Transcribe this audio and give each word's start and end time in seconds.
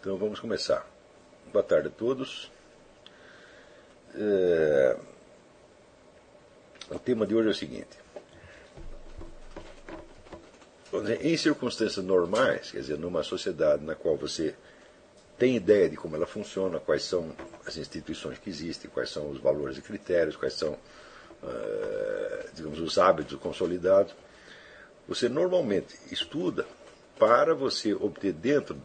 Então 0.00 0.16
vamos 0.16 0.38
começar. 0.38 0.88
Boa 1.52 1.62
tarde 1.62 1.88
a 1.88 1.90
todos. 1.90 2.48
É... 4.14 4.96
O 6.88 6.98
tema 7.00 7.26
de 7.26 7.34
hoje 7.34 7.48
é 7.48 7.50
o 7.50 7.54
seguinte. 7.54 7.98
Em 11.20 11.36
circunstâncias 11.36 12.04
normais, 12.04 12.70
quer 12.70 12.78
dizer, 12.78 12.96
numa 12.96 13.24
sociedade 13.24 13.84
na 13.84 13.96
qual 13.96 14.16
você 14.16 14.54
tem 15.36 15.56
ideia 15.56 15.88
de 15.88 15.96
como 15.96 16.14
ela 16.14 16.26
funciona, 16.26 16.78
quais 16.78 17.02
são 17.02 17.34
as 17.66 17.76
instituições 17.76 18.38
que 18.38 18.48
existem, 18.48 18.88
quais 18.88 19.10
são 19.10 19.28
os 19.28 19.40
valores 19.40 19.78
e 19.78 19.82
critérios, 19.82 20.36
quais 20.36 20.54
são, 20.54 20.74
uh, 21.42 22.48
digamos, 22.54 22.78
os 22.78 22.98
hábitos 22.98 23.38
consolidados, 23.38 24.14
você 25.08 25.28
normalmente 25.28 25.98
estuda 26.10 26.64
para 27.18 27.52
você 27.52 27.92
obter 27.92 28.32
dentro, 28.32 28.80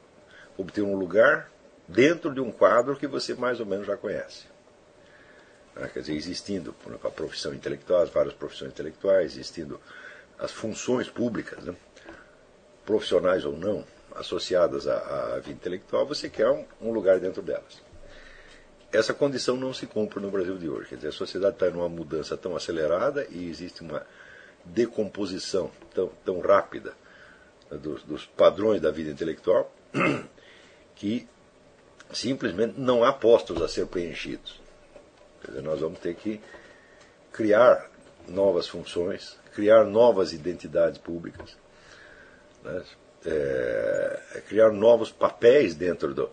obter 0.57 0.81
um 0.81 0.95
lugar 0.95 1.49
dentro 1.87 2.33
de 2.33 2.39
um 2.39 2.51
quadro 2.51 2.95
que 2.95 3.07
você 3.07 3.33
mais 3.33 3.59
ou 3.59 3.65
menos 3.65 3.87
já 3.87 3.97
conhece. 3.97 4.45
Ah, 5.75 5.87
quer 5.87 6.01
dizer, 6.01 6.13
existindo 6.13 6.75
a 7.03 7.09
profissão 7.09 7.53
intelectual, 7.53 8.01
as 8.01 8.09
várias 8.09 8.33
profissões 8.33 8.71
intelectuais, 8.71 9.33
existindo 9.33 9.81
as 10.37 10.51
funções 10.51 11.09
públicas, 11.09 11.63
né? 11.63 11.75
profissionais 12.85 13.43
ou 13.45 13.57
não, 13.57 13.83
associadas 14.15 14.87
à, 14.87 15.39
vida 15.39 15.53
intelectual, 15.53 16.05
você 16.05 16.29
quer 16.29 16.47
um, 16.81 16.91
lugar 16.91 17.19
dentro 17.19 17.41
delas. 17.41 17.81
Essa 18.91 19.13
condição 19.13 19.57
não 19.57 19.73
se 19.73 19.87
cumpre 19.87 20.19
no 20.19 20.29
Brasil 20.29 20.57
de 20.57 20.69
hoje. 20.69 20.89
Quer 20.89 20.95
dizer, 20.97 21.07
a 21.07 21.13
sociedade 21.13 21.55
está 21.55 21.67
em 21.67 21.73
uma 21.73 21.89
mudança 21.89 22.37
tão 22.37 22.55
acelerada 22.55 23.25
e 23.31 23.49
existe 23.49 23.81
uma 23.81 24.05
decomposição 24.63 25.71
tão, 25.93 26.11
tão 26.23 26.39
rápida 26.39 26.93
dos, 27.71 28.03
dos 28.03 28.25
padrões 28.25 28.79
da 28.79 28.91
vida 28.91 29.09
intelectual 29.09 29.73
que 30.95 31.27
simplesmente 32.11 32.79
não 32.79 33.03
há 33.03 33.11
postos 33.11 33.61
a 33.61 33.67
ser 33.67 33.87
preenchidos. 33.87 34.61
Quer 35.41 35.47
dizer, 35.47 35.61
nós 35.61 35.79
vamos 35.79 35.99
ter 35.99 36.15
que 36.15 36.39
criar 37.31 37.89
novas 38.27 38.67
funções, 38.67 39.37
criar 39.53 39.83
novas 39.83 40.31
identidades 40.33 40.97
públicas, 40.97 41.57
né? 42.63 42.83
é, 43.25 44.41
criar 44.47 44.71
novos 44.71 45.11
papéis 45.11 45.75
dentro 45.75 46.13
do, 46.13 46.29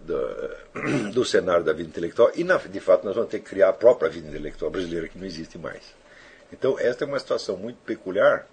do, 0.00 1.10
do, 1.12 1.24
cenário 1.24 1.64
da 1.64 1.72
vida 1.72 1.88
intelectual 1.88 2.30
e, 2.34 2.44
na, 2.44 2.56
de 2.56 2.80
fato, 2.80 3.04
nós 3.04 3.14
vamos 3.14 3.30
ter 3.30 3.40
que 3.40 3.50
criar 3.50 3.68
a 3.70 3.72
própria 3.72 4.08
vida 4.08 4.28
intelectual 4.28 4.70
brasileira 4.70 5.08
que 5.08 5.18
não 5.18 5.26
existe 5.26 5.58
mais. 5.58 5.82
Então, 6.52 6.78
esta 6.78 7.04
é 7.04 7.06
uma 7.06 7.18
situação 7.18 7.56
muito 7.56 7.78
peculiar 7.84 8.46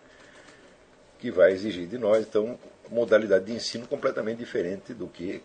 que 1.20 1.30
vai 1.30 1.52
exigir 1.52 1.88
de 1.88 1.98
nós, 1.98 2.26
então, 2.26 2.58
modalidade 2.92 3.46
de 3.46 3.54
ensino 3.54 3.88
completamente 3.88 4.38
diferente 4.38 4.94
do 4.94 5.08
que 5.08 5.42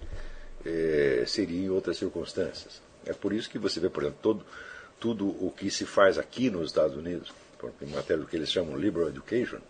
eh, 0.64 1.24
seria 1.26 1.66
em 1.66 1.70
outras 1.70 1.96
circunstâncias. 1.96 2.82
É 3.06 3.12
por 3.12 3.32
isso 3.32 3.48
que 3.48 3.58
você 3.58 3.78
vê, 3.78 3.88
por 3.88 4.02
exemplo, 4.02 4.18
todo, 4.20 4.46
tudo 4.98 5.28
o 5.44 5.50
que 5.50 5.70
se 5.70 5.86
faz 5.86 6.18
aqui 6.18 6.50
nos 6.50 6.66
Estados 6.66 6.96
Unidos, 6.96 7.32
em 7.80 7.86
matéria 7.86 8.22
do 8.22 8.28
que 8.28 8.36
eles 8.36 8.50
chamam 8.50 8.76
liberal 8.76 9.08
education, 9.08 9.60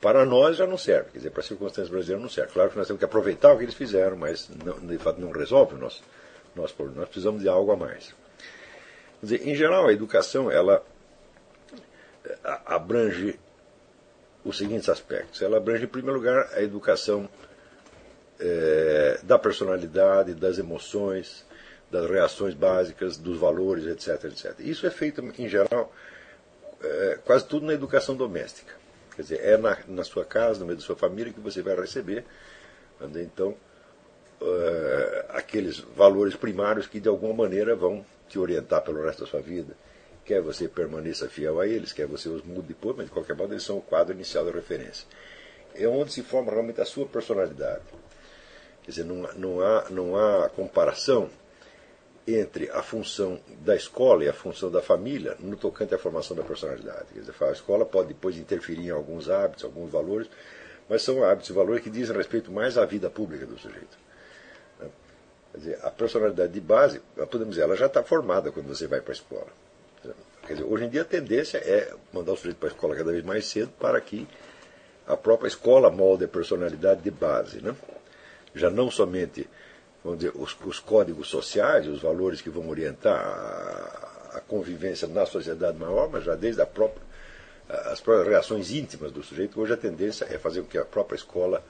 para 0.00 0.24
nós 0.24 0.56
já 0.56 0.66
não 0.66 0.78
serve, 0.78 1.10
quer 1.10 1.18
dizer, 1.18 1.30
para 1.30 1.40
as 1.40 1.46
circunstâncias 1.46 1.90
brasileiras 1.90 2.22
não 2.22 2.30
serve. 2.30 2.52
Claro 2.52 2.70
que 2.70 2.78
nós 2.78 2.86
temos 2.86 2.98
que 2.98 3.04
aproveitar 3.04 3.52
o 3.52 3.58
que 3.58 3.64
eles 3.64 3.74
fizeram, 3.74 4.16
mas 4.16 4.48
não, 4.64 4.78
de 4.78 4.96
fato 4.96 5.20
não 5.20 5.30
resolve 5.30 5.74
o 5.74 5.78
nosso, 5.78 6.02
nosso 6.56 6.74
problema. 6.74 7.00
Nós 7.00 7.10
precisamos 7.10 7.42
de 7.42 7.48
algo 7.48 7.70
a 7.70 7.76
mais. 7.76 8.14
Quer 9.20 9.26
dizer, 9.26 9.48
em 9.48 9.54
geral, 9.54 9.86
a 9.86 9.92
educação 9.92 10.50
ela 10.50 10.82
eh, 12.24 12.38
abrange 12.64 13.38
os 14.44 14.58
seguintes 14.58 14.88
aspectos. 14.88 15.42
Ela 15.42 15.58
abrange, 15.58 15.84
em 15.84 15.88
primeiro 15.88 16.18
lugar, 16.18 16.50
a 16.54 16.62
educação 16.62 17.28
é, 18.38 19.20
da 19.22 19.38
personalidade, 19.38 20.34
das 20.34 20.58
emoções, 20.58 21.44
das 21.90 22.08
reações 22.08 22.54
básicas, 22.54 23.16
dos 23.16 23.38
valores, 23.38 23.86
etc. 23.86 24.24
etc. 24.24 24.54
Isso 24.60 24.86
é 24.86 24.90
feito, 24.90 25.20
em 25.38 25.48
geral, 25.48 25.92
é, 26.82 27.18
quase 27.24 27.44
tudo 27.46 27.66
na 27.66 27.74
educação 27.74 28.14
doméstica. 28.14 28.74
Quer 29.14 29.22
dizer, 29.22 29.40
é 29.42 29.56
na, 29.56 29.76
na, 29.88 30.04
sua 30.04 30.24
casa, 30.24 30.60
no 30.60 30.66
meio 30.66 30.78
da 30.78 30.84
sua 30.84 30.96
família, 30.96 31.32
que 31.32 31.40
você 31.40 31.60
vai 31.60 31.74
receber, 31.74 32.24
então, 33.16 33.54
é, 34.40 35.26
aqueles 35.30 35.78
valores 35.78 36.36
primários 36.36 36.86
que, 36.86 37.00
de 37.00 37.08
alguma 37.08 37.34
maneira, 37.34 37.74
vão 37.74 38.04
te 38.28 38.38
orientar 38.38 38.82
pelo 38.82 39.02
resto 39.02 39.24
da 39.24 39.30
sua 39.30 39.40
vida 39.40 39.74
quer 40.30 40.40
você 40.40 40.68
permaneça 40.68 41.28
fiel 41.28 41.58
a 41.58 41.66
eles, 41.66 41.92
quer 41.92 42.06
você 42.06 42.28
os 42.28 42.44
mude 42.44 42.68
depois, 42.68 42.96
mas 42.96 43.06
de 43.06 43.10
qualquer 43.10 43.34
modo 43.34 43.52
eles 43.52 43.64
são 43.64 43.78
o 43.78 43.82
quadro 43.82 44.14
inicial 44.14 44.44
da 44.44 44.52
referência. 44.52 45.04
É 45.74 45.88
onde 45.88 46.12
se 46.12 46.22
forma 46.22 46.52
realmente 46.52 46.80
a 46.80 46.84
sua 46.84 47.04
personalidade. 47.04 47.82
Quer 48.84 48.90
dizer, 48.92 49.04
não, 49.04 49.22
não, 49.34 49.60
há, 49.60 49.90
não 49.90 50.16
há 50.16 50.48
comparação 50.48 51.28
entre 52.28 52.70
a 52.70 52.80
função 52.80 53.40
da 53.64 53.74
escola 53.74 54.24
e 54.24 54.28
a 54.28 54.32
função 54.32 54.70
da 54.70 54.80
família 54.80 55.36
no 55.40 55.56
tocante 55.56 55.96
à 55.96 55.98
formação 55.98 56.36
da 56.36 56.44
personalidade. 56.44 57.06
Quer 57.12 57.20
dizer, 57.20 57.34
a 57.40 57.50
escola 57.50 57.84
pode 57.84 58.08
depois 58.08 58.38
interferir 58.38 58.86
em 58.86 58.90
alguns 58.90 59.28
hábitos, 59.28 59.64
alguns 59.64 59.90
valores, 59.90 60.30
mas 60.88 61.02
são 61.02 61.24
hábitos 61.24 61.50
e 61.50 61.52
valores 61.52 61.82
que 61.82 61.90
dizem 61.90 62.16
respeito 62.16 62.52
mais 62.52 62.78
à 62.78 62.84
vida 62.84 63.10
pública 63.10 63.44
do 63.46 63.58
sujeito. 63.58 63.98
Quer 65.50 65.58
dizer, 65.58 65.78
a 65.82 65.90
personalidade 65.90 66.52
de 66.52 66.60
base, 66.60 67.00
podemos 67.28 67.56
dizer, 67.56 67.62
ela 67.62 67.74
já 67.74 67.86
está 67.86 68.04
formada 68.04 68.52
quando 68.52 68.68
você 68.68 68.86
vai 68.86 69.00
para 69.00 69.10
a 69.10 69.14
escola. 69.14 69.69
Quer 70.50 70.54
dizer, 70.54 70.68
hoje 70.68 70.84
em 70.84 70.88
dia 70.88 71.02
a 71.02 71.04
tendência 71.04 71.58
é 71.58 71.94
mandar 72.12 72.32
o 72.32 72.36
sujeito 72.36 72.56
para 72.56 72.68
a 72.68 72.72
escola 72.72 72.96
cada 72.96 73.12
vez 73.12 73.24
mais 73.24 73.46
cedo 73.46 73.70
para 73.78 74.00
que 74.00 74.26
a 75.06 75.16
própria 75.16 75.46
escola 75.46 75.92
molde 75.92 76.24
a 76.24 76.28
personalidade 76.28 77.02
de 77.02 77.10
base. 77.12 77.62
Né? 77.62 77.72
Já 78.52 78.68
não 78.68 78.90
somente 78.90 79.48
vamos 80.02 80.18
dizer, 80.18 80.32
os, 80.34 80.56
os 80.66 80.80
códigos 80.80 81.28
sociais, 81.28 81.86
os 81.86 82.02
valores 82.02 82.40
que 82.40 82.50
vão 82.50 82.68
orientar 82.68 83.14
a, 83.14 84.38
a, 84.38 84.40
convivência 84.40 85.06
na 85.06 85.24
sociedade 85.24 85.78
maior, 85.78 86.10
mas 86.10 86.24
já 86.24 86.34
desde 86.34 86.66
própria, 86.66 87.00
as 87.68 88.00
próprias 88.00 88.26
reações 88.26 88.72
íntimas 88.72 89.12
do 89.12 89.22
sujeito. 89.22 89.60
Hoje 89.60 89.74
a 89.74 89.76
tendência 89.76 90.24
é 90.24 90.36
fazer 90.36 90.62
com 90.62 90.66
que 90.66 90.78
a 90.78 90.84
própria 90.84 91.14
escola 91.14 91.62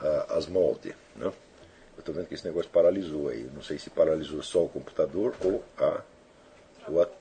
a, 0.00 0.38
as 0.38 0.46
molde. 0.46 0.94
Né? 1.14 1.26
Eu 1.26 1.98
estou 1.98 2.14
vendo 2.14 2.26
que 2.26 2.32
esse 2.32 2.46
negócio 2.46 2.70
paralisou 2.70 3.28
aí. 3.28 3.50
Não 3.54 3.60
sei 3.60 3.78
se 3.78 3.90
paralisou 3.90 4.42
só 4.42 4.64
o 4.64 4.68
computador 4.70 5.34
ou 5.44 5.62
a, 5.76 6.00
ou 6.88 7.02
a 7.02 7.17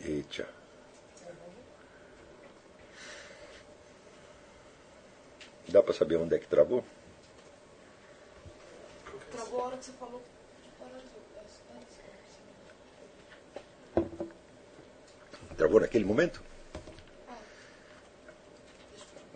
Eita. 0.00 0.48
Dá 5.68 5.82
para 5.82 5.92
saber 5.92 6.16
onde 6.16 6.34
é 6.34 6.38
que 6.38 6.46
travou? 6.46 6.82
Travou 9.30 9.60
a 9.60 9.64
hora 9.64 9.76
que 9.76 9.84
você 9.84 9.92
falou. 9.92 10.22
Travou 15.56 15.80
naquele 15.80 16.04
momento? 16.04 16.42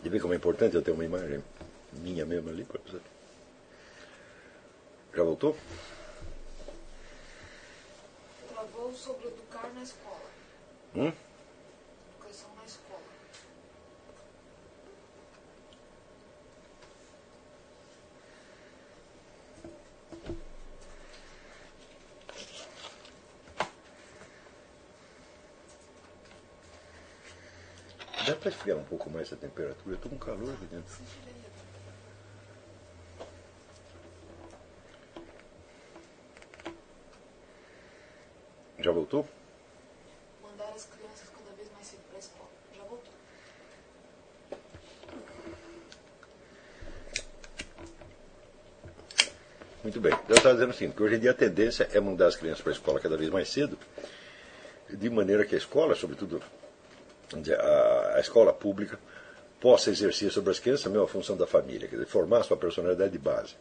De 0.03 0.09
ver 0.09 0.21
como 0.21 0.33
é 0.33 0.37
importante 0.37 0.75
eu 0.75 0.83
ter 0.83 0.93
uma 0.93 1.05
imagem 1.05 1.45
minha 1.93 2.25
mesmo 2.25 2.49
ali. 2.49 2.67
Já 5.15 5.23
voltou? 5.23 5.57
Travou 8.49 8.95
sobre 8.95 9.29
educar 9.29 9.71
na 9.75 9.83
escola. 9.83 10.32
Hum? 10.95 11.11
Na 12.21 12.65
escola. 12.65 13.01
Dá 28.27 28.37
para 28.37 28.51
esfriar 28.51 28.79
um 28.79 28.85
pouco 28.85 29.11
mais 29.11 29.33
a 29.33 29.37
temperatura? 29.37 29.81
Eu 29.87 29.95
estou 29.95 30.11
com 30.11 30.19
calor 30.19 30.53
aqui 30.53 30.67
dentro. 30.67 30.95
Já 38.79 38.91
voltou? 38.93 39.27
Mandar 40.43 40.73
as 40.75 40.87
crianças 40.87 41.29
cada 41.31 41.55
vez 41.57 41.71
mais 41.73 41.87
cedo 41.87 42.01
para 42.09 42.17
a 42.17 42.19
escola. 42.19 42.49
Já 42.77 42.83
voltou. 42.83 43.13
Muito 49.83 50.01
bem. 50.01 50.13
Dizendo 50.73 50.89
assim, 50.89 50.91
que 50.91 51.03
hoje 51.03 51.17
em 51.17 51.19
dia 51.19 51.31
a 51.31 51.35
tendência 51.35 51.89
é 51.93 52.01
mandar 52.01 52.27
as 52.27 52.37
crianças 52.37 52.63
para 52.63 52.73
a 52.73 52.75
escola 52.75 53.01
cada 53.01 53.17
vez 53.17 53.31
mais 53.31 53.49
cedo, 53.49 53.79
de 54.89 55.11
maneira 55.11 55.45
que 55.45 55.55
a 55.55 55.59
escola, 55.59 55.95
sobretudo 55.95 56.43
a, 58.15 58.19
escola 58.19 58.53
pública, 58.53 58.99
possa 59.61 59.91
exercer 59.91 60.31
sobre 60.31 60.51
as 60.51 60.59
crianças 60.59 60.87
a 60.87 60.91
mesma 60.91 61.07
função 61.07 61.37
da 61.37 61.47
família, 61.47 61.89
quer 61.89 61.97
dizer, 61.97 62.09
formar 62.09 62.43
sua 62.43 62.57
personalidade 62.57 63.13
de 63.13 63.19
base. 63.19 63.55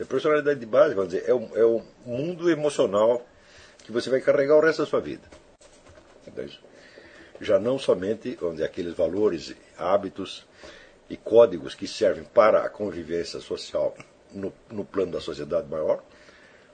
A 0.00 0.04
personalidade 0.04 0.60
de 0.60 0.66
base, 0.66 0.94
vamos 0.94 1.12
dizer, 1.12 1.28
é 1.28 1.34
o, 1.34 1.48
é 1.56 1.64
o 1.64 1.82
mundo 2.04 2.50
emocional 2.50 3.24
que 3.78 3.92
você 3.92 4.10
vai 4.10 4.20
carregar 4.20 4.56
o 4.56 4.60
resto 4.60 4.82
da 4.82 4.86
sua 4.86 5.00
vida. 5.00 5.28
Já 7.40 7.58
não 7.58 7.78
somente 7.78 8.38
onde 8.42 8.62
aqueles 8.62 8.94
valores, 8.94 9.54
hábitos 9.76 10.46
e 11.08 11.16
códigos 11.16 11.74
que 11.74 11.86
servem 11.86 12.24
para 12.24 12.64
a 12.64 12.68
convivência 12.68 13.40
social 13.40 13.94
no, 14.32 14.52
no 14.70 14.84
plano 14.84 15.12
da 15.12 15.20
sociedade 15.20 15.68
maior, 15.68 16.02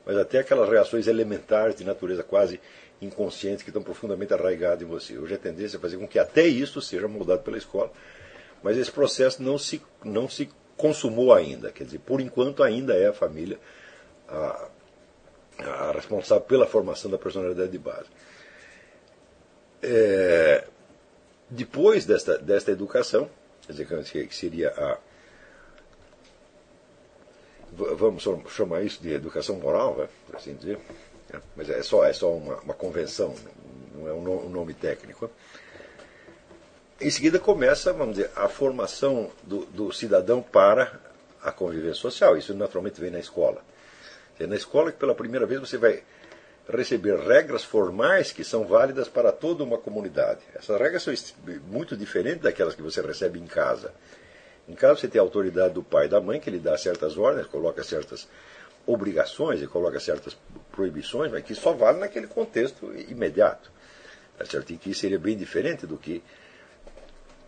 mas 0.04 0.16
até 0.16 0.38
aquelas 0.38 0.68
reações 0.68 1.06
elementares 1.06 1.76
de 1.76 1.84
natureza 1.84 2.22
quase 2.22 2.60
inconsciente 3.00 3.64
que 3.64 3.70
estão 3.70 3.82
profundamente 3.82 4.34
arraigadas 4.34 4.82
em 4.82 4.86
você. 4.86 5.16
Hoje 5.18 5.34
a 5.34 5.38
tendência 5.38 5.76
é 5.76 5.80
fazer 5.80 5.96
com 5.96 6.06
que 6.06 6.18
até 6.18 6.46
isso 6.46 6.80
seja 6.82 7.08
moldado 7.08 7.42
pela 7.42 7.56
escola, 7.56 7.90
mas 8.62 8.76
esse 8.76 8.90
processo 8.90 9.42
não 9.42 9.56
se, 9.56 9.82
não 10.04 10.28
se 10.28 10.50
consumou 10.76 11.32
ainda. 11.32 11.70
Quer 11.70 11.84
dizer, 11.84 11.98
por 12.00 12.20
enquanto 12.20 12.62
ainda 12.62 12.94
é 12.94 13.08
a 13.08 13.12
família 13.12 13.58
a, 14.28 14.68
a 15.58 15.92
responsável 15.92 16.44
pela 16.44 16.66
formação 16.66 17.10
da 17.10 17.18
personalidade 17.18 17.70
de 17.70 17.78
base. 17.78 18.08
É, 19.82 20.64
depois 21.48 22.06
desta, 22.06 22.38
desta 22.38 22.70
educação, 22.70 23.28
quer 23.66 23.72
dizer, 23.72 24.28
que 24.28 24.34
seria 24.34 24.70
a. 24.70 24.98
Vamos 27.72 28.24
chamar 28.48 28.82
isso 28.82 29.02
de 29.02 29.12
educação 29.12 29.56
moral, 29.56 29.96
né, 29.96 30.08
por 30.26 30.36
assim 30.36 30.54
dizer. 30.54 30.78
Né, 31.32 31.40
mas 31.56 31.70
é 31.70 31.82
só, 31.82 32.04
é 32.04 32.12
só 32.12 32.32
uma, 32.32 32.56
uma 32.60 32.74
convenção, 32.74 33.34
não 33.94 34.08
é 34.08 34.12
um 34.12 34.48
nome 34.48 34.74
técnico. 34.74 35.30
Em 37.00 37.10
seguida 37.10 37.38
começa, 37.38 37.92
vamos 37.92 38.16
dizer, 38.16 38.30
a 38.36 38.48
formação 38.48 39.30
do, 39.42 39.64
do 39.66 39.92
cidadão 39.92 40.42
para 40.42 41.00
a 41.42 41.50
convivência 41.50 41.94
social. 41.94 42.36
Isso 42.36 42.52
naturalmente 42.54 43.00
vem 43.00 43.10
na 43.10 43.18
escola. 43.18 43.62
É 44.38 44.46
na 44.46 44.56
escola 44.56 44.92
que 44.92 44.98
pela 44.98 45.14
primeira 45.14 45.46
vez 45.46 45.60
você 45.60 45.78
vai 45.78 46.02
receber 46.68 47.18
regras 47.18 47.64
formais 47.64 48.32
que 48.32 48.44
são 48.44 48.64
válidas 48.64 49.08
para 49.08 49.32
toda 49.32 49.64
uma 49.64 49.78
comunidade. 49.78 50.40
Essas 50.54 50.78
regras 50.78 51.02
são 51.02 51.14
muito 51.66 51.96
diferentes 51.96 52.42
daquelas 52.42 52.74
que 52.74 52.82
você 52.82 53.00
recebe 53.00 53.38
em 53.38 53.46
casa. 53.46 53.92
Em 54.70 54.74
casa 54.74 55.00
você 55.00 55.08
tem 55.08 55.18
a 55.18 55.24
autoridade 55.24 55.74
do 55.74 55.82
pai 55.82 56.06
e 56.06 56.08
da 56.08 56.20
mãe 56.20 56.38
que 56.38 56.48
lhe 56.48 56.60
dá 56.60 56.78
certas 56.78 57.18
ordens, 57.18 57.48
coloca 57.48 57.82
certas 57.82 58.28
obrigações 58.86 59.60
e 59.60 59.66
coloca 59.66 59.98
certas 59.98 60.38
proibições, 60.70 61.32
mas 61.32 61.42
que 61.42 61.56
só 61.56 61.72
vale 61.72 61.98
naquele 61.98 62.28
contexto 62.28 62.94
imediato. 63.08 63.68
Tá 64.38 64.46
certo? 64.46 64.72
E 64.72 64.76
que 64.76 64.94
seria 64.94 65.18
bem 65.18 65.36
diferente 65.36 65.88
do 65.88 65.98
que 65.98 66.22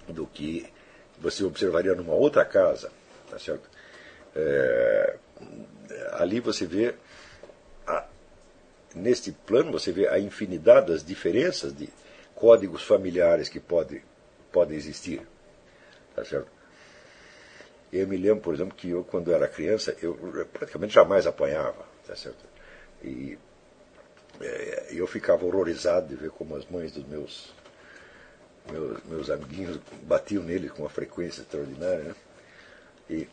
do 0.08 0.26
que 0.26 0.66
você 1.16 1.44
observaria 1.44 1.94
numa 1.94 2.12
outra 2.12 2.44
casa. 2.44 2.90
Tá 3.30 3.38
certo? 3.38 3.70
É, 4.34 5.16
ali 6.14 6.40
você 6.40 6.66
vê, 6.66 6.96
a, 7.86 8.04
neste 8.96 9.30
plano, 9.30 9.70
você 9.70 9.92
vê 9.92 10.08
a 10.08 10.18
infinidade 10.18 10.88
das 10.88 11.04
diferenças 11.04 11.72
de 11.72 11.88
códigos 12.34 12.82
familiares 12.82 13.48
que 13.48 13.60
pode, 13.60 14.02
podem 14.50 14.76
existir. 14.76 15.24
Tá 16.16 16.24
certo? 16.24 16.61
Eu 17.92 18.06
me 18.08 18.16
lembro, 18.16 18.42
por 18.42 18.54
exemplo, 18.54 18.74
que 18.74 18.90
eu, 18.90 19.04
quando 19.04 19.32
era 19.32 19.46
criança, 19.46 19.94
eu 20.00 20.14
praticamente 20.52 20.94
jamais 20.94 21.26
apanhava. 21.26 21.84
Tá 22.06 22.16
certo? 22.16 22.44
E 23.02 23.38
é, 24.40 24.88
eu 24.90 25.06
ficava 25.06 25.44
horrorizado 25.44 26.08
de 26.08 26.14
ver 26.14 26.30
como 26.30 26.56
as 26.56 26.64
mães 26.66 26.92
dos 26.92 27.06
meus 27.06 27.52
meus, 28.70 29.04
meus 29.04 29.30
amiguinhos 29.30 29.78
batiam 30.02 30.42
nele 30.42 30.68
com 30.68 30.82
uma 30.82 30.90
frequência 30.90 31.42
extraordinária. 31.42 32.04
Né? 32.04 32.14
E 33.10 33.28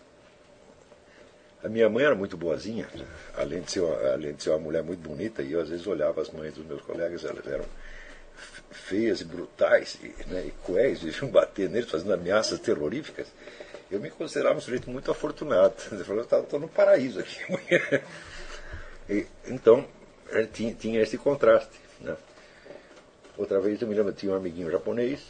a 1.63 1.69
minha 1.69 1.89
mãe 1.89 2.05
era 2.05 2.15
muito 2.15 2.37
boazinha, 2.37 2.87
além, 3.35 3.61
de 3.61 3.71
ser 3.71 3.81
uma, 3.81 4.13
além 4.13 4.33
de 4.33 4.43
ser 4.43 4.49
uma 4.51 4.59
mulher 4.59 4.81
muito 4.81 5.01
bonita, 5.01 5.41
e 5.41 5.51
eu 5.51 5.61
às 5.61 5.69
vezes 5.69 5.85
olhava 5.85 6.21
as 6.21 6.29
mães 6.29 6.53
dos 6.53 6.65
meus 6.65 6.81
colegas, 6.81 7.25
elas 7.25 7.45
eram 7.45 7.65
feias 8.71 9.19
e 9.21 9.25
brutais, 9.25 9.97
e, 10.01 10.29
né, 10.29 10.45
e 10.47 10.51
cruéis, 10.63 11.01
viviam 11.01 11.29
bater 11.29 11.69
neles, 11.69 11.89
fazendo 11.89 12.13
ameaças 12.13 12.59
terroríficas. 12.59 13.27
Eu 13.91 13.99
me 13.99 14.09
considerava 14.11 14.57
um 14.57 14.61
sujeito 14.61 14.89
muito 14.89 15.09
afortunado. 15.09 15.75
Eu 15.91 16.21
estou 16.21 16.59
no 16.59 16.67
paraíso 16.67 17.19
aqui. 17.19 17.39
e, 19.09 19.25
então, 19.47 19.85
tinha, 20.53 20.73
tinha 20.73 21.01
esse 21.01 21.17
contraste. 21.17 21.79
Né? 21.99 22.15
Outra 23.37 23.59
vez 23.59 23.81
eu 23.81 23.87
me 23.87 23.95
lembro, 23.95 24.11
tinha 24.11 24.33
um 24.33 24.35
amiguinho 24.35 24.69
japonês, 24.69 25.21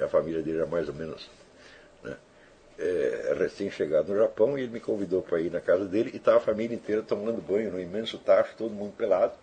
a 0.00 0.08
família 0.08 0.42
dele 0.42 0.56
era 0.56 0.66
mais 0.66 0.88
ou 0.88 0.94
menos 0.94 1.28
né, 2.02 2.16
é, 2.78 3.34
recém-chegado 3.38 4.10
no 4.10 4.18
Japão, 4.18 4.58
e 4.58 4.62
ele 4.62 4.72
me 4.72 4.80
convidou 4.80 5.20
para 5.20 5.38
ir 5.38 5.50
na 5.50 5.60
casa 5.60 5.84
dele, 5.84 6.10
e 6.14 6.16
estava 6.16 6.38
a 6.38 6.40
família 6.40 6.74
inteira 6.74 7.02
tomando 7.02 7.42
banho 7.42 7.70
no 7.70 7.78
imenso 7.78 8.16
tacho, 8.18 8.54
todo 8.56 8.70
mundo 8.70 8.94
pelado. 8.96 9.34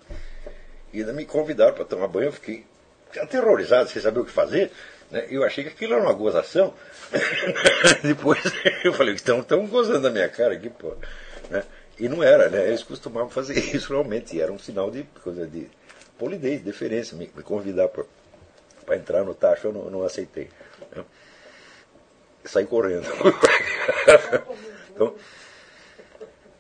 E 0.92 1.02
ainda 1.02 1.14
me 1.14 1.24
convidaram 1.24 1.76
para 1.76 1.86
tomar 1.86 2.08
banho, 2.08 2.30
eu 2.30 2.32
fiquei 2.32 2.66
aterrorizado, 3.16 3.90
sem 3.90 4.02
saber 4.02 4.22
o 4.22 4.26
que 4.26 4.32
fazer. 4.32 4.72
Né? 5.12 5.28
Eu 5.30 5.44
achei 5.44 5.64
que 5.64 5.70
aquilo 5.70 5.94
era 5.94 6.04
uma 6.04 6.14
gozação. 6.14 6.74
Depois 8.02 8.42
eu 8.84 8.94
falei, 8.94 9.16
estão, 9.16 9.40
estão 9.40 9.66
gozando 9.68 10.02
da 10.02 10.10
minha 10.10 10.30
cara 10.30 10.54
aqui, 10.54 10.70
pô. 10.70 10.96
Né? 11.50 11.64
E 12.00 12.10
não 12.10 12.22
era, 12.22 12.50
né? 12.50 12.68
Eles 12.68 12.84
costumavam 12.84 13.30
fazer 13.30 13.58
isso 13.76 13.94
realmente, 13.94 14.40
era 14.40 14.52
um 14.52 14.60
sinal 14.60 14.92
de 14.92 15.04
coisa 15.24 15.48
de 15.48 15.70
polidez, 16.18 16.62
deferência, 16.62 17.18
me, 17.18 17.30
me 17.36 17.44
convidar 17.44 17.90
para 17.90 18.96
entrar 18.96 19.24
no 19.24 19.34
tacho, 19.34 19.68
eu 19.68 19.74
não, 19.74 19.90
não 19.90 20.04
aceitei. 20.04 20.50
Né? 20.96 21.04
Saí 22.44 22.66
correndo. 22.66 23.06
então, 24.94 25.16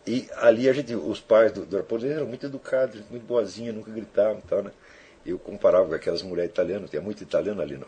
e 0.08 0.28
ali 0.36 0.70
a 0.70 0.74
gente, 0.74 0.96
os 0.96 1.20
pais 1.20 1.52
do, 1.52 1.66
do 1.66 1.78
eram 2.06 2.28
muito 2.28 2.46
educados, 2.46 3.02
muito 3.10 3.26
boazinhos, 3.26 3.76
nunca 3.76 3.92
gritavam 3.92 4.40
e 4.40 4.48
tal, 4.48 4.64
né? 4.64 4.72
Eu 5.26 5.40
comparava 5.40 5.88
com 5.88 5.96
aquelas 5.96 6.22
mulheres 6.22 6.52
italianas, 6.52 6.90
tinha 6.90 7.02
muito 7.02 7.24
italiano 7.24 7.60
ali 7.60 7.78
no, 7.78 7.88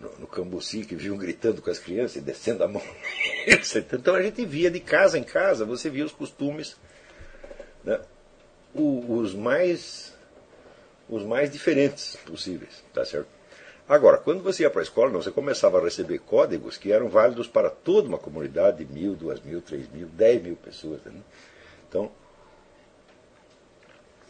no, 0.00 0.10
no 0.18 0.26
Cambuci, 0.26 0.84
que 0.84 0.94
viviam 0.94 1.16
gritando 1.16 1.62
com 1.62 1.70
as 1.70 1.78
crianças 1.78 2.16
e 2.16 2.20
descendo 2.20 2.64
a 2.64 2.68
mão. 2.68 2.82
então 3.92 4.14
a 4.14 4.22
gente 4.22 4.44
via 4.44 4.70
de 4.70 4.80
casa 4.80 5.18
em 5.18 5.24
casa, 5.24 5.64
você 5.64 5.90
via 5.90 6.04
os 6.04 6.12
costumes, 6.12 6.76
né? 7.82 8.00
o, 8.74 9.16
os 9.16 9.34
mais 9.34 10.12
os 11.08 11.22
mais 11.22 11.50
diferentes 11.50 12.16
possíveis, 12.24 12.82
tá 12.92 13.04
certo? 13.04 13.28
Agora, 13.86 14.16
quando 14.16 14.42
você 14.42 14.62
ia 14.62 14.70
para 14.70 14.80
a 14.80 14.82
escola, 14.82 15.10
não, 15.10 15.20
você 15.20 15.30
começava 15.30 15.78
a 15.78 15.84
receber 15.84 16.18
códigos 16.20 16.78
que 16.78 16.90
eram 16.90 17.08
válidos 17.10 17.46
para 17.46 17.68
toda 17.68 18.08
uma 18.08 18.16
comunidade 18.16 18.82
de 18.82 18.90
mil, 18.90 19.14
duas 19.14 19.40
mil, 19.42 19.60
três 19.60 19.86
mil, 19.90 20.08
dez 20.08 20.42
mil 20.42 20.56
pessoas. 20.56 21.02
Né? 21.04 21.20
Então, 21.86 22.10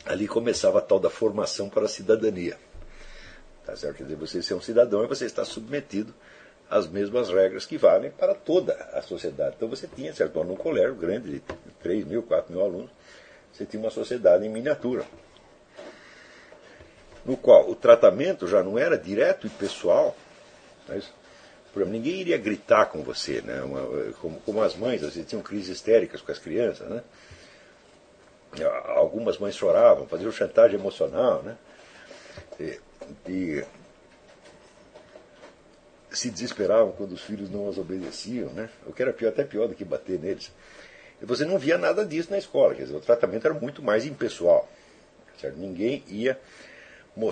ali 0.04 0.26
começava 0.26 0.78
a 0.78 0.82
tal 0.82 0.98
da 0.98 1.08
formação 1.08 1.68
para 1.68 1.84
a 1.84 1.88
cidadania. 1.88 2.58
Tá 3.64 3.76
certo? 3.76 3.96
Quer 3.96 4.04
dizer, 4.04 4.16
você 4.16 4.42
ser 4.42 4.54
um 4.54 4.60
cidadão 4.60 5.04
e 5.04 5.06
você 5.06 5.24
está 5.24 5.44
submetido 5.44 6.14
às 6.68 6.86
mesmas 6.86 7.28
regras 7.28 7.64
que 7.64 7.76
valem 7.76 8.10
para 8.10 8.34
toda 8.34 8.74
a 8.92 9.02
sociedade. 9.02 9.54
Então 9.56 9.68
você 9.68 9.86
tinha, 9.86 10.12
certo, 10.12 10.42
num 10.44 10.56
colégio 10.56 10.94
grande 10.94 11.30
de 11.30 11.42
3 11.82 12.04
mil, 12.06 12.22
4 12.22 12.52
mil 12.52 12.62
alunos, 12.62 12.90
você 13.52 13.64
tinha 13.64 13.82
uma 13.82 13.90
sociedade 13.90 14.44
em 14.44 14.48
miniatura 14.48 15.04
no 17.24 17.36
qual 17.36 17.70
o 17.70 17.74
tratamento 17.74 18.46
já 18.46 18.62
não 18.62 18.78
era 18.78 18.98
direto 18.98 19.46
e 19.46 19.50
pessoal. 19.50 20.14
Mas, 20.86 21.10
por 21.72 21.80
exemplo, 21.80 21.98
ninguém 21.98 22.20
iria 22.20 22.36
gritar 22.36 22.86
com 22.86 23.02
você, 23.02 23.40
né? 23.40 23.62
Uma, 23.62 24.12
como, 24.20 24.40
como, 24.40 24.62
as 24.62 24.76
mães, 24.76 25.02
às 25.02 25.14
vezes 25.14 25.28
tinham 25.28 25.42
crises 25.42 25.68
histéricas 25.70 26.20
com 26.20 26.30
as 26.30 26.38
crianças, 26.38 26.88
né? 26.88 27.02
Algumas 28.94 29.38
mães 29.38 29.56
choravam, 29.56 30.06
faziam 30.06 30.30
chantagem 30.30 30.78
emocional, 30.78 31.42
né? 31.42 31.56
E 33.28 33.64
se 36.10 36.30
desesperavam 36.30 36.92
quando 36.92 37.12
os 37.12 37.22
filhos 37.22 37.50
não 37.50 37.68
as 37.68 37.76
obedeciam, 37.76 38.50
né? 38.50 38.70
O 38.86 38.92
que 38.92 39.02
era 39.02 39.12
pior, 39.12 39.30
até 39.30 39.44
pior 39.44 39.66
do 39.66 39.74
que 39.74 39.84
bater 39.84 40.18
neles. 40.18 40.52
E 41.20 41.26
você 41.26 41.44
não 41.44 41.58
via 41.58 41.78
nada 41.78 42.04
disso 42.04 42.30
na 42.30 42.38
escola, 42.38 42.74
quer 42.74 42.82
dizer, 42.82 42.96
o 42.96 43.00
tratamento 43.00 43.46
era 43.46 43.54
muito 43.54 43.82
mais 43.82 44.06
impessoal. 44.06 44.68
Certo? 45.40 45.56
Ninguém 45.56 46.04
ia 46.08 46.38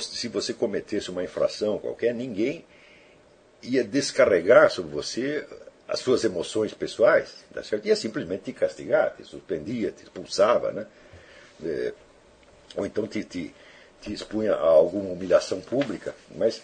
se 0.00 0.28
você 0.28 0.54
cometesse 0.54 1.10
uma 1.10 1.24
infração 1.24 1.78
qualquer, 1.78 2.14
ninguém 2.14 2.64
ia 3.62 3.82
descarregar 3.82 4.70
sobre 4.70 4.92
você 4.92 5.46
as 5.88 6.00
suas 6.00 6.24
emoções 6.24 6.72
pessoais, 6.72 7.44
tá 7.52 7.62
certo? 7.62 7.86
ia 7.86 7.96
simplesmente 7.96 8.44
te 8.44 8.52
castigar, 8.52 9.14
te 9.16 9.24
suspendia, 9.24 9.90
te 9.90 10.04
expulsava, 10.04 10.70
né? 10.72 10.86
É, 11.64 11.92
ou 12.76 12.86
então 12.86 13.06
te, 13.06 13.24
te, 13.24 13.54
te 14.02 14.12
expunha 14.12 14.54
a 14.54 14.66
alguma 14.66 15.10
humilhação 15.12 15.60
pública, 15.60 16.14
mas 16.34 16.60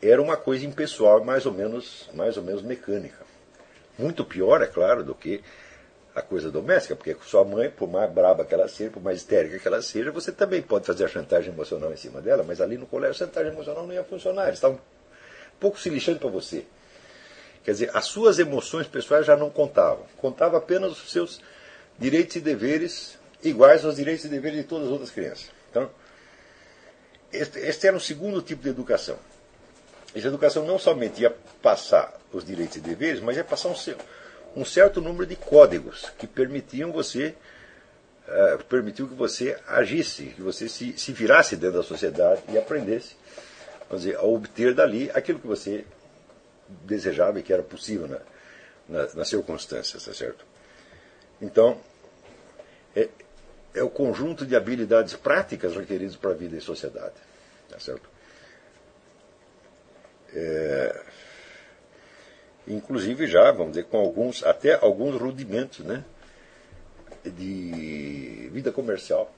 era 0.00 0.20
uma 0.20 0.36
coisa 0.36 0.64
impessoal, 0.64 1.22
mais 1.22 1.44
ou 1.44 1.52
menos, 1.52 2.08
mais 2.14 2.36
ou 2.36 2.42
menos 2.42 2.62
mecânica. 2.62 3.18
Muito 3.98 4.24
pior, 4.24 4.62
é 4.62 4.66
claro, 4.66 5.04
do 5.04 5.14
que 5.14 5.42
a 6.14 6.22
coisa 6.22 6.50
doméstica, 6.50 6.96
porque 6.96 7.14
sua 7.22 7.44
mãe, 7.44 7.70
por 7.70 7.88
mais 7.88 8.10
braba 8.10 8.44
que 8.44 8.54
ela 8.54 8.66
seja, 8.68 8.90
por 8.90 9.02
mais 9.02 9.18
histérica 9.18 9.58
que 9.58 9.68
ela 9.68 9.82
seja, 9.82 10.10
você 10.10 10.32
também 10.32 10.62
pode 10.62 10.86
fazer 10.86 11.04
a 11.04 11.08
chantagem 11.08 11.52
emocional 11.52 11.92
em 11.92 11.96
cima 11.96 12.20
dela, 12.20 12.42
mas 12.42 12.60
ali 12.60 12.78
no 12.78 12.86
colégio 12.86 13.14
a 13.14 13.26
chantagem 13.26 13.52
emocional 13.52 13.86
não 13.86 13.94
ia 13.94 14.02
funcionar, 14.02 14.44
eles 14.44 14.54
estavam 14.54 14.78
um 14.78 15.60
pouco 15.60 15.78
se 15.78 15.90
lixando 15.90 16.18
para 16.18 16.30
você. 16.30 16.64
Quer 17.64 17.72
dizer, 17.72 17.90
as 17.94 18.06
suas 18.06 18.38
emoções 18.38 18.86
pessoais 18.86 19.26
já 19.26 19.36
não 19.36 19.50
contavam, 19.50 20.06
contava 20.16 20.56
apenas 20.56 20.92
os 20.92 21.12
seus 21.12 21.40
direitos 21.98 22.36
e 22.36 22.40
deveres 22.40 23.18
iguais 23.42 23.84
aos 23.84 23.96
direitos 23.96 24.24
e 24.24 24.28
deveres 24.28 24.58
de 24.58 24.64
todas 24.64 24.86
as 24.86 24.92
outras 24.92 25.10
crianças. 25.10 25.50
Então, 25.70 25.90
este, 27.32 27.58
este 27.58 27.86
era 27.86 27.96
o 27.96 28.00
segundo 28.00 28.42
tipo 28.42 28.62
de 28.62 28.68
educação. 28.70 29.18
essa 30.14 30.28
educação 30.28 30.64
não 30.64 30.78
somente 30.78 31.22
ia 31.22 31.34
passar 31.62 32.12
os 32.32 32.44
direitos 32.44 32.76
e 32.76 32.80
deveres, 32.80 33.20
mas 33.20 33.36
ia 33.36 33.44
passar 33.44 33.68
um, 33.68 34.60
um 34.60 34.64
certo 34.64 35.00
número 35.00 35.26
de 35.26 35.36
códigos 35.36 36.10
que 36.18 36.26
permitiam 36.26 36.92
você 36.92 37.34
uh, 38.26 38.64
permitiu 38.64 39.08
que 39.08 39.14
você 39.14 39.58
agisse, 39.66 40.26
que 40.26 40.42
você 40.42 40.68
se, 40.68 40.98
se 40.98 41.12
virasse 41.12 41.56
dentro 41.56 41.78
da 41.78 41.82
sociedade 41.82 42.42
e 42.48 42.58
aprendesse 42.58 43.16
vamos 43.88 44.04
dizer, 44.04 44.16
a 44.16 44.22
obter 44.22 44.74
dali 44.74 45.10
aquilo 45.14 45.38
que 45.38 45.46
você 45.46 45.84
desejava 46.68 47.40
e 47.40 47.42
que 47.42 47.52
era 47.52 47.62
possível 47.62 48.06
na, 48.06 48.18
na, 48.88 49.14
nas 49.14 49.28
circunstâncias, 49.28 50.04
tá 50.04 50.12
certo? 50.12 50.44
Então, 51.40 51.80
é, 52.94 53.08
é 53.74 53.82
o 53.82 53.90
conjunto 53.90 54.46
de 54.46 54.56
habilidades 54.56 55.14
práticas 55.14 55.74
requeridas 55.76 56.16
para 56.16 56.30
a 56.30 56.34
vida 56.34 56.56
em 56.56 56.60
sociedade, 56.60 57.14
tá 57.68 57.78
certo? 57.78 58.08
É, 60.34 61.02
inclusive 62.66 63.26
já, 63.26 63.50
vamos 63.50 63.72
dizer, 63.72 63.84
com 63.84 63.98
alguns, 63.98 64.44
até 64.44 64.74
alguns 64.74 65.20
rudimentos, 65.20 65.80
né? 65.80 66.04
de 67.24 68.48
vida 68.52 68.72
comercial. 68.72 69.32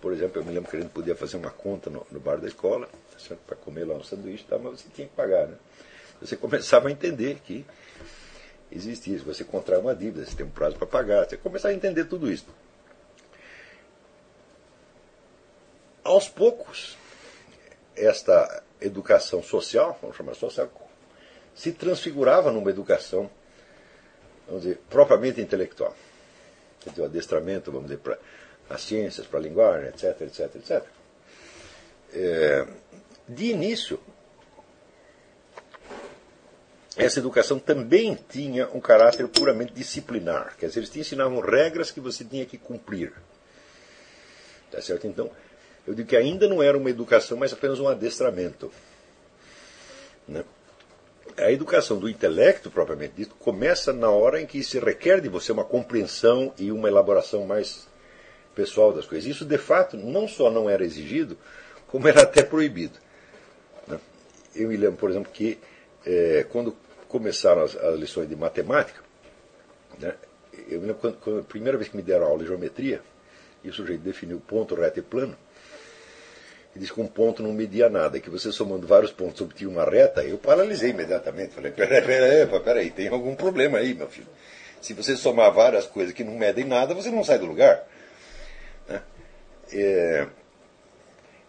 Por 0.00 0.12
exemplo, 0.12 0.40
eu 0.40 0.44
me 0.44 0.52
lembro 0.52 0.70
que 0.70 0.76
a 0.76 0.80
gente 0.80 0.90
podia 0.90 1.16
fazer 1.16 1.36
uma 1.36 1.50
conta 1.50 1.90
no, 1.90 2.06
no 2.10 2.20
bar 2.20 2.38
da 2.38 2.46
escola, 2.46 2.88
tá 3.28 3.36
para 3.46 3.56
comer 3.56 3.84
lá 3.84 3.94
um 3.94 4.02
sanduíche, 4.02 4.44
tá, 4.44 4.58
mas 4.58 4.80
você 4.80 4.88
tinha 4.94 5.08
que 5.08 5.14
pagar. 5.14 5.48
Né? 5.48 5.56
Você 6.20 6.36
começava 6.36 6.88
a 6.88 6.90
entender 6.90 7.40
que 7.44 7.64
existe 8.70 9.12
isso. 9.12 9.24
Você 9.24 9.44
contrai 9.44 9.80
uma 9.80 9.94
dívida, 9.94 10.24
você 10.24 10.36
tem 10.36 10.46
um 10.46 10.50
prazo 10.50 10.76
para 10.76 10.86
pagar, 10.86 11.28
você 11.28 11.36
começava 11.36 11.72
a 11.72 11.76
entender 11.76 12.04
tudo 12.04 12.30
isso. 12.30 12.46
Aos 16.08 16.28
poucos, 16.28 16.96
esta 17.94 18.62
educação 18.80 19.42
social, 19.42 19.98
vamos 20.00 20.16
chamar 20.16 20.34
social, 20.34 20.70
se 21.54 21.72
transfigurava 21.72 22.50
numa 22.50 22.70
educação, 22.70 23.28
vamos 24.46 24.62
dizer, 24.62 24.80
propriamente 24.88 25.40
intelectual 25.40 25.94
quer 26.80 26.90
dizer, 26.90 27.02
o 27.02 27.04
adestramento, 27.04 27.70
vamos 27.70 27.88
dizer, 27.88 28.00
para 28.00 28.18
as 28.70 28.82
ciências, 28.82 29.26
para 29.26 29.38
a 29.38 29.42
linguagem, 29.42 29.88
etc, 29.88 30.20
etc, 30.22 30.56
etc. 30.56 30.84
É, 32.12 32.66
de 33.28 33.46
início, 33.50 34.00
essa 36.96 37.18
educação 37.20 37.58
também 37.58 38.18
tinha 38.28 38.68
um 38.68 38.80
caráter 38.80 39.28
puramente 39.28 39.72
disciplinar. 39.72 40.56
Quer 40.56 40.66
dizer, 40.68 40.80
eles 40.80 40.90
te 40.90 41.00
ensinavam 41.00 41.40
regras 41.40 41.90
que 41.90 42.00
você 42.00 42.24
tinha 42.24 42.46
que 42.46 42.58
cumprir. 42.58 43.12
Tá 44.70 44.80
certo? 44.82 45.06
Então, 45.06 45.30
eu 45.88 45.94
digo 45.94 46.08
que 46.08 46.16
ainda 46.16 46.46
não 46.46 46.62
era 46.62 46.76
uma 46.76 46.90
educação, 46.90 47.36
mas 47.36 47.52
apenas 47.52 47.80
um 47.80 47.88
adestramento. 47.88 48.70
Né? 50.26 50.44
a 51.36 51.52
educação 51.52 51.98
do 51.98 52.08
intelecto, 52.08 52.70
propriamente 52.70 53.14
dito, 53.16 53.34
começa 53.36 53.92
na 53.92 54.10
hora 54.10 54.40
em 54.40 54.46
que 54.46 54.62
se 54.62 54.78
requer 54.78 55.20
de 55.20 55.28
você 55.28 55.52
uma 55.52 55.64
compreensão 55.64 56.52
e 56.58 56.72
uma 56.72 56.88
elaboração 56.88 57.46
mais 57.46 57.86
pessoal 58.54 58.92
das 58.92 59.06
coisas. 59.06 59.28
Isso, 59.28 59.44
de 59.44 59.58
fato, 59.58 59.96
não 59.96 60.26
só 60.26 60.50
não 60.50 60.68
era 60.68 60.84
exigido, 60.84 61.38
como 61.86 62.08
era 62.08 62.22
até 62.22 62.42
proibido. 62.42 62.98
Né? 63.86 64.00
Eu 64.54 64.68
me 64.68 64.76
lembro, 64.76 64.96
por 64.96 65.10
exemplo, 65.10 65.30
que 65.32 65.58
é, 66.04 66.44
quando 66.50 66.76
começaram 67.08 67.62
as, 67.62 67.76
as, 67.76 67.98
lições 67.98 68.28
de 68.28 68.34
matemática, 68.34 69.00
né, 69.98 70.14
eu 70.68 70.80
me 70.80 70.86
lembro 70.88 70.96
quando, 70.96 71.16
quando, 71.18 71.38
a 71.40 71.44
primeira 71.44 71.78
vez 71.78 71.88
que 71.88 71.96
me 71.96 72.02
deram 72.02 72.26
aula 72.26 72.40
de 72.40 72.46
geometria, 72.46 73.00
e 73.62 73.68
o 73.68 73.72
sujeito 73.72 74.02
definiu 74.02 74.40
ponto, 74.40 74.74
reto 74.74 74.98
e 74.98 75.02
plano, 75.02 75.36
diz 76.78 76.90
que 76.90 77.00
um 77.00 77.06
ponto 77.06 77.42
não 77.42 77.52
media 77.52 77.88
nada, 77.88 78.20
que 78.20 78.30
você 78.30 78.52
somando 78.52 78.86
vários 78.86 79.10
pontos 79.10 79.40
obtinha 79.40 79.68
uma 79.68 79.84
reta, 79.84 80.22
eu 80.22 80.38
paralisei 80.38 80.90
imediatamente. 80.90 81.54
Falei, 81.54 81.72
peraí, 81.72 82.02
peraí, 82.02 82.60
peraí, 82.60 82.90
tem 82.90 83.08
algum 83.08 83.34
problema 83.34 83.78
aí, 83.78 83.94
meu 83.94 84.08
filho. 84.08 84.28
Se 84.80 84.92
você 84.92 85.16
somar 85.16 85.52
várias 85.52 85.86
coisas 85.86 86.14
que 86.14 86.22
não 86.22 86.36
medem 86.36 86.64
nada, 86.64 86.94
você 86.94 87.10
não 87.10 87.24
sai 87.24 87.38
do 87.38 87.46
lugar. 87.46 87.84
Né? 88.88 89.02
É... 89.72 90.26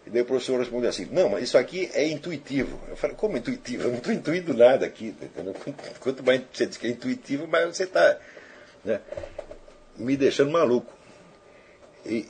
E 0.06 0.10
daí 0.10 0.22
o 0.22 0.24
professor 0.24 0.58
respondeu 0.58 0.90
assim, 0.90 1.08
não, 1.12 1.28
mas 1.28 1.44
isso 1.44 1.56
aqui 1.56 1.90
é 1.94 2.06
intuitivo. 2.08 2.80
Eu 2.88 2.96
falei, 2.96 3.14
como 3.16 3.36
intuitivo? 3.36 3.84
Eu 3.84 3.90
não 3.90 3.98
estou 3.98 4.12
intuindo 4.12 4.52
nada 4.52 4.84
aqui. 4.84 5.14
Entendeu? 5.20 5.54
Quanto 6.00 6.24
mais 6.24 6.42
você 6.52 6.66
diz 6.66 6.76
que 6.76 6.86
é 6.86 6.90
intuitivo, 6.90 7.46
mais 7.46 7.76
você 7.76 7.84
está 7.84 8.18
né, 8.84 9.00
me 9.96 10.16
deixando 10.16 10.50
maluco. 10.50 10.92
E, 12.04 12.26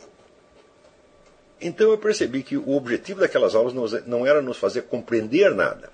então 1.60 1.90
eu 1.90 1.98
percebi 1.98 2.42
que 2.42 2.56
o 2.56 2.76
objetivo 2.76 3.20
daquelas 3.20 3.54
aulas 3.54 3.74
não 4.06 4.26
era 4.26 4.40
nos 4.40 4.56
fazer 4.56 4.82
compreender 4.82 5.54
nada, 5.54 5.90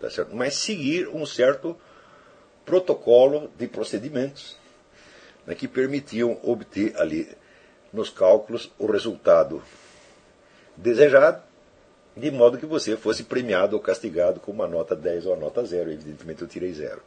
tá 0.00 0.08
mas 0.32 0.54
seguir 0.54 1.08
um 1.08 1.26
certo 1.26 1.76
protocolo 2.64 3.50
de 3.58 3.66
procedimentos 3.66 4.56
né, 5.46 5.54
que 5.54 5.68
permitiam 5.68 6.38
obter 6.42 6.96
ali 6.96 7.28
nos 7.92 8.10
cálculos 8.10 8.70
o 8.78 8.86
resultado 8.86 9.62
desejado, 10.76 11.42
de 12.16 12.30
modo 12.30 12.58
que 12.58 12.66
você 12.66 12.96
fosse 12.96 13.24
premiado 13.24 13.76
ou 13.76 13.82
castigado 13.82 14.40
com 14.40 14.50
uma 14.50 14.66
nota 14.66 14.94
10 14.94 15.26
ou 15.26 15.32
uma 15.34 15.40
nota 15.40 15.64
0. 15.64 15.92
Evidentemente 15.92 16.42
eu 16.42 16.48
tirei 16.48 16.72
zero. 16.72 17.02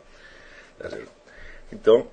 Tá 0.77 0.89
então, 1.71 2.07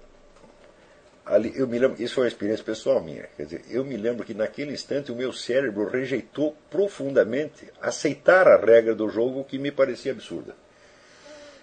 ali, 1.25 1.53
eu 1.57 1.67
me 1.67 1.79
lembro, 1.79 2.03
isso 2.03 2.15
foi 2.15 2.25
uma 2.25 2.29
experiência 2.29 2.65
pessoal 2.65 3.03
minha. 3.03 3.29
Quer 3.37 3.45
dizer, 3.45 3.65
eu 3.71 3.85
me 3.85 3.97
lembro 3.97 4.25
que 4.25 4.35
naquele 4.35 4.73
instante 4.73 5.11
o 5.11 5.17
meu 5.17 5.33
cérebro 5.33 5.89
rejeitou 5.89 6.57
profundamente 6.71 7.69
aceitar 7.81 8.47
a 8.47 8.57
regra 8.57 8.95
do 8.95 9.09
jogo 9.09 9.45
que 9.45 9.59
me 9.59 9.71
parecia 9.71 10.13
absurda. 10.13 10.55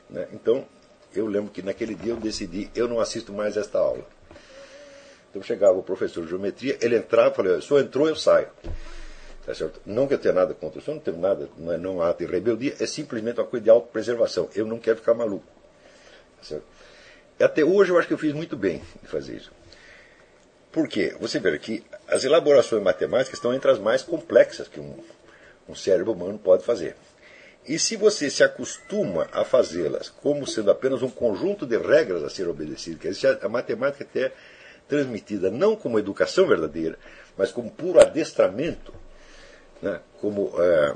Né? 0.10 0.28
Então, 0.34 0.66
eu 1.14 1.28
lembro 1.28 1.52
que 1.52 1.62
naquele 1.62 1.96
dia 1.96 2.14
eu 2.14 2.18
decidi, 2.18 2.70
eu 2.76 2.88
não 2.88 3.00
assisto 3.00 3.32
mais 3.32 3.58
esta 3.58 3.78
aula. 3.78 4.06
Então 5.30 5.42
chegava 5.42 5.78
o 5.78 5.84
professor 5.84 6.24
de 6.24 6.30
geometria, 6.30 6.78
ele 6.82 6.98
entrava 6.98 7.32
e 7.32 7.36
falava, 7.36 7.58
o 7.58 7.62
senhor 7.62 7.80
entrou, 7.82 8.08
eu 8.08 8.16
saio. 8.16 8.50
Tá 9.46 9.56
certo? 9.56 9.82
Não 9.86 10.08
que 10.08 10.14
eu 10.14 10.20
tenha 10.20 10.34
nada 10.34 10.54
contra 10.54 10.80
o 10.80 10.82
senhor, 10.82 10.96
não 10.96 11.02
tenho 11.02 11.18
nada, 11.18 11.50
não 11.58 11.72
é 11.72 11.78
não 11.78 11.96
um 11.98 12.02
ato 12.02 12.26
de 12.26 12.32
rebeldia, 12.32 12.76
é 12.80 12.86
simplesmente 12.86 13.40
uma 13.40 13.48
coisa 13.48 13.64
de 13.64 13.70
autopreservação. 13.70 14.50
Eu 14.54 14.66
não 14.66 14.78
quero 14.78 14.98
ficar 14.98 15.14
maluco. 15.14 15.46
Tá 16.38 16.44
certo? 16.44 16.66
Até 17.42 17.64
hoje 17.64 17.92
eu 17.92 17.98
acho 17.98 18.08
que 18.08 18.14
eu 18.14 18.18
fiz 18.18 18.34
muito 18.34 18.56
bem 18.56 18.82
de 19.02 19.08
fazer 19.08 19.36
isso. 19.36 19.52
Por 20.72 20.88
quê? 20.88 21.16
Você 21.20 21.40
vê 21.40 21.58
que 21.60 21.84
as 22.08 22.24
elaborações 22.24 22.82
matemáticas 22.82 23.38
estão 23.38 23.54
entre 23.54 23.70
as 23.70 23.80
mais 23.80 24.02
complexas 24.02 24.68
que 24.68 24.80
um, 24.80 24.96
um 25.68 25.76
cérebro 25.76 26.14
humano 26.14 26.40
pode 26.40 26.64
fazer. 26.64 26.96
E 27.68 27.78
se 27.78 27.96
você 27.96 28.30
se 28.30 28.44
acostuma 28.44 29.28
a 29.32 29.44
fazê-las 29.44 30.10
como 30.10 30.48
sendo 30.48 30.72
apenas 30.72 31.02
um 31.04 31.10
conjunto 31.10 31.66
de 31.66 31.78
regras 31.78 32.24
a 32.24 32.30
ser 32.30 32.48
obedecido, 32.48 33.00
quer 33.00 33.10
dizer, 33.10 33.40
a 33.42 33.50
matemática 33.50 34.04
até 34.04 34.32
transmitida 34.88 35.52
não 35.52 35.76
como 35.76 36.00
educação 36.00 36.48
verdadeira, 36.48 36.98
mas 37.38 37.52
como 37.52 37.70
puro 37.70 38.02
adestramento, 38.02 38.94
né, 39.82 40.00
como, 40.20 40.54
é, 40.58 40.96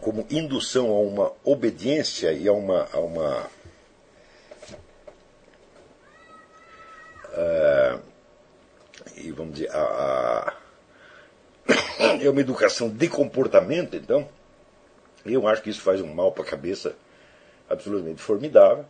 como 0.00 0.26
indução 0.30 0.90
a 0.90 1.00
uma 1.00 1.32
obediência 1.44 2.32
e 2.32 2.46
a 2.46 2.52
uma, 2.52 2.88
a 2.92 3.00
uma 3.00 3.50
uh, 7.32 8.00
e 9.16 9.30
vamos 9.32 9.54
dizer, 9.54 9.70
a, 9.70 9.78
a, 9.80 10.54
é 12.22 12.28
uma 12.28 12.40
educação 12.40 12.88
de 12.88 13.08
comportamento, 13.08 13.96
então, 13.96 14.28
eu 15.24 15.46
acho 15.46 15.62
que 15.62 15.70
isso 15.70 15.82
faz 15.82 16.00
um 16.00 16.12
mal 16.12 16.32
para 16.32 16.42
a 16.42 16.46
cabeça 16.46 16.94
absolutamente 17.68 18.20
formidável. 18.20 18.84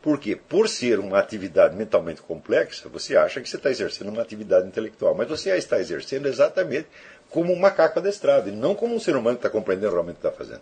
Porque, 0.00 0.34
por 0.34 0.68
ser 0.68 0.98
uma 0.98 1.20
atividade 1.20 1.76
mentalmente 1.76 2.20
complexa, 2.22 2.88
você 2.88 3.16
acha 3.16 3.40
que 3.40 3.48
você 3.48 3.56
está 3.56 3.70
exercendo 3.70 4.08
uma 4.08 4.20
atividade 4.20 4.66
intelectual, 4.66 5.14
mas 5.14 5.28
você 5.28 5.52
a 5.52 5.56
está 5.56 5.78
exercendo 5.78 6.26
exatamente 6.26 6.88
como 7.30 7.52
um 7.52 7.58
macaco 7.58 8.00
adestrado, 8.00 8.48
e 8.48 8.52
não 8.52 8.74
como 8.74 8.96
um 8.96 9.00
ser 9.00 9.14
humano 9.14 9.36
que 9.36 9.46
está 9.46 9.50
compreendendo 9.50 9.92
realmente 9.92 10.16
o 10.16 10.20
que 10.20 10.26
está 10.26 10.36
fazendo. 10.36 10.60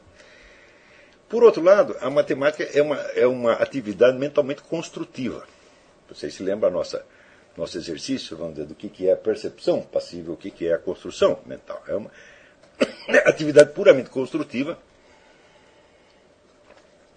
Por 1.26 1.42
outro 1.42 1.62
lado, 1.62 1.96
a 2.02 2.10
matemática 2.10 2.64
é 2.64 2.82
uma, 2.82 2.96
é 2.96 3.26
uma 3.26 3.54
atividade 3.54 4.18
mentalmente 4.18 4.62
construtiva. 4.62 5.46
Vocês 6.12 6.34
se 6.34 6.42
lembram 6.42 6.70
nossa 6.70 7.04
nosso 7.56 7.76
exercício, 7.76 8.36
vamos 8.36 8.54
dizer, 8.54 8.66
do 8.66 8.74
que, 8.74 8.88
que 8.88 9.08
é 9.08 9.12
a 9.12 9.16
percepção 9.16 9.82
passiva, 9.82 10.32
o 10.32 10.36
que, 10.36 10.50
que 10.50 10.68
é 10.68 10.74
a 10.74 10.78
construção 10.78 11.40
mental. 11.44 11.82
É 11.86 11.94
uma 11.94 12.10
atividade 13.26 13.72
puramente 13.72 14.08
construtiva 14.08 14.78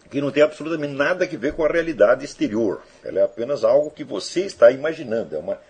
que 0.09 0.21
não 0.21 0.31
tem 0.31 0.43
absolutamente 0.43 0.93
nada 0.93 1.25
a 1.25 1.27
ver 1.27 1.53
com 1.53 1.65
a 1.65 1.67
realidade 1.67 2.23
exterior. 2.23 2.83
Ela 3.03 3.21
é 3.21 3.23
apenas 3.23 3.63
algo 3.63 3.89
que 3.89 4.03
você 4.03 4.41
está 4.41 4.69
imaginando. 4.69 5.35
É 5.35 5.39
uma, 5.39 5.61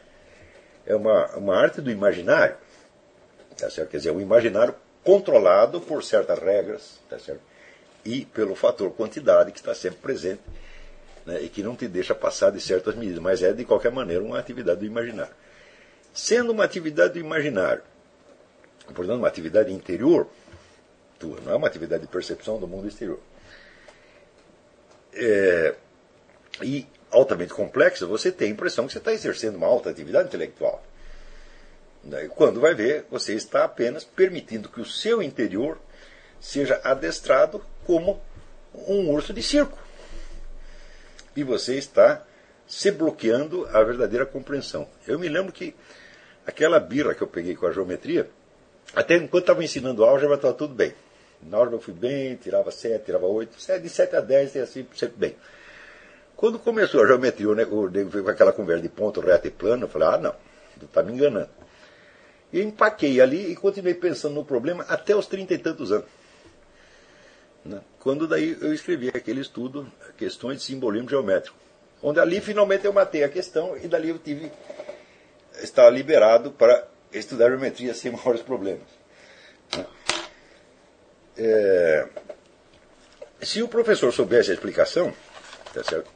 é 0.86 0.96
uma, 0.96 1.28
uma 1.38 1.56
arte 1.56 1.80
do 1.80 1.90
imaginário. 1.90 2.58
Tá 3.58 3.70
certo? 3.70 3.90
Quer 3.90 3.98
dizer, 3.98 4.12
o 4.12 4.20
imaginário 4.20 4.76
controlado 5.04 5.80
por 5.80 6.04
certas 6.04 6.40
regras 6.40 7.00
tá 7.10 7.20
certo? 7.20 7.42
e 8.04 8.26
pelo 8.26 8.56
fator 8.56 8.92
quantidade 8.92 9.52
que 9.52 9.60
está 9.60 9.74
sempre 9.74 10.00
presente 10.00 10.42
né, 11.26 11.42
e 11.42 11.50
que 11.50 11.64
não 11.64 11.76
te 11.76 11.88
deixa 11.88 12.14
passar 12.14 12.52
de 12.52 12.60
certas 12.60 12.96
medidas, 12.96 13.20
mas 13.20 13.42
é 13.42 13.54
de 13.54 13.66
qualquer 13.66 13.92
maneira 13.92 14.24
uma 14.24 14.40
atividade 14.40 14.80
do 14.80 14.86
imaginário. 14.86 15.34
Sendo 16.14 16.52
uma 16.52 16.64
atividade 16.64 17.14
do 17.14 17.20
imaginário, 17.20 17.84
portanto, 18.94 19.18
uma 19.18 19.28
atividade 19.28 19.72
interior 19.72 20.28
tua, 21.20 21.40
não 21.42 21.54
é 21.54 21.56
uma 21.56 21.68
atividade 21.68 22.02
de 22.02 22.08
percepção 22.10 22.60
do 22.60 22.68
mundo 22.68 22.88
exterior. 22.88 23.20
é, 25.14 25.76
e 26.62 26.88
altamente 27.12 27.54
complexa, 27.54 28.06
você 28.06 28.32
tem 28.32 28.50
a 28.50 28.52
impressão 28.52 28.86
que 28.86 28.94
você 28.94 28.98
está 28.98 29.14
exercendo 29.14 29.56
uma 29.56 29.68
alta 29.68 29.90
atividade 29.90 30.28
intelectual. 30.28 30.84
Né? 32.04 32.28
Quando 32.36 32.60
vai 32.60 32.74
ver, 32.74 33.06
você 33.10 33.34
está 33.34 33.64
apenas 33.64 34.04
permitindo 34.04 34.70
que 34.70 34.82
o 34.82 34.86
seu 34.86 35.22
interior 35.22 35.80
seja 36.40 36.82
adestrado 36.84 37.64
como 37.86 38.22
um 38.74 39.10
urso 39.10 39.34
de 39.34 39.42
circo. 39.42 39.78
E 41.36 41.44
você 41.44 41.76
está 41.78 42.24
se 42.68 42.92
bloqueando 42.92 43.68
a 43.68 43.84
verdadeira 43.84 44.26
compreensão. 44.26 44.88
Eu 45.08 45.20
me 45.20 45.28
lembro 45.28 45.52
que 45.52 45.76
aquela 46.46 46.80
birra 46.80 47.14
que 47.14 47.22
eu 47.22 47.28
peguei 47.28 47.56
com 47.56 47.66
a 47.66 47.72
geometria, 47.72 48.30
até 48.96 49.16
enquanto 49.16 49.44
estava 49.44 49.64
ensinando 49.64 50.04
álgebra, 50.04 50.36
estava 50.36 50.54
tudo 50.54 50.74
bem. 50.74 50.94
Na 51.42 51.58
álgebra 51.58 51.78
eu 51.78 51.82
fui 51.82 51.94
bem, 51.94 52.36
tirava 52.36 52.72
7, 52.72 53.06
tirava 53.06 53.26
8, 53.26 53.58
de 53.82 53.90
7 53.90 54.16
a 54.16 54.22
10 54.22 54.56
e 54.56 54.60
assim, 54.60 54.88
sempre 54.96 55.18
bem. 55.18 55.36
Quando 56.36 56.60
começou 56.60 57.04
a 57.04 57.08
geometria, 57.08 57.50
o 57.50 57.56
nego 57.56 57.90
veio 57.90 58.24
com 58.24 58.30
aquela 58.30 58.52
conversa 58.52 58.82
de 58.82 58.90
ponto 58.90 59.22
reto 59.22 59.48
e 59.48 59.52
plano, 59.52 59.86
eu 59.86 59.90
falei, 59.90 60.08
ah 60.10 60.18
não, 60.18 60.36
tu 60.80 60.86
está 60.86 61.04
me 61.04 61.14
enganando. 61.14 61.50
E 62.52 62.62
empaquei 62.62 63.20
ali 63.20 63.52
e 63.52 63.56
continuei 63.56 63.94
pensando 63.94 64.36
no 64.36 64.46
problema 64.46 64.86
até 64.88 65.16
os 65.16 65.26
trinta 65.26 65.54
e 65.54 65.58
tantos 65.58 65.92
anos. 65.92 66.06
Né? 67.64 67.82
Quando 68.00 68.28
daí 68.28 68.58
eu 68.62 68.74
escrevi 68.74 69.10
aquele 69.10 69.42
estudo, 69.42 69.90
Questões 70.18 70.58
de 70.58 70.64
Simbolismo 70.64 71.10
Geométrico, 71.10 71.58
onde 72.02 72.20
ali 72.20 72.40
finalmente 72.40 72.86
eu 72.86 72.94
matei 72.94 73.24
a 73.24 73.30
questão 73.30 73.76
e 73.78 73.88
dali 73.88 74.10
eu 74.10 74.20
tive 74.20 74.52
estava 75.62 75.90
liberado 75.90 76.52
para 76.52 76.88
estudar 77.12 77.50
geometria 77.50 77.94
sem 77.94 78.12
maiores 78.14 78.42
problemas. 78.42 78.88
Né? 79.76 79.86
É, 81.38 82.08
se 83.42 83.62
o 83.62 83.68
professor 83.68 84.12
soubesse 84.12 84.52
a 84.52 84.54
explicação, 84.54 85.14
tá 85.74 85.84
certo? 85.84 86.10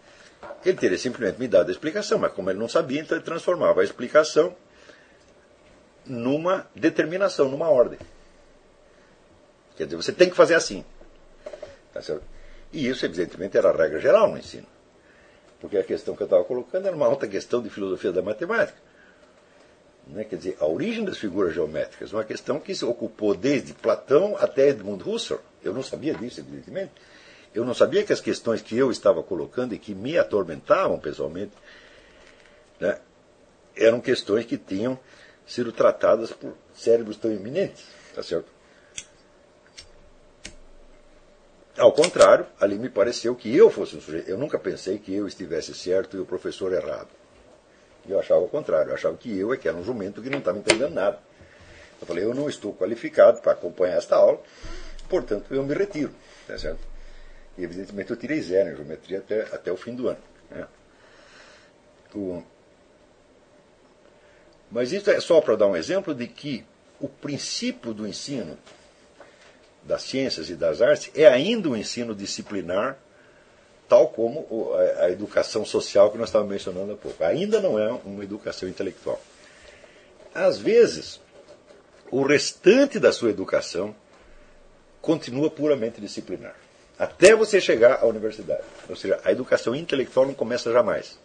ele 0.66 0.78
teria 0.78 0.98
simplesmente 0.98 1.40
me 1.40 1.48
dado 1.48 1.70
a 1.70 1.72
explicação, 1.72 2.20
mas 2.20 2.34
como 2.34 2.50
ele 2.50 2.60
não 2.60 2.68
sabia, 2.68 3.02
então 3.02 3.18
ele 3.18 3.26
transformava 3.26 3.82
a 3.82 3.84
explicação 3.84 4.56
numa 6.06 6.68
determinação, 6.76 7.50
numa 7.50 7.70
ordem. 7.70 8.00
Quer 9.76 9.86
dizer, 9.86 9.96
você 9.96 10.12
tem 10.12 10.30
que 10.30 10.36
fazer 10.36 10.56
assim. 10.56 10.84
Tá 11.94 12.02
e 12.78 12.88
isso, 12.88 13.04
evidentemente, 13.04 13.58
era 13.58 13.72
a 13.72 13.76
regra 13.76 14.00
geral 14.00 14.30
no 14.30 14.38
ensino. 14.38 14.68
Porque 15.60 15.80
a 15.80 15.84
questão 15.84 16.16
que 16.16 16.22
eu 16.22 16.26
estava 16.26 16.44
colocando 16.44 16.86
era 16.86 16.96
uma 16.96 17.08
alta 17.08 17.28
questão 17.28 17.60
de 17.60 17.72
filosofia 17.72 18.12
da 18.12 18.22
matemática. 18.22 18.78
Né? 20.06 20.24
Quer 20.24 20.36
dizer, 20.36 20.58
a 20.60 20.68
origem 20.68 21.04
das 21.04 21.18
figuras 21.18 21.56
geométricas, 21.56 22.14
uma 22.14 22.24
questão 22.24 22.60
que 22.60 22.76
se 22.76 22.86
ocupou 22.86 23.34
desde 23.34 23.74
Platão 23.74 24.38
até 24.40 24.70
Edmund 24.70 25.10
Husserl. 25.10 25.42
Eu 25.64 25.74
não 25.74 25.82
sabia 25.82 26.14
disso, 26.14 26.40
evidentemente. 26.40 26.92
Eu 27.52 27.66
não 27.66 27.74
sabia 27.74 28.04
que 28.04 28.14
as 28.14 28.22
questões 28.22 28.62
que 28.62 28.78
eu 28.78 28.92
estava 28.92 29.24
colocando 29.24 29.74
e 29.74 29.80
que 29.80 29.96
me 29.96 30.16
atormentavam 30.16 31.00
pessoalmente 31.00 31.54
né, 32.80 33.00
eram 33.76 34.00
questões 34.00 34.46
que 34.46 34.56
tinham 34.56 35.00
sido 35.48 35.72
tratadas 35.72 36.32
por 36.32 36.54
cérebros 36.76 37.18
tão 37.18 37.32
eminentes, 37.32 37.84
tá 38.14 38.22
certo? 38.22 38.57
Ao 41.78 41.92
contrário, 41.92 42.48
ali 42.60 42.78
me 42.78 42.90
pareceu 42.90 43.36
que 43.36 43.56
eu 43.56 43.70
fosse 43.70 43.96
um 43.96 44.02
sujeito. 44.02 44.30
Eu 44.30 44.38
nunca 44.38 44.58
pensei 44.58 44.98
que 44.98 45.14
eu 45.14 45.28
estivesse 45.28 45.74
certo 45.74 46.18
e 46.18 46.20
o 46.20 46.26
professor 46.26 46.74
errado. 46.74 47.10
Eu 48.08 48.20
achava 48.20 48.42
o 48.42 48.50
contrário. 48.50 48.90
Eu 48.90 48.96
achava 48.96 49.16
que 49.16 49.38
eu 49.38 49.54
é 49.54 49.58
que 49.58 49.68
era 49.68 49.78
um 49.78 49.84
jumento 49.84 50.22
que 50.22 50.30
não 50.30 50.40
estava 50.40 50.58
entendendo 50.58 50.94
nada. 50.94 51.20
Eu 52.02 52.08
falei, 52.08 52.24
eu 52.24 52.34
não 52.34 52.50
estou 52.50 52.74
qualificado 52.74 53.42
para 53.42 53.52
acompanhar 53.52 53.98
esta 53.98 54.16
aula, 54.16 54.42
portanto 55.10 55.54
eu 55.54 55.64
me 55.64 55.74
retiro. 55.74 56.12
Tá 56.48 56.58
certo? 56.58 56.80
E 57.58 57.64
evidentemente 57.64 58.12
eu 58.12 58.18
tirei 58.18 58.42
zero 58.42 58.72
em 58.72 58.76
geometria 58.76 59.20
até, 59.20 59.42
até 59.54 59.72
o 59.72 59.78
fim 59.78 59.96
do 59.96 60.08
ano. 60.08 60.20
Né? 60.50 60.68
O, 62.16 62.44
mas 64.72 64.92
isso 64.92 65.10
é 65.10 65.20
só 65.20 65.40
para 65.42 65.56
dar 65.56 65.68
um 65.68 65.76
exemplo 65.76 66.14
de 66.14 66.28
que 66.28 66.66
o 67.00 67.08
princípio 67.08 67.94
do 67.94 68.08
ensino 68.08 68.58
das 69.88 70.04
ciências 70.04 70.50
e 70.50 70.56
das 70.56 70.82
artes 70.82 71.10
é 71.16 71.28
ainda 71.28 71.70
um 71.70 71.76
ensino 71.76 72.14
disciplinar, 72.14 72.98
tal 73.88 74.10
como 74.10 74.74
a 75.00 75.10
educação 75.10 75.66
social 75.66 76.12
que 76.12 76.18
nós 76.18 76.30
estávamos 76.30 76.52
mencionando 76.52 76.94
há 76.94 76.98
pouco. 76.98 77.24
Ainda 77.24 77.62
não 77.62 77.80
é 77.80 77.90
uma 78.06 78.24
educação 78.24 78.68
intelectual. 78.68 79.22
Às 80.36 80.58
vezes, 80.58 81.22
o 82.12 82.22
restante 82.24 83.00
da 83.00 83.12
sua 83.12 83.30
educação 83.30 83.96
continua 85.02 85.50
puramente 85.50 86.02
disciplinar. 86.02 86.56
Até 87.00 87.34
você 87.34 87.62
chegar 87.62 88.00
à 88.02 88.06
universidade. 88.06 88.64
Ou 88.90 88.96
seja, 88.96 89.20
a 89.24 89.32
educação 89.32 89.74
intelectual 89.74 90.26
não 90.26 90.34
começa 90.34 90.72
jamais 90.72 91.18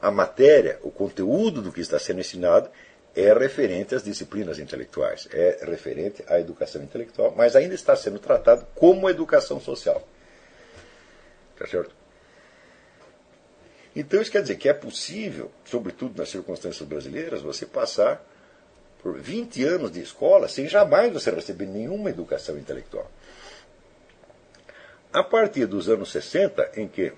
a 0.00 0.10
matéria, 0.10 0.78
o 0.82 0.90
conteúdo 0.90 1.60
do 1.60 1.70
que 1.70 1.80
está 1.80 1.98
sendo 1.98 2.20
ensinado 2.20 2.70
é 3.14 3.32
referente 3.32 3.94
às 3.94 4.02
disciplinas 4.02 4.58
intelectuais, 4.58 5.28
é 5.32 5.64
referente 5.64 6.24
à 6.28 6.38
educação 6.38 6.82
intelectual, 6.82 7.34
mas 7.36 7.56
ainda 7.56 7.74
está 7.74 7.96
sendo 7.96 8.18
tratado 8.18 8.66
como 8.74 9.10
educação 9.10 9.60
social. 9.60 10.06
Tá 11.58 11.66
certo? 11.66 11.94
Então 13.94 14.20
isso 14.22 14.30
quer 14.30 14.42
dizer 14.42 14.56
que 14.56 14.68
é 14.68 14.72
possível, 14.72 15.50
sobretudo 15.64 16.16
nas 16.18 16.28
circunstâncias 16.28 16.88
brasileiras, 16.88 17.42
você 17.42 17.66
passar 17.66 18.24
por 19.02 19.18
20 19.18 19.64
anos 19.64 19.90
de 19.90 20.00
escola 20.00 20.46
sem 20.46 20.68
jamais 20.68 21.12
você 21.12 21.30
receber 21.30 21.66
nenhuma 21.66 22.10
educação 22.10 22.56
intelectual. 22.56 23.10
A 25.12 25.24
partir 25.24 25.66
dos 25.66 25.88
anos 25.88 26.12
60, 26.12 26.70
em 26.76 26.86
que 26.86 27.12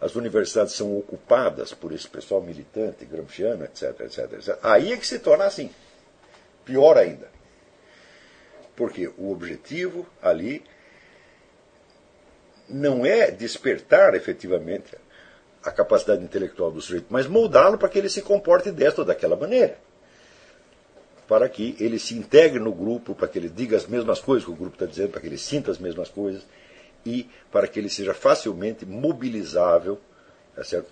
as 0.00 0.14
universidades 0.16 0.74
são 0.74 0.96
ocupadas 0.96 1.72
por 1.72 1.92
esse 1.92 2.08
pessoal 2.08 2.42
militante, 2.42 3.04
gramsciano, 3.04 3.64
etc, 3.64 4.00
etc, 4.00 4.32
etc. 4.32 4.58
Aí 4.62 4.92
é 4.92 4.96
que 4.96 5.06
se 5.06 5.18
torna 5.18 5.44
assim. 5.44 5.70
Pior 6.64 6.98
ainda. 6.98 7.28
Porque 8.76 9.10
o 9.16 9.30
objetivo 9.30 10.06
ali 10.20 10.62
não 12.68 13.06
é 13.06 13.30
despertar 13.30 14.14
efetivamente 14.14 14.96
a 15.62 15.70
capacidade 15.70 16.22
intelectual 16.22 16.70
do 16.70 16.80
sujeito, 16.80 17.06
mas 17.08 17.26
moldá-lo 17.26 17.78
para 17.78 17.88
que 17.88 17.98
ele 17.98 18.08
se 18.08 18.20
comporte 18.20 18.70
desta 18.70 19.02
ou 19.02 19.06
daquela 19.06 19.36
maneira. 19.36 19.78
Para 21.26 21.48
que 21.48 21.74
ele 21.80 21.98
se 21.98 22.14
integre 22.14 22.58
no 22.58 22.72
grupo, 22.72 23.14
para 23.14 23.28
que 23.28 23.38
ele 23.38 23.48
diga 23.48 23.76
as 23.76 23.86
mesmas 23.86 24.20
coisas 24.20 24.44
que 24.44 24.50
o 24.50 24.56
grupo 24.56 24.74
está 24.74 24.84
dizendo, 24.84 25.10
para 25.10 25.20
que 25.20 25.26
ele 25.26 25.38
sinta 25.38 25.70
as 25.70 25.78
mesmas 25.78 26.10
coisas 26.10 26.44
e 27.04 27.28
para 27.50 27.66
que 27.66 27.78
ele 27.78 27.90
seja 27.90 28.14
facilmente 28.14 28.86
mobilizável 28.86 30.00
tá 30.54 30.82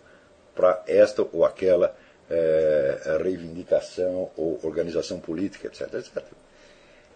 para 0.55 0.83
esta 0.87 1.27
ou 1.33 1.45
aquela 1.45 1.97
é, 2.29 3.19
reivindicação 3.23 4.31
ou 4.37 4.61
organização 4.63 5.19
política, 5.19 5.69
etc, 5.69 5.95
etc. 5.95 6.23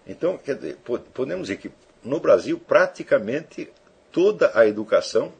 Então, 0.06 0.38
dizer, 0.44 0.78
podemos 1.12 1.48
dizer 1.48 1.58
que 1.58 1.70
no 2.02 2.20
Brasil 2.20 2.58
praticamente 2.58 3.70
toda 4.12 4.52
a 4.54 4.66
educação 4.66 5.32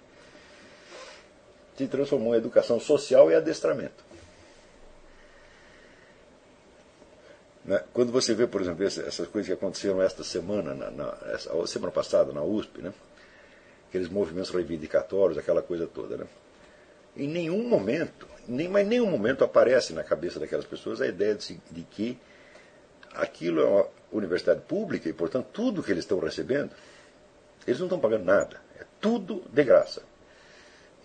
se 1.76 1.86
transformou 1.86 2.34
em 2.34 2.38
educação 2.38 2.80
social 2.80 3.30
e 3.30 3.34
adestramento. 3.34 4.04
Né? 7.64 7.82
Quando 7.92 8.12
você 8.12 8.32
vê, 8.32 8.46
por 8.46 8.60
exemplo, 8.60 8.84
essas 8.84 9.26
coisas 9.28 9.46
que 9.46 9.52
aconteceram 9.52 10.00
esta 10.00 10.24
semana, 10.24 10.72
na, 10.72 10.90
na 10.90 11.18
essa, 11.32 11.66
semana 11.66 11.92
passada 11.92 12.32
na 12.32 12.42
USP, 12.42 12.80
né? 12.80 12.94
Aqueles 13.96 14.08
movimentos 14.10 14.50
reivindicatórios, 14.50 15.38
aquela 15.38 15.62
coisa 15.62 15.86
toda. 15.86 16.18
Né? 16.18 16.26
Em 17.16 17.26
nenhum 17.26 17.66
momento, 17.66 18.28
nem, 18.46 18.68
mas 18.68 18.86
nenhum 18.86 19.10
momento 19.10 19.42
aparece 19.42 19.94
na 19.94 20.04
cabeça 20.04 20.38
daquelas 20.38 20.66
pessoas 20.66 21.00
a 21.00 21.06
ideia 21.06 21.34
de, 21.34 21.58
de 21.70 21.82
que 21.82 22.18
aquilo 23.14 23.60
é 23.60 23.64
uma 23.64 23.88
universidade 24.12 24.60
pública 24.60 25.08
e, 25.08 25.12
portanto, 25.12 25.46
tudo 25.52 25.82
que 25.82 25.90
eles 25.90 26.04
estão 26.04 26.18
recebendo, 26.18 26.70
eles 27.66 27.78
não 27.78 27.86
estão 27.86 27.98
pagando 27.98 28.24
nada. 28.24 28.60
É 28.78 28.84
tudo 29.00 29.42
de 29.50 29.64
graça. 29.64 30.02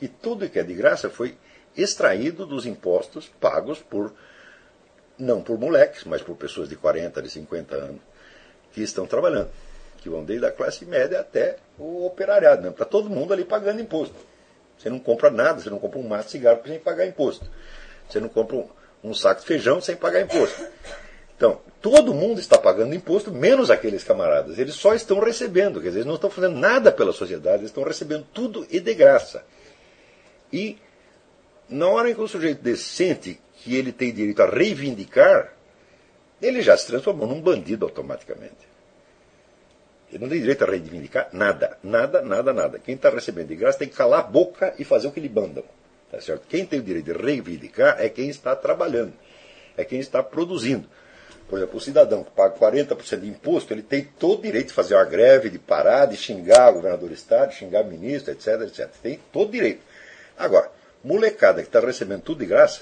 E 0.02 0.08
tudo 0.08 0.50
que 0.50 0.60
é 0.60 0.64
de 0.64 0.74
graça 0.74 1.10
foi 1.10 1.38
extraído 1.78 2.46
dos 2.46 2.66
impostos 2.66 3.30
pagos 3.40 3.80
por, 3.80 4.14
não 5.18 5.42
por 5.42 5.58
moleques, 5.58 6.04
mas 6.04 6.22
por 6.22 6.36
pessoas 6.36 6.68
de 6.68 6.76
40, 6.76 7.22
de 7.22 7.30
50 7.30 7.76
anos, 7.76 8.02
que 8.74 8.82
estão 8.82 9.08
trabalhando 9.08 9.50
que 10.02 10.10
vão 10.10 10.26
desde 10.26 10.46
a 10.46 10.52
classe 10.52 10.84
média 10.84 11.20
até 11.20 11.58
o 11.78 12.06
operariado. 12.06 12.68
Está 12.68 12.84
todo 12.84 13.10
mundo 13.10 13.32
ali 13.32 13.46
pagando 13.46 13.80
imposto. 13.80 14.16
Você 14.78 14.90
não 14.90 15.00
compra 15.00 15.30
nada, 15.30 15.62
você 15.62 15.70
não 15.70 15.78
compra 15.78 16.00
um 16.00 16.08
maço 16.08 16.26
de 16.26 16.32
cigarro 16.32 16.60
sem 16.66 16.80
pagar 16.80 17.06
imposto. 17.06 17.46
Você 18.10 18.20
não 18.20 18.28
compra 18.28 18.58
um, 18.58 18.68
um 19.04 19.14
saco 19.14 19.42
de 19.42 19.48
feijão 19.48 19.80
sem 19.80 19.96
pagar 19.96 20.22
imposto. 20.22 20.66
Então, 21.38 21.62
todo 21.82 22.14
mundo 22.14 22.40
está 22.40 22.58
pagando 22.58 22.96
imposto, 22.96 23.32
menos 23.32 23.70
aqueles 23.70 24.04
camaradas. 24.04 24.58
Eles 24.58 24.74
só 24.74 24.96
estão 24.96 25.20
recebendo, 25.20 25.80
quer 25.80 25.88
dizer, 25.88 26.00
eles 26.00 26.08
não 26.08 26.16
estão 26.16 26.30
fazendo 26.30 26.58
nada 26.58 26.92
pela 26.92 27.14
sociedade, 27.14 27.60
eles 27.60 27.70
estão 27.70 27.84
recebendo 27.84 28.26
tudo 28.34 28.66
e 28.70 28.80
de 28.80 28.94
graça. 28.96 29.44
E, 30.52 30.78
na 31.70 31.88
hora 31.88 32.10
em 32.10 32.16
que 32.16 32.22
o 32.22 32.28
sujeito 32.28 32.76
sente 32.76 33.40
que 33.56 33.76
ele 33.76 33.92
tem 33.92 34.12
direito 34.12 34.42
a 34.42 34.50
reivindicar, 34.50 35.54
ele 36.42 36.62
já 36.62 36.76
se 36.76 36.88
transformou 36.88 37.28
num 37.28 37.40
bandido 37.40 37.86
automaticamente. 37.86 38.71
Ele 40.12 40.20
não 40.20 40.30
tem 40.30 40.40
direito 40.40 40.64
a 40.64 40.68
reivindicar 40.68 41.30
nada, 41.32 41.78
nada, 41.82 42.22
nada, 42.22 42.52
nada. 42.52 42.80
Quem 42.80 42.96
está 42.96 43.10
recebendo 43.10 43.48
de 43.48 43.56
graça 43.56 43.80
tem 43.80 43.88
que 43.88 43.96
calar 43.96 44.20
a 44.20 44.24
boca 44.24 44.74
e 44.78 44.84
fazer 44.84 45.08
o 45.08 45.12
que 45.12 45.22
lhe 45.22 45.30
mandam. 45.30 45.64
Tá 46.12 46.20
certo? 46.20 46.46
Quem 46.50 46.66
tem 46.66 46.80
o 46.80 46.84
direito 46.84 47.06
de 47.06 47.14
reivindicar 47.14 47.96
é 47.98 48.10
quem 48.10 48.28
está 48.28 48.54
trabalhando, 48.54 49.14
é 49.78 49.86
quem 49.86 50.00
está 50.00 50.22
produzindo. 50.22 50.86
Por 51.48 51.58
exemplo, 51.58 51.78
o 51.78 51.82
cidadão 51.82 52.24
que 52.24 52.32
paga 52.32 52.56
40% 52.58 53.20
de 53.20 53.28
imposto, 53.28 53.74
ele 53.74 53.82
tem 53.82 54.04
todo 54.04 54.40
o 54.40 54.42
direito 54.42 54.68
de 54.68 54.74
fazer 54.74 54.96
uma 54.96 55.06
greve, 55.06 55.50
de 55.50 55.60
parar, 55.60 56.06
de 56.06 56.18
xingar 56.18 56.70
o 56.70 56.76
governador 56.76 57.10
do 57.10 57.16
Estado, 57.16 57.54
xingar 57.54 57.84
o 57.84 57.88
ministro, 57.88 58.32
etc, 58.32 58.62
etc. 58.62 58.90
Tem 59.02 59.20
todo 59.32 59.50
o 59.50 59.52
direito. 59.52 59.82
Agora, 60.38 60.70
molecada 61.04 61.62
que 61.62 61.68
está 61.68 61.80
recebendo 61.80 62.22
tudo 62.22 62.40
de 62.40 62.46
graça, 62.46 62.82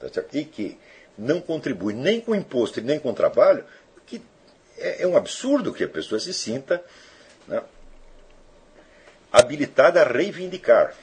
tá 0.00 0.08
certo? 0.08 0.34
e 0.34 0.44
que 0.44 0.78
não 1.16 1.40
contribui 1.40 1.94
nem 1.94 2.20
com 2.20 2.34
imposto 2.34 2.80
e 2.80 2.82
nem 2.82 2.98
com 2.98 3.12
trabalho, 3.14 3.64
é, 4.78 5.02
é 5.02 5.06
um 5.06 5.16
absurdo 5.16 5.72
que 5.72 5.84
a 5.84 5.88
pessoa 5.88 6.20
se 6.20 6.32
sinta 6.32 6.82
né, 7.46 7.62
habilitada 9.32 10.00
a 10.02 10.04
reivindicar. 10.04 10.94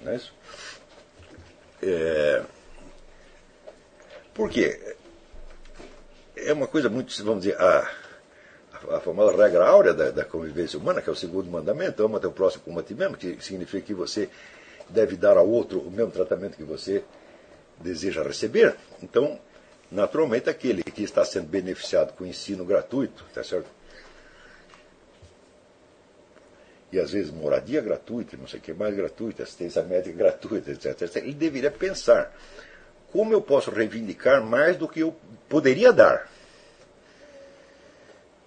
Não 0.00 0.12
é 0.12 0.16
isso? 0.16 0.32
É... 1.82 2.42
Por 4.34 4.48
quê? 4.48 4.96
É 6.36 6.52
uma 6.52 6.66
coisa 6.66 6.88
muito, 6.88 7.12
vamos 7.24 7.42
dizer, 7.42 7.60
a, 7.60 7.90
a 8.96 9.00
famosa 9.00 9.36
regra 9.36 9.66
áurea 9.66 9.92
da, 9.92 10.10
da, 10.10 10.24
convivência 10.24 10.78
humana, 10.78 11.02
que 11.02 11.10
é 11.10 11.12
o 11.12 11.16
segundo 11.16 11.50
mandamento, 11.50 12.02
ama 12.02 12.20
teu 12.20 12.32
próximo 12.32 12.64
como 12.64 12.80
a 12.80 12.82
ti 12.82 12.94
mesmo, 12.94 13.16
que 13.16 13.36
significa 13.42 13.86
que 13.86 13.94
você 13.94 14.30
deve 14.88 15.16
dar 15.16 15.36
ao 15.36 15.48
outro 15.48 15.80
o 15.80 15.90
mesmo 15.90 16.10
tratamento 16.10 16.56
que 16.56 16.64
você 16.64 17.04
deseja 17.78 18.22
receber. 18.22 18.76
Então, 19.02 19.38
naturalmente, 19.90 20.48
aquele 20.48 20.82
que 20.82 21.02
está 21.02 21.24
sendo 21.24 21.48
beneficiado 21.48 22.12
com 22.14 22.24
ensino 22.24 22.64
gratuito, 22.64 23.24
tá 23.34 23.42
certo? 23.42 23.68
E 26.92 26.98
às 26.98 27.12
vezes 27.12 27.30
moradia 27.30 27.80
gratuita, 27.80 28.36
não 28.36 28.48
sei 28.48 28.58
o 28.58 28.62
que 28.62 28.72
mais 28.72 28.94
gratuita, 28.94 29.42
assistência 29.42 29.82
médica 29.82 30.16
gratuita, 30.18 30.70
etc. 30.70 31.16
Ele 31.16 31.34
deveria 31.34 31.70
pensar 31.70 32.34
como 33.12 33.32
eu 33.32 33.40
posso 33.40 33.70
reivindicar 33.70 34.42
mais 34.42 34.76
do 34.76 34.88
que 34.88 35.00
eu 35.00 35.14
poderia 35.48 35.92
dar. 35.92 36.30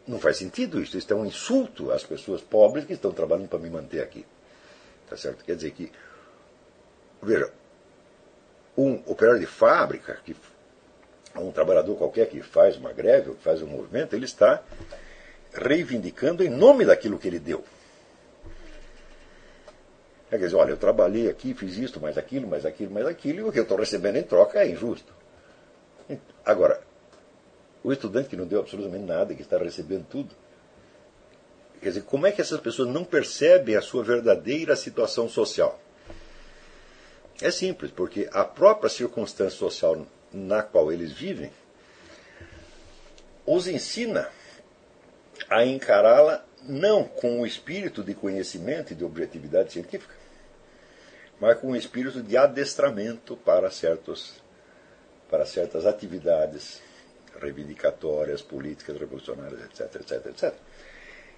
Não 0.06 0.20
faz 0.20 0.38
sentido 0.38 0.82
isso. 0.82 0.98
Isso 0.98 1.12
é 1.12 1.16
um 1.16 1.26
insulto 1.26 1.92
às 1.92 2.04
pessoas 2.04 2.42
pobres 2.42 2.86
que 2.86 2.94
estão 2.94 3.12
trabalhando 3.12 3.48
para 3.48 3.60
me 3.60 3.70
manter 3.70 4.02
aqui. 4.02 4.26
Tá 5.10 5.16
certo? 5.16 5.44
Quer 5.46 5.56
dizer 5.56 5.72
que, 5.72 5.92
veja, 7.22 7.52
um 8.78 8.96
operário 9.06 9.40
de 9.40 9.46
fábrica, 9.46 10.20
que, 10.26 10.36
um 11.36 11.52
trabalhador 11.52 11.96
qualquer 11.96 12.28
que 12.28 12.42
faz 12.42 12.78
uma 12.78 12.94
greve 12.94 13.30
ou 13.30 13.36
que 13.36 13.44
faz 13.44 13.62
um 13.62 13.68
movimento, 13.68 14.16
ele 14.16 14.26
está 14.26 14.62
reivindicando 15.54 16.44
em 16.44 16.50
nome 16.50 16.86
daquilo 16.86 17.18
que 17.18 17.28
ele 17.28 17.40
deu. 17.40 17.64
Quer 20.30 20.40
dizer, 20.40 20.56
olha, 20.56 20.72
eu 20.72 20.78
trabalhei 20.78 21.30
aqui, 21.30 21.54
fiz 21.54 21.78
isso, 21.78 22.00
mais 22.00 22.18
aquilo, 22.18 22.48
mais 22.48 22.66
aquilo, 22.66 22.92
mais 22.92 23.06
aquilo, 23.06 23.40
e 23.40 23.44
o 23.44 23.52
que 23.52 23.60
eu 23.60 23.64
estou 23.64 23.78
recebendo 23.78 24.16
em 24.16 24.24
troca 24.24 24.60
é 24.60 24.68
injusto. 24.68 25.14
Agora, 26.44 26.82
o 27.84 27.92
estudante 27.92 28.30
que 28.30 28.36
não 28.36 28.48
deu 28.48 28.60
absolutamente 28.60 29.06
nada 29.06 29.36
que 29.36 29.44
está 29.44 29.58
recebendo 29.58 30.08
tudo, 30.10 30.34
quer 31.80 31.90
dizer, 31.90 32.02
como 32.02 32.26
é 32.26 32.32
que 32.32 32.42
essas 32.42 32.60
pessoas 32.60 32.90
não 32.90 33.04
percebem 33.04 33.76
a 33.76 33.82
sua 33.82 34.04
verdadeira 34.04 34.76
situação 34.76 35.30
social? 35.30 35.80
É 37.42 37.52
simples, 37.52 37.92
porque 37.92 38.28
a 38.32 38.44
própria 38.44 38.90
circunstância 38.90 39.58
social 39.58 40.06
na 40.34 40.64
qual 40.64 40.92
eles 40.92 41.12
vivem 41.12 41.52
os 43.46 43.68
ensina 43.68 44.30
a 45.50 45.66
encará-la 45.66 46.46
não 46.64 47.04
com 47.04 47.42
o 47.42 47.46
espírito 47.46 48.04
de 48.04 48.14
conhecimento 48.14 48.94
e 48.94 48.96
de 48.96 49.04
objetividade 49.04 49.74
científica, 49.74 50.16
mas 51.40 51.60
com 51.60 51.72
um 51.72 51.76
espírito 51.76 52.22
de 52.22 52.38
adestramento 52.38 53.36
para, 53.36 53.70
certos, 53.70 54.42
para 55.30 55.46
certas 55.46 55.86
atividades 55.86 56.82
reivindicatórias, 57.40 58.42
políticas, 58.42 58.98
revolucionárias, 58.98 59.60
etc, 59.66 59.96
etc, 59.96 60.26
etc. 60.28 60.54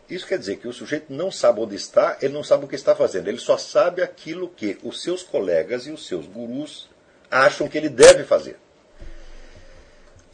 Isso 0.07 0.27
quer 0.27 0.37
dizer 0.37 0.57
que 0.57 0.67
o 0.67 0.73
sujeito 0.73 1.11
não 1.11 1.31
sabe 1.31 1.61
onde 1.61 1.75
está, 1.75 2.17
ele 2.21 2.33
não 2.33 2.43
sabe 2.43 2.65
o 2.65 2.67
que 2.67 2.75
está 2.75 2.95
fazendo, 2.95 3.27
ele 3.27 3.39
só 3.39 3.57
sabe 3.57 4.03
aquilo 4.03 4.49
que 4.49 4.77
os 4.83 5.01
seus 5.01 5.23
colegas 5.23 5.87
e 5.87 5.91
os 5.91 6.05
seus 6.05 6.27
gurus 6.27 6.87
acham 7.31 7.67
que 7.67 7.75
ele 7.75 7.89
deve 7.89 8.23
fazer. 8.23 8.59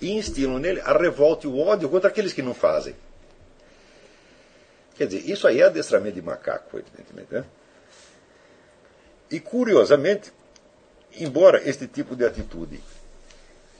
E 0.01 0.11
instilam 0.11 0.59
nele 0.59 0.81
a 0.81 0.97
revolta 0.97 1.45
e 1.45 1.49
o 1.49 1.59
ódio 1.59 1.87
contra 1.87 2.09
aqueles 2.09 2.33
que 2.33 2.41
não 2.41 2.53
fazem. 2.53 2.95
Quer 4.95 5.07
dizer, 5.07 5.29
isso 5.29 5.47
aí 5.47 5.61
é 5.61 5.65
adestramento 5.65 6.15
de 6.15 6.21
macaco, 6.21 6.77
evidentemente. 6.77 7.33
Né? 7.33 7.45
E 9.29 9.39
curiosamente, 9.39 10.33
embora 11.17 11.61
este 11.67 11.87
tipo 11.87 12.15
de 12.15 12.25
atitude 12.25 12.81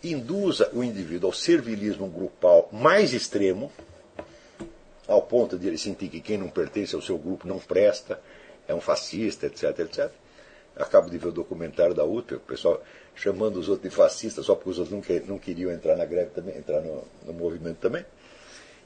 induza 0.03 0.69
o 0.73 0.84
indivíduo 0.84 1.27
ao 1.27 1.34
servilismo 1.34 2.07
grupal 2.07 2.69
mais 2.71 3.13
extremo, 3.13 3.71
ao 5.07 5.21
ponto 5.21 5.60
de 5.60 5.67
ele 5.67 5.77
sentir 5.77 6.07
que 6.07 6.21
quem 6.21 6.38
não 6.38 6.49
pertence 6.49 6.95
ao 6.95 7.01
seu 7.01 7.17
grupo 7.17 7.47
não 7.47 7.60
presta, 7.60 8.19
é 8.67 8.73
um 8.73 8.81
fascista, 8.81 9.45
etc, 9.45 9.79
etc. 9.79 10.10
Acabo 10.75 11.10
de 11.10 11.17
ver 11.17 11.27
o 11.27 11.34
documentário 11.34 11.93
da 11.93 12.05
UTA, 12.05 12.38
o 12.38 12.39
pessoal 12.39 12.81
chamando 13.15 13.58
os 13.58 13.69
outros 13.69 13.89
de 13.89 13.95
fascistas 13.95 14.45
só 14.45 14.56
porque 14.56 14.69
os 14.71 14.80
outros 14.80 15.08
não, 15.08 15.19
não 15.28 15.38
queriam 15.38 15.71
entrar 15.71 15.95
na 15.95 16.06
greve 16.06 16.32
também, 16.32 16.58
entrar 16.58 16.82
no, 16.82 17.04
no 17.26 17.34
movimento 17.34 17.78
também. 17.78 18.06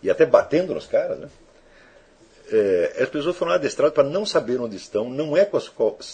E 0.03 0.09
até 0.09 0.25
batendo 0.25 0.73
nos 0.73 0.87
caras, 0.87 1.19
né? 1.19 1.29
é, 2.51 2.97
as 3.01 3.09
pessoas 3.09 3.35
foram 3.35 3.51
adestradas 3.53 3.93
para 3.93 4.03
não 4.03 4.25
saber 4.25 4.59
onde 4.59 4.75
estão, 4.75 5.09
não, 5.09 5.35
é 5.35 5.49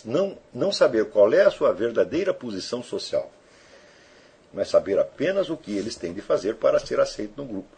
não, 0.06 0.38
não 0.54 0.72
saber 0.72 1.06
qual 1.06 1.32
é 1.34 1.42
a 1.42 1.52
sua 1.52 1.74
verdadeira 1.74 2.34
posição 2.34 2.82
social, 2.82 3.32
mas 4.54 4.70
saber 4.70 4.98
apenas 5.00 5.50
o 5.50 5.58
que 5.58 5.76
eles 5.76 5.96
têm 5.96 6.14
de 6.14 6.22
fazer 6.22 6.56
para 6.56 6.80
ser 6.80 7.00
aceito 7.00 7.34
no 7.38 7.46
grupo. 7.46 7.70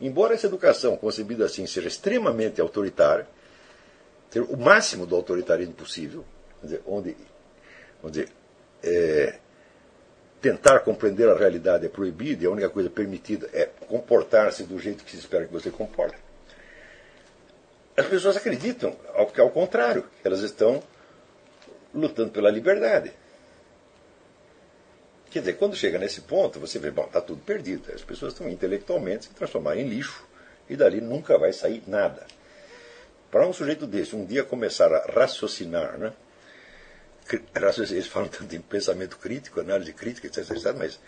Embora 0.00 0.34
essa 0.34 0.46
educação, 0.46 0.96
concebida 0.96 1.44
assim, 1.44 1.66
seja 1.66 1.88
extremamente 1.88 2.60
autoritária, 2.60 3.26
ter 4.30 4.40
o 4.40 4.56
máximo 4.56 5.06
do 5.06 5.16
autoritarismo 5.16 5.74
possível, 5.74 6.24
dizer, 6.62 6.82
onde, 6.86 7.16
dizer, 8.04 8.28
é, 8.82 9.38
tentar 10.40 10.80
compreender 10.80 11.28
a 11.28 11.36
realidade 11.36 11.86
é 11.86 11.88
proibido 11.88 12.42
e 12.42 12.46
a 12.46 12.50
única 12.50 12.70
coisa 12.70 12.88
permitida 12.88 13.48
é 13.52 13.66
comportar-se 13.86 14.64
do 14.64 14.78
jeito 14.78 15.04
que 15.04 15.10
se 15.10 15.18
espera 15.18 15.46
que 15.46 15.52
você 15.52 15.70
comporte 15.70 16.16
as 17.98 18.06
pessoas 18.06 18.36
acreditam 18.36 18.96
que, 19.34 19.40
ao 19.40 19.50
contrário, 19.50 20.04
elas 20.22 20.40
estão 20.40 20.80
lutando 21.92 22.30
pela 22.30 22.48
liberdade. 22.48 23.12
Quer 25.28 25.40
dizer, 25.40 25.54
quando 25.54 25.74
chega 25.74 25.98
nesse 25.98 26.20
ponto, 26.20 26.60
você 26.60 26.78
vê, 26.78 26.92
bom, 26.92 27.04
está 27.04 27.20
tudo 27.20 27.42
perdido. 27.42 27.92
As 27.92 28.02
pessoas 28.02 28.32
estão 28.32 28.48
intelectualmente 28.48 29.24
se 29.24 29.34
transformar 29.34 29.76
em 29.76 29.88
lixo 29.88 30.24
e 30.70 30.76
dali 30.76 31.00
nunca 31.00 31.36
vai 31.36 31.52
sair 31.52 31.82
nada. 31.88 32.24
Para 33.32 33.46
um 33.46 33.52
sujeito 33.52 33.84
desse, 33.84 34.14
um 34.14 34.24
dia 34.24 34.44
começar 34.44 34.94
a 34.94 35.10
raciocinar, 35.10 35.98
né? 35.98 36.12
Eles 37.90 38.06
falam 38.06 38.28
tanto 38.28 38.54
em 38.54 38.60
pensamento 38.60 39.18
crítico, 39.18 39.60
análise 39.60 39.92
crítica, 39.92 40.26
etc, 40.26 40.50
etc, 40.50 40.74
mas 40.76 40.98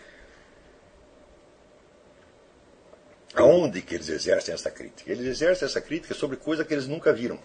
Aonde 3.33 3.81
que 3.81 3.95
eles 3.95 4.09
exercem 4.09 4.53
essa 4.53 4.69
crítica? 4.69 5.09
Eles 5.11 5.25
exercem 5.25 5.65
essa 5.65 5.79
crítica 5.79 6.13
sobre 6.13 6.37
coisa 6.37 6.65
que 6.65 6.73
eles 6.73 6.87
nunca 6.87 7.13
viram. 7.13 7.39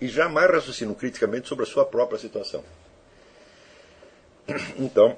E 0.00 0.08
jamais 0.08 0.50
raciocinam 0.50 0.94
criticamente 0.94 1.48
sobre 1.48 1.64
a 1.64 1.66
sua 1.66 1.84
própria 1.84 2.18
situação. 2.18 2.64
Então, 4.78 5.16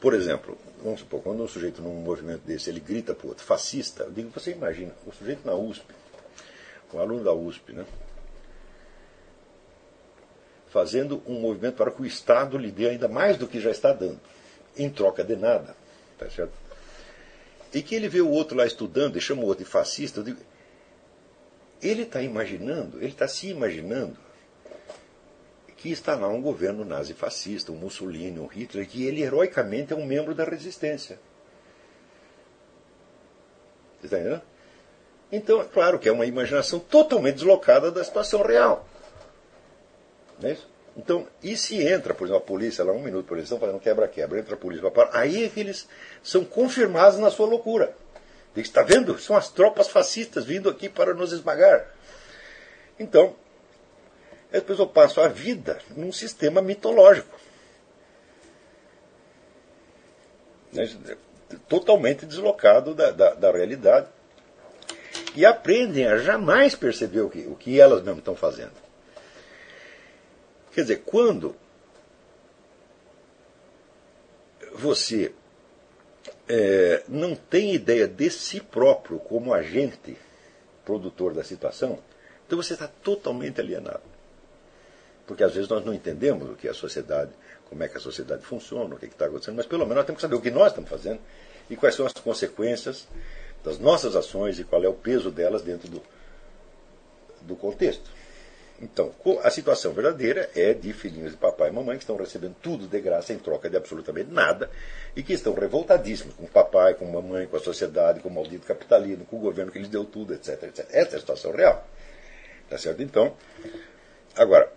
por 0.00 0.14
exemplo, 0.14 0.56
vamos 0.82 1.00
supor, 1.00 1.22
quando 1.22 1.42
um 1.42 1.48
sujeito 1.48 1.82
num 1.82 1.94
movimento 1.94 2.42
desse 2.42 2.70
ele 2.70 2.78
grita 2.78 3.14
para 3.14 3.26
o 3.26 3.30
outro, 3.30 3.44
fascista, 3.44 4.04
eu 4.04 4.12
digo, 4.12 4.30
você 4.30 4.52
imagina, 4.52 4.92
o 5.06 5.12
sujeito 5.12 5.44
na 5.44 5.54
USP, 5.54 5.84
um 6.92 7.00
aluno 7.00 7.24
da 7.24 7.32
USP, 7.32 7.72
né? 7.72 7.84
Fazendo 10.74 11.22
um 11.24 11.38
movimento 11.38 11.76
para 11.76 11.92
que 11.92 12.02
o 12.02 12.04
Estado 12.04 12.58
lhe 12.58 12.72
dê 12.72 12.88
ainda 12.88 13.06
mais 13.06 13.36
do 13.36 13.46
que 13.46 13.60
já 13.60 13.70
está 13.70 13.92
dando, 13.92 14.18
em 14.76 14.90
troca 14.90 15.22
de 15.22 15.36
nada. 15.36 15.76
Tá 16.18 16.28
certo? 16.28 16.52
E 17.72 17.80
que 17.80 17.94
ele 17.94 18.08
vê 18.08 18.20
o 18.20 18.28
outro 18.28 18.56
lá 18.56 18.66
estudando 18.66 19.16
e 19.16 19.20
chama 19.20 19.42
o 19.42 19.46
outro 19.46 19.64
de 19.64 19.70
fascista. 19.70 20.20
Digo, 20.20 20.40
ele 21.80 22.02
está 22.02 22.20
imaginando, 22.20 22.98
ele 22.98 23.12
está 23.12 23.28
se 23.28 23.46
imaginando 23.46 24.16
que 25.76 25.92
está 25.92 26.16
lá 26.16 26.26
um 26.26 26.42
governo 26.42 26.84
nazi-fascista, 26.84 27.70
um 27.70 27.76
Mussolini, 27.76 28.40
um 28.40 28.46
Hitler, 28.46 28.88
que 28.88 29.06
ele 29.06 29.22
heroicamente 29.22 29.92
é 29.92 29.96
um 29.96 30.04
membro 30.04 30.34
da 30.34 30.42
resistência. 30.42 31.20
Está 34.02 34.18
entendendo? 34.18 34.42
Então, 35.30 35.60
é 35.60 35.64
claro 35.64 36.00
que 36.00 36.08
é 36.08 36.12
uma 36.12 36.26
imaginação 36.26 36.80
totalmente 36.80 37.36
deslocada 37.36 37.92
da 37.92 38.02
situação 38.02 38.42
real. 38.42 38.88
Não 40.40 40.48
é 40.48 40.52
isso? 40.52 40.68
Então, 40.96 41.26
e 41.42 41.56
se 41.56 41.82
entra, 41.82 42.14
por 42.14 42.24
exemplo, 42.24 42.42
a 42.42 42.46
polícia 42.46 42.84
lá, 42.84 42.92
um 42.92 43.02
minuto, 43.02 43.26
por 43.26 43.36
exemplo, 43.36 43.56
estão 43.56 43.58
fazendo 43.58 43.80
quebra-quebra, 43.80 44.38
entra 44.38 44.54
a 44.54 44.58
polícia 44.58 44.88
para 44.90 45.10
aí 45.18 45.44
é 45.44 45.48
que 45.48 45.58
eles 45.58 45.88
são 46.22 46.44
confirmados 46.44 47.18
na 47.18 47.30
sua 47.30 47.46
loucura. 47.46 47.94
Está 48.56 48.82
vendo? 48.82 49.18
São 49.18 49.36
as 49.36 49.48
tropas 49.48 49.88
fascistas 49.88 50.44
vindo 50.44 50.68
aqui 50.68 50.88
para 50.88 51.12
nos 51.12 51.32
esmagar. 51.32 51.90
Então, 52.98 53.34
as 54.52 54.62
pessoas 54.62 54.92
passam 54.92 55.24
a 55.24 55.28
vida 55.28 55.80
num 55.96 56.12
sistema 56.12 56.62
mitológico. 56.62 57.36
Né? 60.72 60.88
Totalmente 61.68 62.24
deslocado 62.24 62.94
da, 62.94 63.10
da, 63.10 63.34
da 63.34 63.50
realidade. 63.50 64.06
E 65.34 65.44
aprendem 65.44 66.06
a 66.06 66.18
jamais 66.18 66.76
perceber 66.76 67.22
o 67.22 67.30
que, 67.30 67.40
o 67.40 67.56
que 67.56 67.80
elas 67.80 68.02
mesmas 68.02 68.18
estão 68.18 68.36
fazendo. 68.36 68.83
Quer 70.74 70.82
dizer, 70.82 71.02
quando 71.06 71.54
você 74.74 75.32
é, 76.48 77.04
não 77.08 77.36
tem 77.36 77.72
ideia 77.74 78.08
de 78.08 78.28
si 78.28 78.60
próprio 78.60 79.20
como 79.20 79.54
agente 79.54 80.18
produtor 80.84 81.32
da 81.32 81.44
situação, 81.44 82.00
então 82.44 82.60
você 82.60 82.72
está 82.72 82.88
totalmente 82.88 83.60
alienado. 83.60 84.02
Porque 85.28 85.44
às 85.44 85.54
vezes 85.54 85.70
nós 85.70 85.84
não 85.84 85.94
entendemos 85.94 86.50
o 86.50 86.56
que 86.56 86.66
é 86.66 86.72
a 86.72 86.74
sociedade, 86.74 87.30
como 87.70 87.82
é 87.84 87.88
que 87.88 87.96
a 87.96 88.00
sociedade 88.00 88.44
funciona, 88.44 88.96
o 88.96 88.98
que 88.98 89.06
está 89.06 89.26
acontecendo, 89.26 89.54
mas 89.54 89.66
pelo 89.66 89.84
menos 89.84 89.98
nós 89.98 90.06
temos 90.06 90.18
que 90.18 90.22
saber 90.22 90.34
o 90.34 90.40
que 90.40 90.50
nós 90.50 90.72
estamos 90.72 90.90
fazendo 90.90 91.20
e 91.70 91.76
quais 91.76 91.94
são 91.94 92.04
as 92.04 92.12
consequências 92.12 93.06
das 93.62 93.78
nossas 93.78 94.16
ações 94.16 94.58
e 94.58 94.64
qual 94.64 94.82
é 94.82 94.88
o 94.88 94.92
peso 94.92 95.30
delas 95.30 95.62
dentro 95.62 95.88
do, 95.88 96.02
do 97.42 97.54
contexto. 97.54 98.10
Então, 98.80 99.14
a 99.42 99.50
situação 99.50 99.92
verdadeira 99.92 100.50
é 100.54 100.74
de 100.74 100.92
filhinhos 100.92 101.30
de 101.30 101.36
papai 101.36 101.68
e 101.68 101.72
mamãe 101.72 101.96
que 101.96 102.02
estão 102.02 102.16
recebendo 102.16 102.56
tudo 102.60 102.88
de 102.88 103.00
graça 103.00 103.32
em 103.32 103.38
troca 103.38 103.70
de 103.70 103.76
absolutamente 103.76 104.30
nada 104.30 104.68
e 105.14 105.22
que 105.22 105.32
estão 105.32 105.54
revoltadíssimos 105.54 106.34
com 106.34 106.44
o 106.44 106.48
papai, 106.48 106.94
com 106.94 107.06
a 107.06 107.10
mamãe, 107.10 107.46
com 107.46 107.56
a 107.56 107.60
sociedade, 107.60 108.20
com 108.20 108.28
o 108.28 108.32
maldito 108.32 108.66
capitalismo, 108.66 109.24
com 109.26 109.36
o 109.36 109.40
governo 109.40 109.70
que 109.70 109.78
lhes 109.78 109.88
deu 109.88 110.04
tudo, 110.04 110.34
etc, 110.34 110.64
etc. 110.64 110.86
Essa 110.90 111.14
é 111.14 111.16
a 111.16 111.20
situação 111.20 111.52
real. 111.52 111.86
Tá 112.68 112.76
certo? 112.76 113.00
Então, 113.00 113.36
agora, 114.36 114.70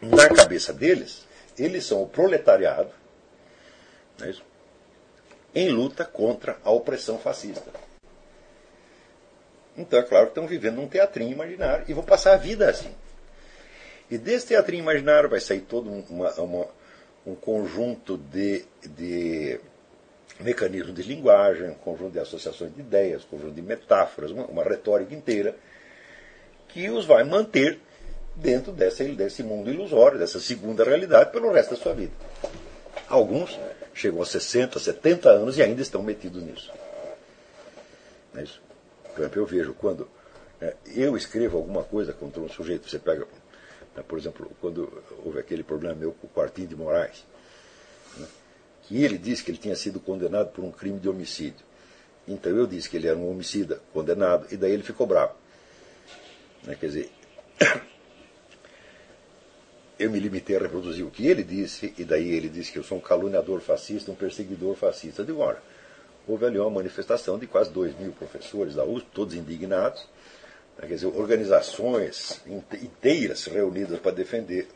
na 0.00 0.28
cabeça 0.28 0.74
deles, 0.74 1.26
eles 1.58 1.84
são 1.86 2.02
o 2.02 2.08
proletariado 2.08 2.90
é 4.22 4.34
em 5.54 5.70
luta 5.70 6.04
contra 6.04 6.58
a 6.62 6.70
opressão 6.70 7.18
fascista. 7.18 7.70
Então 9.76 9.98
é 9.98 10.02
claro 10.02 10.26
que 10.26 10.30
estão 10.30 10.46
vivendo 10.46 10.76
num 10.76 10.88
teatrinho 10.88 11.32
imaginário 11.32 11.84
e 11.88 11.92
vão 11.92 12.02
passar 12.02 12.34
a 12.34 12.36
vida 12.36 12.68
assim. 12.68 12.92
E 14.10 14.16
desse 14.16 14.48
teatrinho 14.48 14.82
imaginário 14.82 15.28
vai 15.28 15.40
sair 15.40 15.60
todo 15.60 15.90
uma, 16.08 16.32
uma, 16.34 16.66
um 17.26 17.34
conjunto 17.34 18.16
de, 18.16 18.64
de 18.82 19.60
mecanismos 20.40 20.94
de 20.94 21.02
linguagem, 21.02 21.70
um 21.70 21.74
conjunto 21.74 22.12
de 22.12 22.20
associações 22.20 22.74
de 22.74 22.80
ideias, 22.80 23.24
um 23.24 23.36
conjunto 23.36 23.54
de 23.54 23.62
metáforas, 23.62 24.30
uma, 24.30 24.46
uma 24.46 24.62
retórica 24.62 25.14
inteira, 25.14 25.56
que 26.68 26.88
os 26.88 27.04
vai 27.04 27.24
manter 27.24 27.80
dentro 28.34 28.70
dessa, 28.70 29.02
desse 29.04 29.42
mundo 29.42 29.70
ilusório, 29.70 30.18
dessa 30.18 30.38
segunda 30.38 30.84
realidade, 30.84 31.32
pelo 31.32 31.50
resto 31.50 31.74
da 31.74 31.80
sua 31.80 31.94
vida. 31.94 32.12
Alguns 33.08 33.58
chegam 33.94 34.20
a 34.20 34.26
60, 34.26 34.78
70 34.78 35.28
anos 35.30 35.58
e 35.58 35.62
ainda 35.62 35.80
estão 35.82 36.02
metidos 36.02 36.42
nisso. 36.42 36.72
É 38.36 38.42
isso. 38.42 38.65
Eu 39.18 39.46
vejo 39.46 39.74
quando 39.74 40.08
é, 40.60 40.74
eu 40.86 41.16
escrevo 41.16 41.56
alguma 41.58 41.84
coisa 41.84 42.12
contra 42.12 42.40
um 42.40 42.48
sujeito, 42.48 42.88
você 42.88 42.98
pega, 42.98 43.26
né, 43.94 44.02
por 44.06 44.18
exemplo, 44.18 44.50
quando 44.60 45.02
houve 45.24 45.38
aquele 45.38 45.62
problema 45.62 45.94
meu 45.94 46.12
com 46.12 46.26
o 46.26 46.30
Quartinho 46.30 46.68
de 46.68 46.76
Moraes, 46.76 47.24
né, 48.16 48.26
que 48.82 49.02
ele 49.02 49.18
disse 49.18 49.44
que 49.44 49.50
ele 49.50 49.58
tinha 49.58 49.76
sido 49.76 50.00
condenado 50.00 50.50
por 50.50 50.64
um 50.64 50.70
crime 50.70 50.98
de 50.98 51.08
homicídio. 51.08 51.64
Então 52.26 52.50
eu 52.52 52.66
disse 52.66 52.88
que 52.88 52.96
ele 52.96 53.06
era 53.06 53.16
um 53.16 53.30
homicida 53.30 53.80
condenado, 53.92 54.46
e 54.50 54.56
daí 54.56 54.72
ele 54.72 54.82
ficou 54.82 55.06
bravo. 55.06 55.34
Né, 56.64 56.74
quer 56.74 56.86
dizer, 56.86 57.10
eu 59.98 60.10
me 60.10 60.18
limitei 60.18 60.56
a 60.56 60.60
reproduzir 60.60 61.04
o 61.04 61.10
que 61.10 61.26
ele 61.26 61.42
disse, 61.42 61.92
e 61.98 62.04
daí 62.04 62.30
ele 62.30 62.48
disse 62.48 62.72
que 62.72 62.78
eu 62.78 62.84
sou 62.84 62.96
um 62.96 63.00
caluniador 63.00 63.60
fascista, 63.60 64.10
um 64.10 64.14
perseguidor 64.14 64.74
fascista. 64.74 65.20
Eu 65.20 65.26
digo, 65.26 65.40
ora, 65.40 65.62
houve 66.26 66.46
ali 66.46 66.58
uma 66.58 66.70
manifestação 66.70 67.38
de 67.38 67.46
quase 67.46 67.70
2 67.70 67.98
mil 67.98 68.12
professores 68.12 68.74
da 68.74 68.84
USP, 68.84 69.08
todos 69.12 69.34
indignados, 69.34 70.06
né, 70.78 70.86
quer 70.88 70.94
dizer, 70.94 71.06
organizações 71.06 72.40
inteiras 72.46 73.44
reunidas 73.44 73.98
para 74.00 74.12
defender 74.12 74.68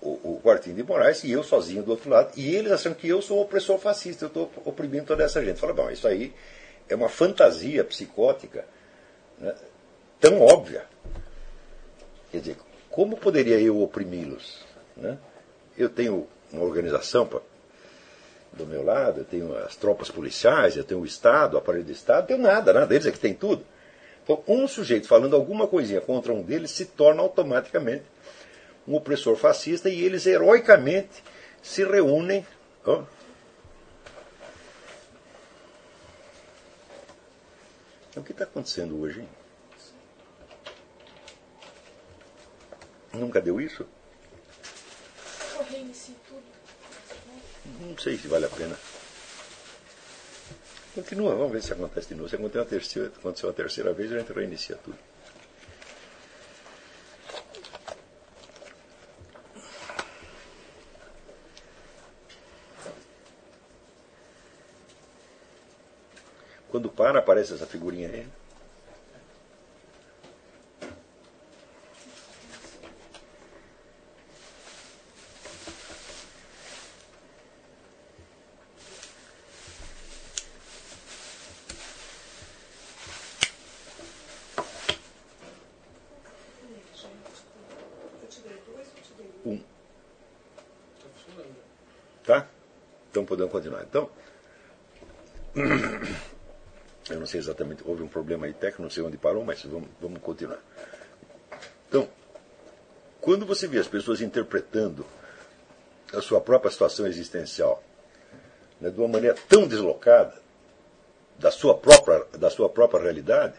o, 0.00 0.34
o 0.34 0.40
Quartinho 0.42 0.76
de 0.76 0.82
Moraes, 0.82 1.24
e 1.24 1.30
eu 1.30 1.42
sozinho 1.42 1.82
do 1.82 1.90
outro 1.90 2.10
lado, 2.10 2.32
e 2.36 2.54
eles 2.54 2.70
acham 2.70 2.92
que 2.92 3.08
eu 3.08 3.22
sou 3.22 3.40
opressor 3.40 3.78
fascista, 3.78 4.26
eu 4.26 4.28
estou 4.28 4.50
oprimindo 4.64 5.06
toda 5.06 5.24
essa 5.24 5.42
gente. 5.42 5.58
Fala, 5.58 5.72
bom, 5.72 5.90
isso 5.90 6.06
aí 6.06 6.32
é 6.88 6.94
uma 6.94 7.08
fantasia 7.08 7.82
psicótica 7.84 8.66
né, 9.38 9.54
tão 10.20 10.40
óbvia. 10.40 10.84
Quer 12.30 12.40
dizer, 12.40 12.56
como 12.90 13.16
poderia 13.16 13.58
eu 13.60 13.80
oprimi-los? 13.80 14.62
Né? 14.96 15.16
Eu 15.76 15.88
tenho 15.88 16.28
uma 16.52 16.62
organização 16.62 17.26
pra, 17.26 17.40
do 18.54 18.66
meu 18.66 18.84
lado, 18.84 19.20
eu 19.20 19.24
tenho 19.24 19.56
as 19.58 19.76
tropas 19.76 20.10
policiais, 20.10 20.76
eu 20.76 20.84
tenho 20.84 21.00
o 21.00 21.06
Estado, 21.06 21.54
o 21.54 21.58
aparelho 21.58 21.84
do 21.84 21.92
Estado, 21.92 22.24
eu 22.24 22.36
tenho 22.36 22.40
nada, 22.40 22.72
nada, 22.72 22.94
eles 22.94 23.06
é 23.06 23.12
que 23.12 23.18
tem 23.18 23.34
tudo. 23.34 23.64
Então, 24.22 24.42
um 24.48 24.66
sujeito 24.66 25.06
falando 25.06 25.36
alguma 25.36 25.66
coisinha 25.66 26.00
contra 26.00 26.32
um 26.32 26.42
deles 26.42 26.70
se 26.70 26.86
torna 26.86 27.20
automaticamente 27.20 28.04
um 28.86 28.94
opressor 28.94 29.36
fascista 29.36 29.88
e 29.88 30.02
eles 30.02 30.26
heroicamente 30.26 31.22
se 31.62 31.84
reúnem. 31.84 32.46
Ó, 32.86 33.04
o 38.16 38.22
que 38.22 38.32
está 38.32 38.44
acontecendo 38.44 39.00
hoje? 39.00 39.20
Hein? 39.20 39.28
Nunca 43.14 43.40
deu 43.40 43.60
isso? 43.60 43.86
Eu 45.54 45.64
reinicio 45.64 46.14
tudo. 46.28 46.42
Não 47.84 47.98
sei 47.98 48.16
se 48.16 48.26
vale 48.28 48.46
a 48.46 48.48
pena. 48.48 48.76
Continua, 50.94 51.34
vamos 51.34 51.52
ver 51.52 51.62
se 51.62 51.72
acontece 51.72 52.08
de 52.08 52.14
novo. 52.14 52.28
Se 52.28 52.36
aconteceu 52.36 52.62
a 52.62 52.64
terceira, 52.64 53.08
aconteceu 53.08 53.50
a 53.50 53.52
terceira 53.52 53.92
vez, 53.92 54.10
a 54.10 54.18
gente 54.18 54.32
reinicia 54.32 54.76
tudo. 54.76 54.96
Quando 66.70 66.88
para, 66.88 67.18
aparece 67.18 67.54
essa 67.54 67.66
figurinha 67.66 68.08
aí. 68.08 68.26
Podemos 93.48 93.52
continuar. 93.52 93.82
Então, 93.84 94.10
eu 97.10 97.20
não 97.20 97.26
sei 97.26 97.40
exatamente, 97.40 97.82
houve 97.84 98.02
um 98.02 98.08
problema 98.08 98.46
aí 98.46 98.52
técnico, 98.52 98.82
não 98.82 98.90
sei 98.90 99.02
onde 99.02 99.16
parou, 99.16 99.44
mas 99.44 99.62
vamos, 99.64 99.88
vamos 100.00 100.20
continuar. 100.20 100.58
Então, 101.88 102.08
quando 103.20 103.46
você 103.46 103.66
vê 103.66 103.78
as 103.78 103.88
pessoas 103.88 104.20
interpretando 104.20 105.04
a 106.12 106.20
sua 106.20 106.40
própria 106.40 106.70
situação 106.70 107.06
existencial 107.06 107.82
né, 108.80 108.90
de 108.90 108.98
uma 108.98 109.08
maneira 109.08 109.36
tão 109.48 109.66
deslocada 109.66 110.34
da 111.38 111.50
sua 111.50 111.76
própria, 111.76 112.24
da 112.38 112.50
sua 112.50 112.68
própria 112.68 113.02
realidade, 113.02 113.54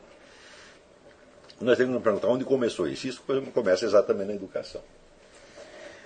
nós 1.60 1.78
temos 1.78 1.98
que 1.98 2.04
perguntar 2.04 2.28
onde 2.28 2.44
começou 2.44 2.88
isso. 2.88 3.08
Isso 3.08 3.24
começa 3.54 3.86
exatamente 3.86 4.28
na 4.28 4.36
educação. 4.36 4.82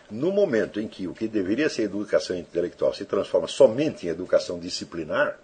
No 0.10 0.32
momento 0.32 0.80
em 0.80 0.88
que 0.88 1.08
o 1.08 1.13
que 1.13 1.28
deveria 1.28 1.69
ser 1.69 1.84
educação 1.84 2.36
intelectual 2.36 2.93
se 2.93 3.06
transforma 3.06 3.48
somente 3.48 4.08
em 4.08 4.10
educação 4.10 4.60
disciplinar, 4.60 5.38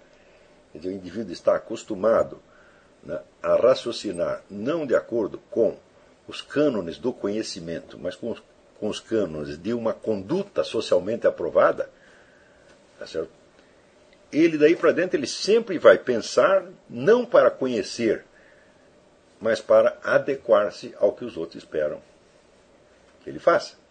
dizer, 0.73 0.89
o 0.89 0.91
indivíduo 0.91 1.32
está 1.32 1.56
acostumado 1.56 2.39
né, 3.04 3.19
a 3.43 3.56
raciocinar 3.56 4.41
não 4.49 4.86
de 4.86 4.95
acordo 4.95 5.38
com 5.51 5.78
os 6.28 6.41
cânones 6.41 6.97
do 6.97 7.13
conhecimento, 7.13 7.99
mas 7.99 8.15
com 8.15 8.32
os, 8.32 8.41
com 8.80 8.88
os 8.89 8.99
cânones 8.99 9.62
de 9.62 9.71
uma 9.71 9.93
conduta 9.93 10.63
socialmente 10.63 11.28
aprovada, 11.28 11.88
tá 12.97 13.06
certo? 13.06 13.30
ele 14.34 14.58
daí 14.58 14.75
para 14.75 14.91
dentro 14.91 15.17
ele 15.17 15.28
sempre 15.28 15.78
vai 15.78 15.99
pensar 15.99 16.65
não 16.89 17.23
para 17.23 17.51
conhecer, 17.51 18.25
mas 19.39 19.62
para 19.62 19.95
adequar-se 20.04 20.95
ao 20.99 21.13
que 21.13 21.23
os 21.23 21.38
outros 21.38 21.63
esperam 21.63 22.01
que 23.23 23.30
ele 23.30 23.39
faça 23.39 23.84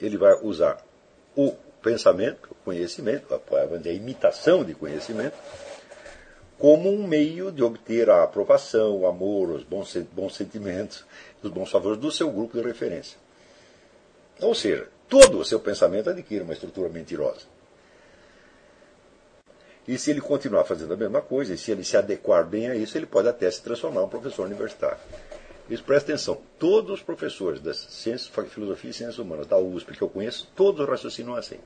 ele 0.00 0.16
vai 0.16 0.34
usar 0.42 0.84
o 1.36 1.52
pensamento, 1.82 2.48
o 2.50 2.54
conhecimento, 2.64 3.34
a, 3.34 3.90
imitação 3.90 4.64
de 4.64 4.74
conhecimento, 4.74 5.36
como 6.58 6.90
um 6.90 7.06
meio 7.06 7.50
de 7.52 7.62
obter 7.62 8.08
a 8.08 8.22
aprovação, 8.22 8.96
o 9.00 9.06
amor, 9.06 9.50
os 9.50 9.64
bons, 9.64 9.96
bons 10.12 10.34
sentimentos, 10.34 11.04
os 11.42 11.50
bons 11.50 11.70
favores 11.70 11.98
do 11.98 12.10
seu 12.10 12.30
grupo 12.30 12.56
de 12.56 12.66
referência. 12.66 13.18
Ou 14.40 14.54
seja, 14.54 14.88
todo 15.08 15.38
o 15.38 15.44
seu 15.44 15.60
pensamento 15.60 16.10
adquire 16.10 16.42
uma 16.42 16.54
estrutura 16.54 16.88
mentirosa. 16.88 17.54
E 19.86 19.98
se 19.98 20.10
ele 20.10 20.20
continuar 20.20 20.64
fazendo 20.64 20.94
a 20.94 20.96
mesma 20.96 21.20
coisa, 21.20 21.52
e 21.52 21.58
se 21.58 21.70
ele 21.70 21.84
se 21.84 21.96
adequar 21.96 22.46
bem 22.46 22.68
a 22.68 22.74
isso, 22.74 22.96
ele 22.96 23.04
pode 23.04 23.28
até 23.28 23.50
se 23.50 23.60
transformar 23.60 24.00
em 24.00 24.04
um 24.04 24.08
professor 24.08 24.46
universitário. 24.46 24.98
Isso 25.68 25.82
presta 25.82 26.12
atenção. 26.12 26.40
Todos 26.58 26.90
os 26.98 27.02
professores 27.02 27.60
das 27.60 27.78
ciências, 27.78 28.30
filosofia 28.50 28.90
e 28.90 28.94
ciências 28.94 29.18
humanas 29.18 29.46
da 29.46 29.58
USP 29.58 29.96
que 29.96 30.02
eu 30.02 30.08
conheço, 30.08 30.50
todos 30.54 30.86
raciocinam 30.86 31.34
assim. 31.34 31.58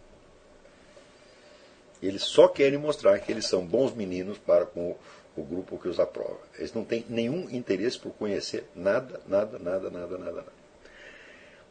Eles 2.00 2.22
só 2.22 2.46
querem 2.46 2.78
mostrar 2.78 3.18
que 3.18 3.32
eles 3.32 3.46
são 3.46 3.66
bons 3.66 3.92
meninos 3.92 4.38
para 4.38 4.66
com 4.66 4.96
o 5.36 5.42
grupo 5.42 5.78
que 5.78 5.88
os 5.88 5.98
aprova. 5.98 6.38
Eles 6.56 6.72
não 6.72 6.84
têm 6.84 7.04
nenhum 7.08 7.50
interesse 7.50 7.98
por 7.98 8.12
conhecer 8.12 8.64
nada, 8.74 9.20
nada, 9.26 9.58
nada, 9.58 9.90
nada, 9.90 10.18
nada. 10.18 10.32
nada. 10.32 10.58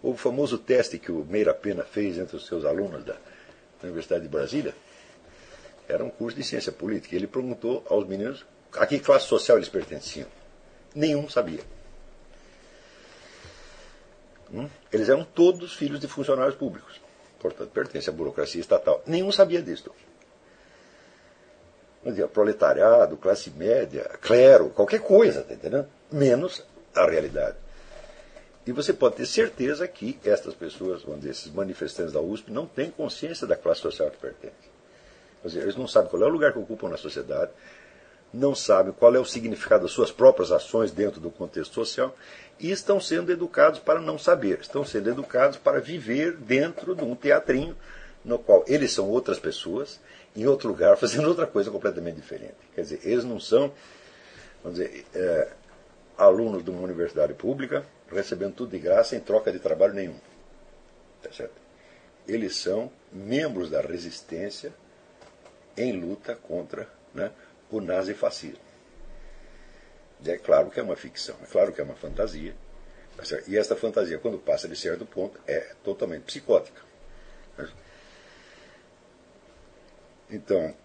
O 0.03 0.15
famoso 0.15 0.57
teste 0.57 0.99
que 0.99 1.11
o 1.11 1.25
Meira 1.25 1.53
Pena 1.53 1.83
fez 1.83 2.17
entre 2.17 2.35
os 2.35 2.45
seus 2.45 2.65
alunos 2.65 3.03
da 3.05 3.15
Universidade 3.81 4.23
de 4.23 4.29
Brasília 4.29 4.75
era 5.87 6.03
um 6.03 6.09
curso 6.09 6.37
de 6.37 6.43
ciência 6.43 6.71
política. 6.71 7.15
Ele 7.15 7.27
perguntou 7.27 7.85
aos 7.89 8.05
meninos 8.05 8.45
a 8.73 8.85
que 8.85 8.99
classe 8.99 9.27
social 9.27 9.57
eles 9.57 9.69
pertenciam. 9.69 10.27
Nenhum 10.93 11.29
sabia. 11.29 11.61
Hum? 14.53 14.69
Eles 14.91 15.09
eram 15.09 15.23
todos 15.23 15.73
filhos 15.73 15.99
de 15.99 16.07
funcionários 16.07 16.55
públicos. 16.55 16.99
Portanto, 17.39 17.69
pertencem 17.69 18.13
à 18.13 18.17
burocracia 18.17 18.61
estatal. 18.61 19.01
Nenhum 19.05 19.31
sabia 19.31 19.61
disso 19.61 19.91
dizia, 22.11 22.27
proletariado, 22.27 23.17
classe 23.17 23.49
média, 23.51 24.03
clero, 24.21 24.69
qualquer 24.69 24.99
coisa, 24.99 25.41
tá 25.43 25.53
entendendo? 25.53 25.87
Menos 26.11 26.63
a 26.95 27.05
realidade. 27.05 27.57
E 28.65 28.71
você 28.71 28.93
pode 28.93 29.15
ter 29.15 29.25
certeza 29.25 29.87
que 29.87 30.19
estas 30.25 30.53
pessoas, 30.53 31.01
vamos 31.03 31.19
dizer, 31.19 31.31
esses 31.31 31.51
manifestantes 31.51 32.13
da 32.13 32.19
USP, 32.19 32.51
não 32.51 32.65
têm 32.65 32.91
consciência 32.91 33.47
da 33.47 33.55
classe 33.55 33.81
social 33.81 34.09
que 34.11 34.17
pertencem. 34.17 34.77
Dizer, 35.43 35.61
eles 35.61 35.77
não 35.77 35.87
sabem 35.87 36.09
qual 36.09 36.21
é 36.21 36.25
o 36.25 36.29
lugar 36.29 36.51
que 36.51 36.59
ocupam 36.59 36.89
na 36.89 36.97
sociedade, 36.97 37.51
não 38.33 38.53
sabem 38.53 38.93
qual 38.93 39.15
é 39.15 39.19
o 39.19 39.25
significado 39.25 39.83
das 39.83 39.91
suas 39.91 40.11
próprias 40.11 40.51
ações 40.51 40.91
dentro 40.91 41.19
do 41.19 41.29
contexto 41.29 41.73
social 41.73 42.15
e 42.59 42.71
estão 42.71 42.99
sendo 42.99 43.31
educados 43.31 43.79
para 43.79 44.01
não 44.01 44.17
saber, 44.17 44.59
estão 44.59 44.83
sendo 44.83 45.09
educados 45.09 45.57
para 45.57 45.79
viver 45.79 46.35
dentro 46.35 46.95
de 46.95 47.03
um 47.03 47.15
teatrinho 47.15 47.75
no 48.23 48.37
qual 48.37 48.63
eles 48.67 48.91
são 48.91 49.09
outras 49.09 49.39
pessoas 49.39 49.99
em 50.35 50.45
outro 50.45 50.67
lugar, 50.67 50.97
fazendo 50.97 51.27
outra 51.27 51.47
coisa 51.47 51.71
completamente 51.71 52.15
diferente. 52.15 52.55
Quer 52.75 52.81
dizer, 52.81 52.99
eles 53.03 53.23
não 53.23 53.39
são, 53.39 53.71
vamos 54.63 54.79
dizer, 54.79 55.05
é, 55.15 55.49
alunos 56.17 56.63
de 56.63 56.69
uma 56.69 56.81
universidade 56.81 57.33
pública, 57.33 57.85
recebendo 58.11 58.53
tudo 58.53 58.71
de 58.71 58.79
graça 58.79 59.15
em 59.15 59.19
troca 59.19 59.51
de 59.51 59.59
trabalho 59.59 59.93
nenhum. 59.93 60.17
Tá 61.21 61.31
certo? 61.31 61.55
Eles 62.27 62.55
são 62.55 62.91
membros 63.11 63.69
da 63.69 63.81
resistência 63.81 64.73
em 65.77 65.93
luta 65.93 66.35
contra 66.35 66.87
né, 67.13 67.31
o 67.69 67.81
nazifascismo. 67.81 68.67
É 70.25 70.37
claro 70.37 70.69
que 70.69 70.79
é 70.79 70.83
uma 70.83 70.95
ficção, 70.95 71.35
é 71.43 71.45
claro 71.45 71.71
que 71.71 71.79
é 71.79 71.83
uma 71.83 71.95
fantasia. 71.95 72.55
Tá 73.15 73.23
e 73.47 73.57
esta 73.57 73.75
fantasia, 73.75 74.19
quando 74.19 74.37
passa 74.37 74.67
de 74.67 74.75
certo 74.75 75.05
ponto, 75.05 75.39
é 75.47 75.75
totalmente 75.83 76.23
psicótica. 76.23 76.81
Então, 80.29 80.75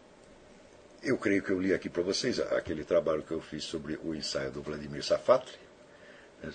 eu 1.02 1.18
creio 1.18 1.42
que 1.42 1.50
eu 1.50 1.60
li 1.60 1.74
aqui 1.74 1.88
para 1.88 2.02
vocês 2.02 2.38
aquele 2.38 2.84
trabalho 2.84 3.22
que 3.22 3.32
eu 3.32 3.40
fiz 3.40 3.64
sobre 3.64 3.98
o 4.02 4.14
ensaio 4.14 4.50
do 4.50 4.62
Vladimir 4.62 5.04
Safatli, 5.04 5.58
né, 6.42 6.52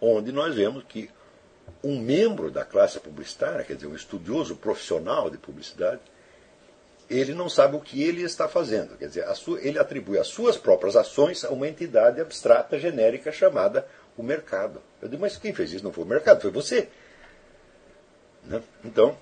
onde 0.00 0.32
nós 0.32 0.54
vemos 0.54 0.84
que 0.84 1.08
um 1.82 2.00
membro 2.00 2.50
da 2.50 2.64
classe 2.64 2.98
publicitária, 2.98 3.64
quer 3.64 3.74
dizer, 3.74 3.86
um 3.86 3.94
estudioso 3.94 4.56
profissional 4.56 5.30
de 5.30 5.38
publicidade, 5.38 6.00
ele 7.12 7.34
não 7.34 7.48
sabe 7.48 7.76
o 7.76 7.80
que 7.80 8.02
ele 8.02 8.22
está 8.22 8.48
fazendo. 8.48 8.96
Quer 8.96 9.06
dizer, 9.06 9.26
ele 9.60 9.78
atribui 9.78 10.18
as 10.18 10.28
suas 10.28 10.56
próprias 10.56 10.96
ações 10.96 11.44
a 11.44 11.50
uma 11.50 11.68
entidade 11.68 12.20
abstrata, 12.20 12.78
genérica, 12.78 13.30
chamada 13.30 13.86
o 14.16 14.22
mercado. 14.22 14.80
Eu 15.00 15.08
digo, 15.08 15.20
mas 15.20 15.36
quem 15.36 15.52
fez 15.52 15.72
isso 15.72 15.84
não 15.84 15.92
foi 15.92 16.04
o 16.04 16.06
mercado, 16.06 16.40
foi 16.40 16.50
você. 16.50 16.88
Né? 18.44 18.62
Então, 18.84 19.16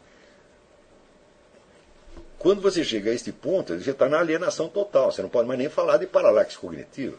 quando 2.39 2.63
você 2.63 2.85
chega 2.85 3.11
a 3.11 3.15
este 3.15 3.33
ponto, 3.33 3.79
você 3.79 3.91
está 3.91 4.09
na 4.09 4.19
alienação 4.19 4.69
total. 4.69 5.13
Você 5.13 5.21
não 5.21 5.29
pode 5.29 5.49
mais 5.49 5.59
nem 5.59 5.69
falar 5.69 5.99
de 5.99 6.07
paralaxe 6.07 6.57
cognitivo. 6.57 7.19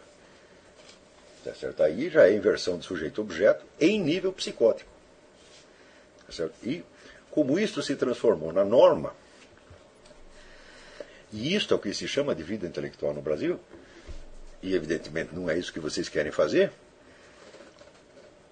Tá 1.43 1.53
certo? 1.53 1.83
Aí 1.83 2.09
já 2.09 2.27
é 2.27 2.33
inversão 2.33 2.77
de 2.77 2.85
sujeito-objeto 2.85 3.65
em 3.79 3.99
nível 3.99 4.31
psicótico. 4.31 4.89
Tá 6.25 6.31
certo? 6.31 6.53
E 6.63 6.83
como 7.29 7.59
isto 7.59 7.81
se 7.81 7.95
transformou 7.95 8.51
na 8.51 8.63
norma, 8.63 9.13
e 11.31 11.55
isto 11.55 11.73
é 11.73 11.77
o 11.77 11.79
que 11.79 11.93
se 11.93 12.07
chama 12.07 12.35
de 12.35 12.43
vida 12.43 12.67
intelectual 12.67 13.13
no 13.13 13.21
Brasil, 13.21 13.59
e 14.61 14.75
evidentemente 14.75 15.33
não 15.33 15.49
é 15.49 15.57
isso 15.57 15.73
que 15.73 15.79
vocês 15.79 16.09
querem 16.09 16.31
fazer, 16.31 16.71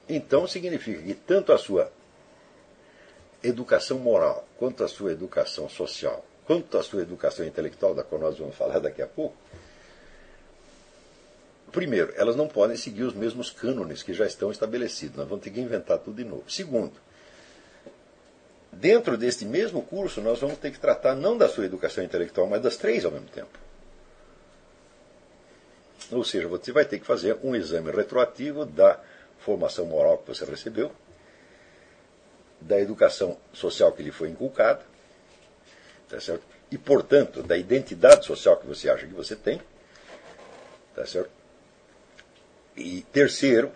então 0.08 0.48
significa 0.48 1.02
que 1.02 1.14
tanto 1.14 1.52
a 1.52 1.58
sua 1.58 1.92
educação 3.44 4.00
moral 4.00 4.48
quanto 4.58 4.84
a 4.84 4.88
sua 4.88 5.12
educação 5.12 5.70
social 5.70 6.26
quanto 6.50 6.80
à 6.80 6.82
sua 6.82 7.04
educação 7.04 7.46
intelectual, 7.46 7.94
da 7.94 8.04
qual 8.04 8.20
nós 8.20 8.40
vamos 8.40 8.56
falar 8.56 8.80
daqui 8.80 9.04
a 9.04 9.08
pouco, 9.08 9.38
primeiro, 11.72 12.12
elas 12.16 12.36
não 12.36 12.48
podem 12.48 12.76
seguir 12.76 13.04
os 13.04 13.14
mesmos 13.14 13.52
cânones 13.52 14.02
que 14.02 14.16
já 14.16 14.26
estão 14.26 14.50
estabelecidos. 14.50 15.16
Nós 15.16 15.28
vamos 15.28 15.44
ter 15.44 15.52
que 15.52 15.60
inventar 15.60 16.00
tudo 16.00 16.18
de 16.18 16.24
novo. 16.24 16.50
Segundo, 16.50 16.94
dentro 18.72 19.18
deste 19.18 19.46
mesmo 19.46 19.82
curso, 19.82 20.22
nós 20.22 20.40
vamos 20.40 20.58
ter 20.58 20.72
que 20.72 20.80
tratar 20.80 21.16
não 21.16 21.38
da 21.38 21.48
sua 21.48 21.66
educação 21.66 22.04
intelectual, 22.04 22.48
mas 22.48 22.62
das 22.62 22.78
três 22.78 23.06
ao 23.06 23.12
mesmo 23.12 23.28
tempo. 23.28 23.58
Ou 26.12 26.24
seja, 26.24 26.48
você 26.48 26.72
vai 26.72 26.86
ter 26.86 27.00
que 27.00 27.06
fazer 27.06 27.38
um 27.44 27.56
exame 27.56 27.92
retroativo 27.92 28.66
da 28.66 29.00
formação 29.40 29.86
moral 29.86 30.18
que 30.18 30.28
você 30.28 30.46
recebeu, 30.46 30.92
da 32.60 32.80
educação 32.80 33.38
social 33.54 33.92
que 33.92 34.04
lhe 34.04 34.12
foi 34.12 34.30
inculcada, 34.30 34.82
tá 36.10 36.18
e, 36.72 36.78
portanto, 36.78 37.42
da 37.42 37.58
identidade 37.58 38.26
social 38.26 38.58
que 38.58 38.68
você 38.68 38.90
acha 38.90 39.08
que 39.08 39.14
você 39.14 39.36
tem. 39.36 39.62
Tá 40.96 41.06
certo? 41.06 41.32
E 42.76 43.02
terceiro, 43.12 43.72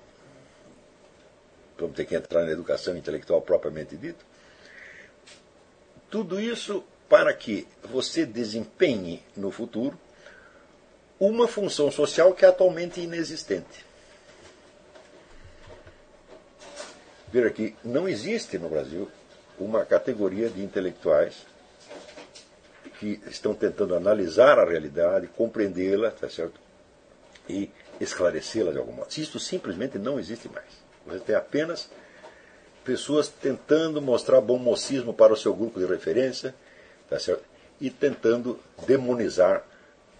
vamos 1.78 1.96
ter 1.96 2.06
que 2.06 2.16
entrar 2.16 2.44
na 2.44 2.52
educação 2.52 2.96
intelectual 2.96 3.42
propriamente 3.42 3.98
dita, 3.98 4.24
tudo 6.14 6.40
isso 6.40 6.84
para 7.10 7.34
que 7.34 7.68
você 7.86 8.24
desempenhe 8.24 9.24
no 9.36 9.50
futuro 9.50 10.00
uma 11.20 11.48
função 11.48 11.90
social 11.90 12.36
que 12.36 12.46
é 12.46 12.50
atualmente 12.50 13.02
inexistente. 13.02 13.84
Veja 17.32 17.50
que 17.50 17.76
não 17.84 18.08
existe 18.08 18.60
no 18.60 18.70
Brasil 18.70 19.10
uma 19.58 19.84
categoria 19.86 20.50
de 20.52 20.64
intelectuais 20.64 21.48
que 23.00 23.20
estão 23.26 23.56
tentando 23.56 23.96
analisar 23.96 24.60
a 24.60 24.70
realidade, 24.70 25.26
compreendê-la, 25.36 26.12
tá 26.12 26.30
certo? 26.30 26.62
E 27.50 27.72
esclarecê-la 28.00 28.72
de 28.72 28.78
algum 28.78 28.94
modo. 28.94 29.10
Isso 29.18 29.40
simplesmente 29.40 29.98
não 29.98 30.20
existe 30.20 30.48
mais. 30.48 30.70
Você 31.08 31.22
tem 31.22 31.36
apenas 31.36 31.90
pessoas 32.84 33.28
tentando 33.28 34.02
mostrar 34.02 34.42
bom 34.42 34.58
mocismo 34.58 35.14
para 35.14 35.34
o 35.34 35.38
seu 35.38 35.54
grupo 35.54 35.80
de 35.80 35.86
referência, 35.86 36.54
tá? 37.10 37.18
E 37.80 37.90
tentando 37.90 38.60
demonizar 38.86 39.64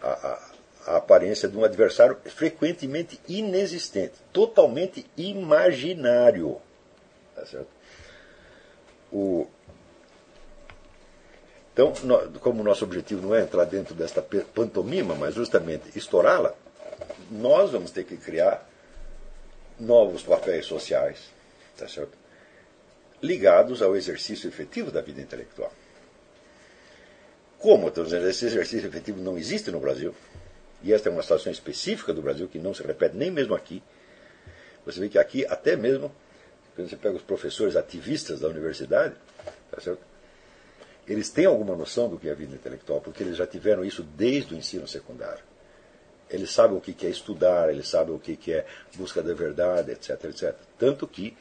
a, 0.02 0.10
a, 0.10 0.52
a 0.94 0.98
aparência 0.98 1.48
de 1.48 1.58
um 1.58 1.64
adversário 1.64 2.18
frequentemente 2.26 3.20
inexistente, 3.28 4.14
totalmente 4.32 5.06
imaginário. 5.16 6.60
Tá 7.36 7.46
certo? 7.46 7.68
O, 9.12 9.48
então, 11.74 11.92
como 12.40 12.64
nosso 12.64 12.86
objetivo 12.86 13.28
não 13.28 13.36
é 13.36 13.42
entrar 13.42 13.66
dentro 13.66 13.96
desta 13.96 14.22
pantomima, 14.22 15.16
mas 15.16 15.34
justamente 15.34 15.98
estourá-la, 15.98 16.54
nós 17.32 17.72
vamos 17.72 17.90
ter 17.90 18.04
que 18.04 18.16
criar 18.16 18.68
novos 19.80 20.22
papéis 20.22 20.68
sociais, 20.68 21.18
tá 21.76 21.88
certo? 21.88 22.23
Ligados 23.24 23.82
ao 23.82 23.96
exercício 23.96 24.50
efetivo 24.50 24.92
da 24.92 25.02
vida 25.02 25.22
intelectual. 25.22 25.72
Como, 27.58 27.90
dizendo, 27.90 28.28
esse 28.28 28.46
exercício 28.46 28.88
efetivo 28.88 29.22
não 29.22 29.38
existe 29.38 29.72
no 29.72 29.80
Brasil, 29.80 30.14
e 30.84 30.92
esta 30.92 31.08
é 31.08 31.12
uma 31.12 31.22
situação 31.22 31.50
específica 31.50 32.14
do 32.14 32.22
Brasil 32.22 32.50
que 32.50 32.60
não 32.60 32.74
se 32.74 32.84
repete 32.84 33.16
nem 33.16 33.32
mesmo 33.32 33.56
aqui. 33.56 33.82
Você 34.86 35.00
vê 35.00 35.08
que 35.08 35.18
aqui, 35.18 35.46
até 35.46 35.78
mesmo, 35.78 36.14
quando 36.76 36.90
você 36.90 36.98
pega 36.98 37.16
os 37.16 37.22
professores 37.22 37.78
ativistas 37.78 38.42
da 38.42 38.50
universidade, 38.50 39.16
tá 39.72 39.96
eles 41.08 41.30
têm 41.30 41.46
alguma 41.46 41.76
noção 41.76 42.10
do 42.10 42.18
que 42.18 42.28
é 42.28 42.32
a 42.32 42.36
vida 42.36 42.54
intelectual, 42.54 43.00
porque 43.00 43.24
eles 43.24 43.38
já 43.38 43.48
tiveram 43.48 43.86
isso 43.86 44.04
desde 44.04 44.54
o 44.54 44.58
ensino 44.58 44.88
secundário. 44.88 45.44
Eles 46.30 46.52
sabem 46.52 46.78
o 46.78 46.82
que 46.82 47.06
é 47.06 47.10
estudar, 47.10 47.70
eles 47.70 47.88
sabem 47.88 48.14
o 48.14 48.20
que 48.20 48.52
é 48.52 48.66
busca 48.96 49.22
da 49.22 49.34
verdade, 49.34 49.92
etc, 49.92 50.22
etc. 50.26 50.56
Tanto 50.78 51.08
que, 51.08 51.38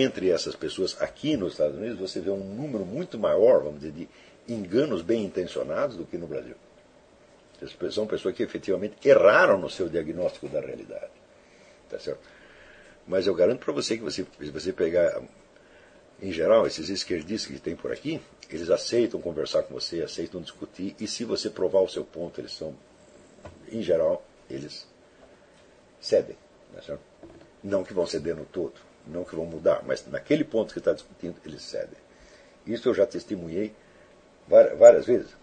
entre 0.00 0.30
essas 0.30 0.56
pessoas 0.56 1.00
aqui 1.00 1.36
nos 1.36 1.52
Estados 1.52 1.76
Unidos, 1.76 1.98
você 1.98 2.20
vê 2.20 2.30
um 2.30 2.44
número 2.44 2.84
muito 2.84 3.18
maior, 3.18 3.62
vamos 3.62 3.80
dizer, 3.80 3.92
de 3.92 4.08
enganos 4.48 5.02
bem 5.02 5.24
intencionados 5.24 5.96
do 5.96 6.04
que 6.04 6.18
no 6.18 6.26
Brasil. 6.26 6.56
São 7.90 8.06
pessoas 8.06 8.34
que 8.34 8.42
efetivamente 8.42 8.96
erraram 9.04 9.58
no 9.58 9.70
seu 9.70 9.88
diagnóstico 9.88 10.48
da 10.48 10.60
realidade. 10.60 11.12
Tá 11.88 11.98
certo? 11.98 12.20
Mas 13.06 13.26
eu 13.26 13.34
garanto 13.34 13.64
para 13.64 13.72
você 13.72 13.96
que 13.96 14.02
você, 14.02 14.26
se 14.40 14.50
você 14.50 14.72
pegar, 14.72 15.22
em 16.20 16.32
geral, 16.32 16.66
esses 16.66 16.88
esquerdistas 16.88 17.52
que 17.52 17.60
tem 17.60 17.76
por 17.76 17.92
aqui, 17.92 18.20
eles 18.50 18.70
aceitam 18.70 19.20
conversar 19.20 19.62
com 19.62 19.74
você, 19.74 20.02
aceitam 20.02 20.40
discutir, 20.40 20.96
e 20.98 21.06
se 21.06 21.24
você 21.24 21.48
provar 21.48 21.80
o 21.80 21.88
seu 21.88 22.04
ponto, 22.04 22.40
eles 22.40 22.52
são, 22.52 22.74
em 23.70 23.82
geral, 23.82 24.24
eles 24.50 24.86
cedem. 26.00 26.36
Tá 26.74 26.82
certo? 26.82 27.02
Não 27.62 27.84
que 27.84 27.94
vão 27.94 28.06
ceder 28.06 28.34
no 28.34 28.44
todo, 28.44 28.74
não 29.06 29.24
que 29.24 29.34
vão 29.34 29.44
mudar, 29.44 29.82
mas 29.84 30.06
naquele 30.06 30.44
ponto 30.44 30.72
que 30.72 30.78
está 30.78 30.92
discutindo, 30.92 31.36
eles 31.44 31.62
cedem. 31.62 31.98
Isso 32.66 32.88
eu 32.88 32.94
já 32.94 33.06
testemunhei 33.06 33.74
várias, 34.48 35.06
vezes. 35.06 35.34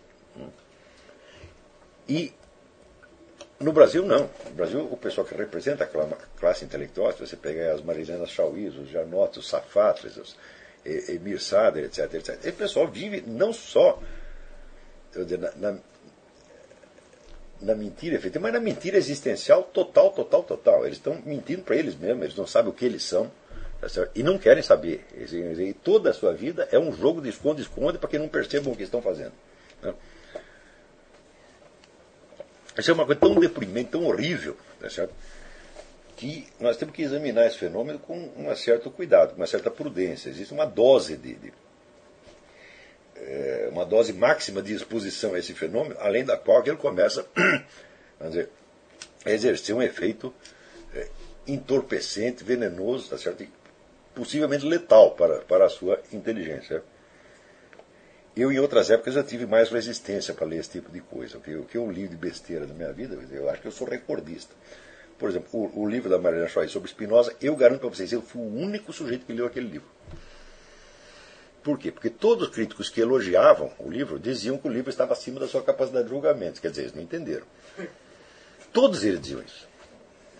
E 2.07 2.33
no 3.59 3.71
Brasil, 3.71 4.03
não. 4.03 4.29
No 4.45 4.55
Brasil, 4.55 4.87
o 4.91 4.97
pessoal 4.97 5.25
que 5.25 5.35
representa 5.35 5.83
aquela 5.83 6.07
classe 6.39 6.65
intelectual, 6.65 7.13
você 7.13 7.35
pegar 7.35 7.73
as 7.73 7.81
Marilenas 7.81 8.29
Chauís, 8.31 8.75
os 8.75 8.89
Janotes, 8.89 9.37
os 9.37 9.49
Safatres, 9.49 10.17
os 10.17 10.35
Emir 10.83 11.39
Sader, 11.39 11.85
etc, 11.85 12.13
etc, 12.15 12.39
esse 12.39 12.51
pessoal 12.53 12.87
vive 12.87 13.23
não 13.27 13.53
só 13.53 14.01
dizer, 15.13 15.37
na, 15.37 15.51
na, 15.51 15.77
na, 17.61 17.75
mentira 17.75 18.19
mas 18.39 18.53
na 18.53 18.59
mentira 18.59 18.97
existencial 18.97 19.63
total, 19.63 20.11
total, 20.11 20.43
total. 20.43 20.85
Eles 20.85 20.97
estão 20.97 21.21
mentindo 21.23 21.61
para 21.61 21.75
eles 21.75 21.95
mesmos, 21.95 22.23
eles 22.23 22.35
não 22.35 22.47
sabem 22.47 22.71
o 22.71 22.73
que 22.73 22.85
eles 22.85 23.03
são. 23.03 23.31
Tá 23.81 23.87
e 24.13 24.21
não 24.21 24.37
querem 24.37 24.61
saber. 24.61 25.03
E 25.15 25.73
toda 25.73 26.11
a 26.11 26.13
sua 26.13 26.33
vida 26.33 26.69
é 26.71 26.77
um 26.77 26.93
jogo 26.93 27.19
de 27.19 27.29
esconde-esconde 27.29 27.97
para 27.97 28.07
que 28.07 28.19
não 28.19 28.27
percebam 28.27 28.71
o 28.71 28.75
que 28.75 28.83
estão 28.83 29.01
fazendo. 29.01 29.33
Né? 29.81 29.93
Isso 32.77 32.91
é 32.91 32.93
uma 32.93 33.05
coisa 33.05 33.19
tão 33.19 33.33
deprimente, 33.35 33.89
tão 33.89 34.05
horrível, 34.05 34.55
tá 34.79 34.87
que 36.15 36.47
nós 36.59 36.77
temos 36.77 36.93
que 36.95 37.01
examinar 37.01 37.47
esse 37.47 37.57
fenômeno 37.57 37.97
com 37.97 38.31
um 38.37 38.55
certo 38.55 38.91
cuidado, 38.91 39.31
com 39.31 39.37
uma 39.37 39.47
certa 39.47 39.71
prudência. 39.71 40.29
Existe 40.29 40.53
uma 40.53 40.65
dose 40.65 41.17
de, 41.17 41.33
de 41.33 41.51
é, 43.15 43.69
uma 43.71 43.83
dose 43.83 44.13
máxima 44.13 44.61
de 44.61 44.73
exposição 44.73 45.33
a 45.33 45.39
esse 45.39 45.55
fenômeno, 45.55 45.95
além 45.99 46.23
da 46.23 46.37
qual 46.37 46.61
ele 46.63 46.77
começa 46.77 47.25
dizer, 48.21 48.49
a 49.25 49.31
exercer 49.31 49.75
um 49.75 49.81
efeito 49.81 50.31
é, 50.93 51.07
entorpecente, 51.47 52.43
venenoso, 52.43 53.09
tá 53.09 53.17
certo? 53.17 53.47
Possivelmente 54.13 54.65
letal 54.65 55.11
para, 55.11 55.39
para 55.39 55.65
a 55.65 55.69
sua 55.69 55.99
inteligência. 56.11 56.83
Eu, 58.35 58.51
em 58.51 58.59
outras 58.59 58.89
épocas, 58.89 59.13
já 59.13 59.23
tive 59.23 59.45
mais 59.45 59.69
resistência 59.69 60.33
para 60.33 60.45
ler 60.45 60.59
esse 60.59 60.71
tipo 60.71 60.91
de 60.91 61.01
coisa. 61.01 61.37
O 61.37 61.41
que, 61.41 61.55
o 61.55 61.65
que 61.65 61.77
eu 61.77 61.89
li 61.91 62.07
de 62.07 62.15
besteira 62.15 62.65
na 62.65 62.73
minha 62.73 62.91
vida, 62.93 63.17
eu 63.31 63.49
acho 63.49 63.61
que 63.61 63.67
eu 63.67 63.71
sou 63.71 63.87
recordista. 63.87 64.53
Por 65.17 65.29
exemplo, 65.29 65.49
o, 65.53 65.81
o 65.81 65.89
livro 65.89 66.09
da 66.09 66.17
Mariana 66.17 66.47
Choi 66.47 66.67
sobre 66.67 66.89
Spinoza, 66.89 67.35
eu 67.41 67.55
garanto 67.55 67.81
para 67.81 67.89
vocês, 67.89 68.11
eu 68.11 68.21
fui 68.21 68.41
o 68.41 68.55
único 68.55 68.93
sujeito 68.93 69.25
que 69.25 69.33
leu 69.33 69.45
aquele 69.45 69.67
livro. 69.67 69.87
Por 71.61 71.77
quê? 71.77 71.91
Porque 71.91 72.09
todos 72.09 72.47
os 72.47 72.53
críticos 72.53 72.89
que 72.89 73.01
elogiavam 73.01 73.71
o 73.77 73.89
livro 73.89 74.17
diziam 74.17 74.57
que 74.57 74.67
o 74.67 74.71
livro 74.71 74.89
estava 74.89 75.13
acima 75.13 75.39
da 75.39 75.47
sua 75.47 75.61
capacidade 75.61 76.05
de 76.05 76.09
julgamento. 76.09 76.59
Quer 76.59 76.71
dizer, 76.71 76.83
eles 76.83 76.93
não 76.95 77.03
entenderam. 77.03 77.45
Todos 78.73 79.03
eles 79.03 79.21
diziam 79.21 79.41
isso. 79.41 79.67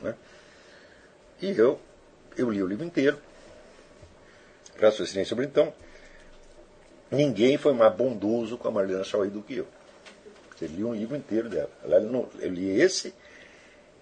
Né? 0.01 0.15
E 1.41 1.51
eu, 1.51 1.79
eu 2.35 2.49
li 2.49 2.63
o 2.63 2.67
livro 2.67 2.85
inteiro, 2.85 3.19
raciocinei 4.85 5.25
sobre 5.25 5.45
então, 5.45 5.73
Ninguém 7.11 7.57
foi 7.57 7.73
mais 7.73 7.93
bondoso 7.93 8.57
com 8.57 8.69
a 8.69 8.71
Marlena 8.71 9.03
Chauí 9.03 9.29
do 9.29 9.41
que 9.41 9.57
eu. 9.57 9.67
Você 10.55 10.65
li 10.65 10.81
um 10.81 10.95
livro 10.95 11.17
inteiro 11.17 11.49
dela. 11.49 11.69
Eu 12.39 12.49
li 12.49 12.69
esse, 12.69 13.13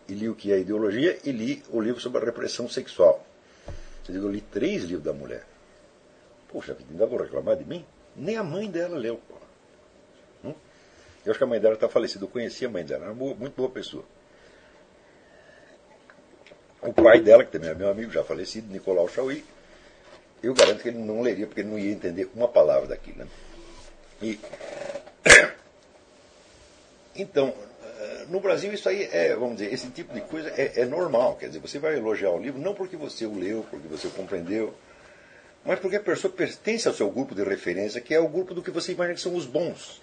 e 0.08 0.14
li 0.14 0.30
o 0.30 0.36
que 0.36 0.54
é 0.54 0.60
ideologia, 0.60 1.18
e 1.24 1.32
li 1.32 1.64
o 1.72 1.82
livro 1.82 2.00
sobre 2.00 2.22
a 2.22 2.26
repressão 2.26 2.70
sexual. 2.70 3.26
Eu 4.08 4.30
li 4.30 4.42
três 4.42 4.84
livros 4.84 5.04
da 5.04 5.14
mulher. 5.14 5.44
Poxa, 6.50 6.78
ainda 6.90 7.06
vou 7.08 7.20
reclamar 7.20 7.56
de 7.56 7.66
mim? 7.66 7.84
Nem 8.16 8.38
a 8.38 8.44
mãe 8.44 8.70
dela 8.70 8.96
leu. 8.96 9.20
Hum? 10.44 10.54
Eu 11.26 11.32
acho 11.32 11.38
que 11.38 11.44
a 11.44 11.48
mãe 11.48 11.60
dela 11.60 11.74
está 11.74 11.90
falecida. 11.90 12.26
Eu 12.26 12.30
conheci 12.30 12.66
a 12.66 12.70
mãe 12.70 12.86
dela, 12.86 13.06
era 13.06 13.14
uma 13.14 13.34
muito 13.34 13.56
boa 13.56 13.70
pessoa. 13.70 14.04
O 16.82 16.94
pai 16.94 17.22
dela, 17.22 17.44
que 17.44 17.52
também 17.52 17.72
é 17.72 17.74
meu 17.74 17.90
amigo, 17.90 18.12
já 18.12 18.24
falecido, 18.24 18.72
Nicolau 18.72 19.08
Chauí, 19.08 19.44
eu 20.42 20.54
garanto 20.54 20.82
que 20.82 20.90
ele 20.90 21.00
não 21.00 21.22
leria, 21.22 21.46
porque 21.46 21.62
ele 21.62 21.70
não 21.70 21.80
ia 21.80 21.92
entender 21.92 22.30
uma 22.34 22.48
palavra 22.48 22.88
daquilo. 22.88 23.20
Né? 23.20 23.28
E, 24.22 24.40
então, 27.16 27.54
eh, 27.82 28.26
no 28.30 28.40
Brasil 28.40 28.74
isso 28.74 28.88
aí 28.88 29.04
é, 29.12 29.36
vamos 29.36 29.58
dizer, 29.58 29.74
esse 29.74 29.90
tipo 29.90 30.14
de 30.14 30.22
coisa 30.22 30.50
é, 30.50 30.82
é, 30.82 30.86
normal. 30.86 31.36
Quer 31.36 31.48
dizer, 31.48 31.60
você 31.60 31.80
vai 31.80 31.96
elogiar 31.96 32.32
o 32.32 32.40
livro 32.40 32.62
não 32.62 32.74
porque 32.74 32.96
você 32.96 33.26
o 33.26 33.38
leu, 33.38 33.66
porque 33.70 33.88
você 33.88 34.08
o 34.08 34.12
compreendeu, 34.12 34.74
mas 35.66 35.80
porque 35.80 35.98
a 35.98 36.02
pessoa 36.02 36.32
pertence 36.32 36.88
ao 36.88 36.94
seu 36.94 37.10
grupo 37.12 37.36
de 37.36 37.44
referência, 37.44 38.00
que 38.00 38.14
é 38.14 38.20
o 38.20 38.30
grupo 38.30 38.54
do 38.54 38.64
que 38.64 38.72
você 38.72 38.94
imagina 38.94 39.16
que 39.16 39.22
são 39.22 39.36
os 39.36 39.46
bons. 39.46 40.02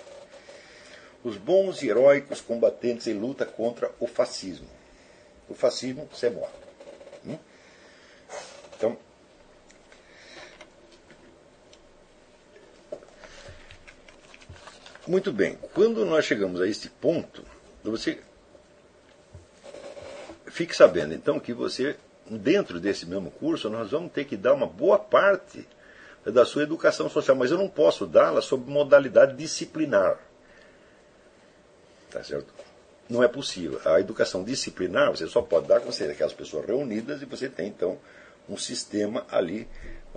Os 1.24 1.36
bons 1.36 1.82
e 1.82 1.88
heróicos 1.88 2.40
combatentes 2.40 3.06
em 3.06 3.14
luta 3.14 3.46
contra 3.46 3.90
o 3.98 4.06
fascismo. 4.06 4.68
O 5.48 5.54
fascismo, 5.54 6.08
você 6.12 6.28
morre. 6.28 6.52
Hum? 7.26 7.38
Então, 8.76 8.96
Muito 15.06 15.32
bem, 15.32 15.56
quando 15.72 16.04
nós 16.04 16.24
chegamos 16.24 16.60
a 16.60 16.66
este 16.66 16.90
ponto, 16.90 17.44
você 17.84 18.18
fique 20.46 20.74
sabendo 20.74 21.14
então 21.14 21.38
que 21.38 21.52
você, 21.52 21.96
dentro 22.28 22.80
desse 22.80 23.06
mesmo 23.06 23.30
curso, 23.30 23.70
nós 23.70 23.92
vamos 23.92 24.10
ter 24.10 24.24
que 24.24 24.36
dar 24.36 24.52
uma 24.52 24.66
boa 24.66 24.98
parte 24.98 25.66
da 26.24 26.44
sua 26.44 26.64
educação 26.64 27.08
social, 27.08 27.36
mas 27.36 27.52
eu 27.52 27.58
não 27.58 27.68
posso 27.68 28.04
dá-la 28.04 28.42
sob 28.42 28.68
modalidade 28.68 29.36
disciplinar. 29.36 30.18
Tá 32.10 32.24
certo? 32.24 32.52
Não 33.08 33.22
é 33.22 33.28
possível. 33.28 33.80
A 33.84 34.00
educação 34.00 34.42
disciplinar 34.42 35.10
você 35.10 35.28
só 35.28 35.40
pode 35.40 35.68
dar 35.68 35.80
com 35.80 35.92
você 35.92 36.04
aquelas 36.04 36.32
pessoas 36.32 36.66
reunidas 36.66 37.22
e 37.22 37.26
você 37.26 37.48
tem 37.48 37.68
então 37.68 37.96
um 38.48 38.56
sistema 38.56 39.24
ali 39.30 39.68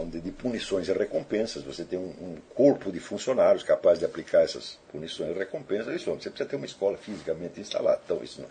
de 0.07 0.31
punições 0.31 0.87
e 0.87 0.93
recompensas, 0.93 1.63
você 1.63 1.83
tem 1.83 1.99
um, 1.99 2.09
um, 2.21 2.37
corpo 2.55 2.91
de 2.91 2.99
funcionários 2.99 3.63
capaz 3.63 3.99
de 3.99 4.05
aplicar 4.05 4.41
essas 4.41 4.77
punições 4.91 5.35
e 5.35 5.37
recompensas, 5.37 5.93
isso 5.93 6.05
você 6.11 6.29
precisa 6.29 6.49
ter 6.49 6.55
uma 6.55 6.65
escola 6.65 6.97
fisicamente 6.97 7.59
instalada. 7.59 8.01
Então, 8.05 8.23
isso 8.23 8.43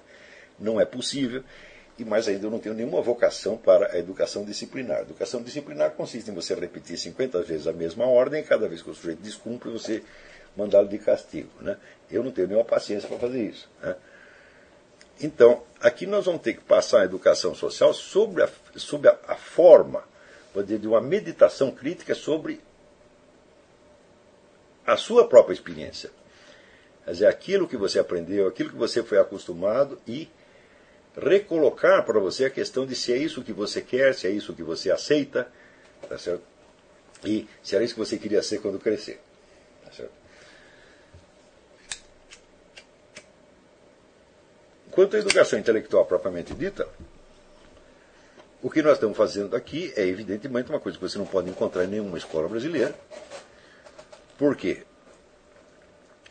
não, 0.59 0.78
é, 0.78 0.82
é 0.82 0.86
possível, 0.86 1.42
e 1.99 2.05
mais 2.05 2.28
ainda 2.28 2.46
eu 2.46 2.51
não 2.51 2.59
tenho 2.59 2.74
nenhuma 2.74 3.01
vocação 3.01 3.57
para 3.57 3.92
a 3.92 3.99
educação 3.99 4.44
disciplinar. 4.44 4.99
A 4.99 5.03
educação 5.03 5.42
disciplinar 5.42 5.92
consiste 5.92 6.30
em 6.30 6.34
você 6.34 6.55
repetir 6.55 6.99
50 6.99 7.42
vezes 7.42 7.66
a 7.66 7.72
mesma 7.72 8.07
ordem, 8.07 8.40
e 8.40 8.44
cada 8.44 8.68
vez 8.68 8.82
que 8.82 8.90
o 8.90 8.94
sujeito 8.94 9.22
descumpre, 9.22 9.70
você 9.70 10.03
mandá-lo 10.57 10.88
de 10.88 10.99
castigo. 10.99 11.51
Né? 11.61 11.76
Eu 12.11 12.22
não 12.22 12.30
tenho 12.30 12.49
nenhuma 12.49 12.64
paciência 12.64 13.09
para 13.09 13.18
fazer 13.18 13.42
isso. 13.42 13.68
Né? 13.82 13.96
Então, 15.20 15.62
aqui 15.80 16.07
nós 16.07 16.26
vamos 16.26 16.42
ter 16.42 16.55
que 16.55 16.61
passar 16.61 17.01
a 17.01 17.05
educação 17.05 17.55
social 17.55 17.92
sobre 17.94 18.42
a, 18.42 18.49
sobre 18.76 19.09
a, 19.09 19.18
a 19.26 19.34
forma 19.34 20.05
de 20.55 20.88
uma 20.88 21.01
meditação 21.01 21.70
crítica 21.70 22.14
sobre 22.14 22.61
a 24.86 24.96
sua 24.96 25.28
própria 25.28 25.55
experiência. 25.55 26.11
Quer 27.05 27.12
dizer, 27.12 27.26
aquilo 27.26 27.68
que 27.68 27.76
você 27.76 27.99
aprendeu, 27.99 28.46
aquilo 28.46 28.70
que 28.70 28.76
você 28.76 29.03
foi 29.03 29.18
acostumado 29.18 30.01
e 30.07 30.28
recolocar 31.16 32.05
para 32.05 32.18
você 32.18 32.44
a 32.44 32.51
questão 32.51 32.86
de 32.86 32.94
se 32.94 33.12
é 33.12 33.16
isso 33.16 33.42
que 33.42 33.53
você 33.53 33.80
quer, 33.80 34.14
se 34.14 34.26
é 34.26 34.30
isso 34.30 34.55
que 34.55 34.62
você 34.62 34.90
aceita, 34.90 35.51
tá 36.09 36.18
certo? 36.18 36.42
E 37.24 37.49
se 37.62 37.74
era 37.74 37.84
isso 37.84 37.94
que 37.94 38.01
você 38.01 38.16
queria 38.16 38.42
ser 38.42 38.61
quando 38.61 38.78
crescer. 38.78 39.20
Tá 39.84 39.92
certo? 39.92 40.12
Quanto 44.90 45.16
à 45.16 45.18
educação 45.20 45.59
intelectual 45.59 46.07
propriamente 46.07 46.55
dita, 46.55 46.88
o 48.61 48.68
que 48.68 48.82
nós 48.82 48.94
estamos 48.94 49.16
fazendo 49.16 49.54
aqui 49.54 49.92
é, 49.96 50.04
evidentemente, 50.04 50.68
uma 50.70 50.80
coisa 50.80 50.98
que 50.98 51.02
você 51.02 51.16
não 51.16 51.26
pode 51.26 51.48
encontrar 51.48 51.84
em 51.84 51.88
nenhuma 51.88 52.18
escola 52.18 52.48
brasileira. 52.48 52.94
Por 54.36 54.56
quê? 54.56 54.84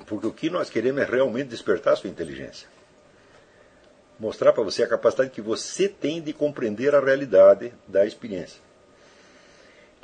Porque 0.06 0.28
o 0.28 0.34
que 0.34 0.50
nós 0.50 0.70
queremos 0.70 1.02
é 1.02 1.06
realmente 1.06 1.50
despertar 1.50 1.94
a 1.94 1.96
sua 1.96 2.10
inteligência. 2.10 2.68
Mostrar 4.20 4.52
para 4.52 4.64
você 4.64 4.84
a 4.84 4.88
capacidade 4.88 5.30
que 5.30 5.42
você 5.42 5.88
tem 5.88 6.22
de 6.22 6.34
compreender 6.34 6.94
a 6.96 7.00
realidade 7.00 7.74
da 7.88 8.06
experiência. 8.06 8.60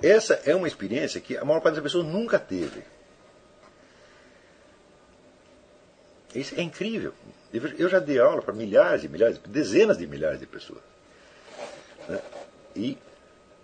Essa 0.01 0.36
é 0.45 0.55
uma 0.55 0.67
experiência 0.67 1.19
que 1.19 1.38
a 1.38 1.45
maior 1.45 1.61
parte 1.61 1.76
das 1.76 1.84
pessoas 1.84 2.05
nunca 2.05 2.39
teve. 2.39 2.84
Isso 6.34 6.55
é 6.55 6.61
incrível. 6.61 7.13
Eu 7.78 7.88
já 7.88 7.99
dei 7.99 8.19
aula 8.19 8.41
para 8.41 8.53
milhares 8.53 9.03
e 9.03 9.09
milhares, 9.09 9.38
dezenas 9.39 9.97
de 9.97 10.07
milhares 10.07 10.39
de 10.39 10.47
pessoas. 10.47 10.82
Né? 12.08 12.22
E 12.76 12.97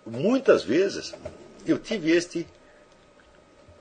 muitas 0.06 0.62
vezes 0.62 1.14
eu 1.66 1.78
tive 1.78 2.10
este, 2.12 2.46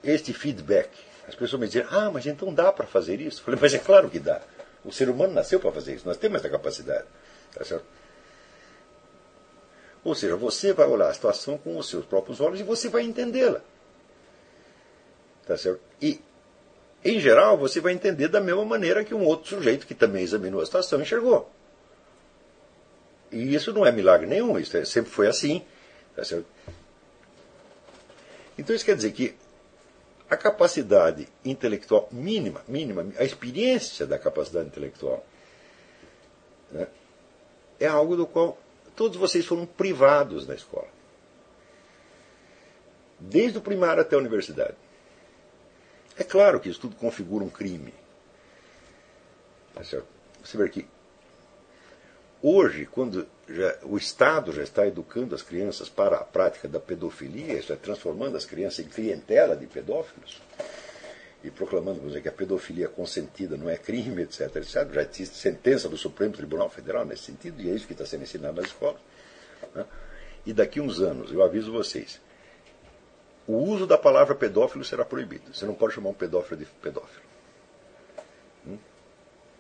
este 0.04 0.34
feedback. 0.34 0.90
As 1.28 1.36
pessoas 1.36 1.60
me 1.60 1.68
diziam, 1.68 1.88
ah, 1.92 2.10
mas 2.12 2.26
então 2.26 2.54
dá 2.54 2.72
para 2.72 2.88
fazer 2.88 3.22
isso? 3.22 3.42
Eu 3.42 3.46
falei, 3.46 3.60
mas 3.62 3.74
é 3.74 3.80
claro 3.80 4.10
que 4.10 4.20
dá. 4.20 4.42
O 4.84 4.92
ser 4.92 5.10
humano 5.10 5.34
nasceu 5.34 5.60
para 5.60 5.72
fazer 5.72 5.96
isso, 5.96 6.08
nós 6.08 6.18
temos 6.18 6.40
essa 6.40 6.50
capacidade. 6.50 7.06
Tá 7.54 7.64
certo? 7.64 7.86
Ou 10.04 10.16
seja, 10.16 10.36
você 10.36 10.74
vai 10.74 10.88
olhar 10.88 11.10
a 11.10 11.14
situação 11.14 11.58
com 11.58 11.78
os 11.78 11.90
seus 11.90 12.06
próprios 12.06 12.40
olhos 12.40 12.60
e 12.60 12.64
você 12.64 12.90
vai 12.90 13.04
entendê-la. 13.04 13.62
Tá 15.46 15.58
certo? 15.58 15.82
E, 16.02 16.22
em 17.04 17.20
geral, 17.20 17.58
você 17.58 17.80
vai 17.80 17.94
entender 17.94 18.28
da 18.28 18.40
mesma 18.40 18.64
maneira 18.66 19.04
que 19.04 19.14
um 19.14 19.24
outro 19.26 19.56
sujeito 19.56 19.86
que 19.86 19.94
também 19.94 20.24
examinou 20.24 20.62
a 20.62 20.66
situação 20.66 21.02
enxergou. 21.02 21.52
E 23.32 23.54
isso 23.54 23.72
não 23.74 23.86
é 23.86 23.92
milagre 23.92 24.28
nenhum, 24.28 24.58
isso 24.58 24.76
é, 24.76 24.86
sempre 24.86 25.12
foi 25.12 25.28
assim. 25.28 25.64
Tá? 26.16 26.24
Então 28.58 28.76
isso 28.76 28.86
quer 28.86 28.96
dizer 28.96 29.12
que 29.12 29.36
a 30.30 30.38
capacidade 30.38 31.28
intelectual 31.44 32.08
mínima, 32.12 32.62
mínima, 32.68 33.06
a 33.18 33.24
experiência 33.24 34.06
da 34.06 34.20
capacidade 34.20 34.68
intelectual, 34.68 35.26
né, 36.72 36.88
é 37.80 37.88
algo 37.88 38.16
do 38.16 38.28
qual 38.28 38.58
todos 38.96 39.18
vocês 39.18 39.46
foram 39.46 39.66
privados 39.66 40.48
na 40.48 40.54
escola. 40.54 40.88
Desde 43.20 43.58
o 43.58 43.62
primário 43.62 44.02
até 44.02 44.16
a 44.16 44.20
universidade. 44.20 44.76
É 46.18 46.24
claro 46.24 46.60
que 46.60 46.70
isso 46.70 46.82
tudo 46.82 46.96
configura 46.96 47.44
um 47.44 47.50
crime. 47.50 47.94
Tá 49.74 49.84
certo? 49.84 50.08
Você 50.44 50.58
vê 50.58 50.68
que 50.70 50.86
hoje, 52.42 52.86
quando 52.86 53.28
já, 53.48 53.78
o 53.84 53.98
Estado 53.98 54.52
já 54.52 54.64
está 54.64 54.88
educando 54.88 55.36
as 55.36 55.42
crianças 55.42 55.90
para 55.90 56.18
a 56.18 56.24
prática 56.24 56.68
da 56.68 56.80
pedofilia, 56.80 57.54
está 57.54 57.76
transformando 57.76 58.38
as 58.38 58.46
crianças 58.46 58.86
em 58.86 58.90
clientela 58.90 59.56
de 59.56 59.68
pedófilos 59.68 60.42
e 61.44 61.50
proclamando 61.50 62.02
dizer, 62.02 62.22
que 62.22 62.28
a 62.28 62.34
pedofilia 62.34 62.90
consentida 62.90 63.56
não 63.56 63.70
é 63.70 63.78
crime, 63.78 64.24
etc, 64.24 64.56
etc. 64.58 64.92
Já 64.92 65.02
existe 65.02 65.38
sentença 65.38 65.88
do 65.88 65.98
Supremo 65.98 66.34
Tribunal 66.34 66.70
Federal 66.70 67.06
nesse 67.06 67.24
sentido, 67.24 67.62
e 67.62 67.70
é 67.70 67.74
isso 67.74 67.88
que 67.88 67.94
está 67.94 68.06
sendo 68.06 68.24
ensinado 68.24 68.56
nas 68.62 68.66
escolas. 68.66 69.00
Né? 69.74 69.86
E 70.46 70.54
daqui 70.54 70.82
uns 70.82 71.00
anos, 71.00 71.32
eu 71.32 71.42
aviso 71.42 71.72
vocês, 71.72 72.20
o 73.48 73.56
uso 73.56 73.88
da 73.88 73.98
palavra 73.98 74.36
pedófilo 74.36 74.84
será 74.84 75.06
proibido. 75.06 75.54
Você 75.54 75.66
não 75.66 75.74
pode 75.74 75.94
chamar 75.94 76.10
um 76.10 76.14
pedófilo 76.14 76.58
de 76.58 76.66
pedófilo. 76.66 77.29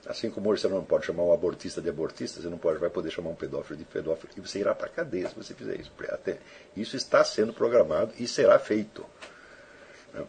Assim 0.09 0.31
como 0.31 0.49
hoje 0.49 0.63
você 0.63 0.67
não 0.67 0.83
pode 0.83 1.05
chamar 1.05 1.21
um 1.21 1.31
abortista 1.31 1.79
de 1.79 1.87
abortista, 1.87 2.41
você 2.41 2.49
não 2.49 2.57
pode, 2.57 2.79
vai 2.79 2.89
poder 2.89 3.11
chamar 3.11 3.29
um 3.29 3.35
pedófilo 3.35 3.77
de 3.77 3.85
pedófilo. 3.85 4.33
E 4.35 4.41
você 4.41 4.57
irá 4.57 4.73
para 4.73 4.87
a 4.87 4.89
cadeia 4.89 5.29
se 5.29 5.35
você 5.35 5.53
fizer 5.53 5.79
isso. 5.79 5.91
Até, 6.09 6.39
isso 6.75 6.97
está 6.97 7.23
sendo 7.23 7.53
programado 7.53 8.11
e 8.17 8.27
será 8.27 8.57
feito. 8.57 9.05
Né? 10.11 10.25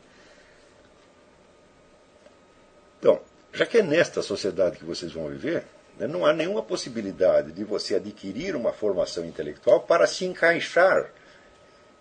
Então, 2.98 3.22
já 3.54 3.64
que 3.64 3.78
é 3.78 3.82
nesta 3.82 4.20
sociedade 4.20 4.76
que 4.76 4.84
vocês 4.84 5.12
vão 5.12 5.28
viver, 5.28 5.64
né, 5.98 6.06
não 6.06 6.26
há 6.26 6.34
nenhuma 6.34 6.62
possibilidade 6.62 7.50
de 7.50 7.64
você 7.64 7.94
adquirir 7.94 8.54
uma 8.54 8.74
formação 8.74 9.24
intelectual 9.24 9.80
para 9.80 10.06
se 10.06 10.26
encaixar 10.26 11.10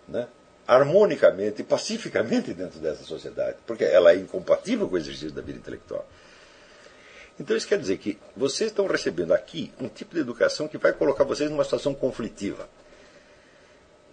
né, 0.06 0.28
harmonicamente 0.68 1.62
e 1.62 1.64
pacificamente 1.64 2.52
dentro 2.52 2.78
dessa 2.78 3.04
sociedade, 3.04 3.56
porque 3.66 3.84
ela 3.84 4.12
é 4.12 4.16
incompatível 4.16 4.86
com 4.86 4.96
o 4.96 4.98
exercício 4.98 5.32
da 5.32 5.40
vida 5.40 5.58
intelectual. 5.58 6.06
Então 7.40 7.56
isso 7.56 7.66
quer 7.66 7.78
dizer 7.78 7.96
que 7.96 8.18
vocês 8.36 8.70
estão 8.70 8.86
recebendo 8.86 9.32
aqui 9.32 9.72
um 9.80 9.88
tipo 9.88 10.14
de 10.14 10.20
educação 10.20 10.68
que 10.68 10.76
vai 10.76 10.92
colocar 10.92 11.24
vocês 11.24 11.50
numa 11.50 11.64
situação 11.64 11.94
conflitiva. 11.94 12.68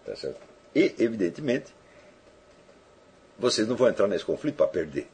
Tá 0.05 0.15
certo? 0.15 0.39
E, 0.73 0.95
evidentemente, 0.97 1.75
vocês 3.37 3.67
não 3.67 3.75
vão 3.75 3.89
entrar 3.89 4.07
nesse 4.07 4.23
conflito 4.23 4.55
para 4.55 4.67
perder. 4.67 5.09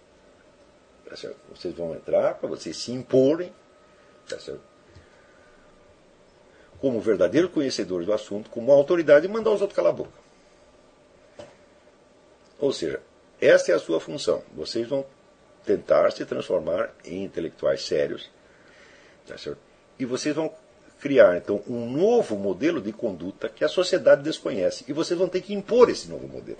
Tá 1.09 1.15
certo? 1.15 1.37
Vocês 1.55 1.73
vão 1.73 1.95
entrar 1.95 2.35
para 2.35 2.47
vocês 2.47 2.77
se 2.77 2.91
imporem 2.91 3.51
tá 4.29 4.39
certo? 4.39 4.61
como 6.79 7.01
verdadeiros 7.01 7.49
conhecedores 7.49 8.05
do 8.05 8.13
assunto, 8.13 8.49
como 8.49 8.71
autoridade 8.71 9.25
e 9.25 9.29
mandar 9.29 9.51
os 9.51 9.61
outros 9.61 9.75
calar 9.75 9.91
a 9.91 9.95
boca. 9.95 10.11
Ou 12.59 12.71
seja, 12.71 13.01
essa 13.41 13.71
é 13.71 13.75
a 13.75 13.79
sua 13.79 13.99
função. 13.99 14.43
Vocês 14.53 14.87
vão 14.87 15.03
tentar 15.65 16.11
se 16.11 16.25
transformar 16.25 16.93
em 17.03 17.23
intelectuais 17.23 17.85
sérios. 17.85 18.29
Tá 19.27 19.35
e 19.97 20.05
vocês 20.05 20.35
vão 20.35 20.53
criar, 20.99 21.37
então, 21.37 21.61
um 21.67 21.89
novo 21.89 22.35
modelo 22.37 22.81
de 22.81 22.93
conduta 22.93 23.49
que 23.49 23.63
a 23.63 23.67
sociedade 23.67 24.23
desconhece. 24.23 24.85
E 24.87 24.93
vocês 24.93 25.17
vão 25.17 25.27
ter 25.27 25.41
que 25.41 25.53
impor 25.53 25.89
esse 25.89 26.09
novo 26.09 26.27
modelo. 26.27 26.59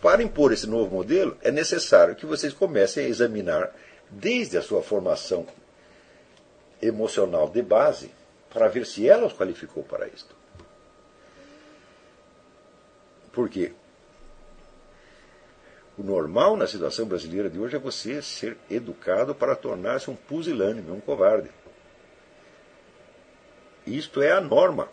Para 0.00 0.22
impor 0.22 0.52
esse 0.52 0.66
novo 0.66 0.92
modelo, 0.94 1.36
é 1.42 1.50
necessário 1.52 2.16
que 2.16 2.26
vocês 2.26 2.52
comecem 2.52 3.06
a 3.06 3.08
examinar, 3.08 3.72
desde 4.10 4.58
a 4.58 4.62
sua 4.62 4.82
formação 4.82 5.46
emocional 6.80 7.48
de 7.48 7.62
base, 7.62 8.10
para 8.50 8.68
ver 8.68 8.84
se 8.84 9.08
ela 9.08 9.26
os 9.26 9.32
qualificou 9.32 9.84
para 9.84 10.08
isto. 10.08 10.34
Porque 13.32 13.72
o 15.98 16.02
normal 16.02 16.56
na 16.56 16.66
situação 16.66 17.06
brasileira 17.06 17.50
de 17.50 17.58
hoje 17.58 17.76
é 17.76 17.78
você 17.78 18.22
ser 18.22 18.56
educado 18.70 19.34
para 19.34 19.54
tornar-se 19.54 20.10
um 20.10 20.16
pusilânime, 20.16 20.90
um 20.90 21.00
covarde. 21.00 21.50
Isto 23.86 24.22
é 24.22 24.32
a 24.32 24.40
norma. 24.40 24.88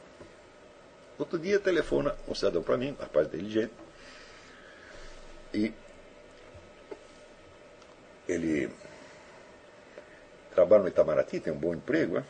Outro 1.17 1.37
dia 1.37 1.59
telefona 1.59 2.15
um 2.27 2.35
cidadão 2.35 2.63
para 2.63 2.77
mim, 2.77 2.95
rapaz 2.99 3.27
inteligente, 3.27 3.73
e 5.53 5.73
ele 8.27 8.71
trabalha 10.53 10.83
no 10.83 10.89
Itamaraty, 10.89 11.39
tem 11.39 11.51
um 11.51 11.57
bom 11.57 11.73
emprego, 11.73 12.15
né? 12.15 12.25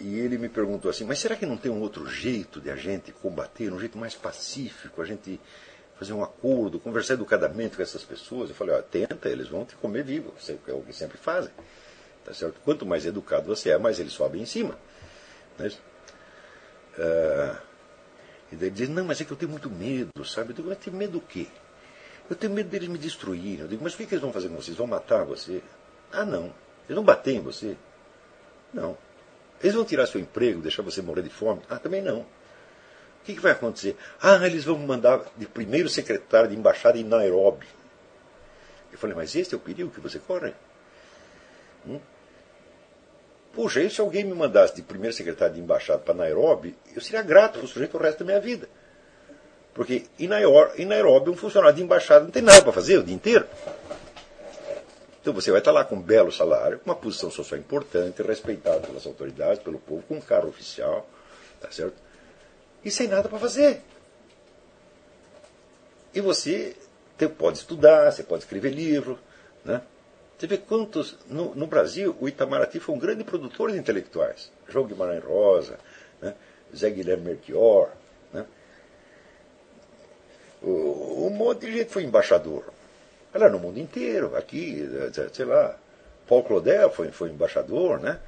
E 0.00 0.18
ele 0.18 0.38
me 0.38 0.48
perguntou 0.48 0.90
assim: 0.90 1.04
mas 1.04 1.18
será 1.18 1.34
que 1.34 1.46
não 1.46 1.56
tem 1.56 1.70
um 1.70 1.80
outro 1.80 2.06
jeito 2.06 2.60
de 2.60 2.70
a 2.70 2.76
gente 2.76 3.10
combater, 3.10 3.72
um 3.72 3.80
jeito 3.80 3.98
mais 3.98 4.14
pacífico, 4.14 5.02
a 5.02 5.04
gente 5.04 5.40
fazer 5.98 6.12
um 6.12 6.22
acordo, 6.22 6.78
conversar 6.78 7.14
educadamente 7.14 7.76
com 7.76 7.82
essas 7.82 8.04
pessoas. 8.04 8.50
Eu 8.50 8.54
falei, 8.54 8.74
ó, 8.74 8.80
tenta, 8.80 9.28
eles 9.28 9.48
vão 9.48 9.64
te 9.64 9.74
comer 9.76 10.04
vivo, 10.04 10.32
é 10.66 10.72
o 10.72 10.82
que 10.82 10.92
sempre 10.92 11.18
fazem. 11.18 11.52
Tá 12.24 12.32
certo? 12.32 12.60
Quanto 12.64 12.86
mais 12.86 13.04
educado 13.04 13.46
você 13.46 13.70
é, 13.70 13.78
mais 13.78 13.98
eles 13.98 14.12
sobem 14.12 14.42
em 14.42 14.46
cima. 14.46 14.78
Né? 15.58 15.72
Uh, 16.98 17.58
e 18.52 18.56
daí 18.56 18.68
ele 18.68 18.70
diz, 18.70 18.88
não, 18.88 19.04
mas 19.04 19.20
é 19.20 19.24
que 19.24 19.32
eu 19.32 19.36
tenho 19.36 19.50
muito 19.50 19.68
medo, 19.68 20.24
sabe? 20.24 20.50
Eu 20.50 20.56
digo, 20.56 20.68
mas 20.68 20.78
tem 20.78 20.92
medo 20.92 21.12
do 21.12 21.20
quê? 21.20 21.46
Eu 22.30 22.36
tenho 22.36 22.52
medo 22.52 22.68
deles 22.68 22.88
me 22.88 22.98
destruírem. 22.98 23.60
Eu 23.60 23.68
digo, 23.68 23.82
mas 23.82 23.94
o 23.94 23.96
que, 23.96 24.06
que 24.06 24.14
eles 24.14 24.22
vão 24.22 24.32
fazer 24.32 24.48
com 24.48 24.56
vocês? 24.56 24.76
Vão 24.76 24.86
matar 24.86 25.24
você? 25.24 25.62
Ah, 26.12 26.24
não. 26.24 26.44
Eles 26.86 26.94
vão 26.94 27.04
bater 27.04 27.34
em 27.34 27.40
você? 27.40 27.76
Não. 28.72 28.96
Eles 29.60 29.74
vão 29.74 29.84
tirar 29.84 30.06
seu 30.06 30.20
emprego, 30.20 30.60
deixar 30.60 30.82
você 30.82 31.02
morrer 31.02 31.22
de 31.22 31.30
fome? 31.30 31.62
Ah, 31.68 31.78
também 31.78 32.00
não 32.00 32.24
que, 33.28 33.34
que 33.34 33.42
vai 33.42 33.52
acontecer? 33.52 33.94
Ah, 34.22 34.38
eles 34.46 34.64
vão 34.64 34.78
mandar 34.78 35.20
de 35.36 35.46
primeiro 35.46 35.88
secretário 35.88 36.48
de 36.48 36.56
embaixada 36.56 36.96
em 36.96 37.04
Nairobi. 37.04 37.66
Eu 38.90 38.98
falei, 38.98 39.14
mas 39.14 39.36
esse 39.36 39.52
é 39.54 39.56
o 39.56 39.60
perigo 39.60 39.90
que 39.90 40.00
você 40.00 40.18
corre? 40.18 40.54
Hum? 41.86 42.00
Puxa, 43.52 43.82
e 43.82 43.90
se 43.90 44.00
alguém 44.00 44.24
me 44.24 44.34
mandasse 44.34 44.74
de 44.74 44.82
primeiro 44.82 45.14
secretário 45.14 45.54
de 45.54 45.60
embaixada 45.60 45.98
para 45.98 46.14
Nairobi, 46.14 46.74
eu 46.94 47.02
seria 47.02 47.20
grato 47.20 47.58
para 47.58 47.64
o 47.66 47.68
sujeito 47.68 47.98
o 47.98 48.00
resto 48.00 48.20
da 48.20 48.24
minha 48.24 48.40
vida. 48.40 48.66
Porque 49.74 50.06
em 50.18 50.26
Nairobi, 50.26 50.82
em 50.82 50.86
Nairobi, 50.86 51.30
um 51.30 51.36
funcionário 51.36 51.76
de 51.76 51.82
embaixada 51.82 52.24
não 52.24 52.30
tem 52.30 52.42
nada 52.42 52.62
para 52.62 52.72
fazer 52.72 52.98
o 52.98 53.02
dia 53.02 53.14
inteiro. 53.14 53.46
Então 55.20 55.34
você 55.34 55.50
vai 55.50 55.60
estar 55.60 55.72
lá 55.72 55.84
com 55.84 55.96
um 55.96 56.00
belo 56.00 56.32
salário, 56.32 56.78
com 56.78 56.90
uma 56.90 56.96
posição 56.96 57.30
social 57.30 57.60
importante, 57.60 58.22
respeitado 58.22 58.86
pelas 58.86 59.06
autoridades, 59.06 59.62
pelo 59.62 59.78
povo, 59.78 60.02
com 60.08 60.14
um 60.14 60.20
carro 60.20 60.48
oficial, 60.48 61.06
tá 61.60 61.70
certo? 61.70 62.07
E 62.88 62.90
sem 62.90 63.06
nada 63.06 63.28
para 63.28 63.38
fazer. 63.38 63.82
E 66.14 66.20
você 66.20 66.74
pode 67.36 67.58
estudar, 67.58 68.10
você 68.10 68.22
pode 68.22 68.42
escrever 68.42 68.70
livro. 68.70 69.18
Né? 69.64 69.82
Você 70.36 70.46
vê 70.46 70.56
quantos. 70.56 71.16
No, 71.28 71.54
no, 71.54 71.66
Brasil, 71.66 72.16
o 72.20 72.28
Itamaraty 72.28 72.80
foi 72.80 72.94
um 72.94 72.98
grande 72.98 73.24
produtor 73.24 73.70
de 73.70 73.78
intelectuais. 73.78 74.50
João 74.68 74.86
Guimarães 74.86 75.22
Rosa, 75.22 75.78
né? 76.20 76.34
Zé 76.74 76.90
Guilherme 76.90 77.24
Melchior. 77.24 77.90
Né? 78.32 78.46
Um 80.62 81.30
monte 81.30 81.66
de 81.66 81.78
gente 81.78 81.90
foi 81.90 82.04
embaixador. 82.04 82.64
Ela 83.32 83.48
no 83.50 83.58
mundo 83.58 83.78
inteiro, 83.78 84.34
aqui, 84.34 84.88
sei 85.32 85.44
lá. 85.44 85.78
Paul 86.26 86.42
Claudel 86.42 86.90
foi, 86.90 87.10
foi 87.10 87.30
embaixador. 87.30 88.00
Né? 88.00 88.18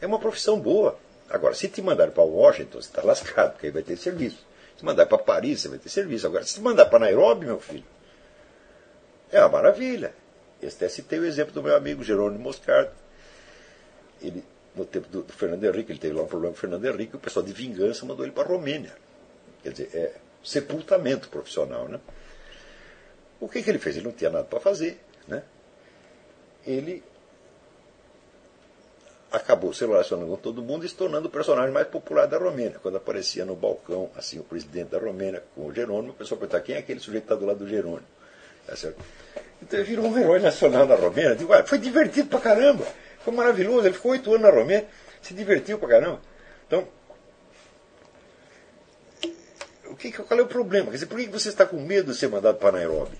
É 0.00 0.06
uma 0.06 0.18
profissão 0.18 0.58
boa. 0.58 0.98
Agora, 1.30 1.54
se 1.54 1.68
te 1.68 1.80
mandar 1.80 2.10
para 2.10 2.24
Washington, 2.24 2.82
você 2.82 2.88
está 2.88 3.02
lascado, 3.02 3.52
porque 3.52 3.66
aí 3.66 3.72
vai 3.72 3.82
ter 3.82 3.96
serviço. 3.96 4.44
Se 4.76 4.84
mandar 4.84 5.06
para 5.06 5.18
Paris, 5.18 5.60
você 5.60 5.68
vai 5.68 5.78
ter 5.78 5.88
serviço. 5.88 6.26
Agora, 6.26 6.44
se 6.44 6.54
te 6.54 6.60
mandar 6.60 6.86
para 6.86 6.98
Nairobi, 6.98 7.46
meu 7.46 7.60
filho, 7.60 7.84
é 9.30 9.38
uma 9.40 9.48
maravilha. 9.48 10.12
Este 10.60 10.88
citei 10.88 11.20
o 11.20 11.24
exemplo 11.24 11.52
do 11.54 11.62
meu 11.62 11.76
amigo 11.76 12.02
Jerônimo 12.02 12.42
Moscardo. 12.42 12.90
Ele, 14.20 14.44
no 14.74 14.84
tempo 14.84 15.08
do, 15.08 15.22
do, 15.22 15.32
Fernando 15.32 15.64
Henrique, 15.64 15.92
ele 15.92 16.00
teve 16.00 16.14
lá 16.14 16.22
um 16.22 16.26
problema 16.26 16.52
com 16.52 16.58
o 16.58 16.60
Fernando 16.60 16.84
Henrique, 16.84 17.16
o 17.16 17.20
pessoal 17.20 17.44
de 17.44 17.52
vingança 17.52 18.04
mandou 18.04 18.24
ele 18.24 18.32
para 18.32 18.42
a 18.42 18.46
Romênia. 18.46 18.92
Quer 19.62 19.70
dizer, 19.72 19.90
é 19.94 20.14
sepultamento 20.42 21.28
profissional. 21.28 21.88
Né? 21.88 22.00
O 23.38 23.48
que, 23.48 23.62
que 23.62 23.70
ele 23.70 23.78
fez? 23.78 23.96
Ele 23.96 24.06
não 24.06 24.12
tinha 24.12 24.30
nada 24.30 24.44
para 24.44 24.58
fazer. 24.58 25.00
Né? 25.28 25.42
Ele 26.66 27.02
acabou 29.30 29.72
se 29.72 29.84
relacionando 29.84 30.28
com 30.28 30.36
todo 30.36 30.62
mundo 30.62 30.84
e 30.84 30.88
se 30.88 30.94
tornando 30.94 31.28
o 31.28 31.30
personagem 31.30 31.72
mais 31.72 31.86
popular 31.86 32.26
da 32.26 32.38
Romênia. 32.38 32.78
Quando 32.82 32.96
aparecia 32.96 33.44
no 33.44 33.54
balcão, 33.54 34.10
assim, 34.16 34.38
o 34.38 34.44
presidente 34.44 34.90
da 34.90 34.98
Romênia 34.98 35.42
com 35.54 35.66
o 35.66 35.74
Jerônimo, 35.74 36.12
o 36.12 36.14
pessoal 36.14 36.38
perguntava 36.38 36.64
quem 36.64 36.74
é 36.74 36.78
aquele 36.78 37.00
sujeito 37.00 37.26
que 37.26 37.32
está 37.32 37.40
do 37.40 37.46
lado 37.46 37.58
do 37.58 37.68
Jerônimo. 37.68 38.06
Tá 38.66 38.74
então 39.62 39.78
ele 39.78 39.88
virou 39.88 40.06
um 40.06 40.18
herói 40.18 40.40
nacional 40.40 40.86
da 40.86 40.96
Romênia. 40.96 41.36
Digo, 41.36 41.52
ah, 41.52 41.64
foi 41.64 41.78
divertido 41.78 42.28
pra 42.28 42.40
caramba. 42.40 42.86
Foi 43.24 43.32
maravilhoso. 43.32 43.86
Ele 43.86 43.94
ficou 43.94 44.12
oito 44.12 44.30
anos 44.30 44.42
na 44.42 44.50
Romênia, 44.50 44.86
se 45.20 45.34
divertiu 45.34 45.78
pra 45.78 45.88
caramba. 45.88 46.20
Então, 46.66 46.88
o 49.86 49.96
que, 49.96 50.12
qual 50.12 50.38
é 50.38 50.42
o 50.42 50.46
problema? 50.46 50.86
Quer 50.86 50.94
dizer, 50.94 51.06
por 51.06 51.18
que 51.18 51.28
você 51.28 51.48
está 51.48 51.66
com 51.66 51.76
medo 51.76 52.12
de 52.12 52.18
ser 52.18 52.28
mandado 52.28 52.58
para 52.58 52.72
Nairobi? 52.72 53.18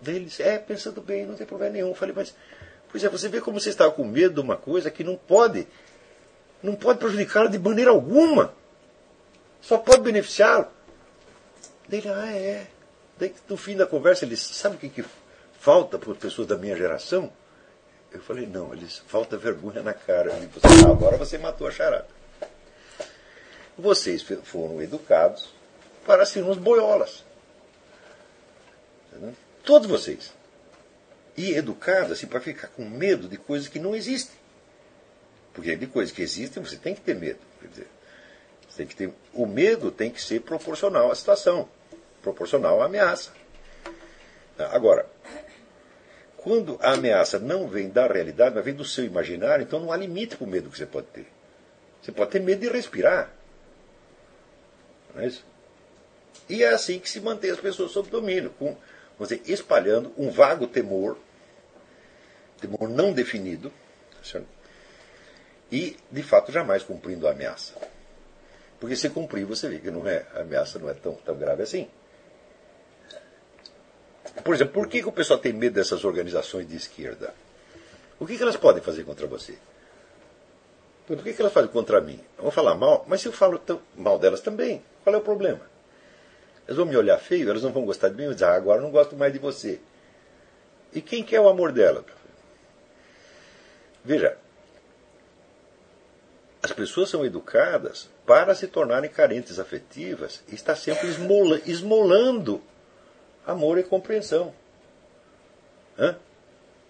Daí 0.00 0.16
ele 0.16 0.26
disse, 0.26 0.42
é, 0.42 0.58
pensando 0.58 1.00
bem, 1.00 1.26
não 1.26 1.34
tem 1.34 1.46
problema 1.46 1.72
nenhum. 1.72 1.88
Eu 1.88 1.94
falei, 1.94 2.14
mas, 2.14 2.34
pois 2.90 3.02
é, 3.04 3.08
você 3.08 3.28
vê 3.28 3.40
como 3.40 3.60
você 3.60 3.70
está 3.70 3.90
com 3.90 4.04
medo 4.04 4.34
de 4.34 4.40
uma 4.40 4.56
coisa 4.56 4.90
que 4.90 5.04
não 5.04 5.16
pode, 5.16 5.66
não 6.62 6.74
pode 6.74 6.98
prejudicá-lo 6.98 7.48
de 7.48 7.58
maneira 7.58 7.90
alguma. 7.90 8.54
Só 9.60 9.78
pode 9.78 10.02
beneficiá-lo. 10.02 10.68
Daí 11.88 12.00
ele, 12.00 12.08
ah, 12.08 12.32
é. 12.32 12.66
Daí 13.18 13.34
no 13.48 13.56
fim 13.56 13.76
da 13.76 13.86
conversa 13.86 14.24
ele 14.24 14.34
disse, 14.34 14.54
sabe 14.54 14.76
o 14.76 14.78
que, 14.78 14.88
que 14.88 15.04
falta 15.58 15.98
para 15.98 16.12
as 16.12 16.18
pessoas 16.18 16.46
da 16.46 16.56
minha 16.56 16.76
geração? 16.76 17.32
Eu 18.10 18.20
falei, 18.20 18.46
não, 18.46 18.72
eles 18.72 19.02
falta 19.06 19.36
vergonha 19.36 19.82
na 19.82 19.92
cara. 19.92 20.30
Disse, 20.40 20.66
ah, 20.86 20.90
agora 20.90 21.16
você 21.16 21.36
matou 21.36 21.66
a 21.66 21.70
charada. 21.70 22.06
Vocês 23.76 24.24
foram 24.44 24.80
educados 24.80 25.52
para 26.04 26.24
ser 26.24 26.42
uns 26.42 26.56
boiolas. 26.56 27.24
Entendeu? 29.08 29.34
Todos 29.62 29.88
vocês. 29.88 30.32
E 31.38 31.54
educados 31.54 32.10
assim, 32.10 32.26
para 32.26 32.40
ficar 32.40 32.66
com 32.66 32.84
medo 32.84 33.28
de 33.28 33.36
coisas 33.36 33.68
que 33.68 33.78
não 33.78 33.94
existem. 33.94 34.36
Porque 35.54 35.76
de 35.76 35.86
coisas 35.86 36.12
que 36.12 36.20
existem 36.20 36.60
você 36.60 36.76
tem 36.76 36.96
que 36.96 37.00
ter 37.00 37.14
medo. 37.14 37.38
Quer 37.60 37.68
dizer, 37.68 37.86
tem 38.76 38.86
que 38.86 38.96
ter, 38.96 39.12
o 39.32 39.46
medo 39.46 39.92
tem 39.92 40.10
que 40.10 40.20
ser 40.20 40.40
proporcional 40.40 41.12
à 41.12 41.14
situação, 41.14 41.68
proporcional 42.22 42.82
à 42.82 42.86
ameaça. 42.86 43.32
Agora, 44.56 45.08
quando 46.36 46.76
a 46.80 46.94
ameaça 46.94 47.38
não 47.38 47.68
vem 47.68 47.88
da 47.88 48.08
realidade, 48.08 48.56
mas 48.56 48.64
vem 48.64 48.74
do 48.74 48.84
seu 48.84 49.04
imaginário, 49.04 49.62
então 49.62 49.78
não 49.78 49.92
há 49.92 49.96
limite 49.96 50.36
para 50.36 50.44
o 50.44 50.48
medo 50.48 50.70
que 50.70 50.76
você 50.76 50.86
pode 50.86 51.06
ter. 51.08 51.26
Você 52.02 52.10
pode 52.10 52.32
ter 52.32 52.40
medo 52.40 52.62
de 52.62 52.68
respirar. 52.68 53.32
Não 55.14 55.22
é 55.22 55.26
isso? 55.26 55.44
E 56.48 56.64
é 56.64 56.68
assim 56.68 56.98
que 56.98 57.08
se 57.08 57.20
mantém 57.20 57.50
as 57.50 57.60
pessoas 57.60 57.92
sob 57.92 58.08
domínio, 58.10 58.50
com 58.58 58.76
dizer, 59.20 59.42
espalhando 59.46 60.12
um 60.16 60.30
vago 60.30 60.66
temor, 60.66 61.18
temor 62.60 62.88
não 62.88 63.12
definido, 63.12 63.72
e, 65.70 65.96
de 66.10 66.22
fato, 66.22 66.50
jamais 66.50 66.82
cumprindo 66.82 67.28
a 67.28 67.32
ameaça. 67.32 67.74
Porque 68.80 68.96
se 68.96 69.10
cumprir, 69.10 69.44
você 69.44 69.68
vê 69.68 69.78
que 69.78 69.90
não 69.90 70.06
é, 70.06 70.26
a 70.34 70.40
ameaça 70.40 70.78
não 70.78 70.88
é 70.88 70.94
tão, 70.94 71.14
tão 71.14 71.36
grave 71.36 71.62
assim. 71.62 71.88
Por 74.44 74.54
exemplo, 74.54 74.74
por 74.74 74.88
que, 74.88 75.02
que 75.02 75.08
o 75.08 75.12
pessoal 75.12 75.38
tem 75.38 75.52
medo 75.52 75.74
dessas 75.74 76.04
organizações 76.04 76.68
de 76.68 76.76
esquerda? 76.76 77.34
O 78.20 78.26
que, 78.26 78.36
que 78.36 78.42
elas 78.42 78.56
podem 78.56 78.82
fazer 78.82 79.04
contra 79.04 79.26
você? 79.26 79.58
Por 81.06 81.16
que, 81.22 81.32
que 81.32 81.40
elas 81.40 81.52
fazem 81.52 81.70
contra 81.70 82.00
mim? 82.00 82.20
Vão 82.36 82.50
falar 82.50 82.74
mal, 82.74 83.04
mas 83.08 83.20
se 83.20 83.28
eu 83.28 83.32
falo 83.32 83.60
mal 83.96 84.18
delas 84.18 84.40
também, 84.40 84.82
qual 85.02 85.14
é 85.14 85.18
o 85.18 85.22
problema? 85.22 85.60
Elas 86.66 86.76
vão 86.76 86.86
me 86.86 86.96
olhar 86.96 87.18
feio, 87.18 87.48
elas 87.48 87.62
não 87.62 87.72
vão 87.72 87.84
gostar 87.84 88.10
de 88.10 88.16
mim, 88.16 88.30
e 88.30 88.34
dizer, 88.34 88.44
ah, 88.44 88.54
agora 88.54 88.80
não 88.80 88.90
gosto 88.90 89.16
mais 89.16 89.32
de 89.32 89.38
você. 89.38 89.80
E 90.92 91.00
quem 91.00 91.22
quer 91.22 91.40
o 91.40 91.48
amor 91.48 91.72
dela? 91.72 92.04
Veja, 94.04 94.36
as 96.62 96.72
pessoas 96.72 97.08
são 97.08 97.24
educadas 97.24 98.08
para 98.26 98.54
se 98.54 98.66
tornarem 98.66 99.10
carentes 99.10 99.58
afetivas 99.58 100.42
e 100.48 100.54
está 100.54 100.74
sempre 100.74 101.08
esmola, 101.08 101.60
esmolando 101.66 102.62
amor 103.46 103.78
e 103.78 103.82
compreensão. 103.82 104.52
Hã? 105.98 106.16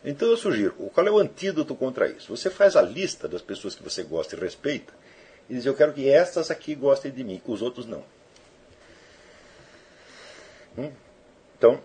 Então 0.05 0.29
eu 0.29 0.37
sugiro, 0.37 0.75
qual 0.95 1.07
é 1.07 1.11
o 1.11 1.19
antídoto 1.19 1.75
contra 1.75 2.09
isso? 2.09 2.35
Você 2.35 2.51
faz 2.51 2.77
a 2.77 2.83
lista 2.83 3.29
das 3.29 3.43
pessoas 3.43 3.75
que 3.75 3.83
você 3.83 4.03
gosta 4.03 4.37
e 4.37 4.41
respeita 4.41 4.93
e 5.51 5.55
diz, 5.55 5.67
eu 5.67 5.75
quero 5.75 5.93
que 5.93 6.09
estas 6.09 6.51
aqui 6.51 6.75
gostem 6.75 7.11
de 7.11 7.25
mim, 7.25 7.41
os 7.47 7.63
outros 7.63 7.87
não. 7.87 8.05
Hum? 10.77 10.93
Então, 11.57 11.81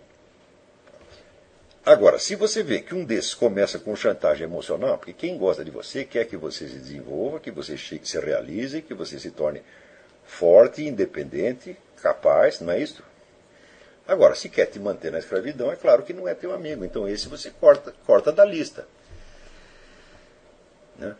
agora, 1.84 2.18
se 2.18 2.34
você 2.34 2.62
vê 2.62 2.80
que 2.80 2.94
um 2.94 3.04
desses 3.04 3.34
começa 3.34 3.78
com 3.78 3.94
chantagem 3.96 4.44
emocional, 4.44 4.98
porque 4.98 5.12
quem 5.12 5.36
gosta 5.38 5.64
de 5.64 5.70
você 5.70 6.04
quer 6.04 6.24
que 6.26 6.36
você 6.36 6.68
se 6.68 6.78
desenvolva, 6.78 7.40
que 7.40 7.50
você 7.50 7.76
se 7.76 8.18
realize, 8.18 8.82
que 8.82 8.94
você 8.94 9.18
se 9.18 9.30
torne 9.30 9.62
forte, 10.24 10.82
independente, 10.84 11.76
capaz, 12.00 12.60
não 12.60 12.72
é 12.72 12.80
isso? 12.80 13.02
Agora, 14.06 14.34
se 14.34 14.48
quer 14.48 14.66
te 14.66 14.78
manter 14.78 15.10
na 15.10 15.18
escravidão, 15.18 15.72
é 15.72 15.76
claro 15.76 16.02
que 16.02 16.12
não 16.12 16.28
é 16.28 16.34
teu 16.34 16.52
amigo. 16.52 16.84
Então 16.84 17.08
esse 17.08 17.28
você 17.28 17.50
corta, 17.50 17.94
corta 18.06 18.30
da 18.30 18.44
lista. 18.44 18.86
Né? 20.98 21.16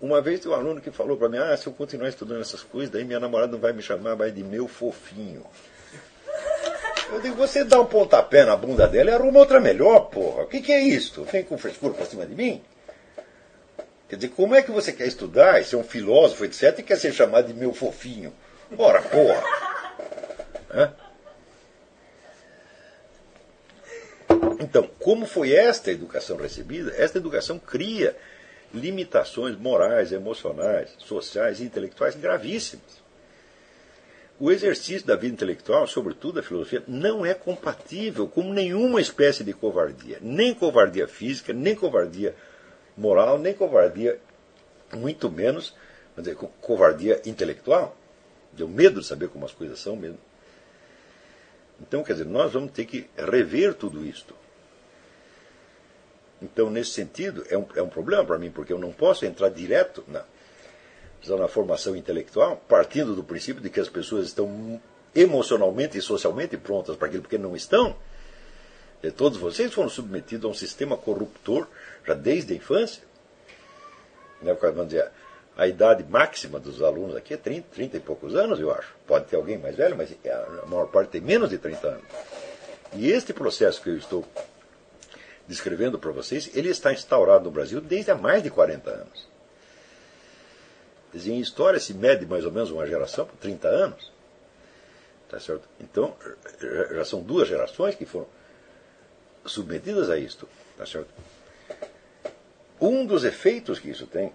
Uma 0.00 0.20
vez 0.20 0.40
tem 0.40 0.50
um 0.50 0.54
aluno 0.54 0.80
que 0.80 0.90
falou 0.90 1.16
para 1.16 1.28
mim, 1.28 1.38
ah, 1.38 1.56
se 1.56 1.66
eu 1.66 1.72
continuar 1.72 2.08
estudando 2.08 2.40
essas 2.40 2.62
coisas, 2.62 2.90
daí 2.90 3.04
minha 3.04 3.20
namorada 3.20 3.52
não 3.52 3.58
vai 3.58 3.72
me 3.72 3.80
chamar 3.80 4.16
mais 4.16 4.34
de 4.34 4.42
meu 4.42 4.68
fofinho. 4.68 5.46
Eu 7.12 7.20
digo, 7.20 7.36
você 7.36 7.62
dá 7.62 7.78
um 7.78 7.84
pontapé 7.84 8.42
na 8.42 8.56
bunda 8.56 8.88
dela 8.88 9.10
e 9.10 9.12
arruma 9.12 9.38
outra 9.38 9.60
melhor, 9.60 10.08
porra. 10.08 10.44
O 10.44 10.46
que, 10.46 10.62
que 10.62 10.72
é 10.72 10.80
isso? 10.80 11.22
Vem 11.24 11.44
com 11.44 11.58
frescura 11.58 11.92
pra 11.92 12.06
cima 12.06 12.24
de 12.24 12.34
mim? 12.34 12.62
Quer 14.08 14.16
dizer, 14.16 14.28
como 14.30 14.54
é 14.54 14.62
que 14.62 14.70
você 14.70 14.92
quer 14.92 15.06
estudar 15.06 15.60
e 15.60 15.64
ser 15.64 15.76
um 15.76 15.84
filósofo, 15.84 16.46
etc., 16.46 16.78
e 16.78 16.82
quer 16.82 16.96
ser 16.96 17.12
chamado 17.12 17.48
de 17.48 17.54
meu 17.54 17.74
fofinho? 17.74 18.32
Ora, 18.78 19.02
porra! 19.02 19.42
Hã? 20.70 20.94
Então, 24.58 24.88
como 24.98 25.26
foi 25.26 25.52
esta 25.52 25.90
educação 25.90 26.38
recebida? 26.38 26.94
Esta 26.96 27.18
educação 27.18 27.58
cria 27.58 28.16
limitações 28.72 29.54
morais, 29.58 30.12
emocionais, 30.12 30.94
sociais 30.96 31.60
e 31.60 31.64
intelectuais 31.64 32.14
gravíssimas. 32.14 33.01
O 34.42 34.50
exercício 34.50 35.06
da 35.06 35.14
vida 35.14 35.34
intelectual, 35.34 35.86
sobretudo 35.86 36.40
a 36.40 36.42
filosofia, 36.42 36.82
não 36.88 37.24
é 37.24 37.32
compatível 37.32 38.26
com 38.26 38.52
nenhuma 38.52 39.00
espécie 39.00 39.44
de 39.44 39.52
covardia, 39.52 40.18
nem 40.20 40.52
covardia 40.52 41.06
física, 41.06 41.52
nem 41.52 41.76
covardia 41.76 42.34
moral, 42.96 43.38
nem 43.38 43.54
covardia, 43.54 44.18
muito 44.96 45.30
menos, 45.30 45.76
dizer, 46.18 46.34
covardia 46.60 47.22
intelectual. 47.24 47.96
Deu 48.52 48.66
medo 48.66 49.00
de 49.00 49.06
saber 49.06 49.28
como 49.28 49.44
as 49.44 49.52
coisas 49.52 49.78
são 49.78 49.94
mesmo. 49.94 50.18
Então, 51.80 52.02
quer 52.02 52.14
dizer, 52.14 52.26
nós 52.26 52.52
vamos 52.52 52.72
ter 52.72 52.84
que 52.84 53.08
rever 53.16 53.74
tudo 53.74 54.04
isto. 54.04 54.34
Então, 56.42 56.68
nesse 56.68 56.90
sentido, 56.90 57.46
é 57.48 57.56
um, 57.56 57.66
é 57.76 57.82
um 57.82 57.88
problema 57.88 58.24
para 58.24 58.38
mim, 58.40 58.50
porque 58.50 58.72
eu 58.72 58.78
não 58.80 58.90
posso 58.90 59.24
entrar 59.24 59.50
direto 59.50 60.02
na, 60.08 60.24
na 61.28 61.48
formação 61.48 61.96
intelectual, 61.96 62.62
partindo 62.68 63.14
do 63.14 63.22
princípio 63.22 63.62
de 63.62 63.70
que 63.70 63.80
as 63.80 63.88
pessoas 63.88 64.26
estão 64.26 64.80
emocionalmente 65.14 65.96
e 65.96 66.02
socialmente 66.02 66.56
prontas 66.56 66.96
para 66.96 67.08
aquilo, 67.08 67.22
porque 67.22 67.38
não 67.38 67.54
estão. 67.54 67.96
E 69.02 69.10
todos 69.10 69.38
vocês 69.38 69.72
foram 69.72 69.88
submetidos 69.88 70.44
a 70.44 70.48
um 70.48 70.54
sistema 70.54 70.96
corruptor 70.96 71.66
já 72.06 72.14
desde 72.14 72.52
a 72.52 72.56
infância. 72.56 73.02
Né, 74.40 74.54
vamos 74.54 74.88
dizer, 74.88 75.10
a 75.56 75.66
idade 75.66 76.04
máxima 76.04 76.58
dos 76.58 76.82
alunos 76.82 77.16
aqui 77.16 77.34
é 77.34 77.36
30, 77.36 77.68
30 77.72 77.96
e 77.96 78.00
poucos 78.00 78.34
anos, 78.34 78.58
eu 78.58 78.72
acho. 78.72 78.94
Pode 79.06 79.26
ter 79.26 79.36
alguém 79.36 79.58
mais 79.58 79.76
velho, 79.76 79.96
mas 79.96 80.14
a 80.24 80.66
maior 80.66 80.86
parte 80.86 81.10
tem 81.10 81.20
menos 81.20 81.50
de 81.50 81.58
30 81.58 81.86
anos. 81.86 82.04
E 82.94 83.10
este 83.10 83.32
processo 83.32 83.82
que 83.82 83.90
eu 83.90 83.96
estou 83.96 84.24
descrevendo 85.46 85.98
para 85.98 86.10
vocês, 86.12 86.50
ele 86.54 86.68
está 86.68 86.92
instaurado 86.92 87.44
no 87.44 87.50
Brasil 87.50 87.80
desde 87.80 88.10
há 88.10 88.14
mais 88.14 88.42
de 88.42 88.50
40 88.50 88.90
anos. 88.90 89.31
Em 91.14 91.40
história 91.40 91.78
se 91.78 91.92
mede 91.92 92.24
mais 92.26 92.44
ou 92.44 92.52
menos 92.52 92.70
uma 92.70 92.86
geração 92.86 93.26
por 93.26 93.36
30 93.36 93.68
anos. 93.68 94.10
Tá 95.28 95.38
certo? 95.40 95.68
Então, 95.80 96.14
já 96.92 97.04
são 97.04 97.22
duas 97.22 97.48
gerações 97.48 97.94
que 97.94 98.04
foram 98.04 98.26
submetidas 99.44 100.10
a 100.10 100.18
isto. 100.18 100.48
Tá 100.76 100.86
certo? 100.86 101.08
Um 102.80 103.06
dos 103.06 103.24
efeitos 103.24 103.78
que 103.78 103.90
isso 103.90 104.06
tem 104.06 104.32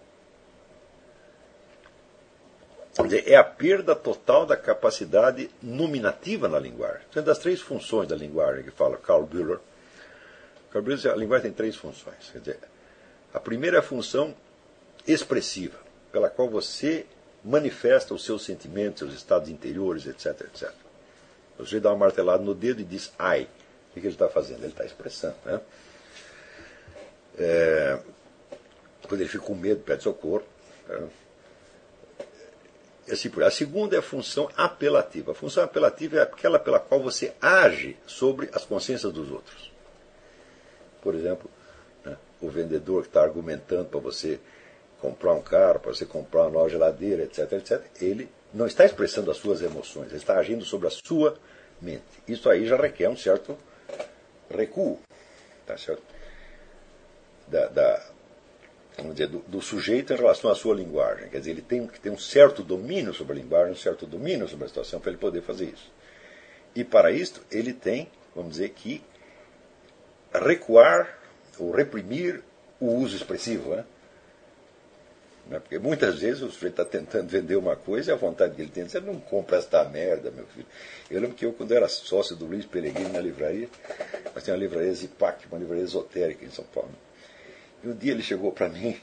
é 3.26 3.36
a 3.36 3.44
perda 3.44 3.96
total 3.96 4.46
da 4.46 4.58
capacidade 4.58 5.52
nominativa 5.62 6.48
na 6.48 6.60
linguagem. 6.60 7.02
Sendo 7.14 7.26
das 7.26 7.38
três 7.38 7.62
funções 7.62 8.08
da 8.08 8.16
linguagem 8.16 8.64
que 8.64 8.72
fala 8.72 8.98
Carl 8.98 9.24
Bühler, 9.24 9.60
a 10.74 11.16
linguagem 11.16 11.44
tem 11.44 11.54
três 11.54 11.76
funções. 11.76 12.30
Quer 12.32 12.40
dizer, 12.40 12.60
a 13.34 13.40
primeira 13.40 13.78
é 13.78 13.80
a 13.80 13.84
função 13.84 14.36
expressiva, 15.06 15.78
pela 16.18 16.32
qual 16.32 16.50
você 16.50 17.06
manifesta 17.44 18.12
os 18.12 18.26
seus 18.26 18.44
sentimentos, 18.44 18.98
seus 18.98 19.14
estados 19.14 19.50
interiores, 19.50 20.08
etc, 20.08 20.42
etc. 20.42 20.72
O 21.60 21.64
sujeito 21.64 21.84
dá 21.84 21.92
uma 21.92 21.98
martelada 21.98 22.44
no 22.44 22.56
dedo 22.56 22.82
e 22.82 22.84
diz 22.84 23.14
ai. 23.20 23.48
O 23.92 23.94
que 23.94 24.00
ele 24.00 24.08
está 24.08 24.28
fazendo? 24.28 24.62
Ele 24.62 24.70
está 24.70 24.84
expressando. 24.84 25.36
Né? 25.46 25.62
É, 27.38 28.00
quando 29.08 29.22
ele 29.22 29.30
fica 29.30 29.44
com 29.44 29.54
medo, 29.54 29.82
pede 29.82 30.02
socorro. 30.02 30.44
Né? 30.88 31.08
Assim, 33.12 33.32
a 33.40 33.52
segunda 33.52 33.96
é 33.96 34.00
a 34.00 34.02
função 34.02 34.50
apelativa. 34.58 35.34
A 35.34 35.36
função 35.36 35.64
apelativa 35.64 36.18
é 36.18 36.22
aquela 36.24 36.58
pela 36.58 36.80
qual 36.80 37.00
você 37.00 37.32
age 37.40 37.96
sobre 38.08 38.50
as 38.54 38.66
consciências 38.66 39.14
dos 39.14 39.32
outros. 39.32 39.72
Por 41.00 41.14
exemplo, 41.14 41.48
né, 42.04 42.18
o 42.42 42.50
vendedor 42.50 43.04
que 43.04 43.10
está 43.10 43.22
argumentando 43.22 43.86
para 43.86 44.00
você 44.00 44.40
comprar 45.00 45.34
um 45.34 45.42
carro, 45.42 45.80
para 45.80 45.94
você 45.94 46.06
comprar 46.06 46.44
uma 46.44 46.52
nova 46.52 46.70
geladeira, 46.70 47.24
etc, 47.24 47.52
etc, 47.54 47.82
ele 48.02 48.30
não 48.54 48.66
está 48.66 48.86
expressando 48.86 49.30
as 49.30 49.38
suas 49.38 49.62
emoções, 49.62 50.08
ele 50.08 50.18
está 50.18 50.38
agindo 50.38 50.66
sobre 50.66 50.88
a 50.88 50.92
sua 50.92 51.38
mente. 51.82 52.04
Isso 52.28 52.50
aí 52.50 52.66
já 52.66 52.76
requer 52.76 53.10
um 53.10 53.18
certo 53.18 53.58
recuo, 54.50 55.00
tá 55.66 55.78
certo? 55.78 56.04
Da, 57.48 57.68
da 57.68 58.06
vamos 58.98 59.16
dizer, 59.16 59.28
do, 59.28 59.40
do, 59.40 59.62
sujeito 59.62 60.12
em 60.12 60.16
relação 60.16 60.50
à 60.50 60.56
sua 60.56 60.74
linguagem. 60.74 61.30
Quer 61.30 61.40
dizer, 61.40 61.52
ele 61.52 61.62
tem 61.62 61.86
que 61.86 62.00
ter 62.00 62.10
um 62.10 62.18
certo 62.18 62.64
domínio 62.64 63.14
sobre 63.14 63.34
a 63.34 63.36
linguagem, 63.42 63.74
um 63.74 63.78
certo 63.78 64.08
domínio 64.08 64.48
sobre 64.48 64.66
a 64.66 64.68
situação 64.68 65.00
para 65.00 65.12
ele 65.12 65.20
poder 65.20 65.42
fazer 65.42 65.66
isso. 65.66 65.92
E 66.76 66.84
para 66.84 67.12
isto, 67.12 67.42
ele 67.52 67.74
tem, 67.74 68.10
vamos 68.36 68.54
dizer, 68.54 68.70
que 68.70 69.04
recuar 70.34 71.18
ou 71.60 71.72
reprimir 71.72 72.44
o 72.80 72.88
uso 72.88 73.16
expressivo. 73.16 73.76
Né? 73.76 73.86
Né? 75.50 75.60
Porque 75.60 75.80
muitas 75.80 76.20
vezes 76.20 76.42
o 76.42 76.52
sujeito 76.52 76.82
está 76.82 76.86
tentando 76.86 77.28
vender 77.28 77.56
uma 77.56 77.76
coisa 77.76 78.12
e 78.12 78.14
a 78.14 78.18
vontade 78.18 78.56
que 78.56 78.62
ele 78.62 78.70
tem 78.70 78.86
dizer, 78.86 79.02
não 79.02 79.20
compra 79.20 79.58
esta 79.58 79.84
merda, 79.86 80.30
meu 80.32 80.46
filho. 80.48 80.66
Eu 81.10 81.22
lembro 81.22 81.36
que 81.36 81.46
eu, 81.46 81.54
quando 81.54 81.72
era 81.74 81.88
sócio 81.88 82.36
do 82.36 82.46
Luiz 82.46 82.66
Peregrino 82.66 83.10
na 83.10 83.20
livraria, 83.20 83.70
nós 84.34 84.44
tínhamos 84.44 84.50
uma 84.50 84.58
livraria 84.58 84.94
Zipac, 84.94 85.48
uma 85.48 85.58
livraria 85.58 85.84
esotérica 85.84 86.46
em 86.46 86.52
São 86.52 86.66
Paulo. 86.66 86.92
E 87.84 87.88
um 87.88 87.96
dia 87.96 88.12
ele 88.12 88.24
chegou 88.24 88.52
para 88.52 88.68
mim 88.68 89.00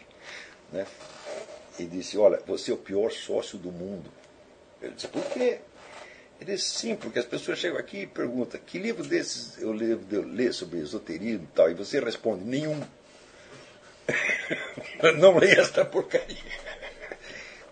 né, 0.72 0.86
e 1.78 1.84
disse, 1.84 2.18
olha, 2.18 2.40
você 2.46 2.70
é 2.70 2.74
o 2.74 2.78
pior 2.78 3.10
sócio 3.10 3.58
do 3.58 3.72
mundo. 3.72 4.10
Eu 4.82 4.90
disse, 4.90 5.08
por 5.08 5.24
quê? 5.30 5.60
Ele 6.40 6.52
disse, 6.52 6.70
sim, 6.70 6.96
porque 6.96 7.18
as 7.18 7.24
pessoas 7.24 7.58
chegam 7.58 7.78
aqui 7.78 8.02
e 8.02 8.06
perguntam, 8.06 8.60
que 8.66 8.78
livro 8.78 9.04
desses 9.04 9.60
eu 9.62 9.72
leio, 9.72 10.00
eu 10.10 10.22
leio 10.26 10.52
sobre 10.52 10.80
esoterismo 10.80 11.44
e 11.44 11.54
tal? 11.54 11.70
E 11.70 11.74
você 11.74 12.00
responde, 12.00 12.44
nenhum. 12.44 12.78
não 15.18 15.38
leia 15.38 15.60
esta 15.60 15.84
porcaria. 15.84 16.36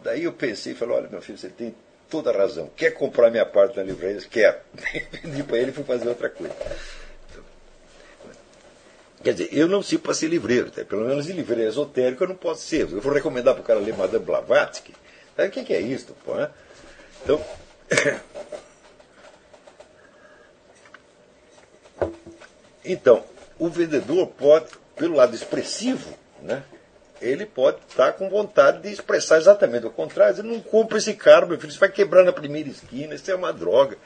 Daí 0.02 0.24
eu 0.24 0.32
pensei 0.32 0.72
e 0.72 0.76
falei, 0.76 0.96
olha, 0.96 1.08
meu 1.08 1.22
filho, 1.22 1.38
você 1.38 1.48
tem 1.48 1.74
toda 2.10 2.30
a 2.30 2.36
razão. 2.36 2.70
Quer 2.76 2.90
comprar 2.90 3.30
minha 3.30 3.46
parte 3.46 3.76
na 3.76 3.82
livraria? 3.82 4.20
Quer. 4.22 4.64
Vendi 5.22 5.42
para 5.42 5.58
ele 5.58 5.70
e 5.72 5.74
fui 5.74 5.84
fazer 5.84 6.08
outra 6.08 6.28
coisa. 6.28 6.54
Quer 9.22 9.34
dizer, 9.34 9.48
eu 9.52 9.68
não 9.68 9.82
sirvo 9.82 10.02
para 10.02 10.14
ser 10.14 10.26
livreiro, 10.26 10.70
tá? 10.70 10.84
pelo 10.84 11.06
menos 11.06 11.30
em 11.30 11.32
livreiro 11.32 11.68
esotérico 11.68 12.24
eu 12.24 12.28
não 12.28 12.34
posso 12.34 12.62
ser. 12.62 12.80
Eu 12.90 13.00
vou 13.00 13.12
recomendar 13.12 13.54
para 13.54 13.62
o 13.62 13.64
cara 13.64 13.78
ler 13.78 13.96
Madame 13.96 14.24
Blavatsky. 14.24 14.92
Sabe 15.36 15.48
o 15.48 15.52
que 15.52 15.72
é 15.72 15.80
isso? 15.80 16.14
Pô, 16.24 16.34
né? 16.34 16.50
Então. 17.22 17.40
então, 22.84 23.24
o 23.58 23.68
vendedor 23.68 24.26
pode, 24.26 24.72
pelo 24.96 25.14
lado 25.14 25.36
expressivo, 25.36 26.18
né? 26.42 26.62
ele 27.22 27.46
pode 27.46 27.78
estar 27.88 28.12
com 28.14 28.28
vontade 28.28 28.82
de 28.82 28.90
expressar 28.90 29.38
exatamente 29.38 29.86
o 29.86 29.90
contrário. 29.90 30.40
Ele 30.40 30.48
não 30.48 30.60
compra 30.60 30.98
esse 30.98 31.14
carro, 31.14 31.46
meu 31.46 31.58
filho, 31.58 31.70
isso 31.70 31.78
vai 31.78 31.88
quebrar 31.88 32.24
na 32.24 32.32
primeira 32.32 32.68
esquina, 32.68 33.14
isso 33.14 33.30
é 33.30 33.34
uma 33.34 33.52
droga. 33.52 33.96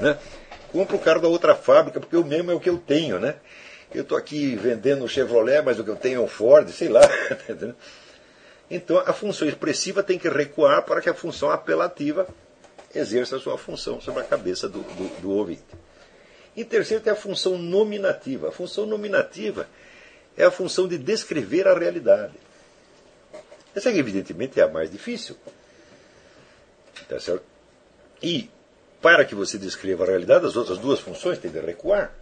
Né? 0.00 0.18
Compra 0.72 0.96
o 0.96 0.98
carro 0.98 1.20
da 1.20 1.28
outra 1.28 1.54
fábrica, 1.54 2.00
porque 2.00 2.16
o 2.16 2.24
mesmo 2.24 2.50
é 2.50 2.54
o 2.54 2.60
que 2.60 2.68
eu 2.68 2.76
tenho. 2.76 3.20
Né? 3.20 3.36
Eu 3.94 4.02
estou 4.02 4.18
aqui 4.18 4.56
vendendo 4.56 5.04
um 5.04 5.08
Chevrolet, 5.08 5.62
mas 5.62 5.78
o 5.78 5.84
que 5.84 5.90
eu 5.90 5.96
tenho 5.96 6.20
é 6.20 6.24
um 6.24 6.26
Ford, 6.26 6.68
sei 6.70 6.88
lá. 6.88 7.02
então 8.68 8.98
a 8.98 9.12
função 9.12 9.46
expressiva 9.46 10.02
tem 10.02 10.18
que 10.18 10.28
recuar 10.28 10.82
para 10.82 11.00
que 11.00 11.08
a 11.08 11.14
função 11.14 11.50
apelativa 11.50 12.26
exerça 12.92 13.36
a 13.36 13.40
sua 13.40 13.56
função 13.56 14.00
sobre 14.00 14.22
a 14.22 14.24
cabeça 14.24 14.68
do, 14.68 14.80
do, 14.80 15.20
do 15.20 15.30
ouvinte. 15.30 15.62
Em 16.56 16.64
terceiro, 16.64 17.02
tem 17.02 17.12
a 17.12 17.16
função 17.16 17.58
nominativa. 17.58 18.48
A 18.48 18.52
função 18.52 18.86
nominativa 18.86 19.66
é 20.36 20.44
a 20.44 20.50
função 20.50 20.88
de 20.88 20.98
descrever 20.98 21.66
a 21.68 21.78
realidade. 21.78 22.34
Essa, 23.74 23.90
evidentemente, 23.90 24.60
é 24.60 24.62
a 24.62 24.68
mais 24.68 24.90
difícil. 24.90 25.36
Tá 27.08 27.18
certo? 27.18 27.44
E, 28.22 28.50
para 29.02 29.24
que 29.24 29.34
você 29.34 29.58
descreva 29.58 30.04
a 30.04 30.06
realidade, 30.06 30.46
as 30.46 30.56
outras 30.56 30.78
duas 30.78 31.00
funções 31.00 31.38
têm 31.38 31.50
de 31.50 31.60
recuar. 31.60 32.12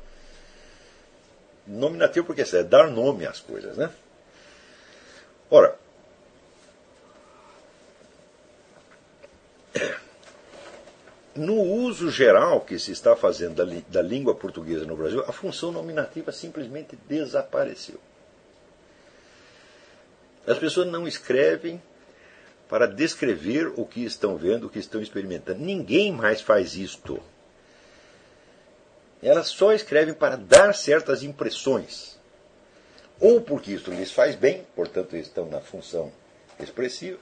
Nominativo, 1.66 2.26
porque 2.26 2.42
é 2.42 2.62
dar 2.62 2.90
nome 2.90 3.26
às 3.26 3.38
coisas, 3.38 3.76
né? 3.76 3.90
Ora, 5.50 5.78
no 11.35 11.61
uso 11.61 12.11
geral 12.11 12.61
que 12.61 12.78
se 12.78 12.93
está 12.93 13.16
fazendo 13.16 13.55
da, 13.55 13.80
da, 13.89 14.03
língua 14.03 14.35
portuguesa 14.35 14.85
no 14.85 14.97
Brasil, 14.97 15.24
a 15.26 15.33
função 15.33 15.72
nominativa 15.72 16.30
simplesmente 16.30 16.97
desapareceu. 17.09 17.99
As 20.47 20.59
pessoas 20.59 20.89
não 20.89 21.07
escrevem 21.07 21.80
para 22.68 22.87
descrever 22.87 23.72
o 23.76 23.85
que 23.85 24.05
estão 24.05 24.37
vendo, 24.37 24.66
o 24.66 24.70
que 24.70 24.78
estão 24.78 25.01
experimentando. 25.01 25.61
Ninguém 25.61 26.12
mais 26.12 26.41
faz 26.41 26.74
isto. 26.74 27.22
Elas 29.22 29.49
só 29.49 29.72
escrevem 29.72 30.14
para 30.14 30.37
dar 30.37 30.74
certas 30.74 31.22
impressões. 31.22 32.18
Ou 33.20 33.41
porque 33.41 33.72
isso 33.72 33.91
lhes 33.91 34.11
faz 34.11 34.35
bem, 34.35 34.66
portanto 34.74 35.16
estão 35.16 35.47
na 35.49 35.61
função 35.61 36.12
expressiva, 36.59 37.18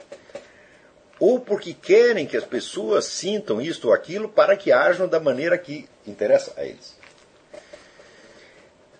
ou 1.21 1.39
porque 1.39 1.75
querem 1.75 2.27
que 2.27 2.37
as 2.37 2.45
pessoas 2.45 3.05
sintam 3.05 3.61
isto 3.61 3.89
ou 3.89 3.95
aquilo 3.95 4.27
para 4.27 4.57
que 4.57 4.73
ajam 4.73 5.07
da 5.07 5.21
maneira 5.21 5.59
que 5.59 5.87
interessa 6.07 6.55
a 6.57 6.64
eles. 6.64 6.97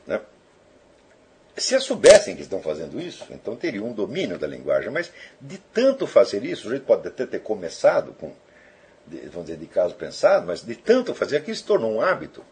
Né? 0.07 0.21
Se 1.57 1.81
soubessem 1.81 2.37
que 2.37 2.43
estão 2.43 2.61
fazendo 2.61 3.01
isso, 3.01 3.27
então 3.31 3.57
teriam 3.57 3.87
um 3.87 3.93
domínio 3.93 4.39
da 4.39 4.47
linguagem. 4.47 4.91
Mas 4.91 5.11
de 5.41 5.57
tanto 5.57 6.07
fazer 6.07 6.45
isso, 6.45 6.68
o 6.68 6.71
jeito 6.71 6.85
pode 6.85 7.09
até 7.09 7.25
ter 7.25 7.41
começado 7.41 8.12
com, 8.12 8.33
vamos 9.33 9.47
dizer, 9.47 9.57
de 9.57 9.66
caso 9.66 9.95
pensado, 9.95 10.47
mas 10.47 10.62
de 10.62 10.75
tanto 10.75 11.14
fazer 11.14 11.39
aquilo 11.39 11.57
se 11.57 11.64
tornou 11.64 11.91
um 11.91 12.03
hábito. 12.03 12.45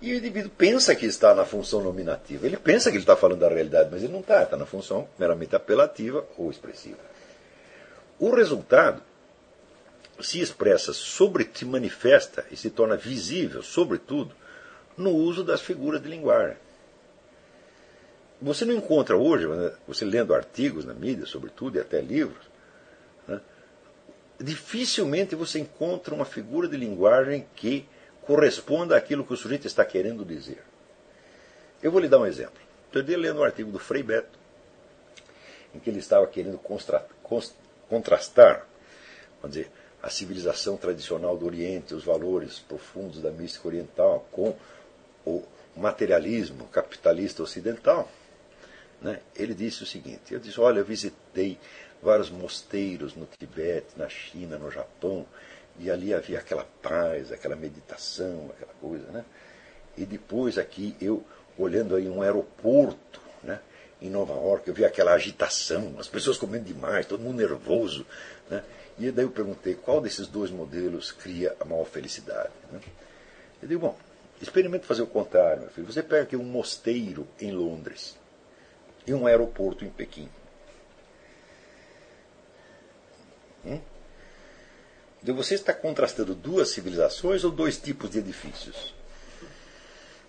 E 0.00 0.12
o 0.12 0.16
indivíduo 0.16 0.50
pensa 0.50 0.94
que 0.94 1.06
está 1.06 1.34
na 1.34 1.44
função 1.44 1.80
nominativa. 1.80 2.46
Ele 2.46 2.56
pensa 2.56 2.90
que 2.90 2.96
ele 2.96 3.02
está 3.02 3.16
falando 3.16 3.40
da 3.40 3.48
realidade, 3.48 3.88
mas 3.90 4.02
ele 4.02 4.12
não 4.12 4.20
está. 4.20 4.42
Está 4.42 4.56
na 4.56 4.66
função 4.66 5.08
meramente 5.18 5.54
apelativa 5.54 6.24
ou 6.36 6.50
expressiva. 6.50 7.11
O 8.22 8.30
resultado 8.30 9.02
se 10.20 10.40
expressa, 10.40 10.92
sobre, 10.92 11.50
se 11.52 11.64
manifesta 11.64 12.46
e 12.52 12.56
se 12.56 12.70
torna 12.70 12.96
visível, 12.96 13.64
sobretudo, 13.64 14.32
no 14.96 15.10
uso 15.10 15.42
das 15.42 15.60
figuras 15.60 16.00
de 16.00 16.08
linguagem. 16.08 16.56
Você 18.40 18.64
não 18.64 18.74
encontra 18.74 19.16
hoje, 19.16 19.48
né, 19.48 19.72
você 19.88 20.04
lendo 20.04 20.32
artigos 20.32 20.84
na 20.84 20.94
mídia, 20.94 21.26
sobretudo, 21.26 21.76
e 21.78 21.80
até 21.80 22.00
livros, 22.00 22.48
né, 23.26 23.40
dificilmente 24.38 25.34
você 25.34 25.58
encontra 25.58 26.14
uma 26.14 26.24
figura 26.24 26.68
de 26.68 26.76
linguagem 26.76 27.44
que 27.56 27.88
corresponda 28.20 28.96
àquilo 28.96 29.26
que 29.26 29.32
o 29.32 29.36
sujeito 29.36 29.66
está 29.66 29.84
querendo 29.84 30.24
dizer. 30.24 30.62
Eu 31.82 31.90
vou 31.90 32.00
lhe 32.00 32.08
dar 32.08 32.20
um 32.20 32.26
exemplo. 32.26 32.62
Estou 32.86 33.02
lendo 33.18 33.40
um 33.40 33.44
artigo 33.44 33.72
do 33.72 33.80
Frei 33.80 34.04
Beto, 34.04 34.38
em 35.74 35.80
que 35.80 35.90
ele 35.90 35.98
estava 35.98 36.24
querendo 36.28 36.56
contrastar, 37.92 38.66
vamos 39.42 39.54
dizer, 39.54 39.70
a 40.02 40.08
civilização 40.08 40.78
tradicional 40.78 41.36
do 41.36 41.44
Oriente, 41.44 41.94
os 41.94 42.02
valores 42.02 42.58
profundos 42.58 43.20
da 43.20 43.30
mística 43.30 43.68
oriental, 43.68 44.26
com 44.32 44.56
o 45.26 45.44
materialismo 45.76 46.66
capitalista 46.68 47.42
ocidental. 47.42 48.10
Né? 49.02 49.20
Ele 49.36 49.52
disse 49.52 49.82
o 49.82 49.86
seguinte: 49.86 50.32
eu 50.32 50.40
disse, 50.40 50.58
olha, 50.58 50.78
eu 50.78 50.84
visitei 50.86 51.58
vários 52.02 52.30
mosteiros 52.30 53.14
no 53.14 53.28
Tibete, 53.38 53.88
na 53.94 54.08
China, 54.08 54.56
no 54.56 54.70
Japão, 54.70 55.26
e 55.78 55.90
ali 55.90 56.14
havia 56.14 56.38
aquela 56.38 56.66
paz, 56.82 57.30
aquela 57.30 57.54
meditação, 57.54 58.50
aquela 58.56 58.72
coisa, 58.80 59.06
né? 59.12 59.24
E 59.96 60.06
depois 60.06 60.56
aqui 60.56 60.96
eu 61.00 61.22
olhando 61.58 61.94
aí 61.94 62.08
um 62.08 62.22
aeroporto, 62.22 63.20
né? 63.42 63.60
Em 64.02 64.10
Nova 64.10 64.34
York, 64.34 64.68
eu 64.68 64.74
vi 64.74 64.84
aquela 64.84 65.12
agitação, 65.12 65.94
as 65.98 66.08
pessoas 66.08 66.36
comendo 66.36 66.64
demais, 66.64 67.06
todo 67.06 67.22
mundo 67.22 67.36
nervoso, 67.36 68.04
né? 68.50 68.62
E 68.98 69.10
daí 69.10 69.24
eu 69.24 69.30
perguntei 69.30 69.74
qual 69.74 70.00
desses 70.00 70.26
dois 70.26 70.50
modelos 70.50 71.12
cria 71.12 71.56
a 71.58 71.64
maior 71.64 71.86
felicidade. 71.86 72.50
Né? 72.70 72.80
Eu 73.62 73.68
digo, 73.68 73.80
bom, 73.80 73.96
Experimente 74.42 74.84
fazer 74.84 75.02
o 75.02 75.06
contrário, 75.06 75.62
meu 75.62 75.70
filho. 75.70 75.86
Você 75.86 76.02
pega 76.02 76.24
aqui 76.24 76.34
um 76.34 76.42
mosteiro 76.42 77.28
em 77.40 77.52
Londres 77.52 78.18
e 79.06 79.14
um 79.14 79.24
aeroporto 79.24 79.84
em 79.84 79.88
Pequim. 79.88 80.28
Hum? 83.64 83.80
Então 85.22 85.36
você 85.36 85.54
está 85.54 85.72
contrastando 85.72 86.34
duas 86.34 86.70
civilizações 86.70 87.44
ou 87.44 87.52
dois 87.52 87.78
tipos 87.78 88.10
de 88.10 88.18
edifícios? 88.18 88.92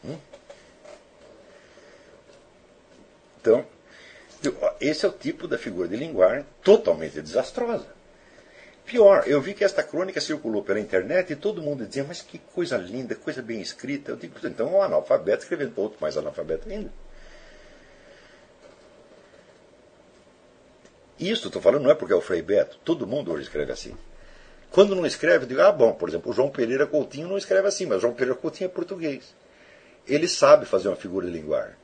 Hum? 0.06 0.20
Então, 3.44 3.66
esse 4.80 5.06
é 5.06 5.10
o 5.10 5.12
tipo 5.12 5.50
da 5.50 5.58
figura 5.58 5.90
de 5.90 5.98
linguagem 5.98 6.46
totalmente 6.64 7.22
desastrosa. 7.22 7.86
Pior, 8.86 9.24
eu 9.28 9.42
vi 9.42 9.54
que 9.54 9.66
esta 9.66 9.84
crônica 9.84 10.22
circulou 10.22 10.64
pela 10.64 10.80
internet 10.80 11.34
e 11.34 11.36
todo 11.36 11.62
mundo 11.62 11.86
dizia, 11.86 12.06
mas 12.06 12.22
que 12.22 12.38
coisa 12.38 12.78
linda, 12.78 13.16
coisa 13.16 13.42
bem 13.42 13.62
escrita. 13.62 14.12
Eu 14.12 14.16
digo, 14.16 14.36
então 14.46 14.68
é 14.68 14.72
um 14.72 14.82
analfabeto 14.82 15.44
escrevendo 15.44 15.74
para 15.74 15.84
outro 15.84 15.98
mais 16.00 16.18
analfabeto 16.18 16.70
ainda. 16.70 16.92
Isso, 21.20 21.48
estou 21.48 21.62
falando, 21.62 21.84
não 21.84 21.92
é 21.92 21.96
porque 21.96 22.14
é 22.14 22.16
o 22.16 22.22
Frei 22.22 22.42
Beto. 22.42 22.80
Todo 22.84 23.06
mundo 23.06 23.32
hoje 23.32 23.44
escreve 23.44 23.74
assim. 23.74 23.96
Quando 24.72 24.96
não 24.96 25.06
escreve, 25.06 25.44
eu 25.44 25.50
digo, 25.50 25.62
ah, 25.62 25.72
bom, 25.72 25.94
por 25.94 26.08
exemplo, 26.10 26.32
o 26.32 26.34
João 26.34 26.50
Pereira 26.50 26.88
Coutinho 26.88 27.28
não 27.28 27.38
escreve 27.38 27.68
assim, 27.68 27.86
mas 27.86 27.98
o 27.98 28.02
João 28.02 28.14
Pereira 28.14 28.36
Coutinho 28.40 28.68
é 28.68 28.72
português. 28.74 29.36
Ele 30.08 30.28
sabe 30.28 30.66
fazer 30.66 30.88
uma 30.88 30.96
figura 30.96 31.28
de 31.28 31.34
linguagem. 31.34 31.83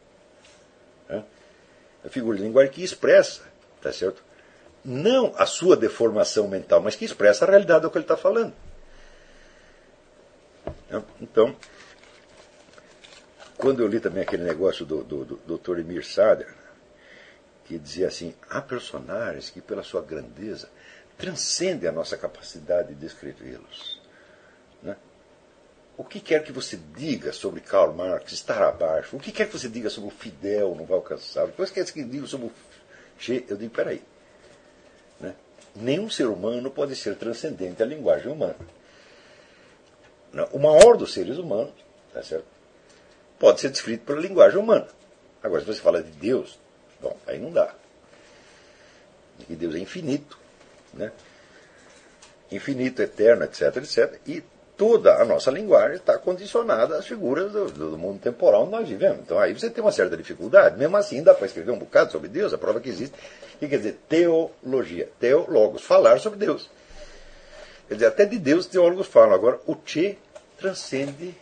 A 2.03 2.09
figura 2.09 2.37
de 2.37 2.43
linguagem 2.43 2.71
que 2.71 2.83
expressa, 2.83 3.41
tá 3.81 3.91
certo? 3.91 4.23
Não 4.83 5.33
a 5.37 5.45
sua 5.45 5.75
deformação 5.75 6.47
mental, 6.47 6.81
mas 6.81 6.95
que 6.95 7.05
expressa 7.05 7.45
a 7.45 7.49
realidade 7.49 7.81
do 7.81 7.91
que 7.91 7.97
ele 7.97 8.05
está 8.05 8.15
falando. 8.15 8.53
Então, 11.21 11.55
quando 13.57 13.81
eu 13.81 13.87
li 13.87 13.99
também 13.99 14.23
aquele 14.23 14.43
negócio 14.43 14.85
do, 14.85 15.03
do, 15.03 15.25
do 15.25 15.57
Dr. 15.57 15.79
Emir 15.79 16.05
Sader, 16.05 16.53
que 17.65 17.77
dizia 17.77 18.07
assim: 18.07 18.33
há 18.49 18.61
personagens 18.61 19.49
que, 19.49 19.61
pela 19.61 19.83
sua 19.83 20.01
grandeza, 20.01 20.69
transcendem 21.17 21.87
a 21.87 21.91
nossa 21.91 22.17
capacidade 22.17 22.89
de 22.89 22.95
descrevê-los. 22.95 23.98
Né? 25.99 26.03
O 26.03 26.03
que 26.03 26.19
quer 26.19 26.43
que 26.43 26.51
você 26.51 26.79
diga 26.95 27.33
sobre 27.33 27.61
Karl 27.61 27.93
Marx 27.93 28.31
estar 28.31 28.61
abaixo, 28.61 29.15
o 29.15 29.19
que 29.19 29.31
quer 29.31 29.47
que 29.47 29.57
você 29.57 29.67
diga 29.67 29.89
sobre 29.89 30.09
o 30.09 30.11
Fidel 30.17 30.73
não 30.75 30.85
vai 30.85 30.97
alcançar, 30.97 31.45
o 31.45 31.51
que 31.51 31.73
quer 31.73 31.85
que 31.85 32.03
diga 32.03 32.25
sobre 32.25 32.47
o 32.47 32.51
Che, 33.17 33.45
eu 33.49 33.57
digo: 33.57 33.73
peraí. 33.73 34.01
Né? 35.19 35.35
Nenhum 35.75 36.09
ser 36.09 36.27
humano 36.27 36.71
pode 36.71 36.95
ser 36.95 37.15
transcendente 37.15 37.83
à 37.83 37.85
linguagem 37.85 38.31
humana. 38.31 38.55
O 40.51 40.59
maior 40.59 40.95
dos 40.95 41.13
seres 41.13 41.37
humanos, 41.37 41.73
tá 42.13 42.23
certo? 42.23 42.45
pode 43.37 43.61
ser 43.61 43.69
descrito 43.69 44.05
pela 44.05 44.19
linguagem 44.19 44.59
humana. 44.59 44.87
Agora, 45.41 45.61
se 45.61 45.67
você 45.67 45.81
fala 45.81 46.03
de 46.03 46.11
Deus, 46.11 46.59
Bom, 47.01 47.17
aí 47.25 47.39
não 47.39 47.51
dá. 47.51 47.73
E 49.49 49.55
Deus 49.55 49.75
é 49.75 49.79
infinito, 49.79 50.37
né? 50.93 51.11
Infinito, 52.51 53.01
eterno, 53.01 53.45
etc, 53.45 53.77
etc. 53.77 54.19
E 54.27 54.43
toda 54.79 55.21
a 55.21 55.25
nossa 55.25 55.51
linguagem 55.51 55.97
está 55.97 56.17
condicionada 56.17 56.97
às 56.97 57.05
figuras 57.05 57.51
do, 57.51 57.65
do, 57.65 57.97
mundo 57.97 58.17
temporal 58.17 58.63
onde 58.63 58.71
nós 58.71 58.87
vivemos. 58.87 59.19
Então 59.19 59.37
aí 59.37 59.53
você 59.53 59.69
tem 59.69 59.83
uma 59.83 59.91
certa 59.91 60.15
dificuldade. 60.15 60.77
Mesmo 60.77 60.95
assim, 60.95 61.21
dá 61.21 61.33
para 61.33 61.45
escrever 61.45 61.71
um 61.71 61.77
bocado 61.77 62.13
sobre 62.13 62.29
Deus, 62.29 62.53
a 62.53 62.57
prova 62.57 62.79
que 62.79 62.87
existe. 62.87 63.13
O 63.55 63.59
que 63.59 63.67
quer 63.67 63.75
dizer? 63.75 63.99
Teologia. 64.07 65.09
Teólogos, 65.19 65.81
falar 65.81 66.17
sobre 66.21 66.39
Deus. 66.39 66.71
Quer 67.89 67.95
dizer, 67.95 68.05
até 68.05 68.23
de 68.23 68.39
Deus 68.39 68.65
os 68.65 68.71
teólogos 68.71 69.07
falam. 69.07 69.33
Agora, 69.33 69.59
o 69.67 69.75
Che 69.83 70.17
transcende 70.57 71.35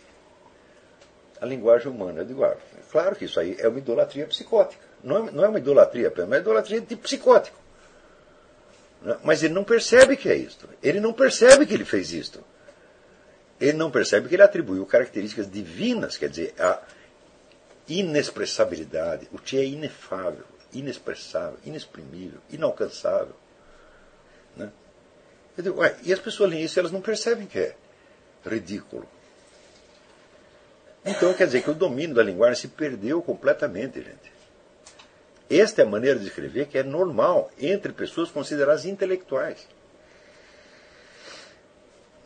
a 1.39 1.45
linguagem 1.45 1.91
humana. 1.91 2.21
Eu 2.21 2.25
digo, 2.25 2.43
ah, 2.43 2.57
claro 2.91 3.15
que 3.15 3.25
isso 3.25 3.39
aí 3.39 3.55
é 3.59 3.67
uma 3.67 3.77
idolatria 3.77 4.25
psicótica. 4.25 4.83
Não 5.03 5.27
é, 5.27 5.31
não 5.31 5.45
é 5.45 5.47
uma 5.47 5.59
idolatria 5.59 6.07
apenas, 6.07 6.39
é 6.39 6.41
idolatria 6.41 6.81
de 6.81 6.95
psicótico. 6.95 7.57
Né? 9.03 9.15
Mas 9.23 9.43
ele 9.43 9.53
não 9.53 9.63
percebe 9.63 10.17
que 10.17 10.27
é 10.27 10.35
isto. 10.35 10.67
Ele 10.81 10.99
não 10.99 11.13
percebe 11.13 11.67
que 11.67 11.73
ele 11.75 11.85
fez 11.85 12.11
isto. 12.11 12.43
Ele 13.59 13.77
não 13.77 13.89
percebe 13.89 14.29
que 14.29 14.35
ele 14.35 14.43
atribuiu 14.43 14.85
características 14.85 15.49
divinas, 15.49 16.17
quer 16.17 16.29
dizer, 16.29 16.53
a 16.59 16.81
inexpressabilidade. 17.87 19.27
O 19.31 19.39
que 19.39 19.57
é 19.57 19.65
inefável, 19.65 20.45
inexpressável, 20.73 21.57
inexprimível, 21.65 22.39
inalcançável. 22.49 23.35
Né? 24.55 24.71
Digo, 25.57 25.79
ué, 25.79 25.95
e 26.03 26.13
as 26.13 26.19
pessoas 26.19 26.51
leem 26.51 26.63
isso 26.63 26.79
elas 26.79 26.91
não 26.91 27.01
percebem 27.01 27.47
que 27.47 27.59
é 27.59 27.75
ridículo. 28.45 29.07
Então 31.03 31.33
quer 31.33 31.45
dizer 31.45 31.63
que 31.63 31.71
o 31.71 31.73
domínio 31.73 32.15
da 32.15 32.23
linguagem 32.23 32.61
se 32.61 32.67
perdeu 32.67 33.21
completamente, 33.21 34.01
gente. 34.01 34.37
Esta 35.49 35.81
é 35.81 35.85
a 35.85 35.87
maneira 35.87 36.19
de 36.19 36.27
escrever 36.27 36.67
que 36.67 36.77
é 36.77 36.83
normal 36.83 37.49
entre 37.57 37.93
pessoas 37.93 38.29
consideradas 38.29 38.85
intelectuais. 38.85 39.65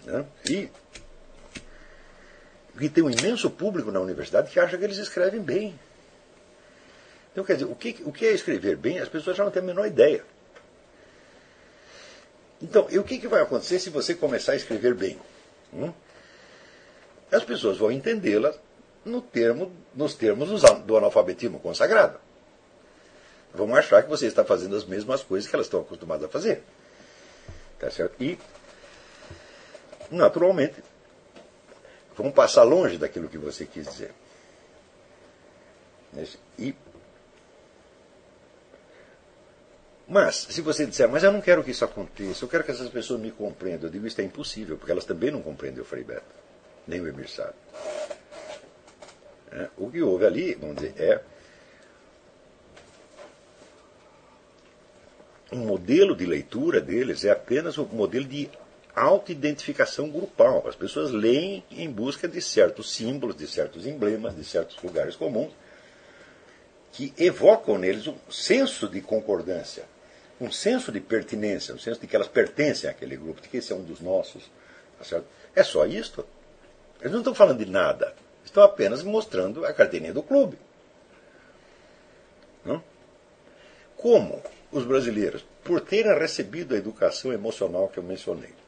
Né? 0.04 0.26
E, 0.50 0.70
e 2.80 2.90
tem 2.90 3.04
um 3.04 3.10
imenso 3.10 3.50
público 3.50 3.92
na 3.92 4.00
universidade 4.00 4.52
que 4.52 4.60
acha 4.60 4.78
que 4.78 4.84
eles 4.84 4.98
escrevem 4.98 5.42
bem. 5.42 5.80
Então, 7.32 7.44
quer 7.44 7.54
dizer, 7.54 7.66
o 7.66 7.76
que, 7.76 8.02
o 8.06 8.12
que 8.12 8.26
é 8.26 8.32
escrever 8.32 8.76
bem, 8.76 9.00
as 9.00 9.10
pessoas 9.10 9.38
já 9.38 9.44
não 9.44 9.52
têm 9.52 9.62
a 9.62 9.66
menor 9.66 9.86
ideia. 9.86 10.24
Então, 12.62 12.84
o 12.84 13.04
que, 13.04 13.18
que 13.18 13.28
vai 13.28 13.42
acontecer 13.42 13.80
se 13.80 13.90
você 13.90 14.14
começar 14.14 14.52
a 14.52 14.56
escrever 14.56 14.94
bem? 14.94 15.18
Hum? 15.74 15.92
As 17.32 17.44
pessoas 17.44 17.78
vão 17.78 17.92
entendê-la 17.92 18.54
no 19.06 19.22
termo, 19.22 19.72
nos 19.96 20.14
termos 20.14 20.62
do 20.86 20.98
analfabetismo 20.98 21.60
consagrado 21.60 22.20
vão 23.54 23.76
achar 23.76 24.04
que 24.04 24.10
você 24.10 24.28
está 24.28 24.44
fazendo 24.44 24.76
as 24.76 24.86
mesmas 24.86 25.24
coisas 25.24 25.50
que 25.50 25.56
elas 25.56 25.68
estão 25.68 25.82
acostumadas 25.82 26.26
a 26.26 26.30
fazer. 26.30 26.64
Tá 27.80 27.90
certo? 27.90 28.22
E, 28.22 28.38
naturalmente, 30.10 30.76
vão 32.16 32.32
passar 32.32 32.64
longe 32.64 32.98
daquilo 32.98 33.30
que 33.30 33.38
você 33.38 33.66
quis 33.66 33.88
dizer. 33.88 34.12
E, 36.58 36.76
mas, 40.08 40.36
se 40.50 40.62
você 40.62 40.86
disser, 40.86 41.08
mas 41.10 41.24
eu 41.24 41.32
não 41.32 41.40
quero 41.40 41.64
que 41.64 41.72
isso 41.72 41.86
aconteça, 41.86 42.44
eu 42.44 42.50
quero 42.50 42.64
que 42.64 42.72
essas 42.72 42.90
pessoas 42.90 43.22
me 43.22 43.32
compreendam, 43.32 43.88
eu 43.88 43.92
digo, 43.92 44.06
isso 44.06 44.20
é 44.20 44.24
impossível, 44.26 44.78
porque 44.78 44.92
elas 44.92 45.06
também 45.06 45.32
não 45.32 45.42
compreendem 45.42 45.82
o 45.82 45.86
Frei 45.86 46.04
Beto, 46.04 46.24
nem 46.86 47.00
o 47.00 47.08
Emir 47.08 47.30
Sabe. 47.30 47.54
É, 49.54 49.70
o 49.78 49.90
que 49.90 50.02
houve 50.02 50.26
ali, 50.26 50.54
vamos 50.56 50.76
dizer, 50.78 50.94
é 50.98 51.22
um 55.52 55.66
modelo 55.66 56.16
de 56.16 56.26
leitura 56.26 56.80
deles 56.80 57.26
é 57.26 57.32
apenas 57.32 57.78
um 57.78 57.86
modelo 57.86 58.26
de 58.26 58.50
autoidentificação 58.96 60.10
grupal. 60.10 60.66
As 60.68 60.76
pessoas 60.76 61.12
leem 61.12 61.64
em 61.72 61.90
busca 61.90 62.28
de 62.28 62.42
certos 62.42 62.94
símbolos, 62.94 63.36
de 63.36 63.48
certos 63.48 63.86
emblemas, 63.86 64.36
de 64.36 64.44
certos 64.44 64.82
lugares 64.82 65.16
comuns, 65.16 65.52
que 66.92 67.14
evocam 67.18 67.78
neles 67.78 68.08
um 68.08 68.18
senso 68.30 68.88
de 68.88 69.02
concordância, 69.02 69.86
um 70.40 70.52
senso 70.52 70.92
de 70.92 71.00
pertinência, 71.00 71.74
um 71.74 71.80
senso 71.80 72.02
de 72.02 72.08
que 72.08 72.16
elas 72.16 72.28
pertencem 72.28 72.90
àquele 72.90 73.16
grupo, 73.16 73.42
de 73.42 73.48
que 73.48 73.58
esse 73.58 73.72
é 73.72 73.76
um 73.76 73.84
dos 73.84 74.02
nossos. 74.02 74.44
Tá 75.00 75.22
é 75.56 75.64
só 75.64 75.86
isto. 75.86 76.26
Eles 77.00 77.12
não 77.12 77.20
estão 77.20 77.34
falando 77.34 77.64
de 77.64 77.70
nada. 77.70 78.14
Estão 78.44 78.64
apenas 78.64 79.04
mostrando 79.04 79.66
a 79.66 79.74
carteirinha 79.74 80.14
do 80.14 80.24
clube. 80.24 80.58
Não? 82.66 82.84
Como 83.96 84.42
os 84.72 84.84
brasileiros, 84.84 85.46
por 85.64 85.82
terem 85.82 86.18
recebido 86.18 86.74
a 86.74 86.78
educação 86.78 87.32
emocional 87.32 87.88
que 87.88 87.98
eu 87.98 88.04
mencionei. 88.04 88.61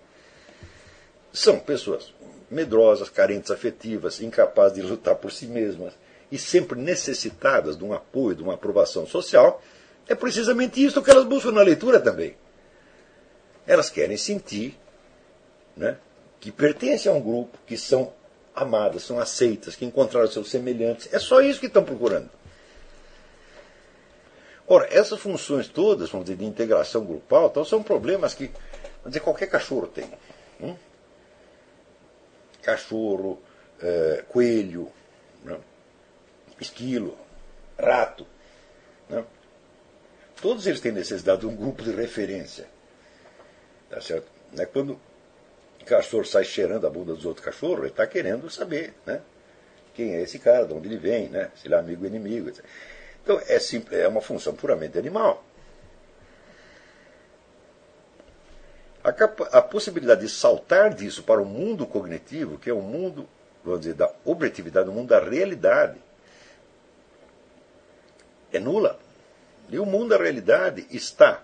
São 1.34 1.58
pessoas 1.58 2.14
medrosas, 2.50 3.10
carentes 3.10 3.50
afetivas, 3.50 4.22
incapazes 4.22 4.78
de 4.78 4.84
lutar 4.84 5.16
por 5.16 5.32
si 5.32 5.48
mesmas 5.48 5.94
e 6.32 6.38
sempre 6.38 6.80
necessitadas 6.80 7.76
de 7.76 7.84
um 7.84 7.92
apoio, 7.92 8.36
de 8.36 8.44
uma 8.44 8.54
aprovação 8.54 9.08
social. 9.08 9.60
É 10.08 10.14
precisamente 10.14 10.84
isso 10.84 11.02
que 11.02 11.10
elas 11.10 11.26
buscam 11.26 11.52
na 11.52 11.64
leitura 11.64 12.00
também. 12.00 12.36
Elas 13.66 13.90
querem 13.90 14.16
sentir 14.16 14.78
né, 15.76 15.98
que 16.40 16.52
pertencem 16.52 17.12
a 17.12 17.16
um 17.16 17.22
grupo, 17.22 17.58
que 17.66 17.78
são 17.78 18.14
amadas, 18.54 19.02
são 19.02 19.20
aceitas, 19.20 19.76
que 19.76 19.86
encontraram 19.86 20.30
seus 20.30 20.52
semelhantes. 20.52 21.12
É 21.12 21.18
só 21.18 21.42
isso 21.42 21.60
que 21.60 21.66
estão 21.66 21.84
procurando. 21.84 22.30
Ora, 24.68 24.88
essas 24.92 25.20
funções 25.20 25.68
todas, 25.68 26.10
vamos 26.10 26.26
dizer, 26.26 26.38
de 26.38 26.46
integração 26.46 27.04
grupal, 27.04 27.48
então, 27.48 27.66
são 27.66 27.82
problemas 27.82 28.34
que, 28.36 28.52
dizer, 29.06 29.20
qualquer 29.22 29.48
cachorro 29.48 29.88
tem. 29.88 30.10
Cachorro, 32.64 33.42
é, 33.82 34.24
coelho, 34.30 34.92
né? 35.44 35.60
esquilo, 36.60 37.18
rato. 37.78 38.26
Né? 39.10 39.24
Todos 40.42 40.66
eles 40.66 40.80
têm 40.80 40.92
necessidade 40.92 41.42
de 41.42 41.48
um 41.48 41.56
grupo 41.56 41.84
de 41.84 41.92
referência. 41.92 42.68
Tá 43.90 44.02
certo? 44.02 44.28
Né? 44.52 44.66
Quando 44.66 45.00
o 45.82 45.86
cachorro 45.86 46.26
sai 46.26 46.46
cheirando 46.46 46.88
a 46.88 46.90
bunda 46.90 47.14
dos 47.14 47.26
outros 47.26 47.46
cachorros, 47.46 47.80
ele 47.80 47.88
está 47.88 48.08
querendo 48.08 48.50
saber 48.50 48.94
né? 49.06 49.22
quem 49.94 50.16
é 50.16 50.22
esse 50.22 50.40
cara, 50.40 50.66
de 50.66 50.74
onde 50.74 50.88
ele 50.88 50.98
vem, 50.98 51.30
né? 51.30 51.52
se 51.56 51.68
ele 51.68 51.76
é 51.76 51.78
amigo 51.78 52.04
ou 52.04 52.08
inimigo. 52.08 52.50
Etc. 52.50 52.64
Então 53.22 53.40
é, 53.48 53.60
simples, 53.60 54.00
é 54.00 54.08
uma 54.08 54.22
função 54.22 54.56
puramente 54.56 54.98
animal. 54.98 55.44
A, 59.04 59.10
a, 59.58 59.62
possibilidade 59.62 60.22
de 60.22 60.30
saltar 60.30 60.94
disso 60.94 61.24
para 61.24 61.42
o 61.42 61.46
mundo 61.46 61.86
cognitivo, 61.86 62.58
que 62.58 62.70
é 62.70 62.74
o 62.74 62.82
mundo, 62.82 63.28
vamos 63.64 63.82
dizer, 63.82 63.96
da 63.96 64.10
objetividade, 64.24 64.90
o 64.90 64.94
mundo 64.94 65.10
da 65.10 65.20
realidade, 65.20 66.00
é 68.52 68.60
nula. 68.60 68.98
E 69.70 69.78
o 69.78 69.86
mundo 69.86 70.10
da 70.10 70.18
realidade 70.18 70.88
está, 70.90 71.42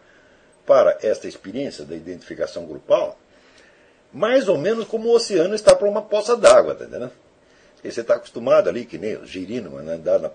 para 0.66 0.97
esta 1.01 1.28
experiência 1.28 1.84
da 1.84 1.95
identificação 1.95 2.66
grupal, 2.66 3.18
mais 4.14 4.47
ou 4.47 4.57
menos 4.57 4.88
como 4.88 5.10
o 5.10 5.16
oceano 5.16 5.53
está 5.53 5.76
para 5.76 5.89
uma 5.89 6.01
poça 6.01 6.38
d'água, 6.38 6.76
tá 6.76 6.86
entendendo? 6.86 7.12
E 7.84 7.91
você 7.91 8.01
está 8.01 8.16
acostumado 8.16 8.70
ali, 8.70 8.86
que 8.86 8.97
nem 8.97 9.16
o 9.16 9.26
girino, 9.26 9.70
né, 9.82 9.93
andar 9.93 10.20
na 10.20 10.32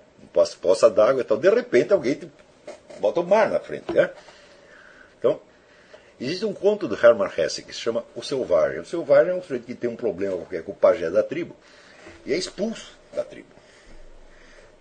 poça 0.61 0.91
d'água 0.91 1.21
e 1.21 1.25
tal. 1.25 1.37
De 1.37 1.51
repente 1.51 1.93
alguém 1.93 2.15
te 2.15 2.31
bota 2.99 3.21
o 3.21 3.25
mar 3.25 3.51
na 3.51 3.61
frente. 3.61 3.93
Né? 3.93 4.11
Então, 5.19 5.41
existe 6.21 6.45
um 6.45 6.53
conto 6.53 6.87
do 6.87 6.95
Hermann 6.95 7.31
Hesse 7.37 7.63
que 7.63 7.73
se 7.73 7.81
chama 7.81 8.05
O 8.15 8.23
Selvagem. 8.23 8.81
O 8.81 8.85
Selvagem 8.85 9.33
é 9.33 9.35
um 9.35 9.43
sujeito 9.43 9.65
que 9.65 9.75
tem 9.75 9.91
um 9.91 9.97
problema 9.97 10.37
qualquer 10.37 10.63
com 10.63 10.73
o 10.73 10.75
pajé 10.75 11.11
da 11.11 11.23
tribo 11.23 11.57
e 12.25 12.33
é 12.33 12.37
expulso 12.37 12.97
da 13.15 13.25
tribo. 13.25 13.55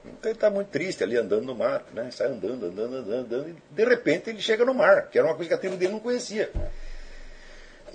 Então 0.05 0.29
ele 0.29 0.34
está 0.34 0.49
muito 0.49 0.67
triste 0.67 1.03
ali 1.03 1.17
andando 1.17 1.45
no 1.45 1.55
mar, 1.55 1.84
né? 1.93 2.09
sai 2.11 2.27
andando, 2.27 2.65
andando, 2.65 2.95
andando, 2.95 3.13
andando, 3.13 3.49
e 3.49 3.55
de 3.69 3.86
repente 3.86 4.29
ele 4.29 4.41
chega 4.41 4.65
no 4.65 4.73
mar, 4.73 5.09
que 5.09 5.17
era 5.17 5.25
uma 5.25 5.36
coisa 5.36 5.47
que 5.47 5.55
a 5.55 5.57
tribo 5.57 5.77
dele 5.77 5.93
não 5.93 5.99
conhecia. 5.99 6.51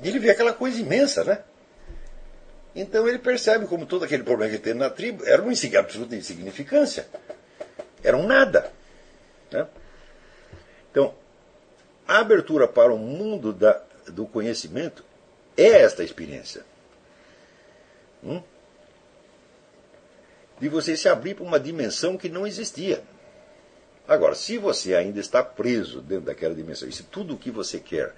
E 0.03 0.09
ele 0.09 0.19
vê 0.19 0.31
aquela 0.31 0.53
coisa 0.53 0.81
imensa, 0.81 1.25
né? 1.25 1.43
Então 2.75 3.09
ele 3.09 3.19
percebe 3.19 3.67
como 3.67 3.85
todo 3.85 4.05
aquele 4.05 4.23
problema 4.23 4.51
que 4.51 4.57
ele 4.57 4.63
teve 4.63 4.79
na 4.79 4.89
tribo 4.89 5.25
era 5.27 5.43
uma 5.43 5.53
absoluta 5.79 6.15
insignificância. 6.15 7.07
Era 8.03 8.17
um 8.17 8.27
nada. 8.27 8.71
Né? 9.51 9.67
Então, 10.91 11.15
a 12.09 12.21
abertura 12.21 12.67
para 12.67 12.91
o 12.91 12.97
mundo 12.97 13.53
da, 13.53 13.83
do 14.07 14.27
conhecimento 14.27 15.05
é 15.55 15.83
esta 15.83 16.03
experiência. 16.03 16.65
Hum? 18.25 18.43
De 20.59 20.71
você 20.71 20.97
se 20.97 21.07
abrir 21.07 21.35
para 21.35 21.45
uma 21.45 21.61
dimensão 21.61 22.17
que 22.17 22.31
não 22.31 22.47
existia. 22.47 23.03
Agora, 24.09 24.35
se 24.35 24.57
você 24.57 24.95
ainda 24.95 25.21
está 25.21 25.45
preso 25.45 26.01
dentro 26.01 26.25
daquela 26.25 26.55
dimensão, 26.55 26.89
e 26.89 26.93
se 26.93 27.03
tudo 27.03 27.35
o 27.35 27.39
que 27.39 27.51
você 27.51 27.79
quer 27.79 28.15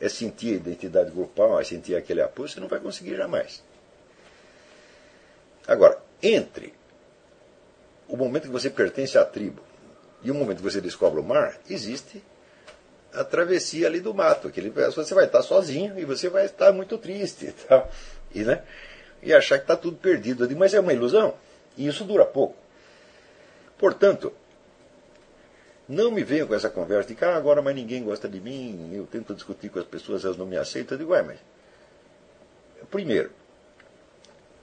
é 0.00 0.08
sentir 0.08 0.54
a 0.54 0.56
identidade 0.56 1.12
grupal, 1.12 1.60
é 1.60 1.64
sentir 1.64 1.94
aquele 1.94 2.20
apoio, 2.20 2.48
você 2.48 2.58
não 2.58 2.66
vai 2.66 2.80
conseguir 2.80 3.16
jamais. 3.16 3.62
Agora, 5.64 6.02
entre 6.20 6.74
o 8.08 8.16
momento 8.16 8.42
que 8.42 8.48
você 8.48 8.68
pertence 8.68 9.16
à 9.16 9.24
tribo 9.24 9.62
e 10.22 10.30
o 10.30 10.34
momento 10.34 10.58
que 10.58 10.64
você 10.64 10.80
descobre 10.80 11.20
o 11.20 11.24
mar, 11.24 11.56
existe 11.70 12.20
a 13.16 13.24
travessia 13.24 13.86
ali 13.86 14.00
do 14.00 14.14
mato. 14.14 14.48
Aquele, 14.48 14.70
você 14.70 15.14
vai 15.14 15.24
estar 15.24 15.42
sozinho 15.42 15.98
e 15.98 16.04
você 16.04 16.28
vai 16.28 16.44
estar 16.44 16.72
muito 16.72 16.98
triste 16.98 17.46
e. 18.32 18.40
E, 18.40 18.44
né, 18.44 18.62
e 19.22 19.32
achar 19.32 19.56
que 19.58 19.64
está 19.64 19.76
tudo 19.76 19.96
perdido 19.96 20.44
ali. 20.44 20.54
Mas 20.54 20.74
é 20.74 20.80
uma 20.80 20.92
ilusão. 20.92 21.34
E 21.76 21.86
isso 21.86 22.04
dura 22.04 22.24
pouco. 22.24 22.56
Portanto, 23.78 24.32
não 25.88 26.10
me 26.10 26.24
venham 26.24 26.46
com 26.46 26.54
essa 26.54 26.68
conversa 26.68 27.08
de 27.08 27.14
que 27.14 27.24
ah, 27.24 27.36
agora 27.36 27.62
mais 27.62 27.76
ninguém 27.76 28.02
gosta 28.02 28.28
de 28.28 28.40
mim, 28.40 28.90
eu 28.92 29.06
tento 29.06 29.34
discutir 29.34 29.70
com 29.70 29.78
as 29.78 29.84
pessoas, 29.84 30.24
elas 30.24 30.36
não 30.36 30.46
me 30.46 30.56
aceitam. 30.56 30.94
Eu 30.94 30.98
digo, 30.98 31.12
ué, 31.12 31.22
mas. 31.22 31.38
Primeiro, 32.90 33.30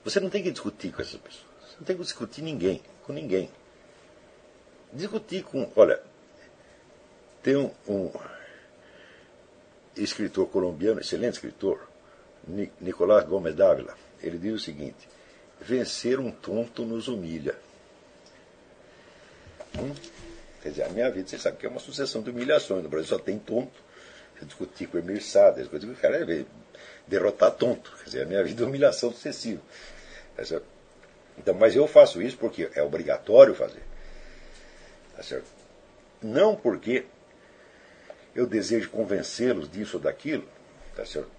você 0.04 0.20
não 0.20 0.30
tem 0.30 0.42
que 0.42 0.50
discutir 0.50 0.92
com 0.92 1.02
essas 1.02 1.20
pessoas. 1.20 1.46
Você 1.60 1.76
não 1.78 1.84
tem 1.84 1.96
que 1.96 2.02
discutir 2.02 2.42
ninguém, 2.42 2.82
com 3.04 3.12
ninguém. 3.12 3.50
Discutir 4.92 5.42
com. 5.42 5.70
Olha, 5.74 6.00
tem 7.42 7.56
um, 7.56 7.70
um 7.88 8.10
escritor 9.96 10.48
colombiano, 10.48 11.00
excelente 11.00 11.34
escritor, 11.34 11.88
Nicolás 12.80 13.26
Gomes 13.26 13.54
Dávila. 13.54 13.96
Ele 14.22 14.38
diz 14.38 14.54
o 14.54 14.58
seguinte: 14.58 15.08
vencer 15.60 16.18
um 16.18 16.30
tonto 16.30 16.84
nos 16.84 17.08
humilha. 17.08 17.56
Hum? 19.78 19.92
Quer 20.62 20.70
dizer, 20.70 20.82
a 20.84 20.88
minha 20.88 21.10
vida, 21.10 21.28
você 21.28 21.38
sabe 21.38 21.58
que 21.58 21.66
é 21.66 21.68
uma 21.68 21.80
sucessão 21.80 22.22
de 22.22 22.30
humilhações. 22.30 22.82
No 22.82 22.88
Brasil 22.88 23.08
só 23.08 23.18
tem 23.18 23.38
tonto. 23.38 23.82
Eu 24.40 24.46
discuti 24.46 24.86
com 24.86 24.96
o 24.96 25.00
Emir 25.00 25.22
que 25.22 25.86
o 25.86 25.94
cara 25.96 26.32
é 26.32 26.44
derrotar 27.06 27.50
tonto. 27.52 27.92
Quer 27.98 28.04
dizer, 28.04 28.22
a 28.22 28.26
minha 28.26 28.42
vida 28.42 28.62
é 28.62 28.66
humilhação 28.66 29.12
sucessiva. 29.12 29.60
Então, 31.36 31.54
mas 31.54 31.76
eu 31.76 31.86
faço 31.86 32.22
isso 32.22 32.38
porque 32.38 32.70
é 32.74 32.82
obrigatório 32.82 33.54
fazer. 33.54 33.82
Tá 35.16 35.22
certo? 35.22 35.46
Não 36.22 36.56
porque 36.56 37.04
eu 38.34 38.46
desejo 38.46 38.90
convencê-los 38.90 39.70
disso 39.70 39.96
ou 39.96 40.02
daquilo. 40.02 40.48
Tá 40.94 41.04
certo? 41.04 41.30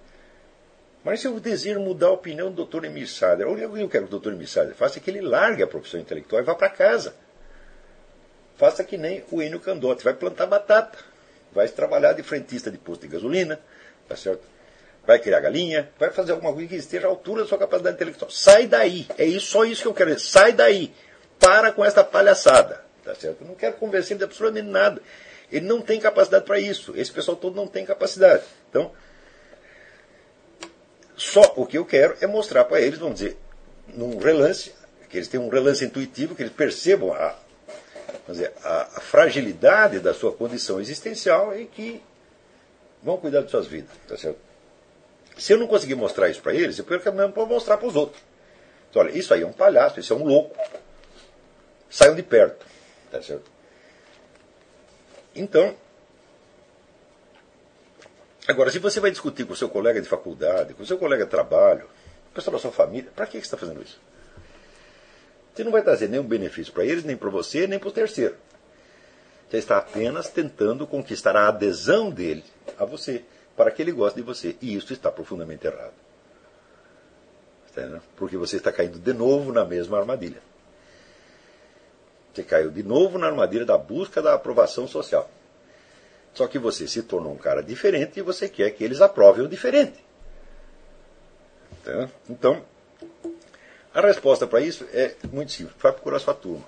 Mas 1.03 1.21
se 1.21 1.27
eu 1.27 1.39
desejo 1.39 1.79
mudar 1.79 2.07
a 2.07 2.11
opinião 2.11 2.51
do. 2.51 2.67
Emir 2.85 3.07
Sader, 3.07 3.47
o 3.47 3.55
que 3.55 3.61
eu 3.61 3.89
quero 3.89 4.07
que 4.07 4.15
o. 4.15 4.31
Emir 4.31 4.47
Sader 4.47 4.73
faça 4.73 4.99
é 4.99 5.01
que 5.01 5.09
ele 5.09 5.21
largue 5.21 5.63
a 5.63 5.67
profissão 5.67 5.99
intelectual 5.99 6.41
e 6.41 6.45
vá 6.45 6.55
para 6.55 6.69
casa. 6.69 7.15
Faça 8.57 8.83
que 8.83 8.97
nem 8.97 9.23
o 9.31 9.41
Enio 9.41 9.59
Candotti, 9.59 10.03
vai 10.03 10.13
plantar 10.13 10.45
batata, 10.45 10.97
vai 11.51 11.67
trabalhar 11.67 12.13
de 12.13 12.23
frentista 12.23 12.71
de 12.71 12.77
posto 12.77 13.01
de 13.01 13.09
gasolina, 13.09 13.59
tá 14.07 14.15
certo? 14.15 14.55
vai 15.05 15.19
criar 15.19 15.39
galinha, 15.39 15.89
vai 15.99 16.09
fazer 16.09 16.31
alguma 16.31 16.51
coisa 16.51 16.67
que 16.67 16.75
esteja 16.75 17.07
à 17.07 17.09
altura 17.09 17.43
da 17.43 17.47
sua 17.47 17.57
capacidade 17.57 17.95
intelectual. 17.95 18.31
Sai 18.31 18.67
daí. 18.67 19.05
É 19.17 19.25
isso, 19.25 19.47
só 19.47 19.63
isso 19.63 19.83
que 19.83 19.87
eu 19.87 19.93
quero 19.93 20.15
dizer. 20.15 20.27
Sai 20.27 20.51
daí. 20.51 20.93
Para 21.39 21.71
com 21.71 21.85
essa 21.85 22.03
palhaçada. 22.03 22.83
Tá 23.03 23.13
certo? 23.13 23.41
Eu 23.41 23.47
não 23.47 23.55
quero 23.55 23.75
convencer 23.75 24.17
de 24.17 24.23
absolutamente 24.23 24.67
nada. 24.67 25.01
Ele 25.55 25.65
não 25.65 25.79
tem 25.79 26.01
capacidade 26.01 26.43
para 26.43 26.59
isso. 26.59 26.93
Esse 26.97 27.13
pessoal 27.13 27.37
todo 27.37 27.55
não 27.55 27.65
tem 27.65 27.85
capacidade. 27.85 28.43
Então, 28.69 28.91
só 31.15 31.53
o 31.55 31.65
que 31.65 31.77
eu 31.77 31.85
quero 31.85 32.17
é 32.19 32.27
mostrar 32.27 32.65
para 32.65 32.81
eles, 32.81 32.99
vamos 32.99 33.19
dizer, 33.19 33.37
num 33.87 34.17
relance, 34.17 34.73
que 35.09 35.15
eles 35.15 35.29
tenham 35.29 35.45
um 35.45 35.49
relance 35.49 35.85
intuitivo, 35.85 36.35
que 36.35 36.43
eles 36.43 36.51
percebam 36.51 37.13
a, 37.13 37.39
dizer, 38.27 38.51
a, 38.65 38.99
fragilidade 38.99 40.01
da 40.01 40.13
sua 40.13 40.33
condição 40.33 40.81
existencial 40.81 41.57
e 41.57 41.65
que 41.65 42.03
vão 43.01 43.15
cuidar 43.15 43.41
de 43.41 43.49
suas 43.49 43.65
vidas. 43.65 43.95
Tá? 44.09 44.17
Se 45.37 45.53
eu 45.53 45.57
não 45.57 45.67
conseguir 45.67 45.95
mostrar 45.95 46.27
isso 46.27 46.41
para 46.41 46.53
eles, 46.53 46.77
eu 46.77 46.83
perco 46.83 47.09
mesmo 47.13 47.31
para 47.31 47.45
mostrar 47.45 47.77
para 47.77 47.87
os 47.87 47.95
outros. 47.95 48.21
Então, 48.89 49.01
olha, 49.01 49.17
isso 49.17 49.33
aí 49.33 49.41
é 49.41 49.47
um 49.47 49.53
palhaço, 49.53 50.01
isso 50.01 50.11
é 50.11 50.15
um 50.17 50.25
louco. 50.25 50.53
Saiam 51.89 52.13
de 52.13 52.23
perto. 52.23 52.65
Tá 53.09 53.21
certo? 53.21 53.54
Então, 55.35 55.75
agora, 58.47 58.71
se 58.71 58.79
você 58.79 58.99
vai 58.99 59.11
discutir 59.11 59.45
com 59.45 59.53
o 59.53 59.55
seu 59.55 59.67
colega 59.67 60.01
de 60.01 60.07
faculdade, 60.07 60.73
com 60.73 60.83
o 60.83 60.85
seu 60.85 60.97
colega 60.97 61.25
de 61.25 61.29
trabalho, 61.29 61.89
com 62.27 62.33
pessoal 62.33 62.55
da 62.55 62.61
sua 62.61 62.71
família, 62.71 63.11
para 63.13 63.27
que 63.27 63.33
você 63.33 63.39
está 63.39 63.57
fazendo 63.57 63.83
isso? 63.83 63.99
Você 65.53 65.63
não 65.63 65.71
vai 65.71 65.81
trazer 65.81 66.09
nenhum 66.09 66.23
benefício 66.23 66.73
para 66.73 66.85
eles, 66.85 67.03
nem 67.03 67.15
para 67.15 67.29
você, 67.29 67.67
nem 67.67 67.79
para 67.79 67.89
o 67.89 67.91
terceiro. 67.91 68.35
Você 69.49 69.57
está 69.57 69.77
apenas 69.77 70.29
tentando 70.29 70.87
conquistar 70.87 71.35
a 71.35 71.47
adesão 71.47 72.09
dele 72.09 72.43
a 72.77 72.85
você 72.85 73.23
para 73.55 73.71
que 73.71 73.81
ele 73.81 73.91
goste 73.91 74.17
de 74.17 74.25
você. 74.25 74.55
E 74.61 74.75
isso 74.75 74.91
está 74.91 75.11
profundamente 75.11 75.65
errado. 75.65 75.93
Porque 78.15 78.37
você 78.37 78.57
está 78.57 78.71
caindo 78.71 78.99
de 78.99 79.13
novo 79.13 79.51
na 79.51 79.63
mesma 79.63 79.97
armadilha. 79.97 80.41
Você 82.35 82.43
caiu 82.43 82.69
de 82.69 82.83
novo 82.83 83.17
na 83.17 83.27
armadilha 83.27 83.63
da 83.63 83.77
busca 83.77 84.21
da 84.21 84.33
aprovação 84.33 84.85
social. 84.85 85.31
Só 86.33 86.47
que 86.47 86.59
você 86.59 86.85
se 86.85 87.01
tornou 87.01 87.31
um 87.31 87.37
cara 87.37 87.63
diferente 87.63 88.19
e 88.19 88.21
você 88.21 88.49
quer 88.49 88.71
que 88.71 88.83
eles 88.83 88.99
aprovem 88.99 89.45
o 89.45 89.47
diferente. 89.47 90.03
Então, 92.29 92.61
a 93.93 94.01
resposta 94.01 94.45
para 94.45 94.59
isso 94.59 94.85
é 94.91 95.15
muito 95.31 95.53
simples. 95.53 95.77
Vai 95.79 95.93
procurar 95.93 96.19
sua 96.19 96.33
turma. 96.33 96.65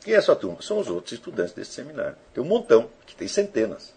Quem 0.00 0.14
é 0.14 0.18
a 0.18 0.22
sua 0.22 0.36
turma? 0.36 0.62
São 0.62 0.78
os 0.78 0.88
outros 0.88 1.12
estudantes 1.12 1.52
desse 1.52 1.72
seminário. 1.72 2.16
Tem 2.32 2.42
um 2.42 2.46
montão, 2.46 2.88
que 3.04 3.16
tem 3.16 3.26
centenas. 3.26 3.92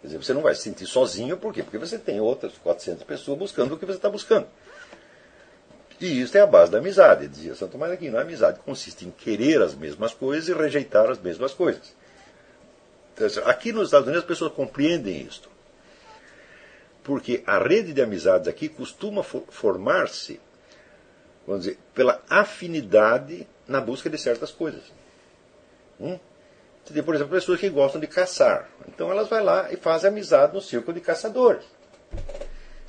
Quer 0.00 0.06
dizer, 0.06 0.24
você 0.24 0.32
não 0.32 0.40
vai 0.40 0.54
se 0.54 0.62
sentir 0.62 0.86
sozinho, 0.86 1.36
por 1.36 1.52
quê? 1.52 1.62
Porque 1.62 1.76
você 1.76 1.98
tem 1.98 2.18
outras 2.18 2.56
400 2.56 3.04
pessoas 3.04 3.38
buscando 3.38 3.74
o 3.74 3.78
que 3.78 3.84
você 3.84 3.98
está 3.98 4.08
buscando. 4.08 4.46
E 6.00 6.20
isso 6.20 6.36
é 6.36 6.40
a 6.40 6.46
base 6.46 6.72
da 6.72 6.78
amizade, 6.78 7.28
dizia 7.28 7.54
Santo 7.54 7.72
Tomás 7.72 7.92
Aquino. 7.92 8.18
A 8.18 8.22
amizade 8.22 8.58
consiste 8.60 9.06
em 9.06 9.10
querer 9.10 9.62
as 9.62 9.74
mesmas 9.74 10.12
coisas 10.12 10.48
e 10.48 10.52
rejeitar 10.52 11.08
as 11.08 11.18
mesmas 11.18 11.54
coisas. 11.54 11.94
Então, 13.14 13.28
aqui 13.46 13.72
nos 13.72 13.86
Estados 13.86 14.06
Unidos 14.06 14.24
as 14.24 14.28
pessoas 14.28 14.52
compreendem 14.52 15.22
isto. 15.22 15.48
Porque 17.02 17.42
a 17.46 17.58
rede 17.58 17.92
de 17.92 18.02
amizades 18.02 18.48
aqui 18.48 18.68
costuma 18.68 19.22
formar-se, 19.22 20.40
vamos 21.46 21.64
dizer, 21.64 21.78
pela 21.94 22.20
afinidade 22.28 23.46
na 23.68 23.80
busca 23.80 24.10
de 24.10 24.18
certas 24.18 24.50
coisas. 24.50 24.82
Hum? 26.00 26.18
Você 26.84 26.92
tem, 26.92 27.02
por 27.02 27.14
exemplo, 27.14 27.32
pessoas 27.32 27.60
que 27.60 27.68
gostam 27.68 28.00
de 28.00 28.06
caçar. 28.06 28.68
Então 28.88 29.10
elas 29.10 29.28
vão 29.28 29.42
lá 29.42 29.72
e 29.72 29.76
fazem 29.76 30.08
amizade 30.08 30.54
no 30.54 30.60
círculo 30.60 30.94
de 30.94 31.00
caçadores. 31.00 31.64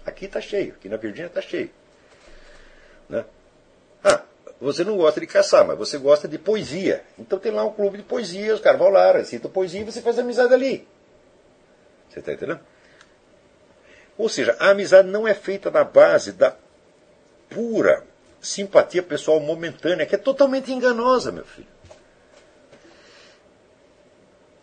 Aqui 0.06 0.26
está 0.26 0.42
cheio, 0.42 0.74
aqui 0.74 0.90
na 0.90 0.98
Virgínia 0.98 1.28
está 1.28 1.42
cheio. 1.42 1.70
Né? 3.10 3.26
você 4.60 4.84
não 4.84 4.98
gosta 4.98 5.20
de 5.20 5.28
caçar, 5.28 5.66
mas 5.66 5.78
você 5.78 5.98
gosta 5.98 6.28
de 6.28 6.38
poesia. 6.38 7.04
Então 7.20 7.38
tem 7.38 7.52
lá 7.52 7.64
um 7.64 7.74
clube 7.74 7.98
de 7.98 8.04
poesia, 8.04 8.54
os 8.54 8.62
caras 8.62 8.80
vão 8.80 8.90
lá, 8.90 9.12
recitam 9.12 9.52
poesia 9.52 9.82
e 9.82 9.84
você 9.84 10.02
faz 10.02 10.18
amizade 10.18 10.54
ali. 10.54 10.88
Você 12.10 12.20
está 12.20 12.34
entendendo? 12.34 12.60
Ou 14.18 14.30
seja, 14.30 14.56
a 14.60 14.70
amizade 14.70 15.10
não 15.10 15.28
é 15.28 15.34
feita 15.34 15.70
na 15.70 15.84
base 15.84 16.32
da 16.32 16.56
pura 17.50 18.04
simpatia 18.42 19.04
pessoal 19.04 19.40
momentânea, 19.40 20.06
que 20.06 20.16
é 20.16 20.18
totalmente 20.18 20.72
enganosa, 20.72 21.32
meu 21.32 21.46
filho. 21.46 21.68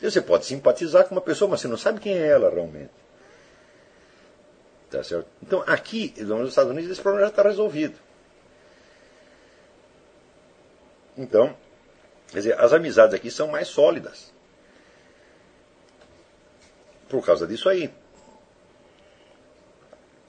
Você 0.01 0.21
pode 0.21 0.47
simpatizar 0.47 1.05
com 1.05 1.15
uma 1.15 1.21
pessoa, 1.21 1.49
mas 1.49 1.61
você 1.61 1.69
não 1.69 1.77
sabe 1.77 2.01
quem 2.01 2.15
é 2.17 2.27
ela 2.27 2.51
realmente. 2.51 2.91
Tá 4.91 5.03
certo? 5.03 5.29
Então, 5.43 5.63
aqui, 5.67 6.13
nos 6.19 6.49
Estados 6.49 6.73
Unidos, 6.73 6.91
esse 6.91 7.01
problema 7.01 7.27
já 7.27 7.31
está 7.31 7.43
resolvido. 7.43 7.99
Então, 11.17 11.57
quer 12.29 12.39
dizer, 12.39 12.61
as 12.61 12.73
amizades 12.73 13.15
aqui 13.15 13.31
são 13.31 13.49
mais 13.49 13.69
sólidas. 13.69 14.33
Por 17.09 17.25
causa 17.25 17.47
disso 17.47 17.69
aí. 17.69 17.93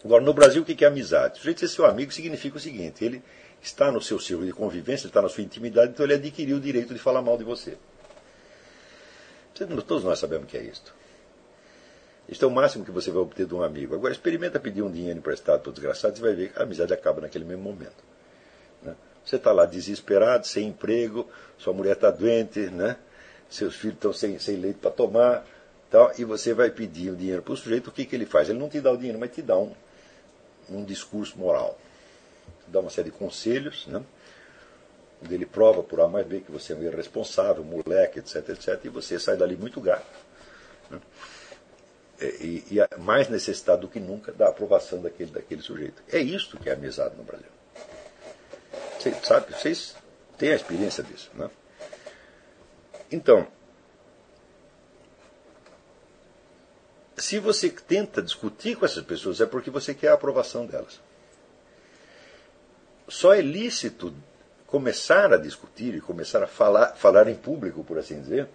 Agora, 0.04 0.22
no 0.22 0.34
Brasil, 0.34 0.62
o 0.62 0.66
que 0.66 0.84
é 0.84 0.88
amizade? 0.88 1.36
O 1.36 1.38
sujeito 1.38 1.62
ser 1.62 1.70
seu 1.70 1.86
amigo 1.86 2.12
significa 2.12 2.58
o 2.58 2.60
seguinte: 2.60 3.06
ele 3.06 3.24
está 3.62 3.90
no 3.90 4.02
seu 4.02 4.20
círculo 4.20 4.46
de 4.46 4.54
convivência, 4.54 5.06
ele 5.06 5.12
está 5.12 5.22
na 5.22 5.30
sua 5.30 5.44
intimidade, 5.44 5.92
então 5.92 6.06
ele 6.06 6.16
adquiriu 6.16 6.58
o 6.58 6.60
direito 6.60 6.94
de 6.94 7.00
falar 7.00 7.22
mal 7.22 7.38
de 7.38 7.46
você. 7.46 7.78
Todos 9.54 10.04
nós 10.04 10.20
sabemos 10.20 10.46
o 10.46 10.48
que 10.48 10.58
é 10.58 10.64
isto. 10.64 10.94
Isto 12.28 12.46
é 12.46 12.48
o 12.48 12.52
máximo 12.52 12.84
que 12.84 12.92
você 12.92 13.12
vai 13.12 13.22
obter 13.22 13.46
de 13.46 13.54
um 13.54 13.62
amigo. 13.62 13.96
Agora, 13.96 14.12
experimenta 14.12 14.60
pedir 14.60 14.82
um 14.82 14.92
dinheiro 14.92 15.20
emprestado 15.20 15.62
para 15.62 15.70
o 15.70 15.74
desgraçado, 15.74 16.16
você 16.16 16.22
vai 16.22 16.34
ver 16.34 16.52
que 16.52 16.60
a 16.60 16.64
amizade 16.64 16.94
acaba 16.94 17.22
naquele 17.22 17.46
mesmo 17.46 17.64
momento. 17.64 18.04
Né? 18.82 18.96
Você 19.26 19.38
está 19.38 19.52
lá 19.52 19.66
desesperado, 19.66 20.46
sem 20.46 20.68
emprego, 20.68 21.28
sua 21.58 21.74
mulher 21.74 21.94
está 21.94 22.12
doente, 22.12 22.60
né? 22.60 22.98
seus 23.54 23.76
filhos 23.76 23.96
estão 23.96 24.14
sem, 24.14 24.40
sem 24.40 24.58
leite 24.58 24.80
para 24.80 24.92
tomar, 24.92 25.46
tal, 25.90 26.12
e 26.18 26.26
você 26.26 26.54
vai 26.54 26.72
pedir 26.72 27.12
o 27.12 27.16
dinheiro 27.16 27.42
para 27.42 27.54
o 27.54 27.58
sujeito, 27.58 27.90
o 27.90 27.92
que, 27.92 28.06
que 28.06 28.16
ele 28.16 28.26
faz? 28.26 28.50
Ele 28.50 28.60
não 28.60 28.68
te 28.68 28.82
dá 28.82 28.92
o 28.92 28.98
dinheiro, 28.98 29.20
mas 29.20 29.32
te 29.32 29.42
dá 29.42 29.58
um, 29.58 29.74
um 30.70 30.84
discurso 30.84 31.38
moral. 31.38 31.78
Dá 32.68 32.80
uma 32.80 32.90
série 32.90 33.12
de 33.12 33.16
conselhos, 33.16 33.86
né? 33.88 34.04
onde 35.24 35.36
ele 35.36 35.46
prova 35.46 35.84
por 35.84 36.02
A 36.02 36.08
mais 36.08 36.26
B 36.26 36.42
que 36.42 36.52
você 36.52 36.74
é 36.74 36.76
um 36.76 36.84
irresponsável, 36.84 37.64
moleque, 37.64 38.20
etc, 38.20 38.50
etc, 38.50 38.80
e 38.84 38.90
você 38.90 39.20
sai 39.20 39.38
dali 39.38 39.56
muito 39.56 39.80
gato. 39.80 40.06
Né? 40.90 41.00
E, 42.22 42.64
e 42.72 43.00
mais 43.00 43.28
necessitado 43.30 43.82
do 43.82 43.88
que 43.88 44.00
nunca 44.00 44.32
da 44.32 44.48
aprovação 44.48 45.02
daquele, 45.02 45.32
daquele 45.32 45.62
sujeito. 45.62 46.02
É 46.12 46.20
isso 46.20 46.58
que 46.58 46.70
é 46.70 46.74
amizade 46.74 47.16
no 47.16 47.24
Brasil. 47.24 47.50
Vocês, 49.04 49.18
sabe, 49.22 49.54
vocês 49.54 49.96
têm 50.38 50.52
a 50.54 50.56
experiência 50.56 51.04
disso. 51.04 51.30
Né? 51.34 51.50
Então, 53.12 53.46
se 57.18 57.38
você 57.38 57.70
tenta 57.70 58.22
discutir 58.22 58.78
com 58.78 58.86
essas 58.86 59.04
pessoas, 59.04 59.42
é 59.42 59.46
porque 59.46 59.70
você 59.70 59.94
quer 59.94 60.08
a 60.08 60.14
aprovação 60.14 60.66
delas. 60.66 61.02
Só 63.10 63.34
é 63.34 63.42
lícito 63.42 64.16
começar 64.68 65.34
a 65.34 65.38
discutir 65.38 65.94
e 65.96 66.02
começar 66.02 66.42
a 66.42 66.48
falar, 66.48 66.96
falar 66.96 67.28
em 67.28 67.36
público, 67.36 67.84
por 67.84 68.00
assim 68.00 68.22
dizer, 68.22 68.48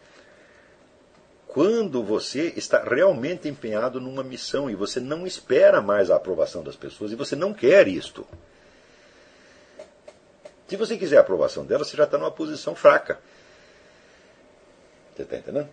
quando 1.46 2.02
você 2.02 2.54
está 2.56 2.82
realmente 2.82 3.48
empenhado 3.48 4.00
numa 4.00 4.24
missão 4.24 4.70
e 4.70 4.74
você 4.74 4.98
não 4.98 5.26
espera 5.26 5.82
mais 5.82 6.10
a 6.10 6.16
aprovação 6.16 6.62
das 6.62 6.74
pessoas 6.74 7.12
e 7.12 7.16
você 7.16 7.36
não 7.36 7.52
quer 7.52 7.86
isto. 7.86 8.26
Se 10.68 10.76
você 10.76 10.98
quiser 10.98 11.16
a 11.16 11.20
aprovação 11.20 11.64
delas, 11.64 11.88
você 11.88 11.96
já 11.96 12.04
está 12.04 12.18
numa 12.18 12.30
posição 12.30 12.74
fraca. 12.74 13.18
Você 15.16 15.22
está 15.22 15.36
entendendo? 15.36 15.68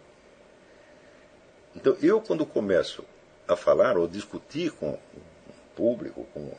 Então, 1.75 1.97
eu, 2.01 2.21
quando 2.21 2.45
começo 2.45 3.03
a 3.45 3.55
falar 3.57 3.97
ou 3.97 4.07
discutir 4.07 4.71
com 4.71 4.91
o 4.91 4.99
público, 5.75 6.25
com, 6.33 6.49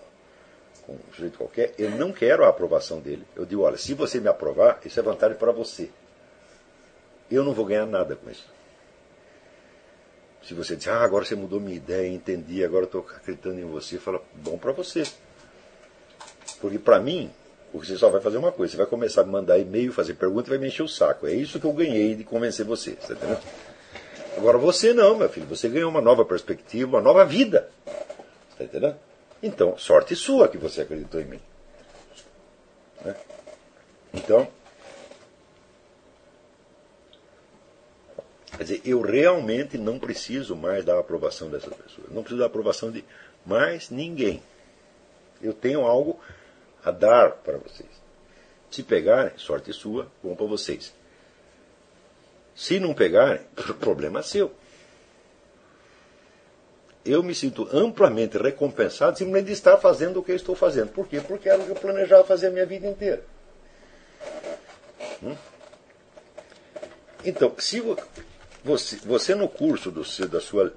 com 0.85 0.93
um 0.93 1.13
sujeito 1.13 1.39
qualquer, 1.39 1.75
eu 1.79 1.91
não 1.91 2.13
quero 2.13 2.45
a 2.45 2.49
aprovação 2.49 3.01
dele. 3.01 3.27
Eu 3.35 3.47
digo: 3.47 3.63
olha, 3.63 3.79
se 3.79 3.95
você 3.95 4.21
me 4.21 4.29
aprovar, 4.29 4.81
isso 4.85 5.01
é 5.01 5.03
vantagem 5.03 5.39
para 5.39 5.51
você. 5.51 5.91
Eu 7.31 7.43
não 7.43 7.55
vou 7.55 7.65
ganhar 7.65 7.87
nada 7.87 8.15
com 8.15 8.31
isso. 8.31 8.47
Se 10.45 10.55
você 10.55 10.77
diz, 10.77 10.87
ah, 10.87 11.03
agora 11.03 11.25
você 11.25 11.35
mudou 11.35 11.59
minha 11.59 11.75
ideia, 11.75 12.07
entendi, 12.07 12.63
agora 12.65 12.85
estou 12.85 13.01
acreditando 13.01 13.59
em 13.59 13.65
você, 13.65 13.99
fala, 13.99 14.23
bom 14.33 14.57
para 14.57 14.71
você. 14.71 15.03
Porque 16.61 16.79
para 16.79 17.01
mim, 17.01 17.33
porque 17.77 17.93
você 17.93 17.99
só 17.99 18.09
vai 18.09 18.21
fazer 18.21 18.39
uma 18.39 18.51
coisa, 18.51 18.73
você 18.73 18.77
vai 18.79 18.87
começar 18.87 19.21
a 19.21 19.25
me 19.25 19.61
e-mail, 19.61 19.93
fazer 19.93 20.15
pergunta 20.15 20.49
e 20.49 20.51
vai 20.51 20.59
me 20.59 20.69
encher 20.69 20.83
o 20.83 20.89
saco. 20.89 21.27
É 21.27 21.35
isso 21.35 21.61
que 21.61 21.67
eu 21.67 21.73
ganhei 21.73 22.15
de 22.15 22.25
convencer 22.25 22.65
você. 22.65 22.93
Tá? 22.93 23.41
Agora 24.37 24.57
você 24.57 24.95
não, 24.95 25.17
meu 25.17 25.29
filho, 25.29 25.47
você 25.47 25.69
ganhou 25.69 25.91
uma 25.91 26.01
nova 26.01 26.25
perspectiva, 26.25 26.97
uma 26.97 27.03
nova 27.03 27.25
vida. 27.25 27.69
Está 28.53 28.65
entendendo? 28.65 28.97
Então, 29.43 29.77
sorte 29.77 30.17
sua 30.17 30.49
que 30.49 30.57
você 30.57 30.83
acreditou 30.83 31.21
em 31.21 31.27
mim. 31.27 31.41
Né? 33.05 33.15
Então, 34.15 34.49
quer 38.57 38.63
dizer, 38.63 38.81
eu 38.87 39.03
realmente 39.03 39.77
não 39.77 39.99
preciso 39.99 40.57
mais 40.57 40.83
da 40.83 40.99
aprovação 40.99 41.51
dessas 41.51 41.75
pessoas. 41.75 42.09
Não 42.11 42.23
preciso 42.23 42.41
da 42.41 42.47
aprovação 42.47 42.91
de 42.91 43.05
mais 43.45 43.91
ninguém. 43.91 44.43
Eu 45.43 45.53
tenho 45.53 45.83
algo 45.83 46.19
a 46.87 46.93
dar 46.93 47.33
para 47.33 47.59
vocês. 47.59 47.91
Se 48.71 48.81
pegarem, 48.85 49.33
sorte 49.37 49.73
sua, 49.73 50.07
bom 50.23 50.37
para 50.37 50.47
vocês. 50.47 50.95
Se 52.55 52.79
não 52.79 52.95
pegarem, 52.95 53.45
problema 53.81 54.23
seu. 54.23 54.53
Eu 57.05 57.23
me 57.23 57.35
sinto 57.35 57.69
amplamente 57.73 58.39
recompensado 58.39 59.19
simplesmente 59.19 59.47
de 59.47 59.53
estar 59.53 59.77
fazendo 59.79 60.21
o 60.21 60.23
que 60.23 60.31
eu 60.31 60.37
estou 60.37 60.55
fazendo. 60.55 60.91
Por 60.93 61.09
quê? 61.09 61.21
Porque 61.21 61.49
era 61.49 61.61
o 61.61 61.65
que 61.65 61.71
eu 61.73 61.77
planejava 61.77 62.25
fazer 62.25 62.49
a 62.49 62.51
minha 62.51 62.67
vida 62.67 62.87
inteira. 62.87 63.25
Hum? 65.23 65.37
Então, 67.25 67.53
se 67.59 67.83
você, 68.65 68.97
você 68.97 69.35
no 69.35 69.49
curso 69.49 69.91
do, 69.91 70.03
da 70.29 70.41
sua 70.41 70.73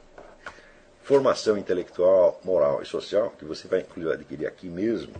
formação 1.03 1.57
intelectual, 1.57 2.39
moral 2.43 2.81
e 2.81 2.85
social, 2.85 3.31
que 3.37 3.45
você 3.45 3.67
vai 3.67 3.81
inclusive 3.81 4.13
adquirir 4.13 4.47
aqui 4.47 4.67
mesmo, 4.67 5.13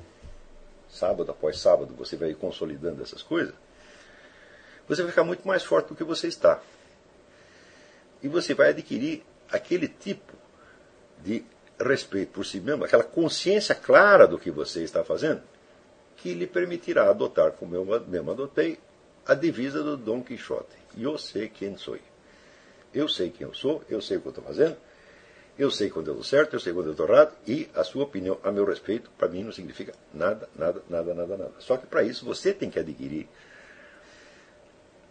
sábado 0.90 1.32
após 1.32 1.60
sábado, 1.60 1.94
você 1.96 2.16
vai 2.16 2.34
consolidando 2.34 3.02
essas 3.02 3.22
coisas, 3.22 3.54
você 4.88 5.04
vai 5.04 5.12
ficar 5.12 5.24
muito 5.24 5.48
mais 5.48 5.64
forte 5.64 5.90
do 5.90 5.96
que 5.96 6.04
você 6.04 6.28
está. 6.28 6.60
E 8.22 8.28
você 8.28 8.54
vai 8.54 8.70
adquirir 8.70 9.24
aquele 9.52 9.88
tipo 9.88 10.34
de 11.24 11.46
respeito 11.80 12.32
por 12.34 12.46
si 12.46 12.60
mesmo, 12.60 12.84
aquela 12.84 13.04
consciência 13.04 13.76
clara 13.76 14.28
do 14.28 14.38
que 14.38 14.52
você 14.52 14.84
está 14.84 15.04
fazendo, 15.04 15.42
que 16.18 16.34
lhe 16.34 16.48
permitirá 16.48 17.10
adotar, 17.10 17.52
como 17.54 17.76
eu 17.76 17.86
mesmo 18.08 18.32
adotei, 18.32 18.80
a 19.26 19.34
divisa 19.34 19.84
do 19.84 19.96
Dom 19.96 20.24
Quixote. 20.24 20.76
Eu 20.98 21.18
sei 21.18 21.48
quem 21.48 21.78
sou. 21.78 21.98
Eu 22.94 23.08
sei 23.08 23.30
quem 23.30 23.46
eu 23.46 23.54
sou, 23.54 23.84
eu 23.88 24.02
sei 24.02 24.18
o 24.18 24.22
que 24.22 24.28
eu 24.28 24.32
estou 24.32 24.44
fazendo, 24.44 24.76
eu 25.60 25.70
sei 25.70 25.90
quando 25.90 26.08
eu 26.08 26.14
estou 26.14 26.24
certo, 26.24 26.54
eu 26.54 26.60
sei 26.62 26.72
quando 26.72 26.86
eu 26.86 26.92
estou 26.94 27.06
errado, 27.06 27.36
e 27.46 27.70
a 27.76 27.84
sua 27.84 28.06
opinião 28.06 28.40
a 28.42 28.50
meu 28.50 28.64
respeito, 28.64 29.12
para 29.18 29.28
mim, 29.28 29.44
não 29.44 29.52
significa 29.52 29.94
nada, 30.14 30.48
nada, 30.56 30.82
nada, 30.90 31.14
nada, 31.14 31.38
nada. 31.38 31.54
Só 31.60 31.76
que 31.76 31.86
para 31.86 32.02
isso 32.02 32.24
você 32.24 32.54
tem 32.54 32.70
que 32.70 32.80
adquirir 32.80 33.28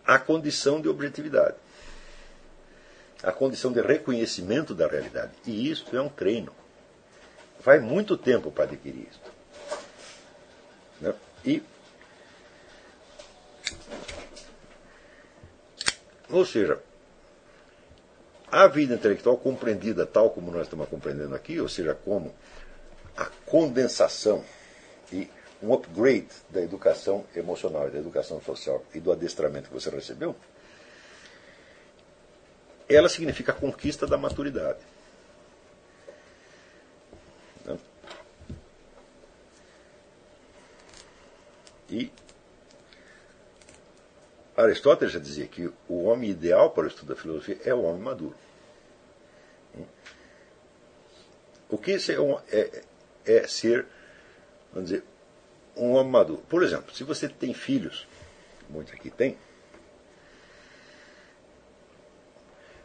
a 0.06 0.18
condição 0.18 0.80
de 0.80 0.88
objetividade, 0.88 1.54
a 3.22 3.30
condição 3.30 3.70
de 3.70 3.82
reconhecimento 3.82 4.74
da 4.74 4.88
realidade. 4.88 5.32
E 5.46 5.70
isso 5.70 5.94
é 5.94 6.00
um 6.00 6.08
treino. 6.08 6.54
Vai 7.60 7.78
muito 7.78 8.16
tempo 8.16 8.50
para 8.50 8.64
adquirir 8.64 9.06
isso. 9.06 9.20
Né? 10.98 11.14
E, 11.44 11.62
ou 16.30 16.46
seja, 16.46 16.80
a 18.50 18.66
vida 18.66 18.94
intelectual 18.94 19.36
compreendida 19.36 20.06
tal 20.06 20.30
como 20.30 20.50
nós 20.50 20.62
estamos 20.62 20.88
compreendendo 20.88 21.34
aqui, 21.34 21.60
ou 21.60 21.68
seja, 21.68 21.94
como 21.94 22.34
a 23.16 23.26
condensação 23.46 24.44
e 25.12 25.28
um 25.62 25.72
upgrade 25.74 26.28
da 26.48 26.62
educação 26.62 27.24
emocional, 27.34 27.90
da 27.90 27.98
educação 27.98 28.40
social 28.40 28.82
e 28.94 29.00
do 29.00 29.12
adestramento 29.12 29.68
que 29.68 29.74
você 29.74 29.90
recebeu, 29.90 30.34
ela 32.88 33.08
significa 33.08 33.52
a 33.52 33.54
conquista 33.54 34.06
da 34.06 34.16
maturidade. 34.16 34.78
Né? 37.64 37.78
E 41.90 42.10
Aristóteles 44.58 45.14
já 45.14 45.20
dizia 45.20 45.46
que 45.46 45.72
o 45.88 46.02
homem 46.02 46.30
ideal 46.30 46.70
para 46.70 46.84
o 46.84 46.88
estudo 46.88 47.14
da 47.14 47.20
filosofia 47.20 47.58
é 47.64 47.72
o 47.72 47.82
homem 47.82 48.02
maduro. 48.02 48.34
O 51.70 51.78
que 51.78 51.92
é, 51.92 51.96
é, 52.50 52.82
é 53.24 53.46
ser, 53.46 53.86
vamos 54.72 54.90
dizer, 54.90 55.04
um 55.76 55.92
homem 55.92 56.10
maduro. 56.10 56.42
Por 56.48 56.64
exemplo, 56.64 56.92
se 56.92 57.04
você 57.04 57.28
tem 57.28 57.54
filhos, 57.54 58.08
muitos 58.68 58.94
aqui 58.94 59.10
têm, 59.10 59.38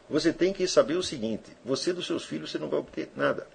você 0.07 0.31
tem 0.31 0.53
que 0.53 0.67
saber 0.67 0.93
o 0.93 1.01
seguinte: 1.01 1.57
você 1.65 1.91
dos 1.91 2.05
seus 2.05 2.23
filhos 2.23 2.51
você 2.51 2.59
não 2.59 2.69
vai 2.69 2.79
obter 2.79 3.09
nada. 3.15 3.47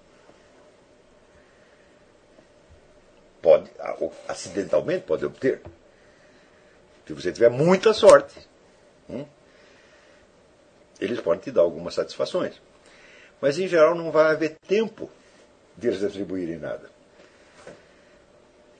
Pode, 3.41 3.71
acidentalmente 4.27 5.05
pode 5.05 5.25
obter. 5.25 5.61
Se 7.09 7.13
você 7.13 7.31
tiver 7.31 7.49
muita 7.49 7.91
sorte. 7.91 8.35
Hum, 9.09 9.25
eles 11.01 11.19
podem 11.19 11.41
te 11.41 11.49
dar 11.49 11.61
algumas 11.61 11.95
satisfações. 11.95 12.61
Mas 13.41 13.57
em 13.57 13.67
geral 13.67 13.95
não 13.95 14.11
vai 14.11 14.31
haver 14.31 14.57
tempo 14.67 15.09
de 15.75 15.87
eles 15.87 16.03
atribuírem 16.03 16.59
nada. 16.59 16.87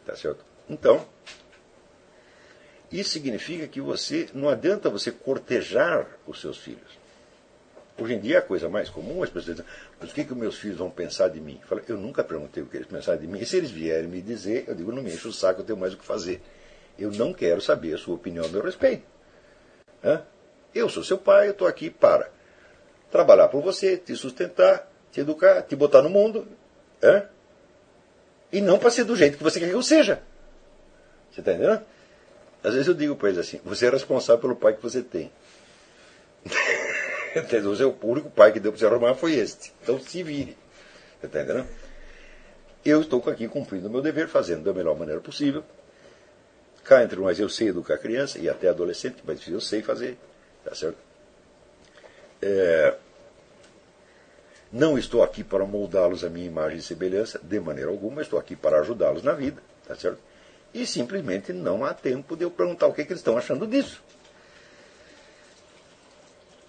Tá 0.05 0.15
certo? 0.15 0.45
Então, 0.69 1.03
isso 2.91 3.09
significa 3.09 3.67
que 3.67 3.81
você 3.81 4.29
não 4.31 4.47
adianta 4.47 4.91
você 4.91 5.11
cortejar 5.11 6.05
os 6.27 6.39
seus 6.39 6.59
filhos. 6.59 6.99
Hoje 7.97 8.13
em 8.13 8.19
dia 8.19 8.35
é 8.35 8.37
a 8.37 8.43
coisa 8.43 8.69
mais 8.69 8.91
comum, 8.91 9.23
as 9.23 9.31
pessoas 9.31 9.57
dizem, 9.57 9.71
mas 9.99 10.11
o 10.11 10.13
que, 10.13 10.23
que 10.23 10.35
meus 10.35 10.59
filhos 10.59 10.77
vão 10.77 10.91
pensar 10.91 11.29
de 11.29 11.41
mim? 11.41 11.57
Eu, 11.63 11.67
falo, 11.67 11.81
eu 11.87 11.97
nunca 11.97 12.23
perguntei 12.23 12.61
o 12.61 12.67
que 12.67 12.77
eles 12.77 12.87
pensaram 12.87 13.17
de 13.17 13.25
mim. 13.25 13.39
E 13.39 13.45
se 13.47 13.57
eles 13.57 13.71
vierem 13.71 14.07
me 14.07 14.21
dizer, 14.21 14.65
eu 14.67 14.75
digo, 14.75 14.91
não 14.91 15.01
me 15.01 15.11
enche 15.11 15.27
o 15.27 15.33
saco, 15.33 15.61
eu 15.61 15.65
tenho 15.65 15.79
mais 15.79 15.95
o 15.95 15.97
que 15.97 16.05
fazer. 16.05 16.39
Eu 16.97 17.11
não 17.11 17.33
quero 17.33 17.61
saber 17.61 17.93
a 17.93 17.97
sua 17.97 18.15
opinião 18.15 18.45
a 18.45 18.49
meu 18.49 18.63
respeito. 18.63 19.03
Hã? 20.03 20.23
Eu 20.73 20.89
sou 20.89 21.03
seu 21.03 21.17
pai, 21.17 21.47
eu 21.47 21.51
estou 21.51 21.67
aqui 21.67 21.89
para 21.89 22.29
trabalhar 23.11 23.47
por 23.47 23.61
você, 23.61 23.97
te 23.97 24.15
sustentar, 24.15 24.89
te 25.11 25.21
educar, 25.21 25.61
te 25.63 25.75
botar 25.75 26.01
no 26.01 26.09
mundo. 26.09 26.47
Hã? 27.01 27.23
E 28.51 28.61
não 28.61 28.79
para 28.79 28.89
ser 28.89 29.03
do 29.03 29.15
jeito 29.15 29.37
que 29.37 29.43
você 29.43 29.59
quer 29.59 29.69
que 29.69 29.75
eu 29.75 29.83
seja. 29.83 30.21
Você 31.31 31.41
está 31.41 31.53
entendendo? 31.53 31.81
Às 32.63 32.73
vezes 32.73 32.87
eu 32.87 32.93
digo 32.93 33.15
para 33.15 33.29
eles 33.29 33.39
assim: 33.39 33.59
você 33.63 33.87
é 33.87 33.89
responsável 33.89 34.41
pelo 34.41 34.55
pai 34.55 34.73
que 34.73 34.81
você 34.81 35.01
tem. 35.01 35.31
Entendeu? 37.35 37.71
O 38.01 38.07
único 38.07 38.29
pai 38.29 38.51
que 38.51 38.59
deu 38.59 38.71
para 38.71 38.79
você 38.79 38.85
arrumar 38.85 39.13
foi 39.13 39.35
este. 39.35 39.71
Então 39.83 39.99
se 39.99 40.23
vire. 40.23 40.57
Você 41.19 41.27
está 41.27 41.41
entendendo? 41.41 41.67
Eu 42.83 43.01
estou 43.01 43.21
aqui 43.27 43.47
cumprindo 43.47 43.87
o 43.87 43.91
meu 43.91 44.01
dever, 44.01 44.27
fazendo 44.27 44.63
da 44.63 44.73
melhor 44.73 44.97
maneira 44.97 45.21
possível. 45.21 45.63
Cá 46.89 47.03
entre 47.03 47.19
nós, 47.19 47.39
eu 47.39 47.47
sei 47.47 47.67
educar 47.67 47.99
criança 47.99 48.39
e 48.39 48.49
até 48.49 48.67
adolescente, 48.67 49.17
mas 49.23 49.47
eu 49.47 49.61
sei 49.61 49.83
fazer. 49.83 50.17
Tá 50.65 50.73
certo? 50.73 50.97
É, 52.41 52.95
não 54.71 54.97
estou 54.97 55.21
aqui 55.21 55.43
para 55.43 55.63
moldá-los 55.67 56.23
à 56.23 56.29
minha 56.31 56.47
imagem 56.47 56.79
e 56.79 56.81
semelhança, 56.81 57.39
de 57.43 57.59
maneira 57.59 57.91
alguma, 57.91 58.23
estou 58.23 58.39
aqui 58.39 58.55
para 58.55 58.79
ajudá-los 58.79 59.21
na 59.21 59.33
vida. 59.33 59.61
Tá 59.87 59.93
certo? 59.93 60.17
E 60.73 60.83
simplesmente 60.87 61.53
não 61.53 61.85
há 61.85 61.93
tempo 61.93 62.35
de 62.35 62.43
eu 62.43 62.49
perguntar 62.49 62.87
o 62.87 62.93
que, 62.93 63.01
é 63.01 63.05
que 63.05 63.11
eles 63.11 63.19
estão 63.19 63.37
achando 63.37 63.67
disso. 63.67 64.01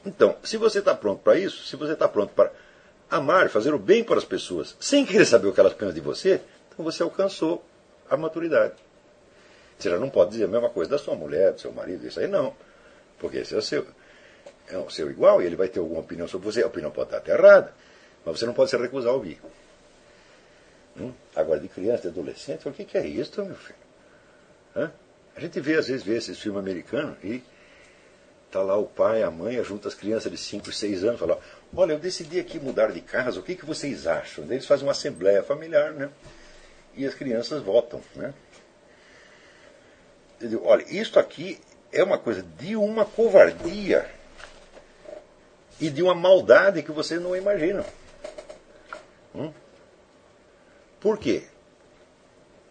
Então, 0.04 0.36
se 0.44 0.58
você 0.58 0.80
está 0.80 0.94
pronto 0.94 1.22
para 1.22 1.38
isso, 1.38 1.66
se 1.66 1.76
você 1.76 1.94
está 1.94 2.06
pronto 2.06 2.34
para 2.34 2.52
amar, 3.10 3.48
fazer 3.48 3.72
o 3.72 3.78
bem 3.78 4.04
para 4.04 4.18
as 4.18 4.24
pessoas, 4.26 4.76
sem 4.78 5.06
querer 5.06 5.24
saber 5.24 5.48
o 5.48 5.52
que 5.54 5.60
elas 5.60 5.72
pensam 5.72 5.94
de 5.94 6.00
você, 6.02 6.42
então 6.68 6.84
você 6.84 7.02
alcançou 7.02 7.64
a 8.10 8.18
maturidade. 8.18 8.74
Você 9.80 9.90
já 9.90 9.98
não 9.98 10.10
pode 10.10 10.32
dizer 10.32 10.44
a 10.44 10.48
mesma 10.48 10.68
coisa 10.68 10.90
da 10.90 10.98
sua 10.98 11.14
mulher, 11.14 11.52
do 11.52 11.60
seu 11.60 11.72
marido, 11.72 12.06
isso 12.06 12.20
aí 12.20 12.26
não. 12.26 12.54
Porque 13.18 13.38
esse 13.38 13.54
é 13.54 13.58
o 13.58 13.62
seu, 13.62 13.86
é 14.68 14.76
o 14.78 14.90
seu 14.90 15.10
igual 15.10 15.42
e 15.42 15.46
ele 15.46 15.56
vai 15.56 15.68
ter 15.68 15.78
alguma 15.78 16.00
opinião 16.00 16.28
sobre 16.28 16.46
você. 16.46 16.62
A 16.62 16.66
opinião 16.66 16.90
pode 16.90 17.08
estar 17.08 17.18
até 17.18 17.32
errada, 17.32 17.72
mas 18.24 18.38
você 18.38 18.46
não 18.46 18.52
pode 18.52 18.70
se 18.70 18.76
recusar 18.76 19.12
a 19.12 19.14
ouvir. 19.14 19.40
Hum? 20.98 21.12
Agora, 21.34 21.60
de 21.60 21.68
criança, 21.68 22.02
de 22.02 22.08
adolescente, 22.08 22.68
o 22.68 22.72
que, 22.72 22.98
é 22.98 23.06
isso, 23.06 23.44
meu 23.44 23.54
filho? 23.54 23.78
Hã? 24.76 24.92
A 25.34 25.40
gente 25.40 25.58
vê, 25.60 25.76
às 25.76 25.88
vezes, 25.88 26.02
vê 26.02 26.16
esses 26.16 26.38
filmes 26.38 26.60
americanos 26.60 27.16
e 27.24 27.42
Está 28.50 28.62
lá 28.62 28.76
o 28.76 28.84
pai, 28.84 29.22
a 29.22 29.30
mãe, 29.30 29.62
junto 29.62 29.86
as 29.86 29.94
crianças 29.94 30.28
de 30.28 30.36
5, 30.36 30.72
6 30.72 31.04
anos, 31.04 31.20
fala, 31.20 31.38
olha, 31.72 31.92
eu 31.92 32.00
decidi 32.00 32.40
aqui 32.40 32.58
mudar 32.58 32.90
de 32.90 33.00
casa, 33.00 33.38
o 33.38 33.44
que, 33.44 33.54
que 33.54 33.64
vocês 33.64 34.08
acham? 34.08 34.42
Eles 34.50 34.66
fazem 34.66 34.84
uma 34.84 34.90
assembleia 34.90 35.40
familiar, 35.40 35.92
né? 35.92 36.10
E 36.96 37.06
as 37.06 37.14
crianças 37.14 37.62
votam, 37.62 38.02
né? 38.16 38.34
Eu 40.40 40.48
digo, 40.48 40.64
olha, 40.64 40.84
isto 40.88 41.18
aqui 41.18 41.60
é 41.92 42.02
uma 42.02 42.18
coisa 42.18 42.42
de 42.42 42.74
uma 42.76 43.04
covardia 43.04 44.08
e 45.80 45.90
de 45.90 46.02
uma 46.02 46.14
maldade 46.14 46.82
que 46.82 46.92
vocês 46.92 47.20
não 47.20 47.36
imaginam. 47.36 47.84
Hum? 49.34 49.52
Por 51.00 51.18
quê? 51.18 51.44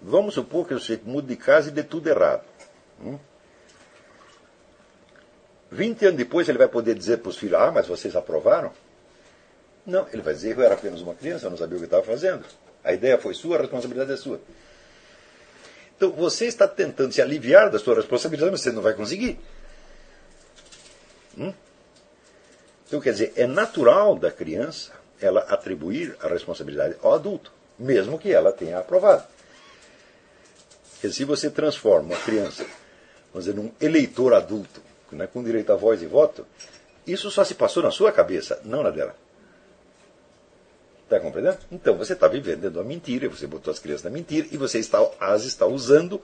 Vamos 0.01 0.33
supor 0.33 0.67
que 0.67 0.73
você 0.73 0.99
mude 1.03 1.27
de 1.27 1.35
casa 1.35 1.69
e 1.69 1.71
dê 1.71 1.83
tudo 1.83 2.07
errado. 2.07 2.43
Hum? 3.01 3.19
20 5.71 6.05
anos 6.05 6.17
depois 6.17 6.49
ele 6.49 6.57
vai 6.57 6.67
poder 6.67 6.95
dizer 6.95 7.17
para 7.17 7.29
os 7.29 7.37
filhos: 7.37 7.59
Ah, 7.59 7.71
mas 7.71 7.87
vocês 7.87 8.15
aprovaram? 8.15 8.71
Não, 9.85 10.07
ele 10.11 10.21
vai 10.21 10.33
dizer: 10.33 10.55
Eu 10.57 10.63
era 10.63 10.75
apenas 10.75 11.01
uma 11.01 11.13
criança, 11.13 11.45
eu 11.45 11.49
não 11.49 11.57
sabia 11.57 11.77
o 11.77 11.79
que 11.79 11.85
estava 11.85 12.03
fazendo. 12.03 12.45
A 12.83 12.93
ideia 12.93 13.17
foi 13.17 13.33
sua, 13.33 13.57
a 13.57 13.61
responsabilidade 13.61 14.11
é 14.11 14.17
sua. 14.17 14.39
Então 15.99 16.11
você 16.11 16.45
está 16.45 16.65
tentando 16.65 17.11
se 17.11 17.21
aliviar 17.21 17.69
da 17.69 17.77
sua 17.77 17.93
responsabilidade, 17.93 18.51
mas 18.51 18.61
você 18.61 18.71
não 18.71 18.81
vai 18.81 18.93
conseguir. 18.93 19.37
Hum? 21.37 21.53
Então, 22.87 23.01
quer 23.01 23.11
dizer, 23.11 23.33
é 23.35 23.45
natural 23.45 24.15
da 24.15 24.31
criança 24.31 24.93
ela 25.19 25.41
atribuir 25.41 26.15
a 26.21 26.29
responsabilidade 26.29 26.95
ao 27.03 27.13
adulto, 27.13 27.51
mesmo 27.77 28.17
que 28.17 28.31
ela 28.31 28.53
tenha 28.53 28.79
aprovado. 28.79 29.27
Porque 30.93 31.11
se 31.11 31.25
você 31.25 31.49
transforma 31.49 32.15
uma 32.15 32.23
criança, 32.23 32.65
vamos 33.33 33.45
dizer, 33.45 33.53
num 33.53 33.69
eleitor 33.81 34.33
adulto, 34.33 34.81
né, 35.11 35.27
com 35.27 35.43
direito 35.43 35.73
a 35.73 35.75
voz 35.75 36.01
e 36.01 36.05
voto, 36.05 36.47
isso 37.05 37.29
só 37.29 37.43
se 37.43 37.55
passou 37.55 37.83
na 37.83 37.91
sua 37.91 38.13
cabeça, 38.13 38.61
não 38.63 38.83
na 38.83 38.89
dela. 38.89 39.13
Está 41.09 41.19
compreendendo? 41.19 41.57
Então 41.71 41.97
você 41.97 42.13
está 42.13 42.27
vivendo 42.27 42.61
dentro 42.61 42.77
da 42.77 42.83
mentira, 42.83 43.27
você 43.27 43.47
botou 43.47 43.71
as 43.71 43.79
crianças 43.79 44.03
na 44.03 44.11
mentira 44.11 44.47
e 44.51 44.57
você 44.57 44.77
está, 44.77 44.99
as 45.19 45.43
está 45.43 45.65
usando 45.65 46.21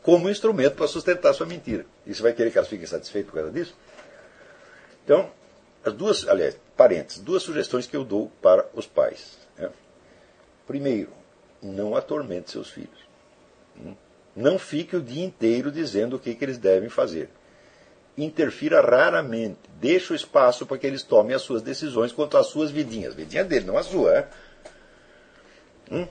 como 0.00 0.30
instrumento 0.30 0.74
para 0.74 0.86
sustentar 0.86 1.28
a 1.28 1.34
sua 1.34 1.44
mentira. 1.44 1.84
E 2.06 2.14
você 2.14 2.22
vai 2.22 2.32
querer 2.32 2.50
que 2.50 2.56
elas 2.56 2.70
fiquem 2.70 2.86
satisfeitas 2.86 3.30
por 3.30 3.36
causa 3.36 3.52
disso? 3.52 3.76
Então, 5.04 5.30
as 5.84 5.92
duas, 5.92 6.26
aliás, 6.26 6.56
parentes, 6.74 7.18
duas 7.18 7.42
sugestões 7.42 7.86
que 7.86 7.94
eu 7.94 8.04
dou 8.04 8.32
para 8.40 8.66
os 8.72 8.86
pais. 8.86 9.36
Né? 9.58 9.68
Primeiro, 10.66 11.10
não 11.62 11.94
atormente 11.94 12.52
seus 12.52 12.70
filhos. 12.70 13.06
Hum? 13.78 13.94
Não 14.34 14.58
fique 14.58 14.96
o 14.96 15.02
dia 15.02 15.22
inteiro 15.22 15.70
dizendo 15.70 16.16
o 16.16 16.18
que, 16.18 16.34
que 16.34 16.42
eles 16.42 16.56
devem 16.56 16.88
fazer 16.88 17.28
interfira 18.16 18.80
raramente. 18.80 19.58
Deixa 19.80 20.12
o 20.12 20.16
espaço 20.16 20.66
para 20.66 20.78
que 20.78 20.86
eles 20.86 21.02
tomem 21.02 21.34
as 21.34 21.42
suas 21.42 21.62
decisões 21.62 22.12
quanto 22.12 22.36
às 22.36 22.46
suas 22.46 22.70
vidinhas. 22.70 23.14
Vidinha 23.14 23.44
dele, 23.44 23.66
não 23.66 23.76
a 23.76 23.82
sua. 23.82 24.12
É? 24.12 24.28
Hum? 25.90 26.06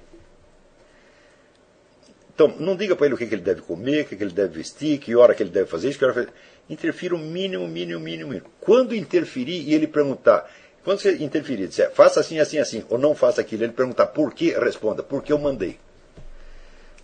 Então, 2.33 2.55
não 2.59 2.75
diga 2.75 2.95
para 2.95 3.05
ele 3.05 3.15
o 3.15 3.17
que, 3.17 3.27
que, 3.27 3.35
ele 3.35 3.41
deve 3.41 3.61
comer, 3.61 4.03
o 4.03 4.05
que, 4.05 4.15
que, 4.15 4.23
ele 4.23 4.33
deve 4.33 4.57
vestir, 4.57 4.97
que 4.97 5.15
hora 5.15 5.35
que 5.35 5.43
ele 5.43 5.49
deve 5.49 5.69
fazer 5.69 5.89
isso, 5.89 5.99
que 5.99 6.05
hora. 6.05 6.27
Interfira 6.69 7.13
o 7.13 7.19
mínimo, 7.19 7.67
mínimo, 7.67 7.99
mínimo, 7.99 8.29
mínimo. 8.29 8.51
Quando 8.59 8.95
interferir 8.95 9.61
e 9.61 9.73
ele 9.73 9.85
perguntar, 9.85 10.49
quando 10.83 10.99
você 10.99 11.17
interferir, 11.17 11.67
disser, 11.67 11.91
faça 11.91 12.19
assim, 12.19 12.39
assim, 12.39 12.57
assim, 12.57 12.85
ou 12.89 12.97
não 12.97 13.13
faça 13.13 13.41
aquilo, 13.41 13.63
ele 13.63 13.73
perguntar 13.73 14.07
por 14.07 14.33
que, 14.33 14.51
responda, 14.51 15.03
porque 15.03 15.31
eu 15.31 15.37
mandei. 15.37 15.77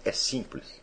É 0.04 0.12
simples. 0.12 0.82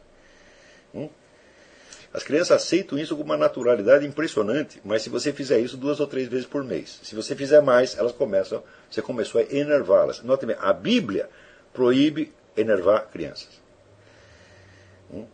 As 2.15 2.23
crianças 2.23 2.53
aceitam 2.53 2.97
isso 2.97 3.17
com 3.17 3.25
uma 3.25 3.37
naturalidade 3.37 4.07
impressionante, 4.07 4.81
mas 4.85 5.03
se 5.03 5.11
você 5.11 5.33
fizer 5.33 5.59
isso 5.59 5.77
duas 5.77 5.99
ou 5.99 6.07
três 6.07 6.29
vezes 6.29 6.47
por 6.47 6.63
mês, 6.63 7.01
se 7.03 7.13
você 7.13 7.35
fizer 7.35 7.61
mais, 7.61 7.99
elas 7.99 8.13
começam, 8.13 8.63
você 8.89 9.03
começou 9.03 9.41
a 9.41 9.45
enervá-las. 9.53 10.23
Note 10.23 10.47
bem, 10.47 10.55
a 10.61 10.73
Bíblia 10.73 11.29
proíbe 11.73 12.33
enervar 12.57 13.09
crianças. 13.09 13.61
Hum? 15.13 15.27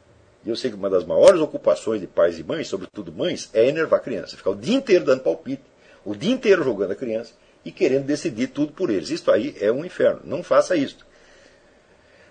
E 0.42 0.48
eu 0.48 0.56
sei 0.56 0.70
que 0.70 0.76
uma 0.76 0.88
das 0.88 1.04
maiores 1.04 1.38
ocupações 1.42 2.00
de 2.00 2.06
pais 2.06 2.38
e 2.38 2.42
mães, 2.42 2.66
sobretudo 2.66 3.12
mães, 3.12 3.50
é 3.52 3.68
enervar 3.68 4.00
crianças. 4.00 4.38
Ficar 4.38 4.52
o 4.52 4.56
dia 4.56 4.74
inteiro 4.74 5.04
dando 5.04 5.20
palpite, 5.20 5.62
o 6.02 6.14
dia 6.14 6.32
inteiro 6.32 6.64
jogando 6.64 6.92
a 6.92 6.96
criança 6.96 7.34
e 7.62 7.70
querendo 7.70 8.06
decidir 8.06 8.46
tudo 8.46 8.72
por 8.72 8.88
eles. 8.88 9.10
Isso 9.10 9.30
aí 9.30 9.54
é 9.60 9.70
um 9.70 9.84
inferno. 9.84 10.22
Não 10.24 10.42
faça 10.42 10.74
isso. 10.76 11.06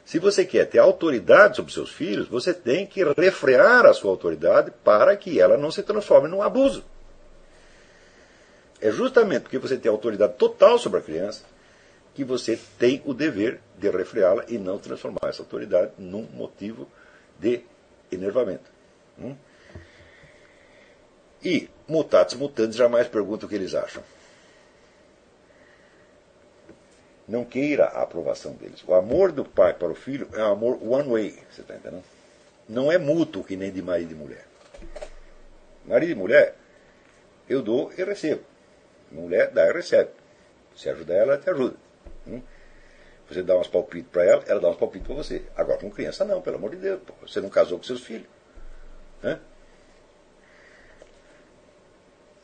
Se 0.10 0.18
você 0.18 0.44
quer 0.44 0.66
ter 0.66 0.80
autoridade 0.80 1.58
sobre 1.58 1.72
seus 1.72 1.92
filhos, 1.92 2.28
você 2.28 2.52
tem 2.52 2.84
que 2.84 3.04
refrear 3.16 3.86
a 3.86 3.94
sua 3.94 4.10
autoridade 4.10 4.72
para 4.84 5.16
que 5.16 5.40
ela 5.40 5.56
não 5.56 5.70
se 5.70 5.84
transforme 5.84 6.28
num 6.28 6.42
abuso. 6.42 6.84
É 8.82 8.90
justamente 8.90 9.44
porque 9.44 9.60
você 9.60 9.78
tem 9.78 9.92
autoridade 9.92 10.34
total 10.34 10.80
sobre 10.80 10.98
a 10.98 11.04
criança 11.04 11.44
que 12.16 12.24
você 12.24 12.60
tem 12.80 13.04
o 13.06 13.14
dever 13.14 13.62
de 13.78 13.88
refreá-la 13.88 14.46
e 14.48 14.58
não 14.58 14.80
transformar 14.80 15.28
essa 15.30 15.44
autoridade 15.44 15.92
num 16.00 16.24
motivo 16.34 16.90
de 17.38 17.62
enervamento. 18.12 18.66
Hum? 19.20 19.36
E 21.44 21.70
mutatis 21.88 22.36
mutandis 22.36 22.76
jamais 22.78 23.08
pergunta 23.08 23.46
o 23.46 23.50
que 23.50 23.54
eles 23.54 23.76
acham. 23.76 24.02
Não 27.30 27.46
queira 27.46 27.86
a 27.86 28.02
aprovação 28.02 28.54
deles. 28.54 28.84
O 28.86 28.94
amor 28.94 29.32
do 29.32 29.46
pai 29.46 29.74
para 29.74 29.92
o 29.92 29.96
filho 29.96 30.28
é 30.34 30.44
um 30.44 30.52
amor 30.52 30.80
one 30.82 31.10
way, 31.10 31.40
você 31.50 31.62
está 31.62 31.76
entendendo? 31.76 32.04
não 32.70 32.92
é 32.92 33.00
mútuo 33.00 33.44
que 33.44 33.58
nem 33.58 33.72
de 33.72 33.82
marido 33.82 34.12
e 34.12 34.16
mulher. 34.16 34.46
Marido 35.86 36.12
e 36.12 36.16
mulher, 36.16 36.56
eu 37.50 37.64
dou 37.64 37.92
e 37.98 38.04
recebo. 38.04 38.44
Mulher 39.12 39.50
dá 39.50 39.68
e 39.68 39.74
recebe. 39.74 40.12
Se 40.76 40.88
ajudar 40.88 41.16
ela, 41.16 41.38
te 41.40 41.50
ajuda. 41.50 41.76
Hum? 42.28 42.42
Você 43.28 43.42
dá 43.42 43.56
umas 43.56 43.68
palpites 43.68 44.10
para 44.12 44.24
ela, 44.24 44.44
ela 44.48 44.60
dá 44.60 44.70
uns 44.70 44.78
palpites 44.78 45.08
para 45.08 45.16
você. 45.16 45.44
Agora 45.56 45.80
com 45.80 45.90
criança 45.90 46.24
não, 46.24 46.42
pelo 46.42 46.58
amor 46.58 46.70
de 46.70 46.78
Deus. 46.78 47.02
Você 47.22 47.42
não 47.42 47.50
casou 47.50 47.80
com 47.80 47.84
seus 47.84 48.04
filhos. 48.04 48.28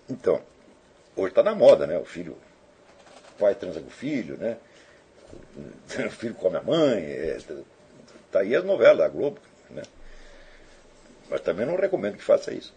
Então, 0.10 0.41
hoje 1.16 1.30
está 1.30 1.44
na 1.44 1.56
moda, 1.56 1.86
né? 1.88 1.98
O 1.98 2.06
filho, 2.06 2.38
o 3.36 3.40
pai 3.40 3.56
transa 3.56 3.80
com 3.80 3.88
o 3.88 3.91
filho, 3.91 4.38
né? 4.38 4.57
O 5.56 6.10
filho 6.11 6.35
come 6.35 6.57
a 6.57 6.61
mãe. 6.61 7.03
É, 7.03 7.38
tá 8.31 8.39
aí 8.39 8.56
as 8.56 8.64
novelas 8.64 8.97
da 8.97 9.07
Globo, 9.07 9.39
né? 9.69 9.84
Mas 11.30 11.41
também 11.41 11.65
não 11.65 11.76
recomendo 11.76 12.18
que 12.18 12.23
faça 12.23 12.53
isso. 12.53 12.73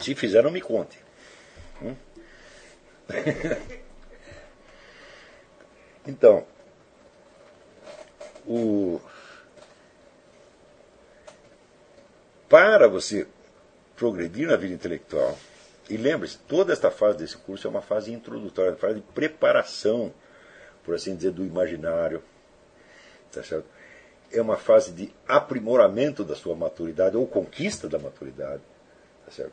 Se 0.00 0.14
fizer, 0.14 0.42
não 0.42 0.50
me 0.50 0.60
conte. 0.60 0.98
Hum? 1.82 1.94
então, 6.06 6.46
o... 8.46 9.00
para 12.48 12.88
você 12.88 13.26
progredir 13.96 14.48
na 14.48 14.56
vida 14.56 14.74
intelectual, 14.74 15.38
e 15.88 15.96
lembre-se, 15.96 16.38
toda 16.38 16.72
esta 16.72 16.90
fase 16.90 17.18
desse 17.18 17.36
curso 17.36 17.66
é 17.66 17.70
uma 17.70 17.82
fase 17.82 18.12
introdutória, 18.12 18.72
uma 18.72 18.78
fase 18.78 18.96
de 18.96 19.02
preparação, 19.02 20.12
por 20.82 20.94
assim 20.94 21.14
dizer, 21.14 21.30
do 21.30 21.44
imaginário. 21.44 22.22
Tá 23.30 23.42
certo? 23.42 23.66
É 24.32 24.40
uma 24.40 24.56
fase 24.56 24.92
de 24.92 25.12
aprimoramento 25.28 26.24
da 26.24 26.34
sua 26.34 26.56
maturidade 26.56 27.16
ou 27.16 27.26
conquista 27.26 27.88
da 27.88 27.98
maturidade. 27.98 28.62
Tá 29.24 29.30
certo? 29.30 29.52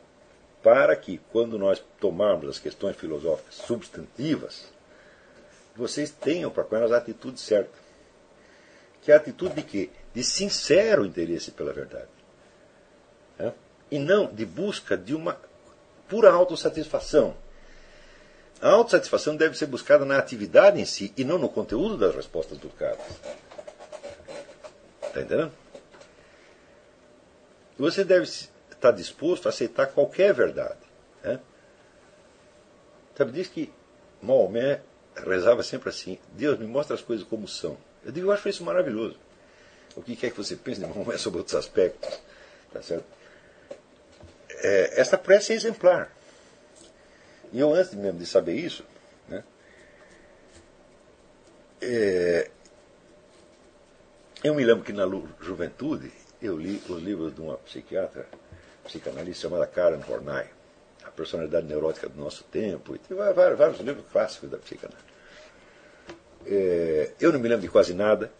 Para 0.62 0.96
que, 0.96 1.20
quando 1.30 1.58
nós 1.58 1.84
tomarmos 2.00 2.48
as 2.48 2.58
questões 2.58 2.96
filosóficas 2.96 3.54
substantivas, 3.54 4.72
vocês 5.76 6.10
tenham 6.10 6.50
para 6.50 6.64
com 6.64 6.76
elas 6.76 6.90
a 6.90 6.96
atitude 6.96 7.38
certa. 7.38 7.84
Que 9.02 9.12
é 9.12 9.14
a 9.14 9.18
atitude 9.18 9.54
de 9.54 9.62
quê? 9.62 9.90
De 10.12 10.24
sincero 10.24 11.04
interesse 11.04 11.50
pela 11.52 11.72
verdade. 11.72 12.08
É? 13.38 13.52
E 13.90 13.98
não 13.98 14.32
de 14.32 14.46
busca 14.46 14.96
de 14.96 15.14
uma 15.14 15.38
pura 16.08 16.32
autossatisfação. 16.32 17.36
A 18.60 18.70
autossatisfação 18.70 19.36
deve 19.36 19.56
ser 19.58 19.66
buscada 19.66 20.04
na 20.04 20.18
atividade 20.18 20.80
em 20.80 20.84
si 20.84 21.12
e 21.16 21.24
não 21.24 21.38
no 21.38 21.48
conteúdo 21.48 21.98
das 21.98 22.14
respostas 22.14 22.58
buscadas. 22.58 23.04
Está 25.02 25.20
entendendo? 25.20 25.52
Você 27.78 28.04
deve 28.04 28.24
estar 28.24 28.92
disposto 28.92 29.46
a 29.46 29.48
aceitar 29.50 29.88
qualquer 29.88 30.32
verdade. 30.32 30.78
Né? 31.22 31.40
Sabe, 33.16 33.32
diz 33.32 33.48
que 33.48 33.72
Maomé 34.22 34.80
rezava 35.16 35.62
sempre 35.62 35.88
assim: 35.88 36.18
Deus 36.32 36.58
me 36.58 36.66
mostra 36.66 36.94
as 36.94 37.02
coisas 37.02 37.26
como 37.26 37.46
são. 37.46 37.76
Eu 38.04 38.12
digo, 38.12 38.28
eu 38.28 38.32
acho 38.32 38.48
isso 38.48 38.64
maravilhoso. 38.64 39.16
O 39.96 40.02
que 40.02 40.16
quer 40.16 40.30
que 40.30 40.36
você 40.36 40.56
pense 40.56 40.80
de 40.80 40.86
Maomé 40.86 41.16
sobre 41.18 41.38
outros 41.38 41.56
aspectos? 41.56 42.20
Tá 42.72 42.82
certo? 42.82 43.04
É, 44.62 45.00
essa 45.00 45.16
prece 45.18 45.52
é 45.52 45.56
exemplar. 45.56 46.10
E 47.52 47.60
eu, 47.60 47.72
antes 47.72 47.94
mesmo 47.94 48.18
de 48.18 48.26
saber 48.26 48.54
isso, 48.54 48.84
né, 49.28 49.44
é, 51.80 52.50
eu 54.42 54.54
me 54.54 54.64
lembro 54.64 54.84
que 54.84 54.92
na 54.92 55.04
juventude 55.40 56.12
eu 56.42 56.58
li 56.58 56.82
os 56.88 57.02
livros 57.02 57.34
de 57.34 57.40
uma 57.40 57.56
psiquiatra, 57.58 58.26
psicanalista 58.84 59.48
chamada 59.48 59.66
Karen 59.66 60.00
Horney, 60.06 60.46
A 61.04 61.10
Personalidade 61.10 61.66
Neurótica 61.66 62.08
do 62.08 62.20
Nosso 62.20 62.44
Tempo, 62.44 62.94
e 62.94 62.98
tem 62.98 63.16
vários, 63.16 63.58
vários 63.58 63.80
livros 63.80 64.04
clássicos 64.12 64.50
da 64.50 64.58
psicanálise. 64.58 65.14
É, 66.46 67.12
eu 67.18 67.32
não 67.32 67.40
me 67.40 67.48
lembro 67.48 67.62
de 67.62 67.68
quase 67.68 67.94
nada, 67.94 68.30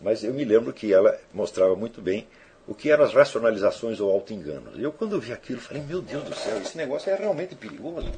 mas 0.00 0.22
eu 0.22 0.32
me 0.32 0.44
lembro 0.44 0.72
que 0.72 0.92
ela 0.92 1.18
mostrava 1.34 1.74
muito 1.74 2.00
bem 2.00 2.28
o 2.70 2.74
que 2.74 2.88
eram 2.88 3.04
as 3.04 3.12
racionalizações 3.12 3.98
ou 3.98 4.12
auto-enganos. 4.12 4.78
E 4.78 4.82
eu, 4.84 4.92
quando 4.92 5.20
vi 5.20 5.32
aquilo, 5.32 5.60
falei: 5.60 5.82
Meu 5.82 6.00
Deus 6.00 6.22
do 6.22 6.34
céu, 6.36 6.56
esse 6.58 6.76
negócio 6.76 7.10
é 7.10 7.16
realmente 7.16 7.56
perigoso. 7.56 8.12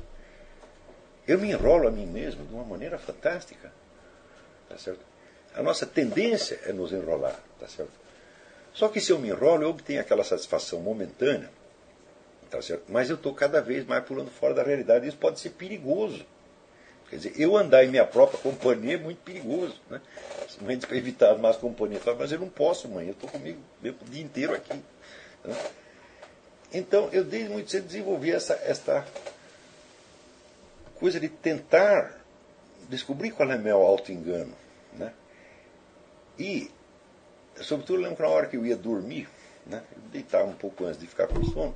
Eu 1.26 1.38
me 1.38 1.50
enrolo 1.50 1.88
a 1.88 1.90
mim 1.90 2.04
mesmo 2.04 2.44
de 2.44 2.52
uma 2.52 2.62
maneira 2.62 2.98
fantástica. 2.98 3.72
Tá 4.68 4.76
certo? 4.76 5.00
A 5.54 5.62
nossa 5.62 5.86
tendência 5.86 6.60
é 6.66 6.72
nos 6.72 6.92
enrolar. 6.92 7.40
Tá 7.58 7.66
certo? 7.66 7.92
Só 8.74 8.88
que 8.88 9.00
se 9.00 9.10
eu 9.10 9.18
me 9.18 9.28
enrolo, 9.28 9.62
eu 9.62 9.70
obtenho 9.70 10.02
aquela 10.02 10.22
satisfação 10.22 10.80
momentânea. 10.80 11.48
Tá 12.50 12.60
certo? 12.60 12.84
Mas 12.88 13.08
eu 13.08 13.16
estou 13.16 13.32
cada 13.32 13.62
vez 13.62 13.86
mais 13.86 14.04
pulando 14.04 14.30
fora 14.30 14.52
da 14.52 14.62
realidade. 14.62 15.08
Isso 15.08 15.16
pode 15.16 15.40
ser 15.40 15.50
perigoso. 15.50 16.26
Quer 17.12 17.16
dizer, 17.16 17.34
eu 17.38 17.58
andar 17.58 17.84
em 17.84 17.90
minha 17.90 18.06
própria 18.06 18.40
companhia 18.40 18.94
é 18.94 18.96
muito 18.96 19.18
perigoso. 19.18 19.78
Né? 19.90 20.00
Mãe 20.62 20.78
para 20.78 20.96
evitar 20.96 21.36
mais 21.36 21.58
companhia. 21.58 22.00
Mas 22.18 22.32
eu 22.32 22.38
não 22.38 22.48
posso, 22.48 22.88
mãe, 22.88 23.06
eu 23.06 23.12
estou 23.12 23.28
comigo 23.28 23.60
o 23.82 24.10
dia 24.10 24.22
inteiro 24.22 24.54
aqui. 24.54 24.82
Né? 25.44 25.54
Então, 26.72 27.10
eu 27.12 27.22
desde 27.22 27.50
muito 27.50 27.70
cedo 27.70 27.86
desenvolvi 27.86 28.30
essa, 28.30 28.54
esta 28.64 29.06
coisa 30.94 31.20
de 31.20 31.28
tentar 31.28 32.18
descobrir 32.88 33.32
qual 33.32 33.50
é 33.52 33.58
meu 33.58 33.82
auto-engano. 33.82 34.54
Né? 34.94 35.12
E, 36.38 36.70
sobretudo, 37.56 38.00
lembro 38.00 38.16
que 38.16 38.22
na 38.22 38.28
hora 38.28 38.46
que 38.46 38.56
eu 38.56 38.64
ia 38.64 38.74
dormir, 38.74 39.28
né, 39.66 39.82
eu 39.94 40.00
deitava 40.10 40.48
um 40.48 40.54
pouco 40.54 40.86
antes 40.86 40.98
de 40.98 41.06
ficar 41.06 41.26
com 41.26 41.44
sono, 41.44 41.74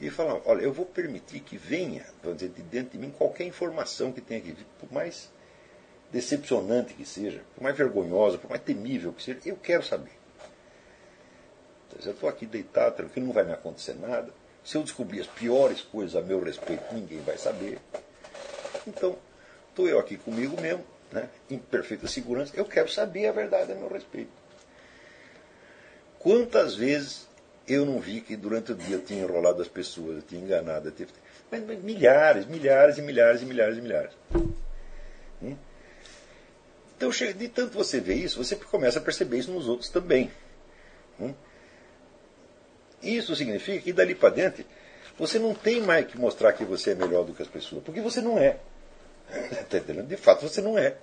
e 0.00 0.08
falava, 0.08 0.40
olha, 0.46 0.62
eu 0.62 0.72
vou 0.72 0.86
permitir 0.86 1.40
que 1.40 1.58
venha, 1.58 2.06
vamos 2.22 2.38
dizer, 2.38 2.52
de 2.52 2.62
dentro 2.62 2.92
de 2.92 2.98
mim 2.98 3.10
qualquer 3.10 3.44
informação 3.44 4.10
que 4.10 4.20
tenha 4.20 4.40
que 4.40 4.52
vir, 4.52 4.66
por 4.78 4.90
mais 4.90 5.30
decepcionante 6.10 6.94
que 6.94 7.04
seja, 7.04 7.42
por 7.54 7.62
mais 7.62 7.76
vergonhosa, 7.76 8.38
por 8.38 8.48
mais 8.48 8.62
temível 8.62 9.12
que 9.12 9.22
seja, 9.22 9.38
eu 9.44 9.56
quero 9.56 9.82
saber. 9.84 10.18
Eu 12.02 12.12
estou 12.12 12.28
aqui 12.28 12.46
deitado, 12.46 12.96
tranquilo, 12.96 13.26
não 13.26 13.34
vai 13.34 13.44
me 13.44 13.52
acontecer 13.52 13.94
nada. 13.94 14.32
Se 14.64 14.76
eu 14.76 14.82
descobrir 14.82 15.20
as 15.20 15.26
piores 15.26 15.82
coisas 15.82 16.16
a 16.16 16.22
meu 16.22 16.42
respeito, 16.42 16.82
ninguém 16.94 17.20
vai 17.20 17.36
saber. 17.36 17.78
Então, 18.86 19.18
estou 19.68 19.86
eu 19.86 19.98
aqui 19.98 20.16
comigo 20.16 20.58
mesmo, 20.60 20.84
né, 21.12 21.28
em 21.50 21.58
perfeita 21.58 22.06
segurança, 22.06 22.52
eu 22.56 22.64
quero 22.64 22.90
saber 22.90 23.26
a 23.26 23.32
verdade 23.32 23.72
a 23.72 23.74
meu 23.74 23.88
respeito. 23.88 24.30
Quantas 26.18 26.74
vezes 26.74 27.28
eu 27.72 27.86
não 27.86 28.00
vi 28.00 28.20
que 28.20 28.36
durante 28.36 28.72
o 28.72 28.74
dia 28.74 28.96
eu 28.96 29.02
tinha 29.02 29.22
enrolado 29.22 29.60
as 29.60 29.68
pessoas, 29.68 30.16
eu 30.16 30.22
tinha 30.22 30.42
enganado. 30.42 30.88
Eu 30.88 30.92
tinha... 30.92 31.08
Mas, 31.50 31.64
mas, 31.64 31.82
milhares, 31.82 32.46
milhares 32.46 32.98
e 32.98 33.02
milhares 33.02 33.42
e 33.42 33.44
milhares 33.44 33.78
e 33.78 33.80
milhares. 33.80 34.12
Hum? 35.42 35.56
Então, 36.96 37.10
de 37.10 37.48
tanto 37.48 37.72
você 37.72 38.00
ver 38.00 38.14
isso, 38.14 38.42
você 38.42 38.56
começa 38.56 38.98
a 38.98 39.02
perceber 39.02 39.38
isso 39.38 39.50
nos 39.50 39.68
outros 39.68 39.88
também. 39.88 40.30
Hum? 41.18 41.34
Isso 43.02 43.34
significa 43.34 43.80
que 43.80 43.92
dali 43.92 44.14
para 44.14 44.30
dentro 44.30 44.64
você 45.18 45.38
não 45.38 45.54
tem 45.54 45.82
mais 45.82 46.06
que 46.06 46.18
mostrar 46.18 46.52
que 46.54 46.64
você 46.64 46.92
é 46.92 46.94
melhor 46.94 47.24
do 47.24 47.34
que 47.34 47.42
as 47.42 47.48
pessoas, 47.48 47.82
porque 47.82 48.00
você 48.00 48.20
não 48.20 48.38
é. 48.38 48.58
Tá 49.68 49.78
de 49.78 50.16
fato, 50.16 50.48
você 50.48 50.62
não 50.62 50.78
é. 50.78 50.96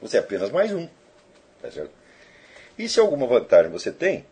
Você 0.00 0.16
é 0.16 0.20
apenas 0.20 0.50
mais 0.50 0.72
um. 0.72 0.88
Tá 1.60 1.70
certo? 1.70 1.92
E 2.76 2.88
se 2.88 2.98
alguma 2.98 3.26
vantagem 3.26 3.70
você 3.70 3.92
tem, 3.92 4.26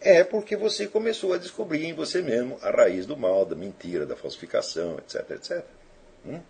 é 0.00 0.22
porque 0.22 0.56
você 0.56 0.86
começou 0.86 1.32
a 1.32 1.38
descobrir 1.38 1.84
em 1.84 1.92
você 1.92 2.22
mesmo 2.22 2.58
a 2.62 2.70
raiz 2.70 3.06
do 3.06 3.16
mal, 3.16 3.44
da 3.44 3.56
mentira, 3.56 4.06
da 4.06 4.16
falsificação, 4.16 4.98
etc, 4.98 5.30
etc. 5.30 5.64
Hum? 6.24 6.40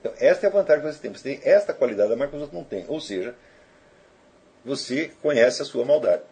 Então, 0.00 0.12
esta 0.18 0.46
é 0.46 0.48
a 0.48 0.52
vantagem 0.52 0.84
que 0.84 0.92
você 0.92 1.00
tem. 1.00 1.12
Você 1.12 1.36
tem 1.36 1.40
esta 1.50 1.74
qualidade 1.74 2.12
a 2.12 2.16
mais 2.16 2.30
que 2.30 2.36
os 2.36 2.42
outros 2.42 2.58
não 2.58 2.66
têm. 2.66 2.84
Ou 2.88 3.00
seja, 3.00 3.34
você 4.64 5.10
conhece 5.22 5.62
a 5.62 5.64
sua 5.64 5.84
maldade. 5.84 6.22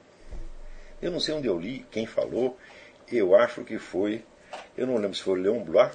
Eu 1.02 1.10
não 1.10 1.20
sei 1.20 1.34
onde 1.34 1.46
eu 1.46 1.58
li, 1.58 1.84
quem 1.90 2.06
falou, 2.06 2.56
eu 3.10 3.36
acho 3.36 3.62
que 3.64 3.78
foi, 3.78 4.24
eu 4.76 4.86
não 4.86 4.96
lembro 4.96 5.14
se 5.14 5.22
foi 5.22 5.38
Leon 5.40 5.62
Blois 5.62 5.92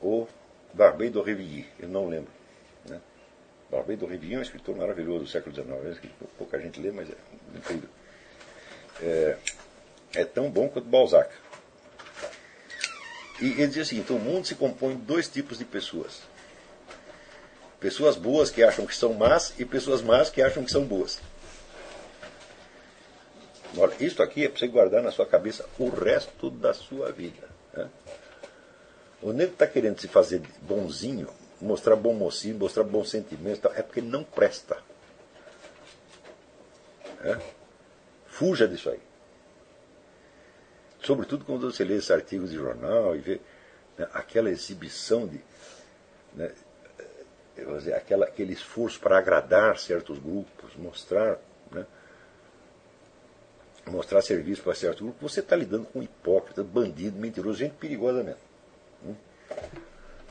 ou 0.00 0.28
Barbey 0.74 1.08
d'Aurevilly, 1.08 1.66
eu 1.78 1.88
não 1.88 2.08
lembro. 2.08 2.30
Né? 2.88 3.00
Barbey 3.70 3.96
d'Aurevilly 3.96 4.34
é 4.34 4.38
um 4.38 4.42
escritor 4.42 4.76
maravilhoso 4.76 5.24
do 5.24 5.30
século 5.30 5.54
XIX, 5.54 5.98
que 5.98 6.08
pouca 6.36 6.58
gente 6.60 6.80
lê, 6.80 6.90
mas 6.90 7.08
é 7.08 7.14
incrível. 7.56 7.88
É, 9.00 9.36
é 10.14 10.24
tão 10.24 10.50
bom 10.50 10.68
quanto 10.68 10.88
Balzac. 10.88 11.30
E 13.40 13.46
ele 13.52 13.68
diz 13.68 13.86
o 13.86 13.88
seguinte: 13.88 14.12
o 14.12 14.18
mundo 14.18 14.46
se 14.46 14.54
compõe 14.54 14.96
de 14.96 15.02
dois 15.02 15.28
tipos 15.28 15.58
de 15.58 15.64
pessoas. 15.64 16.22
Pessoas 17.80 18.16
boas 18.16 18.50
que 18.50 18.62
acham 18.62 18.86
que 18.86 18.94
são 18.94 19.12
más 19.14 19.54
e 19.58 19.64
pessoas 19.64 20.02
más 20.02 20.30
que 20.30 20.40
acham 20.40 20.64
que 20.64 20.70
são 20.70 20.84
boas. 20.84 21.20
Olha, 23.76 23.94
isso 23.98 24.22
aqui 24.22 24.44
é 24.44 24.48
para 24.48 24.58
você 24.58 24.68
guardar 24.68 25.02
na 25.02 25.10
sua 25.10 25.26
cabeça 25.26 25.66
o 25.78 25.88
resto 25.88 26.50
da 26.50 26.74
sua 26.74 27.10
vida. 27.10 27.48
Né? 27.72 27.88
O 29.22 29.32
está 29.32 29.66
querendo 29.66 30.00
se 30.00 30.08
fazer 30.08 30.42
bonzinho, 30.60 31.28
mostrar 31.60 31.96
bom 31.96 32.12
mocinho, 32.12 32.58
mostrar 32.58 32.84
bom 32.84 33.04
sentimento, 33.04 33.68
é 33.74 33.82
porque 33.82 34.00
ele 34.00 34.08
não 34.08 34.22
presta. 34.22 34.76
É? 37.24 37.38
Fuja 38.26 38.68
disso 38.68 38.90
aí. 38.90 39.00
Sobretudo 41.02 41.44
quando 41.44 41.70
você 41.70 41.84
lê 41.84 41.96
esses 41.96 42.10
artigos 42.10 42.50
de 42.50 42.56
jornal 42.56 43.16
e 43.16 43.18
vê 43.18 43.40
né, 43.98 44.08
aquela 44.12 44.50
exibição 44.50 45.26
de. 45.26 45.40
Né, 46.34 46.52
dizer, 47.56 47.94
aquela, 47.94 48.24
aquele 48.26 48.52
esforço 48.52 48.98
para 49.00 49.18
agradar 49.18 49.78
certos 49.78 50.18
grupos, 50.18 50.74
mostrar. 50.76 51.38
Né, 51.70 51.84
mostrar 53.86 54.22
serviço 54.22 54.62
para 54.62 54.74
certos 54.74 55.02
grupos, 55.02 55.32
você 55.32 55.40
está 55.40 55.56
lidando 55.56 55.86
com 55.86 56.02
hipócrita, 56.02 56.62
bandido, 56.62 57.18
mentiroso, 57.18 57.58
gente 57.58 57.74
perigosa 57.74 58.22
mesmo. 58.22 58.40
Hum? 59.04 59.14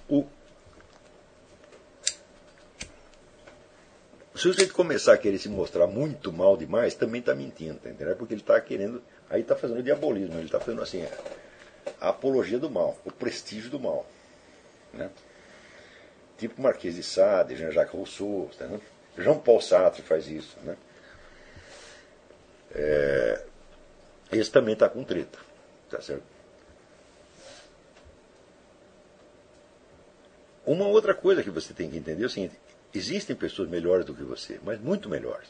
O, 0.08 0.26
se 4.34 4.48
o 4.48 4.54
sujeito 4.54 4.74
começar 4.74 5.14
a 5.14 5.18
querer 5.18 5.38
se 5.38 5.50
mostrar 5.50 5.86
muito 5.86 6.32
mal 6.32 6.56
demais, 6.56 6.96
também 6.96 7.20
está 7.20 7.36
mentindo, 7.36 7.80
tá 7.80 7.90
entendendo? 7.90 8.16
Porque 8.18 8.34
ele 8.34 8.42
está 8.42 8.60
querendo. 8.60 9.04
Aí 9.32 9.42
está 9.42 9.56
fazendo 9.56 9.82
diabolismo, 9.82 10.36
ele 10.36 10.46
está 10.46 10.60
fazendo 10.60 10.82
assim, 10.82 11.08
a 12.02 12.10
apologia 12.10 12.60
do 12.60 12.70
mal, 12.70 12.98
o 13.06 13.12
prestígio 13.12 13.72
do 13.72 13.80
mal. 13.80 14.06
Né? 14.94 15.10
Tipo 16.38 16.62
Marquês 16.62 16.96
de 16.96 17.04
Sade, 17.04 17.56
Jean-Jacques 17.56 17.94
Rousseau, 17.94 18.50
tá 18.60 18.68
Jean 19.18 19.40
Paul 19.40 19.62
Sartre 19.62 20.02
faz 20.02 20.28
isso. 20.28 20.58
Né? 20.64 20.76
É, 22.76 23.46
esse 24.34 24.52
também 24.52 24.74
está 24.74 24.90
com 24.90 25.02
treta. 25.02 25.40
Tá 25.90 26.02
certo? 26.02 26.24
Uma 30.66 30.88
outra 30.88 31.16
coisa 31.16 31.42
que 31.42 31.50
você 31.50 31.74
tem 31.74 31.90
que 31.90 31.98
entender 31.98 32.24
é 32.24 32.26
o 32.26 32.30
seguinte: 32.30 32.60
existem 32.94 33.36
pessoas 33.36 33.70
melhores 33.70 34.06
do 34.06 34.14
que 34.14 34.24
você, 34.24 34.60
mas 34.64 34.80
muito 34.80 35.10
melhores. 35.10 35.48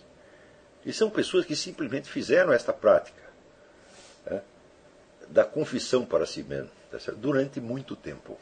E 0.85 0.93
são 0.93 1.09
pessoas 1.09 1.45
que 1.45 1.55
simplesmente 1.55 2.09
fizeram 2.09 2.53
esta 2.53 2.71
prática 2.71 3.20
né, 3.20 3.20
da 5.31 5.43
confissão 5.45 6.05
para 6.05 6.25
si 6.25 6.43
mesmo 6.43 6.69
tá 6.91 7.11
durante 7.13 7.61
muito 7.61 7.95
tempo. 7.95 8.37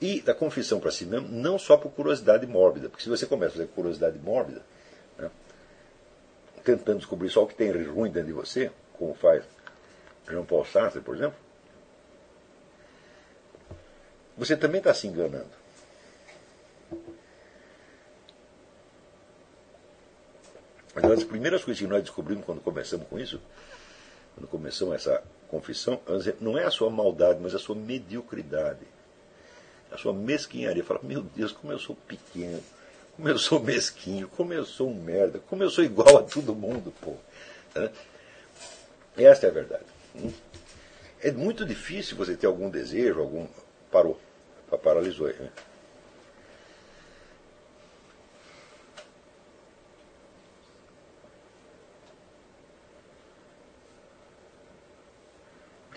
E 0.00 0.20
da 0.20 0.34
confissão 0.34 0.78
para 0.78 0.90
si 0.90 1.04
mesmo, 1.04 1.28
não 1.28 1.58
só 1.58 1.76
por 1.76 1.90
curiosidade 1.90 2.46
mórbida, 2.46 2.88
porque 2.88 3.02
se 3.02 3.08
você 3.08 3.26
começa 3.26 3.54
a 3.54 3.56
fazer 3.56 3.68
curiosidade 3.68 4.18
mórbida, 4.18 4.62
tentando 6.62 6.98
descobrir 6.98 7.30
só 7.30 7.42
o 7.42 7.46
que 7.46 7.54
tem 7.54 7.72
ruim 7.84 8.10
dentro 8.10 8.28
de 8.28 8.32
você, 8.32 8.70
como 8.92 9.14
faz 9.14 9.42
Jean 10.28 10.44
Paul 10.44 10.64
Sartre, 10.64 11.00
por 11.00 11.16
exemplo, 11.16 11.38
você 14.36 14.56
também 14.56 14.78
está 14.78 14.94
se 14.94 15.08
enganando. 15.08 15.50
Uma 20.94 21.08
das 21.08 21.24
primeiras 21.24 21.64
coisas 21.64 21.80
que 21.80 21.86
nós 21.88 22.02
descobrimos 22.02 22.44
quando 22.44 22.60
começamos 22.60 23.08
com 23.08 23.18
isso, 23.18 23.40
quando 24.38 24.48
começamos 24.48 24.94
essa 24.94 25.22
confissão, 25.48 26.00
não 26.40 26.56
é 26.56 26.64
a 26.64 26.70
sua 26.70 26.90
maldade, 26.90 27.40
mas 27.42 27.54
a 27.54 27.58
sua 27.58 27.74
mediocridade, 27.74 28.86
a 29.90 29.96
sua 29.96 30.12
mesquinharia. 30.12 30.84
Fala, 30.84 31.00
meu 31.02 31.22
Deus, 31.22 31.52
como 31.52 31.72
eu 31.72 31.78
sou 31.78 31.96
pequeno 32.06 32.62
como 33.18 33.28
eu 33.28 33.36
sou 33.36 33.58
mesquinho, 33.58 34.28
como 34.28 34.52
eu 34.52 34.64
sou 34.64 34.88
um 34.88 34.94
merda, 34.94 35.40
como 35.48 35.60
eu 35.64 35.68
sou 35.68 35.82
igual 35.82 36.18
a 36.18 36.22
todo 36.22 36.54
mundo, 36.54 36.94
pô. 37.00 37.16
Esta 39.16 39.48
é 39.48 39.50
a 39.50 39.52
verdade. 39.52 39.84
Hum? 40.14 40.30
É 41.20 41.32
muito 41.32 41.66
difícil 41.66 42.16
você 42.16 42.36
ter 42.36 42.46
algum 42.46 42.70
desejo, 42.70 43.18
algum. 43.18 43.48
Parou. 43.90 44.20
Paralisou 44.84 45.26
aí. 45.26 45.34
Né? 45.34 45.50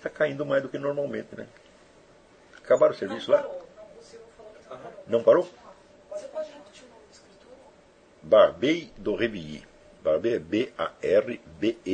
Está 0.01 0.09
caindo 0.09 0.43
mais 0.43 0.63
do 0.63 0.69
que 0.69 0.79
normalmente, 0.79 1.35
né? 1.37 1.47
Acabaram 2.57 2.91
o 2.91 2.97
serviço 2.97 3.29
não 3.29 3.37
lá? 3.37 3.43
Parou. 3.43 3.67
Não, 3.77 3.85
o 3.99 4.03
Silvio 4.03 4.25
falou 4.35 4.51
que 4.51 4.67
tá 4.67 4.79
Não 5.05 5.23
parou? 5.23 5.47
Você 6.09 6.27
pode 6.29 6.49
repetir 6.49 6.85
o 6.85 6.87
nome 6.89 7.03
da 7.05 7.11
escritura? 7.11 7.55
Barbei 8.23 8.91
do 8.97 9.13
Revilly. 9.13 9.63
Barbei 10.01 10.33
é 10.33 10.39
B-A-R-B-E-Y. 10.39 11.91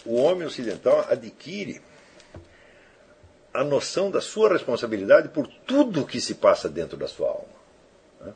o 0.05 0.15
homem 0.15 0.47
ocidental 0.47 1.05
adquire 1.09 1.81
a 3.53 3.63
noção 3.63 4.11
da 4.11 4.21
sua 4.21 4.51
responsabilidade 4.51 5.29
por 5.29 5.47
tudo 5.47 6.05
que 6.05 6.19
se 6.19 6.35
passa 6.35 6.67
dentro 6.67 6.97
da 6.97 7.07
sua 7.07 7.29
alma. 7.29 7.55
Né? 8.21 8.33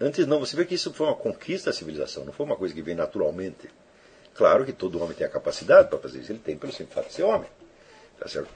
Antes 0.00 0.26
não, 0.26 0.38
você 0.38 0.54
vê 0.54 0.64
que 0.64 0.74
isso 0.74 0.92
foi 0.92 1.06
uma 1.06 1.16
conquista 1.16 1.70
da 1.70 1.76
civilização, 1.76 2.24
não 2.24 2.32
foi 2.32 2.46
uma 2.46 2.56
coisa 2.56 2.74
que 2.74 2.82
vem 2.82 2.94
naturalmente. 2.94 3.70
Claro 4.34 4.64
que 4.64 4.72
todo 4.72 5.02
homem 5.02 5.16
tem 5.16 5.26
a 5.26 5.30
capacidade 5.30 5.88
para 5.88 5.98
fazer 5.98 6.20
isso, 6.20 6.32
ele 6.32 6.38
tem 6.38 6.56
pelo 6.56 6.72
simples 6.72 6.94
fato 6.94 7.08
de 7.08 7.14
ser 7.14 7.22
homem. 7.22 7.48
Tá 8.18 8.28
certo? 8.28 8.50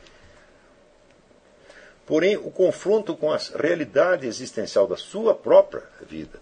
Porém, 2.06 2.36
o 2.36 2.50
confronto 2.50 3.16
com 3.16 3.32
a 3.32 3.38
realidade 3.56 4.26
existencial 4.26 4.86
da 4.86 4.96
sua 4.96 5.34
própria 5.34 5.84
vida 6.02 6.38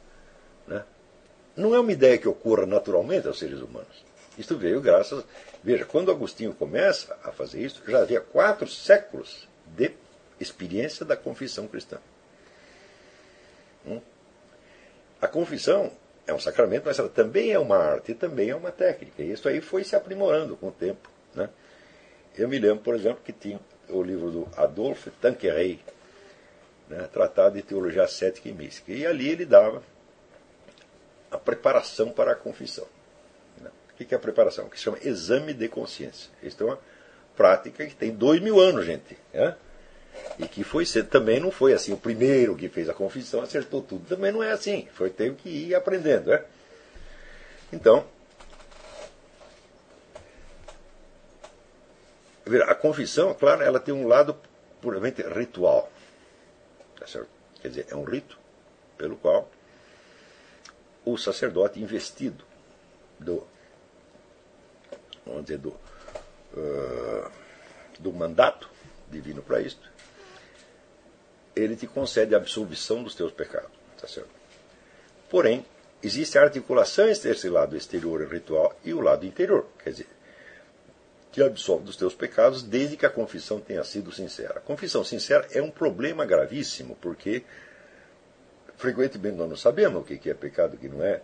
né, 0.66 0.84
não 1.56 1.74
é 1.74 1.78
uma 1.78 1.92
ideia 1.92 2.18
que 2.18 2.28
ocorra 2.28 2.66
naturalmente 2.66 3.28
aos 3.28 3.38
seres 3.38 3.60
humanos. 3.60 4.11
Isto 4.38 4.56
veio 4.56 4.80
graças. 4.80 5.24
Veja, 5.62 5.84
quando 5.84 6.10
Agostinho 6.10 6.54
começa 6.54 7.16
a 7.22 7.32
fazer 7.32 7.60
isso, 7.60 7.82
já 7.86 8.00
havia 8.00 8.20
quatro 8.20 8.66
séculos 8.66 9.46
de 9.66 9.92
experiência 10.40 11.04
da 11.04 11.16
confissão 11.16 11.68
cristã. 11.68 11.98
Hum? 13.86 14.00
A 15.20 15.28
confissão 15.28 15.92
é 16.26 16.32
um 16.32 16.40
sacramento, 16.40 16.84
mas 16.86 16.98
ela 16.98 17.08
também 17.08 17.52
é 17.52 17.58
uma 17.58 17.76
arte, 17.76 18.14
também 18.14 18.50
é 18.50 18.56
uma 18.56 18.72
técnica. 18.72 19.22
E 19.22 19.32
isso 19.32 19.48
aí 19.48 19.60
foi 19.60 19.84
se 19.84 19.94
aprimorando 19.94 20.56
com 20.56 20.68
o 20.68 20.72
tempo. 20.72 21.10
Né? 21.34 21.48
Eu 22.36 22.48
me 22.48 22.58
lembro, 22.58 22.82
por 22.82 22.94
exemplo, 22.94 23.20
que 23.24 23.32
tinha 23.32 23.60
o 23.88 24.02
livro 24.02 24.30
do 24.30 24.48
Adolphe 24.56 25.10
Tanqueray, 25.10 25.80
né, 26.88 27.08
Tratado 27.12 27.56
de 27.56 27.62
Teologia 27.62 28.06
Cética 28.08 28.48
e 28.48 28.52
Mística. 28.52 28.92
E 28.92 29.06
ali 29.06 29.28
ele 29.28 29.44
dava 29.44 29.82
a 31.30 31.38
preparação 31.38 32.10
para 32.10 32.32
a 32.32 32.34
confissão. 32.34 32.86
Que 34.04 34.14
é 34.14 34.16
a 34.16 34.20
preparação? 34.20 34.68
Que 34.68 34.76
se 34.76 34.84
chama 34.84 34.98
exame 35.02 35.52
de 35.52 35.68
consciência. 35.68 36.30
Isso 36.42 36.62
é 36.62 36.66
uma 36.66 36.78
prática 37.36 37.86
que 37.86 37.94
tem 37.94 38.10
dois 38.10 38.40
mil 38.40 38.60
anos, 38.60 38.84
gente. 38.84 39.16
Né? 39.32 39.56
E 40.38 40.46
que 40.46 40.64
foi 40.64 40.84
também 41.10 41.40
não 41.40 41.50
foi 41.50 41.72
assim, 41.72 41.92
o 41.92 41.96
primeiro 41.96 42.56
que 42.56 42.68
fez 42.68 42.88
a 42.88 42.94
confissão 42.94 43.42
acertou 43.42 43.82
tudo. 43.82 44.06
Também 44.08 44.32
não 44.32 44.42
é 44.42 44.52
assim. 44.52 44.88
Foi 44.92 45.10
teve 45.10 45.36
que 45.36 45.48
ir 45.48 45.74
aprendendo. 45.74 46.30
Né? 46.30 46.42
Então, 47.72 48.06
a 52.66 52.74
confissão, 52.74 53.34
claro, 53.34 53.62
ela 53.62 53.80
tem 53.80 53.94
um 53.94 54.06
lado 54.06 54.36
puramente 54.80 55.22
ritual. 55.22 55.90
Tá 56.98 57.06
certo? 57.06 57.28
Quer 57.60 57.68
dizer, 57.68 57.86
é 57.90 57.96
um 57.96 58.04
rito 58.04 58.38
pelo 58.98 59.16
qual 59.16 59.50
o 61.04 61.16
sacerdote 61.16 61.80
investido 61.80 62.44
do 63.18 63.46
vamos 65.26 65.42
dizer, 65.42 65.58
do, 65.58 65.70
uh, 65.70 67.30
do 67.98 68.12
mandato 68.12 68.68
divino 69.10 69.42
para 69.42 69.60
isto, 69.60 69.90
ele 71.54 71.76
te 71.76 71.86
concede 71.86 72.34
a 72.34 72.38
absolvição 72.38 73.02
dos 73.02 73.14
teus 73.14 73.32
pecados. 73.32 73.70
Tá 74.00 74.08
certo? 74.08 74.30
Porém, 75.30 75.64
existe 76.02 76.38
a 76.38 76.42
articulação 76.42 77.08
entre 77.08 77.30
esse 77.30 77.48
lado 77.48 77.76
exterior 77.76 78.26
ritual 78.30 78.78
e 78.84 78.92
o 78.92 79.00
lado 79.00 79.24
interior. 79.24 79.66
Quer 79.82 79.90
dizer, 79.90 80.08
te 81.30 81.42
absolve 81.42 81.84
dos 81.84 81.96
teus 81.96 82.14
pecados 82.14 82.62
desde 82.62 82.96
que 82.96 83.06
a 83.06 83.10
confissão 83.10 83.60
tenha 83.60 83.82
sido 83.84 84.12
sincera. 84.12 84.58
A 84.58 84.60
confissão 84.60 85.02
sincera 85.02 85.46
é 85.50 85.62
um 85.62 85.70
problema 85.70 86.26
gravíssimo, 86.26 86.96
porque 87.00 87.42
frequentemente 88.76 89.36
nós 89.36 89.48
não 89.48 89.56
sabemos 89.56 90.02
o 90.02 90.04
que 90.04 90.28
é 90.28 90.34
pecado 90.34 90.74
e 90.74 90.76
o 90.76 90.80
que 90.80 90.88
não 90.88 91.02
é. 91.02 91.22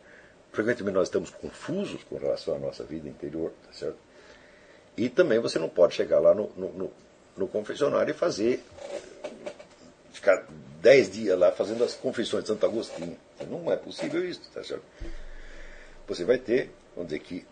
Frequentemente 0.52 0.94
nós 0.94 1.08
estamos 1.08 1.30
confusos 1.30 2.02
com 2.04 2.16
relação 2.16 2.56
à 2.56 2.58
nossa 2.58 2.84
vida 2.84 3.08
interior, 3.08 3.52
tá 3.66 3.72
certo? 3.72 3.98
E 4.96 5.08
também 5.08 5.38
você 5.38 5.58
não 5.58 5.68
pode 5.68 5.94
chegar 5.94 6.18
lá 6.18 6.34
no, 6.34 6.50
no, 6.56 6.72
no, 6.72 6.92
no 7.36 7.48
confessionário 7.48 8.10
e 8.10 8.14
fazer, 8.14 8.64
ficar 10.12 10.44
dez 10.80 11.10
dias 11.10 11.38
lá 11.38 11.52
fazendo 11.52 11.84
as 11.84 11.94
confissões 11.94 12.44
de 12.44 12.48
Santo 12.48 12.66
Agostinho. 12.66 13.16
Não 13.48 13.70
é 13.70 13.76
possível 13.76 14.28
isso, 14.28 14.40
tá 14.52 14.64
certo? 14.64 14.82
Você 16.08 16.24
vai 16.24 16.38
ter, 16.38 16.72
vamos 16.96 17.10
dizer 17.10 17.20
que, 17.20 17.46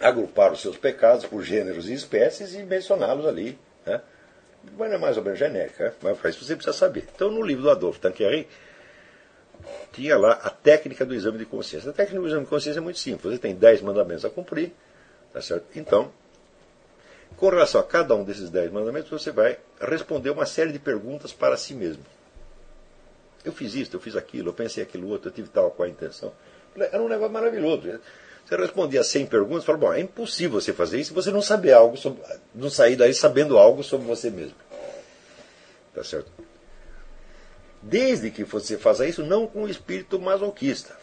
agrupar 0.00 0.52
os 0.52 0.60
seus 0.60 0.76
pecados 0.76 1.26
por 1.26 1.42
gêneros 1.42 1.88
e 1.88 1.92
espécies 1.92 2.54
e 2.54 2.62
mencioná-los 2.62 3.26
ali. 3.26 3.58
Né? 3.84 4.00
Mas 4.76 4.92
é 4.92 4.98
mais 4.98 5.16
ou 5.16 5.22
menos 5.22 5.38
genérica, 5.38 5.84
né? 5.84 5.94
mas 6.02 6.18
para 6.18 6.30
isso 6.30 6.44
você 6.44 6.54
precisa 6.54 6.76
saber. 6.76 7.06
Então, 7.14 7.30
no 7.30 7.42
livro 7.42 7.64
do 7.64 7.70
Adolfo 7.70 8.00
Tanqueray, 8.00 8.48
tinha 9.92 10.16
lá 10.16 10.32
a 10.32 10.50
técnica 10.50 11.04
do 11.04 11.14
exame 11.14 11.38
de 11.38 11.46
consciência. 11.46 11.90
A 11.90 11.92
técnica 11.92 12.20
do 12.20 12.28
exame 12.28 12.44
de 12.44 12.50
consciência 12.50 12.78
é 12.78 12.82
muito 12.82 12.98
simples. 12.98 13.34
Você 13.34 13.38
tem 13.38 13.54
dez 13.54 13.80
mandamentos 13.80 14.24
a 14.24 14.30
cumprir, 14.30 14.72
tá 15.32 15.40
certo? 15.40 15.66
Então, 15.74 16.10
com 17.36 17.48
relação 17.48 17.80
a 17.80 17.84
cada 17.84 18.14
um 18.14 18.24
desses 18.24 18.50
dez 18.50 18.70
mandamentos, 18.70 19.10
você 19.10 19.30
vai 19.30 19.58
responder 19.80 20.30
uma 20.30 20.46
série 20.46 20.72
de 20.72 20.78
perguntas 20.78 21.32
para 21.32 21.56
si 21.56 21.74
mesmo. 21.74 22.04
Eu 23.44 23.52
fiz 23.52 23.74
isso, 23.74 23.96
eu 23.96 24.00
fiz 24.00 24.16
aquilo, 24.16 24.50
eu 24.50 24.52
pensei 24.52 24.82
aquilo 24.82 25.08
outro, 25.08 25.30
eu 25.30 25.32
tive 25.32 25.48
tal 25.48 25.70
qual 25.70 25.86
a 25.86 25.90
intenção. 25.90 26.32
Era 26.76 27.02
um 27.02 27.08
negócio 27.08 27.32
maravilhoso. 27.32 27.98
Você 28.44 28.56
respondia 28.56 29.02
100 29.04 29.26
perguntas 29.26 29.64
falava, 29.64 29.86
bom, 29.86 29.92
é 29.92 30.00
impossível 30.00 30.60
você 30.60 30.72
fazer 30.72 30.98
isso 30.98 31.10
se 31.10 31.14
você 31.14 31.30
não 31.30 31.40
saber 31.40 31.72
algo, 31.72 31.96
sobre, 31.96 32.22
não 32.54 32.68
sair 32.68 32.96
daí 32.96 33.14
sabendo 33.14 33.56
algo 33.56 33.82
sobre 33.82 34.06
você 34.06 34.28
mesmo. 34.28 34.56
Tá 35.94 36.04
certo? 36.04 36.30
Desde 37.82 38.30
que 38.30 38.44
você 38.44 38.76
faça 38.76 39.06
isso, 39.06 39.24
não 39.24 39.46
com 39.46 39.64
o 39.64 39.68
espírito 39.68 40.20
masoquista. 40.20 40.96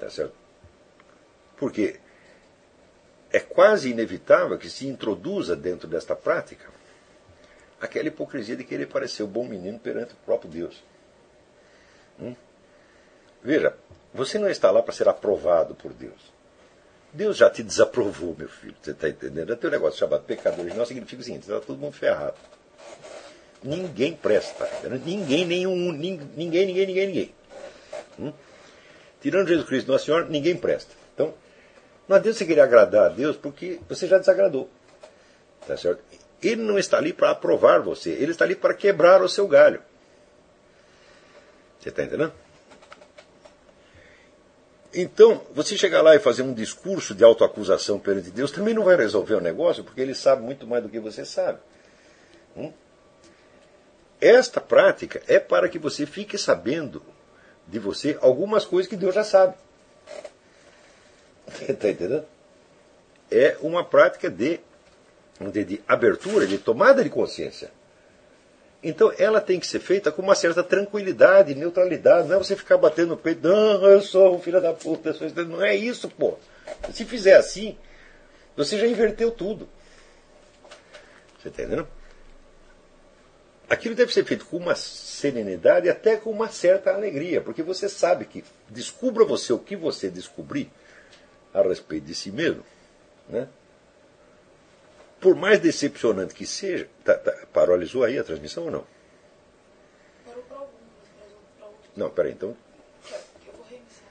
Tá 0.00 0.08
certo? 0.08 0.34
Porque 1.56 2.00
é 3.30 3.40
quase 3.40 3.90
inevitável 3.90 4.58
que 4.58 4.68
se 4.68 4.86
introduza 4.86 5.54
dentro 5.54 5.86
desta 5.86 6.16
prática 6.16 6.70
aquela 7.82 8.06
hipocrisia 8.06 8.56
de 8.56 8.62
querer 8.62 8.86
parecer 8.86 9.24
o 9.24 9.26
bom 9.26 9.44
menino 9.44 9.78
perante 9.78 10.14
o 10.14 10.16
próprio 10.24 10.48
Deus. 10.48 10.82
Hum? 12.20 12.36
Veja, 13.42 13.76
você 14.14 14.38
não 14.38 14.48
está 14.48 14.70
lá 14.70 14.80
para 14.82 14.94
ser 14.94 15.08
aprovado 15.08 15.74
por 15.74 15.92
Deus. 15.92 16.32
Deus 17.12 17.36
já 17.36 17.50
te 17.50 17.62
desaprovou, 17.62 18.36
meu 18.38 18.48
filho. 18.48 18.76
Você 18.80 18.92
está 18.92 19.08
entendendo? 19.08 19.52
Até 19.52 19.66
o 19.66 19.70
negócio 19.70 19.98
chamado 19.98 20.22
pecador 20.22 20.60
original 20.60 20.86
significa 20.86 21.20
o 21.20 21.24
seguinte: 21.24 21.42
está 21.42 21.60
todo 21.60 21.76
mundo 21.76 21.92
ferrado. 21.92 22.36
Ninguém 23.62 24.14
presta. 24.14 24.68
Ninguém, 25.04 25.44
nenhum, 25.44 25.92
ninguém, 25.92 26.28
ninguém, 26.36 26.66
ninguém, 26.66 27.06
ninguém. 27.06 27.34
Hum? 28.18 28.32
Tirando 29.20 29.48
Jesus 29.48 29.66
Cristo, 29.66 29.90
Nosso 29.90 30.06
Senhor, 30.06 30.28
ninguém 30.28 30.56
presta. 30.56 30.92
Então, 31.14 31.32
não 32.08 32.16
adianta 32.16 32.38
você 32.38 32.44
querer 32.44 32.60
agradar 32.60 33.06
a 33.06 33.08
Deus 33.08 33.36
porque 33.36 33.78
você 33.88 34.06
já 34.06 34.18
desagradou. 34.18 34.68
Tá 35.66 35.76
certo? 35.76 36.02
Ele 36.42 36.62
não 36.62 36.78
está 36.78 36.98
ali 36.98 37.12
para 37.12 37.30
aprovar 37.30 37.80
você, 37.80 38.10
ele 38.10 38.32
está 38.32 38.44
ali 38.44 38.56
para 38.56 38.74
quebrar 38.74 39.22
o 39.22 39.28
seu 39.28 39.46
galho. 39.46 39.80
Você 41.78 41.88
está 41.88 42.02
entendendo? 42.02 42.32
Então, 44.94 45.40
você 45.54 45.76
chegar 45.76 46.02
lá 46.02 46.14
e 46.14 46.18
fazer 46.18 46.42
um 46.42 46.52
discurso 46.52 47.14
de 47.14 47.24
autoacusação 47.24 47.98
perante 47.98 48.30
Deus 48.30 48.50
também 48.50 48.74
não 48.74 48.84
vai 48.84 48.96
resolver 48.96 49.34
o 49.34 49.40
negócio, 49.40 49.82
porque 49.82 50.00
ele 50.00 50.14
sabe 50.14 50.42
muito 50.42 50.66
mais 50.66 50.82
do 50.82 50.88
que 50.88 51.00
você 51.00 51.24
sabe. 51.24 51.60
Hum? 52.56 52.72
Esta 54.22 54.60
prática 54.60 55.20
é 55.26 55.40
para 55.40 55.68
que 55.68 55.80
você 55.80 56.06
fique 56.06 56.38
sabendo 56.38 57.02
de 57.66 57.80
você 57.80 58.16
algumas 58.20 58.64
coisas 58.64 58.88
que 58.88 58.96
Deus 58.96 59.12
já 59.12 59.24
sabe. 59.24 59.56
Está 61.48 61.88
entendendo? 61.90 62.24
É 63.28 63.56
uma 63.60 63.84
prática 63.84 64.30
de, 64.30 64.60
de 65.40 65.82
abertura, 65.88 66.46
de 66.46 66.56
tomada 66.56 67.02
de 67.02 67.10
consciência. 67.10 67.72
Então 68.80 69.12
ela 69.18 69.40
tem 69.40 69.58
que 69.58 69.66
ser 69.66 69.80
feita 69.80 70.12
com 70.12 70.22
uma 70.22 70.36
certa 70.36 70.62
tranquilidade, 70.62 71.56
neutralidade. 71.56 72.28
Não 72.28 72.36
é 72.36 72.38
você 72.38 72.54
ficar 72.54 72.76
batendo 72.76 73.08
no 73.08 73.16
peito, 73.16 73.48
não, 73.48 73.84
eu 73.84 74.02
sou 74.02 74.36
um 74.36 74.40
filho 74.40 74.60
da 74.60 74.72
puta. 74.72 75.12
Não 75.44 75.64
é 75.64 75.74
isso, 75.74 76.08
pô. 76.08 76.38
Se 76.92 77.04
fizer 77.04 77.34
assim, 77.34 77.76
você 78.56 78.78
já 78.78 78.86
inverteu 78.86 79.32
tudo. 79.32 79.68
Você 81.40 81.48
está 81.48 81.64
entendendo? 81.64 81.88
Aquilo 83.72 83.94
deve 83.94 84.12
ser 84.12 84.22
feito 84.26 84.44
com 84.44 84.58
uma 84.58 84.74
serenidade 84.74 85.86
e 85.86 85.90
até 85.90 86.18
com 86.18 86.30
uma 86.30 86.50
certa 86.50 86.92
alegria, 86.92 87.40
porque 87.40 87.62
você 87.62 87.88
sabe 87.88 88.26
que 88.26 88.44
descubra 88.68 89.24
você 89.24 89.50
o 89.50 89.58
que 89.58 89.74
você 89.74 90.10
descobrir 90.10 90.70
a 91.54 91.62
respeito 91.62 92.04
de 92.04 92.14
si 92.14 92.30
mesmo, 92.30 92.62
né? 93.26 93.48
por 95.18 95.34
mais 95.34 95.58
decepcionante 95.58 96.34
que 96.34 96.44
seja, 96.44 96.86
tá, 97.02 97.16
tá, 97.16 97.46
paralisou 97.50 98.04
aí 98.04 98.18
a 98.18 98.24
transmissão 98.24 98.64
ou 98.64 98.70
não? 98.70 98.86
Parou 100.26 100.42
para 100.42 100.56
alguns, 100.58 100.82
mas 101.18 101.32
para 101.56 101.66
outros. 101.66 101.90
Não, 101.96 102.10
peraí, 102.10 102.32
então. 102.32 102.54
Eu 103.46 103.52
vou 103.54 103.64
reiniciar. 103.70 104.10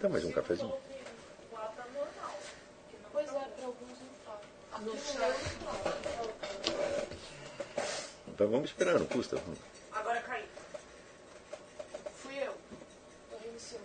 Dá 0.00 0.08
mais 0.08 0.24
um 0.24 0.30
cafezinho. 0.30 0.72
Pois 3.10 3.26
é, 3.26 3.40
para 3.40 3.66
alguns 3.66 3.98
não 3.98 4.08
tá. 4.24 4.40
Aqui 4.70 4.84
No 4.84 4.94
no 4.94 5.69
Então 8.40 8.50
vamos 8.50 8.70
esperar, 8.70 8.98
não 8.98 9.04
custa. 9.04 9.38
Agora 9.92 10.18
caiu. 10.22 10.46
Fui 12.22 12.34
eu. 12.38 12.54
Tô 13.30 13.36
reiniciando. 13.36 13.84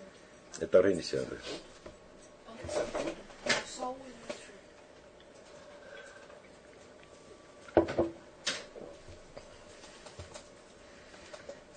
Está 0.62 0.82
reiniciando. 0.82 1.38
Só 3.68 3.92
o 3.92 3.98
início. 3.98 4.54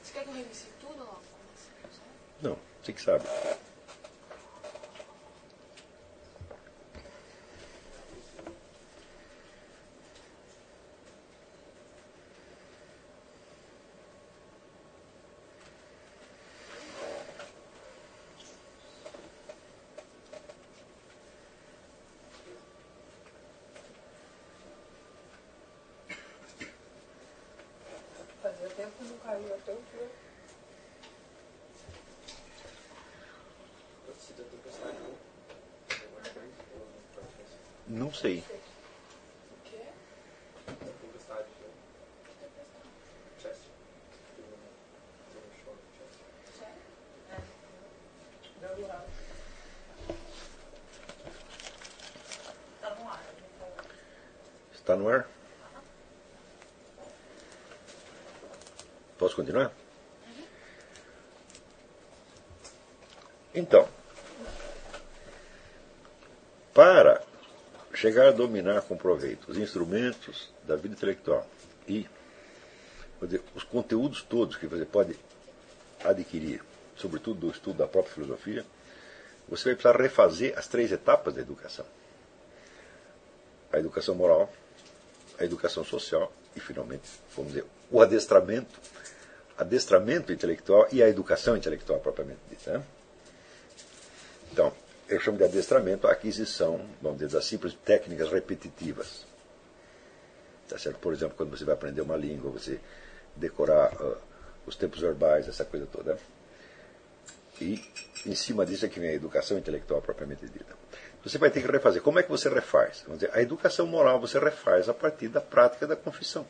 Você 0.00 0.12
quer 0.12 0.22
que 0.22 0.28
eu 0.28 0.34
reinicie 0.34 0.68
tudo 0.80 1.04
zero? 1.04 2.00
Não, 2.40 2.58
você 2.80 2.92
que 2.92 3.02
sabe. 3.02 3.24
Não 37.98 38.14
sei. 38.14 38.44
Tá. 41.26 41.42
Está 54.72 54.96
no 54.96 55.08
ar? 55.08 55.28
Posso 59.18 59.34
continuar? 59.34 59.72
Então, 63.52 63.88
para 66.72 67.26
chegar 67.98 68.28
a 68.28 68.30
dominar 68.30 68.82
com 68.82 68.96
proveito 68.96 69.50
os 69.50 69.58
instrumentos 69.58 70.48
da 70.62 70.76
vida 70.76 70.94
intelectual 70.94 71.44
e 71.88 72.06
dizer, 73.20 73.42
os 73.56 73.64
conteúdos 73.64 74.22
todos 74.22 74.56
que 74.56 74.68
você 74.68 74.84
pode 74.84 75.18
adquirir, 76.04 76.62
sobretudo 76.96 77.40
do 77.40 77.50
estudo 77.50 77.78
da 77.78 77.88
própria 77.88 78.14
filosofia, 78.14 78.64
você 79.48 79.70
vai 79.70 79.74
precisar 79.74 80.00
refazer 80.00 80.56
as 80.56 80.68
três 80.68 80.92
etapas 80.92 81.34
da 81.34 81.40
educação: 81.40 81.84
a 83.72 83.78
educação 83.80 84.14
moral, 84.14 84.52
a 85.36 85.44
educação 85.44 85.82
social 85.82 86.32
e, 86.54 86.60
finalmente, 86.60 87.08
vamos 87.34 87.52
dizer, 87.52 87.66
o 87.90 88.00
adestramento, 88.00 88.78
adestramento 89.56 90.32
intelectual 90.32 90.86
e 90.92 91.02
a 91.02 91.08
educação 91.08 91.56
intelectual 91.56 91.98
propriamente 91.98 92.40
dita. 92.48 92.78
Né? 92.78 92.84
Então, 95.08 95.16
eu 95.16 95.22
chamo 95.22 95.38
de 95.38 95.44
adestramento 95.44 96.06
a 96.06 96.12
aquisição, 96.12 96.84
vamos 97.00 97.18
dizer, 97.18 97.32
das 97.32 97.46
simples 97.46 97.72
técnicas 97.72 98.30
repetitivas. 98.30 99.26
Tá 100.68 100.76
certo? 100.76 100.98
Por 100.98 101.14
exemplo, 101.14 101.34
quando 101.34 101.56
você 101.56 101.64
vai 101.64 101.74
aprender 101.74 102.02
uma 102.02 102.14
língua, 102.14 102.50
você 102.50 102.78
decorar 103.34 103.94
uh, 104.02 104.18
os 104.66 104.76
tempos 104.76 105.00
verbais, 105.00 105.48
essa 105.48 105.64
coisa 105.64 105.86
toda. 105.86 106.18
E 107.58 107.82
em 108.26 108.34
cima 108.34 108.66
disso 108.66 108.84
é 108.84 108.88
que 108.90 109.00
vem 109.00 109.08
a 109.08 109.14
educação 109.14 109.56
intelectual 109.56 110.02
propriamente 110.02 110.46
dita. 110.46 110.76
Você 111.24 111.38
vai 111.38 111.50
ter 111.50 111.62
que 111.62 111.72
refazer. 111.72 112.02
Como 112.02 112.18
é 112.18 112.22
que 112.22 112.28
você 112.28 112.50
refaz? 112.50 113.02
Vamos 113.06 113.20
dizer, 113.20 113.34
a 113.34 113.40
educação 113.40 113.86
moral 113.86 114.20
você 114.20 114.38
refaz 114.38 114.90
a 114.90 114.94
partir 114.94 115.28
da 115.28 115.40
prática 115.40 115.86
da 115.86 115.96
confissão. 115.96 116.46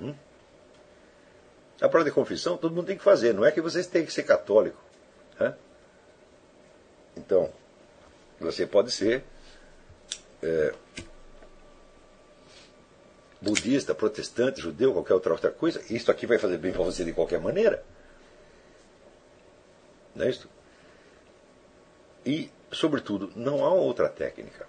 Hum? 0.00 0.14
A 1.80 1.88
prova 1.88 2.04
de 2.04 2.12
confissão 2.12 2.56
todo 2.56 2.72
mundo 2.72 2.86
tem 2.86 2.96
que 2.96 3.02
fazer, 3.02 3.34
não 3.34 3.44
é 3.44 3.50
que 3.50 3.60
vocês 3.60 3.88
têm 3.88 4.06
que 4.06 4.12
ser 4.12 4.22
católico. 4.22 4.80
Né? 5.40 5.52
Então, 7.24 7.50
você 8.40 8.66
pode 8.66 8.90
ser 8.90 9.24
é, 10.42 10.74
budista, 13.40 13.94
protestante, 13.94 14.60
judeu, 14.60 14.92
qualquer 14.92 15.14
outra, 15.14 15.32
outra 15.32 15.50
coisa. 15.50 15.80
Isso 15.88 16.10
aqui 16.10 16.26
vai 16.26 16.38
fazer 16.38 16.58
bem 16.58 16.72
para 16.72 16.82
você 16.82 17.04
de 17.04 17.12
qualquer 17.12 17.40
maneira. 17.40 17.84
Não 20.14 20.26
é 20.26 20.30
isso? 20.30 20.48
E, 22.26 22.50
sobretudo, 22.70 23.32
não 23.36 23.64
há 23.64 23.70
outra 23.70 24.08
técnica. 24.08 24.66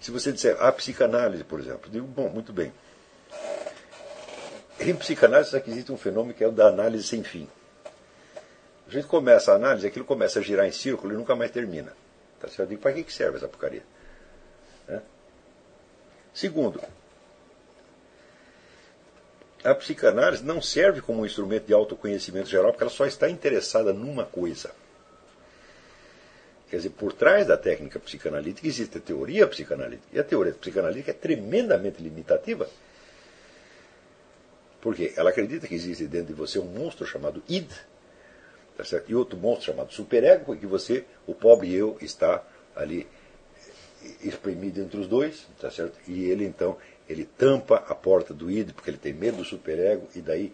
Se 0.00 0.10
você 0.10 0.32
disser 0.32 0.60
a 0.60 0.70
psicanálise, 0.72 1.44
por 1.44 1.60
exemplo, 1.60 1.88
digo, 1.88 2.06
bom, 2.06 2.28
muito 2.28 2.52
bem. 2.52 2.72
Em 4.80 4.96
psicanálise 4.96 5.56
aqui 5.56 5.70
existe 5.70 5.92
um 5.92 5.96
fenômeno 5.96 6.34
que 6.34 6.42
é 6.42 6.48
o 6.48 6.50
da 6.50 6.66
análise 6.66 7.04
sem 7.04 7.22
fim. 7.22 7.48
A 8.92 8.94
gente 8.94 9.06
começa 9.06 9.52
a 9.52 9.54
análise, 9.54 9.86
aquilo 9.86 10.04
começa 10.04 10.38
a 10.38 10.42
girar 10.42 10.66
em 10.66 10.70
círculo 10.70 11.14
e 11.14 11.16
nunca 11.16 11.34
mais 11.34 11.50
termina. 11.50 11.94
Tá 12.38 12.46
certo? 12.46 12.60
Eu 12.60 12.66
digo, 12.66 12.82
para 12.82 12.92
que 12.92 13.10
serve 13.10 13.38
essa 13.38 13.48
porcaria? 13.48 13.82
É? 14.86 15.00
Segundo, 16.34 16.78
a 19.64 19.74
psicanálise 19.74 20.44
não 20.44 20.60
serve 20.60 21.00
como 21.00 21.22
um 21.22 21.26
instrumento 21.26 21.64
de 21.64 21.72
autoconhecimento 21.72 22.50
geral 22.50 22.70
porque 22.70 22.84
ela 22.84 22.90
só 22.90 23.06
está 23.06 23.30
interessada 23.30 23.94
numa 23.94 24.26
coisa. 24.26 24.70
Quer 26.68 26.76
dizer, 26.76 26.90
por 26.90 27.14
trás 27.14 27.46
da 27.46 27.56
técnica 27.56 27.98
psicanalítica 27.98 28.68
existe 28.68 28.98
a 28.98 29.00
teoria 29.00 29.46
psicanalítica. 29.46 30.08
E 30.12 30.20
a 30.20 30.24
teoria 30.24 30.52
psicanalítica 30.52 31.12
é 31.12 31.14
tremendamente 31.14 32.02
limitativa. 32.02 32.68
Porque 34.82 35.14
ela 35.16 35.30
acredita 35.30 35.66
que 35.66 35.74
existe 35.74 36.06
dentro 36.06 36.26
de 36.26 36.34
você 36.34 36.58
um 36.58 36.66
monstro 36.66 37.06
chamado 37.06 37.42
id, 37.48 37.70
tá 38.76 38.84
certo? 38.84 39.10
e 39.10 39.14
outro 39.14 39.38
monstro 39.38 39.72
chamado 39.72 39.92
superego, 39.92 40.54
e 40.54 40.58
que 40.58 40.66
você, 40.66 41.04
o 41.26 41.34
pobre 41.34 41.74
eu, 41.74 41.96
está 42.00 42.42
ali 42.74 43.06
espremido 44.22 44.80
entre 44.80 44.98
os 44.98 45.06
dois, 45.06 45.46
tá 45.60 45.70
certo? 45.70 45.98
E 46.08 46.24
ele 46.24 46.44
então 46.44 46.76
ele 47.08 47.24
tampa 47.24 47.76
a 47.76 47.94
porta 47.94 48.32
do 48.32 48.50
id 48.50 48.72
porque 48.72 48.90
ele 48.90 48.96
tem 48.96 49.12
medo 49.12 49.38
do 49.38 49.44
superego 49.44 50.08
e 50.14 50.20
daí 50.20 50.52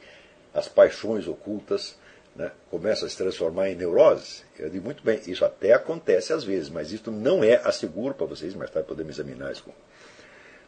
as 0.52 0.68
paixões 0.68 1.26
ocultas 1.28 1.96
né, 2.34 2.52
começam 2.70 3.06
a 3.06 3.10
se 3.10 3.16
transformar 3.16 3.70
em 3.70 3.74
neuroses. 3.74 4.44
Eu 4.58 4.70
digo 4.70 4.84
muito 4.84 5.02
bem, 5.02 5.20
isso 5.26 5.44
até 5.44 5.72
acontece 5.72 6.32
às 6.32 6.44
vezes, 6.44 6.68
mas 6.68 6.92
isso 6.92 7.10
não 7.10 7.42
é 7.42 7.56
asseguro 7.56 8.14
para 8.14 8.26
vocês, 8.26 8.54
mais 8.54 8.70
tarde 8.70 8.88
podemos 8.88 9.14
examinar 9.14 9.52
isso 9.52 9.64
com 9.64 9.72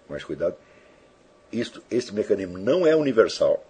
mais 0.08 0.24
cuidado. 0.24 0.56
Isto, 1.52 1.82
este 1.90 2.14
mecanismo 2.14 2.58
não 2.58 2.86
é 2.86 2.94
universal. 2.94 3.64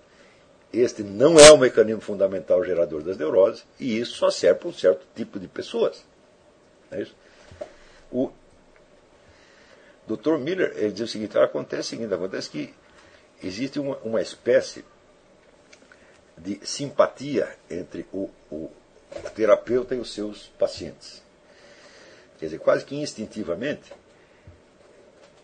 Este 0.73 1.03
não 1.03 1.39
é 1.39 1.51
o 1.51 1.59
mecanismo 1.59 2.01
fundamental 2.01 2.65
gerador 2.65 3.03
das 3.03 3.17
neuroses, 3.17 3.65
e 3.79 3.99
isso 3.99 4.17
só 4.17 4.31
serve 4.31 4.61
para 4.61 4.69
um 4.69 4.73
certo 4.73 5.05
tipo 5.17 5.39
de 5.41 5.49
pessoas. 5.49 6.05
É 6.93 7.03
isso? 7.03 7.15
O 8.13 8.31
Dr. 10.07 10.39
Miller 10.39 10.73
ele 10.77 10.93
diz 10.93 11.09
o 11.09 11.13
seguinte: 11.13 11.37
acontece 11.39 11.81
o 11.81 11.91
seguinte, 11.91 12.15
acontece 12.15 12.51
que 12.51 12.75
existe 13.43 13.79
uma, 13.81 13.97
uma 13.99 14.21
espécie 14.21 14.85
de 16.37 16.61
simpatia 16.67 17.57
entre 17.69 18.07
o, 18.13 18.31
o 18.51 18.71
terapeuta 19.35 19.95
e 19.95 19.99
os 19.99 20.13
seus 20.13 20.49
pacientes. 20.59 21.23
Quer 22.39 22.47
dizer, 22.47 22.59
quase 22.59 22.85
que 22.85 22.97
instintivamente, 22.97 23.93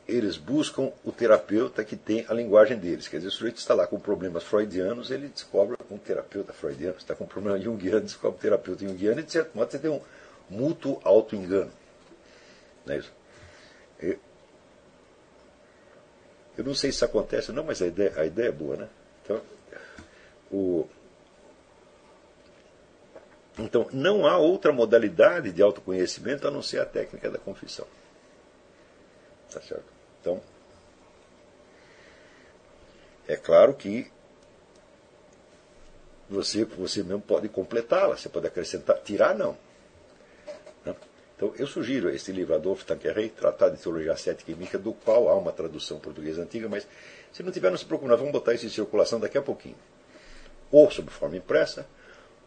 eles 0.08 0.36
buscam 0.36 0.92
o 1.04 1.10
terapeuta 1.10 1.84
que 1.84 1.96
tem 1.96 2.24
a 2.28 2.34
linguagem 2.34 2.78
deles. 2.78 3.08
Quer 3.08 3.16
dizer, 3.16 3.28
o 3.28 3.32
sujeito 3.32 3.58
está 3.58 3.74
lá 3.74 3.86
com 3.86 3.98
problemas 3.98 4.44
freudianos, 4.44 5.10
ele 5.10 5.28
descobre 5.28 5.76
um 5.90 5.98
terapeuta 5.98 6.52
freudiano. 6.52 6.96
Está 6.96 7.14
com 7.14 7.24
um 7.24 7.26
problema 7.26 7.58
junguiano, 7.58 8.02
descobre 8.02 8.38
um 8.38 8.40
terapeuta 8.40 8.86
junguiano, 8.86 9.20
e 9.20 9.28
certo 9.28 9.54
modo 9.54 9.70
você 9.70 9.78
tem 9.78 9.90
um 9.90 10.00
mútuo 10.48 11.00
auto-engano. 11.02 11.72
Não 12.84 12.94
é 12.94 12.98
isso? 12.98 13.12
Eu 16.56 16.64
não 16.64 16.74
sei 16.74 16.90
se 16.90 16.96
isso 16.96 17.04
acontece, 17.04 17.52
não, 17.52 17.64
mas 17.64 17.82
a 17.82 17.86
ideia, 17.86 18.12
a 18.16 18.24
ideia 18.24 18.48
é 18.48 18.52
boa, 18.52 18.76
né? 18.76 18.88
Então, 19.22 19.42
o, 20.50 20.88
então, 23.58 23.88
não 23.92 24.26
há 24.26 24.38
outra 24.38 24.72
modalidade 24.72 25.50
de 25.50 25.62
autoconhecimento 25.62 26.46
a 26.46 26.50
não 26.50 26.62
ser 26.62 26.80
a 26.80 26.86
técnica 26.86 27.30
da 27.30 27.38
confissão. 27.38 27.86
Tá 29.50 29.60
certo? 29.60 29.95
Então, 30.26 30.42
é 33.28 33.36
claro 33.36 33.74
que 33.74 34.10
você, 36.28 36.64
você 36.64 37.04
mesmo 37.04 37.20
pode 37.20 37.48
completá-la, 37.48 38.16
você 38.16 38.28
pode 38.28 38.48
acrescentar, 38.48 38.98
tirar 39.02 39.36
não. 39.36 39.56
Então, 41.36 41.52
eu 41.56 41.66
sugiro 41.66 42.10
este 42.10 42.32
livro, 42.32 42.54
Adolfo 42.54 42.84
Tanqueray, 42.84 43.28
Tratado 43.28 43.76
de 43.76 43.82
Teologia 43.82 44.16
Cética 44.16 44.50
e 44.50 44.54
Mística, 44.56 44.78
do 44.78 44.92
qual 44.94 45.28
há 45.28 45.36
uma 45.36 45.52
tradução 45.52 46.00
portuguesa 46.00 46.42
antiga, 46.42 46.68
mas 46.68 46.88
se 47.30 47.42
não 47.42 47.52
tiver, 47.52 47.70
não 47.70 47.76
se 47.76 47.84
preocupe, 47.84 48.08
nós 48.08 48.18
vamos 48.18 48.32
botar 48.32 48.54
isso 48.54 48.66
em 48.66 48.70
circulação 48.70 49.20
daqui 49.20 49.38
a 49.38 49.42
pouquinho. 49.42 49.76
Ou 50.72 50.90
sob 50.90 51.08
forma 51.10 51.36
impressa, 51.36 51.86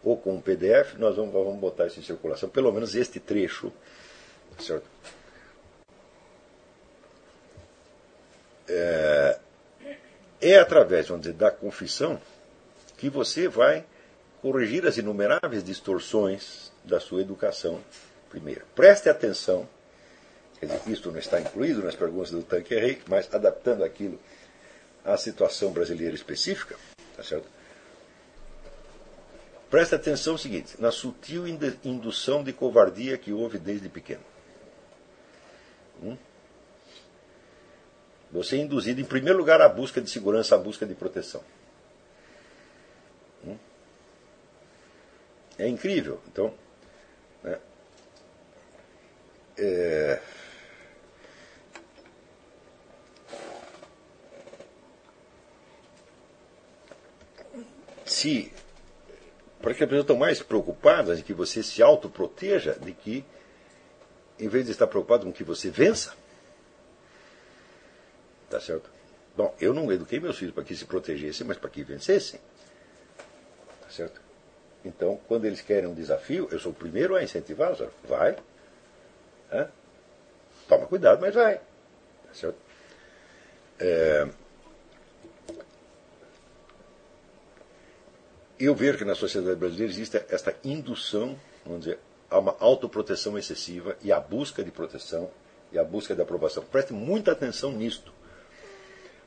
ou 0.04 0.18
com 0.18 0.34
um 0.34 0.42
PDF, 0.42 0.96
nós 0.98 1.16
vamos, 1.16 1.32
vamos 1.32 1.60
botar 1.60 1.86
isso 1.86 2.00
em 2.00 2.04
circulação, 2.04 2.50
pelo 2.50 2.74
menos 2.74 2.96
este 2.96 3.20
trecho, 3.20 3.72
certo? 4.60 4.90
É, 8.70 9.40
é 10.41 10.60
através, 10.60 11.08
vamos 11.08 11.24
dizer, 11.24 11.36
da 11.36 11.52
confissão 11.52 12.22
que 12.98 13.10
você 13.10 13.48
vai 13.48 13.84
corrigir 14.41 14.86
as 14.86 14.98
inumeráveis 14.98 15.64
distorções 15.64 16.72
da 16.86 17.00
sua 17.00 17.22
educação 17.22 17.82
Primeiro, 18.30 18.64
preste 18.76 19.10
atenção, 19.10 19.68
quer 20.60 20.68
dizer, 20.68 21.08
não 21.08 21.18
está 21.18 21.41
incluído 21.41 21.82
nas 21.84 21.96
perguntas 21.96 22.30
do 22.30 22.44
Tanqueray, 22.44 23.02
mas 23.08 23.34
adaptando 23.34 23.84
aquilo 23.84 24.20
à 25.04 25.18
situação 25.18 25.72
brasileira 25.72 26.14
específica, 26.14 26.76
tá 27.18 27.24
certo? 27.24 27.48
Preste 29.70 29.96
atenção 29.96 30.34
no 30.34 30.40
seguinte, 30.40 30.80
na 30.80 30.91
sutil 30.91 31.48
indução 31.84 32.44
de 32.44 32.54
covardia 32.54 33.18
que 33.18 33.34
houve 33.34 33.58
desde 33.58 33.90
pequeno. 33.90 34.24
Hum? 36.04 36.18
Você 38.32 38.58
é 38.58 38.60
induzido, 38.60 39.02
em 39.02 39.06
primeiro 39.06 39.40
lugar, 39.40 39.62
à 39.62 39.68
busca 39.68 40.00
de 40.00 40.10
segurança, 40.10 40.56
à 40.56 40.58
busca 40.58 40.86
de 40.86 40.94
proteção. 40.94 41.44
Hum? 43.46 43.58
É 45.58 45.68
incrível. 45.68 46.22
Então, 46.28 46.54
né? 47.44 47.60
É... 49.58 50.22
Se 58.06 58.52
porque 59.62 59.84
as 59.84 59.90
pessoas 59.90 60.04
estão 60.04 60.18
mais 60.18 60.42
preocupadas 60.42 61.20
em 61.20 61.22
que 61.22 61.34
você 61.34 61.62
se 61.62 61.84
autoproteja 61.84 62.78
de 62.80 62.94
que, 62.94 63.26
em 64.40 64.48
vez 64.48 64.66
de 64.66 64.72
estar 64.72 64.88
preocupado 64.88 65.26
com 65.26 65.34
que 65.34 65.44
você 65.44 65.70
vença. 65.70 66.14
Tá 68.50 68.60
certo? 68.60 68.90
Bom, 69.36 69.54
eu 69.60 69.74
não 69.74 69.92
eduquei 69.92 70.20
meus 70.20 70.38
filhos 70.38 70.54
para 70.54 70.64
que 70.64 70.76
se 70.76 70.86
protegessem, 70.86 71.46
mas 71.46 71.58
para 71.58 71.70
que 71.70 71.84
vencessem. 71.84 72.40
Tá 73.82 73.90
certo? 73.90 74.22
Então, 74.84 75.20
quando 75.28 75.46
eles 75.46 75.62
querem 75.62 75.88
um 75.90 75.94
desafio, 75.94 76.48
eu 76.52 76.60
sou 76.60 76.72
o 76.72 76.76
primeiro 76.76 77.16
a 77.16 77.24
incentivá-los. 77.24 77.80
Vai, 78.08 78.36
Toma 80.70 80.86
cuidado, 80.86 81.20
mas 81.20 81.34
vai. 81.34 81.58
Tá 81.58 82.34
certo? 82.34 82.58
É... 83.80 84.28
Eu 88.60 88.76
vejo 88.76 88.98
que 88.98 89.06
na 89.06 89.16
sociedade 89.16 89.56
brasileira 89.56 89.92
existe 89.92 90.24
esta 90.30 90.56
indução, 90.64 91.40
vamos 91.66 91.86
dizer, 91.86 92.00
a 92.30 92.38
uma 92.38 92.56
autoproteção 92.60 93.38
excessiva 93.38 93.98
e 94.02 94.12
a 94.12 94.20
busca 94.20 94.64
de 94.64 94.70
proteção 94.70 95.32
e 95.72 95.80
a 95.80 95.84
busca 95.84 96.14
de 96.14 96.22
aprovação. 96.22 96.64
Preste 96.64 96.94
muita 96.94 97.32
atenção 97.32 97.72
nisto. 97.72 98.14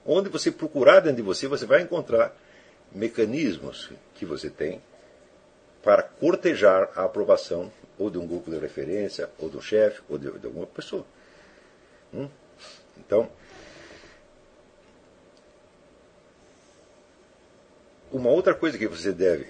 Onde 0.05 0.29
você 0.29 0.51
procurar 0.51 1.01
dentro 1.01 1.17
de 1.17 1.23
você, 1.23 1.47
você 1.47 1.65
vai 1.65 1.83
encontrar 1.83 2.37
mecanismos 2.91 3.91
que 4.15 4.27
você 4.27 4.51
tem 4.51 4.81
para 5.83 6.03
cortejar 6.03 6.91
a 6.95 7.05
aprovação 7.05 7.73
ou 7.99 8.11
de 8.11 8.19
um 8.19 8.27
grupo 8.27 8.51
de 8.51 8.59
referência, 8.59 9.31
ou 9.39 9.49
do 9.49 9.61
chefe, 9.61 10.01
ou 10.09 10.19
de, 10.19 10.31
de, 10.39 10.47
alguma 10.47 10.67
pessoa. 10.67 11.05
Hum? 12.13 12.29
Então, 12.99 13.31
uma 18.11 18.31
outra 18.31 18.55
coisa 18.55 18.79
que 18.79 18.87
você 18.87 19.13
deve 19.13 19.49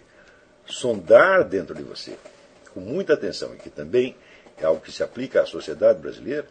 sondar 0.66 1.44
dentro 1.44 1.74
de 1.74 1.82
você, 1.82 2.16
com 2.72 2.80
muita 2.80 3.14
atenção, 3.14 3.54
e 3.54 3.58
que 3.58 3.70
também 3.70 4.16
é 4.56 4.64
algo 4.64 4.80
que 4.80 4.92
se 4.92 5.02
aplica 5.02 5.42
à 5.42 5.46
sociedade 5.46 6.00
brasileira, 6.00 6.46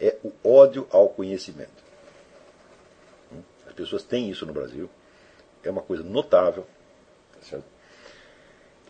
é 0.00 0.16
o 0.22 0.32
ódio 0.44 0.86
ao 0.90 1.08
conhecimento. 1.08 1.81
As 3.72 3.74
pessoas 3.74 4.02
têm 4.02 4.30
isso 4.30 4.44
no 4.44 4.52
Brasil, 4.52 4.88
é 5.64 5.70
uma 5.70 5.80
coisa 5.80 6.02
notável. 6.02 6.66
Tá 7.32 7.40
certo? 7.42 7.64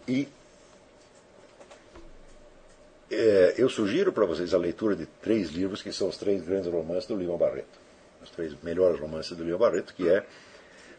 E 0.09 0.29
é, 3.09 3.55
eu 3.57 3.69
sugiro 3.69 4.13
para 4.13 4.27
vocês 4.27 4.53
a 4.53 4.59
leitura 4.59 4.97
de 4.97 5.07
três 5.07 5.51
livros 5.51 5.83
que 5.83 5.93
são 5.93 6.09
os 6.09 6.17
três 6.17 6.43
grandes 6.43 6.69
romances 6.69 7.07
do 7.07 7.17
Lima 7.17 7.39
Barreto. 7.39 7.79
Os 8.21 8.31
três 8.31 8.61
melhores 8.61 8.99
romances 8.99 9.37
do 9.37 9.45
Lima 9.45 9.59
Barreto, 9.59 9.95
que 9.95 10.09
é 10.09 10.27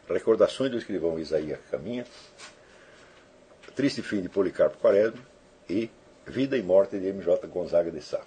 Recordações 0.07 0.72
do 0.72 0.77
escrivão 0.77 1.19
Isaías 1.19 1.60
Caminha, 1.69 2.05
Triste 3.76 4.01
Fim 4.01 4.22
de 4.22 4.30
Policarpo 4.30 4.77
Quaresma 4.77 5.19
e 5.69 5.89
Vida 6.26 6.57
e 6.57 6.61
Morte 6.61 6.97
de 6.97 7.07
M.J. 7.07 7.47
Gonzaga 7.47 7.91
de 7.91 8.01
Sá. 8.01 8.22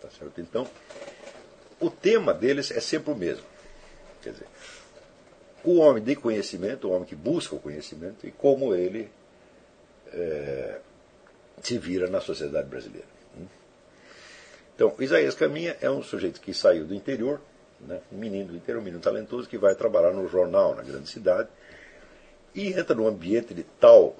Tá 0.00 0.08
certo? 0.08 0.40
Então, 0.40 0.66
o 1.80 1.90
tema 1.90 2.32
deles 2.32 2.70
é 2.70 2.80
sempre 2.80 3.12
o 3.12 3.14
mesmo. 3.14 3.44
Quer 4.22 4.32
dizer, 4.32 4.46
o 5.72 5.78
homem 5.78 6.02
de 6.02 6.14
conhecimento, 6.14 6.88
o 6.88 6.92
homem 6.92 7.04
que 7.04 7.16
busca 7.16 7.54
o 7.54 7.60
conhecimento 7.60 8.26
e 8.26 8.30
como 8.30 8.74
ele 8.74 9.10
é, 10.12 10.80
se 11.62 11.78
vira 11.78 12.08
na 12.08 12.20
sociedade 12.20 12.68
brasileira. 12.68 13.16
Então, 14.74 14.94
Isaías 15.00 15.34
Caminha 15.34 15.74
é 15.80 15.90
um 15.90 16.02
sujeito 16.02 16.38
que 16.38 16.52
saiu 16.52 16.84
do 16.84 16.94
interior, 16.94 17.40
né, 17.80 18.00
um 18.12 18.18
menino 18.18 18.48
do 18.48 18.56
interior, 18.56 18.80
um 18.80 18.84
menino 18.84 19.02
talentoso, 19.02 19.48
que 19.48 19.56
vai 19.56 19.74
trabalhar 19.74 20.12
no 20.12 20.28
jornal 20.28 20.74
na 20.74 20.82
grande 20.82 21.08
cidade 21.08 21.48
e 22.54 22.72
entra 22.72 22.94
num 22.94 23.06
ambiente 23.06 23.54
de 23.54 23.62
tal 23.62 24.14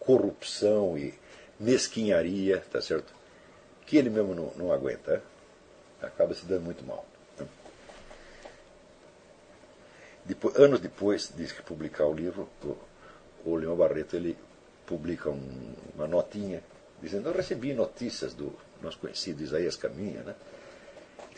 corrupção 0.00 0.98
e 0.98 1.14
mesquinharia, 1.58 2.64
tá 2.72 2.80
certo? 2.80 3.14
Que 3.86 3.96
ele 3.96 4.10
mesmo 4.10 4.34
não, 4.34 4.52
não 4.56 4.72
aguenta, 4.72 5.14
né? 5.14 5.22
acaba 6.02 6.34
se 6.34 6.44
dando 6.46 6.62
muito 6.62 6.84
mal. 6.84 7.04
Né? 7.38 7.46
Depois, 10.24 10.56
anos 10.56 10.80
depois 10.80 11.32
de 11.34 11.46
publicar 11.62 12.06
o 12.06 12.14
livro, 12.14 12.48
o, 12.64 12.76
o 13.44 13.56
Leão 13.56 13.76
Barreto 13.76 14.16
ele 14.16 14.36
publica 14.86 15.30
um, 15.30 15.74
uma 15.94 16.06
notinha 16.06 16.62
dizendo: 17.02 17.28
Eu 17.28 17.34
recebi 17.34 17.72
notícias 17.72 18.34
do 18.34 18.52
nosso 18.82 18.98
conhecido 18.98 19.42
Isaías 19.42 19.76
Caminha, 19.76 20.22
né? 20.22 20.34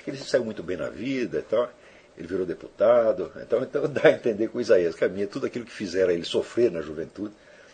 que 0.03 0.11
ele 0.11 0.19
saiu 0.19 0.45
muito 0.45 0.63
bem 0.63 0.77
na 0.77 0.89
vida 0.89 1.39
e 1.39 1.43
tal. 1.43 1.71
Ele 2.17 2.27
virou 2.27 2.45
deputado. 2.45 3.33
Então, 3.41 3.63
então 3.63 3.89
dá 3.89 4.09
a 4.09 4.13
entender 4.13 4.49
que 4.49 4.57
o 4.57 4.61
Isaías 4.61 4.95
Caminha, 4.95 5.27
tudo 5.27 5.47
aquilo 5.47 5.65
que 5.65 5.73
fizeram 5.73 6.13
ele 6.13 6.25
sofrer 6.25 6.71
na 6.71 6.83
juventude, 6.83 7.33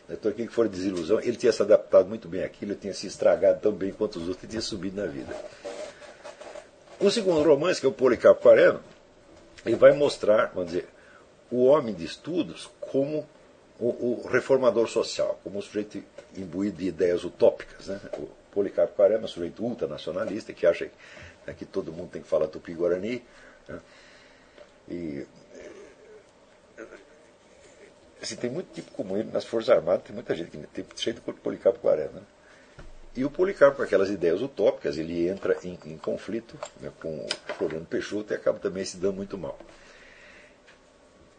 né, 0.09 0.17
tudo 0.17 0.29
aquilo 0.29 0.49
que 0.49 0.55
for 0.55 0.69
desilusão, 0.69 1.21
ele 1.21 1.37
tinha 1.37 1.53
se 1.53 1.63
adaptado 1.63 2.09
muito 2.09 2.29
bem 2.29 2.45
àquilo, 2.45 2.73
ele 2.73 2.81
tinha 2.81 2.95
se 2.95 3.07
estragado 3.07 3.61
tão 3.61 3.73
bem 3.73 3.93
quanto 3.93 4.19
os 4.19 4.29
outros 4.29 4.45
e 4.45 4.47
tinha 4.47 4.63
subido 4.63 5.01
na 5.01 5.07
vida. 5.07 5.35
O 7.01 7.11
segundo 7.11 7.43
romance, 7.43 7.81
que 7.81 7.87
é 7.87 7.89
o 7.89 7.93
Policarpo 7.93 8.43
Quaresma, 8.43 8.81
ele 9.65 9.77
vai 9.77 9.93
mostrar, 9.93 10.53
vamos 10.55 10.73
dizer, 10.73 10.89
o 11.51 11.65
homem 11.65 11.95
de 11.95 12.05
estudos 12.05 12.71
como 12.81 13.27
o, 13.79 13.87
o 14.25 14.29
reformador 14.29 14.89
social, 14.89 15.39
como 15.43 15.59
um 15.59 15.63
sujeito 15.63 16.03
imbuído 16.37 16.79
de 16.79 16.89
ideias 16.89 17.25
utópicas. 17.25 17.87
Né? 17.87 18.01
O 18.19 18.29
Policarpo 18.53 18.95
Quaresma 18.95 19.23
é 19.23 19.25
um 19.25 19.29
sujeito 19.29 19.65
ultranacionalista 19.65 20.53
que 20.53 20.67
acha 20.67 20.91
né, 21.47 21.55
que 21.57 21.65
todo 21.65 21.93
mundo 21.93 22.11
tem 22.11 22.23
que 22.23 22.29
falar 22.29 22.49
tupi-guarani. 22.49 23.23
Né? 23.69 23.81
E 24.89 25.27
assim, 28.21 28.37
tem 28.37 28.51
muito 28.51 28.73
tipo 28.73 28.91
como 28.93 29.17
ele 29.17 29.31
nas 29.31 29.45
Forças 29.45 29.71
Armadas, 29.71 30.03
tem 30.03 30.15
muita 30.15 30.35
gente 30.35 30.51
que 30.51 30.59
tem 30.59 30.85
cheio 30.97 31.15
de 31.15 31.21
Policarpo 31.21 31.79
Quaresma. 31.79 32.21
Né? 32.21 32.27
E 33.17 33.25
o 33.25 33.31
Policarpo, 33.31 33.79
com 33.79 33.83
aquelas 33.83 34.11
ideias 34.11 34.41
utópicas, 34.43 34.97
ele 34.97 35.29
entra 35.29 35.57
em, 35.65 35.79
em 35.87 35.99
conflito 35.99 36.59
né, 36.81 36.93
com 37.01 37.09
o 37.09 37.29
Floriano 37.55 37.87
Peixoto 37.87 38.33
e 38.33 38.37
acaba 38.37 38.59
também 38.59 38.85
se 38.85 38.97
dando 38.97 39.17
muito 39.17 39.37
mal. 39.37 39.59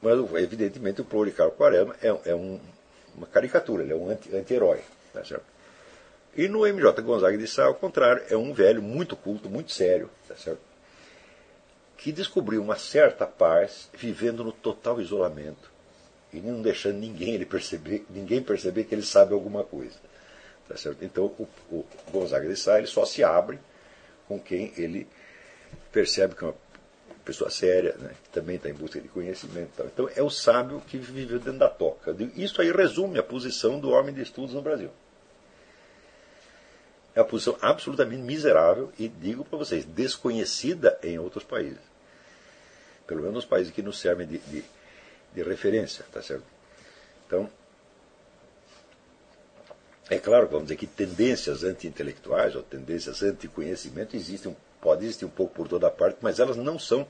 Mas, 0.01 0.17
evidentemente, 0.35 1.01
o 1.01 1.05
Policarpo 1.05 1.57
Quaresma 1.57 1.95
é, 2.01 2.07
é 2.31 2.35
um, 2.35 2.59
uma 3.15 3.27
caricatura, 3.27 3.84
ele 3.84 3.93
é 3.93 3.95
um 3.95 4.09
anti-herói. 4.09 4.81
Tá 5.13 5.23
certo? 5.23 5.45
E 6.35 6.47
no 6.47 6.59
MJ 6.59 7.01
Gonzaga 7.01 7.38
de 7.38 7.47
Sá, 7.47 7.65
ao 7.65 7.73
contrário, 7.73 8.23
é 8.30 8.38
um 8.38 8.53
velho 8.53 8.81
muito 8.81 9.15
culto, 9.15 9.49
muito 9.49 9.71
sério, 9.71 10.09
tá 10.27 10.35
certo? 10.35 10.69
que 11.99 12.13
descobriu 12.13 12.61
uma 12.63 12.77
certa 12.77 13.27
paz 13.27 13.89
vivendo 13.93 14.41
no 14.41 14.53
total 14.53 15.01
isolamento 15.01 15.69
e 16.31 16.39
não 16.39 16.61
deixando 16.61 16.97
ninguém 16.97 17.34
ele 17.34 17.45
perceber, 17.45 18.05
ninguém 18.09 18.41
perceber 18.41 18.85
que 18.85 18.95
ele 18.95 19.03
sabe 19.03 19.34
alguma 19.34 19.65
coisa. 19.65 19.97
Tá 20.65 20.77
certo? 20.77 21.03
Então 21.03 21.26
o, 21.38 21.47
o 21.69 21.85
Gonzaga 22.09 22.47
de 22.47 22.55
Sá 22.55 22.77
ele 22.77 22.88
só 22.88 23.05
se 23.05 23.21
abre 23.21 23.59
com 24.30 24.39
quem 24.39 24.71
ele 24.77 25.07
percebe 25.91 26.35
que 26.35 26.43
é 26.45 26.47
uma 26.47 26.55
pessoa 27.30 27.49
séria, 27.51 27.95
né, 27.99 28.15
que 28.23 28.30
também 28.30 28.56
está 28.56 28.69
em 28.69 28.73
busca 28.73 28.99
de 28.99 29.07
conhecimento. 29.07 29.72
Então 29.85 30.10
é 30.15 30.23
o 30.23 30.31
sábio 30.31 30.81
que 30.81 30.97
viveu 30.97 31.38
dentro 31.38 31.60
da 31.60 31.69
toca. 31.69 32.15
Isso 32.35 32.60
aí 32.60 32.72
resume 32.72 33.19
a 33.19 33.23
posição 33.23 33.80
do 33.80 33.91
homem 33.91 34.14
de 34.14 34.22
estudos 34.22 34.56
no 34.56 34.61
Brasil. 34.64 34.89
É 37.14 37.22
uma 37.22 37.27
posição 37.27 37.56
absolutamente 37.61 38.23
miserável 38.23 38.91
e, 38.97 39.07
digo 39.07 39.45
para 39.45 39.60
vocês, 39.60 39.85
desconhecida 39.85 40.97
em 41.03 41.19
outros 41.19 41.43
países. 41.43 41.80
Pelo 43.06 43.22
menos 43.22 43.35
nos 43.35 43.45
países 43.45 43.72
que 43.72 43.84
nos 43.84 43.99
servem 43.99 44.27
de, 44.27 44.39
de, 44.39 44.64
de 45.34 45.43
referência, 45.43 46.03
tá 46.11 46.22
certo? 46.22 46.45
Então, 47.27 47.49
é 50.10 50.18
claro, 50.18 50.47
vamos 50.47 50.64
dizer 50.64 50.77
que 50.77 50.88
tendências 50.88 51.64
anti-intelectuais 51.64 52.56
ou 52.56 52.64
tendências 52.64 53.22
anti-conhecimento 53.22 54.15
existem 54.15 54.56
Pode 54.81 55.03
existir 55.03 55.26
um 55.26 55.30
pouco 55.30 55.53
por 55.53 55.68
toda 55.68 55.89
parte, 55.89 56.18
mas 56.22 56.39
elas 56.39 56.57
não 56.57 56.80
são 56.80 57.07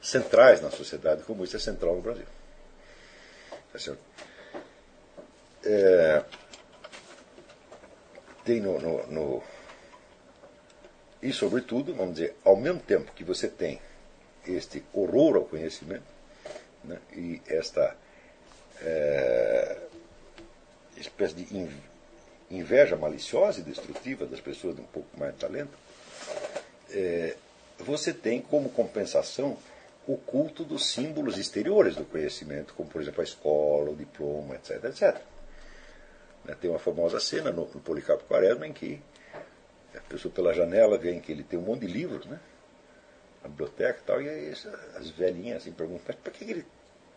centrais 0.00 0.60
na 0.60 0.70
sociedade, 0.70 1.22
como 1.22 1.44
isso 1.44 1.56
é 1.56 1.58
central 1.58 1.96
no 1.96 2.02
Brasil. 2.02 2.26
Tá 3.72 3.78
certo? 3.78 4.00
É, 5.64 6.24
tem 8.44 8.60
no, 8.60 8.80
no, 8.80 9.06
no, 9.08 9.42
E, 11.20 11.32
sobretudo, 11.32 11.92
vamos 11.92 12.14
dizer, 12.14 12.36
ao 12.44 12.56
mesmo 12.56 12.80
tempo 12.80 13.12
que 13.12 13.24
você 13.24 13.48
tem 13.48 13.80
este 14.46 14.84
horror 14.92 15.36
ao 15.36 15.44
conhecimento 15.44 16.04
né, 16.84 16.98
e 17.12 17.42
esta 17.48 17.96
é, 18.80 19.76
espécie 20.96 21.34
de 21.34 21.68
inveja 22.48 22.96
maliciosa 22.96 23.60
e 23.60 23.64
destrutiva 23.64 24.24
das 24.24 24.40
pessoas 24.40 24.76
de 24.76 24.82
um 24.82 24.86
pouco 24.86 25.08
mais 25.18 25.32
de 25.32 25.40
talento, 25.40 25.76
é, 26.90 27.36
você 27.78 28.12
tem 28.12 28.40
como 28.40 28.68
compensação 28.70 29.56
o 30.06 30.16
culto 30.16 30.64
dos 30.64 30.92
símbolos 30.92 31.36
exteriores 31.36 31.96
do 31.96 32.04
conhecimento, 32.04 32.74
como 32.74 32.88
por 32.88 33.02
exemplo 33.02 33.20
a 33.20 33.24
escola, 33.24 33.90
o 33.90 33.96
diploma, 33.96 34.54
etc. 34.54 34.84
etc. 34.84 35.20
Né, 36.44 36.56
tem 36.60 36.70
uma 36.70 36.78
famosa 36.78 37.18
cena 37.18 37.50
no, 37.50 37.66
no 37.66 37.80
Policarpo 37.80 38.24
Quaresma 38.24 38.66
em 38.66 38.72
que 38.72 39.00
a 39.94 40.00
pessoa 40.00 40.32
pela 40.32 40.52
janela 40.52 40.96
vê 40.96 41.18
que 41.20 41.32
ele 41.32 41.42
tem 41.42 41.58
um 41.58 41.62
monte 41.62 41.80
de 41.80 41.92
livros, 41.92 42.24
né? 42.26 42.38
Na 43.42 43.48
biblioteca 43.48 43.98
e 43.98 44.02
tal, 44.06 44.22
e 44.22 44.28
aí 44.28 44.52
as 44.96 45.08
velhinhas 45.10 45.62
assim, 45.62 45.72
perguntam, 45.72 46.04
mas 46.06 46.16
por 46.16 46.32
que 46.32 46.44
ele 46.44 46.66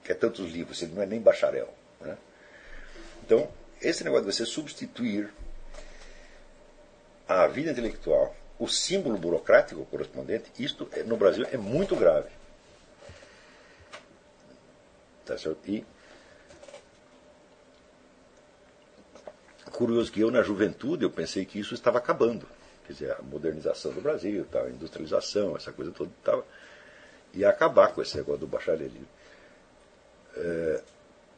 quer 0.04 0.16
tantos 0.16 0.52
livros 0.52 0.80
se 0.80 0.86
ele 0.86 0.96
não 0.96 1.04
é 1.04 1.06
nem 1.06 1.20
bacharel? 1.20 1.72
Né? 2.02 2.18
Então, 3.24 3.50
esse 3.82 4.04
negócio 4.04 4.26
de 4.26 4.34
você 4.34 4.46
substituir 4.46 5.32
a 7.28 7.46
vida 7.48 7.72
intelectual 7.72 8.36
o 8.60 8.68
símbolo 8.68 9.18
burocrático 9.18 9.86
correspondente, 9.86 10.52
isto 10.60 10.88
é, 10.92 11.02
no 11.02 11.16
Brasil 11.16 11.48
é 11.50 11.58
muito 11.58 11.96
grave. 11.96 12.30
Tá 15.26 15.38
certo? 15.38 15.60
E 15.68 15.86
curioso 19.72 20.12
que 20.12 20.20
eu 20.20 20.30
na 20.30 20.42
juventude 20.42 21.04
eu 21.04 21.10
pensei 21.10 21.46
que 21.46 21.58
isso 21.58 21.74
estava 21.74 21.98
acabando. 22.00 22.46
Quer 22.86 22.94
dizer, 22.94 23.12
a 23.14 23.22
modernização 23.22 23.94
do 23.94 24.02
Brasil, 24.02 24.46
tal, 24.52 24.66
a 24.66 24.70
industrialização, 24.70 25.56
essa 25.56 25.72
coisa 25.72 25.92
toda 25.92 26.12
estava 26.20 26.44
ia 27.34 27.48
acabar 27.48 27.94
com 27.94 28.02
esse 28.02 28.18
negócio 28.18 28.42
do 28.42 28.48
bachalerismo. 28.48 29.08
É, 30.36 30.82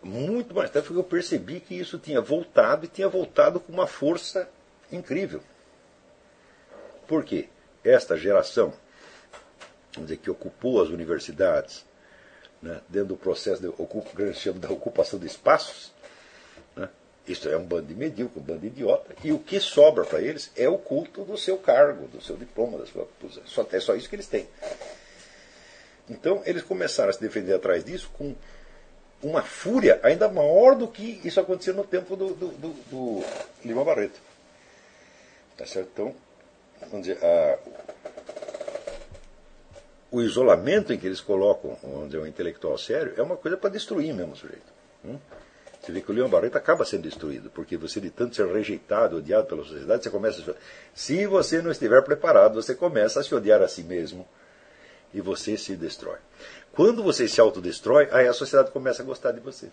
muito 0.02 0.56
mais 0.56 0.72
tarde 0.72 0.88
foi 0.88 0.96
que 0.96 1.02
eu 1.02 1.04
percebi 1.04 1.60
que 1.60 1.76
isso 1.76 2.00
tinha 2.00 2.22
voltado 2.22 2.86
e 2.86 2.88
tinha 2.88 3.08
voltado 3.08 3.60
com 3.60 3.72
uma 3.72 3.86
força 3.86 4.50
incrível. 4.92 5.44
Por 7.12 7.26
quê? 7.26 7.50
Esta 7.84 8.16
geração 8.16 8.74
dizer, 9.98 10.16
que 10.16 10.32
ocupou 10.32 10.82
as 10.82 10.88
universidades 10.88 11.84
né, 12.62 12.80
dentro 12.88 13.10
do 13.10 13.18
processo 13.18 13.62
de, 13.62 14.34
chama 14.34 14.60
da 14.60 14.70
ocupação 14.70 15.20
de 15.20 15.28
espaços, 15.28 15.92
né, 16.74 16.88
isso 17.28 17.50
é 17.50 17.58
um 17.58 17.66
bando 17.66 17.88
de 17.88 17.96
medíocre, 17.96 18.40
um 18.40 18.42
bando 18.42 18.62
de 18.62 18.68
idiota, 18.68 19.14
e 19.26 19.34
o 19.34 19.40
que 19.40 19.60
sobra 19.60 20.06
para 20.06 20.22
eles 20.22 20.54
é 20.56 20.70
o 20.70 20.78
culto 20.78 21.26
do 21.26 21.38
seu 21.38 21.58
cargo, 21.58 22.08
do 22.08 22.22
seu 22.22 22.38
diploma, 22.38 22.78
da 22.78 22.86
sua 22.86 23.06
posição. 23.20 23.68
É 23.74 23.80
só 23.82 23.94
isso 23.94 24.08
que 24.08 24.16
eles 24.16 24.28
têm. 24.28 24.48
Então, 26.10 26.42
eles 26.46 26.64
começaram 26.64 27.10
a 27.10 27.14
se 27.14 27.20
defender 27.20 27.54
atrás 27.54 27.84
disso 27.84 28.10
com 28.14 28.34
uma 29.22 29.42
fúria 29.42 30.00
ainda 30.02 30.30
maior 30.30 30.76
do 30.76 30.88
que 30.88 31.20
isso 31.26 31.42
acontecia 31.42 31.74
no 31.74 31.84
tempo 31.84 32.16
do, 32.16 32.34
do, 32.34 32.48
do, 32.48 32.70
do 32.90 33.26
Lima 33.66 33.84
Barreto. 33.84 34.22
Tá 35.58 35.66
certo? 35.66 35.90
Então, 35.92 36.31
dizer, 37.02 37.18
a, 37.24 37.60
o 40.12 40.22
isolamento 40.22 40.92
em 40.92 40.98
que 40.98 41.08
eles 41.08 41.22
colocam 41.22 41.78
dizer, 42.06 42.20
um 42.20 42.28
intelectual 42.28 42.78
sério 42.78 43.14
é 43.18 43.22
uma 43.22 43.38
coisa 43.38 43.56
para 43.56 43.70
destruir 43.70 44.14
mesmo 44.14 44.34
o 44.34 44.36
sujeito. 44.36 44.74
Hum? 45.06 45.18
Você 45.82 45.92
vê 45.92 46.02
que 46.02 46.12
o 46.12 46.14
Leão 46.14 46.30
Barreto 46.30 46.58
acaba 46.58 46.86
sendo 46.86 47.04
destruído, 47.04 47.50
porque 47.50 47.76
você, 47.76 48.00
de 48.00 48.12
tanto 48.12 48.36
ser 48.36 48.46
rejeitado, 48.46 49.18
odiado 49.18 49.48
pela 49.48 49.64
sociedade, 49.64 50.04
você 50.04 50.10
começa 50.12 50.52
a. 50.52 50.56
Se 50.94 51.26
você 51.26 51.60
não 51.60 51.72
estiver 51.72 52.04
preparado, 52.04 52.62
você 52.62 52.76
começa 52.76 53.20
a 53.20 53.24
se 53.24 53.34
odiar 53.34 53.64
a 53.64 53.68
si 53.68 53.82
mesmo 53.82 54.28
e 55.12 55.22
você 55.22 55.58
se 55.58 55.76
destrói. 55.76 56.20
Quando 56.72 57.02
você 57.02 57.28
se 57.28 57.42
autodestrói, 57.42 58.08
aí 58.12 58.28
a 58.28 58.34
sociedade 58.34 58.70
começa 58.72 59.02
a 59.02 59.06
gostar 59.06 59.32
de 59.32 59.40
você. 59.40 59.70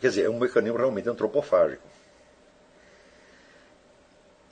Quer 0.00 0.08
dizer, 0.08 0.22
é 0.24 0.30
um 0.30 0.38
mecanismo 0.38 0.78
realmente 0.78 1.08
antropofágico. 1.08 1.86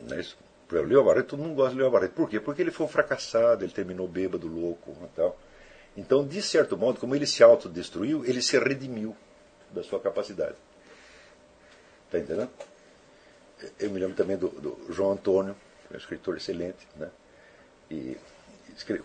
Não 0.00 0.16
é 0.16 0.20
isso? 0.20 0.36
O 0.70 0.74
Leão 0.82 1.04
Barreto, 1.04 1.28
todo 1.28 1.42
mundo 1.42 1.54
gosta 1.54 1.72
de 1.72 1.78
Leão 1.78 1.90
Barreto. 1.90 2.12
Por 2.12 2.28
quê? 2.28 2.40
Porque 2.40 2.62
ele 2.62 2.70
foi 2.70 2.86
um 2.86 2.88
fracassado, 2.88 3.64
ele 3.64 3.72
terminou 3.72 4.08
bêbado, 4.08 4.46
louco 4.46 4.96
e 5.02 5.16
tal. 5.16 5.38
Então, 5.96 6.26
de 6.26 6.42
certo 6.42 6.76
modo, 6.76 6.98
como 6.98 7.14
ele 7.14 7.26
se 7.26 7.42
autodestruiu, 7.42 8.24
ele 8.24 8.42
se 8.42 8.58
redimiu 8.58 9.16
da 9.70 9.82
sua 9.82 10.00
capacidade. 10.00 10.56
Está 12.06 12.18
entendendo? 12.18 12.50
Eu 13.78 13.90
me 13.90 14.00
lembro 14.00 14.16
também 14.16 14.36
do, 14.36 14.48
do 14.48 14.92
João 14.92 15.12
Antônio, 15.12 15.54
um 15.92 15.96
escritor 15.96 16.36
excelente, 16.36 16.86
né? 16.96 17.10
E 17.90 18.16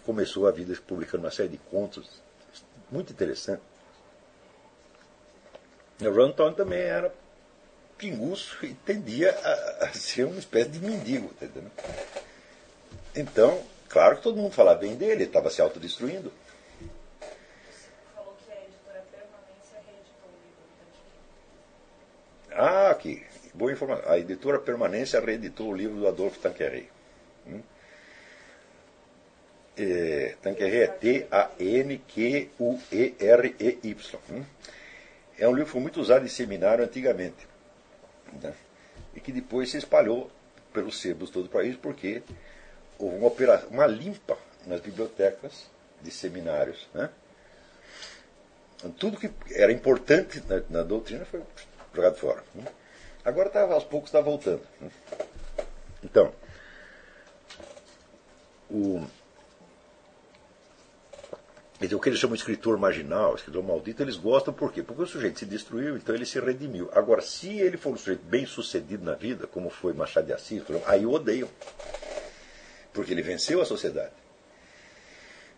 começou 0.04 0.48
a 0.48 0.52
vida 0.52 0.76
publicando 0.88 1.24
uma 1.24 1.32
série 1.32 1.50
de 1.50 1.58
contos 1.58 2.22
muito 2.92 3.14
interessantes. 3.14 3.64
O 6.02 6.14
João 6.14 6.30
Antônio 6.30 6.56
também 6.56 6.80
era 6.80 7.14
pinguço 8.00 8.66
e 8.66 8.74
tendia 8.74 9.30
a, 9.32 9.86
a, 9.86 9.94
ser 9.94 10.24
uma 10.24 10.40
espécie 10.40 10.70
de 10.70 10.80
mendigo, 10.80 11.34
tá 11.34 11.46
entendendo? 11.46 11.72
Então, 13.14 13.62
claro 13.90 14.16
que 14.16 14.24
todo 14.24 14.38
mundo 14.38 14.54
falava 14.54 14.80
bem 14.80 14.96
dele, 14.96 15.12
ele 15.12 15.24
estava 15.26 15.50
se 15.50 15.62
autodestruindo. 15.62 16.32
Ah, 22.52 22.90
aqui. 22.90 23.22
Boa 23.54 23.72
informação. 23.72 24.10
A 24.12 24.18
editora 24.18 24.60
Permanência 24.60 25.20
reeditou 25.20 25.70
o 25.70 25.76
livro 25.76 25.98
do 25.98 26.08
Adolfo 26.08 26.40
Tanqueray. 26.40 26.90
Hum? 27.48 27.62
É, 29.78 30.36
Tanqueray 30.42 30.84
é 30.84 30.88
T-A-N-Q-U-E-R-E-Y. 30.88 32.00
Hum? 34.30 34.44
É 35.38 35.48
um 35.48 35.52
livro 35.52 35.66
que 35.66 35.72
foi 35.72 35.82
muito 35.82 36.02
usado 36.02 36.26
em 36.26 36.30
seminário 36.30 36.84
antigamente. 36.84 37.49
Né? 38.42 38.54
E 39.16 39.20
que 39.20 39.32
depois 39.32 39.70
se 39.70 39.78
espalhou 39.78 40.30
pelos 40.74 41.00
sebos 41.00 41.30
todo 41.30 41.46
o 41.46 41.50
país, 41.50 41.76
porque 41.76 42.22
houve 42.98 43.18
uma, 43.18 43.28
operação, 43.28 43.70
uma 43.70 43.88
limpa 43.88 44.38
nas 44.66 44.82
bibliotecas 44.82 45.70
de 46.02 46.12
seminários. 46.12 46.88
Né? 46.94 47.10
Tudo 48.98 49.18
que 49.18 49.32
era 49.54 49.72
importante 49.72 50.44
na, 50.48 50.62
na 50.70 50.84
doutrina 50.84 51.26
foi 51.26 51.42
jogado 51.94 52.16
fora. 52.16 52.44
Né? 52.54 52.66
Agora 53.26 53.50
tá, 53.50 53.62
aos 53.62 53.84
poucos 53.84 54.10
está 54.10 54.22
voltando. 54.22 54.62
Né? 54.80 54.90
Então, 56.04 56.34
o, 58.70 59.06
o 61.82 62.00
que 62.00 62.10
eles 62.10 62.20
chamam 62.20 62.36
de 62.36 62.42
escritor 62.42 62.78
marginal, 62.78 63.36
escritor 63.36 63.64
maldito, 63.64 64.04
eles 64.04 64.18
gostam 64.18 64.54
por 64.54 64.74
quê? 64.74 64.84
Porque 64.84 65.02
o 65.02 65.08
sujeito 65.08 65.40
se 65.40 65.46
destruiu, 65.46 65.96
então 65.96 66.14
ele 66.14 66.26
se 66.26 66.38
redimiu. 66.38 66.90
Agora, 66.94 67.22
se 67.22 67.58
ele 67.58 67.78
for 67.78 67.94
um 67.94 67.98
sujeito 67.98 68.24
bem 68.26 68.46
sucedido 68.46 69.06
na 69.06 69.14
vida, 69.14 69.48
como 69.48 69.70
foi 69.70 69.94
Machado 69.94 70.28
de 70.28 70.34
Assis, 70.34 70.62
aí 70.86 71.06
odeiam. 71.06 71.48
Porque 72.92 73.14
ele 73.14 73.22
venceu 73.22 73.62
a 73.62 73.66
sociedade. 73.66 74.12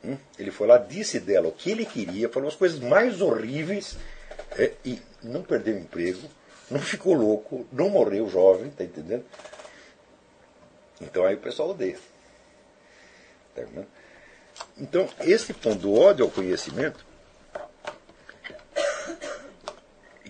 Hum? 0.03 0.15
Ele 0.38 0.52
foi 0.52 0.68
lá, 0.68 0.77
disse 0.77 1.19
dela 1.19 1.48
o 1.48 1.52
que 1.52 1.72
ele 1.72 1.85
queria, 1.85 2.30
falou 2.30 2.49
as 2.49 2.56
coisas 2.56 2.80
mais 2.80 3.19
horríveis 3.19 3.98
é, 4.52 4.73
e 4.85 5.02
não 5.23 5.41
perdeu 5.41 5.76
o 5.76 5.80
emprego, 5.80 6.22
não 6.69 6.80
ficou 6.80 7.14
louco, 7.14 7.65
não 7.72 7.89
morreu 7.89 8.30
jovem, 8.30 8.69
tá 8.69 8.84
entendendo? 8.84 9.26
Então 10.99 11.26
aí 11.26 11.35
o 11.35 11.39
pessoal 11.39 11.72
odeia. 11.72 11.98
Tá 13.56 13.64
então, 14.78 15.08
esse 15.22 15.54
ponto 15.54 15.80
do 15.82 15.94
ódio 15.94 16.26
ao 16.26 16.32
conhecimento, 16.32 17.06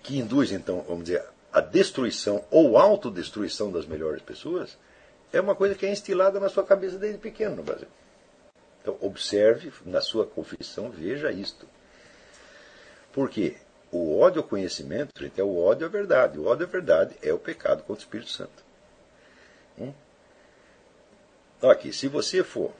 que 0.03 0.17
induz, 0.17 0.51
então, 0.51 0.81
vamos 0.81 1.05
dizer, 1.05 1.23
a 1.53 1.61
destruição 1.61 2.43
ou 2.49 2.77
autodestruição 2.77 3.71
das 3.71 3.85
melhores 3.85 4.21
pessoas, 4.21 4.77
é 5.31 5.39
uma 5.39 5.55
coisa 5.55 5.75
que 5.75 5.85
é 5.85 5.91
instilada 5.91 6.39
na 6.39 6.49
sua 6.49 6.63
cabeça 6.63 6.97
desde 6.97 7.19
pequeno 7.19 7.55
no 7.55 7.63
Brasil. 7.63 7.87
Então, 8.81 8.97
observe 8.99 9.71
na 9.85 10.01
sua 10.01 10.25
confissão, 10.25 10.89
veja 10.89 11.31
isto. 11.31 11.67
Por 13.13 13.29
quê? 13.29 13.57
O 13.91 14.19
ódio 14.19 14.41
ao 14.41 14.47
conhecimento, 14.47 15.11
gente, 15.19 15.39
é 15.39 15.43
o 15.43 15.57
ódio 15.57 15.85
à 15.85 15.89
verdade. 15.89 16.39
O 16.39 16.45
ódio 16.45 16.65
à 16.65 16.69
verdade 16.69 17.15
é 17.21 17.31
o 17.31 17.37
pecado 17.37 17.83
contra 17.83 18.01
o 18.01 18.05
Espírito 18.05 18.31
Santo. 18.31 18.63
Hum? 19.77 19.93
Aqui, 21.61 21.93
se 21.93 22.07
você 22.07 22.43
for 22.43 22.71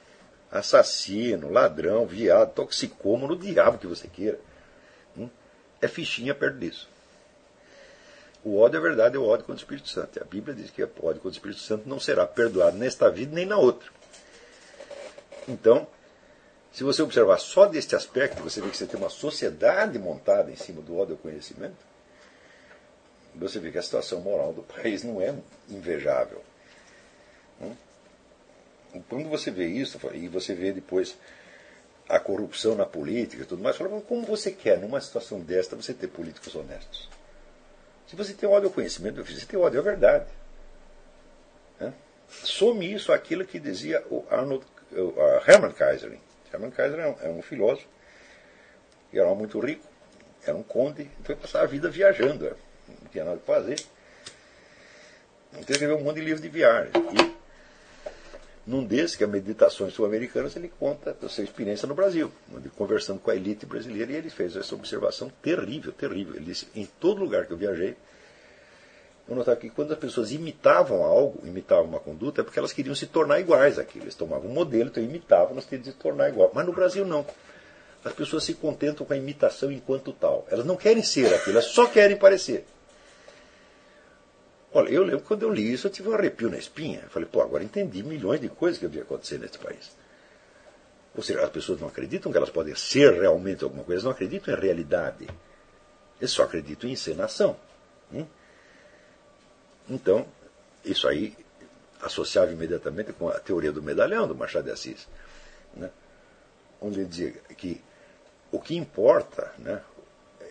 assassino, 0.52 1.50
ladrão, 1.50 2.06
viado, 2.06 2.52
toxicômano, 2.52 3.32
o 3.32 3.38
diabo 3.38 3.78
que 3.78 3.86
você 3.86 4.06
queira, 4.06 4.38
é 5.80 5.88
fichinha 5.88 6.34
perto 6.34 6.58
disso. 6.58 6.88
O 8.44 8.58
ódio 8.58 8.78
é 8.78 8.80
verdade, 8.80 9.16
é 9.16 9.18
o 9.18 9.24
ódio 9.24 9.44
contra 9.44 9.54
o 9.54 9.56
Espírito 9.56 9.88
Santo. 9.88 10.20
A 10.20 10.24
Bíblia 10.24 10.54
diz 10.54 10.70
que 10.70 10.82
o 10.82 10.86
ódio 10.86 11.20
contra 11.20 11.28
o 11.28 11.30
Espírito 11.30 11.60
Santo 11.60 11.88
não 11.88 11.98
será 11.98 12.26
perdoado 12.26 12.76
nesta 12.76 13.10
vida 13.10 13.34
nem 13.34 13.46
na 13.46 13.56
outra. 13.56 13.88
Então, 15.48 15.86
se 16.72 16.84
você 16.84 17.02
observar 17.02 17.38
só 17.38 17.66
deste 17.66 17.94
aspecto, 17.96 18.42
você 18.42 18.60
vê 18.60 18.68
que 18.68 18.76
você 18.76 18.86
tem 18.86 18.98
uma 18.98 19.10
sociedade 19.10 19.98
montada 19.98 20.50
em 20.50 20.56
cima 20.56 20.80
do 20.82 20.96
ódio 20.96 21.14
ao 21.14 21.18
conhecimento, 21.18 21.76
você 23.34 23.58
vê 23.58 23.70
que 23.70 23.78
a 23.78 23.82
situação 23.82 24.20
moral 24.20 24.52
do 24.52 24.62
país 24.62 25.02
não 25.02 25.20
é 25.20 25.34
invejável. 25.68 26.42
Quando 29.08 29.28
você 29.28 29.50
vê 29.50 29.66
isso, 29.66 29.98
e 30.12 30.28
você 30.28 30.54
vê 30.54 30.72
depois 30.72 31.16
a 32.08 32.18
corrupção 32.18 32.74
na 32.74 32.84
política 32.84 33.42
e 33.42 33.46
tudo 33.46 33.62
mais, 33.62 33.76
fala, 33.76 34.00
como 34.02 34.24
você 34.24 34.50
quer, 34.50 34.78
numa 34.78 35.00
situação 35.00 35.40
desta, 35.40 35.76
você 35.76 35.94
ter 35.94 36.08
políticos 36.08 36.54
honestos? 36.54 37.08
Se 38.06 38.16
você 38.16 38.34
tem 38.34 38.48
ódio 38.48 38.68
ao 38.68 38.74
conhecimento, 38.74 39.24
você 39.24 39.46
tem 39.46 39.58
ódio 39.58 39.80
à 39.80 39.82
verdade. 39.82 40.26
Né? 41.80 41.94
Some 42.28 42.92
isso 42.92 43.12
àquilo 43.12 43.46
que 43.46 43.58
dizia 43.58 44.04
o 44.10 44.24
Arnold, 44.30 44.64
o 44.92 45.14
Hermann 45.48 45.72
Kaiser. 45.72 46.18
Hermann 46.52 46.70
Kaiser 46.70 46.98
é 46.98 47.08
um, 47.30 47.38
é 47.38 47.42
filósofo, 47.42 47.88
era 49.12 49.34
muito 49.34 49.58
rico, 49.60 49.86
era 50.44 50.56
um 50.56 50.62
conde, 50.62 51.10
foi 51.24 51.36
passar 51.36 51.62
a 51.62 51.66
vida 51.66 51.88
viajando, 51.88 52.54
não 52.88 53.08
tinha 53.10 53.24
nada 53.24 53.38
para 53.38 53.54
fazer. 53.54 53.82
Então 55.52 55.70
escreveu 55.70 55.96
um 55.96 56.04
monte 56.04 56.16
de 56.16 56.22
livros 56.22 56.42
de 56.42 56.48
viagem. 56.48 56.90
E 57.12 57.31
num 58.66 58.84
desses, 58.84 59.16
que 59.16 59.24
é 59.24 59.26
Meditações 59.26 59.92
Sul-Americanas, 59.92 60.54
ele 60.54 60.72
conta 60.78 61.16
a 61.20 61.28
sua 61.28 61.42
experiência 61.42 61.88
no 61.88 61.94
Brasil, 61.94 62.30
conversando 62.76 63.18
com 63.18 63.30
a 63.30 63.34
elite 63.34 63.66
brasileira, 63.66 64.12
e 64.12 64.16
ele 64.16 64.30
fez 64.30 64.54
essa 64.54 64.74
observação 64.74 65.32
terrível, 65.42 65.92
terrível. 65.92 66.36
Ele 66.36 66.44
disse: 66.44 66.68
em 66.74 66.86
todo 67.00 67.20
lugar 67.20 67.46
que 67.46 67.52
eu 67.52 67.56
viajei, 67.56 67.96
eu 69.28 69.34
notava 69.34 69.56
que 69.56 69.70
quando 69.70 69.92
as 69.92 69.98
pessoas 69.98 70.30
imitavam 70.30 71.02
algo, 71.02 71.40
imitavam 71.46 71.86
uma 71.86 71.98
conduta, 71.98 72.40
é 72.40 72.44
porque 72.44 72.58
elas 72.58 72.72
queriam 72.72 72.94
se 72.94 73.06
tornar 73.06 73.40
iguais 73.40 73.78
àquilo. 73.78 74.04
Eles 74.04 74.14
tomavam 74.14 74.48
um 74.50 74.54
modelo, 74.54 74.90
então 74.90 75.02
imitavam, 75.02 75.54
nós 75.54 75.66
tínhamos 75.66 75.88
de 75.88 75.94
se 75.94 75.98
tornar 75.98 76.28
igual. 76.28 76.50
Mas 76.54 76.66
no 76.66 76.72
Brasil 76.72 77.04
não. 77.04 77.26
As 78.04 78.12
pessoas 78.12 78.44
se 78.44 78.54
contentam 78.54 79.06
com 79.06 79.12
a 79.12 79.16
imitação 79.16 79.70
enquanto 79.70 80.12
tal. 80.12 80.46
Elas 80.50 80.66
não 80.66 80.76
querem 80.76 81.02
ser 81.02 81.32
aquilo, 81.32 81.56
elas 81.56 81.66
só 81.66 81.86
querem 81.86 82.16
parecer. 82.16 82.64
Olha, 84.74 84.88
eu 84.88 85.04
lembro 85.04 85.24
quando 85.24 85.42
eu 85.42 85.52
li 85.52 85.72
isso, 85.72 85.86
eu 85.86 85.90
tive 85.90 86.08
um 86.08 86.14
arrepio 86.14 86.50
na 86.50 86.56
espinha. 86.56 87.00
Eu 87.02 87.10
falei, 87.10 87.28
pô, 87.30 87.42
agora 87.42 87.62
entendi 87.62 88.02
milhões 88.02 88.40
de 88.40 88.48
coisas 88.48 88.78
que 88.78 88.86
havia 88.86 89.02
acontecer 89.02 89.38
nesse 89.38 89.58
país. 89.58 89.94
Ou 91.14 91.22
seja, 91.22 91.44
as 91.44 91.50
pessoas 91.50 91.78
não 91.78 91.88
acreditam 91.88 92.32
que 92.32 92.38
elas 92.38 92.48
podem 92.48 92.74
ser 92.74 93.12
realmente 93.20 93.62
alguma 93.62 93.84
coisa, 93.84 94.04
não 94.04 94.12
acreditam 94.12 94.54
em 94.54 94.58
realidade. 94.58 95.28
Eles 96.18 96.30
só 96.30 96.44
acreditam 96.44 96.88
em 96.88 96.94
encenação. 96.94 97.56
Hum? 98.12 98.26
Então, 99.90 100.26
isso 100.84 101.06
aí 101.06 101.36
associava 102.00 102.50
imediatamente 102.50 103.12
com 103.12 103.28
a 103.28 103.38
teoria 103.38 103.70
do 103.70 103.82
medalhão 103.82 104.26
do 104.26 104.34
Machado 104.34 104.64
de 104.64 104.70
Assis, 104.70 105.06
né? 105.74 105.90
onde 106.80 107.00
ele 107.00 107.08
dizia 107.08 107.32
que 107.56 107.80
o 108.50 108.60
que 108.60 108.76
importa, 108.76 109.52
né, 109.58 109.80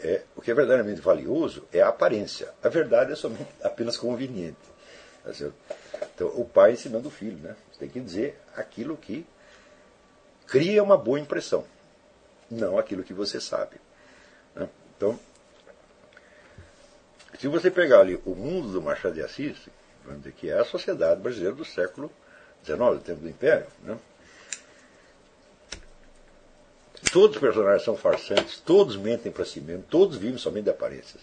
é, 0.04 0.24
o 0.36 0.42
que 0.42 0.52
é 0.52 0.54
verdadeiramente 0.54 1.02
valioso 1.02 1.68
é 1.72 1.82
a 1.82 1.90
aparência. 1.90 2.50
A 2.64 2.70
verdade 2.70 3.12
é 3.12 3.16
somente 3.16 3.48
apenas 3.64 3.98
conveniente. 3.98 4.58
Tá 5.24 5.32
então, 6.16 6.28
o 6.30 6.46
pai 6.46 6.74
ensinando 6.74 7.08
o 7.08 7.12
filho, 7.12 7.38
né? 7.38 7.56
Você 7.72 7.80
tem 7.80 7.90
que 7.90 8.00
dizer 8.00 8.40
aquilo 8.56 8.98
que 8.98 9.26
cria 10.48 10.82
uma 10.82 10.98
boa 10.98 11.20
impressão, 11.20 11.66
não 12.50 12.78
aquilo 12.78 13.04
que 13.04 13.14
você 13.14 13.40
sabe. 13.40 13.78
Né? 14.56 14.68
Então, 14.98 15.20
se 17.40 17.48
você 17.48 17.70
pegar 17.70 18.00
ali 18.00 18.20
o 18.26 18.36
mundo 18.36 18.72
do 18.72 18.82
Machado 18.82 19.14
de 19.14 19.22
Assis, 19.22 19.70
vamos 20.04 20.22
dizer 20.22 20.34
que 20.34 20.50
é 20.50 20.60
a 20.60 20.66
sociedade 20.66 21.22
brasileira 21.22 21.56
do 21.56 21.64
século 21.64 22.12
XIX, 22.66 22.80
do 22.80 23.00
tempo 23.00 23.22
do 23.22 23.30
Império, 23.30 23.68
né? 23.84 23.98
Todos 27.12 27.36
os 27.36 27.42
personagens 27.42 27.84
são 27.84 27.98
farsantes, 27.98 28.60
todos 28.60 28.96
mentem 28.96 29.32
para 29.32 29.44
si 29.44 29.60
mesmos, 29.60 29.86
todos 29.90 30.18
vivem 30.18 30.38
somente 30.38 30.66
de 30.66 30.70
aparências. 30.70 31.22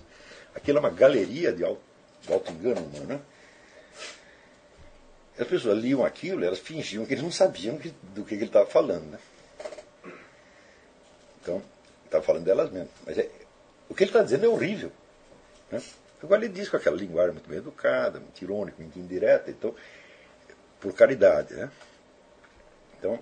Aquilo 0.55 0.79
é 0.79 0.81
uma 0.81 0.91
galeria 0.91 1.53
de 1.53 1.65
auto, 1.65 1.81
auto 2.29 2.51
engano 2.51 2.81
humano. 2.81 3.07
Né? 3.07 3.21
As 5.39 5.47
pessoas 5.47 5.79
liam 5.79 6.05
aquilo, 6.05 6.45
elas 6.45 6.59
fingiam 6.59 7.07
que 7.07 7.15
eles 7.15 7.23
não 7.23 7.31
sabiam 7.31 7.79
que, 7.79 7.91
do 8.15 8.25
que, 8.25 8.31
que 8.31 8.43
ele 8.43 8.47
estava 8.47 8.67
falando. 8.67 9.05
Né? 9.05 9.19
Então, 11.41 11.63
estava 12.05 12.25
falando 12.25 12.45
delas 12.45 12.71
mesmas. 12.71 12.91
Mas 13.07 13.17
é, 13.17 13.31
o 13.89 13.95
que 13.95 14.03
ele 14.03 14.11
está 14.11 14.23
dizendo 14.23 14.45
é 14.45 14.49
horrível. 14.49 14.91
Né? 15.71 15.81
Agora 16.23 16.45
ele 16.45 16.53
diz 16.53 16.69
com 16.69 16.77
aquela 16.77 16.97
linguagem 16.97 17.33
muito 17.33 17.49
bem 17.49 17.59
educada, 17.59 18.19
muito 18.19 18.43
irônica, 18.43 18.77
muito 18.83 18.99
indireta, 18.99 19.51
então, 19.51 19.75
por 20.81 20.93
caridade. 20.93 21.55
Né? 21.55 21.71
Então, 22.99 23.19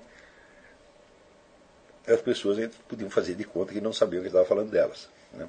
as 2.06 2.20
pessoas 2.20 2.70
podiam 2.88 3.10
fazer 3.10 3.34
de 3.34 3.44
conta 3.44 3.72
que 3.72 3.80
não 3.80 3.92
sabiam 3.92 4.22
que 4.22 4.28
estava 4.28 4.44
falando 4.44 4.70
delas. 4.70 5.08
Né? 5.32 5.48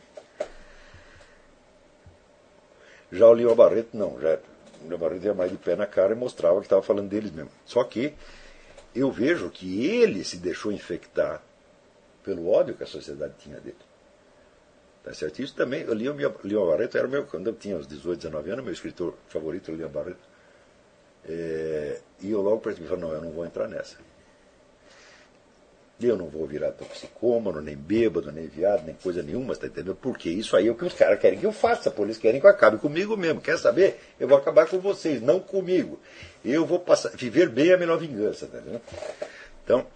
Já 3.11 3.27
o 3.27 3.33
Leon 3.33 3.55
Barreto, 3.55 3.89
não. 3.93 4.19
Já, 4.19 4.39
o 4.83 4.87
Leon 4.87 4.97
Barreto 4.97 5.25
ia 5.25 5.33
mais 5.33 5.51
de 5.51 5.57
pé 5.57 5.75
na 5.75 5.85
cara 5.85 6.13
e 6.13 6.15
mostrava 6.15 6.59
que 6.59 6.65
estava 6.65 6.81
falando 6.81 7.09
deles 7.09 7.31
mesmo. 7.31 7.51
Só 7.65 7.83
que 7.83 8.13
eu 8.95 9.11
vejo 9.11 9.49
que 9.49 9.85
ele 9.85 10.23
se 10.23 10.37
deixou 10.37 10.71
infectar 10.71 11.41
pelo 12.23 12.49
ódio 12.49 12.75
que 12.75 12.83
a 12.83 12.87
sociedade 12.87 13.35
tinha 13.39 13.59
dele. 13.59 13.77
Tá 15.03 15.13
certo? 15.13 15.41
Isso 15.41 15.55
também, 15.55 15.87
o 15.87 15.93
Leon, 15.93 16.67
Barreto 16.67 16.97
era 16.97 17.07
meu, 17.07 17.25
quando 17.25 17.47
eu 17.47 17.55
tinha 17.55 17.77
uns 17.77 17.87
18, 17.87 18.19
19 18.23 18.51
anos, 18.51 18.65
meu 18.65 18.73
escritor 18.73 19.13
favorito, 19.29 19.71
o 19.71 19.75
Leon 19.75 19.89
Barreto. 19.89 20.19
É, 21.23 22.01
e 22.21 22.31
eu 22.31 22.41
logo 22.41 22.59
percebi, 22.59 22.87
não, 22.97 23.13
eu 23.13 23.21
não 23.21 23.31
vou 23.31 23.45
entrar 23.45 23.67
nessa. 23.67 23.97
Eu 25.99 26.15
não 26.15 26.27
vou 26.27 26.45
virar 26.45 26.71
toxicômano, 26.73 27.59
nem 27.59 27.75
bêbado, 27.75 28.31
nem 28.31 28.45
viado, 28.45 28.85
nem 28.85 28.93
coisa 28.93 29.23
nenhuma, 29.23 29.53
está 29.53 29.65
entendendo? 29.65 29.95
Porque 29.95 30.29
isso 30.29 30.55
aí 30.55 30.67
é 30.67 30.71
o 30.71 30.75
que 30.75 30.85
os 30.85 30.93
caras 30.93 31.19
querem 31.19 31.39
que 31.39 31.45
eu 31.45 31.51
faça, 31.51 31.89
por 31.89 32.03
eles 32.03 32.19
querem 32.19 32.39
que 32.39 32.45
eu 32.45 32.51
acabe 32.51 32.77
comigo 32.77 33.17
mesmo. 33.17 33.41
Quer 33.41 33.57
saber? 33.57 33.99
Eu 34.19 34.27
vou 34.27 34.37
acabar 34.37 34.67
com 34.67 34.79
vocês, 34.79 35.21
não 35.21 35.39
comigo. 35.39 35.99
Eu 36.45 36.67
vou 36.67 36.79
passar, 36.79 37.09
viver 37.09 37.49
bem 37.49 37.69
é 37.69 37.73
a 37.73 37.77
melhor 37.77 37.97
vingança, 37.97 38.45
está 38.45 38.59
entendendo? 38.59 38.81
Então, 39.63 39.87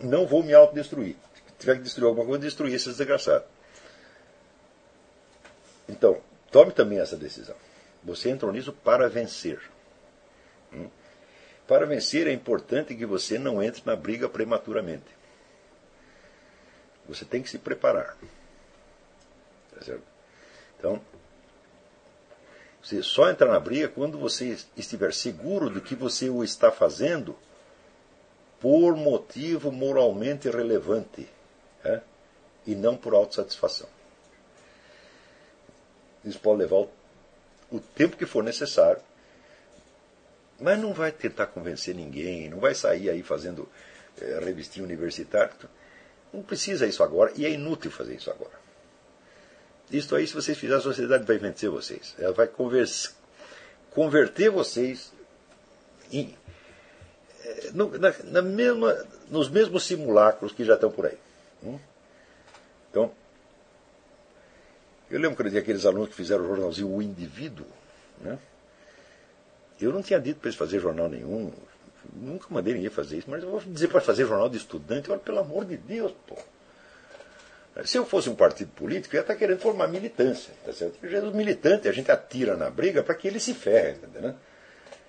não 0.00 0.26
vou 0.26 0.42
me 0.42 0.52
autodestruir. 0.52 1.14
Se 1.46 1.54
tiver 1.60 1.76
que 1.76 1.82
destruir 1.82 2.08
alguma 2.08 2.26
coisa, 2.26 2.42
destruir 2.42 2.74
esse 2.74 2.88
desgraçado. 2.88 3.44
Então, 5.88 6.18
tome 6.50 6.72
também 6.72 6.98
essa 6.98 7.16
decisão. 7.16 7.54
Você 8.02 8.28
entrou 8.28 8.52
nisso 8.52 8.72
para 8.72 9.08
vencer. 9.08 9.60
Hum? 10.72 10.88
Para 11.66 11.86
vencer 11.86 12.26
é 12.26 12.32
importante 12.32 12.94
que 12.94 13.06
você 13.06 13.38
não 13.38 13.62
entre 13.62 13.82
na 13.84 13.96
briga 13.96 14.28
prematuramente. 14.28 15.22
Você 17.08 17.24
tem 17.24 17.42
que 17.42 17.50
se 17.50 17.58
preparar. 17.58 18.16
Tá 19.74 19.82
certo? 19.82 20.02
Então, 20.78 21.00
você 22.82 23.02
só 23.02 23.30
entra 23.30 23.48
na 23.48 23.60
briga 23.60 23.88
quando 23.88 24.18
você 24.18 24.58
estiver 24.76 25.14
seguro 25.14 25.70
de 25.70 25.80
que 25.80 25.94
você 25.94 26.28
o 26.28 26.42
está 26.42 26.72
fazendo 26.72 27.36
por 28.60 28.96
motivo 28.96 29.70
moralmente 29.70 30.48
relevante 30.48 31.28
é? 31.84 32.00
e 32.66 32.74
não 32.74 32.96
por 32.96 33.14
autossatisfação. 33.14 33.88
Isso 36.24 36.38
pode 36.40 36.58
levar 36.58 36.86
o 37.70 37.80
tempo 37.94 38.16
que 38.16 38.26
for 38.26 38.42
necessário 38.42 39.00
mas 40.62 40.78
não 40.78 40.92
vai 40.92 41.10
tentar 41.10 41.46
convencer 41.46 41.94
ninguém, 41.94 42.48
não 42.48 42.60
vai 42.60 42.74
sair 42.74 43.10
aí 43.10 43.22
fazendo 43.22 43.68
é, 44.20 44.38
revistinha 44.38 44.84
universitária. 44.84 45.52
Não 46.32 46.42
precisa 46.42 46.86
isso 46.86 47.02
agora 47.02 47.32
e 47.34 47.44
é 47.44 47.50
inútil 47.50 47.90
fazer 47.90 48.14
isso 48.14 48.30
agora. 48.30 48.62
Isso 49.90 50.14
aí, 50.14 50.26
se 50.26 50.32
vocês 50.32 50.56
fizerem, 50.56 50.78
a 50.78 50.82
sociedade 50.82 51.24
vai 51.24 51.36
vencer 51.36 51.68
vocês. 51.68 52.14
Ela 52.18 52.32
vai 52.32 52.48
converter 53.90 54.50
vocês 54.50 55.12
em, 56.10 56.34
é, 57.44 57.70
no, 57.72 57.98
na, 57.98 58.14
na 58.24 58.42
mesma, 58.42 59.06
nos 59.28 59.50
mesmos 59.50 59.84
simulacros 59.84 60.52
que 60.52 60.64
já 60.64 60.74
estão 60.74 60.90
por 60.90 61.06
aí. 61.06 61.18
Hum? 61.62 61.78
Então, 62.90 63.12
eu 65.10 65.20
lembro 65.20 65.36
quando 65.36 65.46
eu 65.46 65.52
tinha 65.52 65.62
aqueles 65.62 65.84
alunos 65.84 66.08
que 66.08 66.14
fizeram 66.14 66.44
o 66.44 66.48
jornalzinho 66.48 66.88
O 66.88 67.02
Indivíduo. 67.02 67.66
Né? 68.20 68.38
Eu 69.84 69.92
não 69.92 70.02
tinha 70.02 70.20
dito 70.20 70.40
para 70.40 70.48
eles 70.48 70.58
fazer 70.58 70.78
jornal 70.78 71.08
nenhum, 71.08 71.52
nunca 72.14 72.46
mandei 72.50 72.74
ninguém 72.74 72.90
fazer 72.90 73.18
isso, 73.18 73.30
mas 73.30 73.42
eu 73.42 73.50
vou 73.50 73.60
dizer 73.60 73.88
para 73.88 74.00
fazer 74.00 74.26
jornal 74.26 74.48
de 74.48 74.56
estudante, 74.56 75.10
olha, 75.10 75.20
pelo 75.20 75.38
amor 75.38 75.64
de 75.64 75.76
Deus, 75.76 76.12
pô. 76.26 76.36
Se 77.84 77.96
eu 77.96 78.04
fosse 78.04 78.28
um 78.28 78.34
partido 78.34 78.70
político, 78.72 79.14
eu 79.14 79.18
ia 79.18 79.22
estar 79.22 79.34
querendo 79.34 79.58
formar 79.58 79.88
militância. 79.88 80.52
Tá 80.64 80.74
certo? 80.74 80.98
Os 81.02 81.32
militantes, 81.32 81.86
a 81.86 81.92
gente 81.92 82.10
atira 82.10 82.54
na 82.54 82.68
briga 82.68 83.02
para 83.02 83.14
que 83.14 83.26
eles 83.26 83.42
se 83.42 83.54
ferrem. 83.54 83.94
Tá 83.94 84.34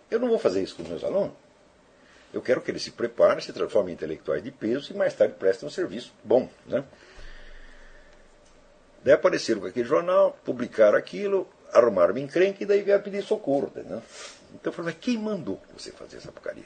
eu 0.09 0.19
não 0.19 0.29
vou 0.29 0.39
fazer 0.39 0.63
isso 0.63 0.75
com 0.75 0.83
os 0.83 0.87
meus 0.87 1.03
alunos. 1.03 1.33
Eu 2.33 2.41
quero 2.41 2.61
que 2.61 2.71
eles 2.71 2.81
se 2.81 2.91
preparem, 2.91 3.43
se 3.43 3.51
transformem 3.51 3.91
em 3.91 3.95
intelectuais 3.95 4.41
de 4.41 4.49
peso 4.49 4.93
e 4.93 4.95
mais 4.95 5.13
tarde 5.13 5.35
prestem 5.37 5.67
um 5.67 5.71
serviço 5.71 6.13
bom. 6.23 6.49
Né? 6.65 6.83
Daí 9.03 9.13
apareceram 9.13 9.59
com 9.59 9.67
aquele 9.67 9.87
jornal, 9.87 10.37
publicaram 10.45 10.97
aquilo, 10.97 11.47
arrumaram 11.71 12.13
uma 12.13 12.19
encrenca 12.21 12.63
e 12.63 12.65
daí 12.65 12.81
vieram 12.81 13.03
pedir 13.03 13.23
socorro. 13.23 13.69
Tá 13.69 13.81
então 14.53 14.71
eu 14.71 14.75
falei, 14.75 14.93
mas 14.93 15.03
quem 15.03 15.17
mandou 15.17 15.61
você 15.75 15.91
fazer 15.91 16.17
essa 16.17 16.31
porcaria? 16.31 16.65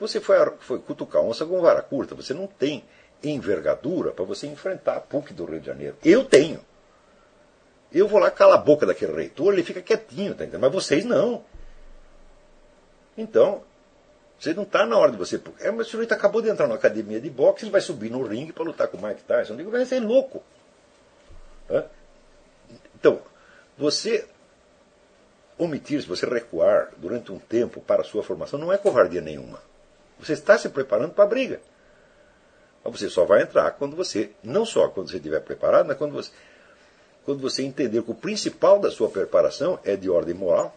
Você 0.00 0.20
foi, 0.20 0.36
foi 0.60 0.78
cutucar 0.78 1.22
onça 1.22 1.44
com 1.44 1.60
vara 1.60 1.82
curta, 1.82 2.14
você 2.14 2.32
não 2.32 2.46
tem 2.46 2.84
envergadura 3.22 4.12
para 4.12 4.24
você 4.24 4.46
enfrentar 4.46 4.96
a 4.96 5.00
PUC 5.00 5.34
do 5.34 5.44
Rio 5.44 5.60
de 5.60 5.66
Janeiro. 5.66 5.96
Eu 6.04 6.24
tenho. 6.24 6.60
Eu 7.92 8.06
vou 8.06 8.18
lá 8.18 8.30
calar 8.30 8.58
a 8.58 8.62
boca 8.62 8.86
daquele 8.86 9.12
reitor, 9.12 9.52
ele 9.52 9.62
fica 9.62 9.82
quietinho, 9.82 10.34
tá 10.34 10.44
mas 10.58 10.72
vocês 10.72 11.04
não. 11.04 11.44
Então, 13.16 13.62
você 14.38 14.54
não 14.54 14.62
está 14.62 14.86
na 14.86 14.96
hora 14.96 15.10
de 15.10 15.18
você. 15.18 15.40
É, 15.60 15.70
mas 15.70 15.88
o 15.88 15.90
senhor 15.90 16.10
acabou 16.12 16.40
de 16.40 16.48
entrar 16.48 16.68
na 16.68 16.74
academia 16.74 17.20
de 17.20 17.28
boxe, 17.28 17.64
ele 17.64 17.72
vai 17.72 17.80
subir 17.80 18.10
no 18.10 18.22
ringue 18.22 18.52
para 18.52 18.64
lutar 18.64 18.88
com 18.88 18.96
o 18.96 19.02
Mike 19.02 19.22
Tyson. 19.24 19.54
Eu 19.54 19.56
digo, 19.56 19.70
vai 19.70 19.84
ser 19.84 20.00
louco. 20.00 20.42
Então, 22.94 23.20
você 23.76 24.26
omitir, 25.58 26.00
se 26.00 26.08
você 26.08 26.24
recuar 26.24 26.90
durante 26.96 27.32
um 27.32 27.38
tempo 27.38 27.80
para 27.80 28.02
a 28.02 28.04
sua 28.04 28.22
formação, 28.22 28.58
não 28.58 28.72
é 28.72 28.78
covardia 28.78 29.20
nenhuma. 29.20 29.60
Você 30.18 30.32
está 30.32 30.56
se 30.56 30.68
preparando 30.68 31.12
para 31.12 31.24
a 31.24 31.28
briga. 31.28 31.60
Mas 32.84 32.98
você 32.98 33.10
só 33.10 33.24
vai 33.24 33.42
entrar 33.42 33.72
quando 33.72 33.96
você, 33.96 34.30
não 34.42 34.64
só 34.64 34.88
quando 34.88 35.10
você 35.10 35.16
estiver 35.16 35.40
preparado, 35.40 35.86
mas 35.86 35.98
quando 35.98 36.12
você, 36.12 36.30
quando 37.24 37.40
você 37.40 37.62
entender 37.62 38.02
que 38.02 38.10
o 38.10 38.14
principal 38.14 38.78
da 38.78 38.90
sua 38.90 39.10
preparação 39.10 39.78
é 39.84 39.96
de 39.96 40.08
ordem 40.08 40.34
moral 40.34 40.74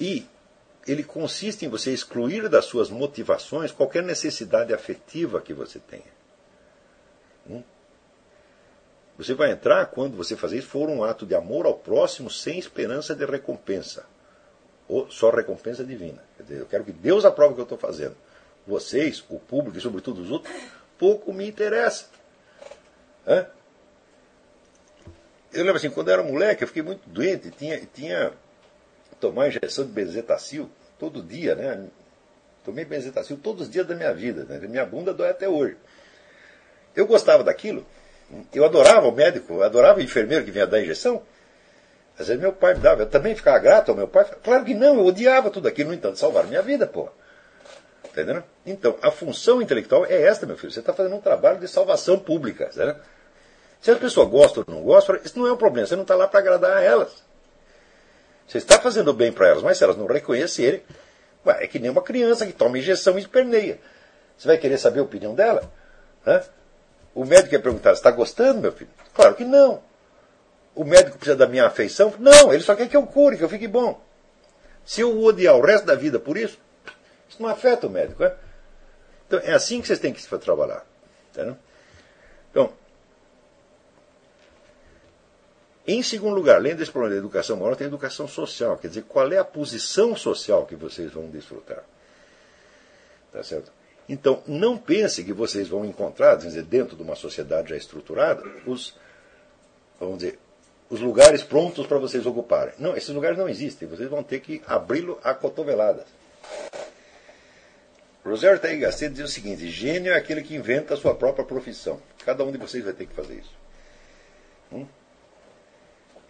e 0.00 0.26
ele 0.86 1.02
consiste 1.02 1.66
em 1.66 1.68
você 1.68 1.92
excluir 1.92 2.48
das 2.48 2.64
suas 2.64 2.88
motivações 2.88 3.72
qualquer 3.72 4.02
necessidade 4.02 4.72
afetiva 4.72 5.40
que 5.40 5.52
você 5.52 5.78
tenha. 5.78 6.18
Hum? 7.48 7.62
Você 9.18 9.34
vai 9.34 9.50
entrar 9.50 9.86
quando 9.86 10.16
você 10.16 10.36
fazer 10.36 10.58
isso 10.58 10.68
for 10.68 10.88
um 10.88 11.02
ato 11.02 11.26
de 11.26 11.34
amor 11.34 11.66
ao 11.66 11.74
próximo 11.74 12.30
sem 12.30 12.56
esperança 12.56 13.16
de 13.16 13.26
recompensa. 13.26 14.06
Ou 14.86 15.10
só 15.10 15.30
recompensa 15.30 15.84
divina. 15.84 16.22
Dizer, 16.38 16.60
eu 16.60 16.66
quero 16.66 16.84
que 16.84 16.92
Deus 16.92 17.24
aprove 17.24 17.52
o 17.52 17.54
que 17.56 17.60
eu 17.60 17.64
estou 17.64 17.76
fazendo. 17.76 18.16
Vocês, 18.64 19.24
o 19.28 19.40
público 19.40 19.76
e 19.76 19.80
sobretudo 19.80 20.22
os 20.22 20.30
outros, 20.30 20.54
pouco 20.96 21.32
me 21.32 21.48
interessa. 21.48 22.06
Hã? 23.26 23.46
Eu 25.52 25.64
lembro 25.64 25.76
assim, 25.76 25.90
quando 25.90 26.08
eu 26.08 26.14
era 26.14 26.22
moleque, 26.22 26.62
eu 26.62 26.68
fiquei 26.68 26.82
muito 26.82 27.08
doente, 27.08 27.50
tinha, 27.50 27.80
tinha 27.92 28.32
tomar 29.18 29.48
injeção 29.48 29.84
de 29.84 29.90
benzetacil 29.90 30.70
todo 30.98 31.22
dia, 31.22 31.56
né? 31.56 31.88
Tomei 32.64 32.84
benzetacil 32.84 33.36
todos 33.36 33.62
os 33.62 33.70
dias 33.70 33.86
da 33.86 33.94
minha 33.94 34.12
vida, 34.14 34.44
né? 34.44 34.58
minha 34.68 34.86
bunda 34.86 35.12
dói 35.12 35.30
até 35.30 35.48
hoje. 35.48 35.76
Eu 36.94 37.06
gostava 37.06 37.42
daquilo, 37.42 37.86
eu 38.52 38.64
adorava 38.64 39.06
o 39.06 39.12
médico, 39.12 39.62
adorava 39.62 39.98
o 39.98 40.02
enfermeiro 40.02 40.44
que 40.44 40.50
vinha 40.50 40.66
dar 40.66 40.80
injeção. 40.80 41.22
Às 42.18 42.26
vezes 42.26 42.42
meu 42.42 42.52
pai 42.52 42.74
me 42.74 42.80
dava, 42.80 43.02
eu 43.02 43.06
também 43.06 43.34
ficava 43.34 43.58
grato 43.58 43.90
ao 43.90 43.96
meu 43.96 44.08
pai. 44.08 44.26
Claro 44.42 44.64
que 44.64 44.74
não, 44.74 44.96
eu 44.96 45.06
odiava 45.06 45.50
tudo 45.50 45.68
aquilo, 45.68 45.90
no 45.90 45.94
entanto, 45.94 46.18
salvar 46.18 46.44
minha 46.46 46.60
vida, 46.60 46.86
pô. 46.86 47.08
Entendeu? 48.04 48.42
Então, 48.66 48.96
a 49.00 49.10
função 49.10 49.62
intelectual 49.62 50.04
é 50.04 50.22
esta, 50.22 50.44
meu 50.44 50.56
filho. 50.56 50.72
Você 50.72 50.80
está 50.80 50.92
fazendo 50.92 51.14
um 51.14 51.20
trabalho 51.20 51.60
de 51.60 51.68
salvação 51.68 52.18
pública. 52.18 52.72
Certo? 52.72 53.00
Se 53.80 53.90
a 53.92 53.96
pessoa 53.96 54.26
gosta 54.26 54.60
ou 54.60 54.66
não 54.68 54.82
gosta, 54.82 55.20
isso 55.24 55.38
não 55.38 55.46
é 55.46 55.52
um 55.52 55.56
problema. 55.56 55.86
Você 55.86 55.94
não 55.94 56.02
está 56.02 56.16
lá 56.16 56.26
para 56.26 56.40
agradar 56.40 56.78
a 56.78 56.82
elas. 56.82 57.22
Você 58.46 58.58
está 58.58 58.80
fazendo 58.80 59.12
bem 59.12 59.30
para 59.30 59.48
elas, 59.48 59.62
mas 59.62 59.78
se 59.78 59.84
elas 59.84 59.96
não 59.96 60.06
reconhecerem, 60.06 60.82
ué, 61.46 61.64
é 61.64 61.66
que 61.68 61.78
nem 61.78 61.90
uma 61.90 62.02
criança 62.02 62.46
que 62.46 62.52
toma 62.52 62.78
injeção 62.78 63.16
e 63.16 63.20
esperneia. 63.20 63.78
Você 64.36 64.48
vai 64.48 64.58
querer 64.58 64.78
saber 64.78 65.00
a 65.00 65.04
opinião 65.04 65.34
dela? 65.34 65.70
Hã? 66.26 66.42
O 67.18 67.24
médico 67.24 67.52
ia 67.52 67.60
perguntar: 67.60 67.94
está 67.94 68.12
gostando, 68.12 68.60
meu 68.60 68.70
filho? 68.70 68.90
Claro 69.12 69.34
que 69.34 69.44
não. 69.44 69.82
O 70.72 70.84
médico 70.84 71.18
precisa 71.18 71.36
da 71.36 71.48
minha 71.48 71.66
afeição? 71.66 72.14
Não, 72.16 72.54
ele 72.54 72.62
só 72.62 72.76
quer 72.76 72.88
que 72.88 72.96
eu 72.96 73.04
cure, 73.08 73.36
que 73.36 73.42
eu 73.42 73.48
fique 73.48 73.66
bom. 73.66 74.00
Se 74.86 75.00
eu 75.00 75.20
odiar 75.20 75.56
o 75.56 75.60
resto 75.60 75.84
da 75.84 75.96
vida 75.96 76.20
por 76.20 76.36
isso, 76.36 76.60
isso 77.28 77.42
não 77.42 77.48
afeta 77.48 77.88
o 77.88 77.90
médico. 77.90 78.22
É? 78.22 78.36
Então 79.26 79.40
é 79.40 79.52
assim 79.52 79.80
que 79.80 79.88
vocês 79.88 79.98
têm 79.98 80.12
que 80.12 80.24
trabalhar. 80.38 80.86
Entendeu? 81.32 81.56
Então, 82.52 82.72
em 85.88 86.00
segundo 86.04 86.36
lugar, 86.36 86.54
além 86.54 86.76
desse 86.76 86.92
problema 86.92 87.16
da 87.16 87.18
educação 87.18 87.56
moral, 87.56 87.74
tem 87.74 87.86
a 87.86 87.88
educação 87.88 88.28
social. 88.28 88.78
Quer 88.78 88.88
dizer, 88.88 89.02
qual 89.08 89.32
é 89.32 89.38
a 89.38 89.44
posição 89.44 90.14
social 90.14 90.66
que 90.66 90.76
vocês 90.76 91.10
vão 91.10 91.28
desfrutar? 91.28 91.82
Tá 93.32 93.42
certo? 93.42 93.72
Então, 94.08 94.42
não 94.46 94.78
pense 94.78 95.22
que 95.22 95.32
vocês 95.32 95.68
vão 95.68 95.84
encontrar, 95.84 96.36
dizer, 96.36 96.62
dentro 96.62 96.96
de 96.96 97.02
uma 97.02 97.14
sociedade 97.14 97.70
já 97.70 97.76
estruturada, 97.76 98.42
os, 98.66 98.96
vamos 100.00 100.18
dizer, 100.18 100.38
os 100.88 101.00
lugares 101.00 101.42
prontos 101.42 101.86
para 101.86 101.98
vocês 101.98 102.24
ocuparem. 102.24 102.72
Não, 102.78 102.96
esses 102.96 103.10
lugares 103.10 103.36
não 103.36 103.48
existem. 103.48 103.86
Vocês 103.86 104.08
vão 104.08 104.22
ter 104.22 104.40
que 104.40 104.62
abri-lo 104.66 105.18
a 105.22 105.34
cotoveladas. 105.34 106.06
Rosário 108.24 108.58
Taí 108.58 108.78
Gasset 108.78 109.12
diz 109.14 109.24
o 109.24 109.28
seguinte: 109.28 109.68
gênio 109.68 110.12
é 110.12 110.16
aquele 110.16 110.42
que 110.42 110.54
inventa 110.54 110.94
a 110.94 110.96
sua 110.96 111.14
própria 111.14 111.44
profissão. 111.44 112.00
Cada 112.24 112.44
um 112.44 112.52
de 112.52 112.58
vocês 112.58 112.84
vai 112.84 112.92
ter 112.92 113.06
que 113.06 113.14
fazer 113.14 113.34
isso. 113.34 113.52
Hum? 114.72 114.86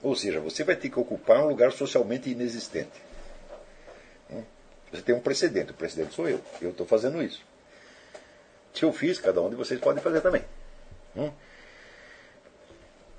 Ou 0.02 0.14
seja, 0.14 0.40
você 0.40 0.62
vai 0.62 0.76
ter 0.76 0.90
que 0.90 0.98
ocupar 0.98 1.44
um 1.44 1.48
lugar 1.48 1.72
socialmente 1.72 2.30
inexistente. 2.30 3.02
Hum? 4.30 4.42
Você 4.92 5.02
tem 5.02 5.14
um 5.14 5.20
precedente. 5.20 5.70
O 5.72 5.74
precedente 5.74 6.14
sou 6.14 6.28
eu. 6.28 6.40
Eu 6.60 6.70
estou 6.70 6.86
fazendo 6.86 7.22
isso. 7.22 7.44
Se 8.74 8.84
eu 8.84 8.92
fiz, 8.92 9.18
cada 9.18 9.40
um 9.40 9.50
de 9.50 9.56
vocês 9.56 9.80
pode 9.80 10.00
fazer 10.00 10.20
também. 10.20 10.44
Hum? 11.16 11.32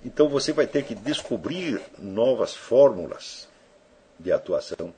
Então 0.03 0.29
você 0.29 0.53
vai 0.53 0.67
ter 0.67 0.83
que 0.83 0.95
descobrir 0.95 1.81
novas 1.97 2.55
fórmulas 2.55 3.47
de 4.17 4.31
atuação. 4.31 4.93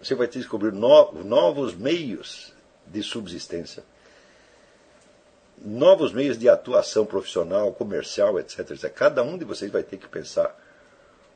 Você 0.00 0.14
vai 0.14 0.26
ter 0.26 0.34
que 0.34 0.38
descobrir 0.40 0.72
novos 0.72 1.74
meios 1.74 2.52
de 2.86 3.02
subsistência 3.02 3.82
novos 5.58 6.12
meios 6.12 6.38
de 6.38 6.48
atuação 6.48 7.06
profissional, 7.06 7.72
comercial, 7.72 8.38
etc. 8.38 8.90
Cada 8.92 9.22
um 9.22 9.38
de 9.38 9.44
vocês 9.44 9.70
vai 9.70 9.82
ter 9.82 9.96
que 9.96 10.08
pensar 10.08 10.54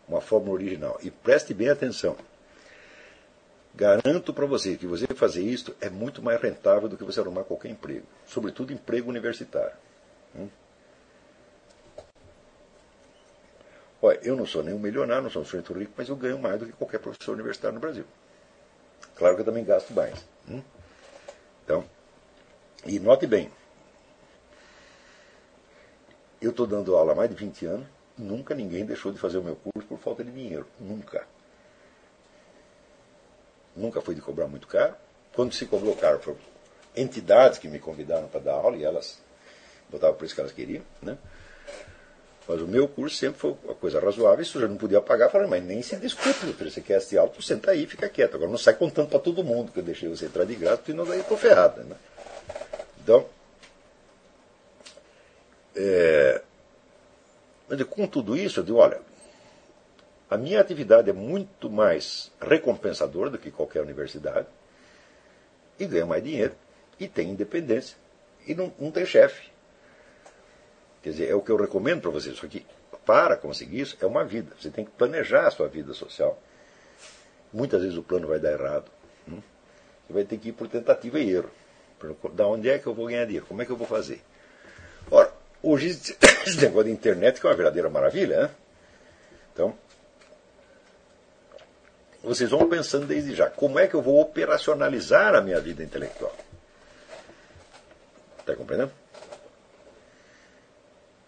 uma 0.07 0.21
fórmula 0.21 0.55
original. 0.55 0.99
E 1.03 1.11
preste 1.11 1.55
bem 1.55 1.69
atenção. 1.69 2.17
Garanto 3.81 4.35
para 4.35 4.45
você 4.45 4.77
que 4.77 4.87
você 4.87 5.07
fazer 5.07 5.41
isso 5.41 5.75
é 5.81 5.89
muito 5.89 6.21
mais 6.21 6.39
rentável 6.39 6.87
do 6.87 6.99
que 6.99 7.03
você 7.03 7.19
arrumar 7.19 7.45
qualquer 7.45 7.71
emprego, 7.71 8.05
sobretudo 8.27 8.75
emprego 8.75 9.09
universitário. 9.09 9.75
Hum? 10.37 10.51
Olha, 14.03 14.21
eu 14.23 14.37
não 14.37 14.45
sou 14.45 14.63
nenhum 14.63 14.79
milionário, 14.79 15.23
não 15.23 15.31
sou 15.31 15.41
um 15.41 15.47
sujeito 15.47 15.73
rico, 15.73 15.95
mas 15.97 16.11
eu 16.11 16.17
ganho 16.17 16.39
mais 16.39 16.61
do 16.61 16.67
que 16.67 16.73
qualquer 16.73 16.99
professor 16.99 17.33
universitário 17.33 17.73
no 17.73 17.81
Brasil. 17.81 18.05
Claro 19.15 19.35
que 19.35 19.41
eu 19.41 19.47
também 19.47 19.65
gasto 19.65 19.95
mais. 19.95 20.27
Hum? 20.47 20.63
Então, 21.65 21.83
e 22.85 23.01
note 23.01 23.27
bem, 23.27 23.51
eu 26.39 26.51
estou 26.51 26.67
dando 26.67 26.95
aula 26.95 27.13
há 27.13 27.15
mais 27.15 27.31
de 27.31 27.37
20 27.37 27.65
anos, 27.65 27.87
nunca 28.19 28.55
ninguém 28.55 28.85
deixou 28.85 29.11
de 29.11 29.19
fazer 29.19 29.39
o 29.39 29.43
meu 29.43 29.57
curso 29.57 29.89
por 29.89 29.99
falta 29.99 30.23
de 30.23 30.31
dinheiro. 30.31 30.67
Nunca. 30.79 31.27
Nunca 33.75 34.01
foi 34.01 34.15
de 34.15 34.21
cobrar 34.21 34.47
muito 34.47 34.67
caro. 34.67 34.95
Quando 35.35 35.55
se 35.55 35.67
cobrou 35.67 35.95
caro, 35.97 36.19
foram 36.19 36.39
entidades 36.97 37.59
que 37.59 37.69
me 37.69 37.79
convidaram 37.79 38.29
para 38.29 38.41
dar 38.41 38.55
aula 38.55 38.77
e 38.77 38.85
elas 38.85 39.19
botavam 39.89 40.15
o 40.15 40.19
preço 40.19 40.35
que 40.35 40.41
elas 40.41 40.53
queriam. 40.53 40.83
Né? 41.01 41.17
Mas 42.49 42.61
o 42.61 42.67
meu 42.67 42.89
curso 42.89 43.17
sempre 43.17 43.39
foi 43.39 43.57
uma 43.65 43.75
coisa 43.75 44.01
razoável. 44.01 44.43
Isso 44.43 44.59
eu 44.59 44.63
já 44.63 44.69
não 44.69 44.77
podia 44.77 45.01
pagar. 45.01 45.31
Falei, 45.31 45.47
mas 45.47 45.63
nem 45.63 45.83
se 45.83 45.97
filho. 45.97 46.55
Você 46.71 46.81
quer 46.81 46.97
assistir 46.97 47.17
aula, 47.17 47.31
tu 47.31 47.43
senta 47.43 47.71
aí 47.71 47.85
e 47.85 47.87
fica 47.87 48.09
quieto. 48.09 48.35
Agora 48.35 48.51
não 48.51 48.59
sai 48.59 48.75
contando 48.75 49.09
para 49.09 49.21
todo 49.21 49.45
mundo 49.45 49.71
que 49.71 49.79
eu 49.79 49.85
deixei 49.85 50.09
você 50.09 50.27
entrar 50.27 50.45
de 50.45 50.55
graça, 50.57 50.83
senão 50.85 51.05
daí 51.05 51.19
eu 51.19 51.23
estou 51.23 51.37
ferrado. 51.37 51.83
Né? 51.85 51.97
Então, 53.03 53.25
é, 55.77 56.43
com 57.89 58.07
tudo 58.07 58.37
isso, 58.37 58.61
eu 58.61 58.65
digo, 58.65 58.79
olha, 58.79 59.01
a 60.31 60.37
minha 60.37 60.61
atividade 60.61 61.11
é 61.11 61.13
muito 61.13 61.69
mais 61.69 62.31
recompensadora 62.41 63.31
do 63.31 63.39
que 63.39 63.51
qualquer 63.51 63.83
universidade, 63.83 64.47
e 65.79 65.87
ganha 65.87 66.07
mais 66.07 66.23
dinheiro, 66.23 66.55
e 66.99 67.09
tem 67.09 67.31
independência, 67.31 67.97
e 68.47 68.55
não, 68.55 68.73
não 68.79 68.91
tem 68.91 69.05
chefe. 69.05 69.51
Quer 71.03 71.11
dizer, 71.11 71.29
é 71.31 71.35
o 71.35 71.41
que 71.41 71.51
eu 71.51 71.57
recomendo 71.57 72.03
para 72.03 72.11
vocês. 72.11 72.37
Só 72.37 72.47
que, 72.47 72.67
para 73.07 73.37
conseguir 73.37 73.81
isso, 73.81 73.97
é 74.01 74.07
uma 74.07 74.23
vida. 74.23 74.55
Você 74.61 74.69
tem 74.69 74.85
que 74.85 74.91
planejar 74.91 75.47
a 75.47 75.51
sua 75.51 75.67
vida 75.67 75.95
social. 75.95 76.39
Muitas 77.53 77.81
vezes 77.81 77.97
o 77.97 78.03
plano 78.03 78.29
vai 78.29 78.39
dar 78.39 78.53
errado. 78.53 78.91
Hum? 79.27 79.41
Você 80.07 80.13
vai 80.13 80.25
ter 80.25 80.37
que 80.37 80.51
ir 80.51 80.53
por 80.53 80.69
tentativa 80.69 81.19
e 81.19 81.31
erro. 81.31 81.51
Da 82.35 82.47
onde 82.47 82.69
é 82.69 82.79
que 82.79 82.87
eu 82.87 82.95
vou 82.95 83.07
ganhar 83.07 83.25
dinheiro? 83.25 83.47
Como 83.47 83.63
é 83.63 83.65
que 83.65 83.73
eu 83.73 83.77
vou 83.77 83.87
fazer? 83.87 84.23
Ora, 85.11 85.33
Hoje, 85.63 85.89
esse 85.89 86.17
negócio 86.63 86.85
de 86.85 86.91
internet 86.91 87.39
que 87.39 87.47
é 87.47 87.51
uma 87.51 87.57
verdadeira 87.57 87.91
maravilha, 87.91 88.43
né? 88.43 88.51
Então, 89.53 89.75
vocês 92.23 92.51
vão 92.51 92.69
pensando 92.69 93.07
desde 93.07 93.35
já, 93.35 93.49
como 93.49 93.79
é 93.79 93.87
que 93.87 93.95
eu 93.95 94.03
vou 94.03 94.21
operacionalizar 94.21 95.35
a 95.35 95.41
minha 95.41 95.61
vida 95.61 95.83
intelectual? 95.83 96.37
Está 98.39 98.55
compreendendo? 98.55 98.93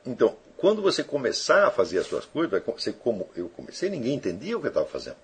Então, 0.04 0.36
quando 0.56 0.82
você 0.82 1.02
começar 1.02 1.66
a 1.66 1.70
fazer 1.70 1.98
as 1.98 2.06
suas 2.06 2.24
coisas, 2.24 2.62
ser 2.78 2.92
como 2.94 3.30
eu 3.34 3.48
comecei, 3.48 3.88
ninguém 3.88 4.14
entendia 4.14 4.56
o 4.56 4.60
que 4.60 4.66
eu 4.66 4.70
estava 4.70 4.86
fazendo. 4.86 5.16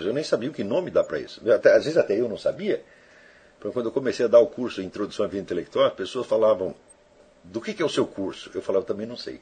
Eu 0.00 0.12
nem 0.12 0.24
sabia 0.24 0.50
o 0.50 0.52
que 0.52 0.64
nome 0.64 0.90
dá 0.90 1.04
para 1.04 1.18
isso. 1.20 1.40
Até, 1.50 1.72
às 1.72 1.84
vezes 1.84 1.96
até 1.96 2.18
eu 2.18 2.28
não 2.28 2.38
sabia. 2.38 2.82
Quando 3.60 3.86
eu 3.86 3.92
comecei 3.92 4.26
a 4.26 4.28
dar 4.28 4.40
o 4.40 4.46
curso 4.46 4.80
de 4.80 4.86
Introdução 4.86 5.24
à 5.24 5.28
Vida 5.28 5.42
Intelectual, 5.42 5.86
as 5.86 5.94
pessoas 5.94 6.26
falavam: 6.26 6.74
do 7.44 7.60
que, 7.60 7.72
que 7.72 7.82
é 7.82 7.84
o 7.84 7.88
seu 7.88 8.06
curso? 8.06 8.50
Eu 8.54 8.60
falava: 8.60 8.84
também 8.84 9.06
não 9.06 9.16
sei. 9.16 9.40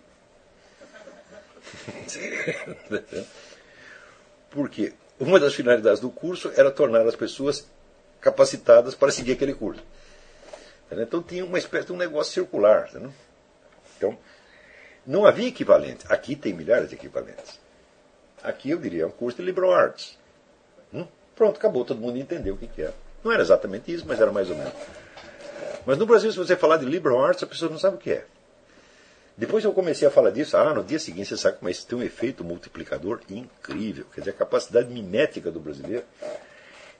Porque 4.52 4.92
uma 5.18 5.40
das 5.40 5.54
finalidades 5.54 6.00
do 6.00 6.10
curso 6.10 6.52
era 6.56 6.70
tornar 6.70 7.06
as 7.06 7.16
pessoas 7.16 7.66
capacitadas 8.20 8.94
para 8.94 9.10
seguir 9.10 9.32
aquele 9.32 9.54
curso. 9.54 9.82
Então 10.90 11.22
tinha 11.22 11.44
uma 11.44 11.58
espécie 11.58 11.86
de 11.86 11.92
um 11.92 11.96
negócio 11.96 12.32
circular. 12.32 12.90
Então, 13.96 14.18
não 15.06 15.24
havia 15.24 15.48
equivalente. 15.48 16.04
Aqui 16.08 16.36
tem 16.36 16.52
milhares 16.52 16.90
de 16.90 16.94
equivalentes. 16.94 17.58
Aqui 18.42 18.70
eu 18.70 18.78
diria 18.78 19.04
é 19.04 19.06
um 19.06 19.10
curso 19.10 19.38
de 19.38 19.44
liberal 19.44 19.72
arts. 19.72 20.18
Hum? 20.92 21.06
Pronto, 21.34 21.56
acabou, 21.56 21.84
todo 21.84 22.00
mundo 22.00 22.18
entendeu 22.18 22.54
o 22.54 22.58
que, 22.58 22.66
que 22.66 22.82
é. 22.82 22.92
Não 23.24 23.32
era 23.32 23.42
exatamente 23.42 23.92
isso, 23.92 24.04
mas 24.06 24.20
era 24.20 24.30
mais 24.30 24.50
ou 24.50 24.56
menos. 24.56 24.74
Mas 25.86 25.96
no 25.96 26.06
Brasil, 26.06 26.30
se 26.30 26.38
você 26.38 26.56
falar 26.56 26.76
de 26.76 26.84
liberal 26.84 27.24
arts, 27.24 27.42
a 27.42 27.46
pessoa 27.46 27.70
não 27.70 27.78
sabe 27.78 27.96
o 27.96 27.98
que 27.98 28.10
é. 28.12 28.26
Depois 29.42 29.64
eu 29.64 29.72
comecei 29.72 30.06
a 30.06 30.10
falar 30.10 30.30
disso, 30.30 30.56
ah, 30.56 30.72
no 30.72 30.84
dia 30.84 31.00
seguinte 31.00 31.30
você 31.30 31.36
sabe 31.36 31.58
como 31.58 31.68
isso 31.68 31.84
tem 31.84 31.98
um 31.98 32.02
efeito 32.04 32.44
multiplicador 32.44 33.20
incrível. 33.28 34.06
Quer 34.14 34.20
dizer, 34.20 34.30
a 34.30 34.34
capacidade 34.34 34.88
mimética 34.88 35.50
do 35.50 35.58
brasileiro 35.58 36.04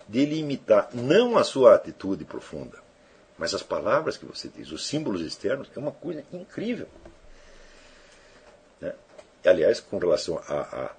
de 0.08 0.18
ele 0.18 0.40
imitar 0.40 0.88
não 0.92 1.38
a 1.38 1.44
sua 1.44 1.76
atitude 1.76 2.24
profunda, 2.24 2.82
mas 3.38 3.54
as 3.54 3.62
palavras 3.62 4.16
que 4.16 4.26
você 4.26 4.48
diz, 4.48 4.72
os 4.72 4.84
símbolos 4.84 5.20
externos, 5.20 5.70
é 5.72 5.78
uma 5.78 5.92
coisa 5.92 6.24
incrível. 6.32 6.88
Né? 8.80 8.92
Aliás, 9.46 9.78
com 9.78 9.98
relação 9.98 10.36
à 10.38 10.42
a, 10.52 10.90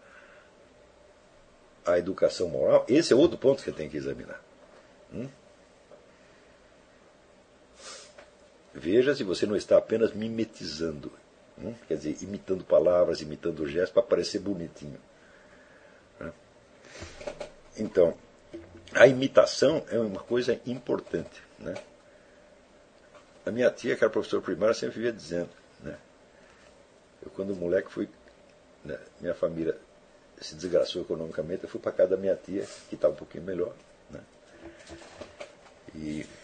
a, 1.88 1.92
a, 1.92 2.00
educação 2.00 2.48
moral, 2.48 2.86
esse 2.88 3.12
é 3.12 3.16
outro 3.18 3.38
ponto 3.38 3.62
que 3.62 3.72
tem 3.74 3.90
que 3.90 3.98
examinar. 3.98 4.42
Hum? 5.14 5.28
Veja 8.74 9.14
se 9.14 9.26
você 9.26 9.46
não 9.46 9.58
está 9.58 9.78
apenas 9.78 10.14
mimetizando, 10.14 11.12
hum? 11.58 11.74
quer 11.88 11.96
dizer, 11.96 12.18
imitando 12.22 12.64
palavras, 12.64 13.22
imitando 13.22 13.68
gestos 13.68 13.92
para 13.92 14.04
parecer 14.04 14.40
bonitinho. 14.40 15.00
Né? 16.20 16.34
Então, 17.78 18.16
a 18.94 19.08
imitação 19.08 19.84
é 19.90 19.98
uma 19.98 20.22
coisa 20.22 20.60
importante. 20.66 21.42
Né? 21.60 21.74
A 23.46 23.52
minha 23.52 23.70
tia, 23.70 23.96
que 23.96 24.04
era 24.04 24.12
professora 24.12 24.42
primária, 24.42 24.74
sempre 24.74 24.96
vivia 24.96 25.12
dizendo. 25.12 25.50
Né? 25.82 25.98
Eu, 27.22 27.32
quando 27.32 27.56
moleque, 27.56 27.92
fui. 27.92 28.10
Né, 28.84 29.00
minha 29.22 29.34
família 29.34 29.78
se 30.42 30.56
desgraçou 30.56 31.04
economicamente, 31.04 31.64
eu 31.64 31.70
fui 31.70 31.80
para 31.80 31.94
casa 31.94 32.10
da 32.12 32.18
minha 32.18 32.36
tia, 32.36 32.68
que 32.90 32.96
estava 32.96 33.14
um 33.14 33.18
pouquinho 33.18 33.46
melhor. 33.46 33.74
E 35.96 36.26
lembra 36.26 36.43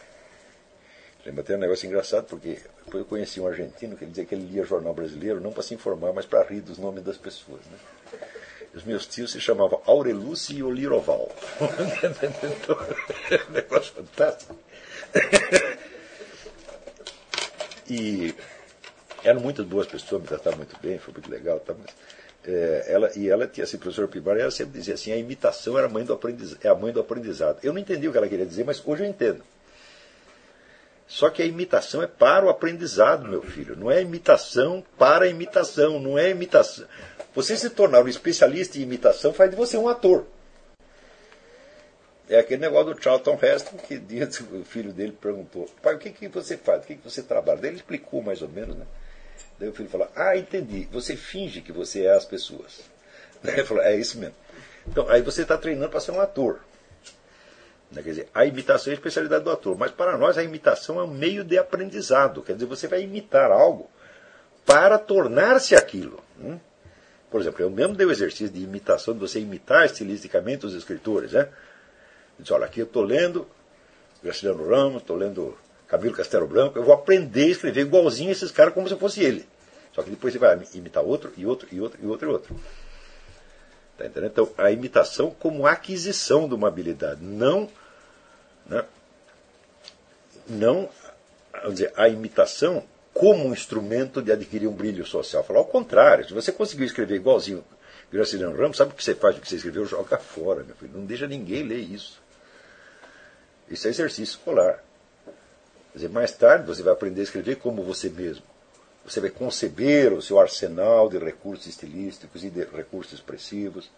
até 1.26 1.56
um 1.56 1.60
negócio 1.60 1.86
engraçado, 1.86 2.26
porque 2.26 2.60
eu 2.94 3.06
conheci 3.06 3.40
um 3.40 3.48
argentino 3.48 3.96
que 3.96 4.04
ele 4.04 4.12
dizia 4.12 4.26
que 4.26 4.34
ele 4.34 4.46
lia 4.46 4.64
jornal 4.64 4.94
brasileiro 4.94 5.42
não 5.42 5.52
para 5.52 5.64
se 5.64 5.74
informar, 5.74 6.14
mas 6.14 6.26
para 6.26 6.44
rir 6.44 6.62
dos 6.62 6.78
nomes 6.78 7.04
das 7.04 7.18
pessoas. 7.18 7.62
Né? 7.66 7.78
Os 8.74 8.84
meus 8.84 9.06
tios 9.06 9.32
se 9.32 9.42
chamavam 9.42 9.82
Aurelúcio 9.86 10.58
e 10.58 10.64
Oliroval. 10.64 11.30
um 13.50 13.52
negócio 13.52 13.94
fantástico. 13.94 14.56
E 17.90 18.36
eram 19.24 19.42
muitas 19.42 19.66
boas 19.66 19.88
pessoas, 19.88 20.22
me 20.22 20.28
tratavam 20.28 20.58
muito 20.58 20.78
bem, 20.80 21.00
foi 21.00 21.14
muito 21.14 21.30
legal. 21.30 21.60
Tá, 21.60 21.74
mas, 21.74 21.94
é, 22.46 22.86
ela, 22.88 23.12
e 23.16 23.28
ela 23.28 23.48
tinha, 23.48 23.64
assim, 23.64 23.78
professor 23.78 24.08
Pibar, 24.08 24.38
ela 24.38 24.52
sempre 24.52 24.78
dizia 24.78 24.94
assim, 24.94 25.12
a 25.12 25.18
imitação 25.18 25.78
era 25.78 25.90
mãe 25.90 26.06
do 26.06 26.18
é 26.64 26.68
a 26.68 26.76
mãe 26.76 26.94
do 26.94 27.00
aprendizado. 27.00 27.60
Eu 27.64 27.74
não 27.74 27.80
entendi 27.80 28.08
o 28.08 28.12
que 28.12 28.18
ela 28.18 28.28
queria 28.28 28.46
dizer, 28.46 28.64
mas 28.64 28.82
hoje 28.86 29.04
eu 29.04 29.10
entendo. 29.10 29.44
Só 31.10 31.32
que 31.32 31.42
a 31.42 31.46
imitação 31.46 32.04
é 32.04 32.08
para 32.08 32.46
o 32.46 32.50
aprendizado, 32.50 33.28
meu 33.28 33.42
filho. 33.42 33.76
Não 33.76 33.90
é 33.90 34.00
imitação 34.00 34.86
para 34.96 35.26
a 35.26 35.28
imitação. 35.28 36.00
Não 36.00 36.20
é 36.20 36.30
imitação. 36.30 36.86
Você 37.34 37.58
se 37.58 37.72
tornar 37.72 38.04
um 38.04 38.08
especialista 38.08 38.78
em 38.78 38.82
imitação 38.82 39.34
faz 39.34 39.50
de 39.50 39.56
você 39.56 39.76
um 39.76 39.90
ator. 39.90 40.28
É 42.30 42.38
aquele 42.38 42.62
negócio 42.62 42.94
do 42.94 43.02
Charlton 43.02 43.40
Heston 43.42 43.78
que 43.78 43.96
o 44.56 44.64
filho 44.64 44.94
dele 44.94 45.18
perguntou: 45.20 45.68
pai, 45.82 45.96
o 45.96 45.98
que, 45.98 46.12
que 46.12 46.28
você 46.28 46.56
faz? 46.56 46.84
O 46.84 46.86
que, 46.86 46.96
que 46.96 47.04
você 47.04 47.24
trabalha? 47.24 47.60
Daí 47.60 47.72
ele 47.72 47.78
explicou 47.78 48.22
mais 48.22 48.44
ou 48.44 48.48
menos, 48.48 48.78
né? 48.78 48.86
Daí 49.58 49.68
o 49.68 49.74
filho 49.74 49.90
falou: 49.90 50.08
ah, 50.16 50.38
entendi. 50.38 50.88
Você 50.92 51.16
finge 51.16 51.62
que 51.62 51.72
você 51.72 52.04
é 52.04 52.14
as 52.14 52.26
pessoas. 52.26 52.82
Daí 53.42 53.56
ele 53.56 53.66
falou: 53.66 53.82
é 53.82 53.96
isso 53.96 54.20
mesmo. 54.20 54.36
Então, 54.88 55.10
aí 55.10 55.24
você 55.24 55.42
está 55.42 55.58
treinando 55.58 55.90
para 55.90 56.00
ser 56.00 56.12
um 56.12 56.22
ator. 56.22 56.60
Né? 57.92 58.04
Quer 58.04 58.10
dizer, 58.10 58.30
a 58.34 58.46
imitação 58.46 58.92
é 58.92 58.96
a 58.96 58.98
especialidade 58.98 59.44
do 59.44 59.52
ator, 59.52 59.78
mas 59.78 59.92
para 59.92 60.18
nós 60.18 60.38
a 60.38 60.44
imitação 60.44 61.00
é 61.00 61.04
um 61.04 61.08
meio 61.08 61.44
de 61.44 61.58
aprendizado. 61.58 62.42
Quer 62.42 62.54
dizer, 62.54 62.66
você 62.66 62.88
vai 62.88 63.02
imitar 63.02 63.52
algo 63.52 63.90
para 64.66 64.98
tornar-se 64.98 65.76
aquilo. 65.76 66.20
Hum? 66.40 66.60
Por 67.30 67.42
exemplo, 67.42 67.62
eu 67.62 67.70
mesmo 67.70 67.96
dei 67.96 68.06
o 68.06 68.12
exercício 68.12 68.50
de 68.50 68.64
imitação, 68.64 69.14
de 69.14 69.20
você 69.20 69.40
imitar 69.40 69.86
estilisticamente 69.86 70.66
os 70.66 70.74
escritores. 70.74 71.32
Né? 71.32 71.48
Olha, 72.50 72.66
aqui 72.66 72.80
eu 72.80 72.86
estou 72.86 73.04
lendo 73.04 73.48
Graciliano 74.24 74.68
Ramos, 74.68 75.02
estou 75.02 75.16
lendo 75.16 75.58
Camilo 75.88 76.14
Castelo 76.14 76.48
Branco, 76.48 76.78
eu 76.78 76.84
vou 76.84 76.94
aprender 76.94 77.46
a 77.46 77.50
escrever 77.50 77.82
igualzinho 77.82 78.32
esses 78.32 78.52
caras 78.52 78.74
como 78.74 78.88
se 78.88 78.96
fosse 78.96 79.24
ele. 79.24 79.48
Só 79.94 80.04
que 80.04 80.10
depois 80.10 80.34
você 80.34 80.40
vai 80.40 80.60
imitar 80.74 81.04
outro, 81.04 81.32
e 81.36 81.46
outro, 81.46 81.68
e 81.72 81.82
outro, 81.82 82.00
e 82.02 82.08
outro, 82.08 82.30
e 82.30 82.32
outro. 82.32 82.56
Tá 83.98 84.06
entendendo? 84.06 84.32
Então, 84.32 84.50
a 84.58 84.72
imitação 84.72 85.32
como 85.32 85.66
aquisição 85.66 86.48
de 86.48 86.56
uma 86.56 86.68
habilidade, 86.68 87.22
não 87.22 87.70
né? 88.70 88.86
Não 90.48 90.90
dizer, 91.72 91.92
a 91.96 92.08
imitação 92.08 92.84
como 93.14 93.46
um 93.46 93.54
instrumento 93.54 94.22
de 94.22 94.32
adquirir 94.32 94.68
um 94.68 94.74
brilho 94.74 95.06
social. 95.06 95.44
Falar 95.44 95.60
ao 95.60 95.66
contrário, 95.66 96.26
se 96.26 96.34
você 96.34 96.52
conseguiu 96.52 96.86
escrever 96.86 97.16
igualzinho 97.16 97.64
Graciliano 98.12 98.58
Ramos, 98.58 98.78
sabe 98.78 98.92
o 98.92 98.96
que 98.96 99.04
você 99.04 99.14
faz 99.14 99.38
o 99.38 99.42
que 99.42 99.48
você 99.48 99.58
escreveu? 99.58 99.86
Joga 99.86 100.18
fora, 100.18 100.64
meu 100.64 100.76
filho. 100.76 100.94
Não 100.98 101.06
deixa 101.06 101.28
ninguém 101.28 101.64
ler 101.64 101.80
isso. 101.80 102.22
Isso 103.70 103.88
é 103.88 103.90
exercício 103.92 104.38
escolar. 104.38 104.84
Quer 105.92 105.98
dizer, 105.98 106.10
mais 106.10 106.32
tarde 106.32 106.66
você 106.66 106.82
vai 106.82 106.94
aprender 106.94 107.22
a 107.22 107.24
escrever 107.24 107.58
como 107.58 107.84
você 107.84 108.10
mesmo. 108.10 108.44
Você 109.06 109.20
vai 109.20 109.30
conceber 109.30 110.14
o 110.14 110.22
seu 110.22 110.40
arsenal 110.40 111.10
de 111.10 111.18
recursos 111.18 111.68
estilísticos 111.68 112.44
e 112.44 112.50
de 112.50 112.64
recursos 112.64 113.14
expressivos. 113.14 113.92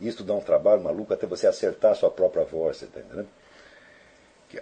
Isso 0.00 0.22
dá 0.22 0.34
um 0.34 0.40
trabalho 0.40 0.82
maluco 0.82 1.12
até 1.12 1.26
você 1.26 1.46
acertar 1.46 1.92
a 1.92 1.94
sua 1.94 2.10
própria 2.10 2.44
voz, 2.44 2.76
você 2.76 2.84
está 2.84 3.00
entendendo? 3.00 3.28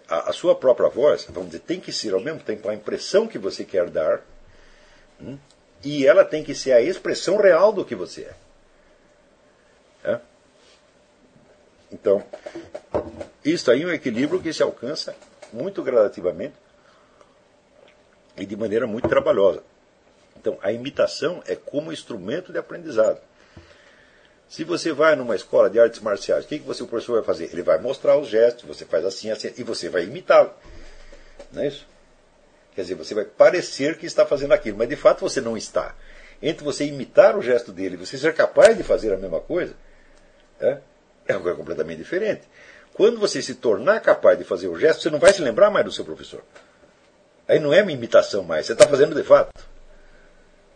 A, 0.09 0.31
a, 0.31 0.33
sua 0.33 0.55
própria 0.55 0.89
voz, 0.89 1.27
vamos 1.31 1.51
dizer, 1.51 1.61
tem 1.61 1.81
que 1.81 1.93
ser 1.93 2.15
ao 2.15 2.21
mesmo 2.21 2.41
tempo 2.41 2.69
a 2.69 2.75
impressão 2.75 3.27
que 3.27 3.39
você 3.39 3.65
quer 3.65 3.89
dar, 3.89 4.21
hum, 5.21 5.39
e 5.83 6.07
ela 6.07 6.25
tem 6.25 6.45
que 6.45 6.55
ser 6.55 6.73
a 6.73 6.81
expressão 6.81 7.37
real 7.37 7.73
do 7.73 7.85
que 7.85 7.95
você 7.95 8.31
é. 10.05 10.13
é? 10.13 10.21
Então, 11.91 12.23
isso 13.45 13.71
aí 13.71 13.83
é 13.83 13.87
um 13.87 13.93
equilíbrio 13.93 14.41
que 14.41 14.53
se 14.53 14.63
alcança 14.63 15.17
muito 15.53 15.83
gradativamente 15.83 16.55
e 18.37 18.47
de 18.47 18.57
maneira 18.57 18.87
muito 18.87 19.09
trabalhosa. 19.09 19.63
Então, 20.37 20.59
a 20.63 20.73
imitação 20.73 21.43
é 21.47 21.57
como 21.57 21.93
instrumento 21.93 22.53
de 22.53 22.59
aprendizado. 22.59 23.21
Se 24.51 24.65
você 24.65 24.93
vai 24.93 25.15
numa 25.15 25.37
escola 25.37 25.71
de 25.71 25.79
artes 25.79 26.01
marciais, 26.01 26.45
o 26.45 26.49
que, 26.49 26.59
que 26.59 26.67
você, 26.67 26.83
o 26.83 26.87
professor 26.89 27.15
vai 27.15 27.23
fazer? 27.23 27.45
Ele 27.53 27.63
vai 27.63 27.79
mostrar 27.79 28.17
os 28.19 28.27
gestos, 28.27 28.65
você 28.65 28.85
faz 28.85 29.05
assim, 29.05 29.31
assim, 29.31 29.55
e 29.57 29.63
você 29.63 29.89
vai 29.89 30.03
imitá-lo. 30.03 30.53
Não 31.53 31.63
é 31.63 31.69
isso? 31.69 31.87
Quer 32.75 32.83
dizer, 32.83 32.97
você 32.97 33.15
vai 33.15 33.25
parecer 33.25 33.97
que 33.97 34.07
está 34.07 34.27
fazendo 34.27 34.53
aquilo, 34.53 34.77
mas 34.77 34.89
de 34.89 34.97
fato 34.97 35.21
você 35.21 35.41
não 35.41 35.57
está. 35.57 35.95
Entre 36.43 36.65
você 36.65 36.85
imitar 36.85 37.39
o 37.39 37.43
gesto 37.43 37.71
dele 37.71 37.95
e 37.95 37.99
você 38.05 38.19
ser 38.19 38.35
capaz 38.35 38.77
de 38.77 38.83
fazer 38.83 39.13
a 39.13 39.17
mesma 39.17 39.39
coisa, 39.39 39.73
é, 40.61 40.79
é 41.29 41.35
coisa 41.35 41.57
completamente 41.57 41.99
diferente. 41.99 42.43
Quando 42.93 43.21
você 43.21 43.41
se 43.41 43.55
tornar 43.55 44.01
capaz 44.01 44.37
de 44.37 44.43
fazer 44.43 44.67
o 44.67 44.77
gesto, 44.77 45.01
você 45.01 45.11
não 45.11 45.21
vai 45.21 45.33
se 45.33 45.41
lembrar 45.41 45.71
mais 45.71 45.85
do 45.85 45.93
seu 45.93 46.05
professor. 46.05 46.43
Aí 47.47 47.61
não 47.61 47.73
é 47.73 47.83
uma 47.83 47.93
imitação 47.93 48.43
mais, 48.43 48.67
você 48.67 48.73
está 48.73 48.89
fazendo 48.89 49.15
de 49.15 49.23
fato. 49.23 49.53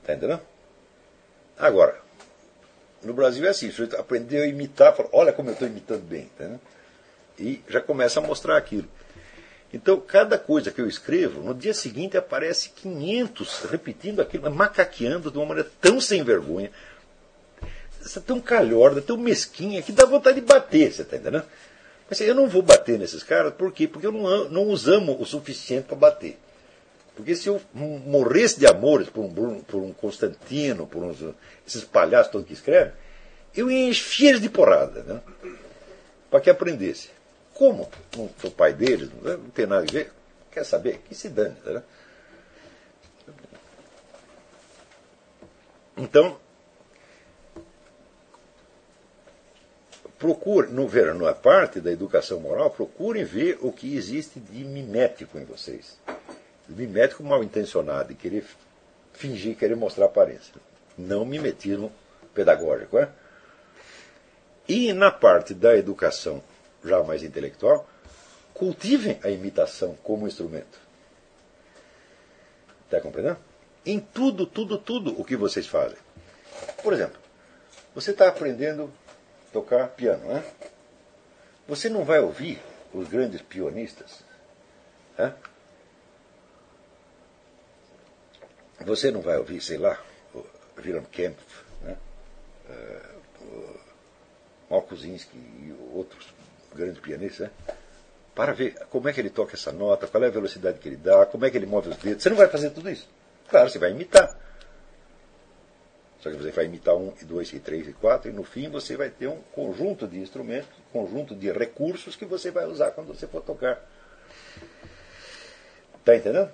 Está 0.01 0.15
entendendo? 0.15 0.43
Agora, 1.59 2.04
no 3.05 3.15
Brasil 3.15 3.45
é 3.47 3.51
assim, 3.51 3.69
o 3.69 3.71
sujeito 3.71 3.97
aprendeu 3.97 4.43
a 4.43 4.47
imitar, 4.47 4.95
olha 5.13 5.33
como 5.33 5.51
eu 5.51 5.53
estou 5.53 5.69
imitando 5.69 6.03
bem. 6.03 6.31
Tá, 6.37 6.45
né? 6.45 6.59
E 7.39 7.63
já 7.69 7.81
começa 7.81 8.21
a 8.21 8.23
mostrar 8.23 8.57
aquilo. 8.57 8.89
Então, 9.73 10.01
cada 10.01 10.39
coisa 10.39 10.71
que 10.71 10.81
eu 10.81 10.87
escrevo, 10.87 11.41
no 11.41 11.53
dia 11.53 11.75
seguinte 11.75 12.17
aparece 12.17 12.71
500 12.71 13.65
repetindo 13.65 14.21
aquilo, 14.21 14.49
macaqueando 14.49 15.33
de 15.33 15.37
uma 15.37 15.47
maneira 15.47 15.69
tão 15.81 16.01
sem 16.01 16.23
vergonha, 16.23 16.71
tão 18.25 18.41
calhorda, 18.41 19.03
tão 19.03 19.17
mesquinha, 19.17 19.83
que 19.83 19.91
dá 19.91 20.05
vontade 20.05 20.41
de 20.41 20.47
bater, 20.47 20.93
você 20.93 21.03
está 21.03 21.17
entendendo? 21.17 21.45
Mas 22.09 22.21
eu 22.21 22.35
não 22.37 22.47
vou 22.47 22.63
bater 22.63 22.99
nesses 22.99 23.25
caras, 23.25 23.53
por 23.55 23.73
quê? 23.73 23.89
Porque 23.89 24.07
eu 24.07 24.13
não, 24.13 24.49
não 24.49 24.69
os 24.71 24.87
amo 24.87 25.21
o 25.21 25.27
suficiente 25.27 25.87
para 25.87 25.97
bater. 25.97 26.39
Porque 27.15 27.37
se 27.37 27.49
eu 27.49 27.61
morresse 27.75 28.59
de 28.59 28.67
amores 28.67 29.09
por 29.09 29.25
um, 29.25 29.61
por 29.61 29.83
um 29.83 29.93
Constantino, 29.93 30.87
por 30.87 31.03
uns, 31.03 31.19
esses 31.67 31.85
palhaços 31.85 32.33
todos 32.33 32.47
que 32.47 32.53
escrevem, 32.53 32.93
eu 33.55 33.71
ia 33.71 33.89
encher 33.89 34.31
eles 34.31 34.41
de 34.41 34.49
porrada, 34.49 35.03
né? 35.05 35.21
para 36.29 36.41
que 36.41 36.51
aprendesse. 36.51 37.11
Como? 37.55 37.89
Não 38.17 38.29
sou 38.41 38.51
pai 38.51 38.73
deles, 38.73 39.11
não, 39.23 39.39
tem 39.51 39.65
nada 39.65 39.87
a 39.89 39.93
ver. 39.93 40.11
Quer 40.51 40.65
saber? 40.65 40.99
Que 41.09 41.15
se 41.15 41.29
dane. 41.29 41.57
Né? 41.65 41.83
Então, 45.97 46.37
procure, 50.19 50.73
no 50.73 50.89
ver, 50.89 51.15
na 51.15 51.33
parte 51.33 51.81
da 51.81 51.93
educação 51.93 52.41
moral, 52.41 52.71
procurem 52.71 53.23
ver 53.23 53.59
o 53.61 53.71
que 53.71 53.97
existe 53.97 54.41
de 54.41 54.65
mimético 54.65 55.39
em 55.39 55.45
vocês 55.45 55.97
mimético 56.69 57.23
mal 57.23 57.43
intencionado 57.43 58.13
e 58.13 58.15
querer 58.15 58.45
fingir, 59.13 59.57
querer 59.57 59.77
mostrar 59.77 60.07
aparência. 60.07 60.55
Não 60.97 61.25
mimetismo 61.25 61.93
pedagógico. 62.35 62.99
É? 62.99 63.09
E 64.69 64.93
na 64.93 65.11
parte 65.11 65.55
da 65.55 65.77
educação 65.77 66.43
já 66.85 67.03
mais 67.03 67.23
intelectual, 67.23 67.89
cultivem 68.53 69.19
a 69.23 69.31
imitação 69.31 69.97
como 70.03 70.27
instrumento. 70.27 70.79
Está 72.85 73.01
compreendendo? 73.01 73.39
Em 73.85 73.99
tudo, 73.99 74.47
tudo, 74.47 74.79
tudo 74.79 75.19
o 75.21 75.25
que 75.25 75.37
vocês 75.37 75.67
fazem. 75.67 75.99
Por 76.83 76.93
exemplo, 76.93 77.19
você 77.95 78.13
está 78.13 78.29
aprendendo 78.29 78.91
a 79.49 79.53
tocar 79.53 79.89
piano, 79.89 80.27
né? 80.27 80.45
Você 81.67 81.89
não 81.89 82.05
vai 82.05 82.21
ouvir 82.21 82.61
os 82.93 83.09
grandes 83.09 83.41
pianistas 83.41 84.23
né? 85.19 85.35
Você 88.85 89.11
não 89.11 89.21
vai 89.21 89.37
ouvir, 89.39 89.61
sei 89.61 89.79
lá, 89.79 89.99
o 90.35 90.45
Wilhelm 90.79 91.05
Kempf, 91.05 91.65
né? 91.83 91.97
Malkuzinski 94.71 95.37
e 95.37 95.75
outros 95.93 96.35
grandes 96.75 97.01
pianistas, 97.01 97.49
né? 97.49 97.77
para 98.35 98.53
ver 98.53 98.75
como 98.91 99.09
é 99.09 99.13
que 99.13 99.21
ele 99.21 99.31
toca 99.31 99.55
essa 99.55 99.73
nota, 99.73 100.09
qual 100.09 100.25
é 100.25 100.27
a 100.27 100.31
velocidade 100.31 100.79
que 100.79 100.89
ele 100.89 100.97
dá, 100.97 101.25
como 101.27 101.45
é 101.47 101.51
que 101.51 101.57
ele 101.57 101.67
move 101.67 101.91
os 101.91 101.97
dedos. 101.97 102.23
Você 102.23 102.29
não 102.29 102.37
vai 102.37 102.49
fazer 102.49 102.71
tudo 102.71 102.91
isso. 102.91 103.09
Claro, 103.49 103.71
você 103.71 103.79
vai 103.79 103.93
imitar. 103.93 104.37
Só 106.21 106.31
que 106.31 106.37
você 106.37 106.51
vai 106.51 106.65
imitar 106.65 106.97
um, 106.97 107.13
e 107.21 107.25
dois, 107.25 107.53
e 107.53 107.61
três, 107.61 107.87
e 107.87 107.93
quatro, 107.93 108.31
e 108.31 108.33
no 108.33 108.43
fim 108.43 108.69
você 108.69 108.97
vai 108.97 109.11
ter 109.11 109.29
um 109.29 109.41
conjunto 109.55 110.09
de 110.09 110.19
instrumentos, 110.19 110.71
um 110.89 111.01
conjunto 111.01 111.35
de 111.35 111.53
recursos 111.53 112.17
que 112.17 112.25
você 112.25 112.51
vai 112.51 112.67
usar 112.67 112.91
quando 112.93 113.09
você 113.09 113.27
for 113.27 113.43
tocar. 113.43 113.79
Está 116.01 116.17
entendendo? 116.17 116.51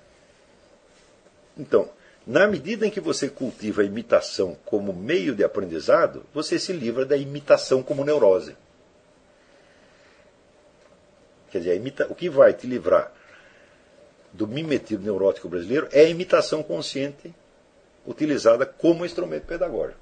Então, 1.57 1.89
na 2.31 2.47
medida 2.47 2.86
em 2.86 2.90
que 2.90 3.01
você 3.01 3.28
cultiva 3.28 3.82
a 3.82 3.85
imitação 3.85 4.57
como 4.65 4.93
meio 4.93 5.35
de 5.35 5.43
aprendizado, 5.43 6.24
você 6.32 6.61
se 6.61 6.73
livra 6.73 7.05
da 7.05 7.16
imitação 7.16 7.82
como 7.82 8.05
neurose. 8.05 8.57
Quer 11.51 11.59
dizer, 11.59 11.74
imita... 11.74 12.07
o 12.09 12.15
que 12.15 12.31
vai 12.31 12.52
te 12.52 12.69
livrar 12.69 13.12
do 14.32 14.47
mimetismo 14.47 15.02
neurótico 15.02 15.48
brasileiro 15.48 15.89
é 15.90 16.02
a 16.02 16.09
imitação 16.09 16.62
consciente 16.62 17.35
utilizada 18.07 18.65
como 18.65 19.05
instrumento 19.05 19.47
pedagógico. 19.47 19.98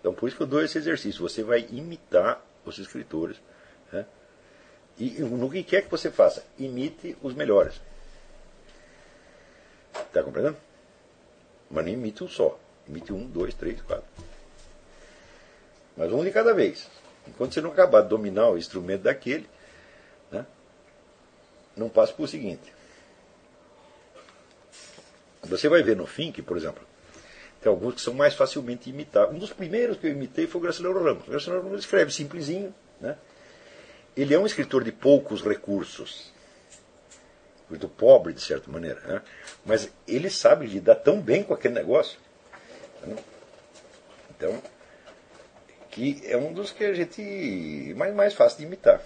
Então, 0.00 0.12
por 0.12 0.26
isso 0.26 0.36
que 0.36 0.42
eu 0.42 0.48
dou 0.48 0.64
esse 0.64 0.78
exercício. 0.78 1.22
Você 1.22 1.44
vai 1.44 1.64
imitar 1.70 2.44
os 2.64 2.76
escritores. 2.78 3.36
Né? 3.92 4.04
E 4.98 5.10
no 5.20 5.48
que 5.48 5.62
quer 5.62 5.82
que 5.82 5.90
você 5.92 6.10
faça, 6.10 6.44
imite 6.58 7.16
os 7.22 7.34
melhores. 7.34 7.80
Está 9.94 10.24
compreendendo? 10.24 10.71
Mas 11.72 11.86
não 11.86 11.92
imite 11.92 12.22
um 12.22 12.28
só. 12.28 12.58
Imite 12.86 13.12
um, 13.12 13.26
dois, 13.26 13.54
três, 13.54 13.80
quatro. 13.80 14.04
Mas 15.96 16.12
um 16.12 16.22
de 16.22 16.30
cada 16.30 16.52
vez. 16.52 16.88
Enquanto 17.26 17.54
você 17.54 17.60
não 17.60 17.70
acabar 17.70 18.02
de 18.02 18.08
dominar 18.08 18.50
o 18.50 18.58
instrumento 18.58 19.02
daquele, 19.02 19.48
né, 20.30 20.44
não 21.76 21.88
passe 21.88 22.12
por 22.12 22.24
o 22.24 22.28
seguinte. 22.28 22.72
Você 25.44 25.68
vai 25.68 25.82
ver 25.82 25.96
no 25.96 26.06
fim 26.06 26.30
que, 26.30 26.42
por 26.42 26.56
exemplo, 26.56 26.82
tem 27.60 27.70
alguns 27.70 27.94
que 27.94 28.00
são 28.00 28.14
mais 28.14 28.34
facilmente 28.34 28.90
imitáveis. 28.90 29.34
Um 29.34 29.38
dos 29.38 29.52
primeiros 29.52 29.96
que 29.96 30.06
eu 30.06 30.10
imitei 30.10 30.46
foi 30.46 30.60
o 30.60 30.62
Graciliano 30.62 31.02
Ramos. 31.02 31.26
O 31.26 31.30
Graciliano 31.30 31.62
Ramos 31.62 31.80
escreve 31.80 32.12
simplesinho. 32.12 32.74
Né? 33.00 33.16
Ele 34.16 34.34
é 34.34 34.38
um 34.38 34.46
escritor 34.46 34.84
de 34.84 34.92
poucos 34.92 35.42
recursos. 35.42 36.31
Muito 37.72 37.88
pobre, 37.88 38.34
de 38.34 38.42
certa 38.42 38.70
maneira. 38.70 39.00
Né? 39.00 39.22
Mas 39.64 39.90
ele 40.06 40.28
sabe 40.28 40.66
lidar 40.66 40.96
tão 40.96 41.18
bem 41.18 41.42
com 41.42 41.54
aquele 41.54 41.72
negócio. 41.72 42.20
Né? 43.00 43.16
Então, 44.36 44.62
que 45.90 46.20
é 46.26 46.36
um 46.36 46.52
dos 46.52 46.70
que 46.70 46.84
a 46.84 46.92
gente 46.92 47.94
mais, 47.96 48.14
mais 48.14 48.34
fácil 48.34 48.58
de 48.58 48.64
imitar. 48.64 49.00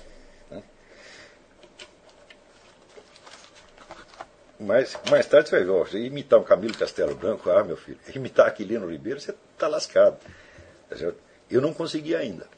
Mas 4.59 4.99
mais 5.11 5.27
tarde 5.27 5.49
você 5.49 5.57
vai 5.57 5.65
ver, 5.65 5.71
ó, 5.71 5.87
imitar 5.97 6.41
um 6.41 6.43
Camilo 6.43 6.77
Castelo 6.77 7.15
Branco, 7.15 7.49
ah, 7.51 7.63
meu 7.63 7.77
filho, 7.77 8.01
imitar 8.13 8.49
Aquilino 8.49 8.91
Ribeiro, 8.91 9.21
você 9.21 9.33
está 9.53 9.69
lascado. 9.69 10.19
Tá 10.89 10.97
Eu 11.49 11.61
não 11.61 11.73
consegui 11.73 12.17
ainda. 12.17 12.49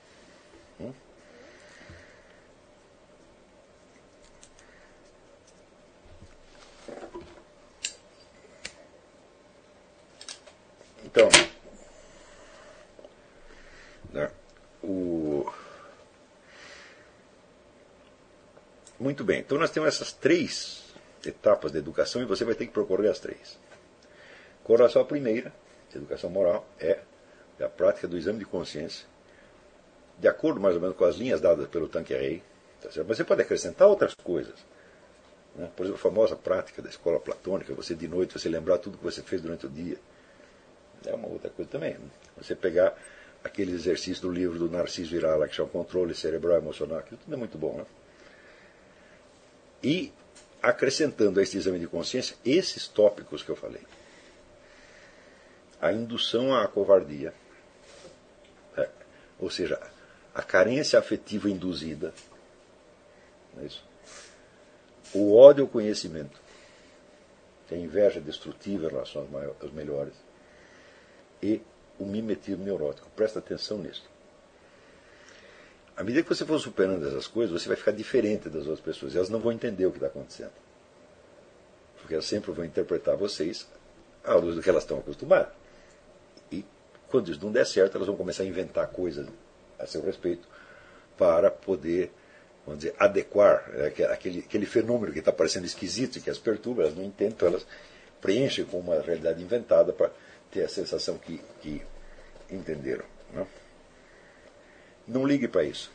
Então, 11.18 11.28
né, 14.12 14.30
o... 14.84 15.50
muito 19.00 19.24
bem, 19.24 19.40
então 19.40 19.58
nós 19.58 19.72
temos 19.72 19.88
essas 19.88 20.12
três 20.12 20.94
etapas 21.26 21.72
da 21.72 21.80
educação 21.80 22.22
e 22.22 22.24
você 22.24 22.44
vai 22.44 22.54
ter 22.54 22.66
que 22.66 22.72
procurar 22.72 23.10
as 23.10 23.18
três. 23.18 23.58
Corra 24.62 24.88
só 24.88 25.00
a 25.00 25.04
primeira, 25.04 25.52
educação 25.92 26.30
moral, 26.30 26.64
é 26.78 27.00
a 27.60 27.68
prática 27.68 28.06
do 28.06 28.16
exame 28.16 28.38
de 28.38 28.44
consciência, 28.44 29.04
de 30.20 30.28
acordo 30.28 30.60
mais 30.60 30.76
ou 30.76 30.80
menos 30.80 30.96
com 30.96 31.04
as 31.04 31.16
linhas 31.16 31.40
dadas 31.40 31.66
pelo 31.66 31.88
Tanqueray. 31.88 32.44
Tá 32.80 32.90
Mas 33.08 33.18
você 33.18 33.24
pode 33.24 33.42
acrescentar 33.42 33.88
outras 33.88 34.14
coisas. 34.22 34.54
Né? 35.56 35.68
Por 35.74 35.82
exemplo, 35.82 35.98
a 35.98 36.02
famosa 36.10 36.36
prática 36.36 36.80
da 36.80 36.88
escola 36.88 37.18
platônica, 37.18 37.74
você 37.74 37.92
de 37.96 38.06
noite 38.06 38.38
você 38.38 38.48
lembrar 38.48 38.78
tudo 38.78 38.98
que 38.98 39.04
você 39.04 39.20
fez 39.20 39.42
durante 39.42 39.66
o 39.66 39.68
dia. 39.68 39.98
É 41.04 41.14
uma 41.14 41.28
outra 41.28 41.50
coisa 41.50 41.70
também. 41.70 41.96
Você 42.36 42.54
pegar 42.54 42.96
aquele 43.42 43.72
exercício 43.72 44.22
do 44.22 44.30
livro 44.30 44.58
do 44.58 44.68
Narciso 44.68 45.10
Virala, 45.10 45.48
que 45.48 45.54
chama 45.54 45.68
Controle 45.68 46.14
Cerebral 46.14 46.58
Emocional, 46.58 46.98
aquilo 46.98 47.18
tudo 47.18 47.34
é 47.34 47.36
muito 47.36 47.56
bom. 47.56 47.76
Né? 47.78 47.86
E 49.82 50.12
acrescentando 50.62 51.38
a 51.38 51.42
este 51.42 51.56
exame 51.56 51.78
de 51.78 51.86
consciência 51.86 52.36
esses 52.44 52.88
tópicos 52.88 53.42
que 53.42 53.50
eu 53.50 53.56
falei. 53.56 53.82
A 55.80 55.92
indução 55.92 56.54
à 56.54 56.66
covardia, 56.66 57.32
é, 58.76 58.88
ou 59.38 59.48
seja, 59.48 59.80
a 60.34 60.42
carência 60.42 60.98
afetiva 60.98 61.48
induzida, 61.48 62.12
é 63.60 63.64
isso? 63.64 63.84
o 65.14 65.34
ódio 65.36 65.64
ao 65.64 65.70
conhecimento, 65.70 66.38
a 67.70 67.74
inveja 67.74 68.20
destrutiva 68.20 68.86
em 68.86 68.90
relação 68.90 69.22
aos, 69.22 69.30
maiores, 69.30 69.56
aos 69.62 69.72
melhores, 69.72 70.14
e 71.42 71.60
o 71.98 72.04
mimetismo 72.04 72.64
neurótico. 72.64 73.08
Presta 73.16 73.38
atenção 73.38 73.78
nisso. 73.78 74.08
À 75.96 76.04
medida 76.04 76.22
que 76.22 76.28
você 76.28 76.44
for 76.44 76.58
superando 76.60 77.06
essas 77.06 77.26
coisas, 77.26 77.60
você 77.60 77.68
vai 77.68 77.76
ficar 77.76 77.90
diferente 77.90 78.48
das 78.48 78.62
outras 78.62 78.80
pessoas. 78.80 79.14
E 79.14 79.16
elas 79.16 79.28
não 79.28 79.40
vão 79.40 79.50
entender 79.50 79.84
o 79.86 79.90
que 79.90 79.96
está 79.96 80.06
acontecendo. 80.06 80.52
Porque 82.00 82.14
elas 82.14 82.26
sempre 82.26 82.52
vão 82.52 82.64
interpretar 82.64 83.16
vocês 83.16 83.66
à 84.24 84.34
luz 84.34 84.54
do 84.54 84.62
que 84.62 84.70
elas 84.70 84.84
estão 84.84 84.98
acostumadas. 84.98 85.52
E 86.52 86.64
quando 87.08 87.30
isso 87.32 87.40
não 87.42 87.50
der 87.50 87.66
certo, 87.66 87.96
elas 87.96 88.06
vão 88.06 88.16
começar 88.16 88.44
a 88.44 88.46
inventar 88.46 88.86
coisas 88.88 89.26
a 89.76 89.86
seu 89.86 90.00
respeito 90.00 90.46
para 91.16 91.50
poder, 91.50 92.12
vamos 92.64 92.84
dizer, 92.84 92.94
adequar 92.96 93.68
né, 93.70 93.86
aquele, 94.12 94.38
aquele 94.38 94.66
fenômeno 94.66 95.12
que 95.12 95.18
está 95.18 95.32
parecendo 95.32 95.66
esquisito 95.66 96.16
e 96.16 96.20
que 96.20 96.30
as 96.30 96.38
perturba, 96.38 96.82
elas 96.82 96.94
não 96.94 97.02
entendem, 97.02 97.34
então 97.34 97.48
elas 97.48 97.66
preenchem 98.20 98.64
com 98.64 98.78
uma 98.78 99.00
realidade 99.00 99.42
inventada 99.42 99.92
para 99.92 100.12
ter 100.50 100.64
a 100.64 100.68
sensação 100.68 101.18
que, 101.18 101.40
que 101.60 101.82
entenderam. 102.50 103.04
Né? 103.32 103.46
Não 105.06 105.26
ligue 105.26 105.48
para 105.48 105.64
isso. 105.64 105.90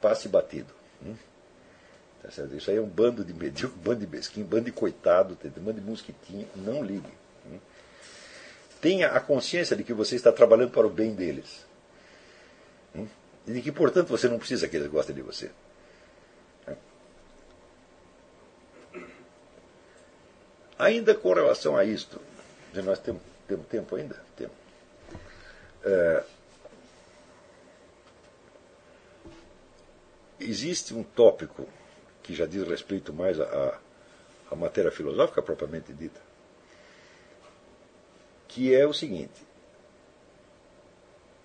Passe 0.00 0.28
batido. 0.28 0.72
Hum? 1.04 1.14
Tá 2.22 2.28
isso 2.56 2.70
aí 2.70 2.76
é 2.76 2.80
um 2.80 2.88
bando 2.88 3.24
de 3.24 3.32
medíocre, 3.32 3.78
um 3.78 3.82
bando 3.82 4.00
de 4.00 4.06
mesquinho, 4.06 4.46
um 4.46 4.48
bando 4.48 4.64
de 4.64 4.72
coitado, 4.72 5.36
um 5.44 5.60
bando 5.60 5.80
de 5.80 5.86
mosquitinho. 5.86 6.48
Não 6.56 6.82
ligue. 6.82 7.12
Hum? 7.46 7.58
Tenha 8.80 9.08
a 9.08 9.20
consciência 9.20 9.76
de 9.76 9.82
que 9.82 9.92
você 9.92 10.16
está 10.16 10.30
trabalhando 10.30 10.70
para 10.70 10.86
o 10.86 10.90
bem 10.90 11.14
deles. 11.14 11.66
Hum? 12.94 13.06
E 13.46 13.52
de 13.52 13.62
que, 13.62 13.72
portanto, 13.72 14.08
você 14.08 14.28
não 14.28 14.38
precisa 14.38 14.68
que 14.68 14.76
eles 14.76 14.88
gostem 14.88 15.14
de 15.14 15.22
você. 15.22 15.50
Ainda 20.78 21.12
com 21.12 21.32
relação 21.32 21.76
a 21.76 21.84
isto, 21.84 22.20
nós 22.74 22.98
temos, 22.98 23.22
temos 23.46 23.66
tempo 23.66 23.96
ainda? 23.96 24.20
Temos. 24.36 24.56
É, 25.84 26.24
existe 30.40 30.94
um 30.94 31.02
tópico 31.02 31.66
que 32.22 32.34
já 32.34 32.46
diz 32.46 32.66
respeito 32.66 33.12
mais 33.12 33.40
à, 33.40 33.78
à 34.50 34.56
matéria 34.56 34.90
filosófica 34.90 35.42
propriamente 35.42 35.92
dita, 35.92 36.20
que 38.46 38.74
é 38.74 38.86
o 38.86 38.92
seguinte: 38.92 39.42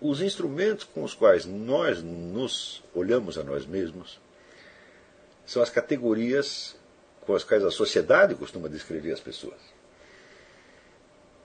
os 0.02 0.22
instrumentos 0.22 0.84
com 0.84 1.04
os 1.04 1.14
quais 1.14 1.46
nós 1.46 2.02
nos 2.02 2.84
olhamos 2.94 3.38
a 3.38 3.44
nós 3.44 3.66
mesmos 3.66 4.20
são 5.46 5.62
as 5.62 5.70
categorias 5.70 6.76
com 7.22 7.36
as 7.36 7.44
quais 7.44 7.64
a 7.64 7.72
sociedade 7.72 8.36
costuma 8.36 8.68
descrever 8.68 9.14
as 9.14 9.20
pessoas. 9.20 9.73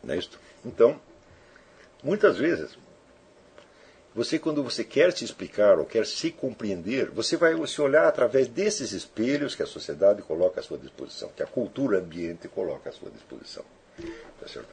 Não 0.09 0.15
é 0.15 0.19
isto? 0.19 0.41
Então, 0.65 0.99
muitas 2.03 2.39
vezes, 2.39 2.79
você, 4.15 4.39
quando 4.39 4.65
você 4.65 4.83
quer 4.83 5.13
se 5.13 5.23
explicar 5.23 5.79
ou 5.79 5.85
quer 5.85 6.07
se 6.07 6.31
compreender, 6.31 7.11
você 7.11 7.37
vai 7.37 7.55
se 7.67 7.81
olhar 7.83 8.09
através 8.09 8.49
desses 8.49 8.93
espelhos 8.93 9.55
que 9.55 9.63
a 9.63 9.67
sociedade 9.67 10.23
coloca 10.23 10.61
à 10.61 10.63
sua 10.63 10.79
disposição, 10.79 11.31
que 11.37 11.43
a 11.43 11.47
cultura 11.47 11.99
ambiente 11.99 12.49
coloca 12.49 12.89
à 12.89 12.93
sua 12.93 13.11
disposição. 13.11 13.65
Tá 14.41 14.49
certo? 14.49 14.71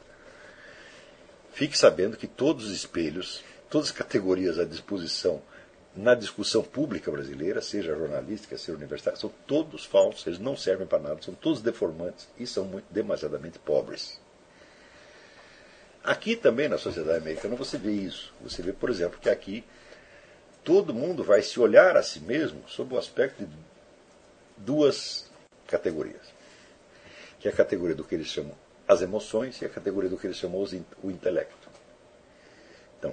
Fique 1.52 1.76
sabendo 1.76 2.16
que 2.16 2.26
todos 2.26 2.64
os 2.64 2.72
espelhos, 2.74 3.44
todas 3.68 3.88
as 3.88 3.92
categorias 3.92 4.58
à 4.58 4.64
disposição 4.64 5.42
na 5.94 6.14
discussão 6.14 6.62
pública 6.62 7.10
brasileira, 7.10 7.60
seja 7.60 7.94
jornalística, 7.94 8.56
seja 8.56 8.76
universitária, 8.76 9.18
são 9.18 9.32
todos 9.46 9.84
falsos, 9.84 10.26
eles 10.26 10.38
não 10.38 10.56
servem 10.56 10.86
para 10.86 10.98
nada, 10.98 11.22
são 11.22 11.34
todos 11.34 11.60
deformantes 11.60 12.26
e 12.38 12.46
são 12.46 12.64
muito, 12.64 12.86
demasiadamente 12.90 13.58
pobres. 13.58 14.18
Aqui 16.06 16.36
também 16.36 16.68
na 16.68 16.78
sociedade 16.78 17.18
americana 17.18 17.56
você 17.56 17.76
vê 17.76 17.90
isso. 17.90 18.32
Você 18.40 18.62
vê, 18.62 18.72
por 18.72 18.88
exemplo, 18.88 19.18
que 19.18 19.28
aqui 19.28 19.64
todo 20.62 20.94
mundo 20.94 21.24
vai 21.24 21.42
se 21.42 21.58
olhar 21.58 21.96
a 21.96 22.02
si 22.02 22.20
mesmo 22.20 22.62
sob 22.68 22.94
o 22.94 22.98
aspecto 22.98 23.44
de 23.44 23.56
duas 24.56 25.28
categorias. 25.66 26.22
Que 27.40 27.48
é 27.48 27.50
a 27.50 27.54
categoria 27.54 27.96
do 27.96 28.04
que 28.04 28.14
eles 28.14 28.28
chamam 28.28 28.54
as 28.86 29.02
emoções 29.02 29.60
e 29.60 29.64
a 29.64 29.68
categoria 29.68 30.08
do 30.08 30.16
que 30.16 30.28
eles 30.28 30.36
chamam 30.36 30.64
o 31.02 31.10
intelecto. 31.10 31.68
Então, 33.00 33.12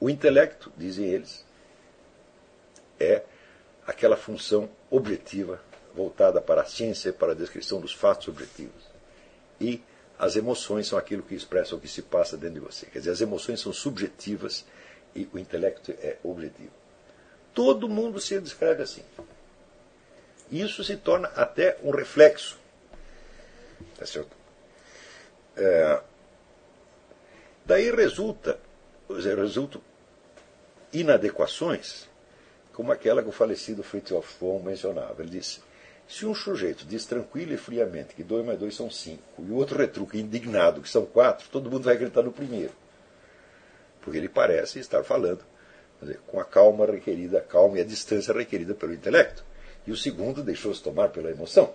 o 0.00 0.08
intelecto, 0.08 0.72
dizem 0.74 1.04
eles, 1.04 1.44
é 2.98 3.24
aquela 3.86 4.16
função 4.16 4.70
objetiva 4.90 5.60
voltada 5.94 6.40
para 6.40 6.62
a 6.62 6.64
ciência 6.64 7.10
e 7.10 7.12
para 7.12 7.32
a 7.32 7.34
descrição 7.34 7.78
dos 7.78 7.92
fatos 7.92 8.28
objetivos. 8.28 8.84
E 9.60 9.82
as 10.18 10.36
emoções 10.36 10.86
são 10.86 10.98
aquilo 10.98 11.22
que 11.22 11.34
expressa 11.34 11.74
o 11.74 11.80
que 11.80 11.88
se 11.88 12.02
passa 12.02 12.36
dentro 12.36 12.54
de 12.54 12.60
você. 12.60 12.86
Quer 12.86 13.00
dizer, 13.00 13.10
as 13.10 13.20
emoções 13.20 13.60
são 13.60 13.72
subjetivas 13.72 14.64
e 15.14 15.28
o 15.32 15.38
intelecto 15.38 15.92
é 15.92 16.16
objetivo. 16.22 16.72
Todo 17.54 17.88
mundo 17.88 18.20
se 18.20 18.38
descreve 18.40 18.82
assim. 18.82 19.02
Isso 20.50 20.84
se 20.84 20.96
torna 20.96 21.28
até 21.28 21.78
um 21.82 21.90
reflexo. 21.90 22.58
Tá 23.98 24.06
certo? 24.06 24.34
É, 25.56 26.00
daí 27.64 27.90
resulta, 27.90 28.58
resultam 29.08 29.80
inadequações 30.92 32.08
como 32.72 32.92
aquela 32.92 33.22
que 33.22 33.28
o 33.28 33.32
falecido 33.32 33.82
Fritz 33.82 34.12
Hofmann 34.12 34.62
mencionava. 34.62 35.22
Ele 35.22 35.30
disse: 35.30 35.60
Se 36.08 36.24
um 36.24 36.34
sujeito 36.34 36.84
diz 36.84 37.04
tranquilo 37.04 37.52
e 37.52 37.56
friamente 37.56 38.14
que 38.14 38.22
2 38.22 38.46
mais 38.46 38.58
2 38.58 38.74
são 38.74 38.90
5, 38.90 39.22
e 39.40 39.50
o 39.50 39.54
outro 39.54 39.78
retruca 39.78 40.16
indignado 40.16 40.80
que 40.80 40.88
são 40.88 41.04
4, 41.04 41.48
todo 41.50 41.70
mundo 41.70 41.82
vai 41.82 41.94
acreditar 41.94 42.22
no 42.22 42.32
primeiro. 42.32 42.72
Porque 44.00 44.18
ele 44.18 44.28
parece 44.28 44.78
estar 44.78 45.02
falando 45.02 45.40
dizer, 46.00 46.20
com 46.26 46.38
a 46.38 46.44
calma 46.44 46.86
requerida, 46.86 47.38
a 47.38 47.42
calma 47.42 47.78
e 47.78 47.80
a 47.80 47.84
distância 47.84 48.32
requerida 48.32 48.74
pelo 48.74 48.94
intelecto. 48.94 49.44
E 49.86 49.90
o 49.90 49.96
segundo 49.96 50.42
deixou-se 50.42 50.82
tomar 50.82 51.08
pela 51.08 51.30
emoção. 51.30 51.72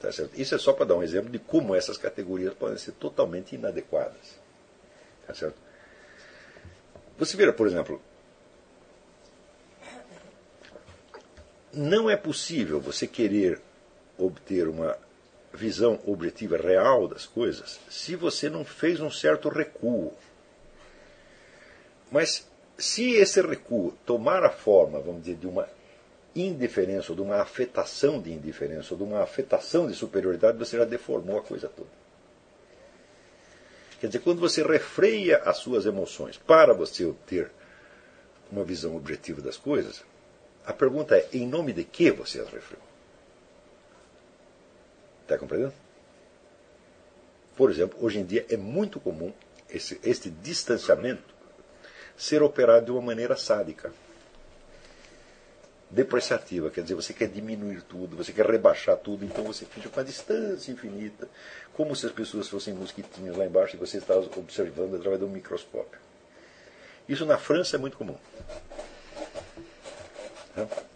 Tá 0.00 0.08
Isso 0.34 0.54
é 0.54 0.58
só 0.58 0.72
para 0.72 0.86
dar 0.86 0.96
um 0.96 1.02
exemplo 1.02 1.30
de 1.30 1.38
como 1.38 1.74
essas 1.74 1.96
categorias 1.96 2.52
podem 2.54 2.76
ser 2.76 2.92
totalmente 2.92 3.54
inadequadas. 3.54 4.40
Tá? 5.26 5.52
Você 7.18 7.36
vira, 7.36 7.52
por 7.52 7.66
exemplo, 7.66 8.00
não 11.72 12.10
é 12.10 12.16
possível 12.16 12.80
você 12.80 13.06
querer 13.06 13.60
obter 14.18 14.68
uma 14.68 14.96
visão 15.52 15.98
objetiva 16.06 16.56
real 16.56 17.06
das 17.08 17.26
coisas 17.26 17.78
se 17.90 18.16
você 18.16 18.48
não 18.48 18.64
fez 18.64 19.00
um 19.00 19.10
certo 19.10 19.48
recuo. 19.48 20.12
Mas 22.10 22.46
se 22.76 23.12
esse 23.12 23.40
recuo 23.40 23.94
tomar 24.04 24.44
a 24.44 24.50
forma, 24.50 25.00
vamos 25.00 25.22
dizer, 25.22 25.36
de 25.36 25.46
uma 25.46 25.68
indiferença, 26.34 27.12
ou 27.12 27.16
de 27.16 27.22
uma 27.22 27.36
afetação 27.36 28.20
de 28.20 28.32
indiferença, 28.32 28.94
ou 28.94 28.98
de 28.98 29.04
uma 29.04 29.22
afetação 29.22 29.86
de 29.86 29.94
superioridade, 29.94 30.58
você 30.58 30.78
já 30.78 30.84
deformou 30.84 31.38
a 31.38 31.42
coisa 31.42 31.68
toda. 31.68 31.90
Quer 34.00 34.08
dizer, 34.08 34.18
quando 34.20 34.40
você 34.40 34.62
refreia 34.62 35.38
as 35.38 35.58
suas 35.58 35.86
emoções 35.86 36.36
para 36.36 36.74
você 36.74 37.04
obter 37.04 37.50
uma 38.50 38.64
visão 38.64 38.96
objetiva 38.96 39.40
das 39.40 39.56
coisas, 39.56 40.02
a 40.66 40.72
pergunta 40.72 41.16
é: 41.16 41.28
em 41.32 41.46
nome 41.46 41.72
de 41.72 41.84
que 41.84 42.10
você 42.10 42.40
as 42.40 42.48
refreou? 42.48 42.82
Está 45.22 45.38
compreendendo? 45.38 45.74
Por 47.56 47.70
exemplo, 47.70 47.98
hoje 48.00 48.18
em 48.18 48.24
dia 48.24 48.46
é 48.48 48.56
muito 48.56 48.98
comum 48.98 49.32
esse, 49.68 50.00
este 50.02 50.30
distanciamento 50.30 51.32
ser 52.16 52.42
operado 52.42 52.86
de 52.86 52.90
uma 52.92 53.02
maneira 53.02 53.36
sádica. 53.36 53.92
Depreciativa, 55.90 56.70
quer 56.70 56.82
dizer, 56.82 56.94
você 56.94 57.12
quer 57.12 57.28
diminuir 57.28 57.82
tudo, 57.82 58.16
você 58.16 58.32
quer 58.32 58.46
rebaixar 58.46 58.96
tudo, 58.96 59.26
então 59.26 59.44
você 59.44 59.66
fica 59.66 59.90
com 59.90 60.00
uma 60.00 60.04
distância 60.04 60.72
infinita, 60.72 61.28
como 61.74 61.94
se 61.94 62.06
as 62.06 62.12
pessoas 62.12 62.48
fossem 62.48 62.72
mosquitinhos 62.72 63.36
lá 63.36 63.44
embaixo 63.44 63.76
e 63.76 63.78
você 63.78 63.98
está 63.98 64.16
observando 64.16 64.94
através 64.94 65.20
de 65.20 65.26
um 65.26 65.30
microscópio. 65.30 66.00
Isso 67.06 67.26
na 67.26 67.36
França 67.36 67.76
é 67.76 67.78
muito 67.78 67.98
comum. 67.98 68.16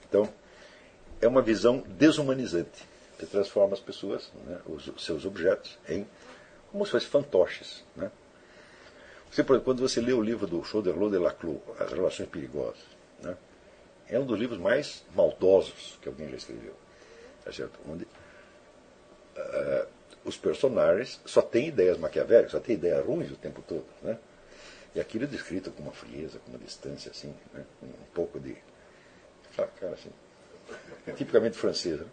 Então, 0.09 0.29
é 1.21 1.27
uma 1.27 1.43
visão 1.43 1.81
desumanizante. 1.87 2.85
que 3.19 3.25
transforma 3.25 3.73
as 3.73 3.81
pessoas, 3.81 4.31
né, 4.45 4.59
os 4.67 4.93
seus 5.03 5.25
objetos, 5.25 5.79
em 5.89 6.07
como 6.71 6.85
se 6.85 6.93
fossem 6.93 7.09
fantoches. 7.09 7.83
Né? 7.97 8.11
Você, 9.31 9.43
por 9.43 9.55
exemplo, 9.55 9.65
quando 9.65 9.81
você 9.81 10.03
lê 10.03 10.13
o 10.13 10.21
livro 10.21 10.47
do 10.47 10.63
Choderlos 10.63 11.11
de 11.11 11.17
Laclos, 11.17 11.59
As 11.81 11.91
Relações 11.93 12.29
Perigosas, 12.29 12.85
né, 13.23 13.35
é 14.09 14.19
um 14.19 14.27
dos 14.27 14.39
livros 14.39 14.59
mais 14.59 15.03
maldosos 15.15 15.99
que 16.03 16.09
alguém 16.09 16.29
já 16.29 16.37
escreveu. 16.37 16.75
Tá 17.43 17.53
certo? 17.53 17.79
Onde 17.89 18.05
uh, 18.05 19.87
os 20.25 20.37
personagens 20.37 21.21
só 21.25 21.41
têm 21.41 21.69
ideias 21.69 21.97
maquiavélicas, 21.97 22.53
só 22.53 22.61
têm 22.61 22.75
ideias 22.75 23.05
ruins 23.05 23.31
o 23.31 23.37
tempo 23.37 23.63
todo. 23.67 23.87
Né? 24.03 24.19
E 24.95 25.01
aquilo 25.01 25.25
é 25.25 25.27
descrito 25.27 25.71
com 25.71 25.83
uma 25.83 25.93
frieza, 25.93 26.39
com 26.41 26.51
uma 26.51 26.59
distância, 26.59 27.11
assim, 27.11 27.35
né? 27.55 27.65
um 27.83 28.13
pouco 28.15 28.39
de 28.39 28.57
Sabe, 29.57 29.71
cara 29.81 29.95
assim. 29.95 30.11
É 31.07 31.13
tipicamente 31.13 31.57
francesa. 31.57 32.07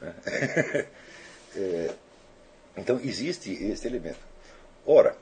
Né? 0.00 0.14
É, 1.56 1.92
então 2.76 3.00
existe 3.00 3.52
esse 3.52 3.84
elemento. 3.84 4.20
Ora, 4.86 5.16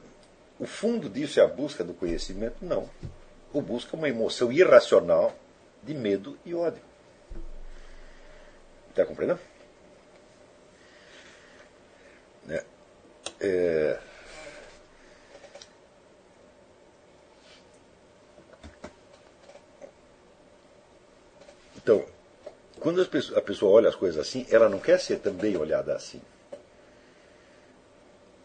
o 0.59 0.67
fundo 0.67 1.09
disso 1.09 1.41
é 1.41 1.43
a 1.43 1.47
busca 1.47 1.83
do 1.83 1.95
conhecimento? 1.95 2.57
Não. 2.61 2.91
O 3.51 3.63
busca 3.63 3.97
uma 3.97 4.11
emoção 4.11 4.53
irracional 4.53 5.35
de 5.83 5.95
medo 5.95 6.39
e 6.45 6.55
ódio. 6.55 6.83
Está 8.91 9.07
compreendendo? 9.07 9.41
É, 12.51 12.65
é, 13.41 14.01
Então, 21.89 22.05
quando 22.81 23.01
a 23.01 23.41
pessoa 23.41 23.73
olha 23.73 23.89
as 23.89 23.95
coisas 23.95 24.21
assim, 24.21 24.47
ela 24.51 24.69
não 24.69 24.79
quer 24.79 25.01
ser 25.01 25.21
também 25.21 25.57
olhada 25.57 25.95
assim. 25.97 26.21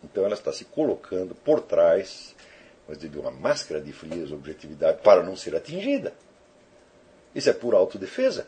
Então 0.02 0.24
ela 0.24 0.34
está 0.34 0.54
se 0.54 0.64
colocando 0.64 1.36
por 1.36 1.60
trás 1.60 2.34
de 2.98 3.20
uma 3.20 3.32
máscara 3.32 3.82
de 3.82 3.92
frieza, 3.92 4.34
objetividade, 4.34 5.02
para 5.02 5.22
não 5.22 5.36
ser 5.36 5.58
atingida. 5.58 6.14
Isso 7.36 7.50
é 7.50 7.54
por 7.54 7.76
autodefesa. 7.76 8.48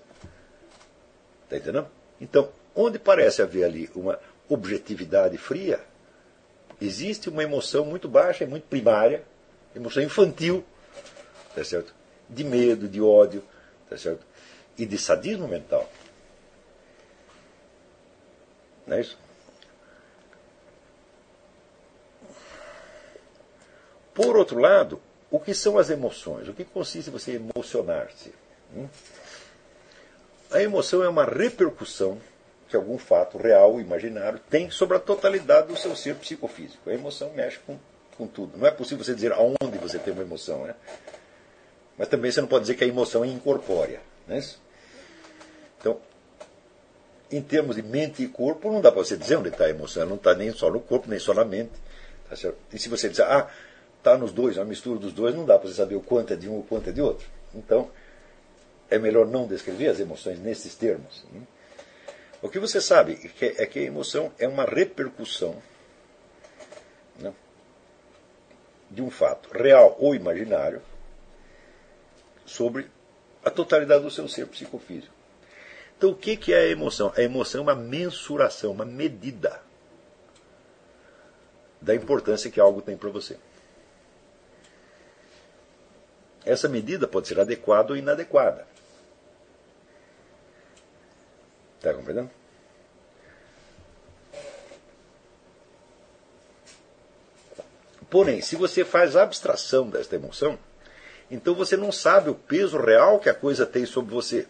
Está 1.44 1.58
entendendo? 1.58 1.90
Então, 2.22 2.50
onde 2.74 2.98
parece 2.98 3.42
haver 3.42 3.66
ali 3.66 3.90
uma 3.94 4.18
objetividade 4.48 5.38
fria, 5.38 5.82
existe 6.80 7.28
uma 7.28 7.44
emoção 7.44 7.84
muito 7.84 8.08
baixa 8.08 8.46
e 8.46 8.48
muito 8.48 8.64
primária, 8.68 9.26
emoção 9.76 10.02
infantil, 10.02 10.64
tá 11.54 11.66
certo? 11.66 11.94
de 12.30 12.46
medo, 12.46 12.88
de 12.88 13.02
ódio, 13.02 13.44
tá 13.90 13.98
certo? 13.98 14.26
E 14.78 14.86
de 14.86 14.98
sadismo 14.98 15.48
mental. 15.48 15.90
Não 18.86 18.98
é 18.98 19.02
isso? 19.02 19.18
Por 24.14 24.38
outro 24.38 24.60
lado, 24.60 25.02
o 25.30 25.40
que 25.40 25.54
são 25.54 25.78
as 25.78 25.90
emoções? 25.90 26.48
O 26.48 26.54
que 26.54 26.64
consiste 26.64 27.10
em 27.10 27.12
você 27.12 27.34
emocionar-se? 27.34 28.34
Hum? 28.76 28.88
A 30.52 30.62
emoção 30.62 31.04
é 31.04 31.10
uma 31.10 31.26
repercussão 31.26 32.20
que 32.70 32.76
algum 32.76 32.98
fato 32.98 33.38
real 33.38 33.80
imaginário 33.80 34.40
tem 34.50 34.70
sobre 34.70 34.96
a 34.98 35.00
totalidade 35.00 35.68
do 35.68 35.78
seu 35.78 35.96
ser 35.96 36.16
psicofísico. 36.16 36.90
A 36.90 36.94
emoção 36.94 37.32
mexe 37.34 37.60
com, 37.60 37.78
com 38.18 38.28
tudo. 38.28 38.58
Não 38.58 38.66
é 38.66 38.72
possível 38.72 39.04
você 39.04 39.14
dizer 39.14 39.34
aonde 39.34 39.78
você 39.80 40.00
tem 40.00 40.14
uma 40.14 40.24
emoção, 40.24 40.66
né? 40.66 40.76
Mas 41.98 42.08
também 42.08 42.32
você 42.32 42.42
não 42.42 42.48
pode 42.48 42.64
dizer 42.64 42.76
que 42.76 42.84
a 42.84 42.88
emoção 42.88 43.24
é 43.24 43.28
incorpórea. 43.28 44.02
Não 44.28 44.36
é 44.36 44.40
isso? 44.40 44.62
Então, 45.86 46.00
em 47.32 47.44
termos 47.44 47.76
de 47.76 47.84
mente 47.84 48.24
e 48.24 48.28
corpo, 48.28 48.72
não 48.72 48.82
dá 48.82 48.92
para 48.92 49.04
você 49.04 49.16
dizer 49.16 49.36
onde 49.36 49.50
está 49.50 49.66
a 49.66 49.70
emoção. 49.70 50.02
Ela 50.02 50.10
não 50.10 50.18
está 50.18 50.34
nem 50.34 50.52
só 50.52 50.72
no 50.72 50.80
corpo, 50.80 51.08
nem 51.08 51.20
só 51.20 51.32
na 51.32 51.46
mente. 51.46 51.74
Tá 52.28 52.36
e 52.74 52.80
se 52.80 52.90
você 52.90 53.08
disser, 53.08 53.32
ah, 53.32 53.48
está 54.00 54.18
nos 54.18 54.32
dois, 54.32 54.58
é 54.58 54.62
uma 54.62 54.66
mistura 54.66 55.00
dos 55.00 55.14
dois, 55.14 55.36
não 55.36 55.46
dá 55.46 55.60
para 55.60 55.70
você 55.70 55.76
saber 55.76 55.96
o 55.96 56.02
quanto 56.02 56.34
é 56.34 56.36
de 56.36 56.50
um 56.50 56.58
e 56.58 56.60
o 56.62 56.64
quanto 56.64 56.90
é 56.90 56.92
de 56.92 57.02
outro. 57.02 57.28
Então, 57.54 57.92
é 58.90 58.98
melhor 58.98 59.28
não 59.28 59.46
descrever 59.46 59.90
as 59.90 60.00
emoções 60.00 60.40
nesses 60.40 60.74
termos. 60.74 61.24
Né? 61.32 61.42
O 62.42 62.50
que 62.50 62.58
você 62.58 62.82
sabe 62.82 63.32
é 63.40 63.66
que 63.68 63.80
a 63.80 63.84
emoção 63.84 64.32
é 64.40 64.48
uma 64.48 64.66
repercussão 64.66 65.56
né, 67.20 67.32
de 68.90 69.04
um 69.04 69.12
fato 69.12 69.50
real 69.56 69.96
ou 70.00 70.16
imaginário 70.16 70.82
sobre 72.44 72.88
a 73.44 73.52
totalidade 73.52 74.04
do 74.04 74.10
seu 74.10 74.28
ser 74.28 74.48
psicofísico. 74.48 75.15
Então, 75.98 76.12
o 76.12 76.16
que 76.16 76.54
é 76.54 76.60
a 76.60 76.68
emoção? 76.68 77.14
A 77.16 77.22
emoção 77.22 77.62
é 77.62 77.64
uma 77.64 77.76
mensuração, 77.76 78.72
uma 78.72 78.86
medida 78.86 79.62
da 81.82 81.96
importância 81.96 82.52
que 82.52 82.60
algo 82.60 82.82
tem 82.82 82.98
para 82.98 83.10
você. 83.10 83.38
Essa 86.44 86.68
medida 86.68 87.08
pode 87.08 87.28
ser 87.28 87.40
adequada 87.40 87.94
ou 87.94 87.98
inadequada. 87.98 88.68
Está 91.78 91.94
compreendendo? 91.94 92.30
Porém, 98.10 98.42
se 98.42 98.56
você 98.56 98.86
faz 98.86 99.16
abstração 99.16 99.90
desta 99.90 100.16
emoção, 100.16 100.58
então 101.30 101.54
você 101.54 101.76
não 101.76 101.92
sabe 101.92 102.30
o 102.30 102.36
peso 102.36 102.78
real 102.78 103.20
que 103.20 103.30
a 103.30 103.34
coisa 103.34 103.66
tem 103.66 103.86
sobre 103.86 104.14
você. 104.14 104.48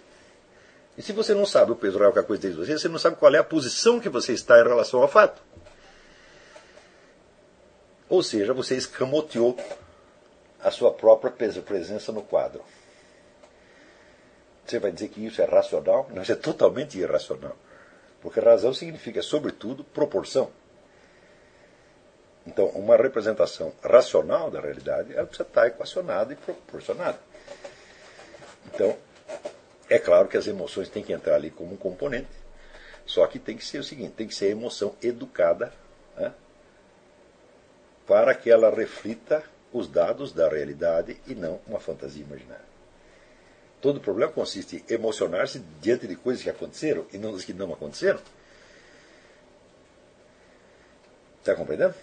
E 0.98 1.02
se 1.02 1.12
você 1.12 1.34
não 1.34 1.46
sabe 1.46 1.72
o 1.72 1.76
peso 1.76 1.98
real 1.98 2.14
que 2.14 2.20
a 2.20 2.24
coisa 2.24 2.42
tem 2.42 2.52
sobre 2.52 2.68
você, 2.68 2.80
você 2.80 2.88
não 2.88 2.98
sabe 2.98 3.18
qual 3.18 3.34
é 3.34 3.38
a 3.38 3.44
posição 3.44 4.00
que 4.00 4.10
você 4.10 4.34
está 4.34 4.60
em 4.60 4.64
relação 4.64 5.02
ao 5.02 5.08
fato. 5.08 5.42
Ou 8.08 8.24
seja, 8.24 8.54
você 8.54 8.76
escamoteou 8.76 9.58
a 10.62 10.72
sua 10.72 10.92
própria 10.94 11.32
presença 11.32 12.12
no 12.12 12.22
quadro. 12.22 12.64
Você 14.66 14.80
vai 14.80 14.92
dizer 14.92 15.10
que 15.10 15.26
isso 15.26 15.42
é 15.42 15.46
racional? 15.46 16.10
Não, 16.12 16.22
isso 16.22 16.32
é 16.32 16.36
totalmente 16.36 16.98
irracional. 16.98 17.56
Porque 18.22 18.40
razão 18.40 18.74
significa, 18.74 19.22
sobretudo, 19.22 19.84
proporção. 19.84 20.50
Então, 22.48 22.68
uma 22.70 22.96
representação 22.96 23.74
racional 23.84 24.50
da 24.50 24.60
realidade 24.60 25.14
ela 25.14 25.26
precisa 25.26 25.48
estar 25.48 25.68
equacionada 25.68 26.34
e 26.34 26.36
proporcionada. 26.36 27.20
Então, 28.68 28.96
É 29.90 30.00
claro 30.00 30.28
que 30.28 30.38
as 30.38 30.48
emoções 30.48 30.90
têm 30.90 31.04
que 31.04 31.14
entrar 31.14 31.36
ali 31.36 31.52
como 31.52 31.74
um 31.74 31.78
componente, 31.78 32.28
só 33.06 33.26
que 33.28 33.38
tem 33.38 33.56
que 33.56 33.66
ser 33.66 33.80
o 33.80 33.84
seguinte: 33.84 34.14
tem 34.14 34.28
que 34.28 34.36
ser 34.36 34.46
a 34.46 34.50
emoção 34.50 34.96
educada 35.02 35.72
né, 36.18 36.34
para 38.08 38.34
que 38.34 38.50
ela 38.50 38.74
reflita 38.74 39.44
os 39.72 39.88
dados 39.88 40.32
da 40.32 40.50
realidade 40.50 41.18
e 41.28 41.36
não 41.36 41.60
uma 41.68 41.80
fantasia 41.80 42.24
imaginária. 42.24 42.66
Todo 43.82 44.00
problema 44.00 44.32
consiste 44.32 44.84
em 44.90 44.94
emocionar-se 44.94 45.60
diante 45.80 46.08
de 46.08 46.16
coisas 46.16 46.42
que 46.42 46.50
aconteceram 46.50 47.06
e 47.14 47.18
não 47.18 47.34
das 47.34 47.44
que 47.44 47.54
não 47.54 47.72
aconteceram. 47.72 48.20
Está 51.40 51.54
compreendendo? 51.54 51.94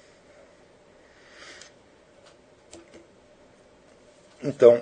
Então, 4.44 4.80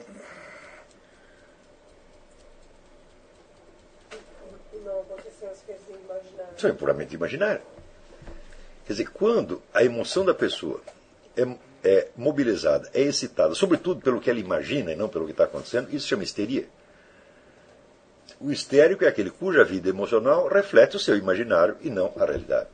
Não 4.84 5.00
aconteceu 5.00 5.50
as 5.50 5.60
coisas 5.60 5.88
imaginadas. 5.88 6.49
Isso 6.60 6.68
é 6.68 6.72
puramente 6.72 7.14
imaginário. 7.14 7.62
Quer 8.86 8.92
dizer, 8.92 9.08
quando 9.08 9.62
a 9.72 9.82
emoção 9.82 10.26
da 10.26 10.34
pessoa 10.34 10.82
é, 11.34 11.46
é 11.82 12.08
mobilizada, 12.14 12.90
é 12.92 13.00
excitada, 13.00 13.54
sobretudo 13.54 14.02
pelo 14.02 14.20
que 14.20 14.28
ela 14.28 14.38
imagina 14.38 14.92
e 14.92 14.96
não 14.96 15.08
pelo 15.08 15.24
que 15.24 15.30
está 15.30 15.44
acontecendo, 15.44 15.88
isso 15.94 16.06
chama 16.06 16.22
histeria. 16.22 16.68
O 18.38 18.52
histérico 18.52 19.04
é 19.04 19.08
aquele 19.08 19.30
cuja 19.30 19.64
vida 19.64 19.88
emocional 19.88 20.48
reflete 20.48 20.96
o 20.96 21.00
seu 21.00 21.16
imaginário 21.16 21.76
e 21.80 21.88
não 21.88 22.12
a 22.16 22.24
realidade. 22.26 22.68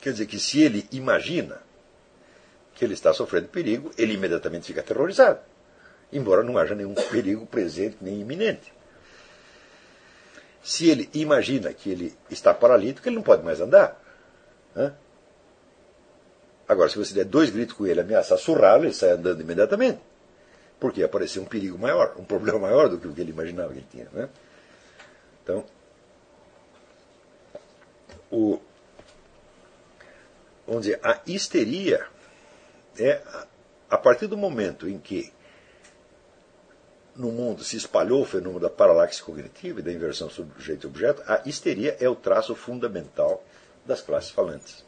Quer 0.00 0.12
dizer 0.12 0.26
que 0.26 0.38
se 0.38 0.62
ele 0.62 0.86
imagina 0.90 1.60
que 2.74 2.84
ele 2.84 2.94
está 2.94 3.12
sofrendo 3.12 3.48
perigo, 3.48 3.92
ele 3.96 4.14
imediatamente 4.14 4.66
fica 4.66 4.80
aterrorizado, 4.80 5.40
embora 6.12 6.42
não 6.42 6.58
haja 6.58 6.74
nenhum 6.74 6.94
perigo 6.94 7.46
presente 7.46 7.96
nem 8.00 8.20
iminente. 8.20 8.75
Se 10.66 10.90
ele 10.90 11.08
imagina 11.14 11.72
que 11.72 11.88
ele 11.88 12.12
está 12.28 12.52
paralítico, 12.52 13.08
ele 13.08 13.14
não 13.14 13.22
pode 13.22 13.44
mais 13.44 13.60
andar. 13.60 14.02
Agora, 16.66 16.88
se 16.88 16.98
você 16.98 17.14
der 17.14 17.24
dois 17.24 17.50
gritos 17.50 17.76
com 17.76 17.86
ele, 17.86 18.00
ameaçar 18.00 18.36
surrá-lo, 18.36 18.84
ele 18.84 18.92
sai 18.92 19.10
andando 19.10 19.40
imediatamente. 19.40 20.00
Porque 20.80 21.04
apareceu 21.04 21.40
um 21.40 21.44
perigo 21.44 21.78
maior, 21.78 22.16
um 22.18 22.24
problema 22.24 22.58
maior 22.58 22.88
do 22.88 22.98
que 22.98 23.06
o 23.06 23.12
que 23.14 23.20
ele 23.20 23.30
imaginava 23.30 23.72
que 23.72 23.78
ele 23.78 23.86
tinha. 23.88 24.08
Né? 24.12 24.28
Então, 25.44 25.64
o, 28.28 28.58
vamos 30.66 30.82
dizer, 30.82 30.98
a 31.00 31.20
histeria 31.28 32.04
é 32.98 33.22
a 33.88 33.96
partir 33.96 34.26
do 34.26 34.36
momento 34.36 34.88
em 34.88 34.98
que 34.98 35.32
no 37.16 37.32
mundo 37.32 37.64
se 37.64 37.76
espalhou 37.76 38.22
o 38.22 38.26
fenômeno 38.26 38.60
da 38.60 38.70
paralaxe 38.70 39.22
cognitiva 39.22 39.80
e 39.80 39.82
da 39.82 39.92
inversão 39.92 40.28
sujeito 40.28 40.84
e 40.84 40.86
objeto, 40.86 41.22
a 41.26 41.42
histeria 41.46 41.96
é 41.98 42.08
o 42.08 42.14
traço 42.14 42.54
fundamental 42.54 43.44
das 43.84 44.00
classes 44.02 44.30
falantes. 44.30 44.84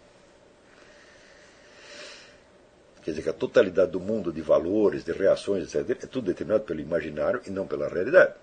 Quer 3.03 3.13
dizer 3.13 3.23
que 3.23 3.31
a 3.31 3.35
totalidade 3.35 3.93
do 3.93 4.01
mundo 4.01 4.33
de 4.33 4.43
valores, 4.43 5.05
de 5.05 5.13
reações, 5.13 5.75
etc., 5.75 6.05
é 6.05 6.07
tudo 6.07 6.27
determinado 6.27 6.65
pelo 6.65 6.81
imaginário 6.81 7.41
e 7.47 7.51
não 7.51 7.67
pela 7.67 7.89
realidade. 7.89 8.35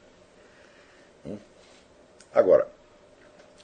Hum? 1.25 1.37
Agora, 2.33 2.67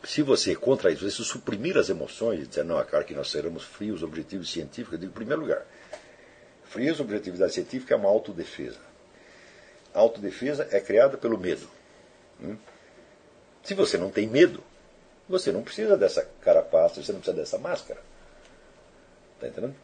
se 0.04 0.22
você, 0.22 0.56
contra 0.56 0.92
isso, 0.92 1.10
você 1.10 1.24
suprimir 1.24 1.78
as 1.78 1.90
emoções 1.90 2.42
e 2.42 2.48
dizer, 2.48 2.64
não, 2.64 2.80
é 2.80 2.84
claro 2.84 3.06
que 3.06 3.16
nós 3.16 3.32
seremos 3.32 3.64
frios, 3.64 4.04
objetivos 4.04 4.52
científicos, 4.52 4.94
eu 4.94 5.00
digo, 5.00 5.12
em 5.12 5.16
primeiro 5.16 5.42
lugar, 5.42 5.66
frios, 6.66 7.00
objetividade 7.00 7.54
científica 7.54 7.96
é 7.96 7.98
uma 7.98 8.10
autodefesa. 8.10 8.91
A 9.94 10.00
autodefesa 10.00 10.68
é 10.72 10.80
criada 10.80 11.18
pelo 11.18 11.38
medo. 11.38 11.68
Hum? 12.42 12.56
Se 13.64 13.74
você 13.74 13.98
não 13.98 14.10
tem 14.10 14.28
medo, 14.28 14.64
você 15.28 15.52
não 15.52 15.62
precisa 15.62 15.96
dessa 15.98 16.28
carapaça, 16.42 17.02
você 17.02 17.12
não 17.12 17.20
precisa 17.20 17.38
dessa 17.38 17.58
máscara. 17.58 18.00
Está 19.36 19.48
entendendo? 19.48 19.76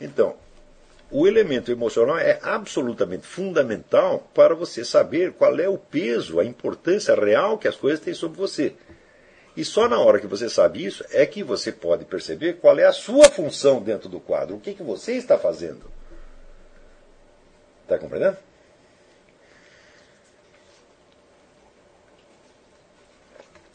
Então, 0.00 0.36
o 1.10 1.26
elemento 1.26 1.70
emocional 1.70 2.18
é 2.18 2.38
absolutamente 2.42 3.26
fundamental 3.26 4.28
para 4.34 4.54
você 4.54 4.84
saber 4.84 5.32
qual 5.32 5.58
é 5.60 5.68
o 5.68 5.78
peso, 5.78 6.40
a 6.40 6.44
importância 6.44 7.14
real 7.14 7.58
que 7.58 7.68
as 7.68 7.76
coisas 7.76 8.00
têm 8.00 8.14
sobre 8.14 8.38
você. 8.38 8.74
E 9.56 9.64
só 9.64 9.88
na 9.88 9.98
hora 9.98 10.18
que 10.18 10.26
você 10.26 10.48
sabe 10.50 10.84
isso 10.84 11.04
é 11.10 11.24
que 11.24 11.42
você 11.42 11.72
pode 11.72 12.04
perceber 12.04 12.54
qual 12.54 12.78
é 12.78 12.84
a 12.84 12.92
sua 12.92 13.30
função 13.30 13.80
dentro 13.80 14.08
do 14.08 14.20
quadro, 14.20 14.56
o 14.56 14.60
que, 14.60 14.74
que 14.74 14.82
você 14.82 15.12
está 15.12 15.38
fazendo. 15.38 15.90
Está 17.84 17.98
compreendendo? 17.98 18.36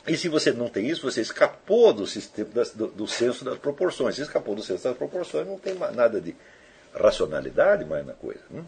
E 0.08 0.18
se 0.18 0.28
você 0.28 0.52
não 0.52 0.68
tem 0.68 0.90
isso, 0.90 1.02
você 1.04 1.22
escapou 1.22 1.94
do, 1.94 2.08
sistema, 2.08 2.50
do, 2.74 2.88
do 2.88 3.08
senso 3.08 3.46
das 3.46 3.58
proporções. 3.58 4.16
Se 4.16 4.22
escapou 4.22 4.56
do 4.56 4.64
senso 4.64 4.84
das 4.84 4.98
proporções, 4.98 5.46
não 5.46 5.60
tem 5.60 5.76
nada 5.76 6.20
de 6.20 6.36
racionalidade 6.94 7.86
mais 7.86 8.06
na 8.06 8.14
coisa. 8.14 8.42
hum? 8.52 8.66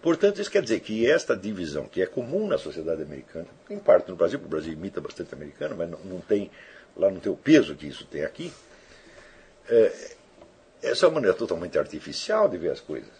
Portanto, 0.00 0.40
isso 0.40 0.50
quer 0.50 0.62
dizer 0.62 0.80
que 0.80 1.08
esta 1.08 1.36
divisão, 1.36 1.86
que 1.86 2.02
é 2.02 2.06
comum 2.06 2.48
na 2.48 2.58
sociedade 2.58 3.02
americana, 3.02 3.46
em 3.70 3.78
parte 3.78 4.08
no 4.08 4.16
Brasil, 4.16 4.38
porque 4.38 4.48
o 4.48 4.50
Brasil 4.50 4.72
imita 4.72 5.00
bastante 5.00 5.32
americano, 5.32 5.76
mas 5.76 5.88
não, 5.88 5.98
não 6.00 6.20
tem, 6.20 6.50
lá 6.96 7.08
não 7.08 7.20
tem 7.20 7.30
o 7.30 7.36
peso 7.36 7.76
que 7.76 7.86
isso 7.86 8.04
tem 8.06 8.24
aqui, 8.24 8.52
é, 9.68 10.16
essa 10.82 11.06
é 11.06 11.08
uma 11.08 11.14
maneira 11.14 11.36
totalmente 11.36 11.78
artificial 11.78 12.48
de 12.48 12.58
ver 12.58 12.72
as 12.72 12.80
coisas. 12.80 13.12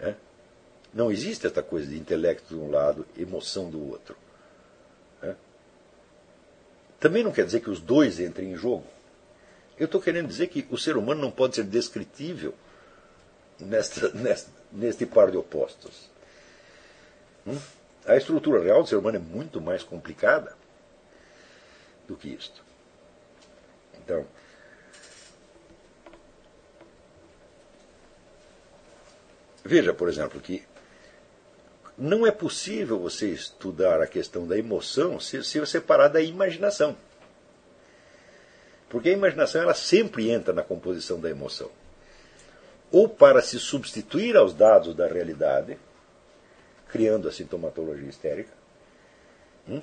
É? 0.00 0.14
Não 0.94 1.12
existe 1.12 1.46
esta 1.46 1.62
coisa 1.62 1.86
de 1.86 1.98
intelecto 1.98 2.54
de 2.54 2.60
um 2.60 2.70
lado, 2.70 3.06
emoção 3.16 3.70
do 3.70 3.90
outro. 3.90 4.16
Também 7.02 7.24
não 7.24 7.32
quer 7.32 7.44
dizer 7.44 7.58
que 7.58 7.68
os 7.68 7.80
dois 7.80 8.20
entrem 8.20 8.52
em 8.52 8.56
jogo. 8.56 8.86
Eu 9.76 9.86
estou 9.86 10.00
querendo 10.00 10.28
dizer 10.28 10.46
que 10.46 10.64
o 10.70 10.78
ser 10.78 10.96
humano 10.96 11.20
não 11.20 11.32
pode 11.32 11.56
ser 11.56 11.64
descritível 11.64 12.54
nesta, 13.58 14.10
nesta, 14.14 14.52
neste 14.70 15.04
par 15.04 15.28
de 15.28 15.36
opostos. 15.36 16.08
Hum? 17.44 17.58
A 18.06 18.16
estrutura 18.16 18.62
real 18.62 18.84
do 18.84 18.88
ser 18.88 18.94
humano 18.94 19.16
é 19.16 19.20
muito 19.20 19.60
mais 19.60 19.82
complicada 19.82 20.56
do 22.06 22.14
que 22.14 22.28
isto. 22.28 22.62
Então, 23.98 24.24
veja, 29.64 29.92
por 29.92 30.08
exemplo, 30.08 30.40
que 30.40 30.62
não 32.02 32.26
é 32.26 32.32
possível 32.32 32.98
você 32.98 33.28
estudar 33.28 34.02
a 34.02 34.08
questão 34.08 34.44
da 34.44 34.58
emoção 34.58 35.20
se, 35.20 35.44
se 35.44 35.64
separar 35.64 36.08
da 36.08 36.20
imaginação. 36.20 36.96
Porque 38.88 39.10
a 39.10 39.12
imaginação 39.12 39.62
ela 39.62 39.72
sempre 39.72 40.28
entra 40.28 40.52
na 40.52 40.64
composição 40.64 41.20
da 41.20 41.30
emoção. 41.30 41.70
Ou 42.90 43.08
para 43.08 43.40
se 43.40 43.58
substituir 43.60 44.36
aos 44.36 44.52
dados 44.52 44.96
da 44.96 45.06
realidade, 45.06 45.78
criando 46.88 47.28
a 47.28 47.32
sintomatologia 47.32 48.08
histérica, 48.08 48.52
hum? 49.68 49.80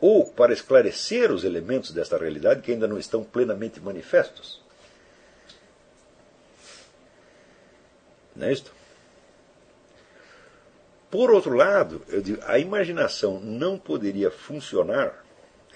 ou 0.00 0.30
para 0.30 0.52
esclarecer 0.52 1.32
os 1.32 1.42
elementos 1.42 1.90
desta 1.90 2.16
realidade 2.16 2.62
que 2.62 2.70
ainda 2.70 2.86
não 2.86 2.98
estão 2.98 3.24
plenamente 3.24 3.80
manifestos. 3.80 4.62
Não 8.36 8.46
é 8.46 8.52
isto? 8.52 8.81
Por 11.12 11.30
outro 11.30 11.54
lado, 11.54 12.02
digo, 12.22 12.40
a 12.46 12.58
imaginação 12.58 13.38
não 13.38 13.78
poderia 13.78 14.30
funcionar, 14.30 15.22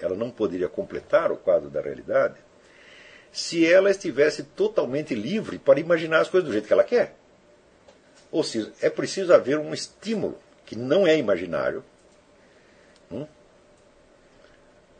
ela 0.01 0.15
não 0.15 0.31
poderia 0.31 0.67
completar 0.67 1.31
o 1.31 1.37
quadro 1.37 1.69
da 1.69 1.79
realidade, 1.79 2.37
se 3.31 3.63
ela 3.71 3.91
estivesse 3.91 4.41
totalmente 4.41 5.13
livre 5.13 5.59
para 5.59 5.79
imaginar 5.79 6.21
as 6.21 6.27
coisas 6.27 6.49
do 6.49 6.51
jeito 6.51 6.65
que 6.65 6.73
ela 6.73 6.83
quer. 6.83 7.15
Ou 8.31 8.43
seja, 8.43 8.73
é 8.81 8.89
preciso 8.89 9.31
haver 9.31 9.59
um 9.59 9.75
estímulo 9.75 10.39
que 10.65 10.75
não 10.75 11.05
é 11.05 11.15
imaginário 11.15 11.85
hum, 13.11 13.27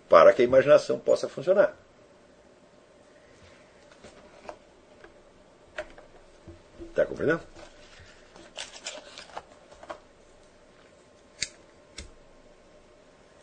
para 0.07 0.31
que 0.33 0.43
a 0.43 0.45
imaginação 0.45 0.99
possa 0.99 1.27
funcionar. 1.27 1.75
Está 6.91 7.07
compreendendo? 7.07 7.56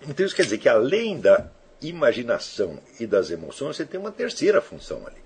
Então 0.08 0.24
isso 0.24 0.34
quer 0.34 0.42
dizer 0.42 0.58
que 0.58 0.68
além 0.68 1.18
da 1.18 1.50
imaginação 1.80 2.78
e 2.98 3.06
das 3.06 3.30
emoções, 3.30 3.76
você 3.76 3.84
tem 3.84 3.98
uma 3.98 4.12
terceira 4.12 4.60
função 4.60 5.06
ali, 5.06 5.22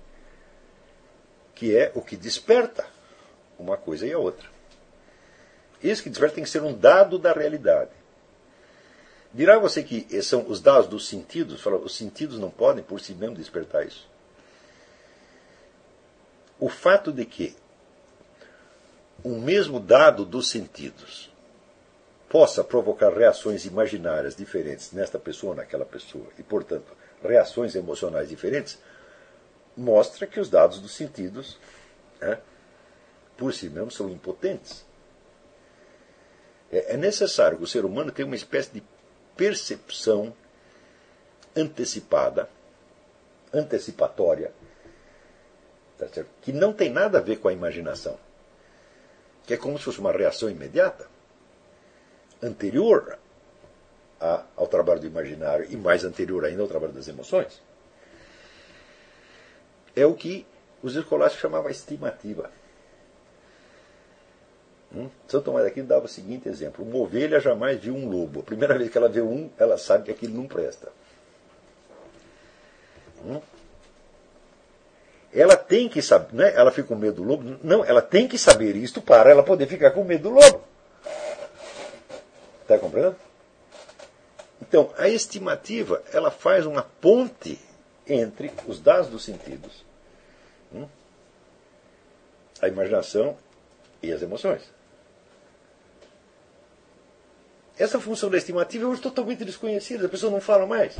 que 1.55 1.75
é 1.75 1.91
o 1.95 2.01
que 2.01 2.15
desperta 2.15 2.85
uma 3.57 3.77
coisa 3.77 4.07
e 4.07 4.13
a 4.13 4.17
outra. 4.17 4.47
Esse 5.83 6.03
que 6.03 6.09
desperta 6.09 6.35
tem 6.35 6.43
que 6.43 6.49
ser 6.49 6.61
um 6.61 6.73
dado 6.73 7.17
da 7.17 7.31
realidade. 7.31 7.91
Dirá 9.33 9.59
você 9.59 9.83
que 9.83 10.21
são 10.21 10.49
os 10.49 10.59
dados 10.59 10.89
dos 10.89 11.07
sentidos? 11.07 11.61
Fala, 11.61 11.77
os 11.77 11.95
sentidos 11.95 12.39
não 12.39 12.49
podem 12.49 12.83
por 12.83 12.99
si 12.99 13.13
mesmos 13.13 13.37
despertar 13.37 13.85
isso. 13.85 14.09
O 16.59 16.67
fato 16.67 17.11
de 17.11 17.25
que 17.25 17.55
o 19.23 19.37
mesmo 19.37 19.79
dado 19.79 20.25
dos 20.25 20.49
sentidos 20.49 21.28
possa 22.29 22.63
provocar 22.63 23.11
reações 23.11 23.65
imaginárias 23.65 24.35
diferentes 24.35 24.91
nesta 24.91 25.17
pessoa 25.17 25.51
ou 25.51 25.57
naquela 25.57 25.85
pessoa, 25.85 26.27
e, 26.37 26.43
portanto, 26.43 26.95
reações 27.23 27.73
emocionais 27.75 28.29
diferentes, 28.29 28.77
mostra 29.75 30.27
que 30.27 30.39
os 30.39 30.49
dados 30.49 30.79
dos 30.79 30.95
sentidos, 30.95 31.57
né, 32.21 32.39
por 33.35 33.51
si 33.53 33.67
mesmos, 33.67 33.95
são 33.95 34.09
impotentes. 34.09 34.85
É, 36.71 36.93
é 36.93 36.97
necessário 36.97 37.57
que 37.57 37.63
o 37.63 37.67
ser 37.67 37.83
humano 37.83 38.11
tenha 38.11 38.27
uma 38.27 38.35
espécie 38.35 38.71
de 38.71 38.83
percepção 39.35 40.33
antecipada, 41.55 42.47
antecipatória, 43.51 44.53
tá 45.97 46.05
que 46.41 46.53
não 46.53 46.71
tem 46.71 46.91
nada 46.91 47.17
a 47.17 47.21
ver 47.21 47.37
com 47.37 47.47
a 47.47 47.53
imaginação, 47.53 48.19
que 49.47 49.53
é 49.55 49.57
como 49.57 49.79
se 49.79 49.85
fosse 49.85 49.99
uma 49.99 50.11
reação 50.11 50.47
imediata, 50.47 51.08
anterior 52.41 53.17
a, 54.19 54.43
ao 54.55 54.67
trabalho 54.67 54.99
do 54.99 55.07
imaginário 55.07 55.67
e 55.69 55.75
mais 55.75 56.03
anterior 56.03 56.45
ainda 56.45 56.61
ao 56.61 56.67
trabalho 56.67 56.93
das 56.93 57.07
emoções. 57.07 57.61
É 59.95 60.05
o 60.05 60.13
que 60.13 60.45
os 60.81 60.95
escolásticos 60.95 61.41
chamavam 61.41 61.69
estimativa. 61.69 62.49
Hum? 64.95 65.09
São 65.27 65.41
Tomás 65.41 65.65
de 65.65 65.71
Aquino 65.71 65.87
dava 65.87 66.05
o 66.05 66.09
seguinte 66.09 66.49
exemplo: 66.49 66.83
uma 66.83 66.97
ovelha 66.97 67.39
jamais 67.39 67.79
viu 67.79 67.95
um 67.95 68.09
lobo. 68.09 68.39
A 68.39 68.43
primeira 68.43 68.77
vez 68.77 68.89
que 68.89 68.97
ela 68.97 69.09
vê 69.09 69.21
um, 69.21 69.49
ela 69.57 69.77
sabe 69.77 70.05
que 70.05 70.11
aquilo 70.11 70.35
não 70.35 70.47
presta. 70.47 70.91
Hum? 73.23 73.41
Ela 75.31 75.55
tem 75.55 75.87
que 75.87 76.01
saber, 76.01 76.33
né? 76.33 76.53
ela 76.55 76.71
fica 76.71 76.87
com 76.87 76.95
medo 76.95 77.17
do 77.17 77.23
lobo. 77.23 77.59
Não, 77.63 77.85
ela 77.85 78.01
tem 78.01 78.27
que 78.27 78.37
saber 78.37 78.75
isto 78.75 78.99
para 78.99 79.29
ela 79.29 79.43
poder 79.43 79.67
ficar 79.67 79.91
com 79.91 80.03
medo 80.03 80.23
do 80.23 80.35
lobo. 80.35 80.68
Está 82.69 82.77
compreendendo? 82.77 83.15
Então, 84.61 84.93
a 84.95 85.09
estimativa 85.09 86.03
ela 86.13 86.29
faz 86.29 86.67
uma 86.67 86.83
ponte 86.83 87.59
entre 88.05 88.51
os 88.67 88.79
dados 88.79 89.09
dos 89.09 89.23
sentidos, 89.23 89.83
hum? 90.71 90.87
a 92.61 92.67
imaginação 92.67 93.35
e 94.03 94.11
as 94.11 94.21
emoções. 94.21 94.61
Essa 97.75 97.99
função 97.99 98.29
da 98.29 98.37
estimativa 98.37 98.83
é 98.83 98.87
hoje 98.87 99.01
totalmente 99.01 99.43
desconhecida, 99.43 100.05
a 100.05 100.09
pessoa 100.09 100.31
não 100.31 100.39
fala 100.39 100.67
mais. 100.67 100.95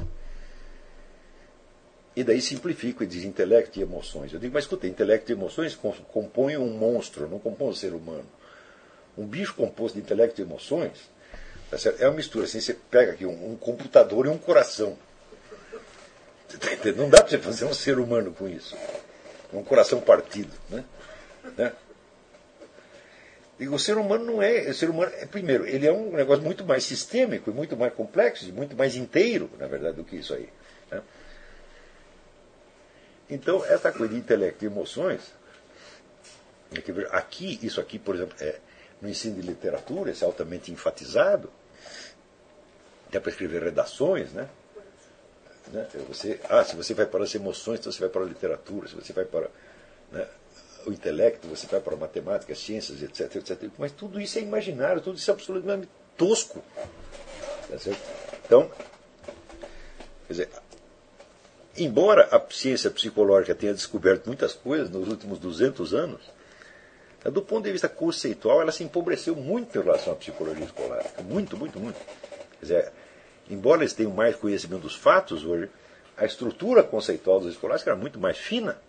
E 2.15 2.23
daí 2.23 2.41
simplifico 2.41 3.03
e 3.03 3.07
diz 3.07 3.23
intelecto 3.23 3.77
e 3.77 3.83
emoções. 3.83 4.33
Eu 4.33 4.39
digo, 4.39 4.55
mas 4.55 4.63
escuta, 4.63 4.87
intelecto 4.87 5.31
e 5.31 5.35
emoções 5.35 5.75
compõem 6.11 6.57
um 6.57 6.75
monstro, 6.75 7.29
não 7.29 7.37
compõem 7.37 7.69
um 7.69 7.75
ser 7.75 7.93
humano. 7.93 8.25
Um 9.15 9.27
bicho 9.27 9.53
composto 9.53 9.99
de 9.99 10.03
intelecto 10.03 10.41
e 10.41 10.43
emoções 10.43 11.11
tá 11.69 11.77
é 11.99 12.07
uma 12.07 12.15
mistura. 12.15 12.45
Assim, 12.45 12.59
você 12.59 12.73
pega 12.73 13.11
aqui 13.11 13.25
um, 13.25 13.51
um 13.51 13.55
computador 13.55 14.25
e 14.25 14.29
um 14.29 14.37
coração. 14.37 14.97
Tá 16.49 16.91
não 16.95 17.09
dá 17.09 17.21
para 17.21 17.29
você 17.29 17.37
fazer 17.37 17.65
um 17.65 17.73
ser 17.73 17.99
humano 17.99 18.33
com 18.33 18.47
isso. 18.47 18.75
Um 19.53 19.63
coração 19.63 20.01
partido. 20.01 20.51
Né? 20.69 20.83
né? 21.57 21.73
o 23.67 23.77
ser 23.77 23.97
humano 23.97 24.25
não 24.25 24.41
é. 24.41 24.69
O 24.69 24.73
ser 24.73 24.89
humano, 24.89 25.11
é, 25.15 25.25
primeiro, 25.25 25.67
ele 25.67 25.85
é 25.85 25.91
um 25.91 26.11
negócio 26.11 26.43
muito 26.43 26.65
mais 26.65 26.83
sistêmico, 26.83 27.51
muito 27.51 27.75
mais 27.75 27.93
complexo, 27.93 28.47
e 28.47 28.51
muito 28.51 28.75
mais 28.75 28.95
inteiro, 28.95 29.49
na 29.59 29.67
verdade, 29.67 29.97
do 29.97 30.03
que 30.03 30.15
isso 30.15 30.33
aí. 30.33 30.49
Né? 30.89 31.01
Então, 33.29 33.63
essa 33.65 33.91
coisa 33.91 34.13
de 34.13 34.19
intelecto 34.19 34.63
e 34.63 34.67
emoções, 34.67 35.21
é 36.71 37.17
aqui, 37.17 37.59
isso 37.61 37.79
aqui, 37.81 37.99
por 37.99 38.15
exemplo, 38.15 38.35
é, 38.39 38.59
no 39.01 39.09
ensino 39.09 39.35
de 39.35 39.41
literatura, 39.41 40.11
isso 40.11 40.23
é 40.23 40.27
altamente 40.27 40.71
enfatizado, 40.71 41.49
até 43.07 43.19
para 43.19 43.31
escrever 43.31 43.63
redações, 43.63 44.31
né? 44.33 44.49
né? 45.71 45.87
Você, 46.07 46.39
ah, 46.49 46.63
se 46.63 46.75
você 46.75 46.93
vai 46.93 47.05
para 47.05 47.23
as 47.23 47.33
emoções, 47.33 47.79
então 47.79 47.91
você 47.91 47.99
vai 47.99 48.09
para 48.09 48.21
a 48.21 48.25
literatura, 48.25 48.87
se 48.87 48.95
você 48.95 49.13
vai 49.13 49.25
para 49.25 49.49
né, 50.11 50.27
o 50.85 50.91
intelecto, 50.91 51.47
você 51.47 51.67
vai 51.67 51.79
para 51.79 51.93
a 51.93 51.97
matemática, 51.97 52.53
as 52.53 52.59
ciências, 52.59 53.01
etc, 53.01 53.35
etc. 53.37 53.69
Mas 53.77 53.91
tudo 53.91 54.19
isso 54.19 54.37
é 54.37 54.41
imaginário, 54.41 55.01
tudo 55.01 55.17
isso 55.17 55.29
é 55.29 55.33
absolutamente 55.33 55.89
tosco. 56.17 56.63
Tá 57.67 57.75
então, 58.45 58.69
quer 60.27 60.33
dizer, 60.33 60.49
embora 61.77 62.27
a 62.31 62.41
ciência 62.51 62.89
psicológica 62.89 63.53
tenha 63.53 63.73
descoberto 63.73 64.27
muitas 64.27 64.53
coisas 64.53 64.89
nos 64.89 65.07
últimos 65.07 65.39
200 65.39 65.93
anos, 65.93 66.21
do 67.25 67.41
ponto 67.41 67.63
de 67.63 67.71
vista 67.71 67.89
conceitual, 67.89 68.61
ela 68.61 68.71
se 68.71 68.83
empobreceu 68.83 69.35
muito 69.35 69.77
em 69.77 69.81
relação 69.81 70.13
à 70.13 70.15
psicologia 70.15 70.65
escolástica. 70.65 71.21
Muito, 71.21 71.57
muito, 71.57 71.79
muito. 71.79 71.99
Quer 72.59 72.61
dizer, 72.61 72.91
embora 73.49 73.81
eles 73.81 73.93
tenham 73.93 74.11
mais 74.11 74.35
conhecimento 74.35 74.83
dos 74.83 74.95
fatos 74.95 75.43
hoje, 75.43 75.69
a 76.15 76.25
estrutura 76.25 76.83
conceitual 76.83 77.39
dos 77.39 77.53
escolásticos 77.53 77.91
era 77.91 77.99
muito 77.99 78.19
mais 78.19 78.37
fina 78.37 78.79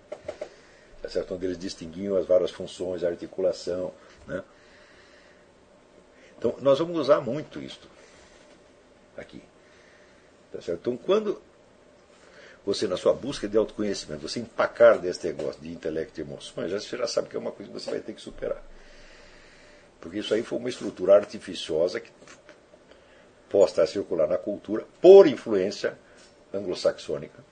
tá 1.02 1.09
certo? 1.09 1.34
onde 1.34 1.47
eles 1.47 1.59
distinguiam 1.59 2.17
as 2.17 2.26
várias 2.26 2.50
funções, 2.50 3.02
a 3.02 3.09
articulação. 3.09 3.92
Né? 4.26 4.42
Então, 6.39 6.55
nós 6.60 6.78
vamos 6.78 6.97
usar 6.99 7.20
muito 7.20 7.60
isto 7.60 7.89
aqui. 9.17 9.42
Tá 10.52 10.60
certo? 10.60 10.81
Então, 10.81 10.97
quando 10.97 11.41
você, 12.64 12.86
na 12.86 12.97
sua 12.97 13.14
busca 13.14 13.48
de 13.48 13.56
autoconhecimento, 13.56 14.28
você 14.28 14.40
empacar 14.40 14.98
desse 14.98 15.26
negócio 15.26 15.60
de 15.60 15.72
intelecto 15.72 16.20
e 16.20 16.22
emoções, 16.22 16.70
você 16.70 16.97
já 16.97 17.06
sabe 17.06 17.28
que 17.28 17.36
é 17.36 17.39
uma 17.39 17.52
coisa 17.52 17.72
que 17.72 17.78
você 17.78 17.90
vai 17.90 18.00
ter 18.00 18.12
que 18.12 18.20
superar. 18.20 18.62
Porque 20.00 20.18
isso 20.18 20.34
aí 20.34 20.42
foi 20.42 20.58
uma 20.58 20.68
estrutura 20.68 21.14
artificiosa 21.14 22.00
que 22.00 22.10
posta 23.48 23.82
a 23.82 23.86
circular 23.86 24.26
na 24.26 24.39
cultura 24.39 24.86
por 25.00 25.26
influência 25.26 25.98
anglo-saxônica, 26.52 27.44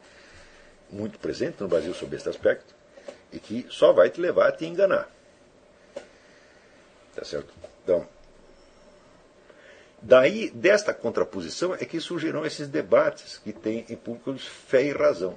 muito 0.90 1.18
presente 1.18 1.60
no 1.60 1.68
Brasil 1.68 1.92
sob 1.94 2.14
este 2.16 2.28
aspecto, 2.28 2.74
e 3.32 3.38
que 3.38 3.66
só 3.68 3.92
vai 3.92 4.10
te 4.10 4.20
levar 4.20 4.48
a 4.48 4.52
te 4.52 4.64
enganar. 4.64 5.10
Tá 7.14 7.24
certo? 7.24 7.52
Então, 7.82 8.06
daí, 10.00 10.50
desta 10.50 10.94
contraposição, 10.94 11.74
é 11.74 11.84
que 11.84 12.00
surgirão 12.00 12.44
esses 12.44 12.68
debates 12.68 13.38
que 13.38 13.52
tem 13.52 13.84
em 13.88 13.96
público 13.96 14.36
fé 14.38 14.84
e 14.84 14.92
razão. 14.92 15.36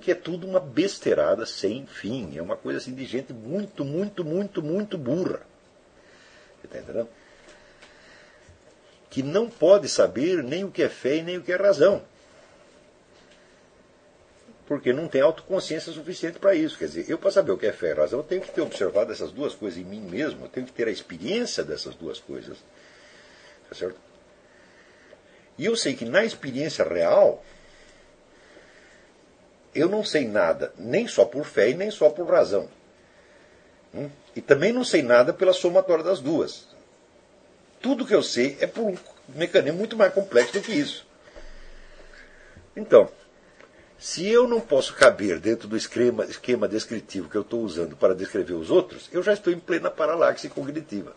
Que 0.00 0.12
é 0.12 0.14
tudo 0.14 0.46
uma 0.46 0.58
besteirada 0.58 1.44
sem 1.44 1.86
fim. 1.86 2.36
É 2.36 2.42
uma 2.42 2.56
coisa 2.56 2.78
assim 2.78 2.94
de 2.94 3.04
gente 3.04 3.32
muito, 3.32 3.84
muito, 3.84 4.24
muito, 4.24 4.62
muito 4.62 4.96
burra. 4.96 5.40
Entendendo? 6.64 7.08
Que 9.10 9.22
não 9.22 9.48
pode 9.48 9.88
saber 9.88 10.42
nem 10.42 10.64
o 10.64 10.70
que 10.70 10.82
é 10.82 10.88
fé 10.88 11.16
e 11.16 11.22
nem 11.22 11.36
o 11.36 11.42
que 11.42 11.52
é 11.52 11.56
razão 11.56 12.02
porque 14.72 14.90
não 14.90 15.06
tem 15.06 15.20
autoconsciência 15.20 15.92
suficiente 15.92 16.38
para 16.38 16.54
isso. 16.54 16.78
Quer 16.78 16.86
dizer, 16.86 17.04
eu, 17.06 17.18
para 17.18 17.30
saber 17.30 17.52
o 17.52 17.58
que 17.58 17.66
é 17.66 17.72
fé 17.72 17.90
e 17.90 17.92
razão, 17.92 18.20
eu 18.20 18.24
tenho 18.24 18.40
que 18.40 18.50
ter 18.50 18.62
observado 18.62 19.12
essas 19.12 19.30
duas 19.30 19.54
coisas 19.54 19.78
em 19.78 19.84
mim 19.84 20.00
mesmo, 20.00 20.46
eu 20.46 20.48
tenho 20.48 20.64
que 20.64 20.72
ter 20.72 20.88
a 20.88 20.90
experiência 20.90 21.62
dessas 21.62 21.94
duas 21.94 22.18
coisas. 22.18 22.56
Tá 23.68 23.74
certo? 23.74 24.00
E 25.58 25.66
eu 25.66 25.76
sei 25.76 25.92
que 25.92 26.06
na 26.06 26.24
experiência 26.24 26.86
real, 26.86 27.44
eu 29.74 29.90
não 29.90 30.02
sei 30.02 30.26
nada, 30.26 30.72
nem 30.78 31.06
só 31.06 31.26
por 31.26 31.44
fé 31.44 31.68
e 31.68 31.74
nem 31.74 31.90
só 31.90 32.08
por 32.08 32.26
razão. 32.26 32.66
Hum? 33.94 34.08
E 34.34 34.40
também 34.40 34.72
não 34.72 34.84
sei 34.84 35.02
nada 35.02 35.34
pela 35.34 35.52
somatória 35.52 36.02
das 36.02 36.20
duas. 36.20 36.66
Tudo 37.82 38.06
que 38.06 38.14
eu 38.14 38.22
sei 38.22 38.56
é 38.58 38.66
por 38.66 38.84
um 38.84 38.96
mecanismo 39.28 39.78
muito 39.78 39.98
mais 39.98 40.14
complexo 40.14 40.54
do 40.54 40.62
que 40.62 40.72
isso. 40.72 41.06
Então, 42.74 43.10
se 44.02 44.28
eu 44.28 44.48
não 44.48 44.60
posso 44.60 44.94
caber 44.94 45.38
dentro 45.38 45.68
do 45.68 45.76
esquema, 45.76 46.24
esquema 46.24 46.66
descritivo 46.66 47.28
que 47.28 47.36
eu 47.36 47.42
estou 47.42 47.60
usando 47.62 47.94
para 47.94 48.16
descrever 48.16 48.54
os 48.54 48.68
outros, 48.68 49.08
eu 49.12 49.22
já 49.22 49.32
estou 49.32 49.52
em 49.52 49.60
plena 49.60 49.88
paralaxe 49.88 50.48
cognitiva. 50.48 51.14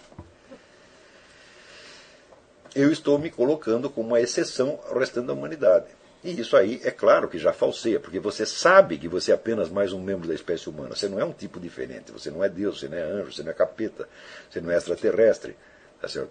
Eu 2.76 2.92
estou 2.92 3.18
me 3.18 3.32
colocando 3.32 3.90
como 3.90 4.10
uma 4.10 4.22
exceção 4.22 4.80
ao 4.88 5.00
restante 5.00 5.26
da 5.26 5.34
humanidade. 5.34 5.88
E 6.24 6.40
isso 6.40 6.56
aí 6.56 6.80
é 6.84 6.92
claro 6.92 7.28
que 7.28 7.40
já 7.40 7.52
falseia, 7.52 8.00
porque 8.00 8.20
você 8.20 8.46
sabe 8.46 9.00
que 9.00 9.08
você 9.08 9.32
é 9.32 9.34
apenas 9.34 9.68
mais 9.68 9.92
um 9.92 10.00
membro 10.00 10.28
da 10.28 10.36
espécie 10.36 10.70
humana. 10.70 10.96
Você 10.96 11.10
não 11.10 11.20
é 11.20 11.26
um 11.26 11.34
tipo 11.34 11.60
diferente. 11.60 12.12
Você 12.12 12.30
não 12.30 12.44
é 12.44 12.50
Deus, 12.50 12.80
você 12.80 12.88
não 12.88 12.98
é 13.00 13.02
anjo, 13.02 13.34
você 13.34 13.42
não 13.42 13.50
é 13.50 13.56
capeta, 13.56 14.08
você 14.48 14.62
não 14.62 14.70
é 14.70 14.78
extraterrestre. 14.78 15.58
Tá 16.00 16.08
certo? 16.08 16.30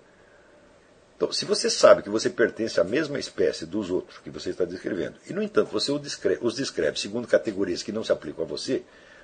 Então, 1.17 1.31
se 1.31 1.45
você 1.45 1.71
sabe 1.71 2.03
que 2.03 2.11
você 2.11 2.29
pertence 2.29 2.81
à 2.81 2.85
mesma 2.85 3.19
espécie 3.19 3.65
dos 3.65 3.91
outros 3.91 4.19
que 4.19 4.31
você 4.31 4.51
está 4.51 4.65
descrevendo, 4.65 5.15
e 5.29 5.33
no 5.33 5.43
entanto 5.43 5.71
você 5.71 5.93
os 5.93 6.55
descreve, 6.57 6.99
segundo 6.99 7.29
categorias 7.29 7.83
que 7.83 7.93
não 7.93 8.03
se 8.03 8.11
aplicam 8.11 8.45
a 8.45 8.49
você, 8.49 8.83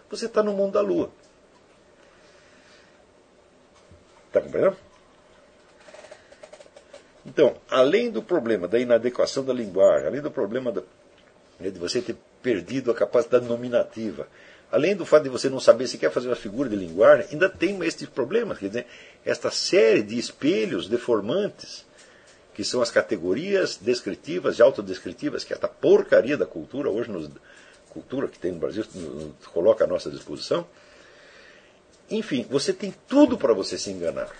você 0.08 0.26
está 0.26 0.42
no 0.42 0.52
mundo 0.52 0.72
da 0.72 0.80
lua. 0.80 1.10
Está 4.28 4.40
compreendendo? 4.40 4.76
Então, 7.26 7.56
além 7.68 8.10
do 8.10 8.22
problema 8.22 8.66
da 8.66 8.78
inadequação 8.78 9.44
da 9.44 9.52
linguagem, 9.52 10.06
além 10.06 10.20
do 10.20 10.30
problema 10.30 10.72
da, 10.72 10.82
de 11.60 11.78
você 11.78 12.00
ter 12.00 12.16
perdido 12.42 12.90
a 12.90 12.94
capacidade 12.94 13.46
nominativa, 13.46 14.26
além 14.70 14.94
do 14.94 15.04
fato 15.04 15.24
de 15.24 15.28
você 15.28 15.48
não 15.48 15.60
saber 15.60 15.86
se 15.86 15.98
quer 15.98 16.10
fazer 16.10 16.28
uma 16.28 16.36
figura 16.36 16.68
de 16.68 16.76
linguagem, 16.76 17.26
ainda 17.30 17.48
tem 17.48 17.82
estes 17.84 18.08
problemas. 18.08 18.58
Quer 18.58 18.68
dizer, 18.68 18.86
esta 19.24 19.50
série 19.50 20.02
de 20.02 20.18
espelhos 20.18 20.88
deformantes, 20.88 21.84
que 22.54 22.64
são 22.64 22.80
as 22.80 22.90
categorias 22.90 23.76
descritivas 23.76 24.58
e 24.58 24.62
autodescritivas, 24.62 25.44
que 25.44 25.52
é 25.52 25.54
esta 25.54 25.68
porcaria 25.68 26.36
da 26.36 26.46
cultura, 26.46 26.90
hoje, 26.90 27.10
nos, 27.10 27.28
cultura 27.90 28.28
que 28.28 28.38
tem 28.38 28.52
no 28.52 28.58
Brasil, 28.58 28.84
nos, 28.94 29.46
coloca 29.46 29.84
à 29.84 29.86
nossa 29.86 30.10
disposição. 30.10 30.66
Enfim, 32.10 32.46
você 32.48 32.72
tem 32.72 32.94
tudo 33.08 33.38
para 33.38 33.52
você 33.52 33.78
se 33.78 33.90
enganar. 33.90 34.30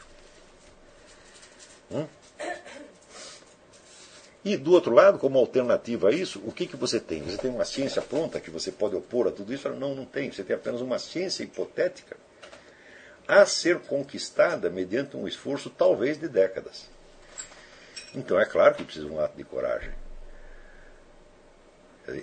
Hum? 1.90 2.06
E 4.44 4.56
do 4.56 4.72
outro 4.72 4.94
lado, 4.94 5.18
como 5.18 5.38
alternativa 5.38 6.08
a 6.08 6.12
isso, 6.12 6.40
o 6.46 6.52
que, 6.52 6.66
que 6.66 6.76
você 6.76 6.98
tem? 6.98 7.22
Você 7.22 7.36
tem 7.36 7.50
uma 7.50 7.64
ciência 7.64 8.00
pronta 8.00 8.40
que 8.40 8.50
você 8.50 8.72
pode 8.72 8.96
opor 8.96 9.28
a 9.28 9.30
tudo 9.30 9.52
isso? 9.52 9.68
Não, 9.70 9.94
não 9.94 10.06
tem. 10.06 10.32
Você 10.32 10.42
tem 10.42 10.56
apenas 10.56 10.80
uma 10.80 10.98
ciência 10.98 11.42
hipotética 11.42 12.16
a 13.28 13.44
ser 13.44 13.80
conquistada 13.80 14.70
mediante 14.70 15.16
um 15.16 15.28
esforço 15.28 15.68
talvez 15.68 16.18
de 16.18 16.26
décadas. 16.26 16.88
Então 18.14 18.40
é 18.40 18.46
claro 18.46 18.74
que 18.74 18.82
precisa 18.82 19.06
de 19.06 19.12
um 19.12 19.20
ato 19.20 19.36
de 19.36 19.44
coragem. 19.44 19.92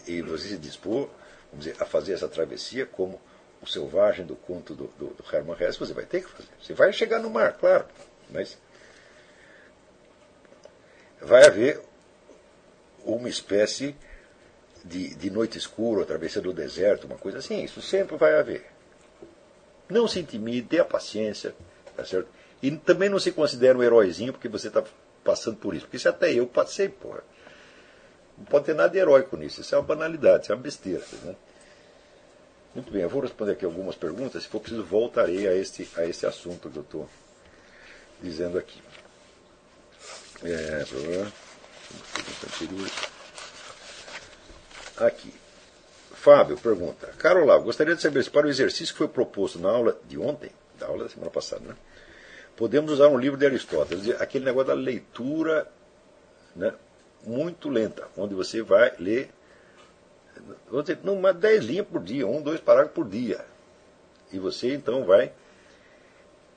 E 0.05 0.21
você 0.21 0.49
se 0.49 0.57
dispor 0.57 1.09
dizer, 1.53 1.75
a 1.79 1.85
fazer 1.85 2.13
essa 2.13 2.27
travessia 2.27 2.85
como 2.85 3.21
o 3.61 3.67
selvagem 3.67 4.25
do 4.25 4.35
conto 4.35 4.75
do, 4.75 4.87
do, 4.99 5.07
do 5.07 5.23
Hermann 5.31 5.57
Hesse, 5.59 5.79
você 5.79 5.93
vai 5.93 6.05
ter 6.05 6.23
que 6.23 6.29
fazer. 6.29 6.49
Você 6.61 6.73
vai 6.73 6.91
chegar 6.91 7.19
no 7.19 7.29
mar, 7.29 7.53
claro, 7.53 7.85
mas 8.29 8.57
vai 11.21 11.45
haver 11.45 11.81
uma 13.15 13.29
espécie 13.29 13.95
de, 14.83 15.15
de 15.15 15.29
noite 15.29 15.57
escura, 15.57 16.05
travessia 16.05 16.41
do 16.41 16.53
deserto, 16.53 17.07
uma 17.07 17.17
coisa 17.17 17.39
assim. 17.39 17.63
Isso 17.63 17.81
sempre 17.81 18.17
vai 18.17 18.37
haver. 18.39 18.65
Não 19.89 20.07
se 20.07 20.19
intimide, 20.19 20.67
tenha 20.67 20.85
paciência, 20.85 21.55
tá 21.95 22.05
certo? 22.05 22.27
E 22.61 22.71
também 22.71 23.09
não 23.09 23.19
se 23.19 23.31
considere 23.31 23.77
um 23.77 23.83
heróizinho 23.83 24.33
porque 24.33 24.47
você 24.47 24.67
está 24.67 24.83
passando 25.23 25.57
por 25.57 25.73
isso. 25.73 25.85
Porque 25.85 25.97
isso 25.97 26.09
até 26.09 26.33
eu 26.33 26.47
passei, 26.47 26.89
porra. 26.89 27.23
Não 28.37 28.45
pode 28.45 28.65
ter 28.65 28.75
nada 28.75 28.89
de 28.89 28.97
heróico 28.97 29.37
nisso. 29.37 29.61
Isso 29.61 29.73
é 29.73 29.77
uma 29.77 29.83
banalidade, 29.83 30.43
isso 30.43 30.51
é 30.51 30.55
uma 30.55 30.61
besteira. 30.61 31.03
Né? 31.23 31.35
Muito 32.75 32.91
bem, 32.91 33.01
eu 33.01 33.09
vou 33.09 33.21
responder 33.21 33.53
aqui 33.53 33.65
algumas 33.65 33.95
perguntas. 33.95 34.43
Se 34.43 34.49
for 34.49 34.59
preciso, 34.59 34.83
voltarei 34.83 35.47
a 35.47 35.55
este, 35.55 35.87
a 35.95 36.05
este 36.05 36.25
assunto 36.25 36.69
que 36.69 36.77
eu 36.77 36.83
estou 36.83 37.09
dizendo 38.21 38.57
aqui. 38.57 38.81
É, 40.43 40.85
Aqui. 44.97 45.33
Fábio 46.13 46.57
pergunta: 46.57 47.07
Carol 47.17 47.61
gostaria 47.61 47.95
de 47.95 48.01
saber 48.01 48.23
se 48.23 48.29
para 48.29 48.47
o 48.47 48.49
exercício 48.49 48.93
que 48.93 48.97
foi 48.97 49.07
proposto 49.07 49.59
na 49.59 49.69
aula 49.69 49.97
de 50.07 50.17
ontem, 50.17 50.51
da 50.79 50.87
aula 50.87 51.03
da 51.03 51.09
semana 51.09 51.31
passada, 51.31 51.61
né, 51.69 51.75
podemos 52.55 52.91
usar 52.91 53.07
um 53.07 53.17
livro 53.17 53.37
de 53.37 53.45
Aristóteles, 53.45 54.09
aquele 54.19 54.45
negócio 54.45 54.67
da 54.67 54.73
leitura 54.73 55.67
né, 56.55 56.73
muito 57.23 57.69
lenta, 57.69 58.07
onde 58.17 58.33
você 58.33 58.61
vai 58.61 58.93
ler, 58.99 59.29
vou 60.69 60.81
dizer, 60.81 60.99
numa 61.03 61.31
10 61.31 61.63
linhas 61.63 61.87
por 61.87 62.03
dia, 62.03 62.27
um, 62.27 62.41
dois 62.41 62.59
parágrafos 62.59 62.95
por 62.95 63.07
dia. 63.07 63.45
E 64.31 64.39
você 64.39 64.73
então 64.73 65.05
vai 65.05 65.31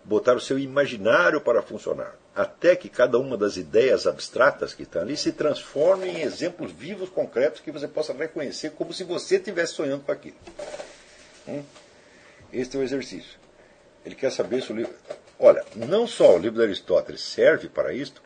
botar 0.02 0.34
o 0.34 0.40
seu 0.40 0.58
imaginário 0.58 1.40
para 1.40 1.62
funcionar 1.62 2.19
até 2.34 2.76
que 2.76 2.88
cada 2.88 3.18
uma 3.18 3.36
das 3.36 3.56
ideias 3.56 4.06
abstratas 4.06 4.72
que 4.72 4.84
estão 4.84 5.02
ali 5.02 5.16
se 5.16 5.32
transforme 5.32 6.08
em 6.08 6.20
exemplos 6.20 6.70
vivos, 6.72 7.08
concretos, 7.08 7.60
que 7.60 7.72
você 7.72 7.88
possa 7.88 8.12
reconhecer 8.12 8.70
como 8.70 8.92
se 8.92 9.04
você 9.04 9.36
estivesse 9.36 9.74
sonhando 9.74 10.04
com 10.04 10.12
aquilo. 10.12 10.36
Hum? 11.48 11.62
Este 12.52 12.76
é 12.76 12.80
o 12.80 12.82
exercício. 12.82 13.38
Ele 14.04 14.14
quer 14.14 14.30
saber 14.30 14.62
se 14.62 14.72
o 14.72 14.76
livro. 14.76 14.94
Olha, 15.38 15.64
não 15.74 16.06
só 16.06 16.36
o 16.36 16.38
livro 16.38 16.58
de 16.58 16.64
Aristóteles 16.64 17.20
serve 17.20 17.68
para 17.68 17.92
isto, 17.92 18.22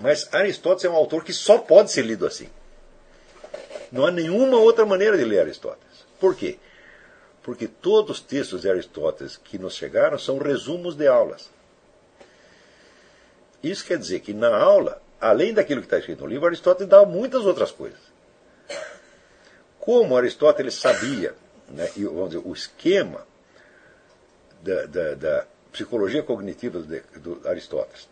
mas 0.00 0.32
Aristóteles 0.32 0.84
é 0.84 0.90
um 0.90 0.96
autor 0.96 1.24
que 1.24 1.32
só 1.32 1.58
pode 1.58 1.90
ser 1.90 2.02
lido 2.02 2.26
assim. 2.26 2.48
Não 3.90 4.06
há 4.06 4.10
nenhuma 4.10 4.58
outra 4.58 4.84
maneira 4.84 5.16
de 5.16 5.24
ler 5.24 5.40
Aristóteles. 5.40 6.06
Por 6.20 6.34
quê? 6.34 6.58
Porque 7.42 7.66
todos 7.68 8.18
os 8.18 8.22
textos 8.22 8.62
de 8.62 8.70
Aristóteles 8.70 9.36
que 9.36 9.58
nos 9.58 9.74
chegaram 9.74 10.18
são 10.18 10.38
resumos 10.38 10.96
de 10.96 11.06
aulas. 11.06 11.50
Isso 13.70 13.84
quer 13.84 13.98
dizer 13.98 14.20
que 14.20 14.32
na 14.32 14.54
aula, 14.56 15.02
além 15.20 15.52
daquilo 15.52 15.80
que 15.80 15.86
está 15.86 15.98
escrito 15.98 16.22
no 16.22 16.28
livro, 16.28 16.46
Aristóteles 16.46 16.88
dava 16.88 17.04
muitas 17.04 17.44
outras 17.44 17.72
coisas. 17.72 17.98
Como 19.80 20.16
Aristóteles 20.16 20.74
sabia, 20.74 21.34
né, 21.68 21.90
vamos 21.96 22.30
dizer, 22.30 22.42
o 22.44 22.52
esquema 22.52 23.26
da, 24.62 24.86
da, 24.86 25.14
da 25.14 25.46
psicologia 25.72 26.22
cognitiva 26.22 26.78
do, 26.78 27.00
do 27.20 27.48
Aristóteles 27.48 28.08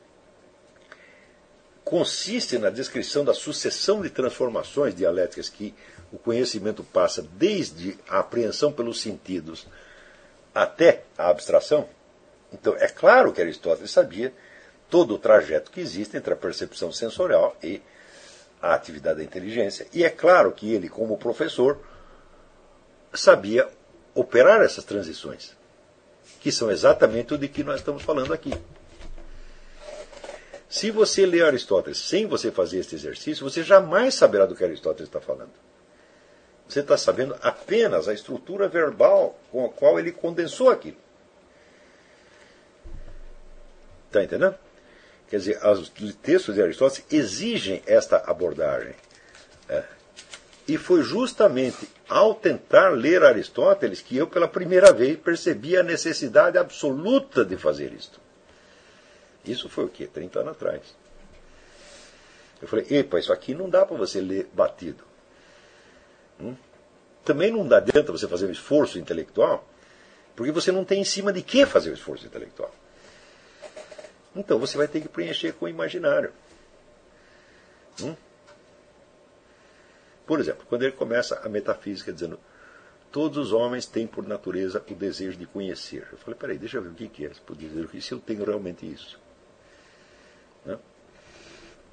consiste 1.85 2.59
na 2.59 2.71
descrição 2.71 3.25
da 3.25 3.35
sucessão 3.35 4.01
de 4.01 4.11
transformações 4.11 4.95
dialéticas 4.95 5.49
que 5.49 5.75
o 6.11 6.19
conhecimento 6.19 6.83
passa 6.83 7.23
desde 7.23 7.99
a 8.09 8.21
apreensão 8.21 8.73
pelos 8.73 9.01
sentidos 9.01 9.67
até 10.55 11.05
a 11.17 11.29
abstração. 11.29 11.89
Então, 12.53 12.75
é 12.77 12.89
claro 12.89 13.33
que 13.33 13.41
Aristóteles 13.41 13.91
sabia 13.91 14.33
todo 14.95 15.17
o 15.17 15.19
trajeto 15.19 15.73
que 15.73 15.81
existe 15.81 16.17
entre 16.17 16.33
a 16.33 16.37
percepção 16.37 16.93
sensorial 16.93 17.57
e 17.61 17.83
a 18.63 18.75
atividade 18.75 19.19
da 19.19 19.25
inteligência. 19.25 19.89
E 19.93 20.05
é 20.05 20.09
claro 20.09 20.53
que 20.53 20.73
ele, 20.73 20.89
como 20.89 21.19
professor, 21.19 21.81
sabia 23.13 23.69
operar 24.15 24.61
essas 24.63 24.85
transições, 24.85 25.57
que 26.39 26.53
são 26.53 26.71
exatamente 26.71 27.35
o 27.35 27.39
de 27.39 27.49
que 27.49 27.65
nós 27.65 27.81
estamos 27.81 28.05
falando 28.05 28.33
aqui. 28.33 28.53
Se 30.69 30.93
você 30.93 31.27
ler 31.27 31.45
Aristóteles 31.45 31.99
sem 31.99 32.29
você 32.29 32.53
fazer 32.53 32.79
este 32.79 32.95
exercício, 32.95 33.43
você 33.43 33.65
jamais 33.65 34.15
saberá 34.15 34.47
do 34.47 34.55
que 34.55 34.63
Aristóteles 34.63 35.09
está 35.09 35.21
falando. 35.21 35.51
Você 36.69 36.79
está 36.79 36.97
sabendo 36.97 37.37
apenas 37.43 38.07
a 38.07 38.15
estrutura 38.15 38.69
verbal 38.69 39.37
com 39.51 39.67
a 39.67 39.71
qual 39.71 39.99
ele 39.99 40.13
condensou 40.13 40.71
aquilo. 40.71 40.99
Está 44.07 44.23
entendendo? 44.23 44.64
Quer 45.35 45.39
dizer, 45.39 45.67
os 45.67 46.15
textos 46.23 46.55
de 46.55 46.63
Aristóteles 46.63 47.05
exigem 47.11 47.83
esta 47.87 48.19
abordagem. 48.19 48.95
É. 49.69 49.83
E 50.69 50.79
foi 50.79 51.03
justamente 51.03 51.89
ao 52.09 52.37
tentar 52.37 52.91
ler 52.91 53.25
Aristóteles 53.25 54.01
que 54.01 54.17
eu, 54.17 54.29
pela 54.29 54.47
primeira 54.47 54.93
vez, 54.93 55.19
percebi 55.19 55.77
a 55.77 55.83
necessidade 55.83 56.57
absoluta 56.57 57.45
de 57.45 57.57
fazer 57.57 57.93
isto. 57.93 58.21
Isso 59.45 59.69
foi 59.69 59.87
o 59.87 59.89
quê? 59.89 60.07
30 60.07 60.39
anos 60.39 60.53
atrás. 60.53 60.83
Eu 62.63 62.69
falei, 62.69 62.87
epa, 62.91 63.19
isso 63.19 63.33
aqui 63.33 63.57
não 63.57 63.69
dá 63.69 63.85
para 63.85 63.97
você 63.97 64.21
ler 64.21 64.49
batido. 64.53 65.03
Hum? 66.41 66.55
Também 67.25 67.51
não 67.51 67.67
dá 67.67 67.79
adianta 67.79 68.13
você 68.13 68.29
fazer 68.29 68.47
um 68.47 68.53
esforço 68.53 69.01
intelectual, 69.01 69.69
porque 70.37 70.53
você 70.53 70.71
não 70.71 70.85
tem 70.85 71.01
em 71.01 71.05
cima 71.05 71.33
de 71.33 71.43
que 71.43 71.67
fazer 71.67 71.91
o 71.91 71.95
esforço 71.95 72.25
intelectual. 72.25 72.73
Então 74.35 74.59
você 74.59 74.77
vai 74.77 74.89
ter 74.89 75.01
que 75.01 75.09
preencher 75.09 75.53
com 75.53 75.67
o 75.67 75.69
imaginário. 75.69 76.33
Hum? 78.03 78.17
Por 80.27 80.41
exemplo, 80.41 80.65
quando 80.69 80.83
ele 80.83 80.93
começa 80.93 81.41
a 81.45 81.49
metafísica 81.49 82.13
dizendo 82.13 82.39
todos 83.13 83.39
os 83.39 83.53
homens 83.53 83.87
têm 83.87 84.09
por 84.09 84.27
natureza 84.27 84.85
o 84.91 84.95
desejo 84.95 85.39
de 85.39 85.47
conhecer. 85.47 86.09
Eu 86.11 86.19
falei, 86.19 86.35
peraí, 86.35 86.59
deixa 86.59 86.79
eu 86.79 86.83
ver 86.83 86.89
o 86.89 87.09
que 87.09 87.25
é 87.25 87.31
esse 87.31 87.41
desejo, 87.55 88.03
se 88.03 88.13
eu 88.13 88.19
tenho 88.19 88.45
realmente 88.45 88.91
isso. 88.91 89.21
Né? 90.67 90.77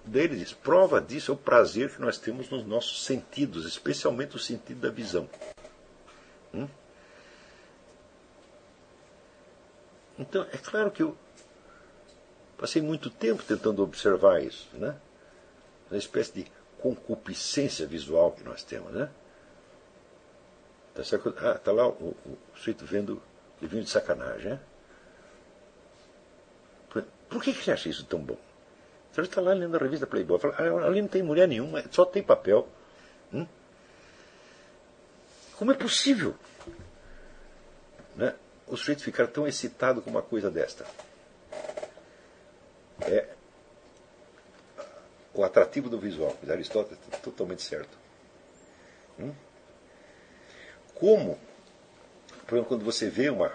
Daí 0.03 0.23
ele 0.23 0.37
diz, 0.37 0.51
prova 0.51 0.99
disso 0.99 1.31
é 1.31 1.35
o 1.35 1.37
prazer 1.37 1.91
que 1.93 2.01
nós 2.01 2.17
temos 2.17 2.49
nos 2.49 2.65
nossos 2.65 3.05
sentidos, 3.05 3.67
especialmente 3.67 4.35
o 4.35 4.39
sentido 4.39 4.79
da 4.79 4.89
visão. 4.89 5.29
Hum? 6.51 6.67
Então, 10.17 10.45
é 10.51 10.57
claro 10.57 10.89
que 10.89 11.03
eu, 11.03 11.15
Passei 12.61 12.79
muito 12.79 13.09
tempo 13.09 13.41
tentando 13.41 13.81
observar 13.81 14.43
isso, 14.43 14.69
né? 14.73 14.95
Uma 15.89 15.97
espécie 15.97 16.31
de 16.31 16.51
concupiscência 16.79 17.87
visual 17.87 18.33
que 18.33 18.43
nós 18.43 18.61
temos, 18.61 18.93
né? 18.93 19.09
Tá? 20.93 21.01
Ah, 21.37 21.57
tá 21.57 21.71
lá 21.71 21.87
o, 21.87 22.15
o, 22.23 22.37
sujeito 22.55 22.85
vendo 22.85 23.19
livrinho 23.59 23.83
de 23.83 23.89
sacanagem, 23.89 24.51
né? 24.51 24.59
Por, 27.27 27.41
que, 27.41 27.51
que 27.51 27.63
você 27.63 27.71
acha 27.71 27.89
isso 27.89 28.05
tão 28.05 28.19
bom? 28.19 28.37
Você 29.11 29.21
está 29.21 29.41
lá 29.41 29.53
lendo 29.53 29.75
a 29.75 29.79
revista 29.79 30.05
Playboy, 30.05 30.37
fala, 30.37 30.53
ah, 30.59 30.85
ali 30.85 31.01
não 31.01 31.09
tem 31.09 31.23
mulher 31.23 31.47
nenhuma, 31.47 31.83
só 31.89 32.05
tem 32.05 32.21
papel. 32.21 32.69
Hum? 33.33 33.47
Como 35.57 35.71
é 35.71 35.75
possível 35.75 36.35
né, 38.15 38.35
o 38.67 38.77
sujeito 38.77 39.01
ficar 39.01 39.25
tão 39.25 39.47
excitado 39.47 39.99
com 39.99 40.11
uma 40.11 40.21
coisa 40.21 40.51
desta? 40.51 40.85
É 43.07 43.27
o 45.33 45.43
atrativo 45.43 45.89
do 45.89 45.99
visual. 45.99 46.35
Aristóteles 46.49 46.99
está 47.03 47.17
totalmente 47.17 47.61
certo. 47.61 47.97
Hum? 49.19 49.33
Como 50.95 51.37
Por 52.45 52.55
exemplo, 52.55 52.65
quando 52.65 52.85
você 52.85 53.09
vê 53.09 53.29
uma, 53.29 53.53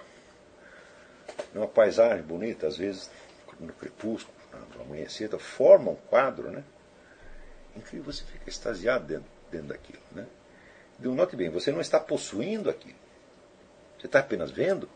uma 1.54 1.68
paisagem 1.68 2.22
bonita, 2.22 2.66
às 2.66 2.76
vezes 2.76 3.10
no 3.60 3.72
crepúsculo, 3.72 4.34
no 4.74 4.82
amanhecer, 4.82 5.26
então, 5.26 5.38
forma 5.38 5.90
um 5.90 5.96
quadro, 5.96 6.50
né? 6.50 6.64
Incrível, 7.74 8.12
você 8.12 8.24
fica 8.24 8.48
extasiado 8.48 9.06
dentro, 9.06 9.30
dentro 9.50 9.68
daquilo, 9.68 10.02
né? 10.12 10.26
Então, 10.98 11.14
note 11.14 11.36
bem, 11.36 11.50
você 11.50 11.70
não 11.70 11.80
está 11.80 12.00
possuindo 12.00 12.70
aquilo. 12.70 12.96
Você 13.98 14.06
está 14.06 14.20
apenas 14.20 14.50
vendo. 14.50 14.88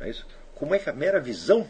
É 0.00 0.08
isso? 0.08 0.26
Como 0.54 0.74
é 0.74 0.78
que 0.78 0.90
a 0.90 0.92
mera 0.92 1.20
visão 1.20 1.68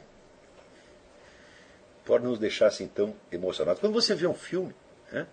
pode 2.04 2.24
nos 2.24 2.38
deixar 2.38 2.66
assim 2.66 2.88
tão 2.88 3.14
emocionados? 3.30 3.80
Quando 3.80 3.92
você 3.92 4.14
vê 4.14 4.26
um 4.26 4.34
filme, 4.34 4.74
né? 5.12 5.26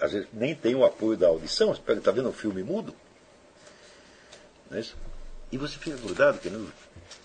às 0.00 0.12
vezes 0.12 0.28
nem 0.32 0.54
tem 0.54 0.74
o 0.74 0.84
apoio 0.84 1.16
da 1.16 1.28
audição, 1.28 1.74
você 1.74 1.92
está 1.92 2.10
vendo 2.10 2.28
um 2.28 2.32
filme 2.32 2.62
mudo, 2.62 2.94
é 4.72 4.82
e 5.52 5.58
você 5.58 5.76
fica 5.76 5.96
grudado, 5.96 6.38
querendo 6.38 6.72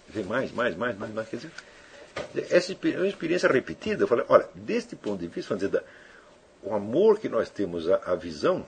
ver 0.09 0.25
mais, 0.25 0.51
mais, 0.51 0.75
mais, 0.75 0.97
mais, 0.97 1.13
mais. 1.13 1.29
Quer 1.29 1.35
dizer, 1.35 1.51
essa 2.49 2.73
é 2.73 2.97
uma 2.97 3.07
experiência 3.07 3.47
repetida. 3.47 4.03
Eu 4.03 4.07
falei, 4.07 4.25
olha, 4.27 4.49
deste 4.55 4.95
ponto 4.95 5.19
de 5.19 5.27
vista, 5.27 5.55
dizer, 5.55 5.83
o 6.63 6.73
amor 6.73 7.19
que 7.19 7.29
nós 7.29 7.49
temos 7.49 7.87
à 7.87 8.15
visão, 8.15 8.65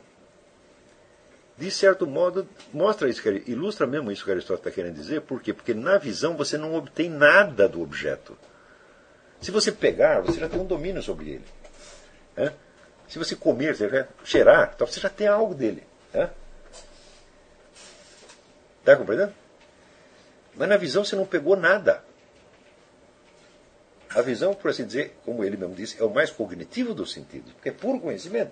de 1.57 1.71
certo 1.71 2.05
modo, 2.05 2.47
mostra 2.71 3.09
isso, 3.09 3.27
ilustra 3.47 3.87
mesmo 3.87 4.11
isso 4.11 4.23
que 4.23 4.29
Aristóteles 4.29 4.59
está 4.59 4.71
querendo 4.71 4.95
dizer. 4.95 5.21
Por 5.21 5.41
quê? 5.41 5.53
Porque 5.53 5.73
na 5.73 5.97
visão 5.97 6.37
você 6.37 6.57
não 6.57 6.75
obtém 6.75 7.09
nada 7.09 7.67
do 7.67 7.81
objeto. 7.81 8.37
Se 9.41 9.49
você 9.49 9.71
pegar, 9.71 10.21
você 10.21 10.39
já 10.39 10.47
tem 10.47 10.59
um 10.59 10.65
domínio 10.65 11.01
sobre 11.01 11.29
ele. 11.31 11.45
É? 12.35 12.51
Se 13.07 13.17
você 13.17 13.35
comer, 13.35 13.75
você 13.75 13.89
já 13.89 14.07
cheirar, 14.23 14.71
então 14.75 14.85
você 14.85 14.99
já 14.99 15.09
tem 15.09 15.27
algo 15.27 15.55
dele. 15.55 15.83
Está 16.09 16.31
é? 18.85 18.95
compreendendo? 18.95 19.33
Mas 20.55 20.69
na 20.69 20.77
visão 20.77 21.03
você 21.03 21.15
não 21.15 21.25
pegou 21.25 21.55
nada. 21.55 22.03
A 24.09 24.21
visão, 24.21 24.53
por 24.53 24.69
assim 24.69 24.85
dizer, 24.85 25.17
como 25.25 25.43
ele 25.43 25.57
mesmo 25.57 25.75
disse, 25.75 25.99
é 25.99 26.03
o 26.03 26.09
mais 26.09 26.29
cognitivo 26.29 26.93
dos 26.93 27.11
sentidos, 27.11 27.51
porque 27.53 27.69
é 27.69 27.71
puro 27.71 27.99
conhecimento. 27.99 28.51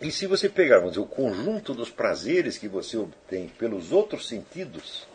E 0.00 0.10
se 0.10 0.26
você 0.26 0.48
pegar, 0.48 0.78
vamos 0.78 0.92
dizer, 0.92 1.04
o 1.04 1.08
conjunto 1.08 1.72
dos 1.72 1.90
prazeres 1.90 2.58
que 2.58 2.68
você 2.68 2.96
obtém 2.96 3.48
pelos 3.48 3.92
outros 3.92 4.28
sentidos, 4.28 5.06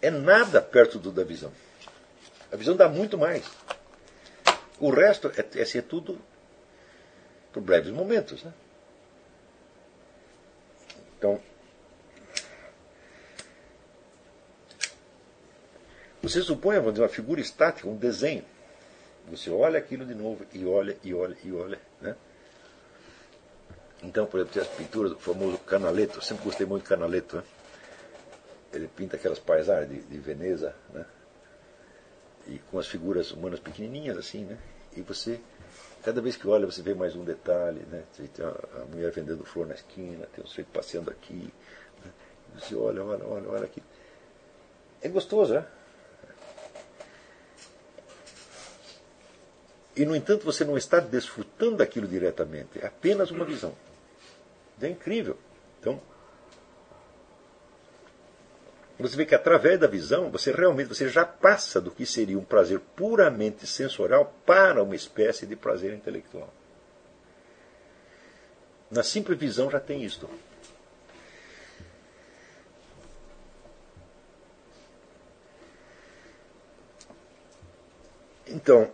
é 0.00 0.10
nada 0.10 0.62
perto 0.62 0.98
do 0.98 1.12
da 1.12 1.22
visão. 1.22 1.52
A 2.50 2.56
visão 2.56 2.74
dá 2.74 2.88
muito 2.88 3.18
mais. 3.18 3.44
O 4.78 4.90
resto 4.90 5.30
é, 5.36 5.60
é 5.60 5.64
ser 5.64 5.82
tudo 5.82 6.18
por 7.52 7.62
breves 7.62 7.92
momentos. 7.92 8.42
Né? 8.42 8.52
Então, 11.18 11.38
você 16.22 16.40
supõe 16.40 16.76
vamos 16.76 16.94
dizer, 16.94 17.02
uma 17.02 17.08
figura 17.08 17.40
estática, 17.40 17.86
um 17.86 17.96
desenho. 17.96 18.44
Você 19.28 19.50
olha 19.50 19.78
aquilo 19.78 20.06
de 20.06 20.14
novo 20.14 20.46
e 20.52 20.64
olha, 20.64 20.96
e 21.04 21.12
olha, 21.12 21.36
e 21.44 21.52
olha. 21.52 21.89
Então, 24.02 24.26
por 24.26 24.40
exemplo, 24.40 24.54
tem 24.54 24.62
as 24.62 24.76
pinturas 24.76 25.12
do 25.12 25.18
famoso 25.18 25.58
Canaletto. 25.58 26.18
Eu 26.18 26.22
sempre 26.22 26.44
gostei 26.44 26.66
muito 26.66 26.82
de 26.84 26.88
Canaletto. 26.88 27.36
Né? 27.36 27.42
Ele 28.72 28.88
pinta 28.88 29.16
aquelas 29.16 29.38
paisagens 29.38 29.90
de, 29.90 30.00
de 30.00 30.18
Veneza, 30.18 30.74
né? 30.92 31.04
E 32.46 32.58
com 32.70 32.78
as 32.78 32.86
figuras 32.86 33.30
humanas 33.32 33.60
pequenininhas 33.60 34.16
assim, 34.16 34.44
né? 34.44 34.58
E 34.96 35.02
você 35.02 35.40
Cada 36.02 36.20
vez 36.22 36.34
que 36.34 36.48
olha, 36.48 36.64
você 36.64 36.80
vê 36.80 36.94
mais 36.94 37.14
um 37.14 37.24
detalhe, 37.24 37.80
né? 37.90 38.02
Tem 38.16 38.46
a, 38.46 38.84
mulher 38.86 39.12
vendendo 39.12 39.44
flor 39.44 39.66
na 39.66 39.74
esquina, 39.74 40.26
tem 40.34 40.42
um 40.42 40.46
sujeito 40.46 40.68
passeando 40.68 41.10
aqui. 41.10 41.52
Né? 42.04 42.12
Você 42.58 42.74
olha, 42.74 43.04
olha, 43.04 43.26
olha, 43.26 43.48
olha 43.50 43.64
aqui. 43.64 43.82
É 45.02 45.08
gostoso, 45.08 45.54
né? 45.54 45.66
E, 49.94 50.06
no 50.06 50.16
entanto, 50.16 50.46
você 50.46 50.64
não 50.64 50.78
está 50.78 51.00
desfrutando 51.00 51.76
daquilo 51.76 52.08
diretamente. 52.08 52.78
É 52.80 52.86
apenas 52.86 53.30
uma 53.30 53.44
visão. 53.44 53.74
É 54.82 54.88
incrível. 54.88 55.36
Então, 55.78 56.00
você 58.98 59.16
vê 59.16 59.24
que 59.24 59.34
através 59.34 59.80
da 59.80 59.86
visão, 59.86 60.30
você 60.30 60.52
realmente 60.52 60.88
você 60.88 61.08
já 61.08 61.24
passa 61.24 61.80
do 61.80 61.90
que 61.90 62.04
seria 62.04 62.38
um 62.38 62.44
prazer 62.44 62.80
puramente 62.94 63.66
sensorial 63.66 64.34
para 64.44 64.82
uma 64.82 64.94
espécie 64.94 65.46
de 65.46 65.56
prazer 65.56 65.94
intelectual. 65.94 66.52
Na 68.90 69.02
simples 69.02 69.38
visão 69.38 69.70
já 69.70 69.80
tem 69.80 70.04
isto. 70.04 70.28
Então, 78.46 78.90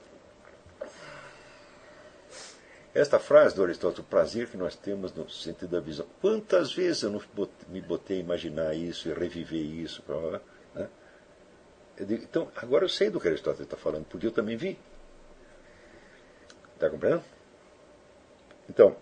esta 2.97 3.19
frase 3.19 3.55
do 3.55 3.63
Aristóteles, 3.63 3.99
o 3.99 4.09
prazer 4.09 4.49
que 4.49 4.57
nós 4.57 4.75
temos 4.75 5.13
no 5.13 5.29
sentido 5.29 5.71
da 5.71 5.81
visão. 5.81 6.07
Quantas 6.21 6.73
vezes 6.73 7.03
eu 7.03 7.11
não 7.11 7.23
me 7.69 7.81
botei 7.81 8.17
a 8.17 8.21
imaginar 8.21 8.75
isso 8.75 9.09
e 9.09 9.13
reviver 9.13 9.61
isso? 9.61 10.03
Né? 10.75 10.89
Digo, 11.99 12.25
então, 12.25 12.51
agora 12.57 12.85
eu 12.85 12.89
sei 12.89 13.11
do 13.11 13.21
que 13.21 13.29
Aristóteles 13.29 13.67
está 13.67 13.77
falando, 13.77 14.07
porque 14.07 14.27
eu 14.27 14.33
também 14.33 14.57
vi. 14.57 14.79
Está 16.75 16.89
compreendendo? 16.89 17.25
Então, 18.69 18.97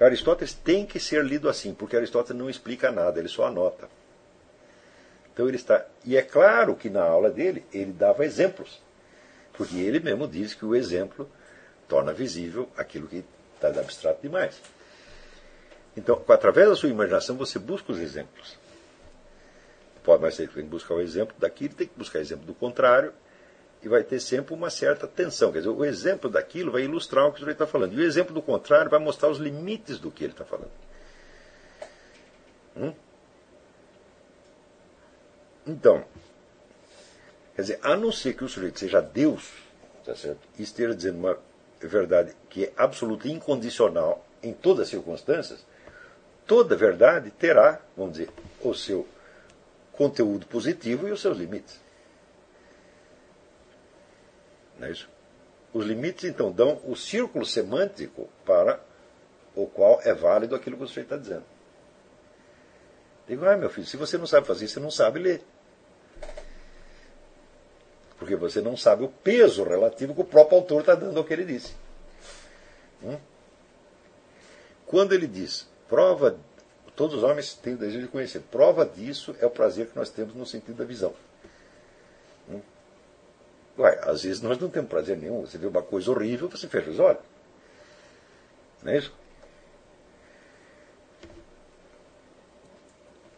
Aristóteles 0.00 0.54
tem 0.54 0.86
que 0.86 1.00
ser 1.00 1.24
lido 1.24 1.48
assim, 1.48 1.74
porque 1.74 1.96
Aristóteles 1.96 2.40
não 2.40 2.48
explica 2.48 2.92
nada, 2.92 3.18
ele 3.18 3.28
só 3.28 3.46
anota. 3.46 3.88
Então 5.32 5.48
ele 5.48 5.56
está. 5.56 5.84
E 6.04 6.16
é 6.16 6.22
claro 6.22 6.76
que 6.76 6.88
na 6.88 7.02
aula 7.02 7.30
dele 7.30 7.64
ele 7.72 7.92
dava 7.92 8.24
exemplos. 8.24 8.80
Porque 9.52 9.76
ele 9.76 9.98
mesmo 10.00 10.26
diz 10.28 10.54
que 10.54 10.64
o 10.64 10.74
exemplo 10.74 11.28
torna 11.88 12.12
visível 12.12 12.68
aquilo 12.76 13.08
que 13.08 13.24
está 13.54 13.68
abstrato 13.68 14.22
demais. 14.22 14.60
Então, 15.96 16.22
através 16.28 16.68
da 16.68 16.76
sua 16.76 16.88
imaginação, 16.88 17.36
você 17.36 17.58
busca 17.58 17.92
os 17.92 17.98
exemplos. 17.98 18.58
Pode, 20.02 20.20
mas 20.20 20.34
você 20.34 20.46
tem 20.46 20.64
que 20.64 20.68
buscar 20.68 20.94
o 20.94 21.00
exemplo 21.00 21.34
daquilo, 21.38 21.74
tem 21.74 21.86
que 21.86 21.96
buscar 21.96 22.18
o 22.18 22.22
exemplo 22.22 22.44
do 22.44 22.54
contrário, 22.54 23.12
e 23.82 23.88
vai 23.88 24.02
ter 24.02 24.18
sempre 24.18 24.54
uma 24.54 24.70
certa 24.70 25.06
tensão. 25.06 25.52
Quer 25.52 25.58
dizer, 25.58 25.70
o 25.70 25.84
exemplo 25.84 26.28
daquilo 26.28 26.72
vai 26.72 26.82
ilustrar 26.82 27.26
o 27.26 27.30
que 27.30 27.36
o 27.36 27.40
sujeito 27.40 27.62
está 27.62 27.66
falando. 27.66 27.92
E 27.92 27.96
o 27.96 28.02
exemplo 28.02 28.34
do 28.34 28.42
contrário 28.42 28.90
vai 28.90 28.98
mostrar 28.98 29.28
os 29.28 29.38
limites 29.38 29.98
do 29.98 30.10
que 30.10 30.24
ele 30.24 30.32
está 30.32 30.44
falando. 30.44 30.70
Hum? 32.76 32.92
Então, 35.66 36.04
quer 37.54 37.62
dizer, 37.62 37.78
a 37.82 37.96
não 37.96 38.10
ser 38.10 38.34
que 38.34 38.44
o 38.44 38.48
sujeito 38.48 38.78
seja 38.78 39.00
Deus, 39.00 39.50
tá 40.04 40.14
certo? 40.14 40.40
e 40.58 40.62
esteja 40.62 40.94
dizendo 40.94 41.18
uma 41.18 41.38
verdade 41.80 42.34
que 42.48 42.64
é 42.64 42.72
absoluta 42.76 43.28
e 43.28 43.32
incondicional 43.32 44.24
em 44.42 44.52
todas 44.52 44.84
as 44.84 44.88
circunstâncias, 44.88 45.64
toda 46.46 46.76
verdade 46.76 47.30
terá, 47.30 47.80
vamos 47.96 48.12
dizer, 48.12 48.30
o 48.60 48.74
seu 48.74 49.06
conteúdo 49.92 50.46
positivo 50.46 51.08
e 51.08 51.12
os 51.12 51.20
seus 51.20 51.38
limites. 51.38 51.80
Não 54.78 54.88
é 54.88 54.90
isso? 54.90 55.08
Os 55.72 55.84
limites, 55.84 56.24
então, 56.24 56.52
dão 56.52 56.80
o 56.84 56.94
círculo 56.94 57.44
semântico 57.44 58.28
para 58.44 58.80
o 59.54 59.66
qual 59.66 60.00
é 60.02 60.12
válido 60.12 60.54
aquilo 60.54 60.76
que 60.76 60.84
o 60.84 60.86
sujeito 60.86 61.06
está 61.06 61.16
dizendo. 61.16 61.44
Digo, 63.26 63.44
ah, 63.46 63.56
meu 63.56 63.70
filho, 63.70 63.86
se 63.86 63.96
você 63.96 64.18
não 64.18 64.26
sabe 64.26 64.46
fazer 64.46 64.66
isso, 64.66 64.74
você 64.74 64.80
não 64.80 64.90
sabe 64.90 65.18
ler. 65.18 65.42
Porque 68.24 68.36
você 68.36 68.62
não 68.62 68.74
sabe 68.74 69.04
o 69.04 69.08
peso 69.08 69.64
relativo 69.64 70.14
que 70.14 70.22
o 70.22 70.24
próprio 70.24 70.56
autor 70.56 70.80
está 70.80 70.94
dando 70.94 71.18
ao 71.18 71.24
que 71.24 71.34
ele 71.34 71.44
disse. 71.44 71.74
Hum? 73.02 73.18
Quando 74.86 75.12
ele 75.12 75.26
diz, 75.26 75.68
prova, 75.90 76.38
todos 76.96 77.16
os 77.16 77.22
homens 77.22 77.52
têm 77.52 77.74
o 77.74 77.76
desejo 77.76 78.06
de 78.06 78.08
conhecer, 78.08 78.40
prova 78.50 78.86
disso 78.86 79.36
é 79.40 79.44
o 79.44 79.50
prazer 79.50 79.88
que 79.88 79.96
nós 79.96 80.08
temos 80.08 80.34
no 80.34 80.46
sentido 80.46 80.76
da 80.76 80.86
visão. 80.86 81.12
Hum? 82.48 82.62
Ué, 83.76 84.00
às 84.04 84.22
vezes 84.22 84.40
nós 84.40 84.56
não 84.56 84.70
temos 84.70 84.88
prazer 84.88 85.18
nenhum. 85.18 85.42
Você 85.42 85.58
vê 85.58 85.66
uma 85.66 85.82
coisa 85.82 86.10
horrível, 86.10 86.48
você 86.48 86.66
fecha 86.66 86.88
os 86.88 86.98
olhos. 86.98 87.20
Não 88.82 88.90
é 88.90 88.96
isso? 88.96 89.12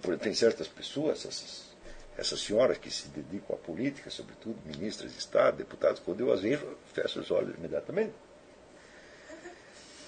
Porque 0.01 0.23
tem 0.23 0.33
certas 0.33 0.69
pessoas, 0.69 1.27
essas 1.27 1.75
essas 2.19 2.41
senhoras 2.41 2.79
que 2.79 2.91
se 2.91 3.09
dedicam 3.09 3.55
à 3.55 3.59
política, 3.59 4.09
sobretudo 4.11 4.57
ministras 4.65 5.13
de 5.13 5.19
Estado, 5.19 5.59
deputados, 5.59 6.01
quando 6.05 6.21
eu 6.21 6.33
as 6.33 6.41
vejo, 6.41 6.67
fecho 6.95 7.21
os 7.21 7.31
olhos 7.31 7.55
imediatamente. 7.57 8.13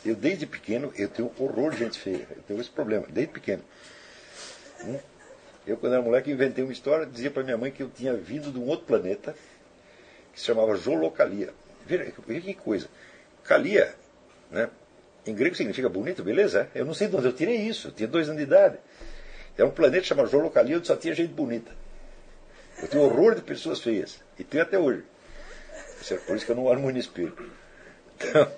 Eu, 0.04 0.14
desde 0.14 0.46
pequeno, 0.46 0.92
eu 0.96 1.08
tenho 1.08 1.30
horror 1.38 1.72
de 1.72 1.78
gente 1.78 1.98
feia. 1.98 2.26
Eu 2.34 2.42
tenho 2.42 2.60
esse 2.60 2.70
problema, 2.70 3.06
desde 3.08 3.32
pequeno. 3.32 3.62
Hum? 4.84 4.98
Eu, 5.66 5.76
quando 5.76 5.92
era 5.94 6.02
moleque, 6.02 6.30
inventei 6.30 6.64
uma 6.64 6.72
história, 6.72 7.04
dizia 7.04 7.30
para 7.30 7.42
minha 7.42 7.58
mãe 7.58 7.70
que 7.70 7.82
eu 7.82 7.90
tinha 7.90 8.14
vindo 8.14 8.50
de 8.50 8.58
um 8.58 8.66
outro 8.66 8.86
planeta, 8.86 9.34
que 10.32 10.40
se 10.40 10.46
chamava 10.46 10.76
Jolocalia. 10.76 11.52
Veja, 11.84 12.12
veja 12.26 12.40
que 12.40 12.54
coisa. 12.54 12.88
Kalia, 13.44 13.94
né? 14.50 14.70
em 15.26 15.34
grego 15.34 15.54
significa 15.54 15.88
bonito, 15.88 16.22
beleza? 16.22 16.70
Eu 16.74 16.86
não 16.86 16.94
sei 16.94 17.08
de 17.08 17.16
onde 17.16 17.26
eu 17.26 17.32
tirei 17.32 17.56
isso, 17.56 17.88
eu 17.88 17.92
tinha 17.92 18.08
dois 18.08 18.28
anos 18.28 18.38
de 18.38 18.44
idade. 18.44 18.78
É 19.58 19.64
um 19.64 19.70
planeta 19.70 20.04
chamado 20.04 20.30
Jolocalia 20.30 20.78
onde 20.78 20.86
só 20.86 20.96
tinha 20.96 21.14
gente 21.14 21.32
bonita. 21.34 21.70
Eu 22.80 22.88
tenho 22.88 23.04
horror 23.04 23.34
de 23.34 23.42
pessoas 23.42 23.80
feias. 23.80 24.20
E 24.38 24.44
tenho 24.44 24.62
até 24.62 24.78
hoje. 24.78 25.04
Por 26.26 26.36
isso 26.36 26.46
que 26.46 26.52
eu 26.52 26.56
não 26.56 26.64
olho 26.64 26.80
muito 26.80 26.94
no 26.94 27.00
espelho. 27.00 27.36
Então, 28.20 28.50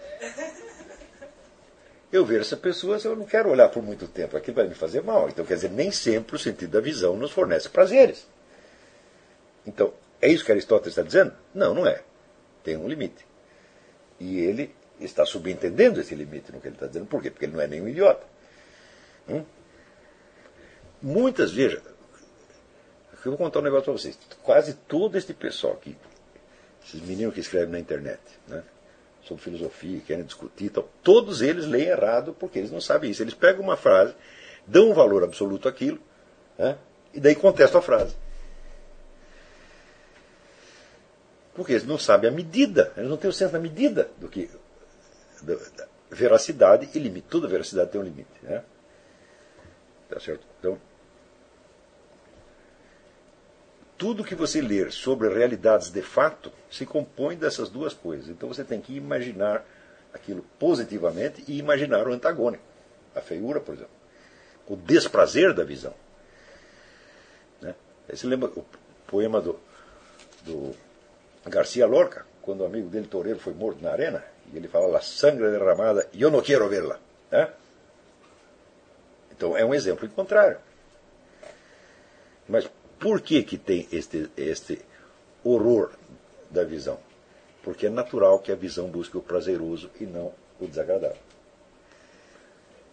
eu 2.12 2.24
vejo 2.24 2.40
essa 2.40 2.57
pessoa, 2.57 2.99
eu 3.05 3.16
não 3.16 3.24
quero 3.24 3.50
olhar 3.50 3.68
por 3.68 3.82
muito 3.82 4.07
tempo, 4.08 4.36
aquilo 4.36 4.57
vai 4.57 4.68
me 4.68 4.74
fazer 4.74 5.02
mal. 5.02 5.28
Então, 5.28 5.44
quer 5.44 5.55
dizer, 5.55 5.70
nem 5.70 5.90
sempre 5.90 6.36
o 6.36 6.39
sentido 6.39 6.73
da 6.73 6.81
visão 6.81 7.16
nos 7.16 7.31
fornece 7.31 7.68
prazeres. 7.68 8.26
Então, 9.66 9.92
é 10.20 10.28
isso 10.28 10.44
que 10.44 10.52
Aristóteles 10.52 10.92
está 10.92 11.02
dizendo? 11.02 11.32
Não, 11.55 11.74
não 11.74 11.86
é. 11.86 12.02
Tem 12.65 12.76
um 12.76 12.89
limite. 12.89 13.24
E 14.18 14.39
ele 14.40 14.74
está 15.00 15.24
subentendendo 15.24 16.00
esse 16.00 16.15
limite 16.15 16.52
no 16.52 16.60
que 16.60 16.68
ele 16.68 16.74
está 16.74 16.86
dizendo. 16.86 17.07
Por 17.07 17.23
quê? 17.23 17.31
Porque 17.31 17.47
ele 17.47 17.55
não 17.55 17.60
é 17.60 17.66
nenhum 17.66 17.89
idiota. 17.89 18.26
Hum? 19.28 19.44
Muitas, 21.00 21.52
veja, 21.52 21.81
eu 23.28 23.32
vou 23.32 23.39
contar 23.39 23.60
um 23.60 23.62
negócio 23.62 23.84
para 23.84 23.92
vocês. 23.92 24.18
Quase 24.42 24.74
todo 24.74 25.16
este 25.16 25.34
pessoal 25.34 25.74
aqui, 25.74 25.97
esses 26.84 27.00
meninos 27.02 27.34
que 27.34 27.40
escrevem 27.40 27.70
na 27.70 27.78
internet, 27.78 28.20
né, 28.49 28.62
sobre 29.23 29.42
filosofia, 29.42 30.00
querem 30.00 30.24
discutir, 30.24 30.66
então, 30.66 30.86
todos 31.02 31.42
eles 31.42 31.66
leem 31.66 31.89
errado 31.89 32.34
porque 32.39 32.58
eles 32.58 32.70
não 32.70 32.81
sabem 32.81 33.10
isso. 33.10 33.23
Eles 33.23 33.34
pegam 33.34 33.62
uma 33.62 33.76
frase, 33.76 34.15
dão 34.66 34.90
um 34.90 34.94
valor 34.94 35.23
absoluto 35.23 35.68
àquilo, 35.68 36.00
né, 36.58 36.78
e 37.12 37.20
daí 37.20 37.34
contestam 37.34 37.81
a 37.81 37.82
frase. 37.82 38.16
Porque 41.55 41.73
eles 41.73 41.84
não 41.84 41.99
sabem 41.99 42.31
a 42.31 42.32
medida, 42.32 42.92
eles 42.97 43.10
não 43.10 43.16
têm 43.16 43.28
o 43.28 43.32
senso 43.32 43.52
da 43.52 43.58
medida 43.58 44.10
do 44.18 44.28
que. 44.28 44.49
Da, 45.42 45.55
da 45.55 45.89
veracidade 46.10 46.89
e 46.94 46.99
limite. 46.99 47.26
Toda 47.28 47.49
veracidade 47.49 47.90
tem 47.90 48.00
um 48.00 48.05
limite. 48.05 48.31
Né? 48.42 48.62
Tá 50.08 50.18
certo? 50.18 50.47
Então, 50.58 50.78
tudo 54.01 54.25
que 54.25 54.35
você 54.35 54.62
ler 54.62 54.91
sobre 54.91 55.29
realidades 55.29 55.91
de 55.91 56.01
fato 56.01 56.51
se 56.70 56.87
compõe 56.87 57.37
dessas 57.37 57.69
duas 57.69 57.93
coisas. 57.93 58.31
Então 58.31 58.49
você 58.49 58.65
tem 58.65 58.81
que 58.81 58.97
imaginar 58.97 59.62
aquilo 60.15 60.43
positivamente 60.59 61.45
e 61.47 61.59
imaginar 61.59 62.09
o 62.09 62.12
antagônico. 62.15 62.65
A 63.15 63.20
feiura, 63.20 63.61
por 63.61 63.75
exemplo. 63.75 63.93
O 64.67 64.75
desprazer 64.75 65.53
da 65.53 65.65
visão. 65.65 65.93
Né? 67.61 67.75
Você 68.09 68.27
lembra 68.27 68.49
o 68.49 68.65
poema 69.07 69.39
do, 69.39 69.61
do 70.45 70.75
Garcia 71.45 71.87
Lorca, 71.87 72.25
quando 72.41 72.62
o 72.62 72.65
amigo 72.65 72.89
dele, 72.89 73.07
Toreiro, 73.07 73.39
foi 73.39 73.53
morto 73.53 73.83
na 73.83 73.91
arena, 73.91 74.25
e 74.51 74.57
ele 74.57 74.67
fala, 74.67 74.87
la 74.87 75.03
sangre 75.03 75.51
derramada, 75.51 76.09
eu 76.15 76.31
não 76.31 76.41
quero 76.41 76.67
verla. 76.70 76.99
Né? 77.31 77.51
Então 79.31 79.55
é 79.55 79.62
um 79.62 79.75
exemplo 79.75 80.07
em 80.07 80.11
contrário. 80.11 80.57
Mas 82.49 82.67
por 83.01 83.23
que, 83.23 83.43
que 83.43 83.57
tem 83.57 83.89
este, 83.91 84.31
este 84.37 84.81
horror 85.43 85.91
da 86.51 86.62
visão? 86.62 86.99
Porque 87.62 87.87
é 87.87 87.91
natural 87.91 88.39
que 88.39 88.53
a 88.53 88.55
visão 88.55 88.89
busque 88.89 89.17
o 89.17 89.23
prazeroso 89.23 89.91
e 89.99 90.05
não 90.05 90.33
o 90.61 90.67
desagradável. 90.67 91.17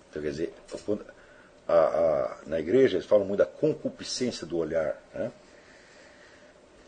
Então, 0.09 0.21
quer 0.21 0.31
dizer, 0.31 0.53
a, 1.67 1.73
a, 1.73 2.37
na 2.45 2.59
igreja 2.59 2.95
eles 2.95 3.05
falam 3.05 3.25
muito 3.25 3.39
da 3.39 3.45
concupiscência 3.45 4.47
do 4.47 4.57
olhar. 4.57 4.97
Né? 5.13 5.31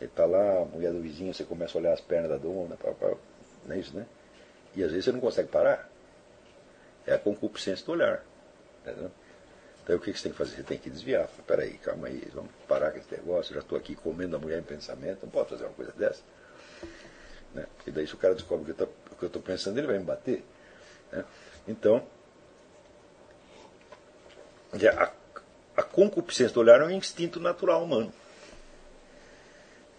Ele 0.00 0.10
está 0.10 0.24
lá, 0.24 0.62
a 0.62 0.64
mulher 0.64 0.92
do 0.92 1.00
vizinho, 1.00 1.34
você 1.34 1.44
começa 1.44 1.76
a 1.76 1.80
olhar 1.80 1.92
as 1.92 2.00
pernas 2.00 2.30
da 2.30 2.38
dona, 2.38 2.76
pá, 2.76 2.90
pá, 2.92 3.14
não 3.66 3.76
é 3.76 3.78
isso, 3.78 3.94
né? 3.94 4.06
E 4.74 4.82
às 4.82 4.90
vezes 4.90 5.04
você 5.04 5.12
não 5.12 5.20
consegue 5.20 5.48
parar. 5.48 5.90
É 7.06 7.14
a 7.14 7.18
concupiscência 7.18 7.84
do 7.84 7.92
olhar. 7.92 8.24
Entendeu? 8.82 9.10
Então 9.90 9.96
o 9.96 10.00
que 10.00 10.12
você 10.12 10.22
tem 10.22 10.30
que 10.30 10.38
fazer? 10.38 10.54
Você 10.54 10.62
tem 10.62 10.78
que 10.78 10.88
desviar. 10.88 11.28
Espera 11.36 11.62
aí, 11.62 11.76
calma 11.78 12.06
aí, 12.06 12.22
vamos 12.32 12.52
parar 12.68 12.92
com 12.92 12.98
esse 12.98 13.10
negócio. 13.10 13.50
Eu 13.50 13.54
já 13.56 13.60
estou 13.60 13.76
aqui 13.76 13.96
comendo 13.96 14.36
a 14.36 14.38
mulher 14.38 14.60
em 14.60 14.62
pensamento, 14.62 15.22
não 15.24 15.30
posso 15.30 15.50
fazer 15.50 15.64
uma 15.64 15.72
coisa 15.72 15.90
dessa. 15.90 16.22
Né? 17.52 17.66
E 17.84 17.90
daí 17.90 18.06
se 18.06 18.14
o 18.14 18.16
cara 18.16 18.34
descobre 18.34 18.70
o 18.70 18.74
que 18.74 19.22
eu 19.22 19.26
estou 19.26 19.42
pensando, 19.42 19.78
ele 19.78 19.88
vai 19.88 19.98
me 19.98 20.04
bater. 20.04 20.44
Né? 21.10 21.24
Então, 21.66 22.06
a, 24.96 25.12
a 25.76 25.82
concupiscência 25.82 26.54
do 26.54 26.60
olhar 26.60 26.80
é 26.80 26.84
um 26.84 26.90
instinto 26.92 27.40
natural 27.40 27.82
humano. 27.82 28.12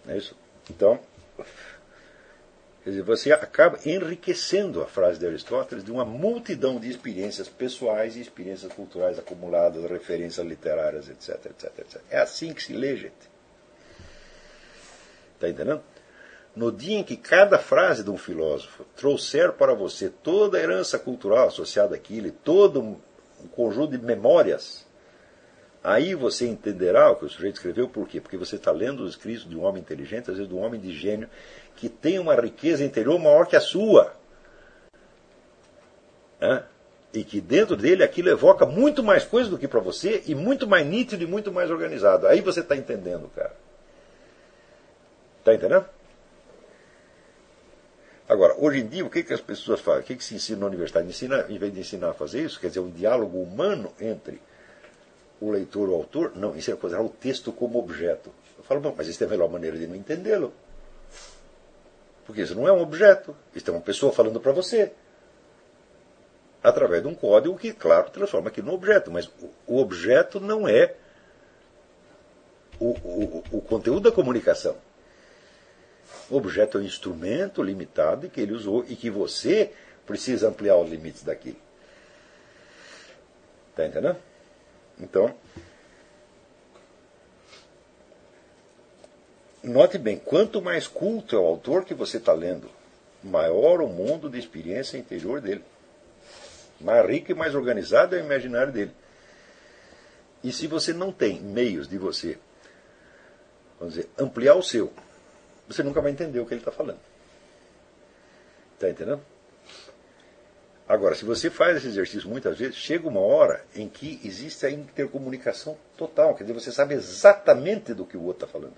É 0.08 0.16
isso? 0.16 0.34
Então, 0.70 0.98
Quer 2.82 2.90
dizer, 2.90 3.02
você 3.02 3.32
acaba 3.32 3.78
enriquecendo 3.86 4.82
a 4.82 4.86
frase 4.86 5.18
de 5.18 5.26
Aristóteles 5.26 5.84
de 5.84 5.92
uma 5.92 6.04
multidão 6.04 6.80
de 6.80 6.90
experiências 6.90 7.48
pessoais 7.48 8.16
e 8.16 8.20
experiências 8.20 8.72
culturais 8.72 9.20
acumuladas, 9.20 9.88
referências 9.88 10.44
literárias, 10.44 11.08
etc, 11.08 11.46
etc, 11.46 11.78
etc. 11.78 12.00
É 12.10 12.18
assim 12.18 12.52
que 12.52 12.62
se 12.62 12.72
lê, 12.72 12.96
gente. 12.96 13.30
Está 15.34 15.48
entendendo? 15.48 15.82
No 16.56 16.72
dia 16.72 16.98
em 16.98 17.04
que 17.04 17.16
cada 17.16 17.56
frase 17.56 18.02
de 18.02 18.10
um 18.10 18.18
filósofo 18.18 18.84
trouxer 18.96 19.52
para 19.52 19.74
você 19.74 20.10
toda 20.10 20.58
a 20.58 20.60
herança 20.60 20.98
cultural 20.98 21.46
associada 21.48 21.94
àquilo, 21.94 22.32
todo 22.32 22.80
um 22.80 22.98
conjunto 23.52 23.96
de 23.96 24.04
memórias, 24.04 24.84
aí 25.82 26.14
você 26.14 26.46
entenderá 26.46 27.10
o 27.10 27.16
que 27.16 27.24
o 27.24 27.28
sujeito 27.28 27.56
escreveu, 27.56 27.88
por 27.88 28.06
quê? 28.08 28.20
Porque 28.20 28.36
você 28.36 28.56
está 28.56 28.70
lendo 28.70 29.02
os 29.02 29.10
escritos 29.10 29.48
de 29.48 29.56
um 29.56 29.64
homem 29.64 29.80
inteligente, 29.80 30.30
às 30.30 30.36
vezes 30.36 30.48
de 30.48 30.54
um 30.54 30.60
homem 30.60 30.80
de 30.80 30.92
gênio, 30.92 31.28
que 31.76 31.88
tem 31.88 32.18
uma 32.18 32.34
riqueza 32.34 32.84
interior 32.84 33.18
maior 33.18 33.46
que 33.46 33.56
a 33.56 33.60
sua. 33.60 34.14
Né? 36.40 36.64
E 37.12 37.24
que 37.24 37.40
dentro 37.40 37.76
dele 37.76 38.02
aquilo 38.02 38.30
evoca 38.30 38.64
muito 38.64 39.02
mais 39.02 39.24
coisa 39.24 39.50
do 39.50 39.58
que 39.58 39.68
para 39.68 39.80
você 39.80 40.22
e 40.26 40.34
muito 40.34 40.66
mais 40.66 40.86
nítido 40.86 41.22
e 41.22 41.26
muito 41.26 41.52
mais 41.52 41.70
organizado. 41.70 42.26
Aí 42.26 42.40
você 42.40 42.60
está 42.60 42.76
entendendo, 42.76 43.30
cara. 43.34 43.54
Está 45.40 45.54
entendendo? 45.54 45.84
Agora, 48.28 48.54
hoje 48.56 48.80
em 48.80 48.86
dia, 48.86 49.04
o 49.04 49.10
que, 49.10 49.22
que 49.22 49.34
as 49.34 49.40
pessoas 49.40 49.80
fazem? 49.80 50.00
O 50.00 50.04
que, 50.04 50.16
que 50.16 50.24
se 50.24 50.34
ensina 50.34 50.60
na 50.60 50.66
universidade? 50.66 51.06
Ensina, 51.06 51.44
em 51.50 51.58
vez 51.58 51.72
de 51.74 51.80
ensinar 51.80 52.10
a 52.10 52.14
fazer 52.14 52.42
isso, 52.42 52.58
quer 52.58 52.68
dizer, 52.68 52.80
um 52.80 52.90
diálogo 52.90 53.42
humano 53.42 53.92
entre 54.00 54.40
o 55.46 55.50
leitor 55.50 55.88
e 55.88 55.92
o 55.92 55.94
autor? 55.94 56.32
Não, 56.36 56.56
ensina 56.56 56.76
a 56.76 56.80
considerar 56.80 57.04
o 57.04 57.08
texto 57.08 57.52
como 57.52 57.78
objeto. 57.78 58.32
Eu 58.56 58.64
falo, 58.64 58.80
bom, 58.80 58.94
mas 58.96 59.08
isso 59.08 59.22
é 59.22 59.26
a 59.26 59.30
melhor 59.30 59.50
maneira 59.50 59.76
de 59.76 59.86
não 59.86 59.96
entendê-lo. 59.96 60.52
Porque 62.24 62.42
isso 62.42 62.54
não 62.54 62.68
é 62.68 62.72
um 62.72 62.80
objeto, 62.80 63.36
isso 63.54 63.68
é 63.68 63.72
uma 63.72 63.80
pessoa 63.80 64.12
falando 64.12 64.40
para 64.40 64.52
você. 64.52 64.92
Através 66.62 67.02
de 67.02 67.08
um 67.08 67.14
código 67.14 67.58
que, 67.58 67.72
claro, 67.72 68.10
transforma 68.10 68.48
aquilo 68.48 68.68
no 68.68 68.74
objeto. 68.74 69.10
Mas 69.10 69.28
o 69.66 69.78
objeto 69.78 70.38
não 70.38 70.68
é 70.68 70.94
o, 72.78 72.90
o, 72.90 73.44
o 73.52 73.60
conteúdo 73.60 74.08
da 74.08 74.12
comunicação. 74.12 74.76
O 76.30 76.36
objeto 76.36 76.78
é 76.78 76.80
um 76.80 76.84
instrumento 76.84 77.62
limitado 77.62 78.30
que 78.30 78.40
ele 78.40 78.52
usou 78.52 78.84
e 78.88 78.94
que 78.94 79.10
você 79.10 79.72
precisa 80.06 80.48
ampliar 80.48 80.76
os 80.76 80.88
limites 80.88 81.22
daquilo. 81.22 81.58
Está 83.70 83.86
entendendo? 83.86 84.16
Então, 85.02 85.34
Note 89.62 89.96
bem, 89.96 90.18
quanto 90.18 90.60
mais 90.60 90.88
culto 90.88 91.36
é 91.36 91.38
o 91.38 91.46
autor 91.46 91.84
que 91.84 91.94
você 91.94 92.16
está 92.16 92.32
lendo, 92.32 92.68
maior 93.22 93.80
o 93.80 93.86
mundo 93.86 94.28
de 94.28 94.36
experiência 94.36 94.98
interior 94.98 95.40
dele. 95.40 95.62
Mais 96.80 97.06
rico 97.06 97.30
e 97.30 97.34
mais 97.34 97.54
organizado 97.54 98.16
é 98.16 98.20
o 98.20 98.24
imaginário 98.24 98.72
dele. 98.72 98.90
E 100.42 100.50
se 100.50 100.66
você 100.66 100.92
não 100.92 101.12
tem 101.12 101.40
meios 101.40 101.86
de 101.86 101.96
você, 101.96 102.36
vamos 103.78 103.94
dizer, 103.94 104.10
ampliar 104.18 104.56
o 104.56 104.64
seu, 104.64 104.92
você 105.68 105.84
nunca 105.84 106.00
vai 106.00 106.10
entender 106.10 106.40
o 106.40 106.46
que 106.46 106.54
ele 106.54 106.60
está 106.60 106.72
falando. 106.72 106.98
Está 108.74 108.90
entendendo? 108.90 109.22
Agora, 110.92 111.14
se 111.14 111.24
você 111.24 111.48
faz 111.48 111.78
esse 111.78 111.86
exercício 111.86 112.28
muitas 112.28 112.58
vezes, 112.58 112.76
chega 112.76 113.08
uma 113.08 113.20
hora 113.20 113.64
em 113.74 113.88
que 113.88 114.20
existe 114.22 114.66
a 114.66 114.70
intercomunicação 114.70 115.74
total. 115.96 116.34
Quer 116.34 116.44
dizer, 116.44 116.52
você 116.52 116.70
sabe 116.70 116.94
exatamente 116.94 117.94
do 117.94 118.04
que 118.04 118.14
o 118.14 118.22
outro 118.22 118.44
está 118.44 118.58
falando 118.58 118.76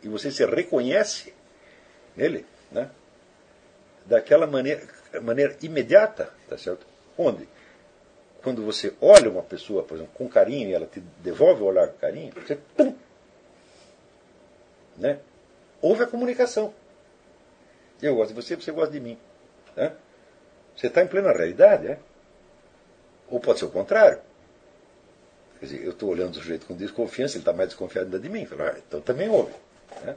e 0.00 0.08
você 0.08 0.30
se 0.30 0.46
reconhece 0.46 1.34
nele, 2.16 2.46
né? 2.70 2.88
daquela 4.06 4.46
maneira, 4.46 4.86
maneira 5.20 5.56
imediata, 5.60 6.32
tá 6.48 6.56
certo? 6.56 6.86
Onde? 7.18 7.48
Quando 8.40 8.64
você 8.64 8.94
olha 9.00 9.28
uma 9.28 9.42
pessoa, 9.42 9.82
por 9.82 9.96
exemplo, 9.96 10.14
com 10.14 10.28
carinho 10.28 10.68
e 10.68 10.72
ela 10.72 10.86
te 10.86 11.00
devolve 11.18 11.62
o 11.62 11.66
olhar 11.66 11.88
com 11.88 11.98
carinho, 11.98 12.32
você. 12.32 12.56
Pum, 12.76 12.94
né? 14.96 15.18
Houve 15.82 16.04
a 16.04 16.06
comunicação. 16.06 16.72
Eu 18.00 18.14
gosto 18.14 18.32
de 18.32 18.40
você, 18.40 18.54
você 18.54 18.70
gosta 18.70 18.92
de 18.92 19.00
mim. 19.00 19.18
Né? 19.76 19.92
Você 20.80 20.86
está 20.86 21.02
em 21.02 21.06
plena 21.06 21.30
realidade, 21.30 21.88
né? 21.88 21.98
Ou 23.28 23.38
pode 23.38 23.58
ser 23.58 23.66
o 23.66 23.70
contrário. 23.70 24.18
Quer 25.58 25.66
dizer, 25.66 25.84
eu 25.84 25.90
estou 25.90 26.08
olhando 26.08 26.30
o 26.30 26.34
sujeito 26.36 26.64
com 26.64 26.74
desconfiança, 26.74 27.34
ele 27.34 27.42
está 27.42 27.52
mais 27.52 27.68
desconfiado 27.68 28.06
ainda 28.06 28.18
de 28.18 28.30
mim. 28.30 28.48
Ah, 28.58 28.78
então 28.78 28.98
também 29.02 29.28
houve. 29.28 29.52
Né? 30.02 30.16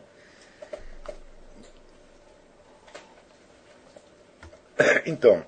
Então, 5.06 5.46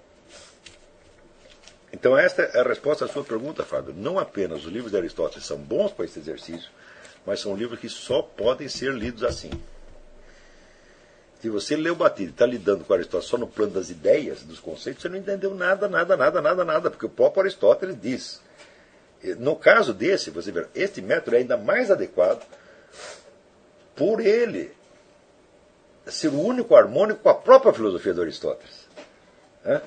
então 1.94 2.18
esta 2.18 2.42
é 2.42 2.60
a 2.60 2.64
resposta 2.64 3.06
à 3.06 3.08
sua 3.08 3.24
pergunta, 3.24 3.64
Fábio. 3.64 3.94
Não 3.94 4.20
apenas 4.20 4.66
os 4.66 4.72
livros 4.72 4.92
de 4.92 4.98
Aristóteles 4.98 5.46
são 5.46 5.58
bons 5.58 5.94
para 5.94 6.04
esse 6.04 6.20
exercício, 6.20 6.70
mas 7.26 7.40
são 7.40 7.56
livros 7.56 7.80
que 7.80 7.88
só 7.88 8.22
podem 8.22 8.68
ser 8.68 8.94
lidos 8.94 9.24
assim. 9.24 9.52
Se 11.42 11.50
você 11.50 11.76
lê 11.76 11.90
o 11.90 11.96
Batido 11.96 12.30
e 12.30 12.32
está 12.32 12.46
lidando 12.46 12.84
com 12.84 12.94
Aristóteles 12.94 13.30
só 13.30 13.38
no 13.38 13.48
plano 13.48 13.74
das 13.74 13.90
ideias, 13.90 14.44
dos 14.44 14.60
conceitos, 14.60 15.02
você 15.02 15.10
não 15.10 15.18
entendeu 15.18 15.54
nada, 15.54 15.88
nada, 15.88 16.16
nada, 16.16 16.42
nada, 16.42 16.66
nada, 16.66 16.90
porque 16.90 17.06
o 17.06 17.10
próprio 17.10 17.44
Aristóteles 17.44 18.00
diz. 18.02 18.42
No 19.40 19.56
caso 19.56 19.94
desse, 19.94 20.30
você 20.30 20.52
vê, 20.52 20.68
este 20.74 21.02
método 21.02 21.36
é 21.36 21.40
ainda 21.40 21.58
mais 21.58 21.92
adequado 21.92 22.46
por 23.96 24.20
ele 24.20 24.72
ser 26.06 26.28
o 26.28 26.40
único 26.40 26.76
harmônico 26.76 27.22
com 27.22 27.30
a 27.30 27.36
própria 27.36 27.74
filosofia 27.74 28.14
de 28.14 28.22
Aristóteles. 28.22 28.88
Né? 29.64 29.82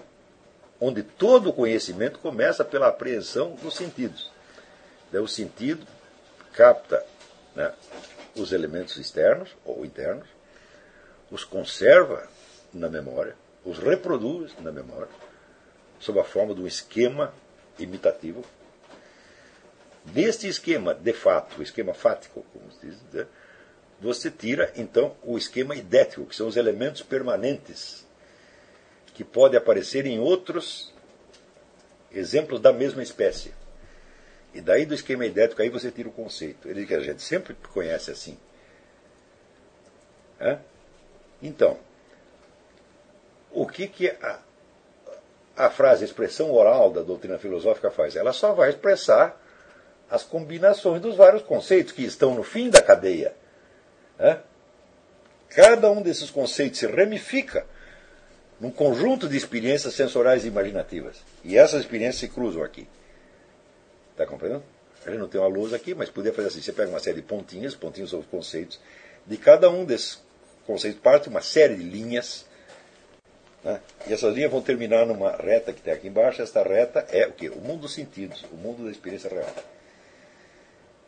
Onde 0.81 1.03
todo 1.03 1.51
o 1.51 1.53
conhecimento 1.53 2.19
começa 2.19 2.65
pela 2.65 2.89
apreensão 2.89 3.55
dos 3.63 3.77
sentidos. 3.77 4.31
Então, 5.09 5.25
o 5.25 5.29
sentido 5.29 5.87
capta 6.53 7.05
né, 7.55 7.73
os 8.35 8.53
elementos 8.53 8.97
externos 8.97 9.51
ou 9.65 9.85
internos, 9.85 10.27
os 11.31 11.45
conserva 11.45 12.29
na 12.73 12.89
memória, 12.89 13.37
os 13.65 13.79
reproduz 13.79 14.53
na 14.61 14.73
memória, 14.73 15.09
sob 16.01 16.19
a 16.21 16.25
forma 16.25 16.55
de 16.55 16.61
um 16.61 16.67
esquema 16.67 17.33
imitativo. 17.79 18.45
Deste 20.05 20.49
esquema, 20.49 20.95
de 20.95 21.13
fato, 21.13 21.59
o 21.59 21.63
esquema 21.63 21.93
fático, 21.93 22.45
como 22.53 22.71
se 22.73 22.87
diz, 22.87 23.03
né, 23.13 23.27
você 24.01 24.31
tira 24.31 24.73
então 24.77 25.17
o 25.23 25.37
esquema 25.37 25.75
idético, 25.75 26.27
que 26.27 26.37
são 26.37 26.47
os 26.47 26.57
elementos 26.57 27.03
permanentes, 27.03 28.07
que 29.15 29.25
podem 29.25 29.59
aparecer 29.59 30.07
em 30.07 30.21
outros 30.21 30.95
exemplos 32.13 32.61
da 32.61 32.73
mesma 32.73 33.03
espécie. 33.03 33.53
E 34.55 34.61
daí 34.61 34.87
do 34.87 34.95
esquema 34.95 35.27
idético 35.27 35.61
aí 35.61 35.69
você 35.69 35.91
tira 35.91 36.09
o 36.09 36.13
conceito. 36.13 36.69
Ele 36.69 36.87
que 36.87 36.95
a 36.95 37.01
gente 37.01 37.23
sempre 37.23 37.55
conhece 37.73 38.11
assim. 38.11 38.39
É? 40.41 40.59
Então, 41.43 41.79
o 43.51 43.67
que, 43.67 43.87
que 43.87 44.09
a, 44.09 44.39
a 45.57 45.71
frase, 45.71 46.05
expressão 46.05 46.53
oral 46.53 46.91
da 46.91 47.03
doutrina 47.03 47.39
filosófica 47.39 47.91
faz? 47.91 48.17
Ela 48.17 48.33
só 48.33 48.53
vai 48.53 48.71
expressar 48.71 49.41
as 50.11 50.23
combinações 50.23 51.01
dos 51.01 51.17
vários 51.17 51.43
conceitos 51.43 51.93
que 51.93 52.03
estão 52.03 52.35
no 52.35 52.43
fim 52.43 52.71
da 52.71 52.81
cadeia. 52.81 53.35
É? 54.19 54.39
Cada 55.51 55.91
um 55.91 56.03
desses 56.03 56.31
conceitos 56.31 56.79
se 56.79 56.87
ramifica 56.87 57.67
num 58.61 58.71
conjunto 58.71 59.29
de 59.29 59.37
experiências 59.37 59.95
sensoriais 59.95 60.45
e 60.45 60.49
imaginativas. 60.49 61.23
E 61.45 61.57
essas 61.57 61.81
experiências 61.81 62.21
se 62.21 62.29
cruzam 62.29 62.63
aqui. 62.63 62.89
Está 64.13 64.27
compreendendo? 64.27 64.65
A 65.07 65.11
gente 65.11 65.21
não 65.21 65.29
tem 65.29 65.41
uma 65.41 65.49
luz 65.49 65.73
aqui, 65.73 65.95
mas 65.95 66.11
poderia 66.11 66.35
fazer 66.35 66.49
assim: 66.49 66.61
você 66.61 66.73
pega 66.73 66.91
uma 66.91 66.99
série 66.99 67.17
de 67.17 67.23
pontinhos, 67.23 67.77
pontinhos 67.77 68.11
são 68.11 68.19
os 68.19 68.27
conceitos, 68.27 68.81
de 69.25 69.37
cada 69.37 69.71
um 69.71 69.85
desses 69.85 70.21
conceitos 70.69 71.01
parte 71.01 71.31
uma 71.31 71.41
série 71.41 71.77
de 71.77 71.83
linhas, 71.83 72.45
né? 73.65 73.81
e 74.07 74.13
essas 74.13 74.35
linhas 74.35 74.51
vão 74.51 74.61
terminar 74.61 75.07
numa 75.07 75.35
reta 75.35 75.73
que 75.73 75.81
tem 75.81 75.95
aqui 75.95 76.09
embaixo. 76.09 76.43
Esta 76.43 76.63
reta 76.63 77.07
é 77.09 77.27
o 77.27 77.33
quê? 77.33 77.49
O 77.49 77.57
mundo 77.57 77.81
dos 77.81 77.95
sentidos, 77.95 78.45
o 78.53 78.55
mundo 78.55 78.85
da 78.85 78.91
experiência 78.91 79.31
real. 79.31 79.51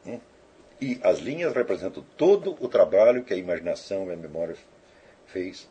Hum? 0.06 0.18
E 0.80 0.98
as 1.02 1.18
linhas 1.18 1.55
representam 1.55 2.02
todo 2.16 2.56
o 2.58 2.68
trabalho 2.68 3.22
que 3.22 3.34
a 3.34 3.36
imaginação 3.36 4.08
e 4.08 4.14
a 4.14 4.16
memória 4.16 4.56
fez 5.26 5.68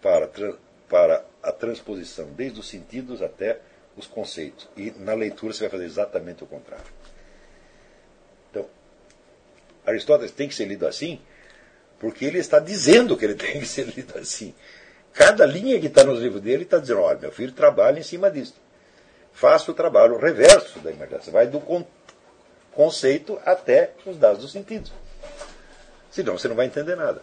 para, 0.00 0.26
para 0.88 1.22
a 1.42 1.52
transposição, 1.52 2.32
desde 2.32 2.60
os 2.60 2.66
sentidos 2.66 3.20
até 3.20 3.60
os 3.94 4.06
conceitos. 4.06 4.70
E 4.74 4.90
na 4.92 5.12
leitura 5.12 5.52
você 5.52 5.60
vai 5.60 5.70
fazer 5.70 5.84
exatamente 5.84 6.42
o 6.42 6.46
contrário. 6.46 6.90
Então, 8.50 8.66
Aristóteles 9.84 10.32
tem 10.32 10.48
que 10.48 10.54
ser 10.54 10.64
lido 10.64 10.86
assim, 10.86 11.20
porque 12.02 12.24
ele 12.24 12.38
está 12.38 12.58
dizendo 12.58 13.16
que 13.16 13.24
ele 13.24 13.36
tem 13.36 13.60
que 13.60 13.66
ser 13.66 13.86
lido 13.86 14.18
assim. 14.18 14.52
Cada 15.14 15.46
linha 15.46 15.78
que 15.78 15.86
está 15.86 16.02
nos 16.02 16.18
livros 16.18 16.42
dele 16.42 16.64
está 16.64 16.78
dizendo: 16.78 17.00
olha, 17.00 17.18
meu 17.18 17.30
filho 17.32 17.52
trabalha 17.52 18.00
em 18.00 18.02
cima 18.02 18.28
disso. 18.30 18.60
Faça 19.32 19.70
o 19.70 19.74
trabalho 19.74 20.18
reverso 20.18 20.80
da 20.80 20.90
imaginação. 20.90 21.32
Vai 21.32 21.46
do 21.46 21.62
conceito 22.72 23.40
até 23.46 23.92
os 24.04 24.16
dados 24.18 24.42
dos 24.42 24.52
sentidos. 24.52 24.92
Senão 26.10 26.36
você 26.36 26.48
não 26.48 26.56
vai 26.56 26.66
entender 26.66 26.96
nada. 26.96 27.22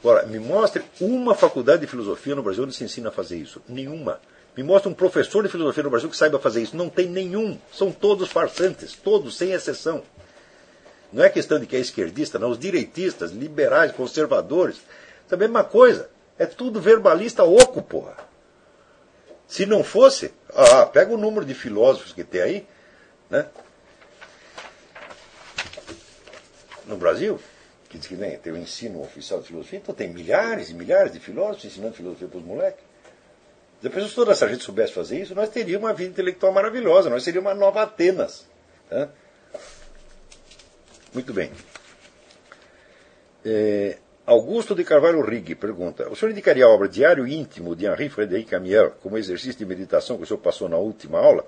Agora, 0.00 0.26
me 0.26 0.38
mostre 0.38 0.84
uma 1.00 1.34
faculdade 1.34 1.80
de 1.80 1.86
filosofia 1.86 2.34
no 2.34 2.42
Brasil 2.42 2.64
onde 2.64 2.74
se 2.74 2.84
ensina 2.84 3.08
a 3.08 3.12
fazer 3.12 3.36
isso. 3.36 3.62
Nenhuma. 3.68 4.20
Me 4.56 4.62
mostre 4.62 4.90
um 4.90 4.94
professor 4.94 5.42
de 5.42 5.48
filosofia 5.48 5.82
no 5.82 5.90
Brasil 5.90 6.10
que 6.10 6.16
saiba 6.16 6.38
fazer 6.38 6.62
isso. 6.62 6.76
Não 6.76 6.88
tem 6.90 7.06
nenhum. 7.06 7.58
São 7.72 7.90
todos 7.90 8.30
farsantes, 8.30 8.94
todos, 8.94 9.36
sem 9.36 9.52
exceção. 9.52 10.02
Não 11.12 11.24
é 11.24 11.30
questão 11.30 11.58
de 11.58 11.66
que 11.66 11.76
é 11.76 11.80
esquerdista, 11.80 12.38
não. 12.38 12.50
Os 12.50 12.58
direitistas, 12.58 13.30
liberais, 13.30 13.92
conservadores, 13.92 14.80
é 15.30 15.34
a 15.34 15.38
mesma 15.38 15.64
coisa. 15.64 16.10
É 16.38 16.46
tudo 16.46 16.80
verbalista 16.80 17.44
oco, 17.44 17.82
porra. 17.82 18.16
Se 19.46 19.64
não 19.64 19.82
fosse, 19.82 20.32
ah, 20.54 20.84
pega 20.86 21.12
o 21.12 21.16
número 21.16 21.44
de 21.44 21.54
filósofos 21.54 22.12
que 22.12 22.22
tem 22.22 22.42
aí, 22.42 22.66
né? 23.30 23.46
No 26.86 26.96
Brasil, 26.96 27.40
que 27.88 27.98
diz 27.98 28.06
que 28.06 28.16
tem 28.16 28.52
o 28.52 28.56
ensino 28.56 29.00
oficial 29.02 29.40
de 29.40 29.48
filosofia, 29.48 29.78
então 29.78 29.94
tem 29.94 30.08
milhares 30.08 30.68
e 30.70 30.74
milhares 30.74 31.12
de 31.12 31.18
filósofos 31.18 31.64
ensinando 31.64 31.94
filosofia 31.94 32.28
para 32.28 32.38
os 32.38 32.44
moleques. 32.44 32.84
Depois, 33.80 34.08
se 34.08 34.14
toda 34.14 34.32
essa 34.32 34.48
gente 34.48 34.64
soubesse 34.64 34.92
fazer 34.92 35.20
isso, 35.20 35.34
nós 35.34 35.48
teríamos 35.48 35.88
uma 35.88 35.94
vida 35.94 36.10
intelectual 36.10 36.52
maravilhosa, 36.52 37.08
nós 37.08 37.22
seríamos 37.22 37.50
uma 37.50 37.54
nova 37.54 37.82
Atenas. 37.82 38.46
Né? 38.90 39.08
Muito 41.12 41.32
bem. 41.32 41.50
É, 43.44 43.98
Augusto 44.26 44.74
de 44.74 44.84
Carvalho 44.84 45.22
Rigg 45.22 45.54
pergunta: 45.54 46.08
O 46.10 46.14
senhor 46.14 46.30
indicaria 46.32 46.66
a 46.66 46.68
obra 46.68 46.86
Diário 46.86 47.26
Íntimo 47.26 47.74
de 47.74 47.86
Henri 47.86 48.10
Frédéric 48.10 48.54
Amiel 48.54 48.90
como 49.02 49.16
exercício 49.16 49.58
de 49.58 49.64
meditação 49.64 50.18
que 50.18 50.24
o 50.24 50.26
senhor 50.26 50.40
passou 50.40 50.68
na 50.68 50.76
última 50.76 51.18
aula? 51.18 51.46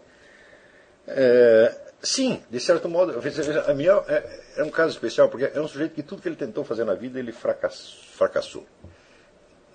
É, 1.06 1.78
sim, 2.00 2.42
de 2.48 2.58
certo 2.58 2.89
modo. 2.89 3.20
Amiel 3.66 4.05
é, 4.08 4.40
é, 4.56 4.62
um 4.62 4.70
caso 4.70 4.94
especial 4.94 5.28
porque 5.28 5.50
é 5.52 5.60
um 5.60 5.68
sujeito 5.68 5.94
que 5.94 6.02
tudo 6.02 6.22
que 6.22 6.28
ele 6.28 6.36
tentou 6.36 6.64
fazer 6.64 6.84
na 6.84 6.94
vida 6.94 7.18
ele 7.18 7.32
fracassou. 7.32 8.66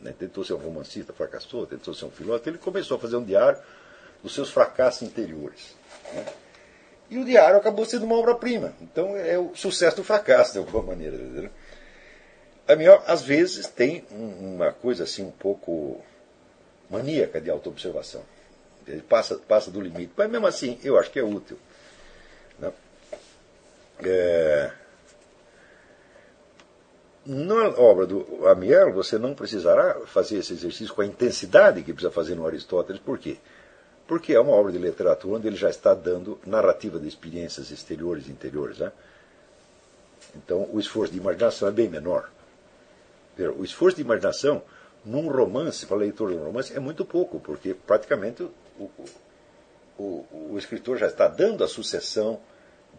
Né? 0.01 0.11
Tentou 0.17 0.43
ser 0.43 0.53
um 0.53 0.57
romancista, 0.57 1.13
fracassou. 1.13 1.67
Tentou 1.67 1.93
ser 1.93 2.05
um 2.05 2.11
filósofo. 2.11 2.49
Ele 2.49 2.57
começou 2.57 2.97
a 2.97 2.99
fazer 2.99 3.17
um 3.17 3.23
diário 3.23 3.59
dos 4.23 4.33
seus 4.33 4.49
fracassos 4.49 5.03
interiores. 5.03 5.75
Né? 6.11 6.25
E 7.09 7.17
o 7.17 7.25
diário 7.25 7.57
acabou 7.57 7.85
sendo 7.85 8.05
uma 8.05 8.17
obra-prima. 8.17 8.73
Então 8.81 9.15
é 9.15 9.37
o 9.37 9.51
sucesso 9.55 9.97
do 9.97 10.03
fracasso, 10.03 10.53
de 10.53 10.59
alguma 10.59 10.83
maneira. 10.83 11.15
Entendeu? 11.15 11.49
A 12.67 12.75
minha, 12.75 12.95
às 13.05 13.21
vezes, 13.21 13.67
tem 13.67 14.03
uma 14.09 14.71
coisa 14.71 15.03
assim 15.03 15.23
um 15.23 15.31
pouco 15.31 16.01
maníaca 16.89 17.39
de 17.39 17.49
autoobservação. 17.49 18.23
Ele 18.87 19.01
passa, 19.01 19.35
passa 19.35 19.69
do 19.69 19.81
limite. 19.81 20.13
Mas 20.15 20.29
mesmo 20.29 20.47
assim, 20.47 20.79
eu 20.83 20.97
acho 20.97 21.11
que 21.11 21.19
é 21.19 21.23
útil. 21.23 21.57
Né? 22.59 22.71
É... 24.03 24.71
Na 27.25 27.69
obra 27.79 28.05
do 28.05 28.47
Amiel, 28.47 28.93
você 28.93 29.17
não 29.17 29.33
precisará 29.33 29.99
fazer 30.05 30.37
esse 30.37 30.53
exercício 30.53 30.93
com 30.93 31.01
a 31.01 31.05
intensidade 31.05 31.81
que 31.81 31.91
precisa 31.91 32.11
fazer 32.11 32.35
no 32.35 32.45
Aristóteles. 32.45 33.01
Por 33.01 33.17
quê? 33.17 33.37
É 34.29 34.39
uma 34.39 34.53
obra 34.53 34.71
de 34.71 34.77
literatura 34.77 35.37
onde 35.37 35.47
ele 35.47 35.55
já 35.55 35.69
está 35.69 35.93
dando 35.93 36.39
narrativa 36.45 36.99
de 36.99 37.07
experiências 37.07 37.71
exteriores 37.71 38.27
e 38.27 38.31
interiores. 38.31 38.77
Né? 38.77 38.91
Então, 40.35 40.69
o 40.71 40.79
esforço 40.79 41.11
de 41.11 41.19
imaginação 41.19 41.67
é 41.67 41.71
bem 41.71 41.89
menor. 41.89 42.29
O 43.57 43.63
esforço 43.63 43.97
de 43.97 44.03
imaginação 44.03 44.61
num 45.03 45.27
romance, 45.29 45.85
para 45.85 45.97
leitor 45.97 46.31
de 46.31 46.37
um 46.37 46.43
romance, 46.43 46.75
é 46.75 46.79
muito 46.79 47.05
pouco, 47.05 47.39
porque 47.39 47.73
praticamente 47.73 48.43
o, 48.79 48.89
o, 49.97 50.25
o, 50.51 50.55
escritor 50.57 50.97
já 50.97 51.07
está 51.07 51.27
dando 51.27 51.63
a 51.63 51.67
sucessão 51.67 52.39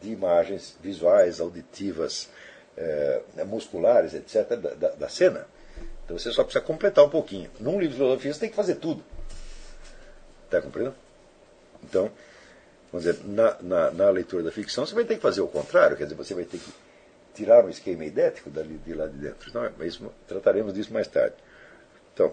de 0.01 0.10
imagens 0.10 0.76
visuais, 0.81 1.41
auditivas, 1.41 2.28
eh, 2.76 3.23
musculares, 3.47 4.15
etc., 4.15 4.49
da, 4.51 4.75
da, 4.75 4.89
da, 4.91 5.09
cena. 5.09 5.47
Então 6.05 6.18
você 6.18 6.31
só 6.31 6.44
precisa 6.44 6.65
completar 6.65 7.05
um 7.05 7.10
pouquinho. 7.10 7.51
Num 7.59 7.81
livro 7.81 7.89
de 7.89 7.94
filosofia 7.97 8.33
você 8.35 8.41
tem 8.41 8.51
que 8.51 8.57
fazer 8.57 8.76
tudo. 8.76 9.02
Está 10.47 10.62
compreendendo? 10.62 10.97
Então, 11.83 12.10
vamos 12.91 13.07
dizer, 13.07 13.25
na, 13.25 13.57
na, 13.60 13.91
na, 13.91 14.10
leitura 14.10 14.42
da 14.42 14.50
ficção 14.50 14.86
você 14.86 14.94
vai 14.94 15.05
ter 15.05 15.16
que 15.16 15.20
fazer 15.20 15.41
o 15.41 15.49
contrário, 15.49 15.97
quer 15.97 16.05
dizer, 16.05 16.15
você 16.15 16.34
vai 16.34 16.44
ter 16.44 16.58
que 16.58 16.73
tirar 17.34 17.65
um 17.65 17.68
esquema 17.68 18.05
idético 18.05 18.49
dali, 18.49 18.78
de 18.78 18.94
lá 18.94 19.07
de 19.07 19.18
dentro. 19.18 19.52
Não, 19.52 19.70
mas 19.76 20.00
trataremos 20.26 20.73
disso 20.73 20.92
mais 20.92 21.07
tarde. 21.07 21.34
Então, 22.15 22.33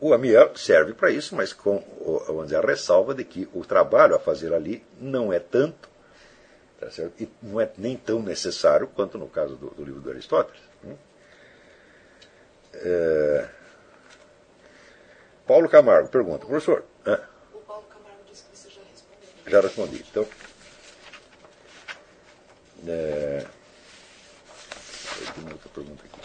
o 0.00 0.12
Amiel 0.12 0.54
serve 0.56 0.92
para 0.92 1.10
isso, 1.10 1.34
mas 1.34 1.52
com 1.52 1.82
vamos 2.26 2.46
dizer, 2.46 2.56
a 2.56 2.66
ressalva 2.66 3.14
de 3.14 3.24
que 3.24 3.48
o 3.54 3.64
trabalho 3.64 4.14
a 4.14 4.18
fazer 4.18 4.52
ali 4.52 4.84
não 5.00 5.32
é 5.32 5.38
tanto, 5.38 5.88
tá 6.78 6.88
e 7.18 7.28
não 7.40 7.60
é 7.60 7.70
nem 7.78 7.96
tão 7.96 8.20
necessário 8.20 8.88
quanto 8.88 9.16
no 9.16 9.28
caso 9.28 9.54
do, 9.54 9.70
do 9.70 9.84
livro 9.84 10.00
do 10.00 10.10
Aristóteles. 10.10 10.60
Né? 10.82 10.96
É... 12.74 13.61
Paulo 15.46 15.68
Camargo 15.68 16.08
pergunta, 16.08 16.46
professor. 16.46 16.84
ah, 17.06 17.20
O 17.52 17.58
Paulo 17.60 17.84
Camargo 17.88 18.22
disse 18.30 18.44
que 18.44 18.56
você 18.56 18.70
já 18.70 18.80
respondeu. 18.90 19.28
já 19.46 19.60
respondi. 19.60 20.04
Então. 20.10 20.26
É, 22.86 23.46
tem 25.34 25.44
outra 25.52 25.68
pergunta 25.68 26.04
aqui. 26.04 26.20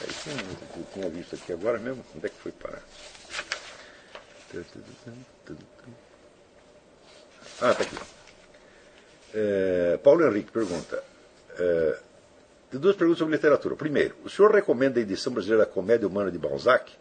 Aí 0.00 0.12
tem 0.24 0.48
outra 0.48 0.66
que 0.66 0.78
eu 0.78 0.86
tinha 0.92 1.08
visto 1.10 1.34
aqui 1.34 1.52
agora 1.52 1.78
mesmo. 1.78 2.04
Onde 2.14 2.26
é 2.26 2.28
que 2.28 2.36
foi 2.36 2.52
parar? 2.52 2.82
Ah, 7.60 7.74
tá 7.74 7.82
aqui. 7.82 7.96
É, 9.34 9.98
Paulo 10.02 10.26
Henrique 10.26 10.50
pergunta. 10.50 11.02
é, 11.58 11.98
tem 12.70 12.80
duas 12.80 12.96
perguntas 12.96 13.18
sobre 13.18 13.34
literatura. 13.34 13.76
Primeiro, 13.76 14.14
o 14.24 14.28
senhor 14.30 14.50
recomenda 14.52 14.98
a 14.98 15.02
edição 15.02 15.32
brasileira 15.32 15.64
da 15.64 15.70
Comédia 15.70 16.06
Humana 16.08 16.30
de 16.30 16.38
Balzac? 16.38 16.92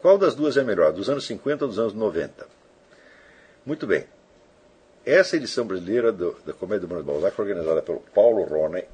Qual 0.00 0.18
das 0.18 0.34
duas 0.34 0.56
é 0.56 0.62
melhor, 0.64 0.92
dos 0.92 1.08
anos 1.08 1.24
50 1.26 1.64
ou 1.64 1.68
dos 1.68 1.78
anos 1.78 1.94
90? 1.94 2.46
Muito 3.64 3.86
bem. 3.86 4.04
Essa 5.04 5.36
edição 5.36 5.64
brasileira 5.66 6.12
do- 6.12 6.36
da 6.44 6.52
Comédia 6.52 6.86
Humana 6.86 7.02
de 7.02 7.06
Balzac, 7.08 7.40
organizada 7.40 7.82
pelo 7.82 8.00
Paulo 8.14 8.44
Roney, 8.44 8.84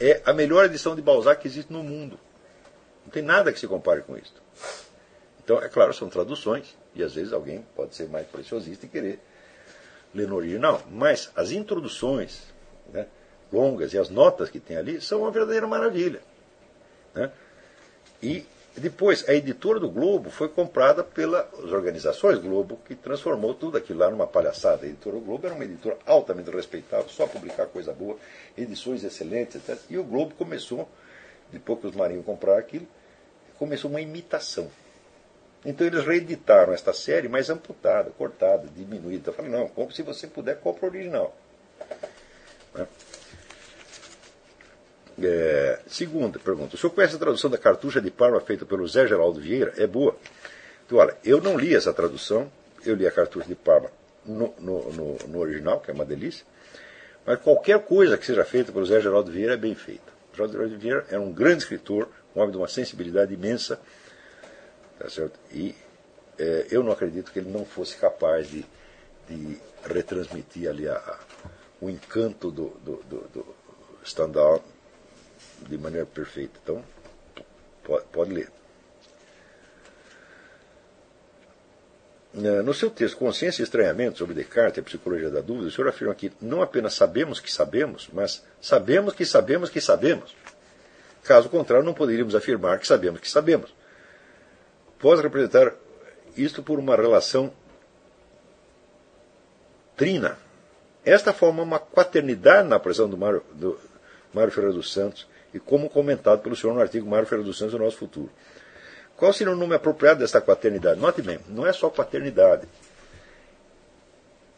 é 0.00 0.20
a 0.26 0.32
melhor 0.32 0.64
edição 0.66 0.94
de 0.96 1.02
Balzac 1.02 1.40
que 1.40 1.48
existe 1.48 1.72
no 1.72 1.82
mundo. 1.82 2.18
Não 3.04 3.10
tem 3.12 3.22
nada 3.22 3.52
que 3.52 3.60
se 3.60 3.66
compare 3.66 4.02
com 4.02 4.16
isso. 4.16 4.34
Então, 5.42 5.58
é 5.62 5.68
claro, 5.68 5.92
são 5.94 6.08
traduções, 6.08 6.74
e 6.94 7.02
às 7.02 7.14
vezes 7.14 7.32
alguém 7.32 7.64
pode 7.76 7.94
ser 7.94 8.08
mais 8.08 8.26
preciosista 8.26 8.86
e 8.86 8.88
querer 8.88 9.20
ler 10.14 10.28
no 10.28 10.36
original. 10.36 10.82
Mas 10.90 11.30
as 11.34 11.50
introduções 11.50 12.42
né, 12.92 13.06
longas 13.52 13.92
e 13.92 13.98
as 13.98 14.08
notas 14.08 14.48
que 14.50 14.60
tem 14.60 14.76
ali 14.76 15.00
são 15.00 15.20
uma 15.20 15.30
verdadeira 15.30 15.66
maravilha. 15.66 16.20
né? 17.14 17.30
E 18.22 18.46
depois, 18.76 19.28
a 19.28 19.32
editora 19.32 19.78
do 19.78 19.88
Globo 19.88 20.30
foi 20.30 20.48
comprada 20.48 21.04
pelas 21.04 21.46
organizações 21.70 22.38
Globo, 22.38 22.80
que 22.84 22.96
transformou 22.96 23.54
tudo 23.54 23.78
aquilo 23.78 24.00
lá 24.00 24.10
numa 24.10 24.26
palhaçada. 24.26 24.84
A 24.84 24.88
editora 24.88 25.16
do 25.16 25.22
Globo 25.22 25.46
era 25.46 25.54
uma 25.54 25.64
editora 25.64 25.96
altamente 26.04 26.50
respeitável, 26.50 27.08
só 27.08 27.26
publicar 27.28 27.66
coisa 27.66 27.92
boa, 27.92 28.16
edições 28.58 29.04
excelentes, 29.04 29.56
etc. 29.56 29.80
E 29.88 29.96
o 29.96 30.02
Globo 30.02 30.34
começou, 30.34 30.88
depois 31.52 31.78
que 31.78 31.86
os 31.86 31.94
marinhos 31.94 32.24
compraram 32.24 32.58
aquilo, 32.58 32.86
começou 33.56 33.88
uma 33.88 34.00
imitação. 34.00 34.68
Então 35.64 35.86
eles 35.86 36.04
reeditaram 36.04 36.72
esta 36.72 36.92
série, 36.92 37.28
mas 37.28 37.48
amputada, 37.48 38.10
cortada, 38.10 38.68
diminuída. 38.76 39.30
Eu 39.30 39.34
falei, 39.34 39.50
não, 39.50 39.66
compre, 39.68 39.94
se 39.94 40.02
você 40.02 40.26
puder, 40.26 40.60
compre 40.60 40.84
o 40.84 40.88
original. 40.90 41.34
Né? 42.74 42.86
É, 45.22 45.78
segunda 45.86 46.38
pergunta. 46.38 46.74
O 46.74 46.78
senhor 46.78 46.92
conhece 46.92 47.14
a 47.14 47.18
tradução 47.18 47.48
da 47.48 47.56
cartucha 47.56 48.00
de 48.00 48.10
Parma 48.10 48.40
feita 48.40 48.66
pelo 48.66 48.86
Zé 48.86 49.06
Geraldo 49.06 49.40
Vieira? 49.40 49.72
É 49.76 49.86
boa. 49.86 50.16
Então, 50.84 50.98
olha, 50.98 51.16
eu 51.24 51.40
não 51.40 51.56
li 51.56 51.74
essa 51.74 51.92
tradução, 51.92 52.50
eu 52.84 52.94
li 52.94 53.06
a 53.06 53.10
cartucha 53.10 53.46
de 53.46 53.54
Parma 53.54 53.90
no, 54.26 54.52
no, 54.58 54.92
no, 54.92 55.18
no 55.28 55.38
original, 55.38 55.80
que 55.80 55.90
é 55.90 55.94
uma 55.94 56.04
delícia, 56.04 56.44
mas 57.24 57.40
qualquer 57.40 57.80
coisa 57.80 58.18
que 58.18 58.26
seja 58.26 58.44
feita 58.44 58.72
pelo 58.72 58.84
Zé 58.84 59.00
Geraldo 59.00 59.30
Vieira 59.30 59.54
é 59.54 59.56
bem 59.56 59.74
feita. 59.74 60.12
O 60.32 60.36
Zé 60.36 60.52
Geraldo 60.52 60.78
Vieira 60.78 61.06
era 61.08 61.20
um 61.20 61.32
grande 61.32 61.62
escritor, 61.62 62.08
um 62.34 62.40
homem 62.40 62.50
de 62.50 62.58
uma 62.58 62.68
sensibilidade 62.68 63.32
imensa, 63.32 63.80
Tá 64.98 65.08
certo? 65.10 65.38
E 65.52 65.74
eh, 66.38 66.66
eu 66.70 66.82
não 66.82 66.92
acredito 66.92 67.32
que 67.32 67.38
ele 67.38 67.50
não 67.50 67.64
fosse 67.64 67.96
capaz 67.96 68.48
de, 68.48 68.64
de 69.28 69.58
retransmitir 69.84 70.68
ali 70.68 70.88
a, 70.88 70.94
a- 70.96 71.18
o 71.80 71.90
encanto 71.90 72.50
do, 72.50 72.68
do, 72.84 72.96
do, 73.04 73.28
do 73.28 73.54
de 75.68 75.78
maneira 75.78 76.06
perfeita. 76.06 76.58
Então, 76.62 76.82
pode, 77.82 78.04
pode 78.06 78.32
ler. 78.32 78.50
Eh, 82.34 82.62
No 82.62 82.72
seu 82.74 82.90
texto 82.90 83.16
Consciência 83.16 83.62
e 83.62 83.64
Estranhamento 83.64 84.18
sobre 84.18 84.34
Descartes 84.34 84.76
e 84.78 84.80
a 84.80 84.84
Psicologia 84.84 85.30
da 85.30 85.40
Dúvida, 85.40 85.68
o 85.68 85.70
senhor 85.70 85.88
afirma 85.88 86.14
que 86.14 86.32
não 86.40 86.62
apenas 86.62 86.94
sabemos 86.94 87.40
que 87.40 87.52
sabemos, 87.52 88.08
mas 88.12 88.44
sabemos 88.60 89.14
que 89.14 89.24
sabemos 89.26 89.70
que 89.70 89.80
sabemos. 89.80 90.34
Caso 91.22 91.48
contrário, 91.48 91.84
não 91.84 91.94
poderíamos 91.94 92.34
afirmar 92.34 92.78
que 92.78 92.86
sabemos 92.86 93.20
que 93.20 93.28
sabemos 93.30 93.74
pode 94.98 95.22
representar 95.22 95.74
isto 96.36 96.62
por 96.62 96.78
uma 96.78 96.96
relação 96.96 97.52
trina. 99.96 100.38
Esta 101.04 101.32
forma 101.32 101.62
uma 101.62 101.78
quaternidade 101.78 102.68
na 102.68 102.78
pressão 102.78 103.08
do 103.08 103.16
Mário, 103.16 103.42
do 103.52 103.78
Mário 104.32 104.50
Ferreira 104.50 104.74
dos 104.74 104.92
Santos 104.92 105.26
e 105.52 105.60
como 105.60 105.88
comentado 105.88 106.40
pelo 106.40 106.56
senhor 106.56 106.74
no 106.74 106.80
artigo 106.80 107.08
Mário 107.08 107.26
Ferreira 107.26 107.46
dos 107.46 107.58
Santos, 107.58 107.74
o 107.74 107.78
nosso 107.78 107.96
futuro. 107.96 108.30
Qual 109.16 109.32
seria 109.32 109.52
o 109.52 109.56
nome 109.56 109.74
apropriado 109.74 110.20
desta 110.20 110.40
quaternidade? 110.40 111.00
Note 111.00 111.22
bem, 111.22 111.38
não 111.48 111.66
é 111.66 111.72
só 111.72 111.88
quaternidade. 111.88 112.66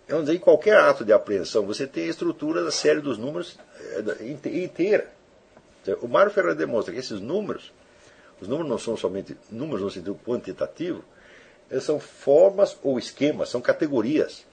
Vamos 0.08 0.26
dizer, 0.26 0.36
em 0.36 0.40
qualquer 0.40 0.78
ato 0.78 1.04
de 1.04 1.12
apreensão, 1.12 1.66
você 1.66 1.86
tem 1.86 2.04
a 2.04 2.10
estrutura 2.10 2.62
da 2.62 2.70
série 2.70 3.00
dos 3.00 3.18
números 3.18 3.58
eh, 4.20 4.36
inteira. 4.54 5.10
O 6.00 6.08
Mário 6.08 6.30
Ferreira 6.30 6.54
demonstra 6.54 6.94
que 6.94 7.00
esses 7.00 7.20
números 7.20 7.72
os 8.40 8.48
números 8.48 8.68
não 8.68 8.78
são 8.78 8.96
somente 8.96 9.36
números 9.50 9.82
no 9.82 9.90
sentido 9.90 10.20
quantitativo, 10.24 11.04
eles 11.70 11.84
são 11.84 11.98
formas 11.98 12.76
ou 12.82 12.98
esquemas, 12.98 13.48
são 13.48 13.60
categorias. 13.60 14.44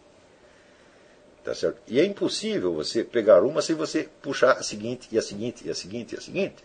Tá 1.43 1.53
certo? 1.53 1.81
E 1.87 1.99
é 1.99 2.05
impossível 2.05 2.73
você 2.73 3.03
pegar 3.03 3.43
uma 3.43 3.61
sem 3.61 3.75
você 3.75 4.09
puxar 4.21 4.53
a 4.53 4.63
seguinte, 4.63 5.09
e 5.11 5.17
a 5.17 5.21
seguinte, 5.21 5.67
e 5.67 5.69
a 5.69 5.75
seguinte, 5.75 6.15
e 6.15 6.17
a 6.17 6.21
seguinte. 6.21 6.63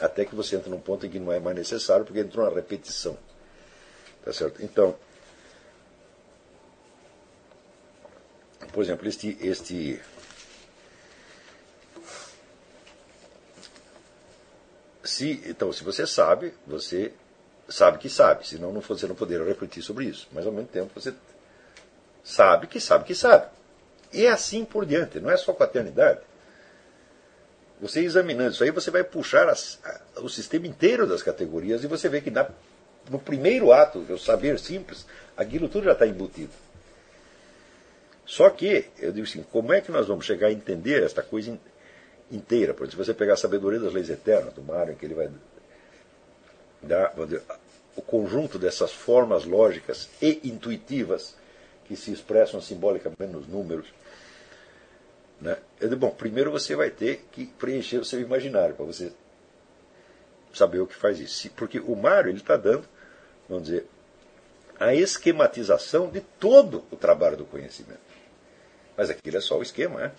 Até 0.00 0.24
que 0.24 0.34
você 0.34 0.56
entra 0.56 0.70
num 0.70 0.80
ponto 0.80 1.04
em 1.04 1.10
que 1.10 1.18
não 1.18 1.32
é 1.32 1.38
mais 1.38 1.56
necessário, 1.56 2.04
porque 2.04 2.20
entrou 2.20 2.46
uma 2.46 2.54
repetição. 2.54 3.18
Tá 4.24 4.32
certo? 4.32 4.62
Então, 4.62 4.96
por 8.72 8.82
exemplo, 8.82 9.06
este, 9.06 9.36
este 9.40 10.00
se, 15.08 15.42
então, 15.46 15.72
se 15.72 15.82
você 15.82 16.06
sabe, 16.06 16.52
você 16.66 17.12
sabe 17.68 17.98
que 17.98 18.10
sabe, 18.10 18.46
senão 18.46 18.72
não, 18.72 18.80
você 18.80 19.06
não 19.06 19.14
poderia 19.14 19.44
refletir 19.44 19.82
sobre 19.82 20.04
isso. 20.04 20.28
Mas 20.32 20.46
ao 20.46 20.52
mesmo 20.52 20.68
tempo 20.68 20.90
você 20.94 21.14
sabe 22.22 22.66
que 22.66 22.78
sabe 22.78 23.04
que 23.04 23.14
sabe. 23.14 23.46
E 24.12 24.26
é 24.26 24.30
assim 24.30 24.64
por 24.64 24.84
diante, 24.84 25.18
não 25.18 25.30
é 25.30 25.36
só 25.36 25.52
quaternidade. 25.52 26.20
Você 27.80 28.00
examinando 28.00 28.50
isso 28.50 28.64
aí, 28.64 28.70
você 28.70 28.90
vai 28.90 29.04
puxar 29.04 29.48
as- 29.48 29.78
a- 29.84 30.20
o 30.20 30.28
sistema 30.28 30.66
inteiro 30.66 31.06
das 31.06 31.22
categorias 31.22 31.84
e 31.84 31.86
você 31.86 32.08
vê 32.08 32.20
que 32.20 32.30
na- 32.30 32.50
no 33.10 33.18
primeiro 33.18 33.72
ato, 33.72 34.00
o 34.00 34.18
saber 34.18 34.58
simples, 34.58 35.06
aquilo 35.36 35.68
tudo 35.68 35.84
já 35.84 35.92
está 35.92 36.06
embutido. 36.06 36.52
Só 38.26 38.50
que, 38.50 38.90
eu 38.98 39.10
digo 39.10 39.26
assim, 39.26 39.42
como 39.50 39.72
é 39.72 39.80
que 39.80 39.90
nós 39.90 40.06
vamos 40.06 40.26
chegar 40.26 40.48
a 40.48 40.52
entender 40.52 41.02
esta 41.02 41.22
coisa 41.22 41.58
inteira? 42.30 42.74
Por 42.74 42.84
exemplo, 42.84 43.04
se 43.04 43.10
você 43.10 43.14
pegar 43.14 43.34
a 43.34 43.36
sabedoria 43.36 43.80
das 43.80 43.92
leis 43.92 44.10
eternas 44.10 44.54
do 44.54 44.62
Mário, 44.62 44.96
que 44.96 45.04
ele 45.04 45.14
vai 45.14 45.30
dar 46.82 47.12
dizer, 47.14 47.42
o 47.96 48.02
conjunto 48.02 48.58
dessas 48.58 48.92
formas 48.92 49.44
lógicas 49.44 50.08
e 50.22 50.40
intuitivas 50.44 51.34
que 51.84 51.96
se 51.96 52.12
expressam 52.12 52.60
simbolicamente 52.60 53.32
nos 53.32 53.46
números. 53.48 53.86
Né? 55.40 55.56
Eu 55.80 55.88
digo, 55.88 56.00
bom, 56.00 56.10
primeiro 56.10 56.50
você 56.50 56.76
vai 56.76 56.90
ter 56.90 57.26
que 57.32 57.46
preencher 57.46 57.98
o 57.98 58.04
seu 58.04 58.20
imaginário 58.20 58.74
para 58.74 58.84
você 58.84 59.12
saber 60.52 60.80
o 60.80 60.86
que 60.86 60.94
faz 60.94 61.18
isso. 61.18 61.50
Porque 61.56 61.80
o 61.80 61.96
Mário 61.96 62.32
está 62.34 62.56
dando, 62.56 62.84
vamos 63.48 63.64
dizer, 63.64 63.86
a 64.78 64.94
esquematização 64.94 66.08
de 66.08 66.20
todo 66.20 66.84
o 66.90 66.96
trabalho 66.96 67.36
do 67.36 67.44
conhecimento. 67.44 67.98
Mas 68.96 69.10
aquilo 69.10 69.36
é 69.36 69.40
só 69.40 69.58
o 69.58 69.62
esquema, 69.62 70.00
né? 70.00 70.12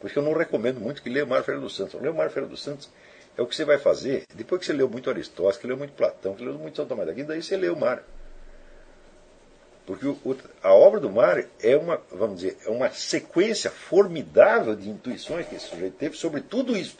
Por 0.00 0.06
isso 0.06 0.12
que 0.14 0.18
eu 0.18 0.22
não 0.22 0.32
recomendo 0.32 0.80
muito 0.80 1.02
que 1.02 1.08
leia 1.10 1.24
o 1.24 1.28
Mário 1.28 1.44
Ferreira 1.44 1.64
dos 1.64 1.76
Santos. 1.76 2.00
Ler 2.00 2.10
o 2.10 2.14
Mário 2.14 2.30
Ferreira 2.30 2.50
dos 2.50 2.62
Santos 2.62 2.88
é 3.36 3.42
o 3.42 3.46
que 3.46 3.54
você 3.54 3.64
vai 3.64 3.78
fazer 3.78 4.24
depois 4.34 4.60
que 4.60 4.66
você 4.66 4.72
leu 4.72 4.88
muito 4.88 5.10
Aristóteles, 5.10 5.56
que 5.58 5.66
leu 5.66 5.76
muito 5.76 5.92
Platão, 5.92 6.34
que 6.34 6.44
leu 6.44 6.54
muito 6.54 6.76
São 6.76 6.86
Tomás 6.86 7.08
daqui, 7.08 7.24
daí 7.24 7.42
você 7.42 7.56
lê 7.56 7.68
o 7.68 7.76
Mário. 7.76 8.02
Porque 9.86 10.06
o- 10.06 10.18
o- 10.24 10.36
a 10.62 10.72
obra 10.74 11.00
do 11.00 11.10
Mário 11.10 11.48
é 11.60 11.76
uma, 11.76 12.00
vamos 12.12 12.36
dizer, 12.40 12.58
é 12.66 12.68
uma 12.70 12.90
sequência 12.90 13.70
formidável 13.70 14.76
de 14.76 14.88
intuições 14.90 15.46
que 15.48 15.54
esse 15.56 15.66
sujeito 15.66 15.96
teve 15.96 16.16
sobre 16.16 16.42
tudo 16.42 16.76
isso. 16.76 16.98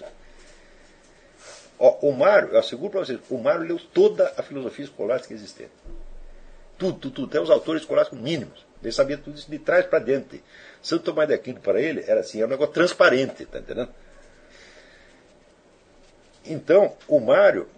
Ó, 1.79 1.99
o 2.01 2.13
Mário, 2.13 2.49
eu 2.51 2.59
asseguro 2.59 2.91
para 2.91 3.01
vocês, 3.01 3.21
o 3.31 3.39
Mário 3.39 3.63
leu 3.63 3.79
toda 3.93 4.33
a 4.37 4.43
filosofia 4.43 4.85
escolástica 4.87 5.35
existente. 5.35 5.71
Tudo, 6.77 6.99
tudo, 6.99 7.15
tudo, 7.15 7.29
até 7.29 7.41
os 7.41 7.51
autores 7.51 7.83
escolásticos 7.83 8.21
mínimos. 8.21 8.67
Ele 8.83 8.93
sabia 8.93 9.19
tudo 9.19 9.37
isso 9.37 9.51
de 9.51 9.59
trás 9.59 9.85
para 9.87 9.99
dentro. 9.99 10.41
Santo 10.83 11.05
Tomás 11.05 11.29
de 11.29 11.35
Aquino, 11.35 11.61
para 11.61 11.81
ele, 11.81 12.05
era 12.07 12.21
assim, 12.21 12.39
era 12.39 12.47
um 12.47 12.51
negócio 12.51 12.73
transparente, 12.73 13.45
tá 13.47 13.59
entendendo? 13.59 13.93
Então, 16.45 16.97
o 17.07 17.21
Mário, 17.21 17.69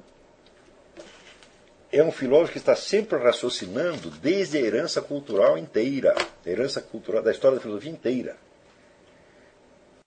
é 1.92 2.02
um 2.02 2.12
filósofo 2.12 2.52
que 2.52 2.58
está 2.58 2.76
sempre 2.76 3.18
raciocinando 3.18 4.10
desde 4.10 4.58
a 4.58 4.60
herança 4.60 5.02
cultural 5.02 5.58
inteira, 5.58 6.14
a 6.14 6.48
herança 6.48 6.80
cultural 6.80 7.22
da 7.22 7.32
história 7.32 7.56
da 7.56 7.62
filosofia 7.62 7.90
inteira. 7.90 8.36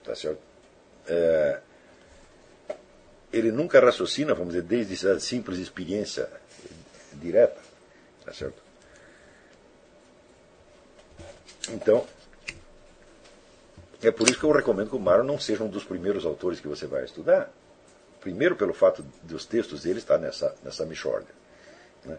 Tá 0.01 0.15
certo? 0.15 0.39
É, 1.07 1.59
ele 3.33 3.51
nunca 3.51 3.81
raciocina, 3.81 4.33
vamos 4.33 4.53
dizer, 4.53 4.63
desde 4.63 5.09
a 5.09 5.19
simples 5.19 5.59
experiência 5.59 6.29
direta. 7.13 7.59
Tá 8.23 8.31
certo? 8.31 8.61
Então, 11.69 12.05
é 14.07 14.11
por 14.11 14.29
isso 14.29 14.39
que 14.39 14.45
eu 14.45 14.51
recomendo 14.51 14.89
que 14.89 14.95
o 14.95 14.99
Mário 14.99 15.23
não 15.23 15.39
seja 15.39 15.63
um 15.63 15.69
dos 15.69 15.83
primeiros 15.83 16.25
autores 16.25 16.59
que 16.59 16.67
você 16.67 16.85
vai 16.85 17.05
estudar. 17.05 17.51
Primeiro, 18.19 18.55
pelo 18.55 18.73
fato 18.73 19.05
dos 19.21 19.45
textos 19.45 19.83
dele 19.83 19.99
estar 19.99 20.17
nessa, 20.17 20.55
nessa 20.63 20.85
mixórdia. 20.85 21.33
Né? 22.05 22.17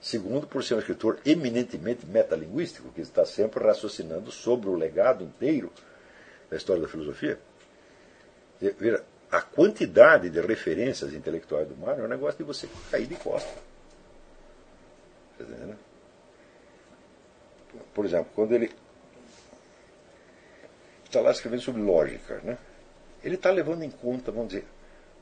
Segundo, 0.00 0.46
por 0.46 0.64
ser 0.64 0.74
um 0.74 0.78
escritor 0.78 1.20
eminentemente 1.24 2.04
metalinguístico, 2.06 2.90
que 2.90 3.00
está 3.00 3.24
sempre 3.24 3.62
raciocinando 3.62 4.32
sobre 4.32 4.68
o 4.68 4.74
legado 4.74 5.22
inteiro 5.22 5.72
da 6.50 6.56
história 6.56 6.82
da 6.82 6.88
filosofia. 6.88 7.38
Veja, 8.60 9.04
a 9.30 9.40
quantidade 9.40 10.28
de 10.28 10.40
referências 10.40 11.12
intelectuais 11.12 11.68
do 11.68 11.76
Mário 11.76 12.02
é 12.02 12.04
um 12.04 12.08
negócio 12.08 12.38
de 12.38 12.44
você 12.44 12.68
cair 12.90 13.06
de 13.06 13.14
costa. 13.16 13.50
Por 17.94 18.04
exemplo, 18.04 18.30
quando 18.34 18.52
ele 18.52 18.70
está 21.12 21.20
lá 21.20 21.30
escrevendo 21.30 21.60
sobre 21.60 21.82
lógica, 21.82 22.40
né? 22.42 22.56
ele 23.22 23.34
está 23.34 23.50
levando 23.50 23.82
em 23.82 23.90
conta, 23.90 24.32
vamos 24.32 24.48
dizer, 24.48 24.64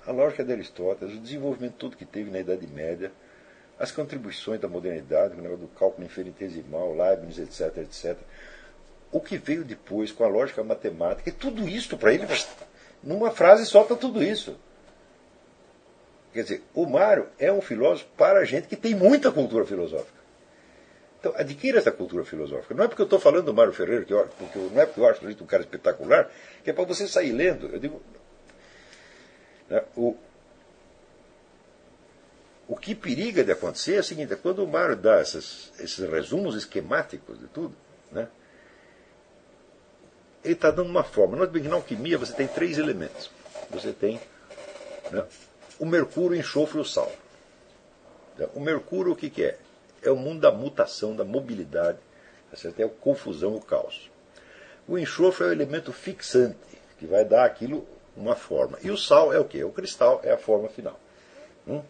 a 0.07 0.12
lógica 0.12 0.44
de 0.44 0.52
Aristóteles, 0.52 1.17
o 1.17 1.19
desenvolvimento 1.19 1.75
todo 1.75 1.97
que 1.97 2.07
teve 2.07 2.31
na 2.31 2.39
Idade 2.39 2.67
Média, 2.67 3.12
as 3.77 3.91
contribuições 3.91 4.60
da 4.60 4.69
modernidade, 4.69 5.35
o 5.35 5.43
negócio 5.43 5.67
do 5.67 5.69
cálculo 5.69 6.07
infinitesimal, 6.07 6.94
Leibniz, 6.94 7.39
etc, 7.39 7.78
etc. 7.78 8.17
O 9.10 9.20
que 9.20 9.36
veio 9.36 9.65
depois 9.65 10.12
com 10.12 10.25
a 10.25 10.28
lógica 10.28 10.62
matemática, 10.62 11.28
e 11.28 11.33
tudo 11.33 11.69
isso 11.69 11.99
para 11.99 12.15
ele, 12.15 12.25
numa 13.02 13.33
frase 13.33 13.67
solta 13.67 13.97
tudo 13.97 14.23
isso. 14.23 14.57
Quer 16.33 16.44
dizer, 16.44 16.62
o 16.73 16.86
Mário 16.86 17.27
é 17.39 17.51
um 17.51 17.60
filósofo 17.60 18.09
para 18.17 18.44
gente 18.44 18.69
que 18.69 18.77
tem 18.77 18.94
muita 18.94 19.33
cultura 19.33 19.67
filosófica. 19.67 20.19
Então, 21.20 21.34
adquira 21.36 21.78
essa 21.78 21.92
cultura 21.92 22.24
filosófica. 22.24 22.74
Não 22.74 22.84
é 22.84 22.89
porque 22.89 23.02
eu 23.02 23.05
estou 23.05 23.20
falando 23.20 23.44
do 23.44 23.55
Mário 23.55 23.74
Ferreira, 23.74 24.07
que 24.07 24.12
eu, 24.12 24.26
porque 24.39 24.58
eu, 24.58 24.70
não 24.70 24.81
é 24.81 24.86
porque 24.86 25.00
eu 25.00 25.07
acho 25.07 25.26
um 25.26 25.47
cara 25.47 25.62
espetacular, 25.62 26.31
que 26.65 26.70
é 26.70 26.73
para 26.73 26.84
você 26.84 27.07
sair 27.07 27.32
lendo. 27.32 27.66
Eu 27.66 27.78
digo. 27.78 28.02
Né, 29.68 29.84
o, 29.94 30.16
o 32.66 32.74
que 32.74 32.94
periga 32.94 33.44
de 33.44 33.52
acontecer 33.52 33.97
é 33.97 34.00
o 34.00 34.05
seguinte: 34.05 34.32
é 34.32 34.36
quando 34.36 34.65
o 34.65 34.66
Mário 34.66 34.97
dá 34.97 35.20
esses, 35.20 35.70
esses 35.78 35.99
resumos 36.08 36.57
esquemáticos 36.57 37.39
de 37.39 37.49
tudo, 37.49 37.76
né, 38.10 38.26
ele 40.42 40.55
está 40.55 40.70
dando 40.70 40.89
uma 40.89 41.05
forma. 41.05 41.36
Na 41.36 41.74
alquimia 41.74 42.16
você 42.16 42.32
tem 42.32 42.49
três 42.49 42.78
elementos. 42.78 43.31
Você 43.68 43.92
tem 43.92 44.18
né, 45.10 45.26
o 45.78 45.84
mercúrio, 45.84 46.31
o 46.31 46.40
enxofre 46.40 46.78
e 46.78 46.81
o 46.81 46.84
sal. 46.84 47.12
Então, 48.34 48.49
o 48.55 48.60
mercúrio, 48.60 49.12
o 49.12 49.16
que, 49.16 49.28
que 49.28 49.44
é? 49.44 49.58
É 50.03 50.11
o 50.11 50.17
mundo 50.17 50.41
da 50.41 50.51
mutação, 50.51 51.15
da 51.15 51.25
mobilidade, 51.25 51.99
é 52.79 52.83
a 52.83 52.89
confusão, 52.89 53.55
o 53.55 53.61
caos. 53.61 54.11
O 54.89 54.99
enxofre 54.99 55.47
é 55.47 55.49
o 55.49 55.53
elemento 55.53 55.93
fixante, 55.93 56.59
que 56.99 57.07
vai 57.07 57.25
dar 57.25 57.45
aquilo 57.45 57.87
uma 58.17 58.35
forma. 58.35 58.79
E 58.83 58.91
o 58.91 58.97
sal 58.97 59.33
é 59.33 59.39
o 59.39 59.45
que? 59.45 59.62
O 59.62 59.70
cristal 59.70 60.20
é 60.25 60.33
a 60.33 60.39
forma 60.39 60.69
final. 60.69 60.99
Hum? 61.67 61.83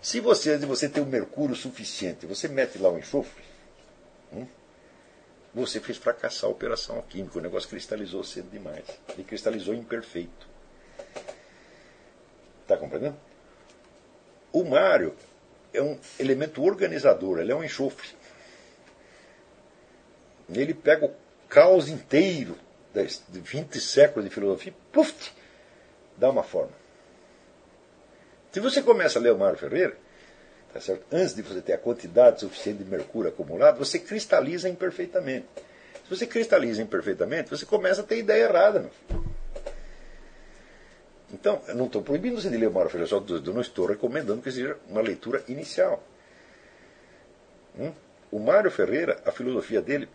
Se 0.00 0.20
você, 0.20 0.56
você 0.58 0.88
tem 0.88 1.02
o 1.02 1.06
mercúrio 1.06 1.56
suficiente, 1.56 2.26
você 2.26 2.46
mete 2.46 2.78
lá 2.78 2.90
o 2.90 2.98
enxofre, 2.98 3.42
hum? 4.32 4.46
você 5.54 5.80
fez 5.80 5.96
fracassar 5.96 6.48
a 6.48 6.52
operação 6.52 7.00
química. 7.02 7.38
O 7.38 7.42
negócio 7.42 7.68
cristalizou 7.68 8.22
cedo 8.22 8.50
demais. 8.50 8.84
Ele 9.10 9.24
cristalizou 9.24 9.74
imperfeito. 9.74 10.46
Está 12.62 12.76
compreendendo? 12.76 13.16
O 14.52 14.64
Mário 14.64 15.14
é 15.74 15.82
um 15.82 15.98
elemento 16.18 16.62
organizador, 16.62 17.38
ele 17.38 17.52
é 17.52 17.54
um 17.54 17.64
enxofre. 17.64 18.08
Ele 20.48 20.72
pega 20.72 21.06
o 21.06 21.14
caos 21.48 21.88
inteiro 21.88 22.56
de 23.28 23.40
20 23.40 23.80
séculos 23.80 24.28
de 24.28 24.34
filosofia 24.34 24.72
puf, 24.92 25.32
dá 26.16 26.30
uma 26.30 26.42
forma. 26.42 26.72
Se 28.52 28.60
você 28.60 28.80
começa 28.80 29.18
a 29.18 29.22
ler 29.22 29.32
o 29.32 29.38
Mário 29.38 29.58
Ferreira, 29.58 29.96
Tá 30.74 30.80
Antes 31.12 31.36
de 31.36 31.42
você 31.42 31.60
ter 31.60 31.72
a 31.72 31.78
quantidade 31.78 32.40
suficiente 32.40 32.82
de 32.82 32.90
mercúrio 32.90 33.30
acumulado, 33.30 33.78
você 33.78 33.96
cristaliza 33.96 34.68
imperfeitamente. 34.68 35.46
Se 36.02 36.10
você 36.10 36.26
cristaliza 36.26 36.82
imperfeitamente, 36.82 37.48
você 37.48 37.64
começa 37.64 38.00
a 38.00 38.04
ter 38.04 38.18
ideia 38.18 38.48
errada. 38.48 38.80
Meu. 38.80 39.23
Então, 41.34 41.60
eu 41.66 41.74
não 41.74 41.86
estou 41.86 42.00
proibindo 42.00 42.40
você 42.40 42.48
de 42.48 42.56
ler 42.56 42.68
o 42.68 42.72
Mário 42.72 42.88
Ferreira, 42.88 43.08
só 43.08 43.20
não 43.52 43.60
estou 43.60 43.86
recomendando 43.86 44.40
que 44.40 44.52
seja 44.52 44.76
uma 44.88 45.00
leitura 45.00 45.42
inicial. 45.48 46.00
Hum? 47.76 47.92
O 48.30 48.38
Mário 48.38 48.70
Ferreira, 48.70 49.20
a 49.26 49.32
filosofia 49.32 49.82
dele, 49.82 50.08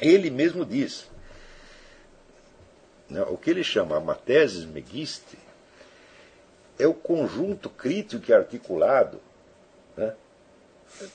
ele 0.00 0.30
mesmo 0.30 0.64
diz. 0.64 1.10
Né, 3.10 3.22
o 3.22 3.36
que 3.36 3.50
ele 3.50 3.64
chama 3.64 3.96
a 3.96 4.00
matesis 4.00 4.64
megiste 4.64 5.36
é 6.78 6.86
o 6.86 6.94
conjunto 6.94 7.68
crítico 7.68 8.30
e 8.30 8.32
articulado 8.32 9.20
né, 9.96 10.14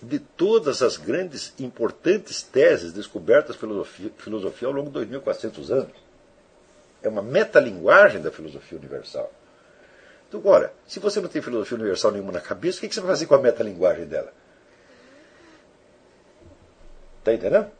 de 0.01 0.19
todas 0.19 0.81
as 0.81 0.97
grandes, 0.97 1.53
importantes 1.57 2.43
teses 2.43 2.91
descobertas 2.91 3.55
pela 3.55 3.71
filosofia, 3.71 4.11
filosofia 4.17 4.67
ao 4.67 4.73
longo 4.73 4.91
de 4.91 5.17
2.400 5.17 5.69
anos. 5.71 6.06
É 7.07 7.09
uma 7.09 7.21
metalinguagem 7.21 8.21
da 8.21 8.29
filosofia 8.29 8.77
universal. 8.77 9.31
Então, 10.27 10.41
agora, 10.41 10.73
se 10.85 10.99
você 10.99 11.21
não 11.21 11.29
tem 11.29 11.41
filosofia 11.41 11.77
universal 11.77 12.11
nenhuma 12.11 12.33
na 12.33 12.41
cabeça, 12.41 12.79
o 12.79 12.81
que 12.81 12.93
você 12.93 12.99
vai 12.99 13.11
fazer 13.11 13.27
com 13.27 13.35
a 13.35 13.41
metalinguagem 13.41 14.05
dela? 14.05 14.33
Está 17.19 17.33
entendendo? 17.33 17.71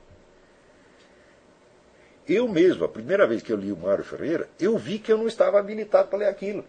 Eu 2.25 2.47
mesmo, 2.47 2.85
a 2.85 2.88
primeira 2.88 3.27
vez 3.27 3.41
que 3.41 3.51
eu 3.51 3.57
li 3.57 3.69
o 3.69 3.75
Mário 3.75 4.03
Ferreira, 4.06 4.47
eu 4.57 4.77
vi 4.77 4.97
que 4.97 5.11
eu 5.11 5.17
não 5.17 5.27
estava 5.27 5.59
habilitado 5.59 6.07
para 6.07 6.19
ler 6.19 6.27
aquilo. 6.27 6.64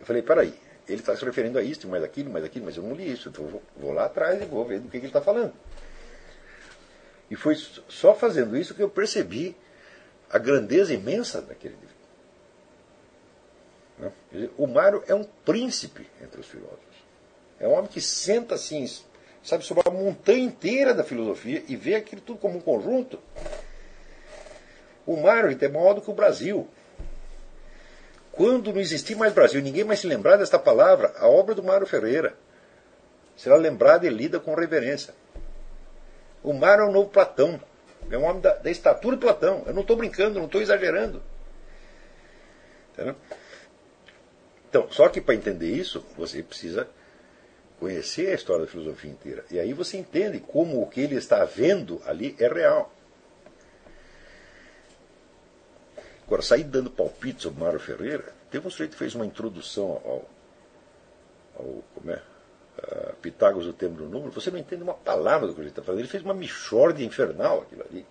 Eu 0.00 0.06
falei, 0.06 0.20
peraí, 0.22 0.54
ele 0.88 0.98
está 0.98 1.14
se 1.14 1.24
referindo 1.24 1.60
a 1.60 1.62
isso, 1.62 1.86
mais 1.86 2.02
aquilo, 2.02 2.28
mais 2.28 2.44
aquilo, 2.44 2.64
mas 2.64 2.76
eu 2.76 2.82
não 2.82 2.92
li 2.92 3.08
isso. 3.08 3.28
Então 3.28 3.46
vou, 3.46 3.62
vou 3.76 3.92
lá 3.92 4.06
atrás 4.06 4.42
e 4.42 4.46
vou 4.46 4.64
ver 4.64 4.80
do 4.80 4.88
que, 4.88 4.98
que 4.98 5.06
ele 5.06 5.06
está 5.06 5.20
falando. 5.20 5.52
E 7.30 7.36
foi 7.36 7.54
só 7.54 8.16
fazendo 8.16 8.56
isso 8.56 8.74
que 8.74 8.82
eu 8.82 8.88
percebi 8.88 9.56
a 10.34 10.38
grandeza 10.40 10.92
imensa 10.92 11.40
daquele 11.40 11.76
livro. 11.76 11.94
Né? 14.32 14.50
O 14.58 14.66
Mário 14.66 15.04
é 15.06 15.14
um 15.14 15.22
príncipe 15.22 16.10
entre 16.20 16.40
os 16.40 16.48
filósofos. 16.48 17.04
É 17.60 17.68
um 17.68 17.72
homem 17.74 17.86
que 17.86 18.00
senta 18.00 18.56
assim, 18.56 18.84
sabe, 19.44 19.64
sobre 19.64 19.88
a 19.88 19.92
montanha 19.92 20.42
inteira 20.42 20.92
da 20.92 21.04
filosofia 21.04 21.62
e 21.68 21.76
vê 21.76 21.94
aquilo 21.94 22.20
tudo 22.20 22.40
como 22.40 22.58
um 22.58 22.60
conjunto. 22.60 23.20
O 25.06 25.16
Mário 25.16 25.56
é 25.58 25.68
maior 25.68 25.94
do 25.94 26.00
que 26.00 26.10
o 26.10 26.14
Brasil. 26.14 26.66
Quando 28.32 28.72
não 28.72 28.80
existir 28.80 29.14
mais 29.14 29.32
Brasil, 29.32 29.62
ninguém 29.62 29.84
mais 29.84 30.00
se 30.00 30.08
lembrar 30.08 30.36
desta 30.36 30.58
palavra, 30.58 31.14
a 31.16 31.28
obra 31.28 31.54
do 31.54 31.62
Mário 31.62 31.86
Ferreira 31.86 32.34
será 33.36 33.54
lembrada 33.54 34.04
e 34.04 34.10
lida 34.10 34.40
com 34.40 34.52
reverência. 34.56 35.14
O 36.42 36.52
Mário 36.52 36.86
é 36.86 36.88
o 36.88 36.92
novo 36.92 37.08
Platão. 37.08 37.60
É 38.10 38.18
um 38.18 38.24
homem 38.24 38.40
da, 38.40 38.54
da 38.54 38.70
estatura 38.70 39.16
de 39.16 39.22
Platão. 39.22 39.62
Eu 39.66 39.74
não 39.74 39.82
estou 39.82 39.96
brincando, 39.96 40.38
não 40.38 40.46
estou 40.46 40.60
exagerando. 40.60 41.22
Entendeu? 42.92 43.16
Então, 44.68 44.90
só 44.90 45.08
que 45.08 45.20
para 45.20 45.34
entender 45.34 45.70
isso, 45.70 46.04
você 46.16 46.42
precisa 46.42 46.88
conhecer 47.78 48.28
a 48.28 48.34
história 48.34 48.64
da 48.64 48.70
filosofia 48.70 49.10
inteira. 49.10 49.44
E 49.50 49.58
aí 49.58 49.72
você 49.72 49.96
entende 49.96 50.40
como 50.40 50.82
o 50.82 50.88
que 50.88 51.00
ele 51.00 51.16
está 51.16 51.44
vendo 51.44 52.00
ali 52.06 52.36
é 52.38 52.48
real. 52.48 52.92
Agora, 56.26 56.42
sair 56.42 56.64
dando 56.64 56.90
palpites 56.90 57.42
sobre 57.42 57.62
Mário 57.62 57.78
Ferreira, 57.78 58.32
teve 58.50 58.66
um 58.66 58.70
sujeito 58.70 58.92
que 58.92 58.98
fez 58.98 59.14
uma 59.14 59.26
introdução 59.26 60.00
ao, 60.04 60.28
ao 61.56 61.84
como 61.94 62.10
é, 62.10 62.22
Pitágoras, 63.22 63.66
o 63.66 63.72
tempo 63.72 63.94
do 63.94 64.08
número, 64.08 64.30
você 64.30 64.50
não 64.50 64.58
entende 64.58 64.82
uma 64.82 64.94
palavra 64.94 65.46
do 65.46 65.54
que 65.54 65.60
ele 65.60 65.68
está 65.68 65.82
falando. 65.82 66.00
Ele 66.00 66.08
fez 66.08 66.22
uma 66.22 66.34
michórdia 66.34 67.04
infernal 67.04 67.62
aquilo 67.62 67.84
ali. 67.88 68.06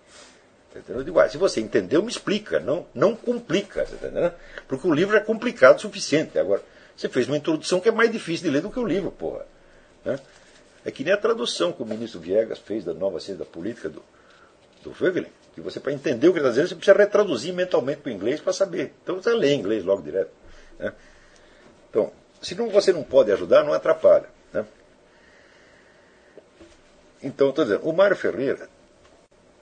Eu 0.88 1.04
digo, 1.04 1.20
ah, 1.20 1.28
se 1.28 1.38
você 1.38 1.60
entendeu, 1.60 2.02
me 2.02 2.10
explica, 2.10 2.58
não, 2.58 2.84
não 2.92 3.14
complica, 3.14 3.84
tá 3.84 4.34
Porque 4.66 4.88
o 4.88 4.92
livro 4.92 5.16
é 5.16 5.20
complicado 5.20 5.78
o 5.78 5.80
suficiente. 5.80 6.36
Agora, 6.36 6.62
você 6.96 7.08
fez 7.08 7.28
uma 7.28 7.36
introdução 7.36 7.78
que 7.78 7.88
é 7.88 7.92
mais 7.92 8.10
difícil 8.10 8.46
de 8.46 8.50
ler 8.50 8.62
do 8.62 8.70
que 8.70 8.80
o 8.80 8.84
livro, 8.84 9.12
porra. 9.12 9.46
Né? 10.04 10.18
É 10.84 10.90
que 10.90 11.04
nem 11.04 11.12
a 11.12 11.16
tradução 11.16 11.72
que 11.72 11.82
o 11.82 11.86
ministro 11.86 12.18
Viegas 12.18 12.58
fez 12.58 12.84
da 12.84 12.92
nova 12.92 13.20
ciência 13.20 13.44
da 13.44 13.50
política 13.50 13.88
do, 13.88 14.02
do 14.82 14.90
Voegelin 14.90 15.30
que 15.54 15.60
você, 15.60 15.78
para 15.78 15.92
entender 15.92 16.28
o 16.28 16.32
que 16.32 16.38
ele 16.40 16.48
está 16.48 16.50
dizendo, 16.50 16.68
você 16.68 16.74
precisa 16.74 16.98
retraduzir 16.98 17.54
mentalmente 17.54 18.00
para 18.00 18.10
o 18.10 18.12
inglês 18.12 18.40
para 18.40 18.52
saber. 18.52 18.92
Então 19.02 19.22
você 19.22 19.32
lê 19.32 19.54
inglês 19.54 19.84
logo 19.84 20.02
direto. 20.02 20.30
Né? 20.78 20.92
Então, 21.88 22.12
se 22.42 22.56
não, 22.56 22.68
você 22.68 22.92
não 22.92 23.04
pode 23.04 23.30
ajudar, 23.30 23.62
não 23.62 23.72
atrapalha. 23.72 24.28
Então, 27.24 27.48
estou 27.48 27.64
dizendo, 27.64 27.88
o 27.88 27.92
Mário 27.92 28.14
Ferreira, 28.14 28.68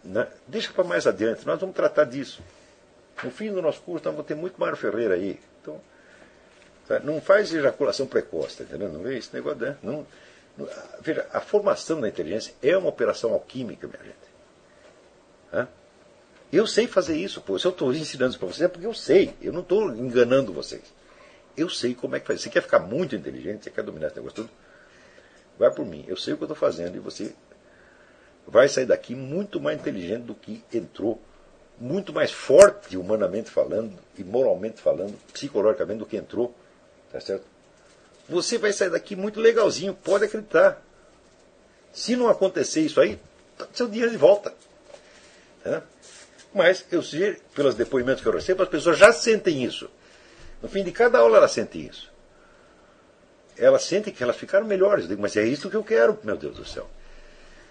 né, 0.03 0.27
deixa 0.49 0.73
para 0.73 0.83
mais 0.83 1.07
adiante, 1.07 1.47
nós 1.47 1.61
vamos 1.61 1.77
tratar 1.77 2.05
disso. 2.05 2.43
No 3.23 3.31
fim 3.31 3.53
do 3.53 3.63
nosso 3.63 3.81
curso, 3.83 4.05
nós 4.05 4.15
vamos 4.15 4.27
ter 4.27 4.35
muito 4.35 4.61
Mário 4.61 4.77
Ferreira 4.77 5.15
aí. 5.15 5.39
Então, 5.61 5.81
tá, 6.89 6.99
não 6.99 7.21
faz 7.21 7.55
ejaculação 7.55 8.05
precoce, 8.05 8.57
tá 8.57 8.65
entendendo? 8.65 8.95
Não 8.95 9.03
vê 9.03 9.17
esse 9.17 9.33
negócio, 9.33 9.61
né? 9.61 9.77
Não, 9.81 10.05
não, 10.59 10.69
veja, 11.01 11.25
a 11.33 11.41
formação 11.41 12.01
da 12.01 12.09
inteligência 12.09 12.53
é 12.61 12.77
uma 12.77 12.89
operação 12.89 13.33
alquímica, 13.33 13.87
minha 13.87 14.03
gente. 14.03 14.33
Hã? 15.53 15.69
Eu 16.53 16.67
sei 16.67 16.89
fazer 16.89 17.17
isso, 17.17 17.41
pô. 17.41 17.57
Se 17.57 17.65
eu 17.65 17.71
estou 17.71 17.95
ensinando 17.95 18.31
isso 18.31 18.39
para 18.41 18.49
vocês, 18.49 18.63
é 18.63 18.69
porque 18.69 18.87
eu 18.87 18.93
sei. 18.93 19.37
Eu 19.41 19.53
não 19.53 19.61
estou 19.61 19.95
enganando 19.95 20.53
vocês. 20.53 20.83
Eu 21.57 21.69
sei 21.69 21.95
como 21.95 22.17
é 22.17 22.21
que 22.21 22.27
faz. 22.27 22.41
Você 22.41 22.51
quer 22.51 22.61
ficar 22.61 22.81
muito 22.81 23.15
inteligente, 23.15 23.63
você 23.63 23.71
quer 23.71 23.85
dominar 23.85 24.09
esse 24.09 24.17
negócio 24.17 24.43
tudo? 24.43 24.51
Vai 25.59 25.71
por 25.71 25.87
mim. 25.87 26.05
Eu 26.09 26.17
sei 26.17 26.35
o 26.35 26.37
que 26.37 26.43
eu 26.43 26.47
estou 26.47 26.57
fazendo 26.57 26.97
e 26.97 26.99
você 26.99 27.33
vai 28.47 28.69
sair 28.69 28.87
daqui 28.87 29.15
muito 29.15 29.61
mais 29.61 29.79
inteligente 29.79 30.25
do 30.25 30.35
que 30.35 30.63
entrou, 30.73 31.21
muito 31.79 32.13
mais 32.13 32.31
forte 32.31 32.97
humanamente 32.97 33.51
falando 33.51 33.99
e 34.17 34.23
moralmente 34.23 34.81
falando, 34.81 35.19
psicologicamente 35.33 35.99
do 35.99 36.07
que 36.07 36.17
entrou, 36.17 36.55
tá 37.11 37.21
certo? 37.21 37.45
Você 38.29 38.59
vai 38.59 38.73
sair 38.73 38.91
daqui 38.91 39.17
muito 39.17 39.41
legalzinho, 39.41 39.95
pode 39.95 40.25
acreditar. 40.25 40.81
Se 41.93 42.17
não 42.17 42.29
acontecer 42.29 42.81
isso 42.81 43.01
aí, 43.01 43.19
tá 43.59 43.67
seu 43.73 43.89
dinheiro 43.89 44.11
de 44.11 44.17
volta. 44.17 44.55
Né? 45.65 45.83
Mas 46.55 46.85
eu 46.91 47.03
sei, 47.03 47.37
pelos 47.55 47.75
depoimentos 47.75 48.23
que 48.23 48.29
eu 48.29 48.33
recebo, 48.33 48.63
as 48.63 48.69
pessoas 48.69 48.99
já 48.99 49.13
sentem 49.13 49.65
isso. 49.65 49.91
No 50.63 50.69
fim 50.69 50.85
de 50.85 50.93
cada 50.93 51.19
aula 51.19 51.39
elas 51.39 51.53
sentem 51.53 51.83
isso. 51.83 52.11
Elas 53.57 53.85
sentem 53.85 54.13
que 54.13 54.23
elas 54.23 54.37
ficaram 54.37 54.67
melhores. 54.67 55.05
Eu 55.05 55.11
digo, 55.11 55.23
mas 55.23 55.37
é 55.37 55.45
isso 55.45 55.69
que 55.69 55.77
eu 55.77 55.85
quero, 55.85 56.19
meu 56.23 56.37
Deus 56.37 56.57
do 56.57 56.65
céu. 56.65 56.89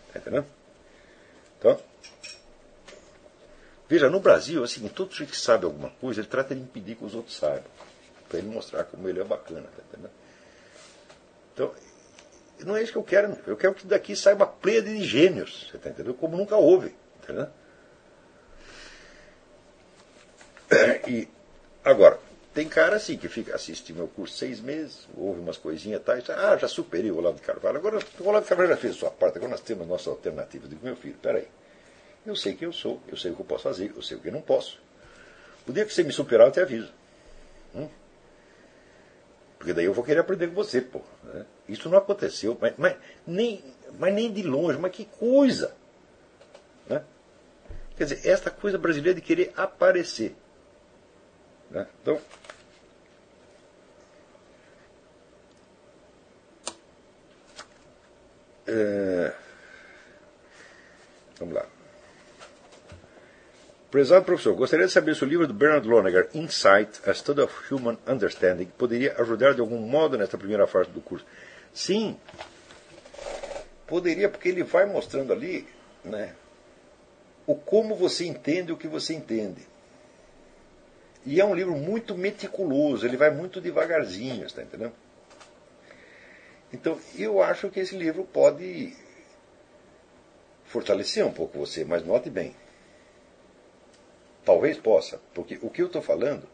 Está 0.08 0.20
entendendo? 0.20 0.46
Então, 1.62 1.80
veja, 3.88 4.10
no 4.10 4.20
Brasil, 4.20 4.64
assim, 4.64 4.88
todo 4.88 5.12
mundo 5.12 5.28
que 5.28 5.38
sabe 5.38 5.66
alguma 5.66 5.92
coisa, 5.92 6.22
ele 6.22 6.28
trata 6.28 6.56
de 6.56 6.62
impedir 6.62 6.96
que 6.96 7.06
os 7.06 7.14
outros 7.14 7.38
saibam. 7.38 7.70
Para 8.28 8.40
ele 8.40 8.48
mostrar 8.48 8.86
como 8.86 9.08
ele 9.08 9.20
é 9.20 9.24
bacana. 9.24 9.70
Tá? 9.92 10.10
Então, 11.54 11.72
não 12.66 12.76
é 12.76 12.82
isso 12.82 12.92
que 12.92 12.98
eu 12.98 13.04
quero. 13.04 13.38
Eu 13.46 13.56
quero 13.56 13.76
que 13.76 13.86
daqui 13.86 14.16
saia 14.16 14.36
uma 14.36 14.52
de 14.64 15.04
gênios. 15.04 15.68
Você 15.70 15.78
está 15.78 15.90
entendendo? 15.90 16.16
Como 16.16 16.36
nunca 16.36 16.56
houve. 16.56 16.90
Tá 17.22 17.34
entendendo? 17.34 17.52
E, 21.08 21.28
agora, 21.84 22.18
tem 22.54 22.68
cara 22.68 22.98
assim 22.98 23.18
que 23.18 23.30
fica 23.30 23.56
assistindo 23.56 23.98
meu 23.98 24.08
curso 24.08 24.38
seis 24.38 24.60
meses, 24.60 25.08
ouve 25.16 25.40
umas 25.40 25.58
coisinhas 25.58 26.02
e 26.02 26.04
tal, 26.04 26.16
ah, 26.36 26.58
já 26.58 26.68
superei 26.68 27.10
o 27.10 27.18
Olavo 27.18 27.38
de 27.38 27.44
Carvalho, 27.44 27.78
agora 27.78 28.00
o 28.20 28.28
Olavo 28.28 28.44
de 28.44 28.50
Carvalho 28.50 28.70
já 28.70 28.78
fez 28.78 28.96
a 28.96 29.00
sua 29.00 29.12
parte, 29.12 29.38
agora 29.38 29.52
nós 29.52 29.62
temos 29.62 29.88
nossa 29.88 30.10
alternativa. 30.10 30.66
Eu 30.66 30.70
digo, 30.70 30.84
meu 30.84 30.96
filho, 30.96 31.16
peraí, 31.22 31.48
eu 32.26 32.36
sei 32.36 32.54
quem 32.54 32.66
eu 32.68 32.74
sou, 32.74 33.02
eu 33.08 33.16
sei 33.16 33.32
o 33.32 33.36
que 33.36 33.42
eu 33.42 33.46
posso 33.46 33.64
fazer, 33.64 33.94
eu 33.96 34.02
sei 34.02 34.18
o 34.18 34.20
que 34.20 34.28
eu 34.28 34.34
não 34.34 34.42
posso. 34.42 34.80
O 35.68 35.72
dia 35.72 35.86
que 35.86 35.94
você 35.94 36.04
me 36.04 36.12
superar, 36.12 36.48
eu 36.48 36.52
te 36.52 36.60
aviso. 36.60 36.92
Hum? 37.74 37.88
Porque 39.58 39.74
daí 39.74 39.86
eu 39.86 39.94
vou 39.94 40.04
querer 40.04 40.20
aprender 40.20 40.48
com 40.48 40.56
você, 40.56 40.82
pô. 40.82 41.02
Né? 41.24 41.46
Isso 41.70 41.88
não 41.88 41.98
aconteceu, 41.98 42.58
mas, 42.60 42.74
mas, 42.78 42.98
nem, 43.26 43.64
mas 43.98 44.14
nem 44.14 44.32
de 44.32 44.44
longe, 44.44 44.78
mas 44.78 44.92
que 44.92 45.06
coisa! 45.06 45.74
Né? 46.90 47.04
Quer 47.96 48.06
dizer, 48.06 48.28
esta 48.28 48.52
coisa 48.52 48.78
brasileira 48.78 49.20
de 49.20 49.22
querer 49.22 49.54
aparecer. 49.56 50.36
Né? 51.72 51.88
Então, 52.02 52.20
é, 58.68 59.34
vamos 61.40 61.56
lá. 61.56 61.66
Prezado 63.90 64.26
professor, 64.26 64.56
gostaria 64.56 64.86
de 64.86 64.92
saber 64.92 65.16
se 65.16 65.24
o 65.24 65.28
livro 65.28 65.48
do 65.48 65.54
Bernard 65.54 65.88
Lonergan, 65.88 66.28
Insight, 66.34 67.02
A 67.06 67.14
Study 67.14 67.42
of 67.42 67.74
Human 67.74 67.98
Understanding, 68.08 68.66
poderia 68.78 69.16
ajudar 69.20 69.54
de 69.54 69.60
algum 69.60 69.80
modo 69.80 70.18
nesta 70.18 70.38
primeira 70.38 70.66
fase 70.68 70.90
do 70.92 71.02
curso. 71.02 71.26
Sim, 71.74 72.18
poderia, 73.88 74.30
porque 74.30 74.48
ele 74.48 74.64
vai 74.64 74.86
mostrando 74.86 75.34
ali 75.34 75.68
né, 76.06 76.34
o 77.46 77.56
como 77.56 77.96
você 77.96 78.26
entende 78.26 78.72
o 78.72 78.78
que 78.78 78.88
você 78.88 79.14
entende. 79.14 79.71
E 81.26 81.40
é 81.40 81.46
um 81.46 81.54
livro 81.54 81.76
muito 81.76 82.18
meticuloso, 82.18 83.06
ele 83.06 83.18
vai 83.18 83.30
muito 83.30 83.62
devagarzinho, 83.62 84.46
está 84.46 84.64
entendendo? 84.64 84.94
Então, 86.74 86.98
eu 87.18 87.42
acho 87.44 87.70
que 87.70 87.80
esse 87.80 87.96
livro 87.96 88.24
pode 88.24 88.94
fortalecer 90.66 91.26
um 91.26 91.32
pouco 91.32 91.60
você, 91.60 91.84
mas 91.84 92.04
note 92.06 92.30
bem. 92.30 92.56
Talvez 94.44 94.78
possa, 94.78 95.20
porque 95.34 95.60
o 95.62 95.70
que 95.70 95.82
eu 95.82 95.88
estou 95.88 96.02
falando 96.02 96.48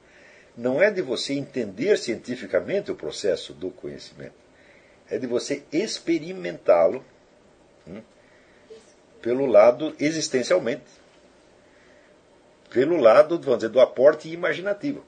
não 0.58 0.82
é 0.82 0.90
de 0.90 1.02
você 1.02 1.34
entender 1.34 1.98
cientificamente 1.98 2.92
o 2.92 2.96
processo 2.96 3.54
do 3.54 3.70
conhecimento, 3.70 4.34
é 5.10 5.18
de 5.18 5.28
você 5.28 5.64
experimentá-lo 5.72 7.06
hum, 7.88 8.02
pelo 9.22 9.46
lado 9.46 9.96
existencialmente 10.00 10.84
pelo 12.70 12.98
lado, 12.98 13.40
vamos 13.40 13.60
dizer, 13.60 13.70
do 13.70 13.80
aporte 13.80 14.30
imaginativo. 14.30 15.04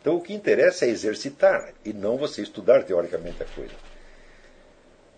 Então 0.00 0.16
o 0.16 0.20
que 0.20 0.32
interessa 0.32 0.84
é 0.84 0.88
exercitar 0.88 1.72
e 1.84 1.92
não 1.92 2.16
você 2.16 2.42
estudar 2.42 2.84
teoricamente 2.84 3.42
a 3.42 3.46
coisa. 3.46 3.74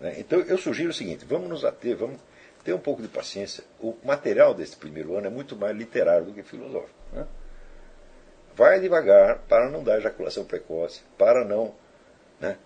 Né? 0.01 0.15
Então 0.19 0.41
eu 0.41 0.57
sugiro 0.57 0.91
o 0.91 0.95
seguinte: 0.95 1.25
vamos 1.25 1.49
nos 1.49 1.65
ater, 1.65 1.97
vamos 1.97 2.19
ter 2.65 2.73
um 2.73 2.79
pouco 2.79 3.03
de 3.03 3.09
paciência. 3.09 3.65
O 3.81 3.97
material 4.05 4.55
desse 4.55 4.77
primeiro 4.77 5.17
ano 5.17 5.27
é 5.27 5.31
muito 5.31 5.57
mais 5.57 5.77
literário 5.77 6.27
do 6.27 6.33
que 6.33 6.43
filosófico. 6.43 6.99
Né? 7.13 7.27
Vai 8.57 8.81
devagar 8.81 9.39
para 9.49 9.69
não 9.69 9.85
dar 9.85 9.99
ejaculação 9.99 10.45
precoce, 10.45 11.03
para 11.17 11.45
não, 11.45 11.75
né, 12.41 12.57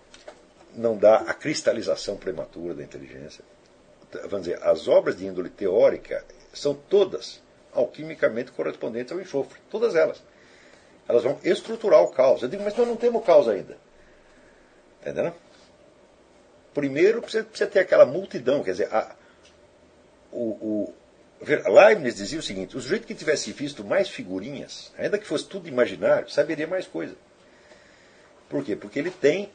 não 0.73 0.97
dar 0.97 1.29
a 1.29 1.33
cristalização 1.33 2.17
prematura 2.17 2.73
da 2.73 2.83
inteligência. 2.83 3.43
Vamos 4.29 4.47
dizer, 4.47 4.63
as 4.63 4.87
obras 4.87 5.17
de 5.17 5.25
índole 5.25 5.49
teórica 5.49 6.23
são 6.53 6.73
todas 6.73 7.41
alquimicamente 7.73 8.51
correspondentes 8.51 9.11
ao 9.11 9.19
enxofre. 9.19 9.59
Todas 9.69 9.95
elas. 9.95 10.21
Elas 11.07 11.23
vão 11.23 11.39
estruturar 11.43 12.01
o 12.01 12.09
caos. 12.09 12.41
Eu 12.41 12.49
digo, 12.49 12.63
mas 12.63 12.75
nós 12.75 12.87
não 12.87 12.95
temos 12.95 13.25
caos 13.25 13.47
ainda. 13.47 13.77
Entendeu? 15.01 15.33
Primeiro 16.73 17.21
precisa, 17.21 17.43
precisa 17.43 17.69
ter 17.69 17.79
aquela 17.79 18.05
multidão, 18.05 18.63
quer 18.63 18.71
dizer, 18.71 18.93
a, 18.93 19.15
o, 20.31 20.39
o 20.39 20.93
Leibniz 21.71 22.15
dizia 22.15 22.39
o 22.39 22.43
seguinte: 22.43 22.75
o 22.75 22.81
sujeito 22.81 23.05
que 23.05 23.13
tivesse 23.13 23.51
visto 23.51 23.83
mais 23.83 24.09
figurinhas, 24.09 24.91
ainda 24.97 25.17
que 25.17 25.27
fosse 25.27 25.45
tudo 25.45 25.67
imaginário, 25.67 26.29
saberia 26.29 26.65
mais 26.65 26.87
coisa. 26.87 27.15
Por 28.49 28.63
quê? 28.63 28.75
Porque 28.75 28.97
ele 28.97 29.11
tem 29.11 29.51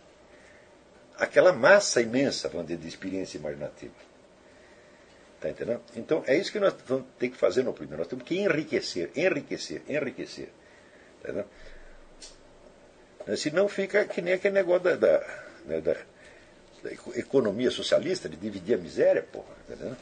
aquela 1.16 1.52
massa 1.52 2.00
imensa, 2.00 2.48
vamos 2.48 2.66
dizer, 2.66 2.80
de 2.80 2.88
experiência 2.88 3.38
imaginativa. 3.38 4.07
Está 5.38 5.50
entendendo? 5.50 5.80
Então 5.94 6.24
é 6.26 6.36
isso 6.36 6.50
que 6.50 6.58
nós 6.58 6.74
vamos 6.84 7.06
ter 7.16 7.28
que 7.28 7.36
fazer 7.36 7.62
no 7.62 7.72
primeiro. 7.72 7.98
Nós 7.98 8.08
temos 8.08 8.24
que 8.24 8.36
enriquecer, 8.36 9.10
enriquecer, 9.14 9.82
enriquecer. 9.88 10.48
Tá 11.22 11.30
entendendo? 11.30 11.48
Senão 13.36 13.68
fica 13.68 14.04
que 14.04 14.20
nem 14.20 14.34
aquele 14.34 14.54
negócio 14.54 14.82
da, 14.82 14.96
da, 14.96 15.42
né, 15.64 15.80
da, 15.80 15.94
da 16.82 16.92
economia 17.16 17.70
socialista, 17.70 18.28
de 18.28 18.36
dividir 18.36 18.74
a 18.74 18.78
miséria, 18.78 19.22
porra. 19.22 19.54
Tá 19.68 19.74
entendendo? 19.74 19.96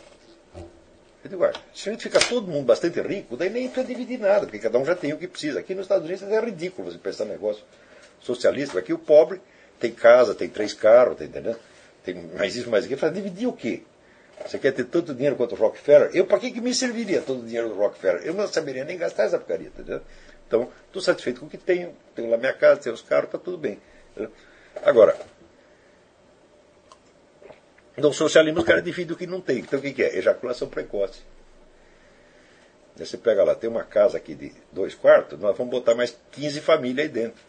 Eu 1.24 1.30
digo, 1.30 1.44
se 1.74 1.88
a 1.88 1.92
gente 1.92 2.02
ficar 2.02 2.20
todo 2.20 2.46
mundo 2.46 2.64
bastante 2.64 3.00
rico, 3.00 3.36
daí 3.36 3.50
nem 3.50 3.68
precisa 3.68 3.86
dividir 3.86 4.18
nada, 4.18 4.46
porque 4.46 4.60
cada 4.60 4.78
um 4.78 4.86
já 4.86 4.94
tem 4.94 5.12
o 5.12 5.18
que 5.18 5.28
precisa. 5.28 5.60
Aqui 5.60 5.74
nos 5.74 5.84
Estados 5.84 6.04
Unidos 6.08 6.22
é 6.22 6.40
ridículo 6.40 6.90
você 6.90 6.98
pensar 6.98 7.26
negócio 7.26 7.62
socialista. 8.20 8.78
Aqui 8.78 8.92
o 8.92 8.98
pobre 8.98 9.40
tem 9.78 9.92
casa, 9.92 10.34
tem 10.34 10.48
três 10.48 10.72
carros, 10.72 11.18
tá 11.18 11.24
entendendo? 11.24 11.58
Tem 12.04 12.14
mais 12.14 12.56
isso, 12.56 12.70
mais 12.70 12.84
aquilo. 12.84 13.00
Fala, 13.00 13.12
dividir 13.12 13.48
o 13.48 13.52
quê? 13.52 13.82
Você 14.44 14.58
quer 14.58 14.72
ter 14.72 14.84
tanto 14.84 15.14
dinheiro 15.14 15.36
quanto 15.36 15.54
o 15.54 15.58
Rockefeller? 15.58 16.10
Eu, 16.14 16.26
para 16.26 16.38
que, 16.38 16.50
que 16.50 16.60
me 16.60 16.74
serviria 16.74 17.20
todo 17.22 17.40
o 17.40 17.46
dinheiro 17.46 17.68
do 17.68 17.74
Rockefeller? 17.74 18.22
Eu 18.24 18.34
não 18.34 18.46
saberia 18.46 18.84
nem 18.84 18.98
gastar 18.98 19.24
essa 19.24 19.38
porcaria, 19.38 19.68
entendeu? 19.68 20.00
Então, 20.46 20.70
estou 20.86 21.02
satisfeito 21.02 21.40
com 21.40 21.46
o 21.46 21.48
que 21.50 21.58
tenho. 21.58 21.94
Tenho 22.14 22.30
lá 22.30 22.36
minha 22.36 22.52
casa, 22.52 22.80
tenho 22.80 22.94
os 22.94 23.02
carros, 23.02 23.26
está 23.26 23.38
tudo 23.38 23.58
bem. 23.58 23.80
Entendeu? 24.12 24.30
Agora, 24.84 25.16
no 27.96 28.12
socialismo 28.12 28.60
os 28.60 28.66
caras 28.66 28.84
dividem 28.84 29.14
o 29.14 29.18
que 29.18 29.26
não 29.26 29.40
tem. 29.40 29.58
Então, 29.58 29.78
o 29.78 29.82
que, 29.82 29.92
que 29.92 30.02
é? 30.02 30.16
Ejaculação 30.16 30.68
precoce. 30.68 31.20
Você 32.96 33.18
pega 33.18 33.44
lá, 33.44 33.54
tem 33.54 33.68
uma 33.68 33.84
casa 33.84 34.16
aqui 34.16 34.34
de 34.34 34.52
dois 34.72 34.94
quartos, 34.94 35.38
nós 35.38 35.56
vamos 35.56 35.70
botar 35.70 35.94
mais 35.94 36.16
15 36.32 36.60
famílias 36.62 37.06
aí 37.06 37.12
dentro. 37.12 37.42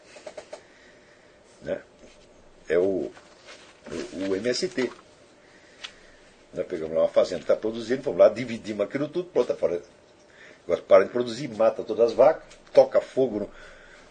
Né? 1.62 1.82
É 2.68 2.78
o, 2.78 3.12
o, 3.90 4.30
o 4.30 4.36
MST. 4.36 4.92
Nós 6.54 6.66
pegamos 6.66 6.96
lá 6.96 7.04
uma 7.04 7.10
fazenda 7.10 7.40
que 7.40 7.44
está 7.44 7.56
produzindo, 7.56 8.04
fomos 8.04 8.20
lá, 8.20 8.30
dividimos 8.30 8.86
aquilo 8.86 9.08
tudo, 9.08 9.30
pronto, 9.30 9.52
agora 9.52 9.82
para 10.88 11.04
de 11.06 11.10
produzir, 11.12 11.48
mata 11.50 11.84
todas 11.84 12.08
as 12.08 12.14
vacas, 12.14 12.44
toca 12.74 13.00
fogo 13.00 13.50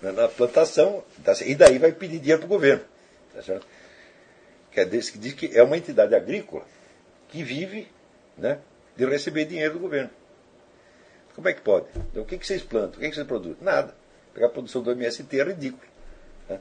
no, 0.01 0.13
na, 0.13 0.29
plantação, 0.29 1.05
tá, 1.25 1.33
e 1.45 1.55
daí 1.55 1.79
vai 1.79 1.93
pedir 1.93 2.19
dinheiro 2.19 2.41
para 2.41 2.47
o 2.47 2.49
governo. 2.49 2.85
Tá 3.35 3.43
certo? 3.43 3.67
Que 4.71 4.85
diz, 4.85 5.13
diz 5.17 5.35
que 5.35 5.57
é 5.57 5.63
uma 5.63 5.77
entidade 5.77 6.15
agrícola 6.15 6.65
que 7.29 7.43
vive 7.43 7.89
né, 8.37 8.59
de 8.97 9.05
receber 9.07 9.45
dinheiro 9.45 9.75
do 9.75 9.81
governo. 9.81 10.11
Como 11.35 11.49
é 11.49 11.53
que 11.53 11.61
pode? 11.61 11.87
Então, 12.11 12.23
o 12.23 12.27
que, 12.27 12.39
que 12.39 12.47
vocês 12.47 12.63
plantam? 12.63 12.99
O 12.99 13.01
que, 13.01 13.09
que 13.09 13.15
vocês 13.15 13.27
produzem? 13.27 13.59
Nada. 13.61 13.95
Pegar 14.33 14.47
a 14.47 14.51
produção 14.51 14.83
do 14.83 14.91
MST 14.91 15.39
é 15.39 15.45
ridículo. 15.45 15.83
Né? 16.49 16.59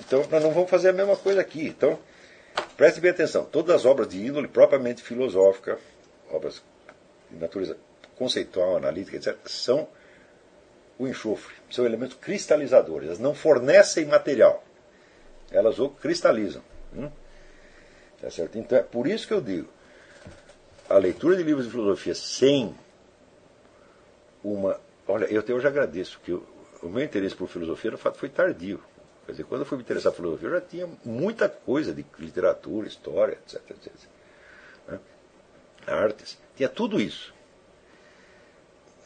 Então, 0.00 0.26
nós 0.30 0.42
não 0.42 0.50
vamos 0.50 0.70
fazer 0.70 0.88
a 0.88 0.92
mesma 0.94 1.16
coisa 1.16 1.40
aqui. 1.40 1.66
Então, 1.66 1.98
preste 2.76 3.00
bem 3.00 3.10
atenção. 3.10 3.44
Todas 3.44 3.76
as 3.76 3.84
obras 3.84 4.08
de 4.08 4.24
índole 4.24 4.48
propriamente 4.48 5.02
filosófica, 5.02 5.78
obras 6.30 6.62
de 7.30 7.38
natureza 7.38 7.76
conceitual, 8.16 8.76
analítica, 8.76 9.16
etc., 9.16 9.36
são 9.46 9.88
o 10.98 11.06
enxofre. 11.06 11.54
São 11.70 11.84
elementos 11.84 12.16
cristalizadores. 12.16 13.08
Elas 13.08 13.18
não 13.18 13.34
fornecem 13.34 14.06
material. 14.06 14.64
Elas 15.50 15.78
o 15.78 15.88
cristalizam. 15.88 16.62
Hum? 16.94 17.10
Tá 18.20 18.30
certo? 18.30 18.58
Então, 18.58 18.78
é 18.78 18.82
por 18.82 19.06
isso 19.06 19.26
que 19.26 19.34
eu 19.34 19.40
digo, 19.40 19.68
a 20.88 20.96
leitura 20.96 21.36
de 21.36 21.42
livros 21.42 21.66
de 21.66 21.70
filosofia 21.70 22.14
sem 22.14 22.74
uma. 24.42 24.80
Olha, 25.06 25.26
eu 25.26 25.40
até 25.40 25.52
hoje 25.52 25.66
agradeço, 25.66 26.18
que 26.24 26.32
o, 26.32 26.44
meu 26.84 27.02
interesse 27.04 27.34
por 27.34 27.48
filosofia, 27.48 27.96
foi 27.96 28.28
tardio. 28.28 28.80
Quer 29.26 29.32
dizer, 29.32 29.44
quando 29.44 29.62
eu 29.62 29.66
fui 29.66 29.76
me 29.76 29.82
interessar 29.82 30.12
por 30.12 30.18
filosofia, 30.18 30.48
eu 30.48 30.54
já 30.54 30.60
tinha 30.60 30.88
muita 31.04 31.48
coisa 31.48 31.92
de 31.92 32.06
literatura, 32.18 32.86
história, 32.86 33.32
etc. 33.32 33.60
etc 33.70 33.92
né? 34.86 35.00
Artes. 35.86 36.38
Tinha 36.56 36.68
tudo 36.68 37.00
isso. 37.00 37.34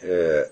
É... 0.02 0.50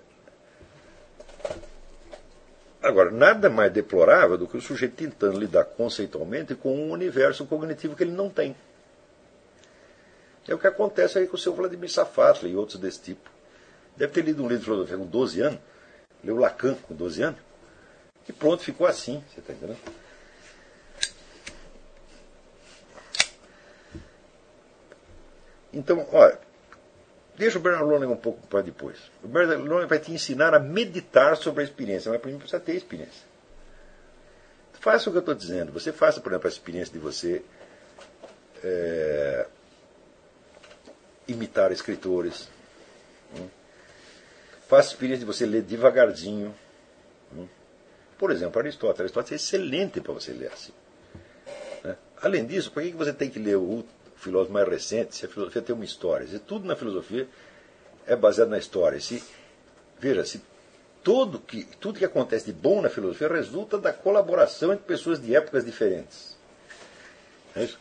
Agora, 2.80 3.10
nada 3.10 3.50
mais 3.50 3.72
deplorável 3.72 4.38
do 4.38 4.46
que 4.46 4.56
o 4.56 4.60
sujeito 4.60 4.96
tentando 4.96 5.38
lidar 5.38 5.64
conceitualmente 5.64 6.54
com 6.54 6.74
um 6.74 6.90
universo 6.90 7.44
cognitivo 7.44 7.94
que 7.94 8.04
ele 8.04 8.12
não 8.12 8.30
tem. 8.30 8.56
É 10.46 10.54
o 10.54 10.58
que 10.58 10.66
acontece 10.66 11.18
aí 11.18 11.26
com 11.26 11.36
o 11.36 11.38
seu 11.38 11.52
Vladimir 11.52 11.90
Safatli 11.90 12.50
e 12.50 12.56
outros 12.56 12.78
desse 12.78 13.02
tipo. 13.02 13.28
Deve 13.96 14.12
ter 14.12 14.22
lido 14.22 14.42
um 14.42 14.48
livro 14.48 14.60
de 14.60 14.64
filosofia 14.64 14.96
com 14.96 15.04
12 15.04 15.40
anos, 15.42 15.60
leu 16.24 16.36
Lacan 16.36 16.74
com 16.74 16.94
12 16.94 17.22
anos, 17.22 17.40
e 18.28 18.32
pronto, 18.32 18.62
ficou 18.62 18.86
assim. 18.86 19.24
Você 19.32 19.40
está 19.40 19.52
entendendo? 19.52 19.78
Então, 25.72 26.06
olha, 26.12 26.38
deixa 27.36 27.58
o 27.58 27.60
Bernard 27.60 27.88
Lonen 27.88 28.08
um 28.08 28.16
pouco 28.16 28.46
para 28.46 28.62
depois. 28.62 28.98
O 29.22 29.28
Bernard 29.28 29.62
Lonen 29.62 29.86
vai 29.86 29.98
te 29.98 30.12
ensinar 30.12 30.54
a 30.54 30.58
meditar 30.58 31.36
sobre 31.36 31.62
a 31.62 31.64
experiência, 31.64 32.10
mas 32.10 32.20
primeiro 32.20 32.40
precisa 32.42 32.60
ter 32.60 32.74
experiência. 32.74 33.26
Faça 34.80 35.08
o 35.08 35.12
que 35.12 35.18
eu 35.18 35.20
estou 35.20 35.34
dizendo. 35.34 35.72
Você 35.72 35.92
faça, 35.92 36.20
por 36.20 36.32
exemplo, 36.32 36.48
a 36.48 36.50
experiência 36.50 36.92
de 36.92 36.98
você 36.98 37.42
é, 38.62 39.46
imitar 41.26 41.72
escritores. 41.72 42.48
Hum? 43.36 43.48
Faça 44.68 44.90
a 44.90 44.92
experiência 44.92 45.20
de 45.20 45.26
você 45.26 45.44
ler 45.46 45.62
devagarzinho. 45.62 46.54
Por 48.18 48.30
exemplo, 48.30 48.60
Aristóteles. 48.60 49.00
Aristóteles 49.00 49.32
é 49.32 49.44
excelente 49.44 50.00
para 50.00 50.12
você 50.12 50.32
ler 50.32 50.52
assim. 50.52 50.72
Né? 51.84 51.96
Além 52.20 52.44
disso, 52.44 52.72
por 52.72 52.82
que 52.82 52.90
você 52.90 53.12
tem 53.12 53.30
que 53.30 53.38
ler 53.38 53.56
o 53.56 53.84
filósofo 54.16 54.52
mais 54.52 54.68
recente 54.68 55.14
se 55.14 55.24
a 55.24 55.28
filosofia 55.28 55.62
tem 55.62 55.74
uma 55.74 55.84
história? 55.84 56.26
Se 56.26 56.38
tudo 56.38 56.66
na 56.66 56.74
filosofia 56.74 57.28
é 58.06 58.16
baseado 58.16 58.48
na 58.48 58.58
história. 58.58 59.00
Se, 59.00 59.22
veja, 60.00 60.24
se 60.24 60.42
tudo 61.02 61.38
que, 61.38 61.64
tudo 61.78 61.98
que 61.98 62.04
acontece 62.04 62.46
de 62.46 62.52
bom 62.52 62.82
na 62.82 62.90
filosofia 62.90 63.28
resulta 63.28 63.78
da 63.78 63.92
colaboração 63.92 64.72
entre 64.72 64.84
pessoas 64.84 65.20
de 65.20 65.34
épocas 65.34 65.64
diferentes. 65.64 66.36
É 67.54 67.64
isso? 67.64 67.78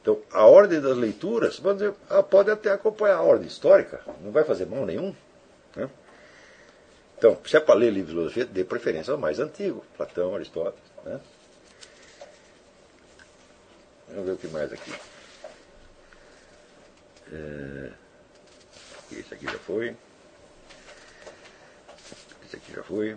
Então, 0.00 0.20
a 0.32 0.44
ordem 0.44 0.80
das 0.80 0.96
leituras, 0.96 1.58
vamos 1.58 1.78
dizer, 1.78 1.94
ah, 2.10 2.22
pode 2.22 2.50
até 2.50 2.70
acompanhar 2.70 3.16
a 3.16 3.22
ordem 3.22 3.46
histórica, 3.46 4.02
não 4.20 4.30
vai 4.30 4.44
fazer 4.44 4.66
mal 4.66 4.84
nenhum. 4.84 5.14
Né? 5.74 5.88
Então, 7.24 7.40
se 7.46 7.56
é 7.56 7.60
para 7.60 7.74
ler 7.74 7.90
livros 7.90 8.08
de 8.08 8.12
filosofia, 8.12 8.44
dê 8.44 8.64
preferência 8.64 9.10
ao 9.10 9.18
mais 9.18 9.40
antigo, 9.40 9.82
Platão, 9.96 10.34
Aristóteles. 10.34 10.84
Né? 11.06 11.18
Vamos 14.08 14.26
ver 14.26 14.32
o 14.32 14.36
que 14.36 14.48
mais 14.48 14.70
aqui. 14.70 14.92
É... 17.32 17.92
Esse 19.10 19.32
aqui 19.32 19.46
já 19.46 19.58
foi. 19.58 19.96
Esse 22.44 22.56
aqui 22.56 22.74
já 22.74 22.82
foi. 22.82 23.16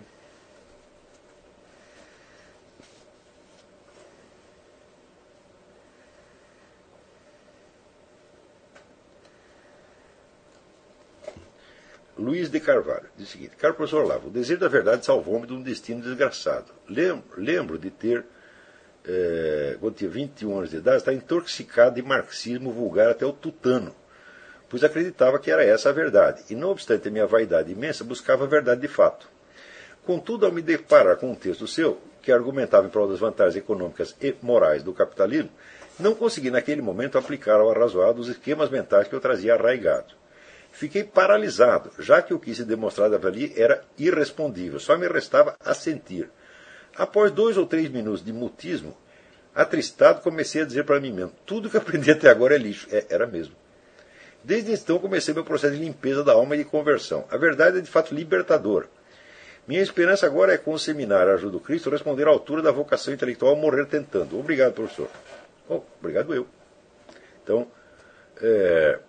Luiz 12.18 12.50
de 12.50 12.58
Carvalho 12.58 13.06
diz 13.16 13.28
o 13.28 13.30
seguinte: 13.30 13.54
Caro 13.56 13.74
professor 13.74 14.04
Olavo, 14.04 14.26
o 14.26 14.30
desejo 14.30 14.58
da 14.58 14.66
verdade 14.66 15.06
salvou-me 15.06 15.46
de 15.46 15.52
um 15.52 15.62
destino 15.62 16.02
desgraçado. 16.02 16.72
Lembro, 16.88 17.78
de 17.78 17.90
ter, 17.90 18.24
é, 19.06 19.76
quando 19.78 19.94
tinha 19.94 20.10
21 20.10 20.58
anos 20.58 20.70
de 20.70 20.78
idade, 20.78 20.96
estar 20.96 21.12
intoxicado 21.12 21.94
de 21.94 22.02
marxismo 22.02 22.72
vulgar 22.72 23.08
até 23.08 23.24
o 23.24 23.32
tutano, 23.32 23.94
pois 24.68 24.82
acreditava 24.82 25.38
que 25.38 25.48
era 25.48 25.64
essa 25.64 25.90
a 25.90 25.92
verdade, 25.92 26.42
e 26.50 26.56
não 26.56 26.70
obstante 26.70 27.06
a 27.06 27.10
minha 27.10 27.26
vaidade 27.26 27.70
imensa, 27.70 28.02
buscava 28.02 28.44
a 28.44 28.48
verdade 28.48 28.80
de 28.80 28.88
fato. 28.88 29.28
Contudo, 30.04 30.44
ao 30.44 30.50
me 30.50 30.60
deparar 30.60 31.18
com 31.18 31.30
um 31.30 31.36
texto 31.36 31.68
seu, 31.68 32.00
que 32.20 32.32
argumentava 32.32 32.88
em 32.88 32.90
prol 32.90 33.08
das 33.08 33.20
vantagens 33.20 33.54
econômicas 33.54 34.16
e 34.20 34.34
morais 34.42 34.82
do 34.82 34.92
capitalismo, 34.92 35.50
não 36.00 36.16
consegui 36.16 36.50
naquele 36.50 36.82
momento 36.82 37.16
aplicar 37.16 37.60
ao 37.60 37.70
arrazoado 37.70 38.20
os 38.20 38.28
esquemas 38.28 38.70
mentais 38.70 39.06
que 39.06 39.14
eu 39.14 39.20
trazia 39.20 39.54
arraigados. 39.54 40.17
Fiquei 40.78 41.02
paralisado, 41.02 41.90
já 41.98 42.22
que 42.22 42.32
o 42.32 42.38
que 42.38 42.54
se 42.54 42.64
demonstrava 42.64 43.26
ali 43.26 43.52
era 43.56 43.82
irrespondível, 43.98 44.78
só 44.78 44.96
me 44.96 45.08
restava 45.08 45.56
assentir. 45.58 46.30
Após 46.96 47.32
dois 47.32 47.56
ou 47.56 47.66
três 47.66 47.90
minutos 47.90 48.24
de 48.24 48.32
mutismo, 48.32 48.96
atristado, 49.52 50.20
comecei 50.20 50.62
a 50.62 50.64
dizer 50.64 50.84
para 50.84 51.00
mim 51.00 51.10
mesmo: 51.10 51.32
tudo 51.44 51.68
que 51.68 51.76
aprendi 51.76 52.12
até 52.14 52.30
agora 52.30 52.54
é 52.54 52.58
lixo. 52.58 52.86
É, 52.92 53.06
era 53.10 53.26
mesmo. 53.26 53.56
Desde 54.44 54.72
então 54.72 55.00
comecei 55.00 55.34
meu 55.34 55.42
processo 55.42 55.74
de 55.74 55.82
limpeza 55.82 56.22
da 56.22 56.34
alma 56.34 56.54
e 56.54 56.58
de 56.58 56.64
conversão. 56.64 57.24
A 57.28 57.36
verdade 57.36 57.78
é 57.78 57.80
de 57.80 57.90
fato 57.90 58.14
libertadora. 58.14 58.86
Minha 59.66 59.82
esperança 59.82 60.26
agora 60.26 60.54
é 60.54 60.58
com 60.58 60.72
o 60.72 60.78
seminário 60.78 61.32
Ajuda 61.32 61.56
o 61.56 61.60
Cristo 61.60 61.90
responder 61.90 62.28
à 62.28 62.30
altura 62.30 62.62
da 62.62 62.70
vocação 62.70 63.12
intelectual 63.12 63.56
morrer 63.56 63.86
tentando. 63.86 64.38
Obrigado, 64.38 64.74
professor. 64.74 65.08
Oh, 65.68 65.80
obrigado 65.98 66.32
eu. 66.32 66.46
Então, 67.42 67.66
é, 68.40 69.00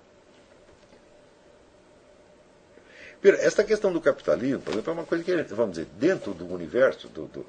esta 3.23 3.63
questão 3.63 3.91
do 3.91 3.99
capitalismo, 3.99 4.61
por 4.61 4.71
exemplo, 4.71 4.91
é 4.91 4.93
uma 4.93 5.05
coisa 5.05 5.23
que, 5.23 5.35
vamos 5.53 5.71
dizer, 5.71 5.87
dentro 5.97 6.33
do 6.33 6.45
universo 6.53 7.09
do, 7.09 7.25
do, 7.25 7.45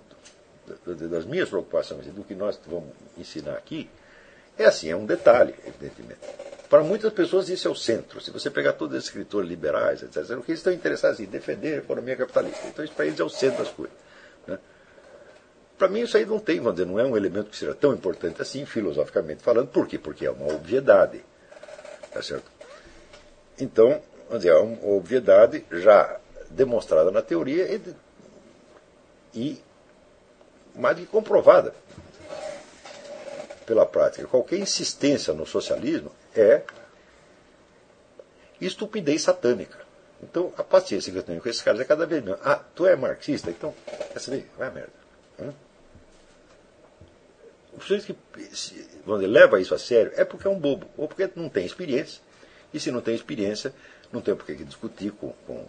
do, 0.85 1.09
das 1.09 1.25
minhas 1.25 1.49
preocupações 1.49 2.07
e 2.07 2.11
do 2.11 2.25
que 2.25 2.35
nós 2.35 2.59
vamos 2.67 2.91
ensinar 3.17 3.55
aqui, 3.55 3.89
é 4.59 4.67
assim, 4.67 4.91
é 4.91 4.97
um 4.97 5.07
detalhe, 5.07 5.55
evidentemente. 5.67 6.21
Para 6.69 6.83
muitas 6.83 7.13
pessoas 7.13 7.49
isso 7.49 7.67
é 7.67 7.71
o 7.71 7.75
centro. 7.75 8.21
Se 8.21 8.31
você 8.31 8.51
pegar 8.51 8.75
todos 8.75 8.97
os 8.97 9.05
escritores 9.05 9.49
liberais, 9.49 10.03
etc., 10.03 10.39
o 10.39 10.43
que 10.43 10.53
eles 10.53 10.61
estão 10.61 10.73
interessados 10.73 11.19
em 11.19 11.25
defender 11.25 11.75
a 11.75 11.79
economia 11.79 12.15
capitalista. 12.17 12.67
Então 12.69 12.85
isso 12.85 12.95
para 12.95 13.07
eles 13.07 13.19
é 13.19 13.25
o 13.25 13.29
centro 13.29 13.65
das 13.65 13.73
coisas. 13.73 13.97
Né? 14.47 14.59
Para 15.79 15.89
mim 15.89 16.03
isso 16.03 16.17
aí 16.17 16.27
não 16.27 16.39
tem, 16.39 16.59
vamos 16.59 16.75
dizer, 16.75 16.87
não 16.87 17.01
é 17.01 17.05
um 17.05 17.17
elemento 17.17 17.51
que 17.51 17.57
seja 17.57 17.75
tão 17.75 17.93
importante 17.93 18.43
assim, 18.43 18.65
filosoficamente 18.67 19.43
falando. 19.43 19.69
Por 19.69 19.89
quê? 19.89 19.99
Porque 19.99 20.27
é 20.27 20.31
uma 20.31 20.53
obviedade. 20.53 21.25
Tá 22.13 22.23
certo? 22.23 22.51
Então, 23.59 24.01
dizer, 24.39 24.51
é 24.51 24.59
uma 24.59 24.87
obviedade 24.87 25.65
já 25.71 26.19
demonstrada 26.51 27.11
na 27.11 27.23
teoria 27.23 27.73
e, 27.75 27.95
e 29.35 29.63
mais 30.75 30.97
do 30.97 31.03
que 31.03 31.09
comprovada 31.09 31.75
pela 33.67 33.87
prática. 33.87 34.27
Qualquer 34.27 34.59
insistência 34.59 35.33
no 35.33 35.47
socialismo 35.47 36.11
é 36.35 36.63
estupidez 38.61 39.23
satânica. 39.23 39.79
Então, 40.23 40.53
a 40.57 40.63
paciência 40.63 41.11
que 41.11 41.19
eu 41.19 41.23
tenho 41.23 41.41
com 41.41 41.49
esses 41.49 41.63
caras 41.63 41.81
é 41.81 41.85
cada 41.85 42.05
vez 42.05 42.23
menos. 42.23 42.41
Ah, 42.45 42.63
tu 42.75 42.87
é 42.87 42.95
marxista? 42.95 43.51
Então, 43.51 43.75
essa 44.15 44.31
daí, 44.31 44.45
vai 44.59 44.69
a 44.69 44.71
merda. 44.71 44.93
Hum? 45.39 45.53
O 47.73 47.81
sujeito 47.81 48.07
que 48.07 48.49
dizer, 48.49 49.27
leva 49.27 49.61
isso 49.61 49.75
a 49.75 49.79
sério 49.79 50.13
é 50.17 50.25
porque 50.25 50.47
é 50.47 50.51
um 50.51 50.59
bobo, 50.59 50.87
ou 50.97 51.09
porque 51.09 51.31
não 51.35 51.49
tem 51.49 51.65
experiência. 51.65 52.21
E 52.75 52.79
se 52.79 52.91
não 52.91 53.01
tem 53.01 53.15
experiência, 53.15 53.73
não 54.13 54.21
tem 54.21 54.35
por 54.35 54.45
que 54.45 54.55
discutir 54.65 55.13
com, 55.13 55.33
com 55.47 55.67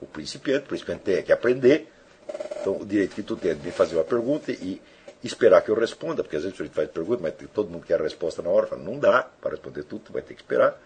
o 0.00 0.06
principiante, 0.06 0.64
o 0.64 0.68
principiante 0.68 1.02
tem 1.02 1.22
que 1.22 1.32
aprender. 1.32 1.88
Então, 2.60 2.80
o 2.80 2.86
direito 2.86 3.14
que 3.14 3.22
tu 3.22 3.36
tem 3.36 3.50
é 3.50 3.54
de 3.54 3.64
me 3.64 3.72
fazer 3.72 3.96
uma 3.96 4.04
pergunta 4.04 4.52
e 4.52 4.80
esperar 5.22 5.62
que 5.62 5.70
eu 5.70 5.74
responda, 5.74 6.22
porque 6.22 6.36
às 6.36 6.42
vezes 6.42 6.60
a 6.60 6.64
gente 6.64 6.74
faz 6.74 6.88
pergunta, 6.90 7.22
mas 7.22 7.34
todo 7.52 7.70
mundo 7.70 7.86
quer 7.86 8.00
a 8.00 8.02
resposta 8.02 8.42
na 8.42 8.48
hora, 8.48 8.66
fala, 8.66 8.82
não 8.82 8.98
dá 8.98 9.28
para 9.40 9.52
responder 9.52 9.84
tudo, 9.84 10.02
tu 10.06 10.12
vai 10.12 10.22
ter 10.22 10.34
que 10.34 10.40
esperar. 10.40 10.80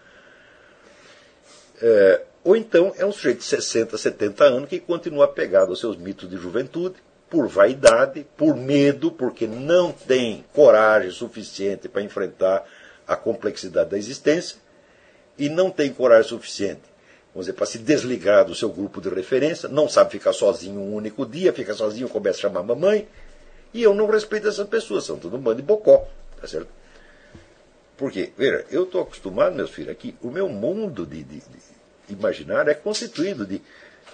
É, 1.81 2.21
ou 2.43 2.55
então 2.55 2.93
é 2.97 3.05
um 3.05 3.11
sujeito 3.11 3.39
de 3.39 3.45
60, 3.45 3.97
70 3.97 4.43
anos 4.43 4.69
que 4.69 4.79
continua 4.79 5.25
apegado 5.25 5.69
aos 5.69 5.79
seus 5.79 5.95
mitos 5.95 6.29
de 6.29 6.37
juventude, 6.37 6.95
por 7.29 7.47
vaidade, 7.47 8.25
por 8.37 8.55
medo, 8.55 9.11
porque 9.11 9.45
não 9.45 9.91
tem 9.91 10.45
coragem 10.53 11.11
suficiente 11.11 11.89
para 11.89 12.01
enfrentar 12.01 12.63
a 13.05 13.15
complexidade 13.15 13.89
da 13.89 13.97
existência 13.97 14.57
e 15.37 15.49
não 15.49 15.69
tem 15.69 15.91
coragem 15.93 16.29
suficiente, 16.29 16.81
vamos 17.33 17.45
dizer, 17.45 17.53
para 17.53 17.65
se 17.65 17.77
desligar 17.77 18.45
do 18.45 18.55
seu 18.55 18.69
grupo 18.69 18.99
de 18.99 19.09
referência, 19.09 19.69
não 19.69 19.87
sabe 19.87 20.11
ficar 20.11 20.33
sozinho 20.33 20.79
um 20.79 20.95
único 20.95 21.25
dia, 21.25 21.53
fica 21.53 21.73
sozinho, 21.73 22.09
começa 22.09 22.39
a 22.39 22.41
chamar 22.41 22.63
mamãe, 22.63 23.07
e 23.73 23.83
eu 23.83 23.93
não 23.93 24.07
respeito 24.07 24.47
essas 24.47 24.67
pessoas, 24.67 25.05
são 25.05 25.17
tudo 25.17 25.37
um 25.37 25.39
bando 25.39 25.57
de 25.57 25.63
bocó, 25.63 26.07
tá 26.39 26.47
certo? 26.47 26.69
Porque, 27.97 28.31
veja, 28.37 28.65
eu 28.69 28.83
estou 28.83 29.01
acostumado, 29.01 29.55
meus 29.55 29.71
filhos, 29.71 29.91
aqui, 29.91 30.15
o 30.21 30.29
meu 30.29 30.47
mundo 30.47 31.05
de, 31.05 31.23
de, 31.23 31.39
de 31.39 32.13
imaginário 32.13 32.69
é 32.69 32.75
constituído 32.75 33.45
de, 33.45 33.61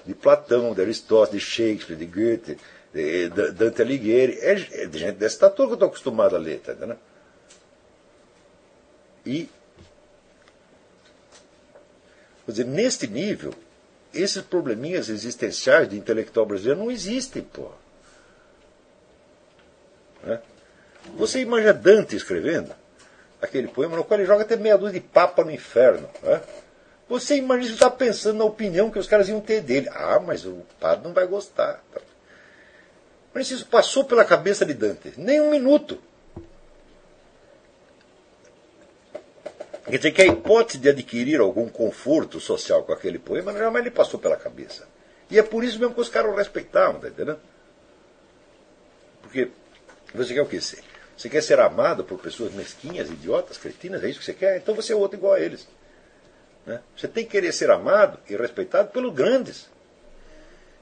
de 0.06 0.14
Platão, 0.14 0.74
de 0.74 0.82
Aristóteles, 0.82 1.44
de 1.44 1.50
Shakespeare, 1.50 1.98
de 1.98 2.06
Goethe, 2.06 2.58
de 2.94 3.30
Dante 3.30 3.82
Alighieri, 3.82 4.38
é, 4.40 4.84
é 4.84 4.86
de 4.86 5.00
gente 5.00 5.16
dessa 5.16 5.36
estatura 5.36 5.68
que 5.68 5.74
eu 5.74 5.76
estou 5.76 5.88
acostumado 5.88 6.36
a 6.36 6.40
ler, 6.40 6.60
tá 6.60 6.74
entendendo? 6.74 7.00
E, 9.26 9.50
quer 12.46 12.52
dizer, 12.52 12.66
neste 12.66 13.08
nível, 13.08 13.54
esses 14.14 14.42
probleminhas 14.42 15.10
existenciais 15.10 15.90
de 15.90 15.98
intelectual 15.98 16.46
brasileiro 16.46 16.80
não 16.80 16.92
existem, 16.92 17.42
pô. 17.42 17.70
Né? 20.24 20.40
Você 21.16 21.40
imagina 21.40 21.74
Dante 21.74 22.16
escrevendo 22.16 22.74
aquele 23.42 23.68
poema 23.68 23.98
no 23.98 24.04
qual 24.04 24.20
ele 24.20 24.28
joga 24.28 24.44
até 24.44 24.56
meia 24.56 24.78
dúzia 24.78 25.00
de 25.00 25.06
papa 25.06 25.44
no 25.44 25.52
inferno. 25.52 26.10
Né? 26.22 26.42
Você 27.10 27.36
imagina 27.36 27.68
que 27.68 27.74
está 27.74 27.92
pensando 27.92 28.38
na 28.38 28.46
opinião 28.46 28.90
que 28.90 28.98
os 28.98 29.08
caras 29.08 29.28
iam 29.28 29.42
ter 29.42 29.62
dele. 29.62 29.90
Ah, 29.92 30.20
mas 30.20 30.46
o 30.46 30.66
padre 30.80 31.04
não 31.06 31.14
vai 31.14 31.28
gostar. 31.28 31.84
Mas 33.34 33.52
isso 33.52 33.66
passou 33.66 34.06
pela 34.06 34.24
cabeça 34.24 34.66
de 34.66 34.74
Dante. 34.74 35.14
Nem 35.18 35.42
um 35.42 35.52
minuto. 35.52 36.00
Quer 39.86 39.98
dizer 39.98 40.12
que 40.12 40.22
a 40.22 40.26
hipótese 40.26 40.78
de 40.78 40.90
adquirir 40.90 41.40
algum 41.40 41.68
conforto 41.68 42.40
social 42.40 42.84
com 42.84 42.94
aquele 42.94 43.20
poema 43.20 43.52
jamais 43.52 43.84
lhe 43.84 43.92
passou 43.92 44.20
pela 44.20 44.38
cabeça. 44.38 44.88
E 45.30 45.38
é 45.38 45.44
por 45.44 45.64
isso 45.64 45.80
mesmo 45.80 45.94
que 45.94 46.02
os 46.02 46.10
caras 46.10 46.32
o 46.32 46.36
respeitavam, 46.36 47.02
tá 47.02 47.10
entendendo? 47.10 47.40
Porque 49.22 49.50
você 50.14 50.34
quer 50.34 50.42
o 50.42 50.46
quê? 50.46 50.60
Você 50.62 51.30
quer 51.30 51.42
ser 51.42 51.60
amado 51.60 52.04
por 52.04 52.20
pessoas 52.20 52.54
mesquinhas, 52.54 53.10
idiotas, 53.10 53.58
cretinas? 53.58 54.04
É 54.04 54.10
isso 54.10 54.20
que 54.20 54.26
você 54.26 54.34
quer? 54.34 54.58
Então 54.58 54.74
você 54.74 54.94
é 54.94 54.96
outro 54.96 55.18
igual 55.18 55.34
a 55.34 55.40
eles. 55.40 55.68
Né? 56.66 56.82
Você 56.96 57.08
tem 57.08 57.26
que 57.26 57.32
querer 57.32 57.52
ser 57.52 57.70
amado 57.70 58.20
e 58.30 58.36
respeitado 58.36 58.90
pelos 58.92 59.14
grandes. 59.14 59.70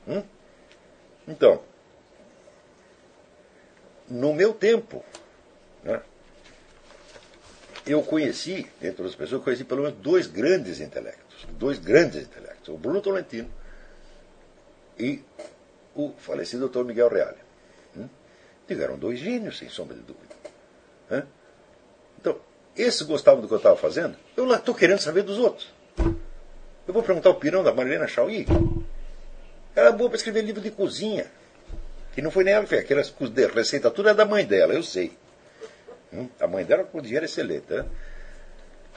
Hum? 0.07 0.23
Então, 1.27 1.61
no 4.07 4.33
meu 4.33 4.53
tempo, 4.53 5.03
né, 5.83 6.01
eu 7.85 8.01
conheci, 8.03 8.67
entre 8.81 9.01
outras 9.01 9.15
pessoas, 9.15 9.43
conheci 9.43 9.63
pelo 9.63 9.83
menos 9.83 9.97
dois 9.99 10.27
grandes 10.27 10.79
intelectos. 10.79 11.47
Dois 11.53 11.79
grandes 11.79 12.23
intelectos. 12.23 12.69
O 12.69 12.77
Bruno 12.77 13.01
Tolentino 13.01 13.49
e 14.99 15.23
o 15.95 16.11
falecido 16.17 16.69
Dr. 16.69 16.83
Miguel 16.83 17.09
Reale. 17.09 17.37
Hum? 17.97 18.07
Tiveram 18.67 18.97
dois 18.97 19.19
gênios, 19.19 19.57
sem 19.57 19.69
sombra 19.69 19.95
de 19.95 20.03
dúvida. 20.03 20.35
Então, 22.19 22.39
esses 22.77 23.01
gostavam 23.01 23.41
do 23.41 23.47
que 23.47 23.53
eu 23.53 23.57
estava 23.57 23.75
fazendo, 23.75 24.15
eu 24.37 24.45
lá 24.45 24.57
estou 24.57 24.73
querendo 24.73 24.99
saber 24.99 25.23
dos 25.23 25.37
outros. 25.37 25.73
Eu 26.87 26.93
vou 26.93 27.03
perguntar 27.03 27.29
o 27.29 27.35
pirão 27.35 27.63
da 27.63 27.73
Marilena 27.73 28.07
Chauí. 28.07 28.45
Ela 29.75 29.89
é 29.89 29.91
boa 29.91 30.09
para 30.09 30.17
escrever 30.17 30.43
livro 30.43 30.61
de 30.61 30.71
cozinha. 30.71 31.25
Que 32.13 32.21
não 32.21 32.31
foi 32.31 32.43
nem 32.43 32.53
ela 32.53 32.63
que 32.63 32.69
fez, 32.69 32.83
aquelas 32.83 33.13
receita 33.53 33.89
tudo 33.89 34.09
é 34.09 34.13
da 34.13 34.25
mãe 34.25 34.45
dela, 34.45 34.73
eu 34.73 34.83
sei. 34.83 35.17
Hum? 36.13 36.29
A 36.39 36.47
mãe 36.47 36.65
dela 36.65 36.83
cozinha 36.83 37.17
era 37.17 37.25
excelente. 37.25 37.71
Né? 37.71 37.85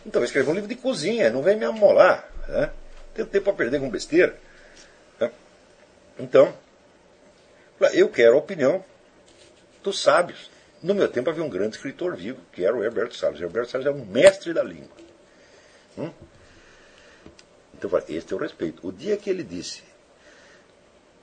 Então, 0.07 0.23
eu 0.23 0.51
um 0.51 0.55
livro 0.55 0.68
de 0.68 0.75
cozinha, 0.75 1.31
não 1.31 1.43
vem 1.43 1.57
me 1.57 1.65
amolar. 1.65 2.28
Né? 2.49 2.70
Tenho 3.15 3.28
tempo 3.28 3.44
para 3.44 3.55
perder 3.55 3.81
com 3.81 3.89
besteira. 3.89 4.36
Né? 5.20 5.31
Então, 6.18 6.55
eu 7.93 8.09
quero 8.09 8.34
a 8.34 8.39
opinião 8.39 8.84
dos 9.83 10.01
sábios. 10.01 10.51
No 10.83 10.94
meu 10.94 11.09
tempo 11.09 11.31
havia 11.31 11.43
um 11.43 11.49
grande 11.49 11.76
escritor 11.76 12.15
vivo, 12.15 12.41
que 12.52 12.65
era 12.65 12.76
o 12.76 12.84
Herberto 12.84 13.17
Salles. 13.17 13.41
Herberto 13.41 13.70
Salles 13.70 13.86
é 13.86 13.91
um 13.91 14.05
mestre 14.05 14.52
da 14.52 14.62
língua. 14.62 14.97
Hum? 15.97 16.12
Então, 17.73 17.91
este 18.09 18.33
é 18.33 18.36
o 18.36 18.39
respeito. 18.39 18.86
O 18.86 18.93
dia 18.93 19.17
que 19.17 19.31
ele 19.31 19.43
disse, 19.43 19.83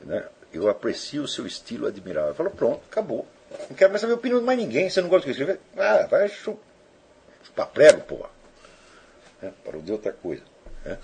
né, 0.02 0.28
eu 0.54 0.70
aprecio 0.70 1.24
o 1.24 1.28
seu 1.28 1.46
estilo 1.46 1.88
admirável, 1.88 2.34
falou, 2.34 2.52
pronto, 2.52 2.82
acabou. 2.90 3.28
Não 3.70 3.76
quero 3.76 3.92
mais 3.92 4.02
saber 4.02 4.14
a 4.14 4.16
opinião 4.16 4.40
de 4.40 4.46
mais 4.46 4.58
ninguém. 4.58 4.90
Você 4.90 5.02
não 5.02 5.10
gosta 5.10 5.26
de 5.26 5.32
escrever? 5.32 5.60
Ah, 5.78 6.08
vai 6.10 6.30
chupar 6.30 7.68
prego, 7.74 8.02
porra. 8.02 8.30
É, 9.42 9.50
parou 9.66 9.82
de 9.82 9.92
outra 9.92 10.14
coisa. 10.14 10.44
Né? 10.86 10.98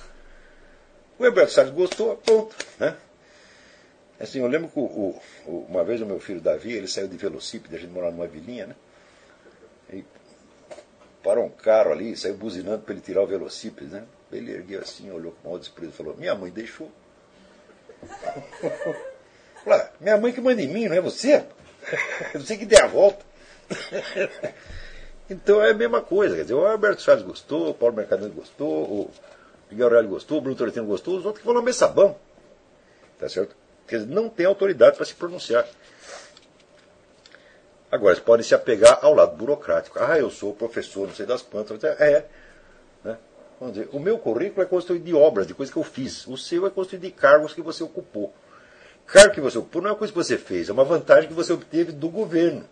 O 1.19 1.25
Herberto 1.25 1.51
Salles 1.51 1.73
gostou, 1.73 2.15
pronto. 2.17 2.55
Né? 2.79 2.95
Assim, 4.19 4.39
eu 4.39 4.47
lembro 4.47 4.69
que 4.69 4.79
o, 4.79 4.83
o, 5.45 5.65
uma 5.69 5.83
vez 5.83 6.01
o 6.01 6.05
meu 6.05 6.19
filho 6.19 6.41
Davi, 6.41 6.73
ele 6.73 6.87
saiu 6.87 7.07
de 7.07 7.17
velocípede, 7.17 7.75
a 7.75 7.79
gente 7.79 7.91
morava 7.91 8.15
numa 8.15 8.27
vilinha, 8.27 8.67
né? 8.67 8.75
E 9.91 10.03
parou 11.23 11.45
um 11.45 11.49
carro 11.49 11.91
ali, 11.91 12.15
saiu 12.15 12.35
buzinando 12.35 12.83
para 12.83 12.93
ele 12.93 13.01
tirar 13.01 13.21
o 13.21 13.27
velocípede, 13.27 13.91
né? 13.91 14.05
Ele 14.31 14.51
ergueu 14.51 14.81
assim, 14.81 15.11
olhou 15.11 15.31
com 15.33 15.47
maior 15.47 15.59
desprezo 15.59 15.91
e 15.91 15.95
falou, 15.95 16.15
minha 16.17 16.33
mãe 16.35 16.51
deixou. 16.51 16.91
Falei, 19.63 19.79
ah, 19.81 19.91
minha 19.99 20.17
mãe 20.17 20.31
que 20.31 20.41
manda 20.41 20.61
em 20.61 20.67
mim, 20.67 20.87
não 20.87 20.95
é 20.95 21.01
você? 21.01 21.45
Você 22.33 22.57
que 22.57 22.65
dê 22.65 22.79
a 22.81 22.87
volta. 22.87 23.25
então 25.29 25.61
é 25.61 25.71
a 25.71 25.73
mesma 25.73 26.01
coisa. 26.01 26.35
Quer 26.35 26.43
dizer, 26.43 26.53
o 26.53 26.65
Alberto 26.65 27.01
Chaves 27.01 27.23
gostou, 27.23 27.69
o 27.69 27.73
Paulo 27.73 27.95
Mercadante 27.95 28.35
gostou, 28.35 28.83
o 28.83 29.11
Miguel 29.69 29.87
Aurélio 29.87 30.09
gostou, 30.09 30.37
o 30.37 30.41
Bruno 30.41 30.57
Torretino 30.57 30.85
gostou, 30.85 31.17
os 31.17 31.25
outros 31.25 31.41
que 31.41 31.47
falam 31.47 31.67
é 31.67 31.73
sabão. 31.73 32.15
Tá 33.19 33.27
certo? 33.27 33.55
Quer 33.87 33.99
dizer, 33.99 34.13
não 34.13 34.29
tem 34.29 34.45
autoridade 34.45 34.97
para 34.97 35.05
se 35.05 35.15
pronunciar. 35.15 35.65
Agora, 37.89 38.13
eles 38.13 38.23
podem 38.23 38.43
se 38.43 38.53
apegar 38.53 38.99
ao 39.01 39.13
lado 39.13 39.35
burocrático. 39.37 39.97
Ah, 39.99 40.19
eu 40.19 40.29
sou 40.29 40.53
professor, 40.53 41.07
não 41.07 41.15
sei 41.15 41.25
das 41.25 41.41
quantas. 41.41 41.81
É. 41.83 42.25
Né? 43.03 43.17
Vamos 43.59 43.75
dizer, 43.75 43.89
o 43.93 43.99
meu 43.99 44.19
currículo 44.19 44.61
é 44.61 44.65
constituído 44.65 45.05
de 45.05 45.13
obras, 45.13 45.47
de 45.47 45.53
coisas 45.53 45.71
que 45.71 45.79
eu 45.79 45.83
fiz. 45.83 46.27
O 46.27 46.37
seu 46.37 46.67
é 46.67 46.69
constituído 46.69 47.05
de 47.05 47.13
cargos 47.13 47.53
que 47.53 47.61
você 47.61 47.83
ocupou. 47.83 48.33
Cargo 49.07 49.33
que 49.33 49.41
você 49.41 49.57
ocupou 49.57 49.81
não 49.81 49.89
é 49.89 49.93
uma 49.93 49.97
coisa 49.97 50.11
que 50.11 50.19
você 50.19 50.37
fez, 50.37 50.67
é 50.67 50.73
uma 50.73 50.83
vantagem 50.83 51.29
que 51.29 51.33
você 51.33 51.53
obteve 51.53 51.93
do 51.93 52.09
governo. 52.09 52.67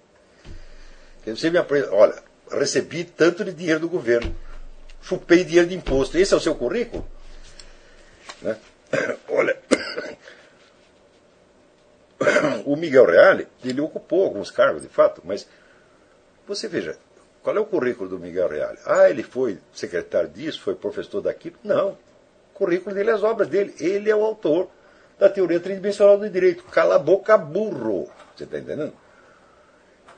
Você 1.25 1.49
me 1.49 1.57
aprende, 1.57 1.87
olha, 1.87 2.21
recebi 2.51 3.05
tanto 3.05 3.43
de 3.43 3.53
dinheiro 3.53 3.79
do 3.79 3.89
governo, 3.89 4.35
chupei 5.01 5.43
dinheiro 5.43 5.69
de 5.69 5.75
imposto. 5.75 6.17
Esse 6.17 6.33
é 6.33 6.37
o 6.37 6.41
seu 6.41 6.53
currículo? 6.53 7.07
Né? 8.41 8.57
Olha, 9.29 9.57
o 12.65 12.75
Miguel 12.75 13.05
Reale, 13.05 13.47
ele 13.63 13.81
ocupou 13.81 14.25
alguns 14.25 14.51
cargos, 14.51 14.83
de 14.83 14.89
fato, 14.89 15.21
mas 15.25 15.47
você 16.47 16.67
veja, 16.67 16.97
qual 17.41 17.55
é 17.55 17.59
o 17.59 17.65
currículo 17.65 18.09
do 18.09 18.19
Miguel 18.19 18.49
Reale? 18.49 18.77
Ah, 18.85 19.09
ele 19.09 19.23
foi 19.23 19.57
secretário 19.73 20.29
disso, 20.29 20.61
foi 20.61 20.75
professor 20.75 21.21
daquilo? 21.21 21.55
Não. 21.63 21.91
O 21.91 21.97
currículo 22.53 22.93
dele 22.93 23.09
é 23.09 23.13
as 23.13 23.23
obras 23.23 23.47
dele. 23.47 23.73
Ele 23.79 24.09
é 24.09 24.15
o 24.15 24.23
autor 24.23 24.69
da 25.17 25.29
teoria 25.29 25.59
tridimensional 25.59 26.17
do 26.17 26.29
direito. 26.29 26.63
Cala 26.63 26.95
a 26.95 26.99
boca, 26.99 27.37
burro. 27.37 28.09
Você 28.35 28.43
está 28.43 28.57
entendendo? 28.57 28.93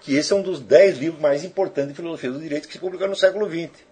Que 0.02 0.16
esse 0.16 0.34
é 0.34 0.36
um 0.36 0.42
dos 0.42 0.60
dez 0.60 0.98
livros 0.98 1.22
mais 1.22 1.44
importantes 1.44 1.90
de 1.90 1.96
filosofia 1.96 2.32
do 2.32 2.40
direito 2.40 2.68
que 2.68 2.74
se 2.74 2.80
publicaram 2.80 3.12
no 3.12 3.16
século 3.16 3.50
XX. 3.50 3.86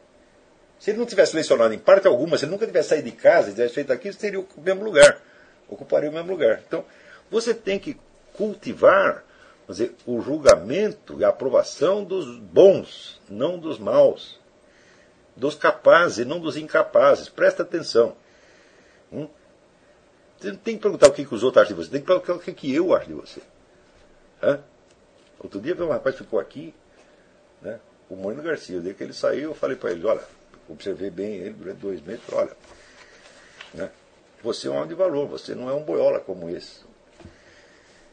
Se 0.80 0.92
ele 0.92 1.00
não 1.00 1.06
tivesse 1.06 1.36
lecionado 1.36 1.74
em 1.74 1.80
parte 1.80 2.08
alguma, 2.08 2.38
se 2.38 2.46
ele 2.46 2.52
nunca 2.52 2.66
tivesse 2.66 2.90
saído 2.90 3.10
de 3.10 3.16
casa 3.16 3.50
e 3.50 3.54
tivesse 3.54 3.74
feito 3.74 3.92
aquilo, 3.92 4.14
seria 4.14 4.40
o 4.40 4.48
mesmo 4.58 4.84
lugar. 4.84 5.20
Ocuparia 5.70 6.10
o 6.10 6.14
mesmo 6.14 6.32
lugar. 6.32 6.62
Então, 6.68 6.86
você 7.32 7.54
tem 7.54 7.80
que 7.80 7.98
cultivar 8.34 9.24
dizer, 9.68 9.96
o 10.06 10.22
julgamento 10.22 11.20
e 11.20 11.26
a 11.26 11.30
aprovação 11.30 12.04
dos 12.04 12.38
bons, 12.38 13.20
não 13.30 13.58
dos 13.58 13.80
maus. 13.80 14.40
Dos 15.36 15.56
capazes 15.56 16.26
não 16.26 16.40
dos 16.40 16.56
incapazes. 16.56 17.30
Presta 17.30 17.64
atenção. 17.64 18.16
Hum? 19.12 19.28
Você 20.46 20.52
não 20.52 20.60
tem 20.60 20.76
que 20.76 20.84
perguntar 20.84 21.08
o 21.08 21.12
que, 21.12 21.26
que 21.26 21.34
os 21.34 21.42
outros 21.42 21.64
acham 21.64 21.76
de 21.76 21.84
você, 21.84 21.90
tem 21.90 22.02
que 22.02 22.06
perguntar 22.06 22.34
o 22.34 22.40
que, 22.40 22.54
que 22.54 22.72
eu 22.72 22.96
acho 22.96 23.08
de 23.08 23.14
você. 23.16 23.42
Hã? 24.44 24.60
Outro 25.40 25.60
dia 25.60 25.76
um 25.84 25.90
rapaz 25.90 26.16
ficou 26.16 26.40
aqui, 26.40 26.72
né, 27.64 27.80
o 28.08 28.16
Mônio 28.16 28.44
Garcia, 28.44 28.80
desde 28.80 28.94
que 28.94 29.04
ele 29.04 29.14
saiu, 29.14 29.50
eu 29.50 29.56
falei 29.56 29.76
para 29.76 29.90
ele, 29.90 30.06
olha, 30.06 30.22
observei 30.70 31.10
bem 31.10 31.34
ele 31.38 31.54
durante 31.54 31.80
dois 31.80 32.00
meses, 32.00 32.22
falei, 32.26 32.42
olha, 32.42 32.58
né, 33.74 33.92
você 34.44 34.68
é 34.68 34.70
um 34.70 34.76
homem 34.76 34.90
de 34.90 34.94
valor, 34.94 35.28
você 35.28 35.56
não 35.56 35.68
é 35.68 35.74
um 35.74 35.82
boiola 35.82 36.20
como 36.20 36.48
esse. 36.48 36.84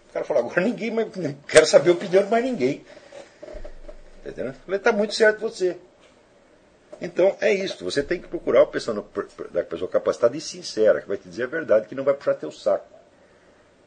O 0.08 0.12
cara 0.14 0.24
falou, 0.24 0.44
agora 0.44 0.62
ninguém 0.62 0.90
mais, 0.90 1.08
quero 1.46 1.66
saber 1.66 1.90
a 1.90 1.92
opinião 1.92 2.24
de 2.24 2.30
mais 2.30 2.42
ninguém. 2.42 2.82
Tá 4.24 4.30
entendendo? 4.30 4.54
Eu 4.54 4.60
falei, 4.64 4.78
está 4.78 4.90
muito 4.90 5.14
certo 5.14 5.38
você. 5.40 5.76
Então 7.04 7.36
é 7.40 7.52
isso, 7.52 7.84
você 7.84 8.00
tem 8.00 8.20
que 8.20 8.28
procurar 8.28 8.62
a 8.62 8.66
pessoa, 8.66 9.04
da 9.50 9.64
pessoa 9.64 9.90
capacitada 9.90 10.36
e 10.36 10.40
sincera, 10.40 11.02
que 11.02 11.08
vai 11.08 11.16
te 11.16 11.28
dizer 11.28 11.42
a 11.42 11.46
verdade, 11.48 11.88
que 11.88 11.96
não 11.96 12.04
vai 12.04 12.14
puxar 12.14 12.34
teu 12.34 12.52
saco. 12.52 12.86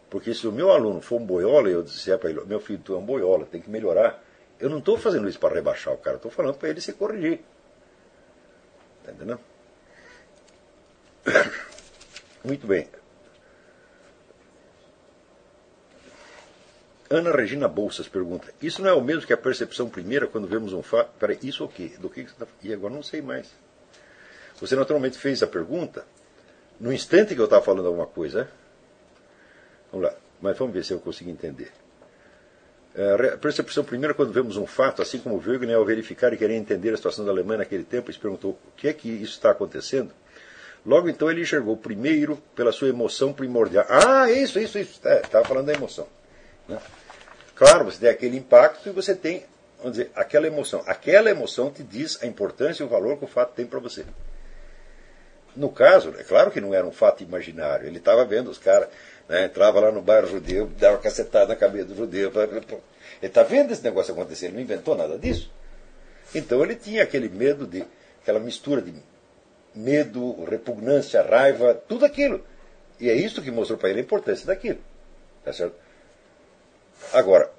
Porque 0.10 0.34
se 0.34 0.46
o 0.46 0.52
meu 0.52 0.70
aluno 0.70 1.00
for 1.00 1.22
um 1.22 1.26
boiola 1.26 1.70
eu 1.70 1.82
disser 1.82 2.20
para 2.20 2.30
ele, 2.30 2.44
meu 2.44 2.60
filho, 2.60 2.82
tu 2.84 2.94
é 2.94 2.98
um 2.98 3.06
boiola, 3.06 3.46
tem 3.46 3.62
que 3.62 3.70
melhorar, 3.70 4.22
eu 4.60 4.70
não 4.70 4.80
estou 4.80 4.98
fazendo 4.98 5.30
isso 5.30 5.40
para 5.40 5.56
rebaixar 5.56 5.94
o 5.94 5.98
cara, 5.98 6.18
estou 6.18 6.30
falando 6.30 6.58
para 6.58 6.68
ele 6.68 6.82
se 6.82 6.92
corrigir. 6.92 7.40
Está 9.00 9.14
entendendo? 9.14 9.40
Muito 12.44 12.68
bem. 12.68 12.90
Ana 17.16 17.32
Regina 17.32 17.68
Bolsas 17.68 18.08
pergunta: 18.08 18.54
Isso 18.62 18.82
não 18.82 18.90
é 18.90 18.94
o 18.94 19.02
mesmo 19.02 19.26
que 19.26 19.34
a 19.34 19.38
percepção 19.38 19.90
primeira 19.90 20.28
quando 20.28 20.48
vemos 20.48 20.74
um 20.74 20.84
fato? 20.84 21.12
Peraí, 21.20 21.40
isso 21.44 21.64
o 21.64 21.68
quê? 21.68 21.92
Do 22.00 22.10
que 22.10 22.24
você 22.24 22.32
está 22.32 22.46
E 22.64 22.74
agora 22.74 22.94
não 22.94 23.04
sei 23.04 23.22
mais. 23.22 23.50
Você 24.60 24.76
naturalmente 24.76 25.18
fez 25.18 25.44
a 25.44 25.48
pergunta 25.48 26.06
no 26.80 26.92
instante 26.92 27.36
que 27.36 27.42
eu 27.42 27.46
estava 27.46 27.64
falando 27.64 27.88
alguma 27.88 28.08
coisa. 28.08 28.42
É? 28.42 28.48
Vamos 29.92 30.08
lá, 30.08 30.16
mas 30.42 30.58
vamos 30.58 30.74
ver 30.74 30.84
se 30.84 30.94
eu 30.94 31.00
consigo 31.00 31.30
entender. 31.30 31.72
É, 32.96 33.34
a 33.34 33.38
percepção 33.38 33.84
primeira 33.84 34.14
quando 34.14 34.32
vemos 34.32 34.56
um 34.56 34.66
fato, 34.66 35.02
assim 35.02 35.20
como 35.20 35.38
Wegener, 35.38 35.76
ao 35.76 35.86
verificar 35.86 36.32
e 36.32 36.38
querer 36.38 36.56
entender 36.56 36.94
a 36.94 36.98
situação 36.98 37.26
da 37.26 37.32
Alemanha 37.32 37.60
naquele 37.60 37.84
tempo, 37.84 38.12
se 38.12 38.18
perguntou 38.18 38.52
o 38.52 38.72
que 38.78 38.88
é 38.88 38.94
que 38.94 39.10
isso 39.10 39.34
está 39.34 39.52
acontecendo. 39.52 40.14
Logo 40.86 41.10
então 41.10 41.30
ele 41.30 41.42
enxergou 41.42 41.76
primeiro 41.76 42.38
pela 42.56 42.72
sua 42.72 42.88
emoção 42.88 43.34
primordial. 43.34 43.86
Ah, 43.90 44.32
isso, 44.32 44.60
isso, 44.60 44.78
isso. 44.78 45.02
Estava 45.04 45.44
é, 45.44 45.48
falando 45.48 45.66
da 45.66 45.74
emoção. 45.74 46.08
Né? 46.68 46.80
Claro, 47.56 47.86
você 47.86 48.00
tem 48.00 48.10
aquele 48.10 48.38
impacto 48.38 48.90
e 48.90 48.92
você 48.92 49.16
tem, 49.16 49.46
vamos 49.78 49.94
dizer, 49.94 50.12
aquela 50.14 50.46
emoção. 50.46 50.84
Aquela 50.86 51.30
emoção 51.30 51.72
te 51.72 51.82
diz 51.82 52.22
a 52.22 52.28
importância 52.28 52.84
e 52.84 52.86
o 52.86 52.90
valor 52.90 53.18
que 53.18 53.24
o 53.24 53.28
fato 53.28 53.54
tem 53.54 53.66
para 53.66 53.80
você. 53.80 54.06
No 55.56 55.70
caso, 55.70 56.14
é 56.20 56.24
claro 56.24 56.52
que 56.52 56.60
não 56.60 56.74
era 56.74 56.86
um 56.86 56.92
fato 56.92 57.24
imaginário. 57.24 57.88
Ele 57.88 57.98
estava 57.98 58.26
vendo 58.26 58.52
os 58.52 58.58
caras, 58.58 58.90
né, 59.30 59.46
entrava 59.46 59.80
lá 59.80 59.90
no 59.90 60.02
bairro 60.02 60.28
judeu, 60.28 60.68
dava 60.78 60.98
cacetada 60.98 61.48
na 61.48 61.56
cabeça 61.56 61.86
do 61.86 61.96
judeu. 61.96 62.30
Ele 62.36 62.66
está 63.22 63.42
vendo 63.42 63.72
esse 63.72 63.82
negócio 63.82 64.12
acontecer, 64.12 64.48
ele 64.48 64.56
não 64.56 64.62
inventou 64.62 64.96
nada 64.96 65.18
disso. 65.18 65.50
Então 66.34 66.62
ele 66.62 66.76
tinha 66.76 67.04
aquele 67.04 67.30
medo 67.30 67.66
de, 67.66 67.86
aquela 68.22 68.40
mistura 68.40 68.82
de 68.82 68.94
medo, 69.74 70.44
repugnância, 70.44 71.22
raiva, 71.22 71.74
tudo 71.88 72.04
aquilo. 72.06 72.46
E 73.00 73.10
é 73.10 73.14
isso 73.14 73.42
que 73.42 73.50
mostrou 73.50 73.80
para 73.80 73.90
ele 73.90 74.00
a 74.00 74.04
importância 74.04 74.46
daquilo. 74.46 74.80
Tá 75.46 75.54
certo? 75.54 75.85
Agora, 77.14 77.50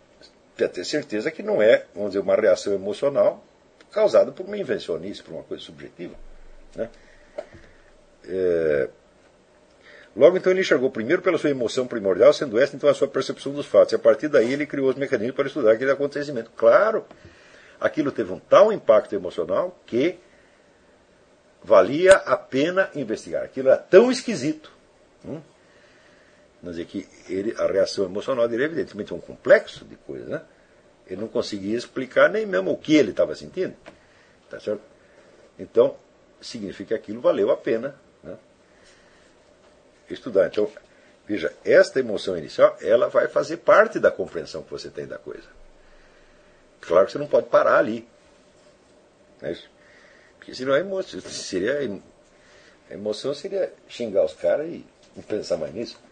precisa 0.55 0.73
ter 0.73 0.85
certeza 0.85 1.31
que 1.31 1.43
não 1.43 1.61
é, 1.63 1.85
vamos 1.95 2.11
dizer, 2.11 2.21
uma 2.21 2.35
reação 2.35 2.73
emocional 2.73 3.43
causada 3.93 4.33
por 4.33 4.45
uma 4.45 4.57
invencionice, 4.57 5.23
por 5.23 5.35
uma 5.35 5.43
coisa 5.43 5.63
subjetiva. 5.63 6.15
Né? 6.75 6.89
É... 8.29 8.89
Logo 10.15 10.37
então 10.37 10.51
ele 10.51 10.61
enxergou 10.61 10.91
primeiro 10.91 11.21
pela 11.21 11.37
sua 11.37 11.51
emoção 11.51 11.87
primordial, 11.87 12.33
sendo 12.33 12.59
esta 12.59 12.75
então 12.75 12.89
a 12.89 12.95
sua 12.95 13.07
percepção 13.07 13.53
dos 13.53 13.67
fatos. 13.67 13.93
E 13.93 13.97
a 13.97 13.99
partir 13.99 14.29
daí 14.29 14.53
ele 14.53 14.67
criou 14.67 14.89
os 14.89 14.97
mecanismos 14.97 15.37
para 15.37 15.47
estudar 15.47 15.73
aquele 15.73 15.91
acontecimento. 15.91 16.51
Claro, 16.57 17.05
aquilo 17.79 18.11
teve 18.11 18.33
um 18.33 18.39
tal 18.39 18.73
impacto 18.73 19.15
emocional 19.15 19.79
que 19.85 20.19
valia 21.63 22.15
a 22.15 22.37
pena 22.37 22.91
investigar. 22.95 23.45
Aquilo 23.45 23.69
era 23.69 23.77
tão 23.77 24.11
esquisito. 24.11 24.73
Hum? 25.25 25.41
Mas 26.67 26.81
é 26.81 26.85
que 26.85 27.09
ele, 27.29 27.55
a 27.57 27.67
reação 27.69 28.05
emocional 28.07 28.49
dele 28.49 28.65
é 28.65 28.67
evidentemente 28.67 29.15
um 29.15 29.21
complexo 29.21 29.85
de 29.85 29.95
coisas. 29.95 30.27
Né? 30.27 30.43
Ele 31.07 31.21
não 31.21 31.29
conseguia 31.29 31.79
explicar 31.79 32.29
nem 32.29 32.45
mesmo 32.45 32.73
o 32.73 32.77
que 32.77 32.97
ele 32.97 33.13
estava 33.13 33.37
sentindo. 33.37 33.77
Tá 34.51 34.59
certo? 34.59 34.83
Então, 35.57 35.97
significa 36.41 36.89
que 36.89 36.95
aquilo 36.95 37.21
valeu 37.21 37.53
a 37.53 37.57
pena 37.57 37.95
né? 38.21 38.37
estudar. 40.11 40.49
Então, 40.49 40.69
veja, 41.25 41.55
esta 41.65 42.01
emoção 42.01 42.37
inicial, 42.37 42.77
ela 42.81 43.09
vai 43.09 43.29
fazer 43.29 43.59
parte 43.59 44.01
da 44.01 44.11
compreensão 44.11 44.65
que 44.65 44.71
você 44.73 44.91
tem 44.91 45.07
da 45.07 45.19
coisa. 45.19 45.47
Claro 46.81 47.07
que 47.07 47.13
você 47.13 47.19
não 47.19 47.29
pode 47.29 47.47
parar 47.47 47.79
ali. 47.79 48.09
É 49.41 49.53
isso? 49.53 49.71
Porque 50.37 50.53
senão 50.53 50.75
a 50.75 50.81
emoção 50.81 51.21
seria. 51.21 51.79
A 52.91 52.95
emoção 52.95 53.33
seria 53.35 53.73
xingar 53.89 54.25
os 54.25 54.35
caras 54.35 54.67
e 54.67 54.85
não 55.15 55.23
pensar 55.23 55.57
mais 55.59 55.73
nisso. 55.73 56.06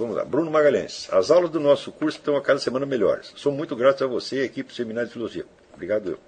Vamos 0.00 0.16
lá. 0.16 0.24
Bruno 0.24 0.50
Magalhães. 0.50 1.10
As 1.12 1.30
aulas 1.30 1.50
do 1.50 1.60
nosso 1.60 1.92
curso 1.92 2.16
estão 2.16 2.34
a 2.34 2.40
cada 2.40 2.58
semana 2.58 2.86
melhores. 2.86 3.34
Sou 3.36 3.52
muito 3.52 3.76
grato 3.76 4.02
a 4.02 4.06
você 4.06 4.36
e 4.36 4.40
a 4.40 4.44
equipe 4.44 4.70
do 4.70 4.74
Seminário 4.74 5.08
de 5.08 5.12
Filosofia. 5.12 5.44
Obrigado 5.74 6.12
eu. 6.12 6.18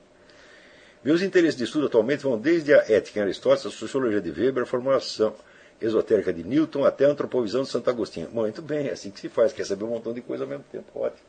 Meus 1.03 1.23
interesses 1.23 1.57
de 1.57 1.65
estudo 1.65 1.87
atualmente 1.87 2.23
vão 2.23 2.39
desde 2.39 2.75
a 2.75 2.85
ética 2.87 3.21
em 3.21 3.23
Aristóteles, 3.23 3.65
a 3.65 3.71
sociologia 3.71 4.21
de 4.21 4.31
Weber, 4.31 4.65
a 4.65 4.67
formulação 4.67 5.35
esotérica 5.81 6.35
de 6.35 6.45
Newton, 6.45 6.85
até 6.85 7.07
a 7.07 7.09
antropovisão 7.09 7.63
de 7.63 7.71
Santo 7.71 7.89
Agostinho. 7.89 8.29
Muito 8.31 8.61
bem, 8.61 8.89
é 8.89 8.93
assim 8.93 9.11
que 9.11 9.19
se 9.19 9.31
faz, 9.31 9.55
quer 9.55 9.65
saber 9.65 9.85
um 9.85 9.89
montão 9.89 10.13
de 10.13 10.21
coisa 10.21 10.45
ao 10.45 10.51
mesmo 10.51 10.65
tempo. 10.71 10.85
Ótimo. 10.95 11.23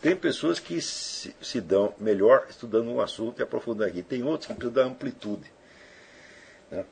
Tem 0.00 0.16
pessoas 0.16 0.58
que 0.58 0.80
se, 0.80 1.36
se 1.42 1.60
dão 1.60 1.92
melhor 1.98 2.46
estudando 2.48 2.90
um 2.90 3.02
assunto 3.02 3.38
e 3.38 3.42
aprofundando 3.42 3.90
aqui. 3.90 4.02
Tem 4.02 4.22
outros 4.22 4.46
que 4.46 4.54
precisam 4.54 4.82
da 4.82 4.90
amplitude. 4.90 5.52
Né? 6.70 6.86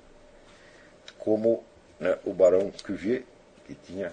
Como 1.18 1.64
né, 1.98 2.18
o 2.22 2.34
Barão 2.34 2.70
Cuvier, 2.84 3.22
que 3.66 3.74
tinha 3.74 4.12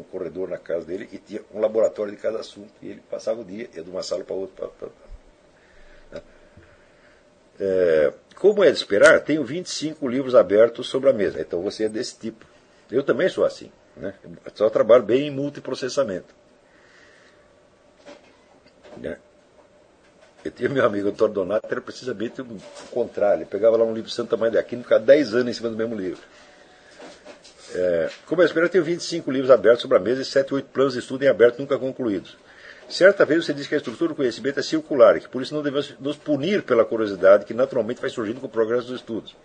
um 0.00 0.02
corredor 0.02 0.48
na 0.48 0.58
casa 0.58 0.86
dele 0.86 1.08
e 1.12 1.18
tinha 1.18 1.42
um 1.52 1.60
laboratório 1.60 2.12
de 2.12 2.18
cada 2.18 2.38
assunto. 2.38 2.72
E 2.82 2.88
ele 2.88 3.02
passava 3.10 3.40
o 3.40 3.44
dia, 3.44 3.68
ia 3.74 3.82
de 3.82 3.90
uma 3.90 4.02
sala 4.02 4.24
para 4.24 4.34
outra. 4.34 4.68
Pra, 4.68 4.88
pra, 4.88 4.88
né? 6.12 6.22
é, 7.60 8.12
como 8.36 8.62
é 8.62 8.70
de 8.70 8.76
esperar, 8.76 9.20
tenho 9.20 9.44
25 9.44 10.06
livros 10.08 10.34
abertos 10.34 10.88
sobre 10.88 11.10
a 11.10 11.12
mesa. 11.12 11.40
Então 11.40 11.62
você 11.62 11.84
é 11.84 11.88
desse 11.88 12.18
tipo. 12.18 12.46
Eu 12.90 13.02
também 13.02 13.28
sou 13.28 13.44
assim. 13.44 13.70
Né? 13.96 14.14
Só 14.54 14.68
trabalho 14.68 15.02
bem 15.02 15.28
em 15.28 15.30
multiprocessamento. 15.30 16.34
Né? 18.98 19.18
Eu 20.44 20.50
tinha 20.52 20.68
meu 20.68 20.84
amigo 20.84 21.08
Antônio 21.08 21.34
Donato, 21.34 21.66
era 21.68 21.80
precisamente 21.80 22.40
o 22.40 22.46
contrário. 22.92 23.38
Ele 23.38 23.46
pegava 23.46 23.76
lá 23.76 23.84
um 23.84 23.92
livro 23.92 24.10
Santa 24.10 24.36
Maria 24.36 24.52
de 24.52 24.58
Aquino 24.58 24.82
ficava 24.82 25.04
10 25.04 25.34
anos 25.34 25.48
em 25.48 25.52
cima 25.52 25.68
do 25.68 25.76
mesmo 25.76 25.96
livro. 25.96 26.22
É, 27.78 28.08
como 28.24 28.40
eu 28.40 28.46
espero, 28.46 28.64
eu 28.64 28.70
tenho 28.70 28.84
25 28.84 29.30
livros 29.30 29.50
abertos 29.50 29.82
sobre 29.82 29.98
a 29.98 30.00
mesa 30.00 30.22
e 30.22 30.24
7, 30.24 30.54
8 30.54 30.68
planos 30.70 30.94
de 30.94 31.00
estudo 31.00 31.22
em 31.24 31.28
aberto 31.28 31.58
nunca 31.58 31.78
concluídos. 31.78 32.38
Certa 32.88 33.26
vez 33.26 33.44
você 33.44 33.52
disse 33.52 33.68
que 33.68 33.74
a 33.74 33.78
estrutura 33.78 34.08
do 34.08 34.14
conhecimento 34.14 34.58
é 34.58 34.62
circular 34.62 35.16
e 35.16 35.20
que 35.20 35.28
por 35.28 35.42
isso 35.42 35.54
não 35.54 35.62
devemos 35.62 35.94
nos 36.00 36.16
punir 36.16 36.62
pela 36.62 36.86
curiosidade 36.86 37.44
que 37.44 37.52
naturalmente 37.52 38.00
vai 38.00 38.08
surgindo 38.08 38.40
com 38.40 38.46
o 38.46 38.50
progresso 38.50 38.86
dos 38.86 38.96
estudos. 38.96 39.36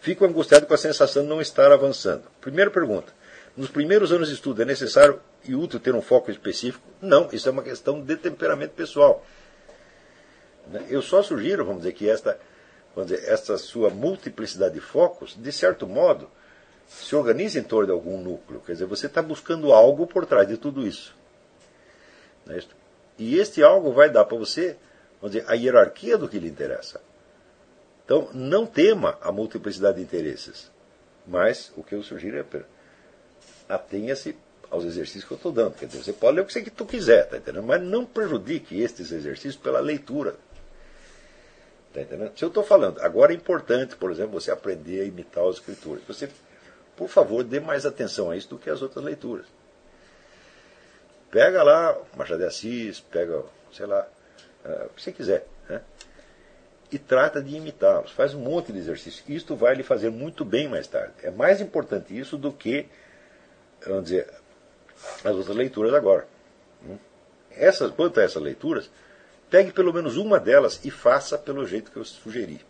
Fico 0.00 0.26
angustiado 0.26 0.66
com 0.66 0.74
a 0.74 0.76
sensação 0.76 1.22
de 1.22 1.28
não 1.30 1.40
estar 1.40 1.72
avançando. 1.72 2.24
Primeira 2.42 2.70
pergunta. 2.70 3.10
Nos 3.56 3.70
primeiros 3.70 4.12
anos 4.12 4.28
de 4.28 4.34
estudo 4.34 4.60
é 4.60 4.64
necessário 4.66 5.18
e 5.48 5.54
útil 5.54 5.80
ter 5.80 5.94
um 5.94 6.02
foco 6.02 6.30
específico? 6.30 6.86
Não, 7.00 7.30
isso 7.32 7.48
é 7.48 7.52
uma 7.52 7.62
questão 7.62 8.02
de 8.02 8.16
temperamento 8.16 8.72
pessoal. 8.72 9.24
Eu 10.90 11.00
só 11.00 11.22
sugiro, 11.22 11.64
vamos 11.64 11.82
dizer, 11.82 11.94
que 11.94 12.06
esta, 12.06 12.38
vamos 12.94 13.10
dizer, 13.10 13.26
esta 13.26 13.56
sua 13.56 13.88
multiplicidade 13.88 14.74
de 14.74 14.80
focos, 14.80 15.34
de 15.40 15.52
certo 15.52 15.86
modo, 15.86 16.28
se 16.88 17.14
organiza 17.14 17.58
em 17.58 17.62
torno 17.62 17.86
de 17.86 17.92
algum 17.92 18.20
núcleo. 18.20 18.60
Quer 18.64 18.72
dizer, 18.72 18.86
você 18.86 19.06
está 19.06 19.20
buscando 19.20 19.72
algo 19.72 20.06
por 20.06 20.26
trás 20.26 20.46
de 20.46 20.56
tudo 20.56 20.86
isso. 20.86 21.14
É 22.48 22.60
e 23.18 23.38
este 23.38 23.62
algo 23.62 23.92
vai 23.92 24.10
dar 24.10 24.24
para 24.24 24.36
você, 24.36 24.76
vamos 25.20 25.34
dizer, 25.34 25.50
a 25.50 25.54
hierarquia 25.54 26.18
do 26.18 26.28
que 26.28 26.38
lhe 26.38 26.48
interessa. 26.48 27.00
Então, 28.04 28.28
não 28.32 28.66
tema 28.66 29.18
a 29.20 29.32
multiplicidade 29.32 29.96
de 29.96 30.02
interesses. 30.02 30.70
Mas 31.26 31.72
o 31.76 31.82
que 31.82 31.94
eu 31.94 32.02
sugiro 32.02 32.38
é 32.38 32.62
atenha-se 33.68 34.36
aos 34.70 34.84
exercícios 34.84 35.24
que 35.24 35.32
eu 35.32 35.36
estou 35.36 35.50
dando. 35.50 35.74
Quer 35.74 35.86
dizer, 35.86 36.04
você 36.04 36.12
pode 36.12 36.36
ler 36.36 36.42
o 36.42 36.46
que 36.46 36.52
você 36.52 36.62
quiser, 36.62 37.28
tá 37.28 37.38
entendendo? 37.38 37.64
Mas 37.64 37.82
não 37.82 38.04
prejudique 38.04 38.80
estes 38.80 39.10
exercícios 39.10 39.56
pela 39.56 39.80
leitura. 39.80 40.36
Tá 41.92 42.02
entendendo? 42.02 42.38
Se 42.38 42.44
eu 42.44 42.48
estou 42.48 42.62
falando, 42.62 43.00
agora 43.00 43.32
é 43.32 43.36
importante, 43.36 43.96
por 43.96 44.12
exemplo, 44.12 44.40
você 44.40 44.50
aprender 44.50 45.00
a 45.00 45.04
imitar 45.04 45.44
os 45.44 45.56
escritores. 45.56 46.04
Você 46.06 46.28
por 46.96 47.08
favor, 47.08 47.44
dê 47.44 47.60
mais 47.60 47.84
atenção 47.84 48.30
a 48.30 48.36
isso 48.36 48.48
do 48.48 48.58
que 48.58 48.70
as 48.70 48.82
outras 48.82 49.04
leituras. 49.04 49.46
Pega 51.30 51.62
lá 51.62 51.96
Machado 52.16 52.38
de 52.38 52.46
Assis, 52.46 53.00
pega, 53.00 53.42
sei 53.72 53.86
lá, 53.86 54.06
uh, 54.64 54.86
o 54.86 54.88
que 54.90 55.02
você 55.02 55.12
quiser, 55.12 55.46
né? 55.68 55.82
e 56.90 56.98
trata 56.98 57.42
de 57.42 57.56
imitá-los. 57.56 58.12
Faz 58.12 58.34
um 58.34 58.40
monte 58.40 58.72
de 58.72 58.78
exercício. 58.78 59.24
Isto 59.28 59.56
vai 59.56 59.74
lhe 59.74 59.82
fazer 59.82 60.10
muito 60.10 60.44
bem 60.44 60.68
mais 60.68 60.86
tarde. 60.86 61.14
É 61.22 61.30
mais 61.30 61.60
importante 61.60 62.16
isso 62.16 62.36
do 62.38 62.52
que, 62.52 62.86
vamos 63.84 64.04
dizer, 64.04 64.32
as 65.24 65.34
outras 65.34 65.56
leituras 65.56 65.92
agora. 65.92 66.26
Essas, 67.50 67.90
quanto 67.90 68.20
a 68.20 68.22
essas 68.22 68.42
leituras, 68.42 68.90
pegue 69.50 69.72
pelo 69.72 69.92
menos 69.92 70.16
uma 70.16 70.38
delas 70.38 70.84
e 70.84 70.90
faça 70.90 71.36
pelo 71.36 71.66
jeito 71.66 71.90
que 71.90 71.96
eu 71.96 72.04
sugeri. 72.04 72.60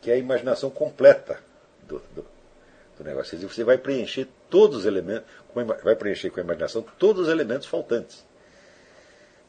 Que 0.00 0.10
é 0.10 0.14
a 0.14 0.18
imaginação 0.18 0.70
completa 0.70 1.38
do, 1.82 2.00
do, 2.14 2.26
do 3.04 3.08
negócio. 3.08 3.38
Você 3.48 3.62
vai 3.62 3.76
preencher 3.76 4.26
todos 4.48 4.78
os 4.78 4.86
elementos, 4.86 5.28
vai 5.82 5.94
preencher 5.94 6.30
com 6.30 6.40
a 6.40 6.42
imaginação 6.42 6.82
todos 6.98 7.24
os 7.24 7.28
elementos 7.28 7.66
faltantes. 7.66 8.24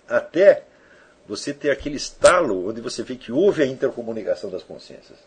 Até 0.08 0.64
você 1.26 1.54
ter 1.54 1.72
aquele 1.72 1.96
estalo 1.96 2.70
onde 2.70 2.82
você 2.82 3.02
vê 3.02 3.16
que 3.16 3.32
houve 3.32 3.64
a 3.64 3.66
intercomunicação 3.66 4.50
das 4.50 4.62
consciências. 4.62 5.18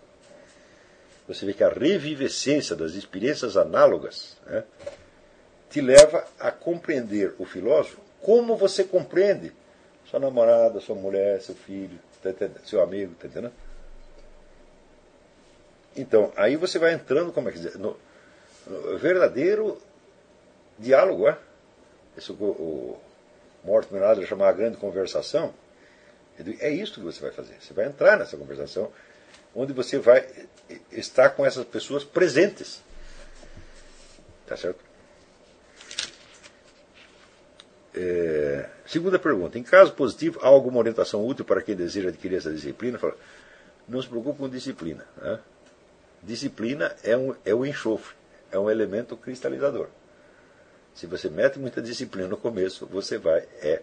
você 1.26 1.44
vê 1.44 1.52
que 1.52 1.64
a 1.64 1.68
revivescência 1.68 2.76
das 2.76 2.92
experiências 2.92 3.56
análogas 3.56 4.36
né, 4.46 4.62
te 5.68 5.80
leva 5.80 6.24
a 6.38 6.52
compreender 6.52 7.34
o 7.38 7.44
filósofo 7.44 8.00
como 8.20 8.56
você 8.56 8.84
compreende 8.84 9.52
sua 10.06 10.20
namorada, 10.20 10.80
sua 10.80 10.94
mulher, 10.94 11.40
seu 11.42 11.54
filho, 11.54 11.98
tá 12.22 12.30
seu 12.64 12.80
amigo, 12.82 13.14
tá 13.14 13.26
entendendo? 13.26 13.52
Então, 15.96 16.32
aí 16.36 16.56
você 16.56 16.78
vai 16.78 16.94
entrando, 16.94 17.32
como 17.32 17.48
é 17.48 17.52
que 17.52 17.58
no, 17.76 17.80
no 17.80 17.96
verdadeiro 18.98 19.78
diálogo, 20.78 21.28
é? 21.28 21.38
Isso 22.16 22.32
o, 22.34 22.44
o 22.44 23.00
Mortimer 23.64 24.02
Adler 24.02 24.26
chamava 24.26 24.52
grande 24.56 24.76
conversação. 24.76 25.52
É 26.60 26.70
isso 26.70 26.94
que 26.94 27.00
você 27.00 27.20
vai 27.20 27.32
fazer. 27.32 27.56
Você 27.60 27.74
vai 27.74 27.86
entrar 27.86 28.16
nessa 28.16 28.36
conversação, 28.36 28.92
onde 29.54 29.72
você 29.72 29.98
vai 29.98 30.26
estar 30.92 31.30
com 31.30 31.44
essas 31.44 31.64
pessoas 31.64 32.04
presentes. 32.04 32.82
Tá 34.46 34.56
certo? 34.56 34.88
É, 37.94 38.68
segunda 38.86 39.18
pergunta. 39.18 39.58
Em 39.58 39.62
caso 39.64 39.92
positivo, 39.92 40.38
há 40.42 40.46
alguma 40.46 40.78
orientação 40.78 41.26
útil 41.26 41.44
para 41.44 41.60
quem 41.60 41.74
deseja 41.74 42.08
adquirir 42.08 42.36
essa 42.36 42.52
disciplina? 42.52 42.98
Fala, 42.98 43.16
não 43.88 44.00
se 44.00 44.08
preocupe 44.08 44.38
com 44.38 44.48
disciplina. 44.48 45.04
Né? 45.16 45.40
Disciplina 46.22 46.94
é, 47.02 47.16
um, 47.16 47.34
é 47.44 47.52
o 47.52 47.66
enxofre, 47.66 48.14
é 48.50 48.58
um 48.58 48.70
elemento 48.70 49.16
cristalizador. 49.16 49.88
Se 50.94 51.06
você 51.06 51.28
mete 51.28 51.58
muita 51.58 51.80
disciplina 51.80 52.28
no 52.28 52.36
começo, 52.36 52.86
você 52.86 53.18
vai 53.18 53.46
é, 53.60 53.82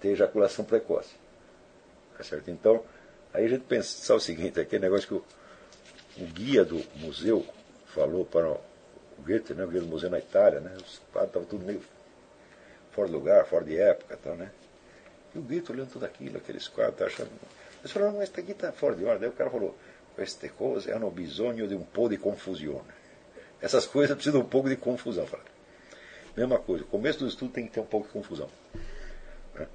ter 0.00 0.08
ejaculação 0.08 0.64
precoce. 0.64 1.14
Tá 2.16 2.24
certo? 2.24 2.50
Então, 2.50 2.82
aí 3.32 3.44
a 3.44 3.48
gente 3.48 3.64
pensa 3.64 4.14
o 4.14 4.20
seguinte, 4.20 4.58
aquele 4.58 4.82
negócio 4.82 5.06
que 5.06 5.14
o, 5.14 6.24
o 6.24 6.26
guia 6.26 6.64
do 6.64 6.82
museu 6.96 7.46
falou 7.86 8.24
para 8.24 8.48
o 8.48 8.60
Goethe, 9.18 9.54
né, 9.54 9.64
o 9.64 9.68
guia 9.68 9.80
do 9.80 9.86
museu 9.86 10.10
na 10.10 10.18
Itália, 10.18 10.60
né, 10.60 10.74
os 10.76 11.00
quadros 11.12 11.28
estavam 11.30 11.48
tudo 11.48 11.64
meio 11.64 11.82
fora 12.92 13.08
de 13.08 13.14
lugar, 13.14 13.46
fora 13.46 13.64
de 13.64 13.78
época. 13.78 14.16
Tal, 14.16 14.34
né? 14.34 14.50
E 15.34 15.38
o 15.38 15.42
Goethe 15.42 15.70
olhando 15.70 15.90
tudo 15.90 16.04
aquilo, 16.04 16.38
aqueles 16.38 16.66
quadros, 16.66 16.98
tá 16.98 17.06
achando... 17.06 17.30
Eles 17.80 17.92
falaram, 17.92 18.16
mas 18.16 18.30
isso 18.30 18.40
aqui 18.40 18.52
está 18.52 18.72
fora 18.72 18.96
de 18.96 19.04
ordem. 19.04 19.28
Aí 19.28 19.34
o 19.34 19.36
cara 19.36 19.50
falou, 19.50 19.76
queste 20.16 20.48
cose 20.48 20.90
hanno 20.90 21.10
bisogno 21.10 21.68
di 21.68 21.74
un 21.74 21.84
po' 21.84 22.08
di 22.08 22.16
confusione. 22.16 23.05
Essas 23.60 23.86
coisas 23.86 24.14
precisam 24.14 24.40
um 24.40 24.44
pouco 24.44 24.68
de 24.68 24.76
confusão. 24.76 25.26
Falaram. 25.26 25.56
Mesma 26.36 26.58
coisa, 26.58 26.84
o 26.84 26.86
começo 26.86 27.20
do 27.20 27.26
estudo 27.26 27.50
tem 27.50 27.66
que 27.66 27.72
ter 27.72 27.80
um 27.80 27.86
pouco 27.86 28.06
de 28.06 28.12
confusão. 28.12 28.48
Né? 29.54 29.66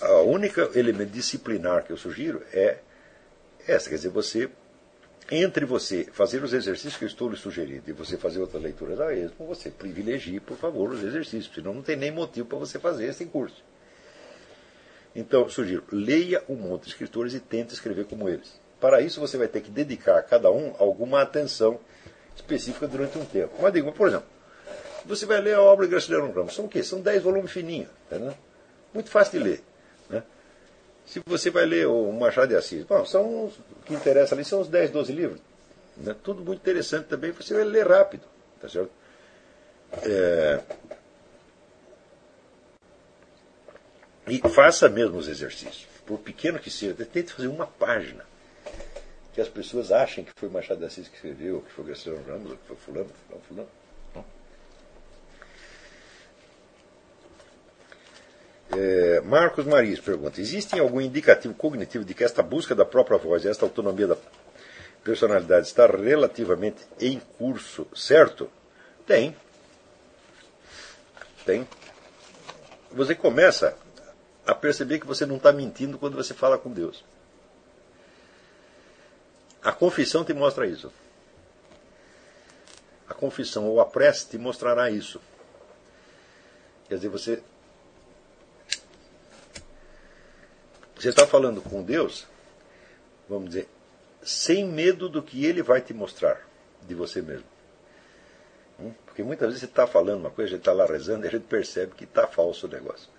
A 0.00 0.20
única 0.20 0.70
elemento 0.74 1.10
disciplinar 1.10 1.84
que 1.84 1.90
eu 1.90 1.96
sugiro 1.96 2.40
é 2.52 2.78
essa, 3.66 3.88
quer 3.88 3.96
dizer, 3.96 4.10
você, 4.10 4.48
entre 5.28 5.64
você 5.64 6.04
fazer 6.04 6.44
os 6.44 6.52
exercícios 6.52 6.96
que 6.96 7.04
eu 7.04 7.08
estou 7.08 7.28
lhe 7.28 7.36
sugerindo 7.36 7.82
e 7.88 7.92
você 7.92 8.16
fazer 8.16 8.38
outras 8.38 8.62
leituras 8.62 9.00
a 9.00 9.12
esmo, 9.12 9.46
você 9.46 9.70
privilegie, 9.70 10.38
por 10.38 10.56
favor, 10.56 10.90
os 10.90 11.02
exercícios, 11.02 11.52
senão 11.52 11.74
não 11.74 11.82
tem 11.82 11.96
nem 11.96 12.12
motivo 12.12 12.46
para 12.46 12.58
você 12.58 12.78
fazer 12.78 13.06
esse 13.06 13.24
curso. 13.24 13.60
Então, 15.16 15.48
sugiro, 15.48 15.82
leia 15.90 16.44
um 16.48 16.54
monte 16.54 16.84
de 16.84 16.88
escritores 16.90 17.34
e 17.34 17.40
tente 17.40 17.74
escrever 17.74 18.04
como 18.04 18.28
eles. 18.28 18.52
Para 18.80 19.00
isso, 19.00 19.20
você 19.20 19.36
vai 19.36 19.48
ter 19.48 19.62
que 19.62 19.70
dedicar 19.70 20.18
a 20.18 20.22
cada 20.22 20.50
um 20.50 20.74
alguma 20.78 21.22
atenção 21.22 21.80
específica 22.36 22.86
durante 22.86 23.18
um 23.18 23.24
tempo. 23.24 23.54
Mas 23.60 23.72
digo, 23.72 23.92
por 23.92 24.08
exemplo, 24.08 24.26
você 25.04 25.26
vai 25.26 25.40
ler 25.40 25.54
a 25.54 25.62
obra 25.62 25.86
de 25.86 25.90
Graciliano 25.90 26.32
Ramos. 26.32 26.54
São 26.54 26.64
o 26.64 26.68
quê? 26.68 26.82
São 26.82 27.00
dez 27.00 27.22
volumes 27.22 27.50
fininhos. 27.50 27.88
Tá 28.08 28.16
Muito 28.92 29.10
fácil 29.10 29.38
de 29.38 29.44
ler. 29.44 29.62
Né? 30.08 30.22
Se 31.06 31.20
você 31.26 31.50
vai 31.50 31.66
ler 31.66 31.86
o 31.86 32.10
Machado 32.12 32.48
de 32.48 32.56
Assis, 32.56 32.84
bom, 32.84 33.04
são, 33.04 33.46
o 33.46 33.52
que 33.84 33.94
interessa 33.94 34.34
ali 34.34 34.44
são 34.44 34.60
os 34.60 34.68
10, 34.68 34.90
12 34.90 35.12
livros. 35.12 35.40
Né? 35.96 36.14
Tudo 36.22 36.42
muito 36.42 36.60
interessante 36.60 37.06
também, 37.06 37.30
você 37.32 37.54
vai 37.54 37.64
ler 37.64 37.86
rápido. 37.86 38.24
Tá 38.60 38.68
certo? 38.68 38.90
É... 40.02 40.60
E 44.26 44.38
faça 44.48 44.88
mesmo 44.88 45.18
os 45.18 45.28
exercícios. 45.28 45.86
Por 46.06 46.18
pequeno 46.18 46.58
que 46.58 46.70
seja, 46.70 46.94
tente 47.04 47.32
fazer 47.32 47.48
uma 47.48 47.66
página. 47.66 48.24
Que 49.34 49.40
as 49.40 49.48
pessoas 49.48 49.90
achem 49.90 50.24
que 50.24 50.32
foi 50.34 50.48
Machado 50.48 50.78
de 50.78 50.86
Assis 50.86 51.08
que 51.08 51.16
escreveu, 51.16 51.60
que 51.60 51.72
foi 51.72 51.84
Graciliano 51.84 52.24
Ramos, 52.26 52.52
que 52.52 52.66
foi 52.68 52.76
fulano, 52.76 53.10
fulano, 53.26 53.44
fulano. 53.48 53.68
É, 58.76 59.20
Marcos 59.20 59.66
Maris 59.66 60.00
pergunta: 60.00 60.40
existe 60.40 60.78
algum 60.78 61.00
indicativo 61.00 61.54
cognitivo 61.54 62.04
de 62.04 62.14
que 62.14 62.24
esta 62.24 62.42
busca 62.42 62.74
da 62.74 62.84
própria 62.84 63.18
voz, 63.18 63.44
esta 63.44 63.64
autonomia 63.64 64.06
da 64.06 64.16
personalidade 65.02 65.66
está 65.66 65.86
relativamente 65.86 66.82
em 67.00 67.20
curso, 67.38 67.86
certo? 67.94 68.50
Tem. 69.06 69.36
Tem. 71.44 71.68
Você 72.92 73.14
começa 73.14 73.76
a 74.46 74.54
perceber 74.54 74.98
que 74.98 75.06
você 75.06 75.26
não 75.26 75.36
está 75.36 75.52
mentindo 75.52 75.98
quando 75.98 76.16
você 76.16 76.32
fala 76.32 76.56
com 76.56 76.70
Deus. 76.70 77.04
A 79.64 79.72
confissão 79.72 80.24
te 80.24 80.32
mostra 80.32 80.66
isso. 80.66 80.92
A 83.08 83.14
confissão 83.14 83.66
ou 83.66 83.80
a 83.80 83.86
prece 83.86 84.28
te 84.28 84.38
mostrará 84.38 84.90
isso. 84.90 85.20
Quer 86.88 86.96
dizer, 86.96 87.08
você 87.08 87.42
Você 91.04 91.10
está 91.10 91.26
falando 91.26 91.60
com 91.60 91.82
Deus, 91.82 92.26
vamos 93.28 93.50
dizer, 93.50 93.68
sem 94.22 94.66
medo 94.66 95.06
do 95.06 95.22
que 95.22 95.44
Ele 95.44 95.62
vai 95.62 95.82
te 95.82 95.92
mostrar 95.92 96.40
de 96.80 96.94
você 96.94 97.20
mesmo. 97.20 97.44
Hum? 98.80 98.90
Porque 99.04 99.22
muitas 99.22 99.48
vezes 99.48 99.60
você 99.60 99.66
está 99.66 99.86
falando 99.86 100.20
uma 100.20 100.30
coisa, 100.30 100.48
a 100.48 100.50
gente 100.52 100.60
está 100.60 100.72
lá 100.72 100.86
rezando 100.86 101.26
e 101.26 101.28
a 101.28 101.30
gente 101.30 101.44
percebe 101.44 101.92
que 101.94 102.04
está 102.04 102.26
falso 102.26 102.66
o 102.66 102.70
negócio. 102.70 103.10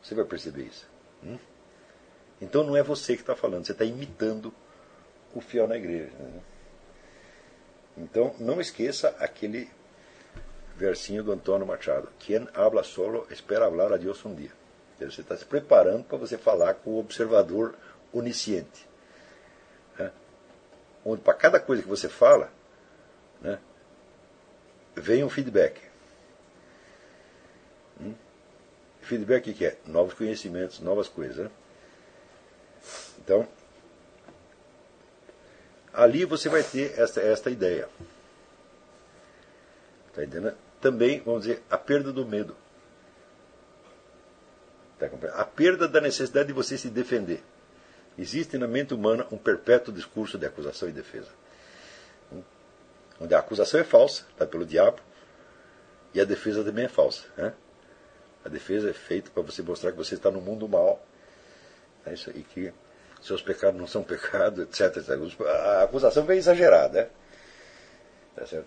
Você 0.00 0.14
vai 0.14 0.24
perceber 0.26 0.62
isso. 0.66 0.86
Hum? 1.24 1.38
Então 2.40 2.62
não 2.62 2.76
é 2.76 2.84
você 2.84 3.16
que 3.16 3.22
está 3.22 3.34
falando, 3.34 3.66
você 3.66 3.72
está 3.72 3.84
imitando 3.84 4.54
fiel 5.40 5.66
na 5.66 5.76
igreja. 5.76 6.10
Né? 6.18 6.40
Então 7.96 8.34
não 8.38 8.60
esqueça 8.60 9.14
aquele 9.18 9.68
versinho 10.76 11.22
do 11.22 11.32
Antônio 11.32 11.66
Machado: 11.66 12.08
Quem 12.18 12.48
habla 12.54 12.82
solo 12.82 13.26
espera 13.30 13.66
hablar 13.66 13.92
a 13.92 13.96
Deus 13.96 14.24
um 14.24 14.34
dia. 14.34 14.52
Você 14.98 15.20
está 15.20 15.36
se 15.36 15.44
preparando 15.44 16.04
para 16.04 16.18
você 16.18 16.36
falar 16.36 16.74
com 16.74 16.90
o 16.90 16.98
observador 16.98 17.74
onisciente. 18.12 18.86
Né? 19.96 20.10
Onde 21.04 21.22
para 21.22 21.34
cada 21.34 21.60
coisa 21.60 21.82
que 21.82 21.88
você 21.88 22.08
fala, 22.08 22.50
né, 23.40 23.60
vem 24.96 25.22
um 25.22 25.30
feedback. 25.30 25.80
Hum? 28.00 28.14
Feedback 29.02 29.50
o 29.50 29.54
que 29.54 29.66
é? 29.66 29.76
Novos 29.86 30.14
conhecimentos, 30.14 30.80
novas 30.80 31.08
coisas. 31.08 31.36
Né? 31.36 31.50
Então, 33.18 33.48
ali 35.92 36.24
você 36.24 36.48
vai 36.48 36.62
ter 36.62 36.98
esta, 36.98 37.20
esta 37.20 37.50
ideia. 37.50 37.88
Tá 40.14 40.24
entendendo? 40.24 40.56
Também, 40.80 41.20
vamos 41.20 41.42
dizer, 41.42 41.62
a 41.70 41.76
perda 41.76 42.12
do 42.12 42.24
medo. 42.24 42.56
Tá 44.98 45.08
a 45.34 45.44
perda 45.44 45.86
da 45.86 46.00
necessidade 46.00 46.48
de 46.48 46.52
você 46.52 46.76
se 46.76 46.88
defender. 46.88 47.42
Existe 48.18 48.58
na 48.58 48.66
mente 48.66 48.92
humana 48.92 49.26
um 49.30 49.38
perpétuo 49.38 49.94
discurso 49.94 50.36
de 50.36 50.44
acusação 50.44 50.88
e 50.88 50.92
defesa. 50.92 51.30
Onde 53.20 53.34
a 53.34 53.38
acusação 53.38 53.80
é 53.80 53.84
falsa, 53.84 54.24
está 54.30 54.44
pelo 54.46 54.66
diabo, 54.66 55.00
e 56.12 56.20
a 56.20 56.24
defesa 56.24 56.64
também 56.64 56.86
é 56.86 56.88
falsa. 56.88 57.26
Né? 57.36 57.52
A 58.44 58.48
defesa 58.48 58.90
é 58.90 58.92
feita 58.92 59.30
para 59.30 59.42
você 59.42 59.62
mostrar 59.62 59.92
que 59.92 59.96
você 59.96 60.14
está 60.14 60.30
no 60.30 60.40
mundo 60.40 60.68
mal. 60.68 61.04
É 62.04 62.14
isso, 62.14 62.30
e 62.30 62.42
que 62.42 62.72
seus 63.22 63.42
pecados 63.42 63.78
não 63.78 63.86
são 63.86 64.02
pecados, 64.02 64.64
etc, 64.64 64.96
etc. 64.96 65.40
A 65.46 65.82
acusação 65.82 66.24
vem 66.24 66.38
exagerada. 66.38 67.02
Né? 67.02 67.08
Tá 68.36 68.46
certo? 68.46 68.66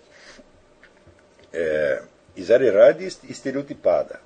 É, 1.54 2.04
exagerada 2.36 3.04
e 3.04 3.08
estereotipada 3.08 4.20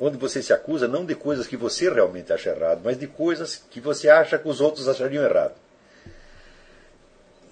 onde 0.00 0.16
você 0.16 0.42
se 0.42 0.52
acusa 0.52 0.86
não 0.86 1.04
de 1.04 1.14
coisas 1.14 1.46
que 1.46 1.56
você 1.56 1.90
realmente 1.90 2.32
acha 2.32 2.50
errado, 2.50 2.80
mas 2.84 2.98
de 2.98 3.06
coisas 3.06 3.56
que 3.70 3.80
você 3.80 4.08
acha 4.08 4.38
que 4.38 4.48
os 4.48 4.60
outros 4.60 4.88
achariam 4.88 5.24
errado. 5.24 5.54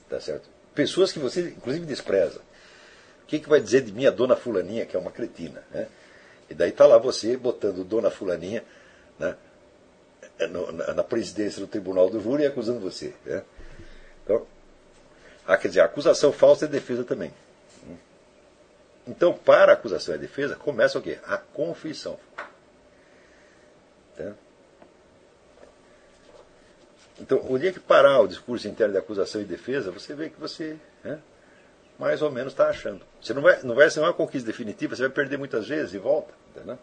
Tá 0.09 0.21
certo? 0.21 0.49
Pessoas 0.75 1.11
que 1.11 1.19
você, 1.19 1.49
inclusive, 1.49 1.85
despreza. 1.85 2.41
O 3.23 3.27
que, 3.27 3.41
que 3.41 3.49
vai 3.49 3.61
dizer 3.61 3.81
de 3.83 3.93
mim 3.93 4.07
a 4.07 4.11
dona 4.11 4.37
Fulaninha, 4.37 4.87
que 4.87 4.97
é 4.97 4.99
uma 4.99 5.11
cretina? 5.11 5.65
Né? 5.73 5.89
E 6.49 6.55
daí 6.55 6.71
está 6.71 6.87
lá 6.87 6.97
você 6.99 7.37
botando 7.37 7.83
dona 7.83 8.11
Fulaninha 8.11 8.63
né, 9.19 9.35
na, 10.39 10.95
na, 10.95 11.05
presidência 11.05 11.61
do 11.61 11.67
tribunal 11.67 12.11
do 12.11 12.21
júri 12.21 12.43
e 12.43 12.47
acusando 12.47 12.81
você. 12.81 13.15
Né? 13.25 13.43
Então, 14.25 14.47
ah, 15.47 15.57
quer 15.57 15.69
dizer, 15.69 15.81
acusação 15.81 16.33
falsa 16.33 16.67
é 16.67 16.69
defesa 16.69 17.05
também. 17.05 17.33
Então, 19.07 19.33
para 19.33 19.73
a 19.73 19.75
acusação 19.75 20.15
e 20.15 20.19
a 20.19 20.21
defesa, 20.21 20.57
começa 20.57 20.99
o 20.99 21.03
quê? 21.03 21.19
A 21.25 21.39
confissão. 21.39 22.19
Tá? 24.17 24.33
Então, 27.21 27.41
o 27.49 27.59
dia 27.59 27.73
que 27.73 27.81
parar 27.81 28.21
o 28.21 28.29
discurso 28.29 28.69
interno 28.69 28.93
de 28.93 28.99
acusação 28.99 29.41
e 29.41 29.45
defesa, 29.45 29.91
você 29.91 30.15
vê 30.15 30.29
que 30.29 30.39
você 30.39 30.77
né, 31.03 31.19
mais 31.99 32.21
ou 32.21 32.31
menos 32.31 32.53
está 32.53 32.69
achando. 32.69 33.01
Você 33.23 33.33
não 33.33 33.43
vai, 33.43 33.63
não 33.63 33.75
vai 33.75 33.89
ser 33.89 34.01
uma 34.01 34.13
conquista 34.13 34.47
definitiva, 34.47 34.95
você 34.95 35.03
vai 35.03 35.11
perder 35.11 35.39
muitas 35.39 35.67
vezes 35.69 35.95
e 35.95 35.99
volta. 35.99 36.35
Entendeu? 36.51 36.79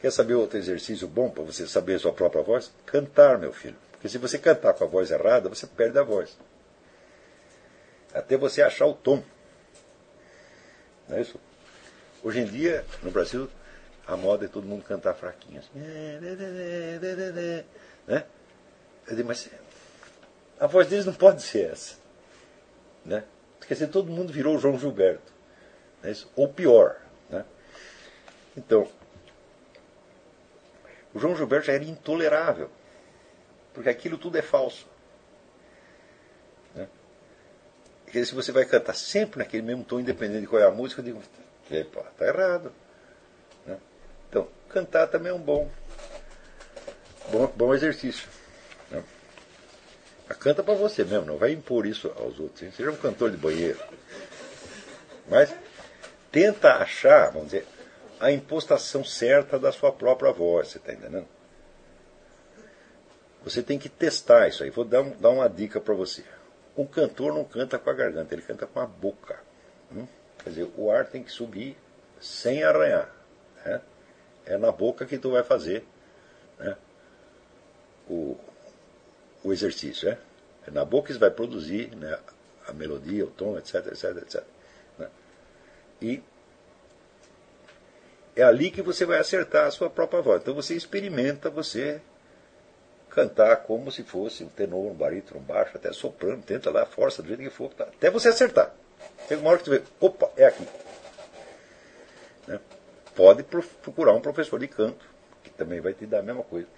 Quer 0.00 0.10
saber 0.10 0.34
outro 0.34 0.58
exercício 0.58 1.06
bom 1.06 1.28
para 1.28 1.42
você 1.42 1.66
saber 1.66 1.96
a 1.96 1.98
sua 1.98 2.12
própria 2.12 2.42
voz? 2.42 2.72
Cantar, 2.86 3.38
meu 3.38 3.52
filho. 3.52 3.76
Porque 3.92 4.08
se 4.08 4.16
você 4.16 4.38
cantar 4.38 4.72
com 4.72 4.84
a 4.84 4.86
voz 4.86 5.10
errada, 5.10 5.48
você 5.50 5.66
perde 5.66 5.98
a 5.98 6.02
voz. 6.02 6.38
Até 8.14 8.36
você 8.36 8.62
achar 8.62 8.86
o 8.86 8.94
tom. 8.94 9.22
Não 11.06 11.18
é 11.18 11.20
isso? 11.20 11.38
Hoje 12.22 12.40
em 12.40 12.46
dia, 12.46 12.84
no 13.02 13.10
Brasil, 13.10 13.50
a 14.06 14.16
moda 14.16 14.46
é 14.46 14.48
todo 14.48 14.66
mundo 14.66 14.82
cantar 14.84 15.14
fraquinho. 15.14 15.60
Assim. 15.60 15.68
Né? 18.06 18.24
Eu 19.06 19.16
digo, 19.16 19.28
mas 19.28 19.50
a 20.58 20.66
voz 20.66 20.86
deles 20.88 21.04
não 21.04 21.12
pode 21.12 21.42
ser 21.42 21.70
essa. 21.70 21.96
Né? 23.04 23.22
Quer 23.66 23.74
dizer, 23.74 23.88
todo 23.88 24.10
mundo 24.10 24.32
virou 24.32 24.58
João 24.58 24.78
Gilberto. 24.78 25.30
Né? 26.02 26.16
Ou 26.34 26.48
pior. 26.48 26.96
Né? 27.28 27.44
Então, 28.56 28.88
o 31.14 31.18
João 31.18 31.36
Gilberto 31.36 31.66
já 31.66 31.72
era 31.72 31.84
intolerável. 31.84 32.70
Porque 33.72 33.88
aquilo 33.88 34.18
tudo 34.18 34.36
é 34.38 34.42
falso. 34.42 34.86
Né? 36.74 36.88
Quer 38.06 38.12
dizer, 38.12 38.26
se 38.26 38.34
você 38.34 38.52
vai 38.52 38.64
cantar 38.64 38.94
sempre 38.94 39.38
naquele 39.38 39.62
mesmo 39.62 39.84
tom, 39.84 40.00
independente 40.00 40.42
de 40.42 40.46
qual 40.46 40.60
é 40.60 40.66
a 40.66 40.70
música, 40.70 41.00
eu 41.00 41.04
digo, 41.04 41.22
está 41.70 42.26
errado. 42.26 42.72
Né? 43.66 43.78
Então, 44.28 44.48
cantar 44.68 45.06
também 45.08 45.30
é 45.30 45.34
um 45.34 45.40
bom, 45.40 45.70
bom, 47.30 47.52
bom 47.56 47.74
exercício. 47.74 48.28
Né? 48.90 49.02
canta 50.38 50.62
para 50.62 50.74
você 50.74 51.04
mesmo, 51.04 51.26
não 51.26 51.36
vai 51.36 51.52
impor 51.52 51.86
isso 51.86 52.08
aos 52.16 52.38
outros. 52.38 52.62
Hein? 52.62 52.72
Seja 52.76 52.90
um 52.90 52.96
cantor 52.96 53.30
de 53.30 53.36
banheiro. 53.36 53.78
Mas 55.28 55.54
tenta 56.32 56.76
achar, 56.76 57.30
vamos 57.30 57.50
dizer, 57.50 57.66
a 58.20 58.30
impostação 58.30 59.02
certa 59.02 59.58
da 59.58 59.72
sua 59.72 59.90
própria 59.90 60.30
voz, 60.30 60.68
você 60.68 60.78
está 60.78 60.92
entendendo? 60.92 61.26
Você 63.42 63.62
tem 63.62 63.78
que 63.78 63.88
testar 63.88 64.46
isso 64.46 64.62
aí. 64.62 64.68
Vou 64.68 64.84
dar, 64.84 65.00
um, 65.00 65.10
dar 65.16 65.30
uma 65.30 65.48
dica 65.48 65.80
para 65.80 65.94
você. 65.94 66.22
O 66.76 66.86
cantor 66.86 67.32
não 67.34 67.44
canta 67.44 67.78
com 67.78 67.88
a 67.88 67.94
garganta, 67.94 68.34
ele 68.34 68.42
canta 68.42 68.66
com 68.66 68.78
a 68.78 68.86
boca. 68.86 69.40
Hum? 69.90 70.06
Quer 70.44 70.50
dizer, 70.50 70.70
o 70.76 70.90
ar 70.90 71.06
tem 71.06 71.22
que 71.22 71.32
subir 71.32 71.76
sem 72.20 72.62
arranhar. 72.62 73.10
Né? 73.64 73.80
É 74.44 74.58
na 74.58 74.70
boca 74.70 75.06
que 75.06 75.16
tu 75.16 75.30
vai 75.30 75.42
fazer 75.42 75.84
né? 76.58 76.76
o, 78.06 78.36
o 79.42 79.52
exercício. 79.52 80.10
É? 80.10 80.18
é 80.66 80.70
na 80.70 80.84
boca 80.84 81.06
que 81.06 81.14
você 81.14 81.18
vai 81.18 81.30
produzir 81.30 81.96
né? 81.96 82.18
a 82.68 82.72
melodia, 82.74 83.24
o 83.24 83.30
tom, 83.30 83.56
etc, 83.56 83.86
etc, 83.86 84.16
etc. 84.18 84.44
Né? 84.98 85.08
E 86.02 86.22
é 88.40 88.44
ali 88.44 88.70
que 88.70 88.82
você 88.82 89.04
vai 89.04 89.18
acertar 89.18 89.66
a 89.66 89.70
sua 89.70 89.90
própria 89.90 90.22
voz. 90.22 90.40
Então 90.40 90.54
você 90.54 90.74
experimenta 90.74 91.50
você 91.50 92.00
cantar 93.10 93.56
como 93.58 93.90
se 93.90 94.02
fosse 94.02 94.44
um 94.44 94.48
tenor, 94.48 94.90
um 94.90 94.94
barítono, 94.94 95.40
um 95.40 95.42
baixo, 95.42 95.76
até 95.76 95.92
soprano, 95.92 96.42
tenta 96.42 96.70
lá, 96.70 96.86
força 96.86 97.22
do 97.22 97.28
jeito 97.28 97.42
que 97.42 97.50
for, 97.50 97.70
até 97.78 98.10
você 98.10 98.28
acertar. 98.28 98.72
Chega 99.28 99.40
uma 99.40 99.50
hora 99.50 99.58
que 99.58 99.64
você 99.64 99.78
vê, 99.78 99.84
opa, 100.00 100.30
é 100.36 100.46
aqui. 100.46 100.66
Né? 102.46 102.60
Pode 103.14 103.42
procurar 103.42 104.14
um 104.14 104.20
professor 104.20 104.58
de 104.58 104.68
canto, 104.68 105.04
que 105.42 105.50
também 105.50 105.80
vai 105.80 105.92
te 105.92 106.06
dar 106.06 106.20
a 106.20 106.22
mesma 106.22 106.42
coisa. 106.42 106.68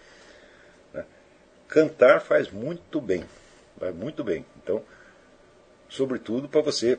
Né? 0.92 1.04
Cantar 1.68 2.22
faz 2.22 2.50
muito 2.50 3.00
bem, 3.00 3.24
vai 3.76 3.92
muito 3.92 4.24
bem. 4.24 4.44
Então, 4.56 4.82
sobretudo 5.88 6.48
para 6.48 6.62
você 6.62 6.98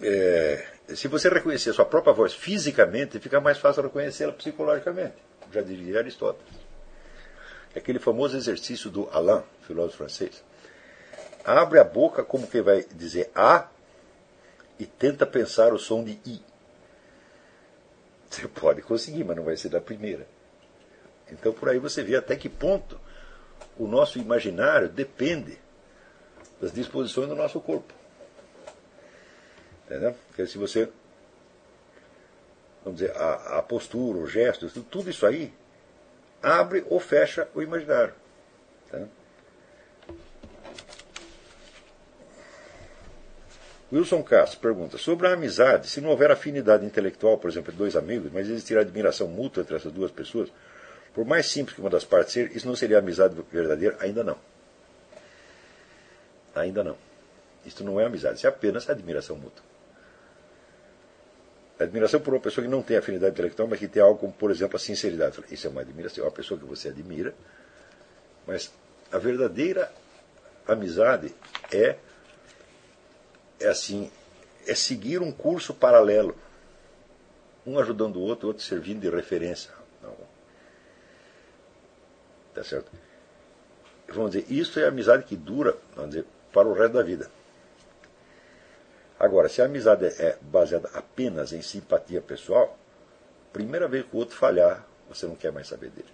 é, 0.00 0.66
se 0.94 1.08
você 1.08 1.28
reconhecer 1.28 1.70
a 1.70 1.74
sua 1.74 1.84
própria 1.84 2.12
voz 2.12 2.32
fisicamente, 2.32 3.18
fica 3.18 3.40
mais 3.40 3.58
fácil 3.58 3.82
reconhecê-la 3.82 4.32
psicologicamente. 4.32 5.14
Já 5.52 5.60
diria 5.60 5.98
Aristóteles. 5.98 6.54
É 7.74 7.78
aquele 7.78 7.98
famoso 7.98 8.36
exercício 8.36 8.90
do 8.90 9.08
Alain, 9.10 9.42
filósofo 9.62 9.98
francês. 9.98 10.42
Abre 11.44 11.78
a 11.78 11.84
boca 11.84 12.24
como 12.24 12.46
que 12.46 12.60
vai 12.62 12.84
dizer 12.94 13.30
A 13.34 13.68
e 14.78 14.86
tenta 14.86 15.26
pensar 15.26 15.72
o 15.72 15.78
som 15.78 16.02
de 16.02 16.18
I. 16.24 16.42
Você 18.28 18.46
pode 18.48 18.82
conseguir, 18.82 19.24
mas 19.24 19.36
não 19.36 19.44
vai 19.44 19.56
ser 19.56 19.68
da 19.68 19.80
primeira. 19.80 20.26
Então 21.30 21.52
por 21.52 21.68
aí 21.68 21.78
você 21.78 22.02
vê 22.02 22.16
até 22.16 22.36
que 22.36 22.48
ponto 22.48 22.98
o 23.78 23.86
nosso 23.86 24.18
imaginário 24.18 24.88
depende 24.88 25.58
das 26.60 26.72
disposições 26.72 27.28
do 27.28 27.36
nosso 27.36 27.60
corpo. 27.60 27.97
Entendeu? 29.88 30.14
Porque 30.28 30.46
se 30.46 30.58
você. 30.58 30.86
Vamos 32.84 33.00
dizer, 33.00 33.16
a, 33.16 33.58
a 33.58 33.62
postura, 33.62 34.18
o 34.18 34.26
gesto, 34.26 34.68
tudo 34.82 35.08
isso 35.08 35.26
aí 35.26 35.52
abre 36.42 36.84
ou 36.90 37.00
fecha 37.00 37.48
o 37.54 37.62
imaginário. 37.62 38.14
Entendeu? 38.86 39.08
Wilson 43.90 44.22
Castro 44.22 44.60
pergunta: 44.60 44.98
sobre 44.98 45.26
a 45.26 45.32
amizade, 45.32 45.88
se 45.88 46.02
não 46.02 46.10
houver 46.10 46.30
afinidade 46.30 46.84
intelectual, 46.84 47.38
por 47.38 47.50
exemplo, 47.50 47.70
entre 47.70 47.78
dois 47.78 47.96
amigos, 47.96 48.30
mas 48.30 48.46
existir 48.46 48.76
admiração 48.76 49.26
mútua 49.26 49.62
entre 49.62 49.74
essas 49.74 49.90
duas 49.90 50.10
pessoas, 50.10 50.52
por 51.14 51.24
mais 51.24 51.46
simples 51.46 51.74
que 51.74 51.80
uma 51.80 51.88
das 51.88 52.04
partes 52.04 52.34
ser, 52.34 52.54
isso 52.54 52.68
não 52.68 52.76
seria 52.76 52.98
amizade 52.98 53.34
verdadeira? 53.50 53.96
Ainda 54.00 54.22
não. 54.22 54.36
Ainda 56.54 56.84
não. 56.84 56.96
Isso 57.64 57.82
não 57.82 57.98
é 57.98 58.04
amizade, 58.04 58.36
isso 58.36 58.46
é 58.46 58.50
apenas 58.50 58.88
admiração 58.90 59.36
mútua 59.36 59.77
admiração 61.78 62.20
por 62.20 62.34
uma 62.34 62.40
pessoa 62.40 62.64
que 62.64 62.70
não 62.70 62.82
tem 62.82 62.96
afinidade 62.96 63.32
intelectual, 63.32 63.68
mas 63.68 63.78
que 63.78 63.86
tem 63.86 64.02
algo 64.02 64.18
como, 64.18 64.32
por 64.32 64.50
exemplo, 64.50 64.76
a 64.76 64.78
sinceridade. 64.78 65.38
Isso 65.50 65.66
é 65.66 65.70
uma 65.70 65.80
admiração, 65.80 66.24
é 66.24 66.26
uma 66.26 66.32
pessoa 66.32 66.58
que 66.58 66.66
você 66.66 66.88
admira, 66.88 67.34
mas 68.46 68.72
a 69.12 69.18
verdadeira 69.18 69.90
amizade 70.66 71.34
é, 71.72 71.96
é 73.60 73.68
assim, 73.68 74.10
é 74.66 74.74
seguir 74.74 75.22
um 75.22 75.30
curso 75.30 75.72
paralelo, 75.72 76.36
um 77.66 77.78
ajudando 77.78 78.16
o 78.16 78.22
outro, 78.22 78.46
o 78.46 78.48
outro 78.48 78.64
servindo 78.64 79.00
de 79.00 79.10
referência. 79.10 79.70
Não. 80.02 80.16
Tá 82.54 82.64
certo? 82.64 82.90
Vamos 84.08 84.32
dizer, 84.32 84.46
isso 84.50 84.80
é 84.80 84.86
amizade 84.86 85.24
que 85.24 85.36
dura, 85.36 85.76
vamos 85.94 86.10
dizer, 86.10 86.26
para 86.52 86.66
o 86.66 86.72
resto 86.72 86.94
da 86.94 87.02
vida. 87.02 87.30
Agora, 89.18 89.48
se 89.48 89.60
a 89.60 89.64
amizade 89.64 90.06
é 90.06 90.38
baseada 90.40 90.88
apenas 90.94 91.52
em 91.52 91.60
simpatia 91.60 92.20
pessoal, 92.20 92.78
primeira 93.52 93.88
vez 93.88 94.04
que 94.06 94.14
o 94.14 94.18
outro 94.18 94.36
falhar, 94.36 94.86
você 95.08 95.26
não 95.26 95.34
quer 95.34 95.50
mais 95.50 95.66
saber 95.66 95.90
dele. 95.90 96.08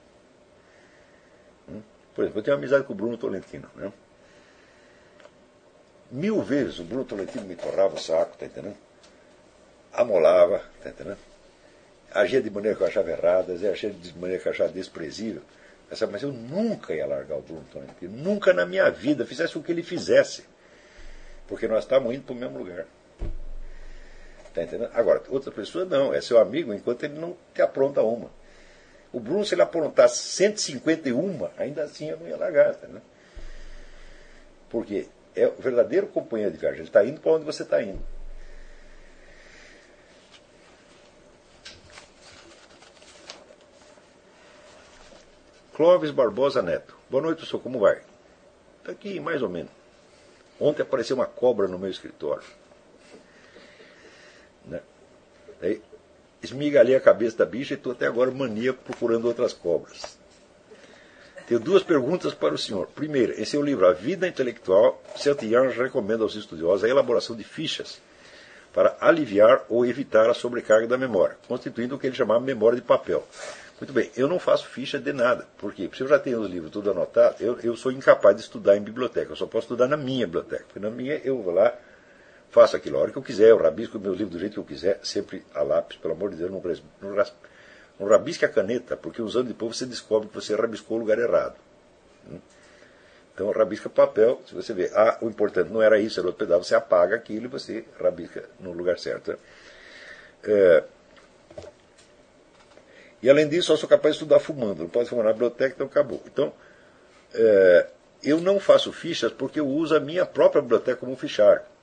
Hum? 1.68 1.82
Por 2.14 2.22
exemplo, 2.22 2.40
eu 2.40 2.44
tenho 2.44 2.56
amizade 2.56 2.84
com 2.84 2.92
o 2.92 2.96
Bruno 2.96 3.18
Tolentino. 3.18 3.68
Né? 3.74 3.92
Mil 6.10 6.40
vezes 6.42 6.78
o 6.78 6.84
Bruno 6.84 7.04
Tolentino 7.04 7.44
me 7.44 7.56
torrava 7.56 7.94
o 7.94 7.98
saco, 7.98 8.38
tá 8.38 8.46
entendendo? 8.46 8.76
Amolava, 9.92 10.62
tá 10.82 10.88
entendendo? 10.88 11.18
Agia 12.12 12.40
de 12.40 12.48
maneira 12.48 12.76
que 12.76 12.82
eu 12.82 12.86
achava 12.86 13.10
errada, 13.10 13.52
agia 13.52 13.90
de 13.90 14.18
maneira 14.18 14.40
que 14.40 14.48
eu 14.48 14.52
achava 14.52 14.72
desprezível. 14.72 15.42
Mas 16.10 16.22
eu 16.22 16.32
nunca 16.32 16.94
ia 16.94 17.06
largar 17.06 17.36
o 17.36 17.42
Bruno 17.42 17.64
Tolentino, 17.70 18.16
nunca 18.16 18.52
na 18.52 18.64
minha 18.64 18.88
vida, 18.90 19.26
fizesse 19.26 19.58
o 19.58 19.62
que 19.62 19.70
ele 19.70 19.82
fizesse. 19.82 20.44
Porque 21.46 21.68
nós 21.68 21.84
estamos 21.84 22.14
indo 22.14 22.24
para 22.24 22.32
o 22.32 22.36
mesmo 22.36 22.58
lugar. 22.58 22.86
Tá 24.54 24.62
entendendo? 24.62 24.90
Agora, 24.94 25.22
outra 25.28 25.50
pessoa 25.50 25.84
não, 25.84 26.14
é 26.14 26.20
seu 26.20 26.38
amigo 26.38 26.72
enquanto 26.72 27.02
ele 27.02 27.18
não 27.18 27.36
te 27.52 27.60
apronta 27.60 28.02
uma. 28.02 28.30
O 29.12 29.20
Bruno, 29.20 29.44
se 29.44 29.54
ele 29.54 29.62
aprontasse 29.62 30.22
151, 30.22 31.50
ainda 31.58 31.82
assim 31.82 32.08
eu 32.08 32.16
não 32.18 32.28
ia 32.28 32.36
largar. 32.36 32.74
Tá 32.74 32.88
Porque 34.70 35.08
é 35.34 35.46
o 35.46 35.52
verdadeiro 35.52 36.06
companheiro 36.06 36.52
de 36.52 36.58
viagem. 36.58 36.80
Ele 36.80 36.88
está 36.88 37.04
indo 37.04 37.20
para 37.20 37.32
onde 37.32 37.44
você 37.44 37.64
está 37.64 37.82
indo. 37.82 38.00
Clóvis 45.74 46.12
Barbosa 46.12 46.62
Neto. 46.62 46.96
Boa 47.10 47.20
noite, 47.20 47.38
professor. 47.38 47.58
Como 47.58 47.80
vai? 47.80 48.00
Está 48.78 48.92
aqui, 48.92 49.18
mais 49.18 49.42
ou 49.42 49.48
menos. 49.48 49.72
Ontem 50.60 50.82
apareceu 50.82 51.16
uma 51.16 51.26
cobra 51.26 51.66
no 51.66 51.78
meu 51.78 51.90
escritório. 51.90 52.44
Né? 54.64 54.80
Aí, 55.64 55.82
esmigalhei 56.42 56.94
a 56.94 57.00
cabeça 57.00 57.38
da 57.38 57.46
bicha 57.46 57.74
e 57.74 57.76
estou 57.76 57.92
até 57.92 58.06
agora 58.06 58.30
maníaco 58.30 58.82
procurando 58.84 59.26
outras 59.26 59.52
cobras. 59.52 60.18
Tenho 61.46 61.60
duas 61.60 61.82
perguntas 61.82 62.32
para 62.32 62.54
o 62.54 62.58
senhor. 62.58 62.86
Primeiro, 62.94 63.38
em 63.38 63.44
seu 63.44 63.62
livro 63.62 63.86
A 63.86 63.92
Vida 63.92 64.26
Intelectual, 64.26 65.02
Saint-Yange 65.14 65.78
recomenda 65.78 66.22
aos 66.22 66.34
estudiosos 66.34 66.84
a 66.84 66.88
elaboração 66.88 67.36
de 67.36 67.44
fichas 67.44 68.00
para 68.72 68.96
aliviar 69.00 69.64
ou 69.68 69.84
evitar 69.84 70.28
a 70.28 70.34
sobrecarga 70.34 70.86
da 70.86 70.98
memória, 70.98 71.36
constituindo 71.46 71.94
o 71.94 71.98
que 71.98 72.06
ele 72.06 72.16
chamava 72.16 72.40
memória 72.40 72.76
de 72.76 72.82
papel. 72.82 73.24
Muito 73.80 73.92
bem, 73.92 74.10
eu 74.16 74.26
não 74.26 74.38
faço 74.38 74.66
ficha 74.68 74.98
de 74.98 75.12
nada. 75.12 75.46
Porque 75.58 75.90
se 75.94 76.00
eu 76.00 76.08
já 76.08 76.18
tenho 76.18 76.40
os 76.40 76.50
livros 76.50 76.70
tudo 76.70 76.90
anotado, 76.90 77.36
eu, 77.40 77.58
eu 77.60 77.76
sou 77.76 77.92
incapaz 77.92 78.36
de 78.36 78.42
estudar 78.42 78.76
em 78.76 78.82
biblioteca. 78.82 79.32
Eu 79.32 79.36
só 79.36 79.46
posso 79.46 79.64
estudar 79.64 79.88
na 79.88 79.96
minha 79.96 80.26
biblioteca. 80.26 80.64
Porque 80.64 80.80
na 80.80 80.90
minha 80.90 81.20
eu 81.24 81.42
vou 81.42 81.52
lá, 81.52 81.74
faço 82.54 82.76
aquilo 82.76 82.98
a 82.98 83.00
hora 83.00 83.10
que 83.10 83.18
eu 83.18 83.22
quiser, 83.22 83.50
eu 83.50 83.58
rabisco 83.58 83.98
meus 83.98 84.16
livros 84.16 84.36
do 84.36 84.38
jeito 84.38 84.52
que 84.52 84.60
eu 84.60 84.64
quiser, 84.64 85.00
sempre 85.02 85.44
a 85.52 85.62
lápis, 85.62 85.96
pelo 85.96 86.14
amor 86.14 86.30
de 86.30 86.36
Deus, 86.36 86.52
não, 86.52 86.62
não, 87.02 87.24
não 87.98 88.06
rabisque 88.06 88.44
a 88.44 88.48
caneta, 88.48 88.96
porque 88.96 89.20
usando 89.20 89.48
depois 89.48 89.76
você 89.76 89.84
descobre 89.84 90.28
que 90.28 90.34
você 90.36 90.54
rabiscou 90.54 90.96
o 90.96 91.00
lugar 91.00 91.18
errado. 91.18 91.56
Hum? 92.30 92.38
Então 93.34 93.50
rabisca 93.50 93.90
papel, 93.90 94.40
se 94.46 94.54
você 94.54 94.72
vê, 94.72 94.88
ah, 94.94 95.18
o 95.20 95.28
importante 95.28 95.72
não 95.72 95.82
era 95.82 95.98
isso, 95.98 96.20
era 96.20 96.28
outro 96.28 96.46
pedaço, 96.46 96.62
você 96.68 96.76
apaga 96.76 97.16
aquilo 97.16 97.46
e 97.46 97.48
você 97.48 97.84
rabisca 98.00 98.48
no 98.60 98.72
lugar 98.72 99.00
certo. 99.00 99.32
Né? 99.32 99.38
É, 100.44 100.84
e 103.20 103.28
além 103.28 103.48
disso, 103.48 103.72
eu 103.72 103.76
sou 103.76 103.88
capaz 103.88 104.14
de 104.14 104.22
estudar 104.22 104.38
fumando, 104.38 104.84
não 104.84 104.88
pode 104.88 105.08
fumar 105.08 105.24
na 105.24 105.32
biblioteca, 105.32 105.74
então 105.74 105.88
acabou. 105.88 106.22
Então, 106.24 106.52
é, 107.34 107.88
eu 108.22 108.40
não 108.40 108.60
faço 108.60 108.92
fichas 108.92 109.32
porque 109.32 109.58
eu 109.58 109.66
uso 109.66 109.96
a 109.96 109.98
minha 109.98 110.24
própria 110.24 110.62
biblioteca 110.62 110.98
como 110.98 111.16
fichário. 111.16 111.73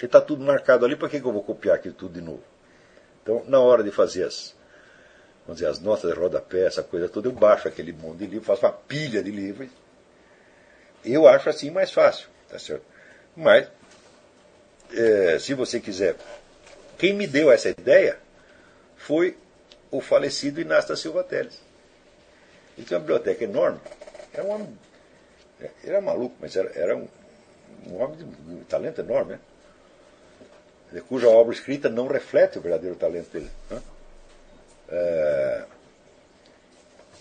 Porque 0.00 0.06
está 0.06 0.18
tudo 0.18 0.42
marcado 0.42 0.86
ali, 0.86 0.96
para 0.96 1.10
que, 1.10 1.20
que 1.20 1.26
eu 1.26 1.32
vou 1.32 1.42
copiar 1.42 1.76
aquilo 1.76 1.92
tudo 1.92 2.14
de 2.14 2.22
novo? 2.22 2.42
Então, 3.22 3.44
na 3.46 3.60
hora 3.60 3.82
de 3.82 3.90
fazer 3.90 4.24
as, 4.24 4.56
vamos 5.46 5.60
dizer, 5.60 5.66
as 5.66 5.78
notas 5.78 6.10
de 6.10 6.18
rodapé, 6.18 6.64
essa 6.64 6.82
coisa 6.82 7.06
toda, 7.06 7.28
eu 7.28 7.32
baixo 7.32 7.68
aquele 7.68 7.92
monte 7.92 8.20
de 8.20 8.26
livro, 8.26 8.46
faço 8.46 8.64
uma 8.64 8.72
pilha 8.72 9.22
de 9.22 9.30
livros. 9.30 9.68
Eu 11.04 11.28
acho 11.28 11.50
assim 11.50 11.70
mais 11.70 11.92
fácil, 11.92 12.28
tá 12.48 12.58
certo? 12.58 12.82
Mas, 13.36 13.68
é, 14.94 15.38
se 15.38 15.52
você 15.52 15.78
quiser, 15.78 16.16
quem 16.96 17.12
me 17.12 17.26
deu 17.26 17.52
essa 17.52 17.68
ideia 17.68 18.18
foi 18.96 19.36
o 19.90 20.00
falecido 20.00 20.62
Inácio 20.62 20.96
Silva 20.96 21.22
Teles. 21.22 21.60
Ele 22.74 22.86
tinha 22.86 22.96
uma 22.96 23.04
biblioteca 23.04 23.44
enorme. 23.44 23.78
Era 24.32 24.44
um 24.44 24.50
homem. 24.50 24.78
Ele 25.60 25.70
era 25.84 26.00
maluco, 26.00 26.36
mas 26.40 26.56
era, 26.56 26.72
era 26.74 26.96
um, 26.96 27.06
um 27.86 28.00
homem 28.00 28.16
de 28.16 28.24
um 28.24 28.64
talento 28.64 29.02
enorme, 29.02 29.34
né? 29.34 29.40
Cuja 31.08 31.28
obra 31.28 31.54
escrita 31.54 31.88
não 31.88 32.06
reflete 32.06 32.58
o 32.58 32.60
verdadeiro 32.60 32.96
talento 32.96 33.30
dele. 33.30 33.50
Né? 33.70 33.82
É... 34.88 35.64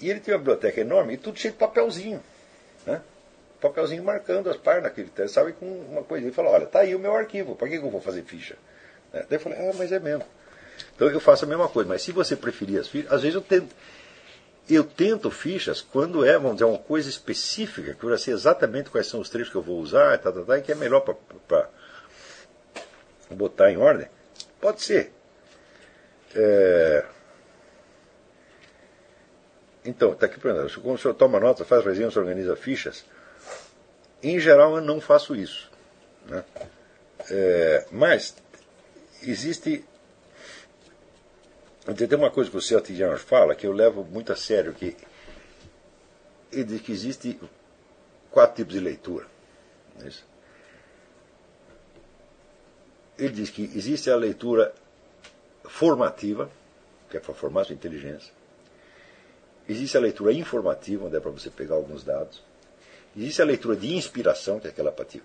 E 0.02 0.10
ele 0.10 0.20
tinha 0.20 0.36
uma 0.36 0.40
biblioteca 0.40 0.82
enorme 0.82 1.14
e 1.14 1.18
tudo 1.18 1.38
cheio 1.38 1.54
de 1.54 1.60
papelzinho. 1.60 2.22
Né? 2.86 3.02
Papelzinho 3.62 4.04
marcando 4.04 4.50
as 4.50 4.58
páginas 4.58 4.86
naquele 4.86 5.10
texto, 5.10 5.34
sabe, 5.34 5.54
com 5.54 5.66
uma 5.66 6.04
coisinha. 6.04 6.30
Ele 6.30 6.36
falou, 6.36 6.54
olha, 6.54 6.66
tá 6.66 6.80
aí 6.80 6.96
o 6.96 7.00
meu 7.00 7.14
arquivo, 7.14 7.56
para 7.56 7.68
que 7.68 7.76
eu 7.76 7.90
vou 7.90 8.02
fazer 8.02 8.24
ficha? 8.24 8.56
Daí 9.12 9.26
eu 9.30 9.40
falei, 9.40 9.60
ah, 9.60 9.74
mas 9.78 9.92
é 9.92 10.00
mesmo. 10.00 10.26
Então 10.96 11.10
eu 11.10 11.20
faço 11.20 11.46
a 11.46 11.48
mesma 11.48 11.68
coisa, 11.68 11.90
mas 11.90 12.02
se 12.02 12.12
você 12.12 12.36
preferir 12.36 12.80
as 12.80 12.88
fichas, 12.88 13.12
às 13.12 13.22
vezes 13.22 13.36
eu 13.36 13.42
tento, 13.42 13.76
eu 14.70 14.84
tento 14.84 15.30
fichas 15.30 15.82
quando 15.82 16.26
é, 16.26 16.34
vamos 16.34 16.54
dizer, 16.54 16.66
uma 16.66 16.78
coisa 16.78 17.10
específica, 17.10 17.94
que 17.94 18.04
eu 18.04 18.10
já 18.12 18.18
sei 18.18 18.34
exatamente 18.34 18.90
quais 18.90 19.08
são 19.08 19.20
os 19.20 19.30
trechos 19.30 19.52
que 19.52 19.58
eu 19.58 19.62
vou 19.62 19.80
usar, 19.80 20.18
tá, 20.20 20.32
tá, 20.32 20.42
tá, 20.42 20.58
e 20.58 20.62
que 20.62 20.72
é 20.72 20.76
melhor 20.76 21.02
para 21.02 21.70
botar 23.30 23.72
em 23.72 23.78
ordem. 23.78 24.08
Pode 24.60 24.82
ser. 24.82 25.12
É... 26.36 27.06
Então, 29.86 30.14
está 30.14 30.26
aqui 30.26 30.40
para 30.40 30.68
Quando 30.70 30.96
o 30.96 30.98
senhor 30.98 31.14
toma 31.14 31.40
nota, 31.40 31.66
faz 31.66 31.84
resenha, 31.86 32.08
organiza 32.08 32.56
fichas. 32.56 33.06
Em 34.22 34.40
geral, 34.40 34.76
eu 34.76 34.82
não 34.82 35.00
faço 35.00 35.36
isso. 35.36 35.72
Né? 36.28 36.44
É... 37.32 37.86
Mas 37.92 38.36
existe 39.24 39.86
tem 41.96 42.18
uma 42.18 42.30
coisa 42.30 42.52
que 42.52 42.58
o 42.58 42.62
Celtic 42.62 43.00
fala 43.18 43.56
que 43.56 43.66
eu 43.66 43.72
levo 43.72 44.04
muito 44.04 44.32
a 44.32 44.36
sério, 44.36 44.74
que 44.74 44.96
ele 46.52 46.64
diz 46.66 46.82
que 46.82 46.92
existe 46.92 47.40
quatro 48.30 48.58
tipos 48.58 48.74
de 48.74 48.80
leitura. 48.80 49.26
É 50.02 50.29
ele 53.20 53.34
diz 53.34 53.50
que 53.50 53.64
existe 53.76 54.10
a 54.10 54.16
leitura 54.16 54.74
formativa, 55.66 56.50
que 57.10 57.18
é 57.18 57.20
para 57.20 57.34
formar 57.34 57.66
sua 57.66 57.76
inteligência. 57.76 58.34
Existe 59.68 59.98
a 59.98 60.00
leitura 60.00 60.34
informativa, 60.34 61.06
onde 61.06 61.16
é 61.16 61.20
para 61.20 61.30
você 61.30 61.50
pegar 61.50 61.76
alguns 61.76 62.04
dados. 62.04 62.42
Existe 63.16 63.42
a 63.42 63.46
leitura 63.46 63.76
de 63.76 63.94
inspiração, 63.94 64.60
que 64.60 64.68
é 64.68 64.70
aquela 64.70 64.92
para 64.92 65.06
te 65.06 65.22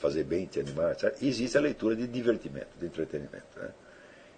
fazer 0.00 0.24
bem, 0.24 0.46
te 0.46 0.58
animar, 0.58 0.92
etc. 0.92 1.14
E 1.20 1.28
existe 1.28 1.58
a 1.58 1.60
leitura 1.60 1.94
de 1.94 2.06
divertimento, 2.06 2.68
de 2.78 2.86
entretenimento. 2.86 3.46
Né? 3.56 3.70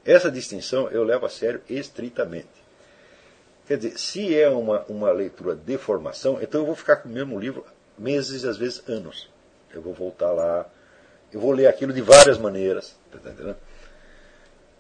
Essa 0.05 0.31
distinção 0.31 0.89
eu 0.89 1.05
levo 1.05 1.25
a 1.25 1.29
sério 1.29 1.63
estritamente. 1.69 2.49
Quer 3.67 3.77
dizer, 3.77 3.99
se 3.99 4.37
é 4.37 4.49
uma, 4.49 4.85
uma 4.89 5.13
leitura 5.13 5.55
de 5.55 5.79
formação, 5.79 6.39
então 6.43 6.63
eu 6.63 6.67
vou 6.67 6.75
ficar 6.75 6.97
com 6.97 7.09
o 7.09 7.13
mesmo 7.13 7.39
livro 7.39 7.65
meses, 7.97 8.45
às 8.45 8.57
vezes 8.57 8.83
anos. 8.89 9.31
Eu 9.73 9.81
vou 9.81 9.95
voltar 9.95 10.33
lá, 10.33 10.69
eu 11.33 11.41
vou 11.41 11.53
ler 11.53 11.67
aquilo 11.67 11.93
de 11.93 12.01
várias 12.01 12.39
maneiras. 12.39 12.97
Tá? 13.11 13.57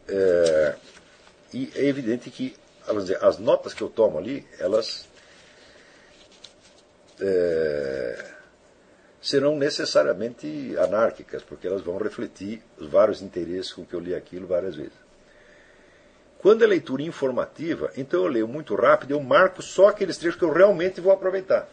É, 0.09 0.75
e 1.53 1.71
é 1.75 1.85
evidente 1.85 2.31
que 2.31 2.57
dizer, 2.99 3.23
as 3.23 3.39
notas 3.39 3.73
que 3.73 3.83
eu 3.83 3.89
tomo 3.89 4.19
ali, 4.19 4.47
elas 4.59 5.09
é, 7.21 8.25
serão 9.21 9.57
necessariamente 9.57 10.77
anárquicas, 10.79 11.43
porque 11.43 11.67
elas 11.67 11.83
vão 11.83 11.99
refletir 11.99 12.63
os 12.79 12.89
vários 12.89 13.23
interesses 13.23 13.73
com 13.73 13.85
que 13.85 13.95
eu 13.95 14.01
li 14.01 14.15
aquilo 14.15 14.47
várias 14.47 14.75
vezes. 14.75 14.99
Quando 16.39 16.65
é 16.65 16.67
leitura 16.67 17.03
informativa, 17.03 17.93
então 17.97 18.25
eu 18.25 18.29
leio 18.29 18.49
muito 18.49 18.75
rápido, 18.75 19.11
eu 19.11 19.21
marco 19.21 19.63
só 19.63 19.89
aqueles 19.89 20.17
trechos 20.17 20.39
que 20.39 20.45
eu 20.45 20.53
realmente 20.53 21.01
vou 21.01 21.13
aproveitar. 21.13 21.69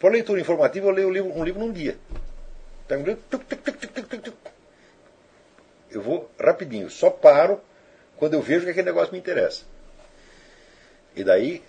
Por 0.00 0.10
leitura 0.10 0.40
informativa, 0.40 0.88
eu 0.88 1.10
leio 1.10 1.26
um 1.26 1.44
livro 1.44 1.60
num 1.60 1.70
dia. 1.70 1.98
Eu 5.90 6.00
vou 6.00 6.30
rapidinho, 6.38 6.90
só 6.90 7.10
paro 7.10 7.60
quando 8.16 8.34
eu 8.34 8.42
vejo 8.42 8.64
que 8.64 8.70
aquele 8.70 8.86
negócio 8.86 9.12
me 9.12 9.18
interessa. 9.18 9.64
E 11.14 11.22
daí 11.22 11.62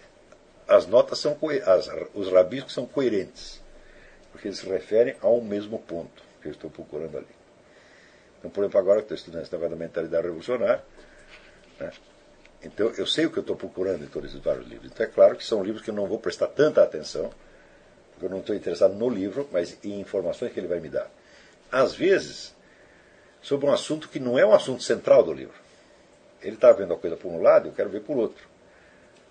as 0.67 0.87
notas 0.87 1.19
são 1.19 1.37
as, 1.65 1.89
os 2.13 2.31
rabiscos 2.31 2.73
são 2.73 2.85
coerentes, 2.85 3.61
porque 4.31 4.47
eles 4.47 4.59
se 4.59 4.65
referem 4.65 5.15
ao 5.21 5.41
mesmo 5.41 5.79
ponto 5.79 6.23
que 6.41 6.47
eu 6.47 6.51
estou 6.51 6.69
procurando 6.69 7.17
ali. 7.17 7.27
Então, 8.39 8.49
por 8.49 8.63
exemplo, 8.63 8.79
agora 8.79 8.99
que 8.99 9.05
estou 9.05 9.15
estudando 9.15 9.43
esse 9.43 9.51
negócio 9.51 9.71
da 9.71 9.83
mentalidade 9.83 10.23
revolucionária, 10.23 10.83
né? 11.79 11.91
Então, 12.61 12.89
eu 12.97 13.05
sei 13.05 13.25
o 13.25 13.31
que 13.31 13.37
eu 13.37 13.41
estou 13.41 13.57
procurando 13.57 14.03
em 14.03 14.07
todos 14.07 14.29
esses 14.29 14.41
vários 14.41 14.65
livros. 14.65 14.89
Então, 14.89 15.05
é 15.05 15.09
claro 15.09 15.35
que 15.35 15.43
são 15.43 15.61
livros 15.61 15.83
que 15.83 15.89
eu 15.89 15.93
não 15.93 16.07
vou 16.07 16.17
prestar 16.17 16.47
tanta 16.47 16.81
atenção, 16.81 17.29
eu 18.25 18.29
não 18.29 18.39
estou 18.39 18.55
interessado 18.55 18.93
no 18.93 19.09
livro, 19.09 19.47
mas 19.51 19.77
em 19.83 19.99
informações 19.99 20.51
que 20.51 20.59
ele 20.59 20.67
vai 20.67 20.79
me 20.79 20.89
dar. 20.89 21.09
Às 21.71 21.93
vezes, 21.95 22.53
sobre 23.41 23.65
um 23.65 23.73
assunto 23.73 24.09
que 24.09 24.19
não 24.19 24.37
é 24.37 24.45
um 24.45 24.53
assunto 24.53 24.83
central 24.83 25.23
do 25.23 25.33
livro. 25.33 25.55
Ele 26.41 26.55
está 26.55 26.71
vendo 26.71 26.93
a 26.93 26.97
coisa 26.97 27.15
por 27.15 27.29
um 27.29 27.41
lado, 27.41 27.69
eu 27.69 27.73
quero 27.73 27.89
ver 27.89 28.01
por 28.01 28.17
outro. 28.17 28.47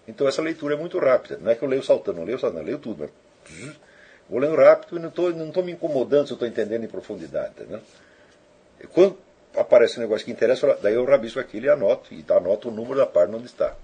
Então, 0.07 0.27
essa 0.27 0.43
leitura 0.43 0.75
é 0.75 0.77
muito 0.77 0.99
rápida. 0.99 1.39
Não 1.41 1.51
é 1.51 1.55
que 1.55 1.63
eu 1.63 1.69
leio 1.69 1.83
saltando, 1.83 2.19
não 2.19 2.25
leio 2.25 2.39
saltando, 2.39 2.63
eu 2.63 2.67
leio 2.67 2.79
tudo. 2.79 3.11
Mas, 3.51 3.77
vou 4.29 4.41
lendo 4.41 4.57
rápido 4.57 4.97
e 4.97 5.01
não 5.01 5.09
estou 5.09 5.31
não 5.31 5.63
me 5.63 5.73
incomodando 5.73 6.27
se 6.27 6.33
eu 6.33 6.37
estou 6.37 6.49
entendendo 6.49 6.85
em 6.85 6.89
profundidade. 6.89 7.53
Entendeu? 7.57 7.81
Quando, 8.93 9.17
aparece 9.57 9.99
um 9.99 10.03
negócio 10.03 10.25
que 10.25 10.33
interessa, 10.33 10.77
daí 10.83 10.95
eu 10.95 11.05
rabisco 11.05 11.39
aquilo 11.39 11.67
e 11.67 11.69
anoto, 11.69 12.13
e 12.13 12.25
anoto 12.31 12.69
o 12.69 12.73
número 12.73 12.97
da 12.97 13.07
página 13.07 13.37
onde 13.37 13.47
está, 13.47 13.75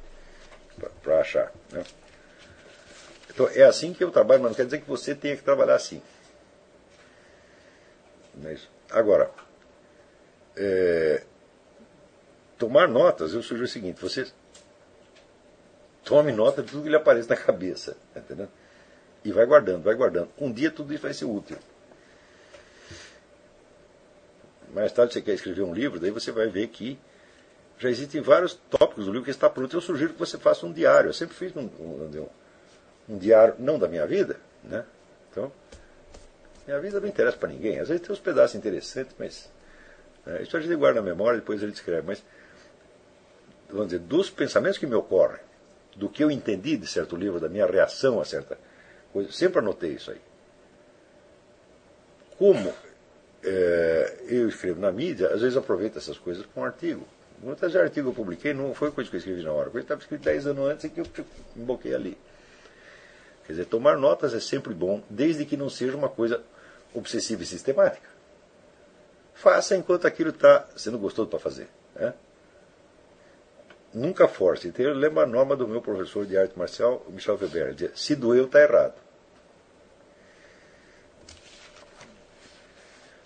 para 1.03 1.21
achar. 1.21 1.53
Né? 1.73 1.85
Então 3.39 3.49
é 3.55 3.63
assim 3.63 3.93
que 3.93 4.03
eu 4.03 4.11
trabalho, 4.11 4.43
mas 4.43 4.51
não 4.51 4.57
quer 4.57 4.65
dizer 4.65 4.81
que 4.81 4.89
você 4.89 5.15
tenha 5.15 5.37
que 5.37 5.45
trabalhar 5.45 5.77
assim. 5.77 6.03
Mas, 8.35 8.69
é 8.91 8.99
agora, 8.99 9.31
é, 10.57 11.23
tomar 12.59 12.89
notas, 12.89 13.35
eu 13.35 13.43
sugiro 13.43 13.65
o 13.65 13.69
seguinte, 13.69 14.01
você 14.01 14.27
tome 16.03 16.33
nota 16.33 16.65
de 16.65 16.73
tudo 16.73 16.83
que 16.83 16.89
lhe 16.89 16.97
aparece 16.97 17.29
na 17.29 17.37
cabeça, 17.37 17.97
entendeu? 18.17 18.49
E 19.25 19.31
vai 19.31 19.47
guardando, 19.47 19.85
vai 19.85 19.95
guardando. 19.95 20.31
Um 20.37 20.53
dia 20.53 20.73
tudo 20.73 20.93
isso 20.93 21.05
vai 21.05 21.15
ser 21.15 21.27
útil 21.27 21.59
mais 24.75 24.93
tarde 24.93 25.15
você 25.15 25.23
quer 25.23 25.33
escrever 25.33 25.63
um 25.63 25.73
livro, 25.73 25.99
daí 25.99 26.11
você 26.11 26.31
vai 26.31 26.47
ver 26.47 26.69
que 26.69 26.99
já 27.79 27.89
existem 27.89 28.21
vários 28.21 28.55
tópicos 28.55 29.07
do 29.07 29.13
livro 29.13 29.25
que 29.25 29.31
está 29.31 29.49
pronto. 29.49 29.75
Eu 29.75 29.81
sugiro 29.81 30.13
que 30.13 30.19
você 30.19 30.37
faça 30.37 30.67
um 30.67 30.73
diário. 30.73 31.09
Eu 31.09 31.13
sempre 31.15 31.35
fiz 31.37 31.57
um, 31.57 31.71
um, 31.79 32.05
um 32.05 32.29
diário, 33.09 33.55
não 33.59 33.79
da 33.79 33.89
minha 33.89 34.07
vida, 34.07 34.37
né? 34.63 34.85
Então, 35.31 35.51
minha 36.67 36.79
vida 36.81 37.01
não 37.01 37.09
interessa 37.09 37.37
para 37.37 37.49
ninguém. 37.49 37.79
Às 37.79 37.89
vezes 37.89 38.03
tem 38.03 38.13
uns 38.13 38.21
pedaços 38.21 38.55
interessantes, 38.55 39.15
mas 39.19 39.51
é, 40.27 40.43
isso 40.43 40.57
a 40.57 40.61
gente 40.61 40.75
guarda 40.75 41.01
na 41.01 41.07
memória, 41.07 41.41
depois 41.41 41.63
ele 41.63 41.73
escreve. 41.73 42.07
Mas, 42.07 42.23
vamos 43.71 43.87
dizer, 43.87 44.01
dos 44.01 44.29
pensamentos 44.29 44.79
que 44.79 44.87
me 44.87 44.95
ocorrem, 44.95 45.41
do 45.97 46.09
que 46.09 46.23
eu 46.23 46.31
entendi 46.31 46.77
de 46.77 46.87
certo 46.87 47.17
livro, 47.17 47.41
da 47.41 47.49
minha 47.49 47.67
reação 47.67 48.21
a 48.21 48.25
certa 48.25 48.59
coisa, 49.13 49.33
sempre 49.33 49.61
anotei 49.61 49.93
isso 49.93 50.11
aí. 50.11 50.21
Como 52.37 52.73
é, 53.43 54.17
eu 54.29 54.49
escrevo 54.49 54.81
na 54.81 54.93
mídia, 54.93 55.29
às 55.29 55.41
vezes 55.41 55.57
aproveito 55.57 55.97
essas 55.97 56.19
coisas 56.19 56.45
para 56.47 56.63
um 56.63 56.67
artigo. 56.67 57.07
Muitas 57.41 57.75
artigos 57.75 58.11
eu 58.11 58.15
publiquei, 58.15 58.53
não 58.53 58.75
foi 58.75 58.91
coisa 58.91 59.09
que 59.09 59.17
eu 59.17 59.19
escrevi 59.19 59.43
na 59.43 59.53
hora, 59.53 59.71
coisa 59.71 59.87
que 59.87 59.93
estava 59.93 60.01
escrito 60.01 60.23
10 60.23 60.47
anos 60.49 60.71
antes 60.71 60.85
e 60.85 60.91
que 60.91 61.01
eu 61.01 61.07
emboquei 61.57 61.95
ali. 61.95 62.19
Quer 63.49 63.53
dizer, 63.55 63.65
tomar 63.65 63.97
notas 63.97 64.35
é 64.35 64.41
sempre 64.41 64.75
bom, 64.75 65.03
desde 65.09 65.47
que 65.47 65.57
não 65.57 65.71
seja 65.71 65.97
uma 65.97 66.11
coisa 66.11 66.45
obsessiva 66.93 67.43
e 67.43 67.47
sistemática. 67.47 68.07
Faça 69.33 69.75
enquanto 69.75 70.07
aquilo 70.07 70.29
está 70.29 70.69
sendo 70.77 70.99
gostoso 70.99 71.31
para 71.31 71.39
fazer. 71.39 71.67
Né? 71.95 72.13
Nunca 73.95 74.29
force. 74.29 74.69
Então, 74.69 74.85
a 74.87 75.27
norma 75.27 75.57
do 75.57 75.67
meu 75.67 75.81
professor 75.81 76.27
de 76.27 76.37
arte 76.37 76.59
marcial, 76.59 77.07
Michel 77.09 77.39
Weber. 77.41 77.73
Dizia, 77.73 77.91
se 77.95 78.15
doeu, 78.15 78.45
está 78.45 78.61
errado. 78.61 78.97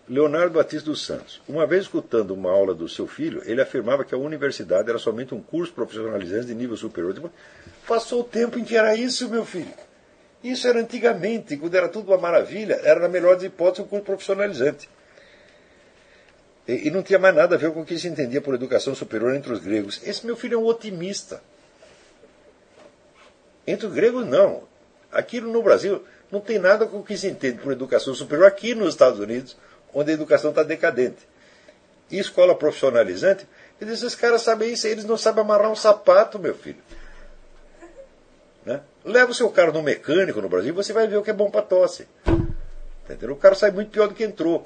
Leonardo 0.08 0.54
Batista 0.54 0.88
dos 0.88 1.04
Santos. 1.04 1.42
Uma 1.48 1.66
vez 1.66 1.82
escutando 1.82 2.30
uma 2.30 2.52
aula 2.52 2.72
do 2.72 2.88
seu 2.88 3.08
filho, 3.08 3.42
ele 3.44 3.60
afirmava 3.60 4.04
que 4.04 4.14
a 4.14 4.18
universidade 4.18 4.88
era 4.88 5.00
somente 5.00 5.34
um 5.34 5.42
curso 5.42 5.72
profissionalizante 5.72 6.46
de 6.46 6.54
nível 6.54 6.76
superior. 6.76 7.28
Passou 7.88 8.20
o 8.20 8.24
tempo 8.24 8.56
em 8.56 8.64
que 8.64 8.76
era 8.76 8.94
isso, 8.94 9.28
meu 9.28 9.44
filho. 9.44 9.74
Isso 10.42 10.66
era 10.66 10.80
antigamente, 10.80 11.56
quando 11.56 11.74
era 11.74 11.88
tudo 11.88 12.10
uma 12.10 12.18
maravilha, 12.18 12.80
era 12.82 12.98
na 13.00 13.08
melhor 13.08 13.34
das 13.36 13.44
hipóteses 13.44 13.84
um 13.84 13.88
curso 13.88 14.04
profissionalizante. 14.04 14.88
E, 16.66 16.88
e, 16.88 16.90
não 16.90 17.02
tinha 17.02 17.18
mais 17.18 17.34
nada 17.34 17.54
a 17.54 17.58
ver 17.58 17.72
com 17.72 17.82
o 17.82 17.84
que 17.84 17.98
se 17.98 18.08
entendia 18.08 18.40
por 18.40 18.54
educação 18.54 18.94
superior 18.94 19.34
entre 19.34 19.52
os 19.52 19.60
gregos. 19.60 20.00
Esse 20.04 20.24
meu 20.26 20.36
filho 20.36 20.54
é 20.54 20.58
um 20.58 20.66
otimista. 20.66 21.42
Entre 23.66 23.86
os 23.86 23.92
gregos, 23.92 24.26
não. 24.26 24.64
Aquilo 25.10 25.52
no 25.52 25.62
Brasil 25.62 26.04
não 26.30 26.40
tem 26.40 26.58
nada 26.58 26.86
com 26.86 26.98
o 26.98 27.04
que 27.04 27.16
se 27.16 27.28
entende 27.28 27.58
por 27.58 27.72
educação 27.72 28.14
superior 28.14 28.46
aqui 28.46 28.74
nos 28.74 28.90
Estados 28.90 29.20
Unidos, 29.20 29.56
onde 29.92 30.10
a 30.10 30.14
educação 30.14 30.50
está 30.50 30.62
decadente. 30.62 31.28
E 32.10 32.18
escola 32.18 32.54
profissionalizante, 32.54 33.46
esses 33.80 34.14
caras 34.14 34.42
sabem 34.42 34.72
isso, 34.72 34.86
eles 34.86 35.04
não 35.04 35.16
sabem 35.16 35.42
amarrar 35.42 35.70
um 35.70 35.76
sapato, 35.76 36.38
meu 36.38 36.54
filho. 36.54 36.82
Né? 38.64 38.80
Leva 39.04 39.32
o 39.32 39.34
seu 39.34 39.50
carro 39.50 39.72
no 39.72 39.82
mecânico 39.82 40.40
no 40.40 40.48
Brasil, 40.48 40.74
você 40.74 40.92
vai 40.92 41.06
ver 41.06 41.16
o 41.16 41.22
que 41.22 41.30
é 41.30 41.34
bom 41.34 41.50
para 41.50 41.62
tosse. 41.62 42.06
Entendeu? 43.04 43.32
O 43.32 43.38
cara 43.38 43.54
sai 43.54 43.70
muito 43.70 43.90
pior 43.90 44.08
do 44.08 44.14
que 44.14 44.24
entrou. 44.24 44.64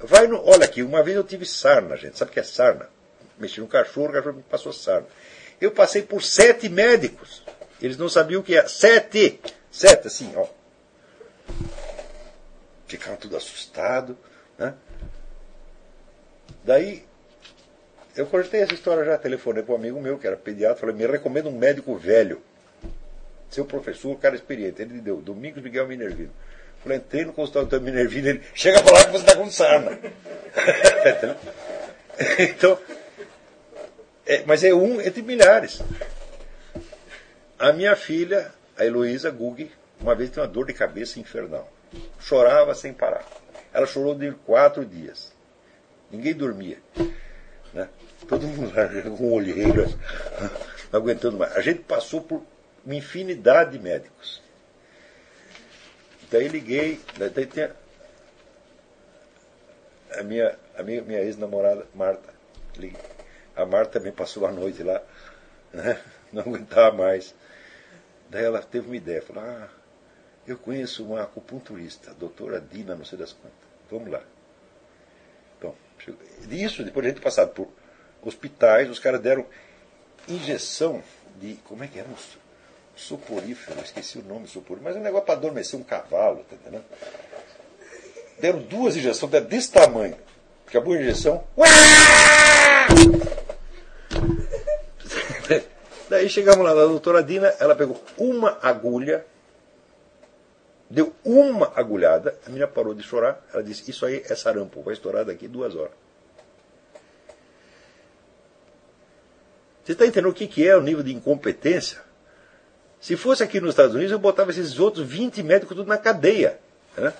Vai 0.00 0.26
no, 0.26 0.44
olha 0.46 0.64
aqui, 0.64 0.82
uma 0.82 1.02
vez 1.02 1.16
eu 1.16 1.24
tive 1.24 1.44
sarna, 1.44 1.96
gente. 1.96 2.16
Sabe 2.16 2.30
o 2.30 2.34
que 2.34 2.40
é 2.40 2.44
sarna? 2.44 2.88
Mexi 3.38 3.60
no 3.60 3.66
cachorro, 3.66 4.08
o 4.08 4.12
cachorro 4.12 4.36
me 4.36 4.42
passou 4.42 4.72
sarna. 4.72 5.06
Eu 5.60 5.72
passei 5.72 6.02
por 6.02 6.22
sete 6.22 6.68
médicos. 6.68 7.42
Eles 7.82 7.96
não 7.96 8.08
sabiam 8.08 8.40
o 8.40 8.44
que 8.44 8.56
é. 8.56 8.66
Sete! 8.68 9.40
Sete, 9.70 10.06
assim, 10.06 10.32
ó. 10.36 10.46
Ficaram 12.86 13.16
tudo 13.16 13.36
assustados. 13.36 14.16
Né? 14.56 14.74
Daí, 16.64 17.04
eu 18.16 18.26
contei 18.26 18.62
essa 18.62 18.74
história 18.74 19.04
já, 19.04 19.18
telefonei 19.18 19.62
para 19.62 19.74
um 19.74 19.76
amigo 19.76 20.00
meu 20.00 20.18
que 20.18 20.26
era 20.26 20.36
pediatra, 20.36 20.80
falei, 20.80 20.94
me 20.94 21.06
recomenda 21.06 21.48
um 21.48 21.56
médico 21.56 21.96
velho. 21.96 22.40
Seu 23.50 23.64
professor, 23.64 24.18
cara 24.18 24.34
experiente. 24.34 24.82
Ele 24.82 24.94
me 24.94 25.00
deu, 25.00 25.18
Domingos 25.18 25.62
Miguel 25.62 25.88
Minervino. 25.88 26.32
Falei, 26.82 26.98
entrei 26.98 27.24
no 27.24 27.32
consultório 27.32 27.68
do 27.68 27.80
Minervino, 27.80 28.28
ele 28.28 28.42
chega 28.54 28.82
para 28.82 28.92
lá 28.92 29.04
que 29.04 29.10
você 29.10 29.18
está 29.18 29.36
com 29.36 29.50
sarna. 29.50 29.98
então, 32.38 32.78
é, 34.24 34.42
mas 34.46 34.62
é 34.62 34.72
um 34.72 35.00
entre 35.00 35.22
milhares. 35.22 35.82
A 37.58 37.72
minha 37.72 37.96
filha, 37.96 38.52
a 38.76 38.84
Heloísa 38.84 39.30
Gug, 39.30 39.70
uma 40.00 40.14
vez 40.14 40.30
teve 40.30 40.42
uma 40.42 40.46
dor 40.46 40.66
de 40.66 40.72
cabeça 40.72 41.18
infernal. 41.18 41.68
Chorava 42.20 42.74
sem 42.74 42.92
parar. 42.92 43.26
Ela 43.72 43.86
chorou 43.86 44.14
de 44.14 44.30
quatro 44.46 44.84
dias. 44.84 45.32
Ninguém 46.10 46.34
dormia. 46.34 46.78
Né? 47.72 47.88
Todo 48.28 48.46
mundo 48.46 48.72
com 49.16 49.32
olheiras, 49.32 49.96
não 50.92 51.00
aguentando 51.00 51.38
mais. 51.38 51.56
A 51.56 51.60
gente 51.60 51.80
passou 51.80 52.20
por 52.20 52.42
uma 52.88 52.94
infinidade 52.94 53.72
de 53.72 53.78
médicos. 53.78 54.42
Daí 56.30 56.48
liguei, 56.48 56.98
daí 57.18 57.46
tem 57.46 57.70
a 60.18 60.22
minha, 60.22 60.58
a 60.74 60.82
minha, 60.82 61.02
minha 61.02 61.20
ex-namorada, 61.20 61.86
Marta. 61.94 62.32
Liguei. 62.78 62.98
A 63.54 63.66
Marta 63.66 63.98
também 63.98 64.10
passou 64.10 64.46
a 64.46 64.50
noite 64.50 64.82
lá, 64.82 65.02
né? 65.70 66.00
não 66.32 66.40
aguentava 66.40 66.96
mais. 66.96 67.34
Daí 68.30 68.44
ela 68.44 68.62
teve 68.62 68.86
uma 68.86 68.96
ideia, 68.96 69.20
falou, 69.20 69.44
ah, 69.44 69.68
eu 70.46 70.56
conheço 70.56 71.04
uma 71.04 71.22
acupunturista, 71.22 72.14
doutora 72.14 72.58
Dina, 72.58 72.94
não 72.94 73.04
sei 73.04 73.18
das 73.18 73.34
quantas. 73.34 73.68
Vamos 73.90 74.10
lá. 74.10 74.22
Então, 75.58 75.74
isso, 76.50 76.82
depois 76.82 77.04
de 77.04 77.10
a 77.10 77.14
gente 77.14 77.22
passado 77.22 77.52
por 77.52 77.68
hospitais, 78.22 78.88
os 78.88 78.98
caras 78.98 79.20
deram 79.20 79.44
injeção 80.26 81.02
de. 81.38 81.56
Como 81.56 81.84
é 81.84 81.86
que 81.86 81.98
era? 81.98 82.08
Soporífero, 82.98 83.80
esqueci 83.80 84.18
o 84.18 84.22
nome 84.22 84.48
soporífero, 84.48 84.84
mas 84.84 84.96
é 84.96 84.98
um 84.98 85.02
negócio 85.02 85.26
para 85.26 85.34
adormecer 85.34 85.78
um 85.78 85.84
cavalo, 85.84 86.44
tá 86.48 86.56
entendendo? 86.56 86.84
Deram 88.40 88.60
duas 88.60 88.96
injeções, 88.96 89.30
desse 89.46 89.72
tamanho. 89.72 90.16
Acabou 90.66 90.94
a 90.94 91.00
injeção. 91.00 91.44
Daí 96.10 96.28
chegamos 96.28 96.64
lá 96.64 96.74
na 96.74 96.86
doutora 96.86 97.22
Dina, 97.22 97.48
ela 97.60 97.74
pegou 97.74 98.02
uma 98.16 98.58
agulha, 98.62 99.26
deu 100.88 101.12
uma 101.24 101.72
agulhada, 101.76 102.38
a 102.46 102.48
menina 102.48 102.66
parou 102.66 102.94
de 102.94 103.02
chorar, 103.02 103.44
ela 103.52 103.62
disse, 103.62 103.90
isso 103.90 104.06
aí 104.06 104.24
é 104.26 104.34
sarampo, 104.34 104.82
vai 104.82 104.94
estourar 104.94 105.24
daqui 105.24 105.46
duas 105.46 105.76
horas. 105.76 105.92
Você 109.84 109.92
está 109.92 110.06
entendendo 110.06 110.30
o 110.30 110.34
que 110.34 110.66
é 110.66 110.76
o 110.76 110.82
nível 110.82 111.02
de 111.02 111.14
incompetência? 111.14 112.07
Se 113.00 113.16
fosse 113.16 113.42
aqui 113.42 113.60
nos 113.60 113.70
Estados 113.70 113.94
Unidos, 113.94 114.12
eu 114.12 114.18
botava 114.18 114.50
esses 114.50 114.78
outros 114.78 115.06
20 115.06 115.42
médicos 115.42 115.76
tudo 115.76 115.88
na 115.88 115.98
cadeia. 115.98 116.58
Né? 116.96 117.12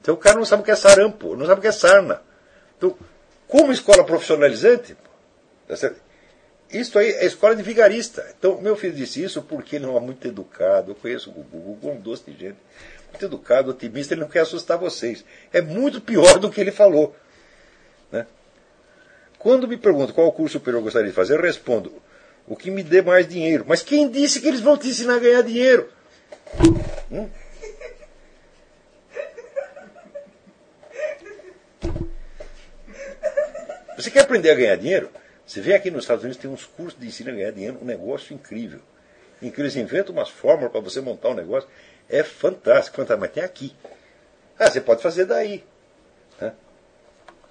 Então 0.00 0.14
o 0.14 0.18
cara 0.18 0.36
não 0.36 0.44
sabe 0.44 0.62
o 0.62 0.64
que 0.64 0.70
é 0.70 0.76
sarampo, 0.76 1.36
não 1.36 1.46
sabe 1.46 1.58
o 1.58 1.62
que 1.62 1.68
é 1.68 1.72
sarna. 1.72 2.22
Então, 2.78 2.96
como 3.46 3.72
escola 3.72 4.04
profissionalizante, 4.04 4.96
tá 5.68 5.74
isso 6.72 6.98
aí 6.98 7.10
é 7.10 7.26
escola 7.26 7.56
de 7.56 7.62
vigarista. 7.62 8.24
Então, 8.38 8.60
meu 8.60 8.76
filho 8.76 8.94
disse 8.94 9.22
isso 9.22 9.42
porque 9.42 9.76
ele 9.76 9.86
não 9.86 9.96
é 9.96 10.00
muito 10.00 10.26
educado. 10.26 10.92
Eu 10.92 10.94
conheço 10.94 11.30
o 11.30 11.32
Gugu, 11.32 11.56
o 11.58 11.60
Gugu 11.60 11.88
é 11.88 11.92
um 11.92 12.00
doce 12.00 12.30
de 12.30 12.38
gente. 12.38 12.58
Muito 13.10 13.24
educado, 13.24 13.70
otimista, 13.70 14.14
ele 14.14 14.20
não 14.20 14.28
quer 14.28 14.40
assustar 14.40 14.78
vocês. 14.78 15.24
É 15.52 15.60
muito 15.60 16.00
pior 16.00 16.38
do 16.38 16.48
que 16.48 16.60
ele 16.60 16.70
falou. 16.70 17.14
Né? 18.12 18.24
Quando 19.36 19.66
me 19.66 19.76
perguntam 19.76 20.14
qual 20.14 20.30
curso 20.30 20.58
superior 20.58 20.78
eu 20.78 20.84
gostaria 20.84 21.08
de 21.08 21.14
fazer, 21.14 21.36
eu 21.36 21.42
respondo: 21.42 21.92
o 22.50 22.56
que 22.56 22.68
me 22.68 22.82
dê 22.82 23.00
mais 23.00 23.28
dinheiro. 23.28 23.64
Mas 23.66 23.80
quem 23.80 24.10
disse 24.10 24.40
que 24.40 24.48
eles 24.48 24.60
vão 24.60 24.76
te 24.76 24.88
ensinar 24.88 25.14
a 25.14 25.18
ganhar 25.20 25.40
dinheiro? 25.40 25.88
Hum? 27.08 27.30
Você 33.96 34.10
quer 34.10 34.22
aprender 34.22 34.50
a 34.50 34.54
ganhar 34.54 34.76
dinheiro? 34.76 35.10
Você 35.46 35.60
vê 35.60 35.74
aqui 35.74 35.92
nos 35.92 36.02
Estados 36.02 36.24
Unidos 36.24 36.42
tem 36.42 36.50
uns 36.50 36.64
cursos 36.64 36.98
de 36.98 37.06
ensino 37.06 37.30
a 37.30 37.34
ganhar 37.34 37.52
dinheiro, 37.52 37.78
um 37.80 37.84
negócio 37.84 38.34
incrível. 38.34 38.80
Em 39.40 39.48
que 39.48 39.60
eles 39.60 39.76
inventam 39.76 40.12
umas 40.12 40.28
fórmulas 40.28 40.72
para 40.72 40.80
você 40.80 41.00
montar 41.00 41.28
um 41.28 41.34
negócio. 41.34 41.68
É 42.08 42.24
fantástico, 42.24 43.00
mas 43.16 43.30
tem 43.30 43.44
aqui. 43.44 43.76
Ah, 44.58 44.68
você 44.68 44.80
pode 44.80 45.02
fazer 45.02 45.24
daí. 45.24 45.64
Né? 46.40 46.52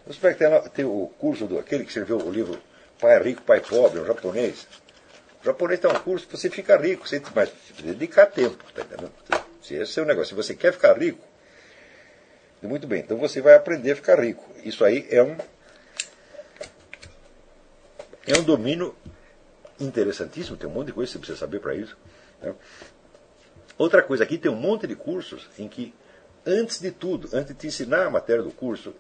Você 0.08 0.20
vai 0.20 0.34
ter 0.34 0.84
o 0.84 1.10
curso 1.18 1.48
do 1.48 1.58
aquele 1.58 1.84
que 1.86 1.90
escreveu 1.90 2.18
o 2.18 2.30
livro 2.30 2.62
Pai 3.00 3.18
Rico, 3.24 3.44
Pai 3.44 3.62
Pobre, 3.62 4.02
um 4.02 4.06
japonês. 4.06 4.68
O 5.42 5.46
japonês 5.46 5.80
tem 5.80 5.90
um 5.90 6.00
curso 6.00 6.28
você 6.30 6.50
fica 6.50 6.78
rico, 6.78 7.08
você, 7.08 7.20
precisa 7.20 7.54
dedicar 7.82 8.26
tempo, 8.26 8.64
tá 8.74 8.82
entendendo? 8.82 9.12
Se 9.62 9.74
esse 9.74 9.76
é 9.76 9.84
o 9.84 9.88
seu 9.88 10.06
negócio, 10.06 10.30
se 10.30 10.36
você 10.36 10.54
quer 10.54 10.74
ficar 10.74 10.98
rico, 10.98 11.26
muito 12.62 12.86
bem, 12.86 13.00
então 13.02 13.18
você 13.18 13.42
vai 13.42 13.56
aprender 13.56 13.92
a 13.92 13.96
ficar 13.96 14.20
rico. 14.20 14.44
Isso 14.64 14.84
aí 14.84 15.08
é 15.10 15.24
um 15.24 15.38
é 18.28 18.38
um 18.38 18.44
domínio 18.44 18.96
interessantíssimo, 19.80 20.58
tem 20.58 20.70
um 20.70 20.74
monte 20.74 20.88
de 20.88 20.94
coisa 20.94 21.08
que 21.08 21.14
você 21.14 21.20
precisa 21.20 21.40
saber 21.40 21.60
para 21.60 21.74
isso. 21.74 21.98
Né? 22.42 22.54
Outra 23.78 24.04
coisa, 24.04 24.24
aqui 24.24 24.38
tem 24.38 24.52
um 24.52 24.56
monte 24.56 24.86
de 24.86 24.96
cursos 24.96 25.50
em 25.58 25.68
que, 25.68 25.94
antes 26.46 26.80
de 26.80 26.92
tudo, 26.92 27.30
antes 27.34 27.54
de 27.54 27.62
te 27.62 27.68
ensinar 27.68 28.06
a 28.06 28.10
matéria 28.10 28.44
do 28.44 28.52
curso, 28.52 28.94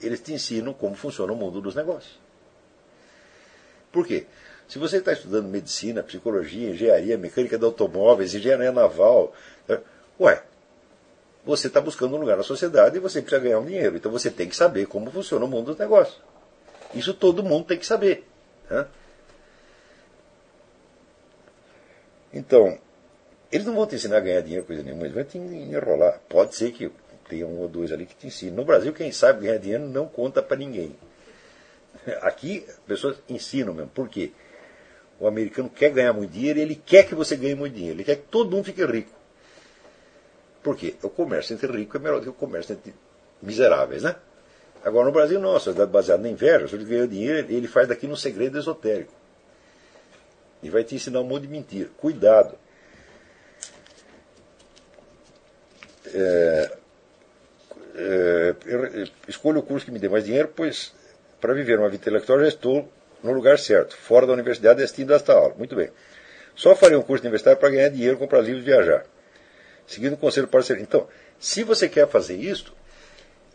eles 0.00 0.20
te 0.20 0.32
ensinam 0.32 0.74
como 0.74 0.94
funciona 0.96 1.32
o 1.32 1.36
mundo 1.36 1.60
dos 1.60 1.74
negócios. 1.74 2.18
Por 3.92 4.06
quê? 4.06 4.26
Se 4.68 4.78
você 4.78 4.98
está 4.98 5.12
estudando 5.12 5.46
medicina, 5.46 6.02
psicologia, 6.02 6.70
engenharia, 6.70 7.16
mecânica 7.16 7.56
de 7.56 7.64
automóveis, 7.64 8.34
engenharia 8.34 8.72
naval, 8.72 9.32
né? 9.68 9.80
ué, 10.18 10.42
você 11.44 11.68
está 11.68 11.80
buscando 11.80 12.16
um 12.16 12.20
lugar 12.20 12.36
na 12.36 12.42
sociedade 12.42 12.96
e 12.96 13.00
você 13.00 13.22
precisa 13.22 13.40
ganhar 13.40 13.60
um 13.60 13.64
dinheiro. 13.64 13.96
Então 13.96 14.10
você 14.10 14.30
tem 14.30 14.48
que 14.48 14.56
saber 14.56 14.86
como 14.86 15.10
funciona 15.10 15.44
o 15.44 15.48
mundo 15.48 15.66
dos 15.66 15.78
negócios. 15.78 16.20
Isso 16.92 17.14
todo 17.14 17.42
mundo 17.42 17.66
tem 17.66 17.78
que 17.78 17.86
saber. 17.86 18.26
Né? 18.68 18.86
Então, 22.32 22.78
eles 23.50 23.66
não 23.66 23.74
vão 23.74 23.86
te 23.86 23.94
ensinar 23.94 24.18
a 24.18 24.20
ganhar 24.20 24.40
dinheiro, 24.40 24.66
coisa 24.66 24.82
nenhuma, 24.82 25.04
eles 25.04 25.14
vão 25.14 25.24
te 25.24 25.38
enrolar. 25.38 26.20
Pode 26.28 26.56
ser 26.56 26.72
que 26.72 26.90
tenha 27.28 27.46
um 27.46 27.60
ou 27.60 27.68
dois 27.68 27.92
ali 27.92 28.06
que 28.06 28.14
te 28.14 28.26
ensinam. 28.26 28.56
No 28.56 28.64
Brasil, 28.64 28.92
quem 28.92 29.12
sabe 29.12 29.46
ganhar 29.46 29.58
dinheiro 29.58 29.86
não 29.86 30.06
conta 30.06 30.42
para 30.42 30.56
ninguém. 30.56 30.96
Aqui, 32.22 32.66
pessoas 32.86 33.16
ensinam 33.28 33.72
mesmo. 33.72 33.90
Por 33.90 34.08
quê? 34.08 34.32
O 35.18 35.26
americano 35.26 35.70
quer 35.70 35.90
ganhar 35.90 36.12
muito 36.12 36.30
dinheiro 36.30 36.58
e 36.58 36.62
ele 36.62 36.74
quer 36.74 37.06
que 37.06 37.14
você 37.14 37.36
ganhe 37.36 37.54
muito 37.54 37.74
dinheiro. 37.74 37.96
Ele 37.96 38.04
quer 38.04 38.16
que 38.16 38.28
todo 38.30 38.54
mundo 38.54 38.64
fique 38.64 38.84
rico. 38.84 39.12
Por 40.62 40.76
quê? 40.76 40.94
O 41.02 41.08
comércio 41.08 41.54
entre 41.54 41.70
ricos 41.72 42.00
é 42.00 42.02
melhor 42.02 42.18
do 42.18 42.24
que 42.24 42.28
o 42.28 42.34
comércio 42.34 42.74
entre 42.74 42.94
miseráveis, 43.40 44.02
né? 44.02 44.16
Agora, 44.84 45.06
no 45.06 45.12
Brasil, 45.12 45.40
não. 45.40 45.56
A 45.56 45.60
sociedade 45.60 45.90
baseada 45.90 46.22
na 46.22 46.28
inveja, 46.28 46.68
se 46.68 46.74
ele 46.74 46.84
ganhou 46.84 47.06
dinheiro, 47.06 47.46
ele 47.50 47.66
faz 47.66 47.88
daqui 47.88 48.06
um 48.06 48.16
segredo 48.16 48.58
esotérico. 48.58 49.12
E 50.62 50.68
vai 50.68 50.84
te 50.84 50.94
ensinar 50.94 51.20
um 51.20 51.24
monte 51.24 51.42
de 51.42 51.48
mentira. 51.48 51.88
Cuidado. 51.96 52.58
É, 56.12 56.76
é, 57.96 58.54
escolha 59.26 59.58
o 59.58 59.62
curso 59.62 59.84
que 59.84 59.90
me 59.90 59.98
dê 59.98 60.08
mais 60.08 60.24
dinheiro, 60.24 60.52
pois 60.54 60.94
para 61.40 61.54
viver 61.54 61.78
uma 61.78 61.88
vida 61.88 62.02
intelectual 62.02 62.40
já 62.40 62.48
estou 62.48 62.88
no 63.26 63.32
lugar 63.32 63.58
certo, 63.58 63.96
fora 63.96 64.26
da 64.26 64.32
universidade 64.32 64.80
destino 64.80 65.08
desta 65.08 65.32
aula. 65.32 65.54
Muito 65.54 65.74
bem. 65.74 65.90
Só 66.54 66.74
farei 66.74 66.96
um 66.96 67.02
curso 67.02 67.22
universitário 67.22 67.58
para 67.60 67.68
ganhar 67.68 67.88
dinheiro, 67.90 68.16
comprar 68.16 68.40
livros 68.40 68.62
e 68.62 68.66
viajar. 68.66 69.04
Seguindo 69.86 70.14
o 70.14 70.16
conselho 70.16 70.48
parceiro. 70.48 70.80
Então, 70.80 71.06
se 71.38 71.62
você 71.62 71.88
quer 71.88 72.08
fazer 72.08 72.36
isso, 72.36 72.74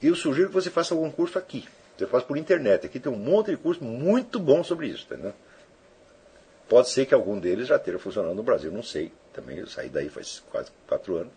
eu 0.01 0.15
sugiro 0.15 0.49
que 0.49 0.53
você 0.53 0.69
faça 0.69 0.93
algum 0.93 1.09
curso 1.09 1.37
aqui. 1.39 1.67
Você 1.97 2.05
faz 2.05 2.23
por 2.23 2.37
internet. 2.37 2.85
Aqui 2.85 2.99
tem 2.99 3.11
um 3.11 3.17
monte 3.17 3.51
de 3.51 3.57
curso 3.57 3.83
muito 3.83 4.39
bom 4.39 4.63
sobre 4.63 4.87
isso. 4.87 5.05
Entendeu? 5.05 5.33
Pode 6.69 6.89
ser 6.89 7.05
que 7.05 7.13
algum 7.13 7.37
deles 7.39 7.67
já 7.67 7.75
esteja 7.75 7.99
funcionando 7.99 8.35
no 8.35 8.43
Brasil, 8.43 8.71
não 8.71 8.83
sei. 8.83 9.11
Também 9.33 9.57
eu 9.57 9.67
saí 9.67 9.89
daí 9.89 10.09
faz 10.09 10.41
quase 10.51 10.71
quatro 10.87 11.17
anos. 11.17 11.33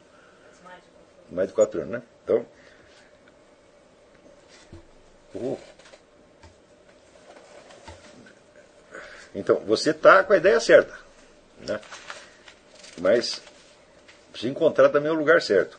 Mais 1.30 1.48
de 1.48 1.54
quatro 1.54 1.80
anos, 1.80 1.92
né? 1.92 2.02
Então. 2.22 2.46
Uh, 5.34 5.58
Então, 9.34 9.56
você 9.66 9.90
está 9.90 10.22
com 10.22 10.32
a 10.32 10.36
ideia 10.36 10.60
certa. 10.60 10.94
Né? 11.66 11.80
Mas 13.00 13.42
precisa 14.30 14.50
encontrar 14.50 14.88
também 14.90 15.10
o 15.10 15.14
lugar 15.14 15.42
certo. 15.42 15.78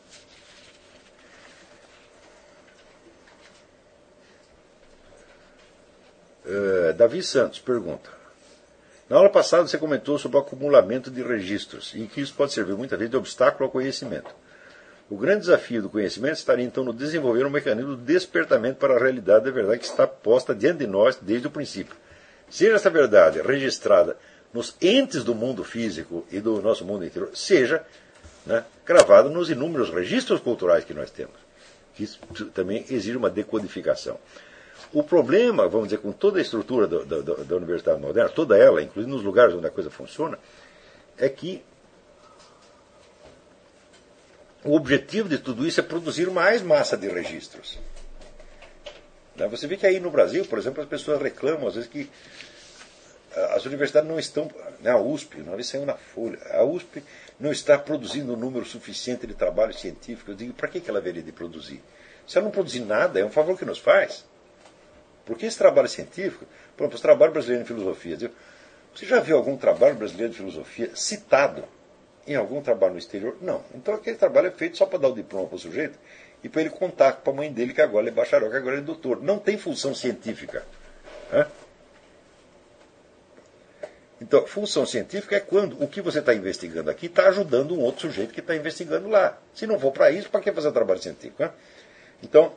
Uh, 6.45 6.93
Davi 6.93 7.23
Santos 7.23 7.59
pergunta. 7.59 8.09
Na 9.09 9.17
aula 9.17 9.29
passada 9.29 9.67
você 9.67 9.77
comentou 9.77 10.17
sobre 10.19 10.37
o 10.37 10.41
acumulamento 10.41 11.09
de 11.09 11.23
registros 11.23 11.93
e 11.95 12.07
que 12.07 12.21
isso 12.21 12.33
pode 12.33 12.53
servir 12.53 12.75
muitas 12.75 12.97
vezes 12.97 13.11
de 13.11 13.17
obstáculo 13.17 13.65
ao 13.65 13.71
conhecimento. 13.71 14.29
O 15.09 15.15
grande 15.15 15.41
desafio 15.41 15.81
do 15.81 15.89
conhecimento 15.89 16.35
estaria 16.35 16.65
então 16.65 16.83
no 16.83 16.93
desenvolver 16.93 17.45
um 17.45 17.49
mecanismo 17.49 17.95
de 17.95 18.03
despertamento 18.03 18.79
para 18.79 18.95
a 18.95 18.99
realidade 18.99 19.45
da 19.45 19.51
verdade 19.51 19.79
que 19.79 19.85
está 19.85 20.07
posta 20.07 20.53
diante 20.53 20.79
de 20.79 20.87
nós 20.87 21.17
desde 21.21 21.47
o 21.47 21.51
princípio 21.51 21.95
seja 22.49 22.75
essa 22.75 22.89
verdade 22.89 23.41
registrada 23.41 24.17
nos 24.53 24.75
entes 24.81 25.23
do 25.23 25.35
mundo 25.35 25.63
físico 25.63 26.25
e 26.31 26.39
do 26.39 26.61
nosso 26.61 26.85
mundo 26.85 27.05
interior, 27.05 27.29
seja 27.33 27.85
né, 28.45 28.63
gravada 28.85 29.29
nos 29.29 29.49
inúmeros 29.49 29.89
registros 29.89 30.39
culturais 30.39 30.85
que 30.85 30.93
nós 30.93 31.11
temos. 31.11 31.35
Isso 31.99 32.19
também 32.53 32.85
exige 32.89 33.17
uma 33.17 33.29
decodificação. 33.29 34.17
O 34.93 35.03
problema, 35.03 35.67
vamos 35.67 35.87
dizer, 35.87 35.97
com 35.97 36.11
toda 36.11 36.39
a 36.39 36.41
estrutura 36.41 36.87
do, 36.87 37.05
do, 37.05 37.43
da 37.43 37.55
universidade 37.55 37.99
moderna, 37.99 38.29
toda 38.29 38.57
ela, 38.57 38.81
inclusive 38.81 39.11
nos 39.11 39.23
lugares 39.23 39.53
onde 39.53 39.67
a 39.67 39.71
coisa 39.71 39.89
funciona, 39.89 40.37
é 41.17 41.27
que 41.27 41.63
o 44.63 44.73
objetivo 44.75 45.29
de 45.29 45.37
tudo 45.37 45.65
isso 45.65 45.79
é 45.79 45.83
produzir 45.83 46.29
mais 46.31 46.61
massa 46.61 46.97
de 46.97 47.07
registros. 47.07 47.77
Né? 49.35 49.47
Você 49.47 49.67
vê 49.67 49.77
que 49.77 49.85
aí 49.85 49.99
no 49.99 50.11
Brasil, 50.11 50.45
por 50.45 50.57
exemplo, 50.57 50.81
as 50.81 50.89
pessoas 50.89 51.21
reclamam 51.21 51.67
às 51.67 51.75
vezes 51.75 51.89
que 51.89 52.09
as 53.53 53.65
universidades 53.65 54.09
não 54.09 54.17
estão. 54.17 54.49
Né, 54.79 54.91
a 54.91 54.97
USP, 54.97 55.41
uma 55.41 55.55
vez 55.55 55.67
saiu 55.67 55.85
na 55.85 55.95
Folha, 55.95 56.39
a 56.51 56.63
USP 56.63 57.03
não 57.39 57.51
está 57.51 57.77
produzindo 57.77 58.33
um 58.33 58.37
número 58.37 58.65
suficiente 58.65 59.27
de 59.27 59.33
trabalho 59.33 59.73
científico. 59.73 60.31
Eu 60.31 60.35
digo, 60.35 60.53
para 60.53 60.67
que 60.67 60.81
ela 60.87 60.99
haveria 60.99 61.21
de 61.21 61.31
produzir? 61.31 61.81
Se 62.25 62.37
ela 62.37 62.45
não 62.45 62.51
produzir 62.51 62.79
nada, 62.79 63.19
é 63.19 63.25
um 63.25 63.29
favor 63.29 63.57
que 63.57 63.65
nos 63.65 63.77
faz. 63.77 64.25
Porque 65.25 65.45
esse 65.45 65.57
trabalho 65.57 65.87
científico, 65.87 66.45
por 66.77 66.83
exemplo, 66.83 66.95
os 66.95 67.01
trabalhos 67.01 67.33
brasileiros 67.33 67.65
em 67.65 67.67
filosofia, 67.67 68.31
você 68.93 69.05
já 69.05 69.19
viu 69.19 69.35
algum 69.35 69.57
trabalho 69.57 69.95
brasileiro 69.95 70.31
de 70.31 70.37
filosofia 70.37 70.91
citado 70.95 71.63
em 72.27 72.35
algum 72.35 72.61
trabalho 72.61 72.93
no 72.93 72.99
exterior? 72.99 73.35
Não. 73.41 73.63
Então 73.73 73.93
aquele 73.93 74.17
trabalho 74.17 74.47
é 74.47 74.51
feito 74.51 74.77
só 74.77 74.85
para 74.85 74.99
dar 74.99 75.09
o 75.09 75.15
diploma 75.15 75.47
para 75.47 75.55
o 75.55 75.59
sujeito 75.59 75.97
e 76.45 76.49
para 76.49 76.61
ele 76.61 76.69
contar 76.69 77.13
para 77.13 77.33
a 77.33 77.35
mãe 77.35 77.51
dele 77.51 77.73
que 77.73 77.81
agora 77.81 78.03
ele 78.03 78.11
é 78.11 78.13
bacharel, 78.13 78.51
que 78.51 78.55
agora 78.55 78.75
ele 78.75 78.83
é 78.83 78.85
doutor. 78.85 79.19
Não 79.19 79.39
tem 79.39 79.57
função 79.57 79.95
científica. 79.95 80.63
Né? 81.31 81.47
Então, 84.21 84.45
função 84.45 84.85
científica 84.85 85.37
é 85.37 85.39
quando 85.39 85.81
o 85.81 85.87
que 85.87 86.01
você 86.01 86.19
está 86.19 86.35
investigando 86.35 86.91
aqui 86.91 87.07
está 87.07 87.29
ajudando 87.29 87.73
um 87.73 87.81
outro 87.81 88.01
sujeito 88.01 88.31
que 88.31 88.41
está 88.41 88.55
investigando 88.55 89.09
lá. 89.09 89.39
Se 89.55 89.65
não 89.65 89.79
for 89.79 89.91
para 89.91 90.11
isso, 90.11 90.29
para 90.29 90.39
que 90.39 90.51
fazer 90.51 90.71
trabalho 90.71 91.01
científico? 91.01 91.41
Né? 91.41 91.49
Então, 92.21 92.53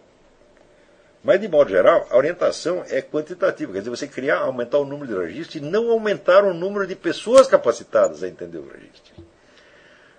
mas 1.24 1.40
de 1.40 1.48
modo 1.48 1.70
geral, 1.70 2.06
a 2.10 2.16
orientação 2.18 2.84
é 2.90 3.00
quantitativa, 3.00 3.72
quer 3.72 3.78
dizer, 3.78 3.90
você 3.90 4.06
criar, 4.06 4.40
aumentar 4.40 4.76
o 4.76 4.84
número 4.84 5.14
de 5.14 5.18
registros 5.18 5.62
e 5.62 5.64
não 5.64 5.90
aumentar 5.90 6.44
o 6.44 6.52
número 6.52 6.86
de 6.86 6.94
pessoas 6.94 7.46
capacitadas 7.46 8.22
a 8.22 8.28
entender 8.28 8.58
o 8.58 8.68
registro. 8.68 9.24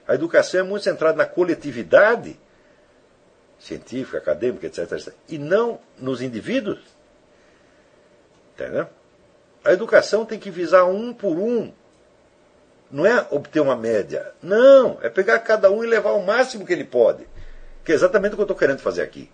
A 0.07 0.15
educação 0.15 0.61
é 0.61 0.63
muito 0.63 0.85
centrada 0.85 1.15
na 1.15 1.27
coletividade 1.27 2.35
científica, 3.59 4.17
acadêmica, 4.17 4.67
etc, 4.67 4.91
etc 4.91 5.13
e 5.27 5.37
não 5.37 5.79
nos 5.97 6.21
indivíduos. 6.21 6.79
Entendeu? 8.55 8.87
A 9.63 9.73
educação 9.73 10.25
tem 10.25 10.39
que 10.39 10.49
visar 10.49 10.85
um 10.85 11.13
por 11.13 11.37
um. 11.37 11.71
Não 12.89 13.05
é 13.05 13.27
obter 13.29 13.59
uma 13.59 13.75
média. 13.75 14.31
Não, 14.41 14.97
é 15.01 15.09
pegar 15.09 15.39
cada 15.39 15.69
um 15.69 15.83
e 15.83 15.87
levar 15.87 16.11
o 16.13 16.25
máximo 16.25 16.65
que 16.65 16.73
ele 16.73 16.83
pode. 16.83 17.27
Que 17.83 17.91
é 17.91 17.95
exatamente 17.95 18.33
o 18.33 18.35
que 18.35 18.41
eu 18.41 18.45
estou 18.45 18.57
querendo 18.57 18.79
fazer 18.79 19.01
aqui. 19.01 19.29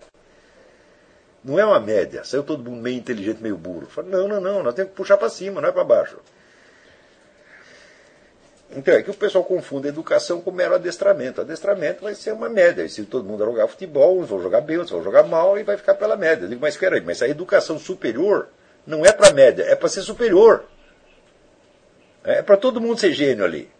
Não 1.42 1.58
é 1.58 1.64
uma 1.64 1.80
média. 1.80 2.24
Saiu 2.24 2.42
todo 2.42 2.68
mundo 2.68 2.82
meio 2.82 2.98
inteligente, 2.98 3.42
meio 3.42 3.56
burro. 3.56 3.86
Falo, 3.86 4.08
não, 4.08 4.28
não, 4.28 4.40
não. 4.40 4.62
Nós 4.62 4.74
temos 4.74 4.90
que 4.90 4.96
puxar 4.96 5.16
para 5.16 5.30
cima, 5.30 5.60
não 5.60 5.68
é 5.68 5.72
para 5.72 5.84
baixo. 5.84 6.18
Então 8.76 8.92
é 8.92 9.02
que 9.02 9.10
o 9.10 9.14
pessoal 9.14 9.42
confunde 9.42 9.88
educação 9.88 10.42
com 10.42 10.50
mero 10.50 10.74
adestramento. 10.74 11.40
Adestramento 11.40 12.02
vai 12.02 12.14
ser 12.14 12.32
uma 12.32 12.46
média. 12.46 12.82
E 12.82 12.90
se 12.90 13.02
todo 13.04 13.24
mundo 13.24 13.42
jogar 13.42 13.66
futebol, 13.68 14.20
uns 14.20 14.28
vão 14.28 14.42
jogar 14.42 14.60
bem, 14.60 14.76
outros 14.76 14.92
vão 14.92 15.02
jogar 15.02 15.22
mal 15.22 15.58
e 15.58 15.62
vai 15.62 15.78
ficar 15.78 15.94
pela 15.94 16.14
média. 16.14 16.44
Eu 16.44 16.48
digo, 16.50 16.60
mas 16.60 16.74
espera 16.74 17.00
mas 17.00 17.22
a 17.22 17.28
educação 17.28 17.78
superior 17.78 18.48
não 18.86 19.04
é 19.04 19.12
para 19.12 19.32
média, 19.32 19.62
é 19.62 19.74
para 19.74 19.88
ser 19.88 20.02
superior. 20.02 20.64
É 22.22 22.42
para 22.42 22.58
todo 22.58 22.80
mundo 22.80 23.00
ser 23.00 23.12
gênio 23.12 23.46
ali. 23.46 23.70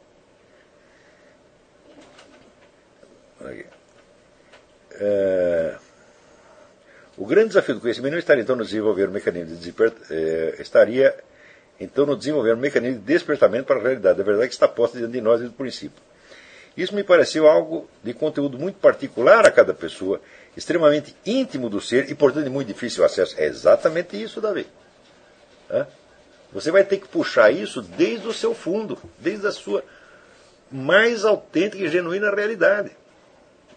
É... 4.98 5.76
O 7.18 7.26
grande 7.26 7.48
desafio 7.48 7.74
do 7.74 7.80
conhecimento 7.82 8.12
não 8.12 8.18
estaria 8.18 8.42
então 8.42 8.56
no 8.56 8.64
desenvolver 8.64 9.08
um 9.08 9.12
mecanismo 9.12 9.56
de 9.56 9.56
despertamento, 9.56 10.12
é, 10.12 10.56
estaria 10.58 11.14
então 11.78 12.06
no 12.06 12.16
desenvolver 12.16 12.54
um 12.54 12.58
mecanismo 12.58 13.00
de 13.00 13.04
despertamento 13.04 13.66
para 13.66 13.78
a 13.78 13.82
realidade, 13.82 14.20
a 14.20 14.24
verdade 14.24 14.48
que 14.48 14.54
está 14.54 14.68
posta 14.68 14.98
diante 14.98 15.12
de 15.12 15.20
nós 15.20 15.40
desde 15.40 15.54
o 15.54 15.58
princípio. 15.58 16.02
Isso 16.76 16.94
me 16.94 17.02
pareceu 17.02 17.46
algo 17.46 17.88
de 18.04 18.12
conteúdo 18.12 18.58
muito 18.58 18.78
particular 18.78 19.46
a 19.46 19.50
cada 19.50 19.72
pessoa, 19.72 20.20
extremamente 20.56 21.16
íntimo 21.24 21.70
do 21.70 21.80
ser 21.80 22.10
e, 22.10 22.14
portanto, 22.14 22.50
muito 22.50 22.68
difícil 22.68 23.02
acesso. 23.04 23.34
É 23.38 23.46
exatamente 23.46 24.20
isso, 24.20 24.40
Davi. 24.40 24.66
Você 26.52 26.70
vai 26.70 26.84
ter 26.84 26.98
que 26.98 27.08
puxar 27.08 27.50
isso 27.50 27.80
desde 27.80 28.26
o 28.28 28.32
seu 28.32 28.54
fundo, 28.54 28.98
desde 29.18 29.46
a 29.46 29.52
sua 29.52 29.82
mais 30.70 31.24
autêntica 31.24 31.82
e 31.82 31.88
genuína 31.88 32.34
realidade. 32.34 32.90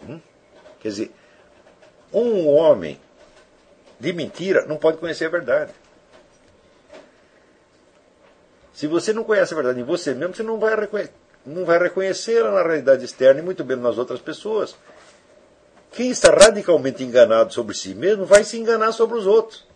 Hum? 0.06 0.20
Quer 0.80 0.88
dizer, 0.88 1.10
um 2.12 2.48
homem 2.48 3.00
de 3.98 4.12
mentira 4.12 4.66
não 4.66 4.76
pode 4.76 4.98
conhecer 4.98 5.26
a 5.26 5.30
verdade. 5.30 5.72
Se 8.80 8.86
você 8.86 9.12
não 9.12 9.24
conhece 9.24 9.52
a 9.52 9.56
verdade 9.56 9.78
em 9.78 9.84
você 9.84 10.14
mesmo, 10.14 10.34
você 10.34 10.42
não 10.42 10.58
vai, 10.58 10.74
reconhecer, 10.74 11.12
não 11.44 11.66
vai 11.66 11.78
reconhecê-la 11.78 12.50
na 12.50 12.62
realidade 12.62 13.04
externa 13.04 13.38
e 13.38 13.42
muito 13.42 13.62
bem 13.62 13.76
nas 13.76 13.98
outras 13.98 14.20
pessoas. 14.22 14.74
Quem 15.92 16.08
está 16.08 16.30
radicalmente 16.30 17.04
enganado 17.04 17.52
sobre 17.52 17.76
si 17.76 17.94
mesmo 17.94 18.24
vai 18.24 18.42
se 18.42 18.58
enganar 18.58 18.92
sobre 18.92 19.18
os 19.18 19.26
outros. 19.26 19.68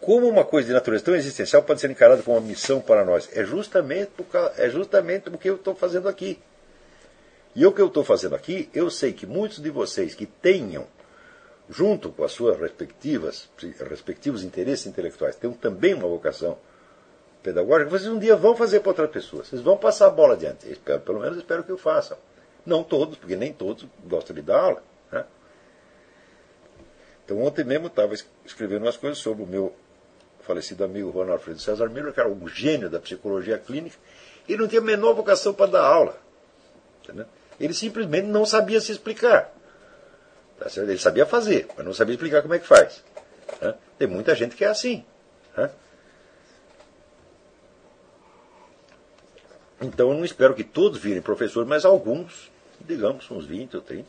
como 0.00 0.26
uma 0.26 0.44
coisa 0.44 0.68
de 0.68 0.74
natureza 0.74 1.04
tão 1.04 1.14
existencial 1.14 1.62
pode 1.62 1.82
ser 1.82 1.90
encarada 1.90 2.22
como 2.22 2.38
uma 2.38 2.46
missão 2.46 2.78
para 2.80 3.04
nós? 3.04 3.28
É 3.34 3.42
justamente, 3.42 4.10
por, 4.10 4.26
é 4.56 4.68
justamente 4.68 5.28
o 5.28 5.38
que 5.38 5.48
eu 5.48 5.56
estou 5.56 5.74
fazendo 5.74 6.08
aqui. 6.08 6.38
E 7.58 7.66
o 7.66 7.72
que 7.72 7.82
eu 7.82 7.88
estou 7.88 8.04
fazendo 8.04 8.36
aqui, 8.36 8.70
eu 8.72 8.88
sei 8.88 9.12
que 9.12 9.26
muitos 9.26 9.60
de 9.60 9.68
vocês 9.68 10.14
que 10.14 10.26
tenham, 10.26 10.86
junto 11.68 12.12
com 12.12 12.22
as 12.22 12.30
suas 12.30 12.56
respectivas, 12.56 13.50
respectivos 13.90 14.44
interesses 14.44 14.86
intelectuais, 14.86 15.34
tenham 15.34 15.52
também 15.54 15.92
uma 15.92 16.06
vocação 16.06 16.56
pedagógica, 17.42 17.90
vocês 17.90 18.08
um 18.08 18.18
dia 18.20 18.36
vão 18.36 18.54
fazer 18.54 18.78
para 18.78 18.90
outras 18.90 19.10
pessoas. 19.10 19.48
Vocês 19.48 19.60
vão 19.60 19.76
passar 19.76 20.06
a 20.06 20.10
bola 20.10 20.34
adiante. 20.34 20.70
espero, 20.70 21.00
pelo 21.00 21.18
menos 21.18 21.36
espero 21.36 21.64
que 21.64 21.72
o 21.72 21.76
façam. 21.76 22.16
Não 22.64 22.84
todos, 22.84 23.18
porque 23.18 23.34
nem 23.34 23.52
todos 23.52 23.84
gostam 24.04 24.36
de 24.36 24.42
dar 24.42 24.60
aula. 24.60 24.82
Né? 25.10 25.24
Então 27.24 27.42
ontem 27.42 27.64
mesmo 27.64 27.88
estava 27.88 28.14
escrevendo 28.46 28.84
umas 28.84 28.96
coisas 28.96 29.18
sobre 29.18 29.42
o 29.42 29.46
meu 29.48 29.74
falecido 30.42 30.84
amigo 30.84 31.10
Juan 31.10 31.32
Alfredo 31.32 31.58
César 31.58 31.88
Miller, 31.88 32.12
que 32.12 32.20
era 32.20 32.28
um 32.28 32.46
gênio 32.46 32.88
da 32.88 33.00
psicologia 33.00 33.58
clínica, 33.58 33.96
e 34.48 34.56
não 34.56 34.68
tinha 34.68 34.80
a 34.80 34.84
menor 34.84 35.12
vocação 35.12 35.52
para 35.52 35.72
dar 35.72 35.82
aula. 35.82 36.16
Entendeu? 37.02 37.26
Ele 37.60 37.74
simplesmente 37.74 38.26
não 38.26 38.46
sabia 38.46 38.80
se 38.80 38.92
explicar. 38.92 39.52
Tá 40.58 40.68
Ele 40.76 40.98
sabia 40.98 41.26
fazer, 41.26 41.68
mas 41.76 41.84
não 41.84 41.94
sabia 41.94 42.14
explicar 42.14 42.42
como 42.42 42.54
é 42.54 42.58
que 42.58 42.66
faz. 42.66 43.02
Tem 43.98 44.06
muita 44.06 44.34
gente 44.34 44.56
que 44.56 44.64
é 44.64 44.68
assim. 44.68 45.04
Então 49.80 50.10
eu 50.10 50.16
não 50.16 50.24
espero 50.24 50.54
que 50.54 50.64
todos 50.64 50.98
virem 50.98 51.22
professores, 51.22 51.68
mas 51.68 51.84
alguns, 51.84 52.50
digamos 52.80 53.30
uns 53.30 53.46
20 53.46 53.76
ou 53.76 53.82
30, 53.82 54.08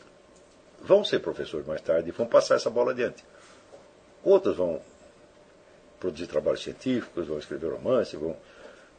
vão 0.80 1.04
ser 1.04 1.20
professores 1.20 1.66
mais 1.66 1.80
tarde 1.80 2.08
e 2.08 2.12
vão 2.12 2.26
passar 2.26 2.56
essa 2.56 2.70
bola 2.70 2.90
adiante. 2.90 3.24
Outros 4.24 4.56
vão 4.56 4.80
produzir 5.98 6.26
trabalhos 6.26 6.62
científicos, 6.62 7.26
vão 7.26 7.38
escrever 7.38 7.72
romance, 7.72 8.16
vão 8.16 8.36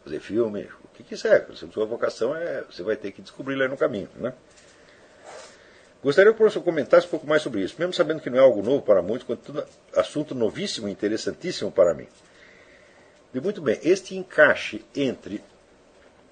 fazer 0.03 0.19
filme, 0.19 0.69
que 0.93 1.03
quiser. 1.03 1.47
Se 1.55 1.65
a 1.65 1.71
sua 1.71 1.85
vocação 1.85 2.35
é, 2.35 2.63
você 2.69 2.83
vai 2.83 2.95
ter 2.95 3.11
que 3.11 3.21
descobrir 3.21 3.55
lá 3.55 3.67
no 3.67 3.77
caminho. 3.77 4.09
Né? 4.15 4.33
Gostaria 6.03 6.31
que 6.31 6.35
o 6.35 6.37
professor 6.37 6.63
comentasse 6.63 7.07
um 7.07 7.09
pouco 7.09 7.27
mais 7.27 7.41
sobre 7.41 7.61
isso, 7.61 7.75
mesmo 7.77 7.93
sabendo 7.93 8.21
que 8.21 8.29
não 8.29 8.37
é 8.37 8.41
algo 8.41 8.63
novo 8.63 8.81
para 8.81 9.01
muitos, 9.01 9.25
contudo, 9.27 9.63
assunto 9.95 10.33
novíssimo 10.33 10.87
e 10.87 10.91
interessantíssimo 10.91 11.71
para 11.71 11.93
mim. 11.93 12.07
E 13.33 13.39
muito 13.39 13.61
bem, 13.61 13.79
este 13.83 14.15
encaixe 14.15 14.83
entre 14.95 15.43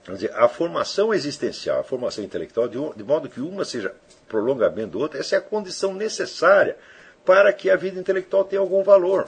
dizer, 0.08 0.32
a 0.34 0.48
formação 0.48 1.14
existencial, 1.14 1.80
a 1.80 1.84
formação 1.84 2.24
intelectual, 2.24 2.68
de, 2.68 2.78
de 2.96 3.04
modo 3.04 3.30
que 3.30 3.40
uma 3.40 3.64
seja 3.64 3.94
prolongamento 4.28 4.92
do 4.92 5.00
outro, 5.00 5.20
essa 5.20 5.36
é 5.36 5.38
a 5.38 5.42
condição 5.42 5.94
necessária 5.94 6.76
para 7.26 7.54
que 7.54 7.70
a 7.70 7.76
vida 7.76 8.00
intelectual 8.00 8.44
tenha 8.44 8.60
algum 8.60 8.84
valor. 8.84 9.28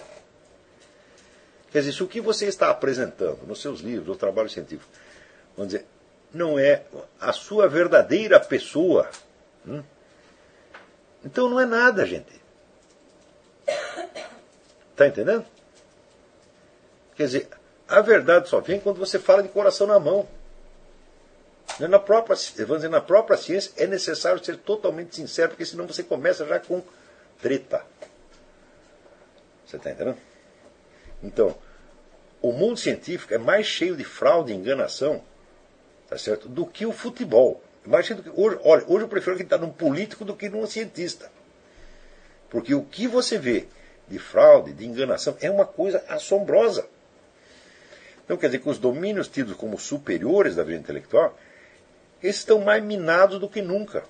Quer 1.72 1.80
dizer, 1.80 1.94
se 1.94 2.04
o 2.04 2.08
que 2.08 2.20
você 2.20 2.48
está 2.48 2.70
apresentando 2.70 3.46
nos 3.48 3.62
seus 3.62 3.80
livros, 3.80 4.08
no 4.08 4.16
trabalho 4.16 4.50
científico, 4.50 4.92
vamos 5.56 5.74
dizer, 5.74 5.86
não 6.34 6.58
é 6.58 6.84
a 7.20 7.34
sua 7.34 7.68
verdadeira 7.68 8.40
pessoa, 8.40 9.10
hum? 9.68 9.84
então 11.24 11.50
não 11.50 11.60
é 11.60 11.66
nada, 11.66 12.06
gente. 12.06 12.42
Está 14.92 15.08
entendendo? 15.08 15.46
Quer 17.16 17.26
dizer, 17.26 17.50
a 17.88 18.02
verdade 18.02 18.50
só 18.50 18.60
vem 18.60 18.80
quando 18.80 18.98
você 18.98 19.20
fala 19.20 19.44
de 19.44 19.50
coração 19.50 19.88
na 19.88 20.00
mão. 20.00 20.28
Na 21.80 22.00
própria, 22.00 22.36
vamos 22.60 22.78
dizer, 22.78 22.90
na 22.90 23.02
própria 23.02 23.38
ciência 23.38 23.72
é 23.78 23.88
necessário 23.88 24.44
ser 24.44 24.58
totalmente 24.58 25.16
sincero, 25.16 25.50
porque 25.50 25.66
senão 25.66 25.88
você 25.88 26.04
começa 26.04 26.46
já 26.46 26.60
com 26.60 26.84
treta. 27.42 27.84
Você 29.66 29.78
está 29.78 29.92
entendendo? 29.92 30.18
Então, 31.24 31.58
o 32.42 32.52
mundo 32.52 32.78
científico 32.78 33.34
é 33.34 33.38
mais 33.38 33.66
cheio 33.66 33.96
de 33.96 34.04
fraude 34.04 34.52
e 34.52 34.56
enganação 34.56 35.24
tá 36.12 36.18
certo, 36.18 36.50
do 36.50 36.66
que 36.66 36.86
o 36.86 36.92
futebol. 36.92 37.64
Do 37.86 38.22
que, 38.22 38.30
hoje, 38.36 38.60
olha, 38.66 38.84
hoje 38.86 39.06
eu 39.06 39.08
prefiro 39.08 39.38
que 39.38 39.44
está 39.44 39.58
num 39.58 39.72
político 39.72 40.26
do 40.26 40.36
que 40.36 40.50
num 40.50 40.68
cientista. 40.68 41.32
Porque 42.50 42.76
o 42.76 42.84
que 42.84 43.08
você 43.08 43.38
vê 43.38 43.66
de 44.10 44.20
fraude, 44.20 44.74
de 44.74 44.86
enganação, 44.86 45.38
é 45.40 45.50
uma 45.50 45.66
coisa 45.66 46.04
assombrosa. 46.10 46.86
Então 48.26 48.36
quer 48.36 48.48
dizer 48.48 48.60
que 48.60 48.70
os 48.70 48.78
domínios 48.78 49.30
tidos 49.30 49.56
como 49.56 49.80
superiores 49.80 50.58
da 50.58 50.66
vida 50.66 50.80
intelectual 50.80 51.38
estão 52.22 52.60
mais 52.60 52.84
minados 52.84 53.40
do 53.40 53.48
que 53.48 53.62
nunca. 53.62 54.04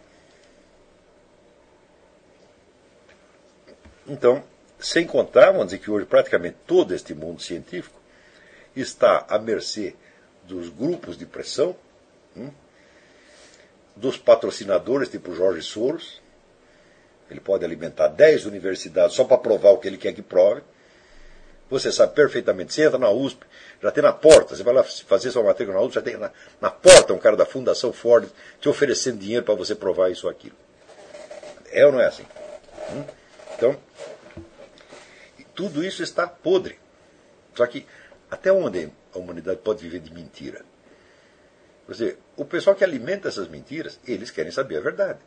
Então, 4.07 4.43
sem 4.79 5.05
contar, 5.05 5.51
vamos 5.51 5.67
dizer 5.67 5.77
que 5.77 5.91
hoje 5.91 6.07
praticamente 6.07 6.57
todo 6.65 6.95
este 6.95 7.13
mundo 7.13 7.39
científico 7.39 8.01
está 8.75 9.23
à 9.29 9.37
mercê 9.37 9.95
dos 10.45 10.69
grupos 10.69 11.15
de 11.15 11.27
pressão, 11.27 11.75
hum, 12.35 12.51
dos 13.95 14.17
patrocinadores 14.17 15.09
tipo 15.09 15.33
Jorge 15.33 15.61
Soros. 15.61 16.21
Ele 17.29 17.39
pode 17.39 17.63
alimentar 17.63 18.07
10 18.07 18.45
universidades 18.45 19.15
só 19.15 19.23
para 19.23 19.37
provar 19.37 19.71
o 19.71 19.77
que 19.77 19.87
ele 19.87 19.97
quer 19.97 20.13
que 20.13 20.21
prove. 20.21 20.61
Você 21.69 21.89
sabe 21.89 22.13
perfeitamente. 22.13 22.73
Você 22.73 22.83
entra 22.83 22.99
na 22.99 23.09
USP, 23.09 23.45
já 23.81 23.89
tem 23.89 24.03
na 24.03 24.11
porta, 24.11 24.55
você 24.55 24.63
vai 24.63 24.73
lá 24.73 24.83
fazer 24.83 25.31
sua 25.31 25.41
matrícula 25.41 25.77
na 25.77 25.83
USP, 25.83 25.95
já 25.95 26.01
tem 26.01 26.17
na, 26.17 26.29
na 26.59 26.69
porta 26.69 27.13
um 27.13 27.17
cara 27.17 27.37
da 27.37 27.45
Fundação 27.45 27.93
Ford 27.93 28.29
te 28.59 28.67
oferecendo 28.67 29.19
dinheiro 29.19 29.45
para 29.45 29.55
você 29.55 29.73
provar 29.73 30.11
isso 30.11 30.27
ou 30.27 30.31
aquilo. 30.31 30.55
É 31.71 31.85
ou 31.85 31.93
não 31.93 32.01
é 32.01 32.07
assim? 32.07 32.25
Hum? 32.91 33.05
Então, 33.55 33.77
tudo 35.55 35.83
isso 35.83 36.03
está 36.03 36.27
podre. 36.27 36.77
Só 37.55 37.65
que 37.65 37.85
até 38.29 38.51
onde 38.51 38.91
a 39.15 39.17
humanidade 39.17 39.59
pode 39.59 39.81
viver 39.81 39.99
de 39.99 40.13
mentira? 40.13 40.65
Quer 41.91 41.95
dizer, 41.95 42.19
o 42.37 42.45
pessoal 42.45 42.73
que 42.73 42.85
alimenta 42.85 43.27
essas 43.27 43.49
mentiras, 43.49 43.99
eles 44.07 44.31
querem 44.31 44.49
saber 44.49 44.77
a 44.77 44.79
verdade. 44.79 45.19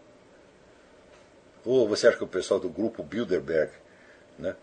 Ou 1.63 1.87
você 1.87 2.09
acha 2.09 2.17
que 2.17 2.25
o 2.25 2.27
pessoal 2.27 2.59
do 2.59 2.71
grupo 2.71 3.03
Bilderberg, 3.03 3.71
né, 4.39 4.57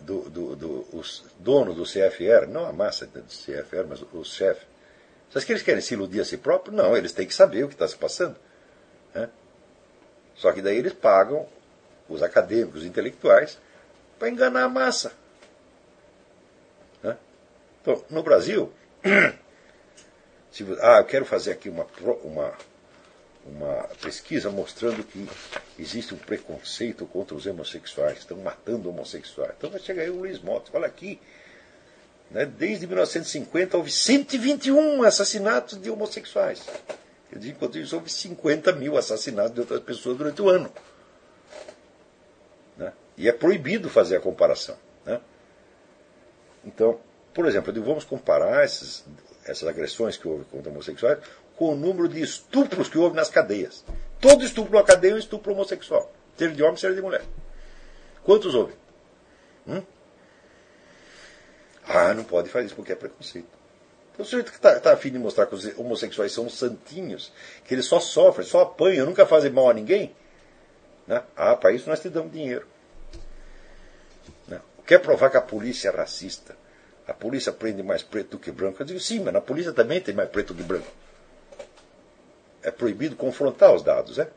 do, 0.00 0.30
do, 0.30 0.56
do 0.56 0.88
os 0.90 1.22
dono 1.38 1.74
do 1.74 1.82
CFR, 1.82 2.48
não 2.48 2.64
a 2.64 2.72
massa 2.72 3.04
do 3.06 3.20
CFR, 3.24 3.86
mas 3.86 4.00
o 4.00 4.24
chefe, 4.24 4.64
você 5.28 5.36
acha 5.36 5.46
que 5.46 5.52
eles 5.52 5.62
querem 5.62 5.82
se 5.82 5.92
iludir 5.92 6.20
a 6.20 6.24
si 6.24 6.38
próprios? 6.38 6.74
Não, 6.74 6.96
eles 6.96 7.12
têm 7.12 7.26
que 7.26 7.34
saber 7.34 7.62
o 7.62 7.68
que 7.68 7.74
está 7.74 7.86
se 7.86 7.96
passando. 7.98 8.36
Né? 9.14 9.28
Só 10.36 10.50
que 10.50 10.62
daí 10.62 10.78
eles 10.78 10.94
pagam 10.94 11.46
os 12.08 12.22
acadêmicos, 12.22 12.80
os 12.80 12.86
intelectuais, 12.86 13.58
para 14.18 14.30
enganar 14.30 14.64
a 14.64 14.68
massa. 14.70 15.12
Né? 17.02 17.18
Então, 17.82 18.02
no 18.08 18.22
Brasil, 18.22 18.72
se, 20.54 20.64
ah, 20.80 20.98
eu 20.98 21.04
quero 21.04 21.24
fazer 21.24 21.52
aqui 21.52 21.68
uma, 21.68 21.86
uma 22.22 22.54
uma 23.46 23.88
pesquisa 24.00 24.50
mostrando 24.50 25.04
que 25.04 25.28
existe 25.78 26.14
um 26.14 26.18
preconceito 26.18 27.04
contra 27.06 27.36
os 27.36 27.46
homossexuais, 27.46 28.18
estão 28.18 28.38
matando 28.38 28.88
homossexuais. 28.88 29.52
Então 29.56 29.70
vai 29.70 29.80
chegar 29.80 30.02
aí 30.02 30.10
o 30.10 30.16
Luiz 30.16 30.40
Motta, 30.40 30.70
olha 30.72 30.86
aqui, 30.86 31.20
né, 32.30 32.46
desde 32.46 32.86
1950 32.86 33.76
houve 33.76 33.90
121 33.90 35.02
assassinatos 35.02 35.80
de 35.80 35.90
homossexuais. 35.90 36.66
Enquanto 37.32 37.78
isso, 37.78 37.96
houve 37.96 38.10
50 38.10 38.72
mil 38.72 38.96
assassinatos 38.96 39.54
de 39.54 39.60
outras 39.60 39.80
pessoas 39.80 40.16
durante 40.16 40.40
o 40.40 40.48
ano. 40.48 40.72
Né? 42.76 42.92
E 43.16 43.28
é 43.28 43.32
proibido 43.32 43.90
fazer 43.90 44.16
a 44.16 44.20
comparação. 44.20 44.76
Né? 45.04 45.20
Então, 46.64 47.00
por 47.34 47.46
exemplo, 47.46 47.72
vamos 47.82 48.04
comparar 48.04 48.62
essas, 48.62 49.04
essas 49.46 49.68
agressões 49.68 50.16
que 50.16 50.26
houve 50.26 50.44
contra 50.44 50.70
homossexuais 50.70 51.18
com 51.56 51.72
o 51.72 51.76
número 51.76 52.08
de 52.08 52.20
estupros 52.20 52.88
que 52.88 52.98
houve 52.98 53.16
nas 53.16 53.30
cadeias. 53.30 53.84
Todo 54.20 54.44
estupro 54.44 54.74
na 54.74 54.82
cadeia 54.82 55.12
é 55.12 55.14
um 55.14 55.18
estupro 55.18 55.52
homossexual. 55.52 56.10
Seja 56.36 56.54
de 56.54 56.62
homem, 56.62 56.76
seja 56.76 56.94
de 56.94 57.02
mulher. 57.02 57.22
Quantos 58.24 58.54
houve? 58.54 58.74
Hum? 59.66 59.82
Ah, 61.86 62.14
não 62.14 62.24
pode 62.24 62.48
fazer 62.48 62.66
isso 62.66 62.74
porque 62.74 62.92
é 62.92 62.96
preconceito. 62.96 63.46
Então, 64.12 64.24
o 64.24 64.28
sujeito 64.28 64.50
que 64.50 64.56
está 64.56 64.78
tá 64.80 64.92
afim 64.92 65.10
de 65.10 65.18
mostrar 65.18 65.46
que 65.46 65.54
os 65.54 65.78
homossexuais 65.78 66.32
são 66.32 66.48
santinhos, 66.48 67.32
que 67.64 67.74
eles 67.74 67.84
só 67.84 68.00
sofrem, 68.00 68.46
só 68.46 68.62
apanham, 68.62 69.06
nunca 69.06 69.26
fazem 69.26 69.50
mal 69.50 69.68
a 69.68 69.74
ninguém. 69.74 70.14
Né? 71.06 71.22
Ah, 71.36 71.54
para 71.54 71.72
isso 71.72 71.88
nós 71.88 72.00
te 72.00 72.08
damos 72.08 72.32
dinheiro. 72.32 72.66
Né? 74.48 74.60
Quer 74.86 75.00
provar 75.00 75.30
que 75.30 75.36
a 75.36 75.42
polícia 75.42 75.88
é 75.88 75.92
racista? 75.92 76.56
A 77.06 77.12
polícia 77.12 77.52
prende 77.52 77.82
mais 77.82 78.02
preto 78.02 78.32
do 78.32 78.38
que 78.38 78.50
branco? 78.50 78.80
Eu 78.80 78.86
digo, 78.86 79.00
sim, 79.00 79.20
mas 79.20 79.32
na 79.32 79.40
polícia 79.40 79.72
também 79.72 80.00
tem 80.00 80.14
mais 80.14 80.28
preto 80.30 80.54
do 80.54 80.62
que 80.62 80.66
branco 80.66 80.86
é 82.64 82.70
proibido 82.70 83.14
confrontar 83.14 83.72
os 83.72 83.82
dados. 83.82 84.18
É? 84.18 84.28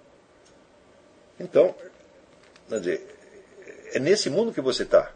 Então, 1.39 1.73
dizer, 2.67 3.15
é 3.93 3.99
nesse 3.99 4.29
mundo 4.29 4.53
que 4.53 4.61
você 4.61 4.83
está. 4.83 5.11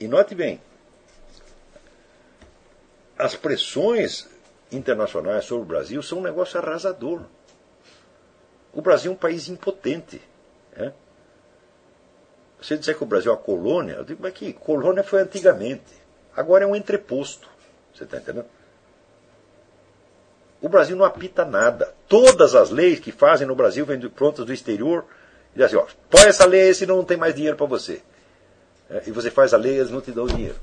E 0.00 0.08
note 0.08 0.34
bem, 0.34 0.60
as 3.16 3.36
pressões 3.36 4.26
internacionais 4.72 5.44
sobre 5.44 5.62
o 5.62 5.66
Brasil 5.66 6.02
são 6.02 6.18
um 6.18 6.22
negócio 6.22 6.58
arrasador. 6.58 7.22
O 8.72 8.80
Brasil 8.80 9.12
é 9.12 9.14
um 9.14 9.18
país 9.18 9.48
impotente. 9.48 10.20
É? 10.74 10.92
Você 12.62 12.76
disser 12.76 12.96
que 12.96 13.02
o 13.02 13.06
Brasil 13.06 13.32
é 13.32 13.34
uma 13.34 13.40
colônia, 13.40 13.94
eu 13.94 14.04
digo, 14.04 14.22
mas 14.22 14.32
que 14.32 14.52
colônia 14.52 15.02
foi 15.02 15.20
antigamente. 15.20 15.82
Agora 16.34 16.64
é 16.64 16.66
um 16.66 16.76
entreposto. 16.76 17.48
Você 17.92 18.04
está 18.04 18.18
entendendo? 18.18 18.46
O 20.60 20.68
Brasil 20.68 20.96
não 20.96 21.04
apita 21.04 21.44
nada. 21.44 21.92
Todas 22.08 22.54
as 22.54 22.70
leis 22.70 23.00
que 23.00 23.10
fazem 23.10 23.46
no 23.46 23.56
Brasil 23.56 23.84
vêm 23.84 24.00
prontas 24.08 24.46
do 24.46 24.52
exterior 24.52 25.04
e 25.50 25.58
dizem 25.58 25.66
assim, 25.66 25.76
ó, 25.76 25.86
põe 26.08 26.28
essa 26.28 26.46
lei, 26.46 26.72
senão 26.72 26.96
não 26.98 27.04
tem 27.04 27.16
mais 27.16 27.34
dinheiro 27.34 27.56
para 27.56 27.66
você. 27.66 28.00
É, 28.88 29.02
e 29.06 29.10
você 29.10 29.28
faz 29.28 29.52
a 29.52 29.56
lei 29.56 29.74
e 29.74 29.78
eles 29.78 29.90
não 29.90 30.00
te 30.00 30.12
dão 30.12 30.26
dinheiro. 30.26 30.56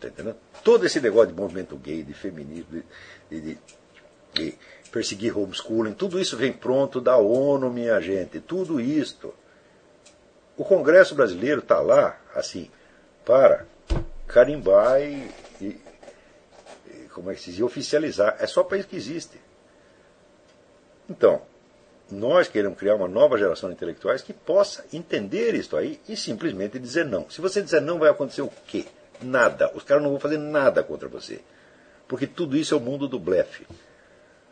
Tá 0.00 0.08
entendendo? 0.08 0.36
Todo 0.64 0.86
esse 0.86 1.00
negócio 1.00 1.28
de 1.28 1.38
movimento 1.38 1.76
gay, 1.76 2.02
de 2.02 2.14
feminismo, 2.14 2.82
de, 3.30 3.40
de, 3.40 3.58
de 4.32 4.54
perseguir 4.90 5.36
homeschooling, 5.36 5.92
tudo 5.92 6.18
isso 6.18 6.36
vem 6.36 6.52
pronto 6.52 6.98
da 6.98 7.18
ONU, 7.18 7.70
minha 7.70 8.00
gente. 8.00 8.40
Tudo 8.40 8.80
isto. 8.80 9.34
O 10.58 10.64
Congresso 10.64 11.14
brasileiro 11.14 11.60
está 11.60 11.80
lá, 11.80 12.18
assim, 12.34 12.68
para 13.24 13.64
carimbar 14.26 15.00
e, 15.00 15.30
e, 15.60 15.80
como 17.14 17.30
é 17.30 17.34
que 17.34 17.40
se 17.40 17.52
diz, 17.52 17.60
oficializar. 17.60 18.36
É 18.40 18.46
só 18.46 18.64
para 18.64 18.76
isso 18.76 18.88
que 18.88 18.96
existe. 18.96 19.40
Então, 21.08 21.42
nós 22.10 22.48
queremos 22.48 22.76
criar 22.76 22.96
uma 22.96 23.06
nova 23.06 23.38
geração 23.38 23.68
de 23.68 23.76
intelectuais 23.76 24.20
que 24.20 24.32
possa 24.32 24.84
entender 24.92 25.54
isso 25.54 25.76
aí 25.76 26.00
e 26.08 26.16
simplesmente 26.16 26.76
dizer 26.80 27.04
não. 27.04 27.30
Se 27.30 27.40
você 27.40 27.62
dizer 27.62 27.80
não, 27.80 28.00
vai 28.00 28.10
acontecer 28.10 28.42
o 28.42 28.50
quê? 28.66 28.84
Nada. 29.22 29.70
Os 29.76 29.84
caras 29.84 30.02
não 30.02 30.10
vão 30.10 30.18
fazer 30.18 30.38
nada 30.38 30.82
contra 30.82 31.06
você. 31.06 31.40
Porque 32.08 32.26
tudo 32.26 32.56
isso 32.56 32.74
é 32.74 32.76
o 32.76 32.80
mundo 32.80 33.06
do 33.06 33.20
blefe. 33.20 33.64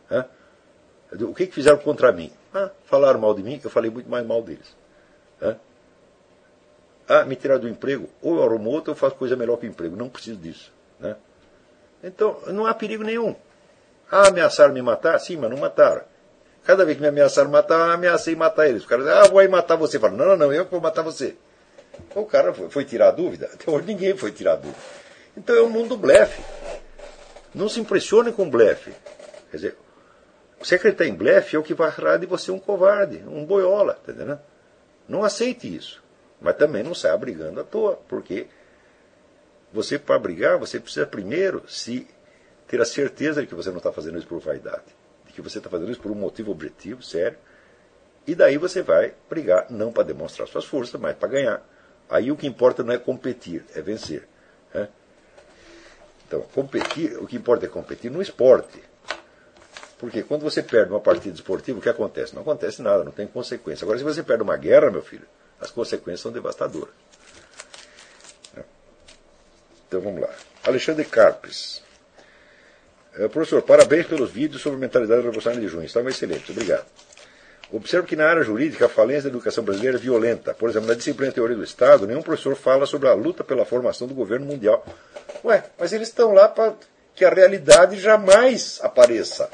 Hã? 0.09 0.25
O 1.19 1.33
que, 1.33 1.47
que 1.47 1.53
fizeram 1.53 1.79
contra 1.79 2.13
mim? 2.13 2.31
Ah, 2.53 2.71
falaram 2.85 3.19
mal 3.19 3.33
de 3.33 3.43
mim, 3.43 3.59
eu 3.61 3.69
falei 3.69 3.91
muito 3.91 4.09
mais 4.09 4.25
mal 4.25 4.41
deles. 4.41 4.73
Ah, 7.07 7.23
me 7.23 7.35
tiraram 7.35 7.61
do 7.61 7.69
emprego, 7.69 8.09
ou 8.21 8.35
eu 8.35 8.43
arrumo 8.43 8.69
outro, 8.69 8.91
eu 8.91 8.95
faço 8.95 9.15
coisa 9.15 9.35
melhor 9.35 9.57
que 9.57 9.65
o 9.65 9.69
emprego. 9.69 9.95
Não 9.95 10.09
preciso 10.09 10.37
disso. 10.37 10.73
Né? 10.99 11.15
Então, 12.03 12.37
não 12.47 12.65
há 12.65 12.73
perigo 12.73 13.03
nenhum. 13.03 13.35
Ah, 14.11 14.27
ameaçaram 14.27 14.73
me 14.73 14.81
matar? 14.81 15.17
Sim, 15.19 15.37
mas 15.37 15.49
não 15.49 15.57
mataram. 15.57 16.01
Cada 16.65 16.83
vez 16.83 16.97
que 16.97 17.01
me 17.01 17.07
ameaçaram 17.07 17.49
matar, 17.49 17.91
ameacei 17.91 18.35
matar 18.35 18.67
eles. 18.67 18.83
O 18.83 18.87
cara 18.87 19.03
diz, 19.03 19.11
ah, 19.11 19.27
vou 19.29 19.39
aí 19.39 19.47
matar 19.47 19.77
você. 19.77 19.97
Fala, 19.97 20.17
não, 20.17 20.25
não, 20.25 20.37
não, 20.37 20.53
eu 20.53 20.65
vou 20.65 20.81
matar 20.81 21.01
você. 21.01 21.35
O 22.13 22.25
cara 22.25 22.53
foi, 22.53 22.69
foi 22.69 22.85
tirar 22.85 23.07
a 23.07 23.11
dúvida? 23.11 23.49
Até 23.53 23.71
hoje 23.71 23.85
ninguém 23.85 24.15
foi 24.17 24.31
tirar 24.31 24.53
a 24.53 24.55
dúvida. 24.57 24.77
Então 25.35 25.55
é 25.55 25.61
um 25.61 25.69
mundo 25.69 25.95
blefe. 25.95 26.41
Não 27.55 27.69
se 27.69 27.79
impressione 27.79 28.33
com 28.33 28.49
blefe. 28.49 28.91
Quer 29.49 29.57
dizer, 29.57 29.77
você 30.59 30.75
acreditar 30.75 31.05
em 31.05 31.13
blefe 31.13 31.55
é 31.55 31.59
o 31.59 31.63
que 31.63 31.73
vai 31.73 31.91
de 32.19 32.25
você 32.25 32.51
um 32.51 32.59
covarde, 32.59 33.23
um 33.27 33.45
boiola, 33.45 33.93
tá 34.05 34.11
entendendo? 34.11 34.39
Não 35.07 35.23
aceite 35.23 35.73
isso. 35.73 36.03
Mas 36.39 36.55
também 36.55 36.83
não 36.83 36.93
saia 36.93 37.17
brigando 37.17 37.59
à 37.59 37.63
toa, 37.63 37.99
porque 38.07 38.47
você, 39.73 39.97
para 39.97 40.19
brigar, 40.19 40.57
você 40.57 40.79
precisa 40.79 41.05
primeiro 41.05 41.63
se 41.67 42.07
ter 42.67 42.81
a 42.81 42.85
certeza 42.85 43.41
de 43.41 43.47
que 43.47 43.55
você 43.55 43.69
não 43.69 43.77
está 43.77 43.91
fazendo 43.91 44.17
isso 44.17 44.27
por 44.27 44.39
vaidade, 44.39 44.85
de 45.25 45.33
que 45.33 45.41
você 45.41 45.57
está 45.57 45.69
fazendo 45.69 45.91
isso 45.91 46.01
por 46.01 46.11
um 46.11 46.15
motivo 46.15 46.51
objetivo, 46.51 47.01
sério, 47.01 47.37
e 48.25 48.35
daí 48.35 48.57
você 48.57 48.81
vai 48.81 49.13
brigar, 49.29 49.67
não 49.69 49.91
para 49.91 50.03
demonstrar 50.03 50.47
suas 50.47 50.65
forças, 50.65 50.99
mas 50.99 51.15
para 51.15 51.29
ganhar. 51.29 51.63
Aí 52.09 52.31
o 52.31 52.35
que 52.35 52.45
importa 52.45 52.83
não 52.83 52.93
é 52.93 52.97
competir, 52.97 53.63
é 53.73 53.81
vencer. 53.81 54.27
Né? 54.73 54.89
Então, 56.27 56.41
competir, 56.53 57.17
o 57.17 57.25
que 57.25 57.37
importa 57.37 57.65
é 57.65 57.69
competir 57.69 58.11
no 58.11 58.21
esporte. 58.21 58.83
Porque 59.97 60.21
quando 60.23 60.41
você 60.41 60.61
perde 60.61 60.91
uma 60.91 60.99
partida 60.99 61.33
esportiva, 61.33 61.79
o 61.79 61.81
que 61.81 61.89
acontece? 61.89 62.35
Não 62.35 62.41
acontece 62.41 62.81
nada, 62.81 63.03
não 63.03 63.11
tem 63.11 63.25
consequência. 63.25 63.85
Agora, 63.85 63.97
se 63.97 64.03
você 64.03 64.21
perde 64.21 64.43
uma 64.43 64.57
guerra, 64.57 64.91
meu 64.91 65.01
filho, 65.01 65.27
as 65.59 65.71
consequências 65.71 66.21
são 66.21 66.31
devastadoras. 66.31 66.93
Então 69.87 70.01
vamos 70.01 70.21
lá. 70.21 70.29
Alexandre 70.65 71.05
Carpes. 71.05 71.81
É, 73.15 73.27
professor, 73.27 73.61
parabéns 73.61 74.05
pelos 74.05 74.29
vídeos 74.29 74.61
sobre 74.61 74.79
mentalidade 74.79 75.21
revolucionária 75.21 75.65
de 75.65 75.71
junho. 75.71 75.85
Estavam 75.85 76.09
excelentes. 76.09 76.49
Obrigado. 76.49 76.85
Observo 77.71 78.07
que 78.07 78.15
na 78.15 78.27
área 78.27 78.43
jurídica 78.43 78.85
a 78.85 78.89
falência 78.89 79.23
da 79.23 79.29
educação 79.29 79.63
brasileira 79.63 79.97
é 79.97 79.99
violenta. 79.99 80.53
Por 80.53 80.69
exemplo, 80.69 80.87
na 80.87 80.93
disciplina 80.93 81.31
Teoria 81.31 81.55
do 81.55 81.63
Estado, 81.63 82.07
nenhum 82.07 82.21
professor 82.21 82.55
fala 82.55 82.85
sobre 82.85 83.09
a 83.09 83.13
luta 83.13 83.43
pela 83.43 83.65
formação 83.65 84.07
do 84.07 84.13
governo 84.13 84.45
mundial. 84.45 84.85
Ué, 85.43 85.63
mas 85.77 85.91
eles 85.91 86.07
estão 86.07 86.33
lá 86.33 86.47
para 86.47 86.75
que 87.15 87.25
a 87.25 87.29
realidade 87.29 87.99
jamais 87.99 88.79
apareça. 88.81 89.49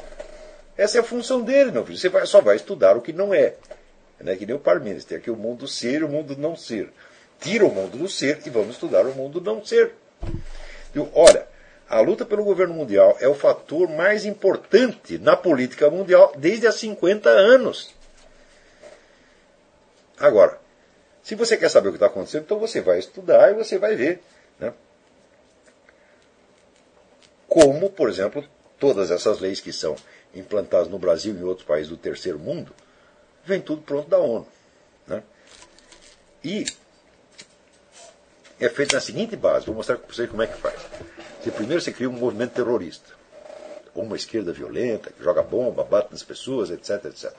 Essa 0.78 0.98
é 0.98 1.02
a 1.02 1.04
função 1.04 1.42
dele, 1.42 1.72
meu 1.72 1.86
filho. 1.86 1.98
Você 1.98 2.10
vai, 2.10 2.26
só 2.26 2.42
vai 2.42 2.56
estudar 2.56 2.98
o 2.98 3.02
que 3.02 3.14
não 3.14 3.34
é. 3.34 3.56
Né? 4.24 4.36
Que 4.36 4.46
nem 4.46 4.56
o 4.56 4.60
Parmênides. 4.60 5.06
Tem 5.06 5.18
aqui 5.18 5.30
o 5.30 5.36
mundo 5.36 5.68
ser 5.68 6.02
e 6.02 6.04
o 6.04 6.10
mundo 6.10 6.36
não 6.38 6.56
ser. 6.56 6.90
Tira 7.40 7.66
o 7.66 7.74
mundo 7.74 7.98
do 7.98 8.08
ser 8.08 8.40
e 8.46 8.50
vamos 8.50 8.76
estudar 8.76 9.06
o 9.06 9.14
mundo 9.14 9.42
não 9.42 9.64
ser. 9.64 9.94
Digo, 10.94 11.10
olha, 11.14 11.46
a 11.90 12.00
luta 12.00 12.26
pelo 12.26 12.44
governo 12.44 12.74
mundial 12.74 13.18
é 13.20 13.28
o 13.28 13.36
fator 13.36 13.90
mais 13.90 14.26
importante 14.26 15.18
na 15.18 15.36
política 15.36 15.90
mundial 15.90 16.34
desde 16.38 16.66
há 16.66 16.72
50 16.72 17.30
anos. 17.30 17.94
Agora, 20.18 20.58
se 21.22 21.36
você 21.36 21.58
quer 21.58 21.70
saber 21.70 21.90
o 21.90 21.92
que 21.92 21.98
está 21.98 22.08
acontecendo, 22.08 22.44
então 22.44 22.60
você 22.60 22.82
vai 22.82 23.00
estudar 23.00 23.52
e 23.52 23.56
você 23.56 23.78
vai 23.78 23.96
ver. 23.96 24.22
Né? 24.58 24.74
Como, 27.48 27.90
por 27.90 28.10
exemplo, 28.10 28.44
todas 28.80 29.12
essas 29.12 29.40
leis 29.40 29.60
que 29.60 29.74
são 29.74 29.96
implantadas 30.34 30.88
no 30.88 30.98
Brasil 30.98 31.36
e 31.36 31.40
em 31.40 31.44
outros 31.44 31.68
países 31.68 31.90
do 31.90 31.98
terceiro 31.98 32.40
mundo, 32.40 32.74
vem 33.46 33.62
tudo 33.62 33.82
pronto 33.82 34.10
da 34.10 34.18
ONU. 34.18 34.48
Né? 35.08 35.24
E 36.44 36.66
é 38.60 38.70
feito 38.70 38.96
na 38.96 39.02
seguinte 39.02 39.36
base, 39.36 39.66
vou 39.66 39.76
mostrar 39.76 39.98
para 39.98 40.14
vocês 40.14 40.30
como 40.30 40.42
é 40.42 40.48
que 40.48 40.58
faz. 40.58 40.80
Primeiro 41.56 41.82
você 41.82 41.92
cria 41.92 42.10
um 42.10 42.14
movimento 42.14 42.54
terrorista, 42.54 43.14
ou 43.94 44.04
uma 44.04 44.16
esquerda 44.16 44.52
violenta, 44.54 45.12
que 45.12 45.24
joga 45.24 45.44
bomba, 45.44 45.84
bate 45.84 46.12
nas 46.12 46.24
pessoas, 46.24 46.70
etc, 46.72 47.06
etc. 47.06 47.34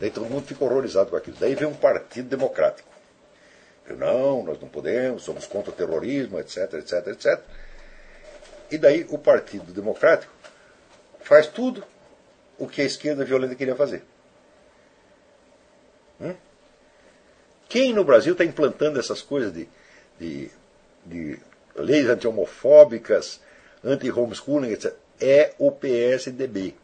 Daí 0.00 0.10
todo 0.10 0.26
mundo 0.26 0.46
fica 0.46 0.64
horrorizado 0.64 1.10
com 1.10 1.16
aquilo. 1.16 1.36
Daí 1.38 1.54
vem 1.54 1.66
um 1.66 1.74
partido 1.74 2.28
democrático. 2.28 2.88
Eu, 3.88 3.96
não, 3.96 4.42
nós 4.42 4.60
não 4.60 4.68
podemos, 4.68 5.22
somos 5.22 5.46
contra 5.46 5.70
o 5.70 5.74
terrorismo, 5.74 6.38
etc, 6.40 6.74
etc, 6.74 7.06
etc. 7.08 7.40
E 8.70 8.78
daí 8.78 9.06
o 9.10 9.18
Partido 9.18 9.72
Democrático 9.72 10.32
faz 11.20 11.46
tudo 11.46 11.84
o 12.58 12.66
que 12.66 12.82
a 12.82 12.84
esquerda 12.84 13.24
violenta 13.24 13.54
queria 13.54 13.76
fazer. 13.76 14.02
Quem 17.68 17.92
no 17.92 18.04
Brasil 18.04 18.32
está 18.32 18.44
implantando 18.44 18.98
essas 18.98 19.20
coisas 19.20 19.52
de, 19.52 19.68
de, 20.18 20.50
de 21.04 21.38
leis 21.74 22.08
anti-homofóbicas, 22.08 23.40
anti-homeschooling, 23.84 24.70
etc., 24.72 24.94
é 25.20 25.54
o 25.58 25.72
PSDB. 25.72 26.74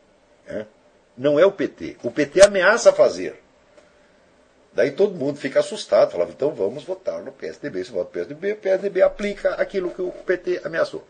Não 1.16 1.38
é 1.38 1.46
o 1.46 1.52
PT. 1.52 1.98
O 2.02 2.10
PT 2.10 2.42
ameaça 2.42 2.92
fazer. 2.92 3.40
Daí 4.72 4.90
todo 4.90 5.14
mundo 5.14 5.38
fica 5.38 5.60
assustado, 5.60 6.12
falava, 6.12 6.30
então 6.30 6.50
vamos 6.54 6.82
votar 6.82 7.22
no 7.22 7.30
PSDB. 7.30 7.84
Se 7.84 7.92
vota 7.92 8.06
no 8.06 8.12
PSDB, 8.12 8.52
o 8.52 8.56
PSDB 8.56 9.02
aplica 9.02 9.50
aquilo 9.54 9.90
que 9.90 10.00
o 10.00 10.10
PT 10.10 10.62
ameaçou. 10.64 11.06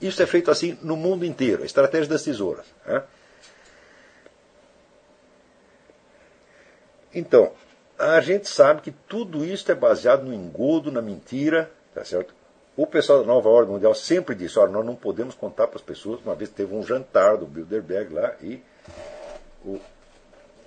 Isso 0.00 0.20
é 0.22 0.26
feito 0.26 0.50
assim 0.50 0.76
no 0.82 0.96
mundo 0.96 1.24
inteiro, 1.24 1.62
a 1.62 1.66
estratégia 1.66 2.08
das 2.08 2.24
tesouras. 2.24 2.66
Então, 7.14 7.52
a 7.98 8.20
gente 8.20 8.48
sabe 8.48 8.82
que 8.82 8.90
tudo 8.90 9.44
isso 9.44 9.70
é 9.70 9.74
baseado 9.74 10.24
no 10.24 10.34
engodo, 10.34 10.90
na 10.90 11.00
mentira, 11.00 11.70
tá 11.94 12.04
certo? 12.04 12.34
O 12.76 12.86
pessoal 12.86 13.20
da 13.20 13.26
nova 13.26 13.48
ordem 13.48 13.72
mundial 13.72 13.94
sempre 13.94 14.34
disse, 14.34 14.58
olha, 14.58 14.72
nós 14.72 14.84
não 14.84 14.96
podemos 14.96 15.34
contar 15.34 15.68
para 15.68 15.76
as 15.76 15.82
pessoas, 15.82 16.20
uma 16.24 16.34
vez 16.34 16.50
teve 16.50 16.74
um 16.74 16.82
jantar 16.82 17.36
do 17.36 17.46
Bilderberg 17.46 18.12
lá 18.12 18.34
e 18.42 18.60
o 19.64 19.80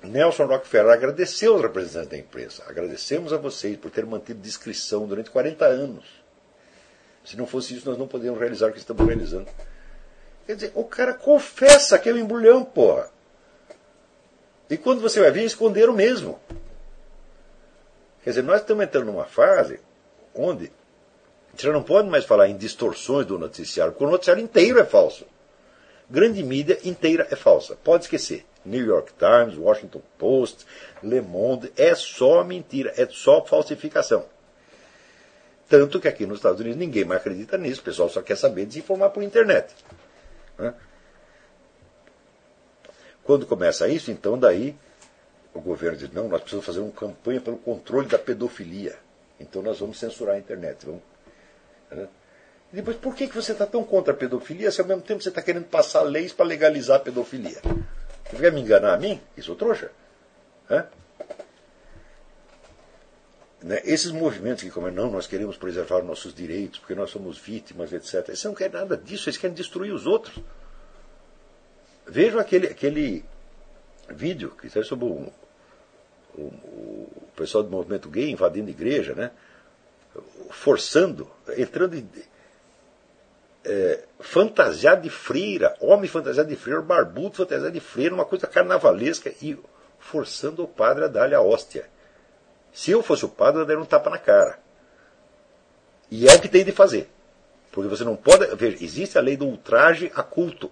Nelson 0.02 0.46
Rockefeller 0.46 0.94
agradeceu 0.94 1.54
aos 1.54 1.62
representantes 1.62 2.10
da 2.10 2.18
imprensa. 2.18 2.64
Agradecemos 2.66 3.34
a 3.34 3.38
vocês 3.38 3.78
por 3.78 3.92
ter 3.92 4.06
mantido 4.06 4.40
discrição 4.40 5.06
durante 5.06 5.30
40 5.30 5.66
anos. 5.66 6.06
Se 7.26 7.36
não 7.36 7.46
fosse 7.46 7.76
isso, 7.76 7.90
nós 7.90 7.98
não 7.98 8.08
poderíamos 8.08 8.40
realizar 8.40 8.70
o 8.70 8.72
que 8.72 8.80
estamos 8.80 9.06
realizando. 9.06 9.50
Quer 10.46 10.56
dizer, 10.56 10.72
o 10.76 10.86
cara 10.86 11.14
confessa 11.14 12.00
que 12.00 12.08
é 12.08 12.14
um 12.14 12.18
embrulhão, 12.18 12.64
porra. 12.64 13.10
E 14.70 14.78
quando 14.78 15.02
você 15.02 15.20
vai 15.20 15.32
ver, 15.32 15.44
esconderam 15.44 15.94
mesmo. 15.94 16.40
Quer 18.24 18.32
dizer, 18.32 18.44
nós 18.44 18.62
estamos 18.62 18.84
entrando 18.84 19.06
numa 19.06 19.26
fase 19.26 19.80
onde 20.36 20.72
você 21.56 21.72
não 21.72 21.82
pode 21.82 22.10
mais 22.10 22.26
falar 22.26 22.50
em 22.50 22.58
distorções 22.58 23.26
do 23.26 23.40
noticiário, 23.40 23.94
porque 23.94 24.06
o 24.06 24.12
noticiário 24.12 24.44
inteiro 24.44 24.80
é 24.80 24.86
falso. 24.86 25.26
Grande 26.10 26.44
mídia 26.44 26.78
inteira 26.84 27.28
é 27.32 27.36
falsa. 27.36 27.76
Pode 27.84 28.04
esquecer. 28.04 28.46
New 28.64 28.86
York 28.86 29.14
Times, 29.18 29.58
Washington 29.58 30.02
Post, 30.18 30.66
Le 31.02 31.22
Monde, 31.22 31.72
é 31.78 31.96
só 31.96 32.44
mentira, 32.44 32.94
é 32.98 33.08
só 33.08 33.44
falsificação. 33.44 34.26
Tanto 35.70 36.00
que 36.00 36.08
aqui 36.08 36.26
nos 36.26 36.40
Estados 36.40 36.60
Unidos 36.60 36.78
ninguém 36.78 37.06
mais 37.06 37.22
acredita 37.22 37.58
nisso, 37.58 37.82
o 37.82 37.84
pessoal 37.84 38.10
só 38.10 38.22
quer 38.22 38.38
saber 38.38 38.66
desinformar 38.66 39.10
por 39.10 39.24
internet. 39.24 39.74
Quando 43.28 43.46
começa 43.46 43.90
isso, 43.90 44.10
então 44.10 44.40
daí 44.40 44.74
o 45.54 45.60
governo 45.60 45.98
diz, 45.98 46.10
não, 46.14 46.30
nós 46.30 46.40
precisamos 46.40 46.66
fazer 46.66 46.80
uma 46.80 46.94
campanha 46.94 47.42
pelo 47.42 47.58
controle 47.58 48.08
da 48.08 48.18
pedofilia. 48.18 48.96
Então 49.38 49.62
nós 49.62 49.80
vamos 49.80 50.00
censurar 50.00 50.36
a 50.36 50.40
internet. 50.40 50.86
Vamos... 50.86 51.02
Né? 51.92 52.08
E 52.72 52.78
depois, 52.78 52.96
por 52.96 53.14
que, 53.14 53.28
que 53.28 53.36
você 53.36 53.52
está 53.52 53.66
tão 53.66 53.84
contra 53.84 54.14
a 54.14 54.16
pedofilia 54.16 54.72
se 54.72 54.80
ao 54.80 54.88
mesmo 54.88 55.02
tempo 55.02 55.22
você 55.22 55.28
está 55.28 55.42
querendo 55.42 55.66
passar 55.66 56.04
leis 56.04 56.32
para 56.32 56.46
legalizar 56.46 56.96
a 56.96 57.00
pedofilia? 57.02 57.62
Você 58.32 58.38
quer 58.38 58.52
me 58.54 58.62
enganar 58.62 58.94
a 58.94 58.98
mim? 58.98 59.20
Isso 59.36 59.52
é 59.52 59.56
trouxa. 59.56 59.92
Né, 63.62 63.82
esses 63.84 64.12
movimentos 64.12 64.64
que 64.64 64.70
como 64.70 64.90
não, 64.90 65.12
nós 65.12 65.28
queremos 65.28 65.58
preservar 65.58 66.02
nossos 66.02 66.34
direitos, 66.34 66.80
porque 66.80 66.96
nós 66.96 67.10
somos 67.10 67.38
vítimas, 67.38 67.92
etc. 67.92 68.30
Eles 68.30 68.44
não 68.46 68.54
querem 68.54 68.80
nada 68.80 68.96
disso, 68.96 69.28
eles 69.28 69.38
querem 69.38 69.54
destruir 69.54 69.94
os 69.94 70.06
outros. 70.06 70.42
Vejam 72.08 72.40
aquele, 72.40 72.68
aquele 72.68 73.26
vídeo 74.10 74.52
que 74.60 74.68
está 74.68 74.84
sobre 74.84 75.06
o, 75.06 75.32
o, 76.36 76.42
o, 76.42 77.30
pessoal 77.36 77.64
do 77.64 77.70
movimento 77.70 78.10
gay 78.10 78.32
invadindo 78.32 78.68
a 78.68 78.72
igreja, 78.72 79.14
né? 79.14 79.32
forçando, 80.50 81.30
entrando 81.58 81.96
em. 81.96 82.08
É, 83.66 84.06
fantasiado 84.22 85.02
de 85.02 85.10
freira, 85.10 85.76
homem 85.82 86.10
fantasiado 86.10 86.48
de 86.48 86.56
freira, 86.56 86.82
barbudo 86.82 87.36
fantasiado 87.36 87.74
de 87.74 87.82
freira, 87.82 88.16
uma 88.16 88.24
coisa 88.24 88.48
carnavalesca, 88.48 89.30
e 89.42 89.58
forçando 90.00 90.64
o 90.64 90.68
padre 90.68 91.04
a 91.04 91.08
dar-lhe 91.08 91.36
a 91.36 91.42
hóstia. 91.42 91.90
Se 92.72 92.92
eu 92.92 93.04
fosse 93.04 93.26
o 93.26 93.30
padre, 93.30 93.62
eu 93.62 93.66
daria 93.66 93.82
um 93.82 93.86
tapa 93.86 94.10
na 94.10 94.18
cara. 94.18 94.58
E 96.10 96.30
é 96.30 96.34
o 96.34 96.40
que 96.40 96.48
tem 96.48 96.64
de 96.64 96.72
fazer. 96.72 97.10
Porque 97.72 97.90
você 97.90 98.06
não 98.06 98.16
pode. 98.16 98.46
Veja, 98.56 98.78
existe 98.82 99.18
a 99.18 99.22
lei 99.22 99.36
do 99.36 99.46
ultraje 99.46 100.12
a 100.16 100.24
culto. 100.24 100.72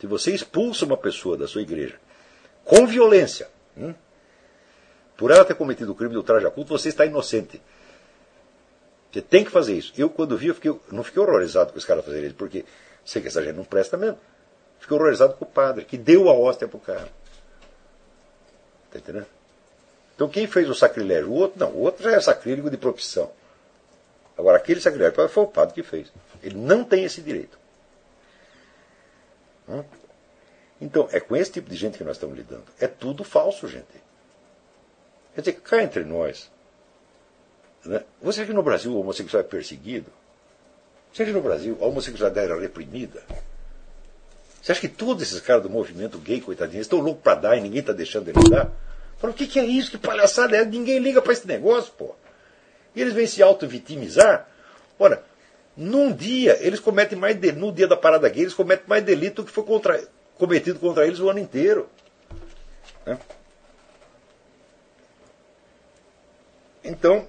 Se 0.00 0.06
você 0.06 0.32
expulsa 0.32 0.84
uma 0.84 0.96
pessoa 0.96 1.36
da 1.36 1.48
sua 1.48 1.62
igreja 1.62 1.98
com 2.64 2.86
violência, 2.86 3.48
hum, 3.76 3.94
por 5.16 5.30
ela 5.30 5.44
ter 5.44 5.54
cometido 5.54 5.92
o 5.92 5.94
crime 5.94 6.10
de 6.10 6.18
ultraje 6.18 6.46
a 6.46 6.50
culto, 6.50 6.76
você 6.76 6.88
está 6.88 7.06
inocente. 7.06 7.60
Você 9.10 9.22
tem 9.22 9.44
que 9.44 9.50
fazer 9.50 9.74
isso. 9.74 9.92
Eu, 9.96 10.10
quando 10.10 10.36
vi, 10.36 10.48
eu 10.48 10.54
fiquei, 10.54 10.78
não 10.92 11.02
fiquei 11.02 11.22
horrorizado 11.22 11.72
com 11.72 11.78
os 11.78 11.84
caras 11.84 12.04
fazerem 12.04 12.26
isso, 12.26 12.34
porque 12.34 12.64
sei 13.04 13.22
que 13.22 13.28
essa 13.28 13.42
gente 13.42 13.56
não 13.56 13.64
presta 13.64 13.96
mesmo. 13.96 14.18
Fiquei 14.78 14.94
horrorizado 14.94 15.34
com 15.34 15.44
o 15.44 15.48
padre, 15.48 15.84
que 15.84 15.96
deu 15.96 16.28
a 16.28 16.34
hóstia 16.34 16.68
para 16.68 16.76
o 16.76 16.80
cara. 16.80 17.08
Está 18.86 18.98
entendendo? 18.98 19.26
Então 20.14 20.28
quem 20.28 20.46
fez 20.46 20.68
o 20.68 20.74
sacrilégio? 20.74 21.30
O 21.30 21.34
outro 21.34 21.58
não, 21.58 21.70
o 21.70 21.80
outro 21.80 22.02
já 22.02 22.12
é 22.12 22.20
sacrílego 22.20 22.68
de 22.68 22.76
propiciação. 22.76 23.30
Agora, 24.36 24.58
aquele 24.58 24.80
sacrilégio 24.80 25.28
foi 25.28 25.44
o 25.44 25.46
padre 25.46 25.74
que 25.74 25.82
fez. 25.82 26.12
Ele 26.42 26.56
não 26.56 26.84
tem 26.84 27.04
esse 27.04 27.22
direito. 27.22 27.58
Então, 30.80 31.08
é 31.10 31.20
com 31.20 31.34
esse 31.36 31.52
tipo 31.52 31.70
de 31.70 31.76
gente 31.76 31.98
que 31.98 32.04
nós 32.04 32.16
estamos 32.16 32.36
lidando. 32.36 32.64
É 32.78 32.86
tudo 32.86 33.24
falso, 33.24 33.66
gente. 33.66 33.86
Quer 35.34 35.40
dizer, 35.40 35.52
cá 35.60 35.82
entre 35.82 36.04
nós. 36.04 36.50
Né? 37.84 38.02
Você 38.22 38.40
acha 38.40 38.48
que 38.48 38.56
no 38.56 38.62
Brasil 38.62 38.92
o 38.92 39.00
homossexual 39.00 39.42
é 39.42 39.44
perseguido? 39.44 40.10
Você 41.12 41.22
acha 41.22 41.30
que 41.30 41.36
no 41.36 41.42
Brasil 41.42 41.78
a 41.80 41.86
homossexualidade 41.86 42.50
era 42.50 42.60
reprimida? 42.60 43.22
Você 44.60 44.72
acha 44.72 44.80
que 44.80 44.88
todos 44.88 45.22
esses 45.22 45.40
caras 45.40 45.62
do 45.62 45.70
movimento 45.70 46.18
gay, 46.18 46.40
coitadinhos, 46.40 46.86
estão 46.86 46.98
loucos 46.98 47.22
para 47.22 47.36
dar 47.36 47.56
e 47.56 47.60
ninguém 47.60 47.80
está 47.80 47.92
deixando 47.92 48.28
eles 48.28 48.50
dar? 48.50 48.70
Fala, 49.18 49.32
o 49.32 49.36
que, 49.36 49.46
que 49.46 49.58
é 49.58 49.64
isso? 49.64 49.92
Que 49.92 49.98
palhaçada 49.98 50.56
é? 50.56 50.64
Ninguém 50.64 50.98
liga 50.98 51.22
para 51.22 51.32
esse 51.32 51.46
negócio, 51.46 51.92
pô. 51.92 52.14
E 52.94 53.00
eles 53.00 53.14
vêm 53.14 53.26
se 53.26 53.42
auto-vitimizar. 53.42 54.48
Ora, 54.98 55.22
num 55.76 56.12
dia, 56.12 56.56
eles 56.60 56.80
cometem 56.80 57.18
mais 57.18 57.36
delito, 57.36 57.60
no 57.60 57.70
dia 57.70 57.86
da 57.86 57.96
parada 57.96 58.28
gay, 58.28 58.42
eles 58.42 58.54
cometem 58.54 58.86
mais 58.88 59.04
delito 59.04 59.42
do 59.42 59.46
que 59.46 59.52
foi 59.52 59.64
contra, 59.64 60.02
cometido 60.38 60.78
contra 60.78 61.06
eles 61.06 61.20
o 61.20 61.28
ano 61.28 61.38
inteiro. 61.38 61.88
Né? 63.04 63.18
Então, 66.82 67.28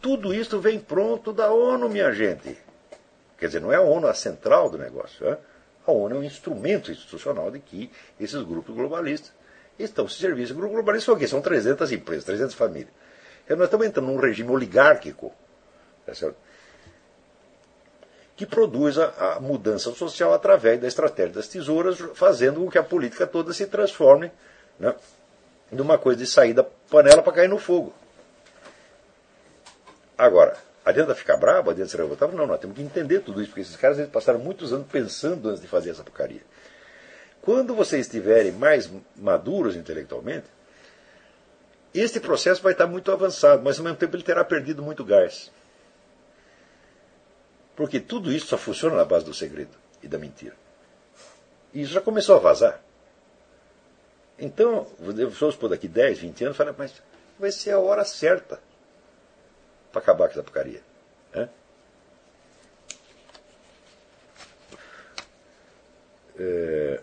tudo 0.00 0.34
isso 0.34 0.60
vem 0.60 0.78
pronto 0.78 1.32
da 1.32 1.52
ONU, 1.52 1.88
minha 1.88 2.12
gente. 2.12 2.58
Quer 3.38 3.46
dizer, 3.46 3.60
não 3.60 3.72
é 3.72 3.76
a 3.76 3.80
ONU 3.80 4.06
a 4.06 4.14
central 4.14 4.68
do 4.68 4.76
negócio. 4.76 5.24
Né? 5.24 5.38
A 5.86 5.92
ONU 5.92 6.16
é 6.16 6.18
um 6.18 6.24
instrumento 6.24 6.90
institucional 6.90 7.50
de 7.50 7.60
que 7.60 7.90
esses 8.18 8.42
grupos 8.42 8.74
globalistas 8.74 9.32
estão 9.78 10.06
se 10.06 10.20
servindo. 10.20 10.50
O 10.50 10.54
grupo 10.54 10.74
globalista 10.74 11.16
são 11.16 11.28
São 11.28 11.40
300 11.40 11.92
empresas, 11.92 12.24
300 12.24 12.54
famílias. 12.54 12.92
E 13.48 13.54
nós 13.54 13.64
estamos 13.64 13.86
entrando 13.86 14.08
num 14.08 14.18
regime 14.18 14.50
oligárquico. 14.50 15.32
Tá 16.04 16.14
certo? 16.14 16.36
Que 18.40 18.46
produz 18.46 18.96
a, 18.96 19.38
mudança 19.38 19.92
social 19.92 20.32
através 20.32 20.80
da 20.80 20.88
estratégia 20.88 21.34
das 21.34 21.46
tesouras, 21.46 21.98
fazendo 22.14 22.60
com 22.60 22.70
que 22.70 22.78
a 22.78 22.82
política 22.82 23.26
toda 23.26 23.52
se 23.52 23.66
transforme 23.66 24.32
né, 24.78 24.94
numa 25.70 25.98
coisa 25.98 26.20
de 26.20 26.26
sair 26.26 26.54
da 26.54 26.64
panela 26.64 27.20
para 27.20 27.34
cair 27.34 27.50
no 27.50 27.58
fogo. 27.58 27.92
Agora, 30.16 30.56
adianta 30.82 31.14
ficar 31.14 31.36
bravo, 31.36 31.68
adianta 31.68 31.90
ser 31.90 31.98
revoltado? 31.98 32.34
Não, 32.34 32.46
nós 32.46 32.58
temos 32.58 32.74
que 32.74 32.82
entender 32.82 33.20
tudo 33.20 33.42
isso, 33.42 33.50
porque 33.50 33.60
esses 33.60 33.76
caras 33.76 33.98
eles 33.98 34.10
passaram 34.10 34.38
muitos 34.38 34.72
anos 34.72 34.86
pensando 34.90 35.50
antes 35.50 35.60
de 35.60 35.68
fazer 35.68 35.90
essa 35.90 36.02
porcaria. 36.02 36.40
Quando 37.42 37.74
vocês 37.74 38.06
estiverem 38.06 38.52
mais 38.52 38.90
maduros 39.16 39.76
intelectualmente, 39.76 40.46
este 41.92 42.18
processo 42.18 42.62
vai 42.62 42.72
estar 42.72 42.86
muito 42.86 43.12
avançado, 43.12 43.62
mas 43.62 43.76
ao 43.76 43.84
mesmo 43.84 43.98
tempo 43.98 44.16
ele 44.16 44.22
terá 44.22 44.42
perdido 44.42 44.82
muito 44.82 45.04
gás. 45.04 45.52
Porque 47.80 47.98
tudo 47.98 48.30
isso 48.30 48.48
só 48.48 48.58
funciona 48.58 48.94
na 48.94 49.06
base 49.06 49.24
do 49.24 49.32
segredo 49.32 49.74
e 50.02 50.06
da 50.06 50.18
mentira. 50.18 50.54
E 51.72 51.80
isso 51.80 51.94
já 51.94 52.00
começou 52.02 52.36
a 52.36 52.38
vazar. 52.38 52.78
Então, 54.38 54.86
vamos 54.98 55.56
por 55.56 55.70
daqui 55.70 55.88
10, 55.88 56.18
20 56.18 56.44
anos, 56.44 56.56
fala, 56.58 56.74
mas 56.76 56.92
vai 57.38 57.50
ser 57.50 57.70
a 57.70 57.78
hora 57.78 58.04
certa 58.04 58.60
para 59.90 60.02
acabar 60.02 60.26
com 60.26 60.32
essa 60.32 60.42
porcaria. 60.42 60.82
É? 61.32 61.48
É, 66.38 67.00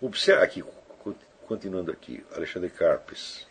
observe 0.00 0.44
aqui, 0.44 0.64
continuando 1.48 1.90
aqui, 1.90 2.24
Alexandre 2.36 2.70
Carpes. 2.70 3.48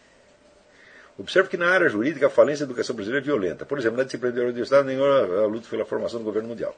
Observe 1.17 1.47
que 1.47 1.57
na 1.57 1.69
área 1.69 1.87
jurídica 1.87 2.25
a 2.25 2.29
falência 2.29 2.65
da 2.65 2.71
educação 2.71 2.95
brasileira 2.95 3.23
é 3.23 3.25
violenta. 3.25 3.65
Por 3.65 3.77
exemplo, 3.77 3.97
na 3.97 4.03
disciplina 4.03 4.33
de 4.33 4.41
universidade, 4.41 4.87
nenhuma 4.87 5.45
luta 5.45 5.67
pela 5.69 5.85
formação 5.85 6.19
do 6.19 6.25
governo 6.25 6.49
mundial. 6.49 6.75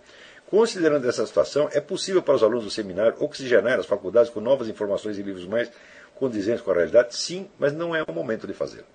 Considerando 0.47 1.07
essa 1.07 1.25
situação, 1.25 1.69
é 1.71 1.79
possível 1.79 2.21
para 2.21 2.35
os 2.35 2.43
alunos 2.43 2.65
do 2.65 2.69
seminário 2.69 3.15
oxigenar 3.19 3.79
as 3.79 3.85
faculdades 3.85 4.29
com 4.29 4.41
novas 4.41 4.67
informações 4.67 5.17
e 5.17 5.21
livros 5.21 5.47
mais 5.47 5.71
condizentes 6.15 6.61
com 6.61 6.71
a 6.71 6.75
realidade? 6.75 7.15
Sim, 7.15 7.49
mas 7.57 7.71
não 7.71 7.95
é 7.95 8.03
o 8.03 8.11
momento 8.11 8.45
de 8.45 8.53
fazê-lo. 8.53 8.85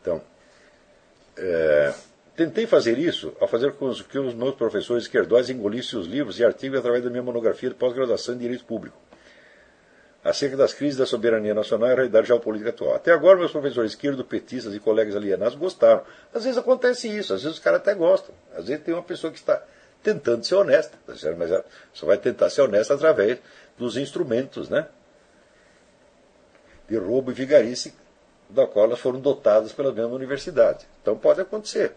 Então, 0.00 0.22
é, 1.36 1.92
tentei 2.34 2.66
fazer 2.66 2.98
isso 2.98 3.34
ao 3.38 3.46
fazer 3.46 3.72
com 3.72 3.92
que 3.92 4.18
os 4.18 4.34
meus 4.34 4.54
professores 4.54 5.04
esquerdóis 5.04 5.50
engolissem 5.50 5.98
os 5.98 6.06
livros 6.06 6.40
e 6.40 6.44
artigos 6.44 6.78
através 6.78 7.04
da 7.04 7.10
minha 7.10 7.22
monografia 7.22 7.68
de 7.68 7.74
pós-graduação 7.74 8.34
em 8.34 8.38
Direito 8.38 8.64
Público 8.64 9.05
acerca 10.28 10.56
das 10.56 10.74
crises 10.74 10.96
da 10.96 11.06
soberania 11.06 11.54
nacional 11.54 11.88
e 11.88 11.92
a 11.92 11.94
realidade 11.94 12.26
geopolítica 12.26 12.70
atual. 12.70 12.94
Até 12.94 13.12
agora, 13.12 13.38
meus 13.38 13.52
professores 13.52 13.92
esquerdo, 13.92 14.24
petistas 14.24 14.74
e 14.74 14.80
colegas 14.80 15.14
alienados 15.14 15.54
gostaram. 15.54 16.02
Às 16.34 16.44
vezes 16.44 16.58
acontece 16.58 17.08
isso, 17.08 17.32
às 17.32 17.42
vezes 17.42 17.58
os 17.58 17.62
caras 17.62 17.80
até 17.80 17.94
gostam. 17.94 18.34
Às 18.56 18.66
vezes 18.66 18.84
tem 18.84 18.92
uma 18.92 19.02
pessoa 19.02 19.32
que 19.32 19.38
está 19.38 19.62
tentando 20.02 20.44
ser 20.44 20.56
honesta, 20.56 20.96
tá 21.06 21.14
mas 21.36 21.50
só 21.92 22.06
vai 22.06 22.18
tentar 22.18 22.50
ser 22.50 22.62
honesta 22.62 22.94
através 22.94 23.38
dos 23.78 23.96
instrumentos 23.96 24.68
né, 24.68 24.86
de 26.88 26.96
roubo 26.96 27.30
e 27.30 27.34
vigarice 27.34 27.94
da 28.48 28.66
qual 28.66 28.86
elas 28.86 28.98
foram 28.98 29.20
dotadas 29.20 29.72
pela 29.72 29.92
mesma 29.92 30.14
universidade. 30.14 30.86
Então 31.02 31.16
pode 31.16 31.40
acontecer. 31.40 31.92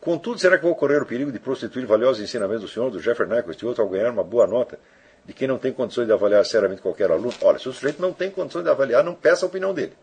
Contudo, 0.00 0.38
será 0.38 0.58
que 0.58 0.64
vai 0.64 0.72
ocorrer 0.72 1.02
o 1.02 1.06
perigo 1.06 1.32
de 1.32 1.38
prostituir 1.38 1.86
valiosos 1.86 2.22
ensinamentos 2.22 2.62
do 2.62 2.68
senhor, 2.68 2.90
do 2.90 3.00
Jeffrey 3.00 3.28
Nyquist 3.28 3.62
e 3.62 3.66
outro 3.66 3.82
ao 3.82 3.88
ganhar 3.88 4.10
uma 4.10 4.24
boa 4.24 4.46
nota 4.46 4.78
de 5.24 5.32
quem 5.32 5.48
não 5.48 5.58
tem 5.58 5.72
condições 5.72 6.06
de 6.06 6.12
avaliar 6.12 6.44
seriamente 6.44 6.82
qualquer 6.82 7.10
aluno. 7.10 7.32
Olha, 7.42 7.58
se 7.58 7.68
o 7.68 7.72
sujeito 7.72 8.00
não 8.00 8.12
tem 8.12 8.30
condições 8.30 8.64
de 8.64 8.70
avaliar, 8.70 9.02
não 9.02 9.14
peça 9.14 9.46
a 9.46 9.48
opinião 9.48 9.72
dele. 9.72 9.96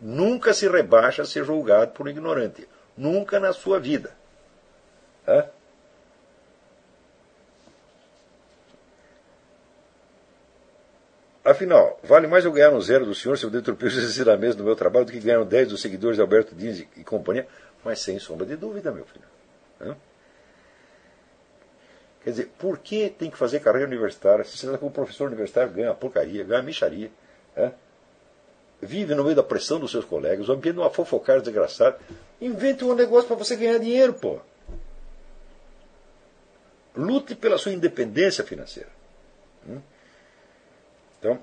Nunca 0.00 0.52
se 0.52 0.68
rebaixa 0.68 1.22
a 1.22 1.24
ser 1.24 1.44
julgado 1.44 1.92
por 1.92 2.06
um 2.06 2.10
ignorante. 2.10 2.66
Nunca 2.96 3.38
na 3.38 3.52
sua 3.52 3.78
vida. 3.78 4.14
Hã? 5.26 5.46
Afinal, 11.44 11.98
vale 12.04 12.28
mais 12.28 12.44
eu 12.44 12.52
ganhar 12.52 12.70
um 12.70 12.80
zero 12.80 13.04
do 13.04 13.14
senhor 13.14 13.36
se 13.36 13.44
eu 13.44 13.50
deturpei 13.50 13.88
os 13.88 13.96
ensinamentos 13.96 14.54
do 14.54 14.62
meu 14.62 14.76
trabalho 14.76 15.04
do 15.04 15.12
que 15.12 15.18
ganhar 15.18 15.40
um 15.40 15.44
10 15.44 15.68
dos 15.68 15.80
seguidores 15.80 16.16
de 16.16 16.22
Alberto 16.22 16.54
Dins 16.54 16.86
e 16.96 17.04
companhia? 17.04 17.48
Mas 17.84 18.00
sem 18.00 18.18
sombra 18.18 18.46
de 18.46 18.56
dúvida, 18.56 18.92
meu 18.92 19.04
filho. 19.04 19.24
Hã? 19.80 19.96
Quer 22.24 22.30
dizer, 22.30 22.50
por 22.58 22.78
que 22.78 23.08
tem 23.08 23.30
que 23.30 23.36
fazer 23.36 23.60
carreira 23.60 23.86
universitária? 23.86 24.44
Se 24.44 24.56
você 24.56 24.78
como 24.78 24.90
professor 24.90 25.26
universitário 25.26 25.72
ganha 25.72 25.92
porcaria, 25.92 26.44
ganha 26.44 26.62
micharia. 26.62 27.10
É? 27.56 27.72
Vive 28.80 29.14
no 29.14 29.24
meio 29.24 29.34
da 29.34 29.42
pressão 29.42 29.80
dos 29.80 29.90
seus 29.90 30.04
colegas, 30.04 30.48
o 30.48 30.52
ambiente 30.52 30.76
de 30.76 30.80
uma 30.80 30.90
fofocar 30.90 31.40
desgraçada. 31.40 31.98
Invente 32.40 32.84
um 32.84 32.94
negócio 32.94 33.26
para 33.26 33.36
você 33.36 33.56
ganhar 33.56 33.78
dinheiro, 33.78 34.14
pô. 34.14 34.38
Lute 36.94 37.34
pela 37.34 37.58
sua 37.58 37.72
independência 37.72 38.44
financeira. 38.44 38.90
Hum? 39.68 39.80
Então, 41.18 41.40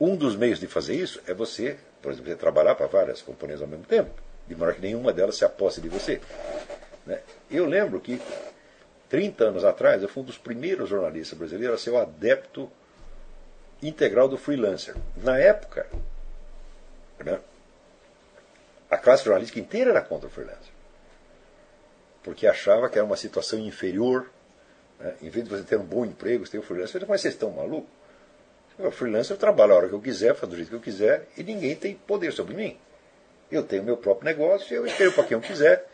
um 0.00 0.16
dos 0.16 0.36
meios 0.36 0.60
de 0.60 0.66
fazer 0.66 0.94
isso 0.94 1.20
é 1.26 1.34
você, 1.34 1.78
por 2.00 2.12
exemplo, 2.12 2.34
trabalhar 2.36 2.74
para 2.74 2.86
várias 2.86 3.22
companhias 3.22 3.60
ao 3.60 3.68
mesmo 3.68 3.84
tempo, 3.84 4.10
de 4.46 4.54
modo 4.54 4.74
que 4.74 4.80
nenhuma 4.80 5.12
delas 5.12 5.36
se 5.36 5.44
aposse 5.44 5.80
de 5.80 5.88
você. 5.88 6.20
Né? 7.06 7.20
Eu 7.50 7.66
lembro 7.66 8.00
que 8.00 8.20
30 9.10 9.44
anos 9.44 9.64
atrás, 9.64 10.00
eu 10.00 10.08
fui 10.08 10.22
um 10.22 10.26
dos 10.26 10.38
primeiros 10.38 10.88
jornalistas 10.88 11.36
brasileiros 11.36 11.80
a 11.80 11.82
ser 11.82 11.90
o 11.90 11.98
adepto 11.98 12.70
integral 13.82 14.28
do 14.28 14.38
freelancer. 14.38 14.94
Na 15.16 15.36
época, 15.36 15.86
né, 17.18 17.40
a 18.88 18.96
classe 18.96 19.24
jornalística 19.24 19.58
inteira 19.58 19.90
era 19.90 20.00
contra 20.00 20.28
o 20.28 20.30
freelancer. 20.30 20.72
Porque 22.22 22.46
achava 22.46 22.88
que 22.88 22.98
era 22.98 23.04
uma 23.04 23.16
situação 23.16 23.58
inferior. 23.58 24.30
Né, 25.00 25.14
em 25.22 25.28
vez 25.28 25.44
de 25.44 25.50
você 25.50 25.64
ter 25.64 25.76
um 25.76 25.84
bom 25.84 26.04
emprego, 26.04 26.46
você 26.46 26.52
tem 26.52 26.60
o 26.60 26.62
freelancer. 26.62 27.04
Mas 27.08 27.20
vocês 27.20 27.34
estão 27.34 27.50
malucos? 27.50 27.90
O 28.78 28.92
freelancer 28.92 29.34
eu 29.34 29.40
trabalho 29.40 29.72
a 29.72 29.76
hora 29.76 29.88
que 29.88 29.94
eu 29.94 30.00
quiser, 30.00 30.34
faço 30.34 30.46
do 30.46 30.56
jeito 30.56 30.68
que 30.68 30.76
eu 30.76 30.80
quiser, 30.80 31.26
e 31.36 31.42
ninguém 31.42 31.74
tem 31.74 31.94
poder 31.94 32.32
sobre 32.32 32.54
mim. 32.54 32.78
Eu 33.50 33.64
tenho 33.64 33.82
meu 33.82 33.96
próprio 33.96 34.26
negócio, 34.26 34.74
eu 34.74 34.86
espero 34.86 35.12
para 35.12 35.24
quem 35.24 35.36
eu 35.36 35.40
quiser. 35.40 35.89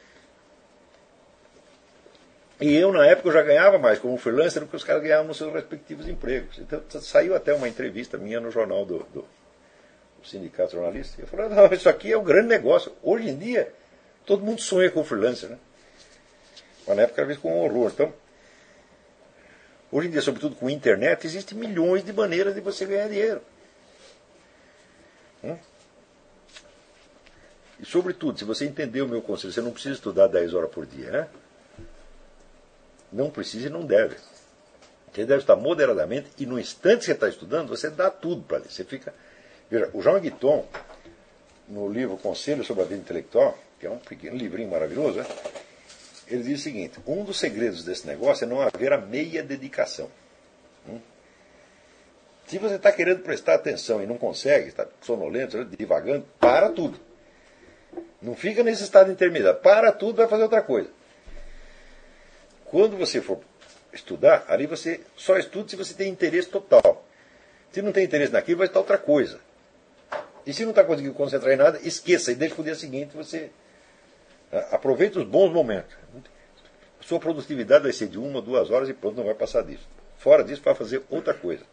E 2.61 2.75
eu, 2.75 2.91
na 2.91 3.05
época, 3.05 3.29
eu 3.29 3.33
já 3.33 3.43
ganhava 3.43 3.79
mais 3.79 3.99
como 3.99 4.17
freelancer 4.17 4.63
do 4.63 4.69
que 4.69 4.77
os 4.77 4.85
caras 4.85 5.03
ganhavam 5.03 5.27
nos 5.27 5.37
seus 5.37 5.53
respectivos 5.53 6.09
empregos. 6.09 6.59
Então, 6.59 6.83
saiu 7.01 7.35
até 7.35 7.53
uma 7.53 7.69
entrevista 7.69 8.17
minha 8.17 8.41
no 8.41 8.51
jornal 8.51 8.85
do, 8.87 9.01
do, 9.13 9.21
do 9.23 10.27
Sindicato 10.27 10.73
Jornalista. 10.73 11.21
Eu 11.21 11.27
falei, 11.27 11.49
não, 11.51 11.67
isso 11.67 11.89
aqui 11.89 12.13
é 12.13 12.17
um 12.17 12.25
grande 12.25 12.49
negócio. 12.49 12.93
Hoje 13.03 13.29
em 13.29 13.37
dia, 13.37 13.73
todo 14.25 14.43
mundo 14.43 14.63
sonha 14.63 14.91
com 14.91 15.05
freelancer. 15.05 15.51
Né? 15.51 15.59
Mas 16.87 16.97
na 16.97 17.03
época 17.03 17.21
era 17.21 17.29
visto 17.29 17.43
com 17.43 17.63
horror. 17.63 17.91
Então, 17.93 18.13
hoje 19.93 20.09
em 20.09 20.11
dia, 20.11 20.23
sobretudo 20.23 20.57
com 20.57 20.71
internet, 20.71 21.27
existem 21.27 21.59
milhões 21.59 22.03
de 22.03 22.13
maneiras 22.13 22.55
de 22.55 22.63
você 22.63 22.87
ganhar 22.87 23.09
dinheiro. 23.09 23.43
Hum? 25.45 25.59
E, 27.79 27.85
sobretudo, 27.85 28.39
se 28.39 28.47
você 28.47 28.65
entender 28.65 29.03
o 29.03 29.09
meu 29.09 29.21
conselho, 29.21 29.53
você 29.53 29.61
não 29.61 29.73
precisa 29.73 29.95
estudar 29.95 30.29
10 30.29 30.55
horas 30.55 30.71
por 30.71 30.87
dia. 30.87 31.11
Né? 31.11 31.29
Não 33.13 33.31
precisa 33.31 33.69
e 33.69 33.71
não 33.71 33.85
deve. 33.85 34.17
Você 35.13 35.25
deve 35.25 35.41
estar 35.41 35.57
moderadamente 35.57 36.29
e 36.39 36.45
no 36.45 36.59
instante 36.59 36.99
que 36.99 37.05
você 37.07 37.13
está 37.13 37.29
estudando, 37.29 37.69
você 37.69 37.89
dá 37.89 38.11
tudo 38.11 38.43
para 38.43 38.59
ler. 38.59 38.71
Você 38.71 38.85
fica. 38.85 39.15
Veja, 39.71 39.91
o 39.95 40.03
João 40.03 40.21
Guiton, 40.21 40.67
no 41.69 41.89
livro 41.89 42.17
Conselho 42.19 42.63
sobre 42.65 42.83
a 42.83 42.87
Vida 42.87 43.01
Intelectual, 43.01 43.57
que 43.81 43.87
é 43.87 43.91
um 43.91 43.99
pequeno 43.99 44.37
livrinho 44.37 44.71
maravilhoso, 44.71 45.19
né? 45.19 45.27
ele 46.29 46.43
diz 46.43 46.61
o 46.61 46.63
seguinte: 46.63 46.99
um 47.07 47.25
dos 47.25 47.39
segredos 47.39 47.85
desse 47.85 48.07
negócio 48.07 48.45
é 48.45 48.47
não 48.47 48.61
haver 48.61 48.93
a 48.93 48.99
meia 48.99 49.43
dedicação. 49.43 50.11
Hum? 50.89 51.01
Se 52.47 52.59
você 52.59 52.77
está 52.77 52.93
querendo 52.93 53.23
prestar 53.23 53.55
atenção 53.55 54.03
e 54.03 54.07
não 54.07 54.19
consegue, 54.19 54.69
está 54.69 54.87
sonolento, 55.01 55.65
divagando, 55.65 56.25
para 56.39 56.71
tudo. 56.71 57.01
Não 58.23 58.35
fica 58.35 58.63
nesse 58.63 58.83
estado 58.83 59.11
intermediário. 59.11 59.61
Para 59.61 59.91
tudo, 59.93 60.17
vai 60.17 60.29
fazer 60.29 60.45
outra 60.45 60.63
coisa. 60.63 60.89
Quando 62.77 62.99
você 62.99 63.23
for 63.23 63.41
estudar, 63.91 64.45
ali 64.49 64.67
você 64.67 65.01
só 65.17 65.39
estuda 65.39 65.67
se 65.67 65.77
você 65.77 65.95
tem 65.95 66.11
interesse 66.11 66.51
total. 66.51 67.09
Se 67.73 67.81
não 67.81 67.91
tem 67.91 68.05
interesse 68.05 68.31
naquilo, 68.31 68.59
vai 68.59 68.67
estar 68.67 68.81
outra 68.81 68.99
coisa. 68.99 69.41
E 70.45 70.53
se 70.53 70.63
não 70.63 70.73
está 70.73 70.85
conseguindo 70.85 71.15
concentrar 71.15 71.55
em 71.55 71.57
nada, 71.57 71.81
esqueça 71.83 72.33
e 72.33 72.35
deixe 72.35 72.55
para 72.55 72.61
o 72.61 72.65
dia 72.65 72.75
seguinte 72.75 73.17
você. 73.17 73.49
Ah, 74.53 74.69
aproveite 74.73 75.19
os 75.19 75.25
bons 75.25 75.51
momentos. 75.55 75.97
Sua 77.01 77.19
produtividade 77.19 77.85
vai 77.85 77.95
ser 77.95 78.09
de 78.09 78.19
uma, 78.19 78.43
duas 78.43 78.71
horas 78.71 78.91
e 78.91 78.93
pronto, 78.93 79.17
não 79.17 79.25
vai 79.25 79.35
passar 79.35 79.63
disso. 79.63 79.89
Fora 80.19 80.45
disso, 80.45 80.61
vai 80.63 80.75
fazer 80.75 81.03
outra 81.09 81.33
coisa. 81.33 81.65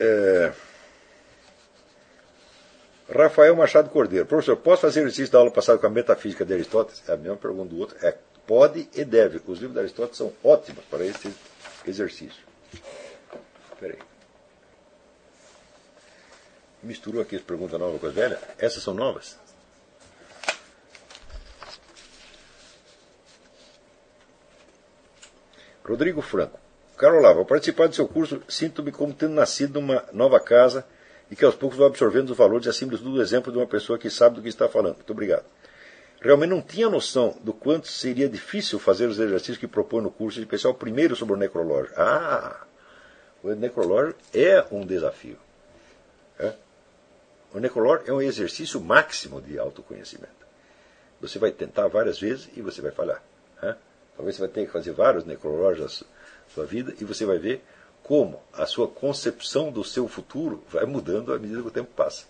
É... 0.00 0.52
Rafael 3.12 3.54
Machado 3.54 3.90
Cordeiro. 3.90 4.24
Professor, 4.24 4.56
posso 4.56 4.82
fazer 4.82 5.00
exercício 5.00 5.32
da 5.32 5.38
aula 5.38 5.50
passada 5.50 5.78
com 5.78 5.86
a 5.86 5.90
metafísica 5.90 6.44
de 6.44 6.54
Aristóteles? 6.54 7.06
É 7.06 7.12
a 7.12 7.16
mesma 7.16 7.36
pergunta 7.36 7.68
do 7.68 7.78
outro. 7.78 7.96
É, 8.04 8.16
pode 8.46 8.88
e 8.94 9.04
deve. 9.04 9.40
Os 9.46 9.58
livros 9.58 9.74
de 9.74 9.80
Aristóteles 9.80 10.16
são 10.16 10.32
ótimos 10.42 10.82
para 10.86 11.04
esse 11.04 11.32
exercício. 11.86 12.42
Espera 13.70 13.94
aí. 13.94 13.98
Misturou 16.82 17.20
aqui 17.20 17.36
as 17.36 17.42
perguntas 17.42 17.78
novas 17.78 18.00
com 18.00 18.06
as 18.06 18.14
velhas? 18.14 18.40
Essas 18.58 18.82
são 18.82 18.94
novas? 18.94 19.38
Rodrigo 25.84 26.22
Franco. 26.22 26.58
Caro 26.96 27.18
Olavo, 27.18 27.40
ao 27.40 27.44
participar 27.44 27.88
do 27.88 27.94
seu 27.94 28.08
curso, 28.08 28.42
sinto-me 28.48 28.90
como 28.90 29.12
tendo 29.12 29.34
nascido 29.34 29.80
numa 29.80 30.04
nova 30.12 30.40
casa 30.40 30.86
e 31.32 31.34
que 31.34 31.46
aos 31.46 31.54
poucos 31.54 31.78
vou 31.78 31.86
absorvendo 31.86 32.28
os 32.28 32.36
valores 32.36 32.68
acima 32.68 32.90
de 32.90 32.98
tudo 32.98 33.16
o 33.16 33.22
exemplo 33.22 33.50
de 33.50 33.56
uma 33.56 33.66
pessoa 33.66 33.98
que 33.98 34.10
sabe 34.10 34.36
do 34.36 34.42
que 34.42 34.50
está 34.50 34.68
falando. 34.68 34.96
Muito 34.96 35.12
obrigado. 35.12 35.46
Realmente 36.20 36.50
não 36.50 36.60
tinha 36.60 36.90
noção 36.90 37.38
do 37.42 37.54
quanto 37.54 37.88
seria 37.88 38.28
difícil 38.28 38.78
fazer 38.78 39.06
os 39.06 39.18
exercícios 39.18 39.56
que 39.56 39.66
propõe 39.66 40.02
no 40.02 40.10
curso, 40.10 40.36
de 40.36 40.42
especial 40.42 40.74
o 40.74 40.76
primeiro 40.76 41.16
sobre 41.16 41.32
o 41.32 41.38
necrológio. 41.38 41.90
Ah, 41.96 42.66
o 43.42 43.48
necrológio 43.54 44.14
é 44.34 44.62
um 44.70 44.84
desafio. 44.84 45.38
É? 46.38 46.52
O 47.54 47.58
necrológio 47.58 48.04
é 48.08 48.12
um 48.12 48.20
exercício 48.20 48.78
máximo 48.78 49.40
de 49.40 49.58
autoconhecimento. 49.58 50.46
Você 51.18 51.38
vai 51.38 51.50
tentar 51.50 51.88
várias 51.88 52.20
vezes 52.20 52.50
e 52.54 52.60
você 52.60 52.82
vai 52.82 52.90
falhar. 52.90 53.22
É? 53.62 53.74
Talvez 54.18 54.36
você 54.36 54.42
vai 54.42 54.50
ter 54.50 54.66
que 54.66 54.70
fazer 54.70 54.92
vários 54.92 55.24
necrológios 55.24 56.02
na 56.02 56.54
sua 56.54 56.66
vida 56.66 56.92
e 57.00 57.04
você 57.06 57.24
vai 57.24 57.38
ver 57.38 57.64
como 58.02 58.42
a 58.52 58.66
sua 58.66 58.88
concepção 58.88 59.70
do 59.70 59.84
seu 59.84 60.08
futuro 60.08 60.62
vai 60.68 60.84
mudando 60.84 61.32
à 61.32 61.38
medida 61.38 61.62
que 61.62 61.68
o 61.68 61.70
tempo 61.70 61.90
passa. 61.94 62.24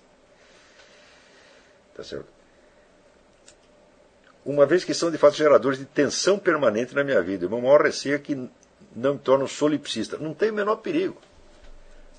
Tá 1.94 2.04
certo? 2.04 2.26
Uma 4.44 4.66
vez 4.66 4.84
que 4.84 4.92
são 4.92 5.10
de 5.10 5.18
fato 5.18 5.36
geradores 5.36 5.78
de 5.78 5.84
tensão 5.84 6.38
permanente 6.38 6.94
na 6.94 7.04
minha 7.04 7.22
vida, 7.22 7.46
o 7.46 7.50
meu 7.50 7.60
maior 7.60 7.82
receio 7.82 8.16
é 8.16 8.18
que 8.18 8.34
não 8.94 9.14
me 9.14 9.20
torne 9.20 9.48
solipsista. 9.48 10.18
Não 10.18 10.34
tem 10.34 10.50
o 10.50 10.54
menor 10.54 10.76
perigo. 10.76 11.16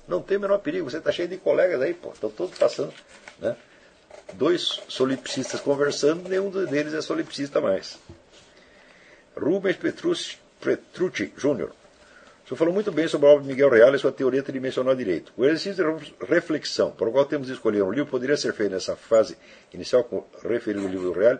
Não 0.08 0.22
tem 0.22 0.38
o 0.38 0.40
menor 0.40 0.58
perigo. 0.58 0.90
Você 0.90 0.98
está 0.98 1.12
cheio 1.12 1.28
de 1.28 1.36
colegas 1.36 1.80
aí, 1.80 1.92
pô, 1.92 2.10
estão 2.10 2.30
todos 2.30 2.58
passando. 2.58 2.92
Né? 3.38 3.56
Dois 4.34 4.80
solipsistas 4.88 5.60
conversando, 5.60 6.28
nenhum 6.28 6.50
deles 6.50 6.94
é 6.94 7.02
solipsista 7.02 7.60
mais. 7.60 7.98
Rubens 9.36 9.76
Petrucci, 9.76 10.38
Petrucci 10.60 11.32
Jr., 11.36 11.70
o 12.44 12.46
senhor 12.46 12.58
falou 12.58 12.74
muito 12.74 12.92
bem 12.92 13.08
sobre 13.08 13.26
a 13.26 13.30
obra 13.30 13.42
de 13.42 13.48
Miguel 13.48 13.70
Real 13.70 13.94
e 13.94 13.98
sua 13.98 14.12
teoria 14.12 14.42
tridimensional 14.42 14.94
direito. 14.94 15.32
O 15.34 15.46
exercício 15.46 15.96
de 15.96 16.14
reflexão 16.26 16.90
para 16.90 17.08
o 17.08 17.12
qual 17.12 17.24
temos 17.24 17.46
de 17.46 17.54
escolher 17.54 17.82
um 17.82 17.90
livro 17.90 18.10
poderia 18.10 18.36
ser 18.36 18.52
feito 18.52 18.72
nessa 18.72 18.94
fase 18.94 19.38
inicial, 19.72 20.06
referido 20.42 20.84
ao 20.84 20.90
livro 20.90 21.10
do 21.10 21.18
Real? 21.18 21.38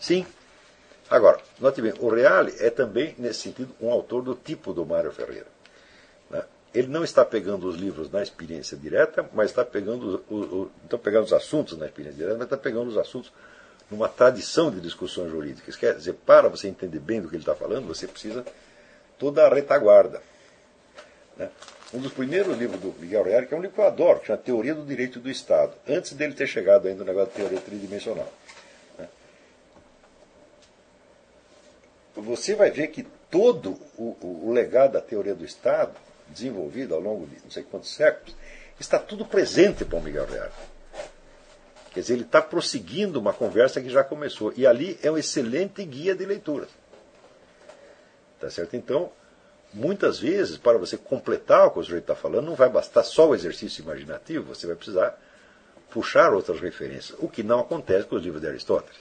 Sim. 0.00 0.24
Agora, 1.10 1.38
note 1.60 1.82
bem, 1.82 1.92
o 2.00 2.08
Reale 2.08 2.54
é 2.58 2.70
também, 2.70 3.14
nesse 3.18 3.40
sentido, 3.40 3.74
um 3.78 3.90
autor 3.90 4.22
do 4.22 4.34
tipo 4.34 4.72
do 4.72 4.86
Mário 4.86 5.12
Ferreira. 5.12 5.46
Né? 6.30 6.42
Ele 6.74 6.88
não 6.88 7.04
está 7.04 7.22
pegando 7.22 7.68
os 7.68 7.76
livros 7.76 8.10
na 8.10 8.22
experiência 8.22 8.78
direta, 8.78 9.28
mas 9.34 9.50
está 9.50 9.62
pegando, 9.62 10.24
o, 10.26 10.34
o, 10.36 10.70
está 10.84 10.96
pegando 10.96 11.24
os 11.24 11.34
assuntos 11.34 11.76
na 11.76 11.84
experiência 11.84 12.16
direta, 12.16 12.38
mas 12.38 12.46
está 12.46 12.56
pegando 12.56 12.88
os 12.88 12.96
assuntos 12.96 13.30
numa 13.90 14.08
tradição 14.08 14.70
de 14.70 14.80
discussões 14.80 15.30
jurídicas. 15.30 15.76
Quer 15.76 15.94
dizer, 15.94 16.14
para 16.14 16.48
você 16.48 16.66
entender 16.66 16.98
bem 16.98 17.20
do 17.20 17.28
que 17.28 17.36
ele 17.36 17.42
está 17.42 17.54
falando, 17.54 17.86
você 17.86 18.08
precisa 18.08 18.42
toda 19.18 19.46
a 19.46 19.54
retaguarda. 19.54 20.22
Né? 21.36 21.50
Um 21.94 22.00
dos 22.00 22.12
primeiros 22.12 22.56
livros 22.58 22.80
do 22.80 22.92
Miguel 22.98 23.22
Reale, 23.22 23.46
que 23.46 23.54
é 23.54 23.56
um 23.56 23.60
livro 23.60 23.74
que 23.74 23.80
eu 23.80 23.86
adoro, 23.86 24.20
que 24.20 24.26
chama 24.26 24.38
Teoria 24.38 24.74
do 24.74 24.84
Direito 24.84 25.20
do 25.20 25.30
Estado, 25.30 25.72
antes 25.88 26.12
dele 26.12 26.34
ter 26.34 26.46
chegado 26.46 26.88
ainda 26.88 27.00
no 27.00 27.04
negócio 27.04 27.30
de 27.30 27.36
teoria 27.36 27.60
tridimensional. 27.60 28.32
Né? 28.98 29.08
Você 32.16 32.54
vai 32.54 32.70
ver 32.70 32.88
que 32.88 33.06
todo 33.30 33.78
o, 33.96 34.16
o, 34.20 34.48
o 34.48 34.52
legado 34.52 34.92
da 34.92 35.00
teoria 35.00 35.34
do 35.34 35.44
Estado, 35.44 35.94
desenvolvido 36.28 36.94
ao 36.94 37.00
longo 37.00 37.26
de 37.26 37.36
não 37.44 37.50
sei 37.50 37.62
quantos 37.62 37.94
séculos, 37.94 38.34
está 38.80 38.98
tudo 38.98 39.24
presente 39.24 39.84
para 39.84 39.98
o 39.98 40.02
Miguel 40.02 40.26
Reale. 40.26 40.52
Quer 41.92 42.00
dizer, 42.00 42.12
ele 42.12 42.24
está 42.24 42.42
prosseguindo 42.42 43.18
uma 43.18 43.32
conversa 43.32 43.80
que 43.80 43.88
já 43.88 44.04
começou. 44.04 44.52
E 44.54 44.66
ali 44.66 44.98
é 45.02 45.10
um 45.10 45.16
excelente 45.16 45.82
guia 45.82 46.14
de 46.14 46.26
leitura. 46.26 46.68
Tá 48.38 48.50
certo? 48.50 48.76
Então, 48.76 49.10
muitas 49.76 50.18
vezes, 50.18 50.56
para 50.56 50.78
você 50.78 50.96
completar 50.96 51.66
o 51.66 51.70
que 51.70 51.78
o 51.78 51.82
sujeito 51.82 52.04
está 52.04 52.14
falando, 52.14 52.46
não 52.46 52.54
vai 52.54 52.68
bastar 52.68 53.04
só 53.04 53.28
o 53.28 53.34
exercício 53.34 53.82
imaginativo, 53.82 54.54
você 54.54 54.66
vai 54.66 54.74
precisar 54.74 55.20
puxar 55.90 56.32
outras 56.32 56.60
referências, 56.60 57.16
o 57.20 57.28
que 57.28 57.42
não 57.42 57.60
acontece 57.60 58.06
com 58.06 58.16
os 58.16 58.22
livros 58.22 58.40
de 58.40 58.48
Aristóteles. 58.48 58.96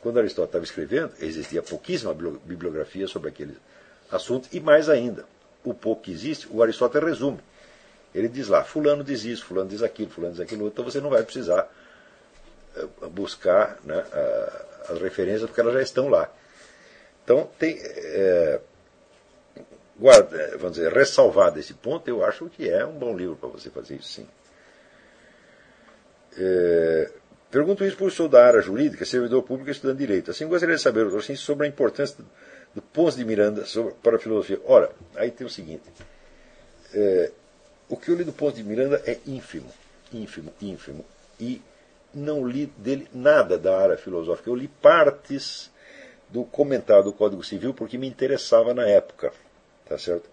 Quando 0.00 0.18
Aristóteles 0.18 0.48
estava 0.48 0.64
escrevendo, 0.64 1.12
existia 1.20 1.62
pouquíssima 1.62 2.14
bibliografia 2.14 3.08
sobre 3.08 3.28
aquele 3.28 3.56
assunto, 4.10 4.48
e 4.52 4.60
mais 4.60 4.88
ainda, 4.88 5.24
o 5.64 5.74
pouco 5.74 6.02
que 6.02 6.12
existe, 6.12 6.48
o 6.50 6.62
Aristóteles 6.62 7.08
resume. 7.08 7.40
Ele 8.14 8.28
diz 8.28 8.48
lá, 8.48 8.62
fulano 8.62 9.02
diz 9.02 9.24
isso, 9.24 9.44
fulano 9.44 9.68
diz 9.68 9.82
aquilo, 9.82 10.10
fulano 10.10 10.32
diz 10.32 10.40
aquilo, 10.40 10.68
então 10.68 10.84
você 10.84 11.00
não 11.00 11.10
vai 11.10 11.22
precisar 11.22 11.68
eh, 12.76 12.86
buscar 13.10 13.78
né, 13.84 14.04
as 14.88 15.00
referências, 15.00 15.46
porque 15.46 15.60
elas 15.60 15.74
já 15.74 15.82
estão 15.82 16.08
lá. 16.08 16.30
Então, 17.24 17.50
tem, 17.58 17.78
é, 17.82 18.60
guarda, 19.98 20.56
vamos 20.58 20.76
dizer, 20.76 20.92
ressalvado 20.92 21.58
esse 21.58 21.74
ponto, 21.74 22.08
eu 22.08 22.24
acho 22.24 22.46
que 22.48 22.68
é 22.68 22.84
um 22.84 22.92
bom 22.92 23.16
livro 23.16 23.36
para 23.36 23.48
você 23.48 23.68
fazer 23.68 23.96
isso 23.96 24.08
sim. 24.08 24.26
É, 26.36 27.10
pergunto 27.50 27.84
isso 27.84 28.02
o 28.04 28.10
senhor 28.10 28.28
da 28.28 28.44
área 28.46 28.60
jurídica, 28.60 29.04
servidor 29.04 29.42
público 29.42 29.70
e 29.70 29.72
estudante 29.72 29.98
de 29.98 30.06
direito. 30.06 30.30
Assim, 30.30 30.46
gostaria 30.46 30.76
de 30.76 30.82
saber, 30.82 31.02
doutor, 31.02 31.18
assim, 31.18 31.34
sobre 31.34 31.66
a 31.66 31.68
importância 31.68 32.24
do 32.74 32.80
Pons 32.82 33.16
de 33.16 33.24
Miranda 33.24 33.64
sobre, 33.64 33.94
para 33.94 34.16
a 34.16 34.18
filosofia. 34.18 34.60
Ora, 34.64 34.90
aí 35.16 35.30
tem 35.30 35.46
o 35.46 35.50
seguinte: 35.50 35.82
é, 36.94 37.32
o 37.88 37.96
que 37.96 38.10
eu 38.10 38.14
li 38.14 38.24
do 38.24 38.32
Pons 38.32 38.54
de 38.54 38.62
Miranda 38.62 39.02
é 39.04 39.18
ínfimo. 39.26 39.70
ínfimo, 40.12 40.52
ínfimo. 40.60 41.04
E 41.40 41.60
não 42.14 42.46
li 42.46 42.66
dele 42.76 43.08
nada 43.12 43.58
da 43.58 43.76
área 43.76 43.96
filosófica. 43.96 44.48
Eu 44.48 44.54
li 44.54 44.68
partes 44.68 45.70
do 46.28 46.44
comentário 46.44 47.04
do 47.04 47.12
Código 47.12 47.42
Civil 47.42 47.74
porque 47.74 47.98
me 47.98 48.06
interessava 48.06 48.72
na 48.74 48.86
época. 48.86 49.32
Tá 49.88 49.98
certo? 49.98 50.28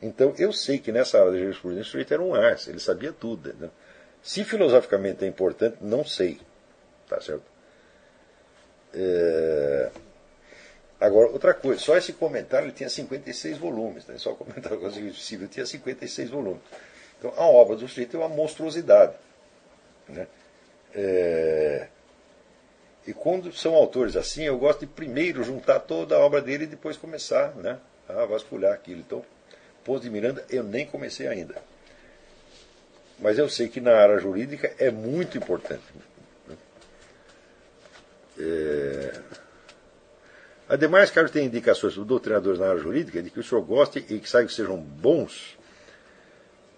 Então 0.00 0.34
eu 0.38 0.52
sei 0.52 0.78
que 0.78 0.92
nessa 0.92 1.18
área 1.18 1.32
de 1.32 1.40
jurisprudência 1.40 1.88
o 1.88 1.90
sujeito 1.90 2.14
era 2.14 2.22
um 2.22 2.34
arce, 2.34 2.70
ele 2.70 2.80
sabia 2.80 3.12
tudo. 3.12 3.52
Né? 3.54 3.68
Se 4.22 4.44
filosoficamente 4.44 5.24
é 5.24 5.28
importante, 5.28 5.76
não 5.80 6.04
sei. 6.04 6.40
Tá 7.08 7.20
certo? 7.20 7.44
É... 8.94 9.90
Agora, 11.00 11.30
outra 11.30 11.54
coisa, 11.54 11.80
só 11.80 11.96
esse 11.96 12.12
comentário 12.12 12.66
ele 12.66 12.72
tinha 12.72 12.88
56 12.88 13.58
volumes, 13.58 14.06
né? 14.06 14.18
só 14.18 14.32
o 14.32 14.36
comentário 14.36 15.14
Civil 15.14 15.46
tinha 15.48 15.64
56 15.64 16.30
volumes. 16.30 16.62
Então 17.18 17.32
a 17.36 17.44
obra 17.44 17.76
do 17.76 17.86
sujeito 17.86 18.16
é 18.16 18.20
uma 18.20 18.28
monstruosidade. 18.28 19.14
Né? 20.08 20.26
É... 20.94 21.88
E 23.06 23.12
quando 23.12 23.52
são 23.52 23.74
autores 23.74 24.16
assim, 24.16 24.42
eu 24.42 24.58
gosto 24.58 24.80
de 24.80 24.86
primeiro 24.86 25.42
juntar 25.42 25.80
toda 25.80 26.16
a 26.16 26.18
obra 26.18 26.42
dele 26.42 26.64
e 26.64 26.66
depois 26.66 26.96
começar 26.96 27.54
né, 27.56 27.78
a 28.08 28.24
vasculhar 28.26 28.72
aquilo. 28.72 29.00
Então, 29.00 29.24
Pouso 29.84 30.02
de 30.02 30.10
Miranda 30.10 30.44
eu 30.50 30.62
nem 30.62 30.86
comecei 30.86 31.26
ainda. 31.26 31.54
Mas 33.18 33.38
eu 33.38 33.48
sei 33.48 33.68
que 33.68 33.80
na 33.80 33.96
área 33.96 34.18
jurídica 34.18 34.72
é 34.78 34.90
muito 34.90 35.38
importante. 35.38 35.82
É... 38.38 39.20
Ademais, 40.68 41.10
Carlos 41.10 41.32
tem 41.32 41.46
indicações 41.46 41.94
do 41.94 42.04
doutrinadores 42.04 42.60
na 42.60 42.68
área 42.68 42.80
jurídica 42.80 43.22
de 43.22 43.30
que 43.30 43.40
o 43.40 43.42
senhor 43.42 43.62
goste 43.62 44.04
e 44.10 44.18
que 44.18 44.28
saiba 44.28 44.48
que 44.48 44.54
sejam 44.54 44.76
bons 44.76 45.56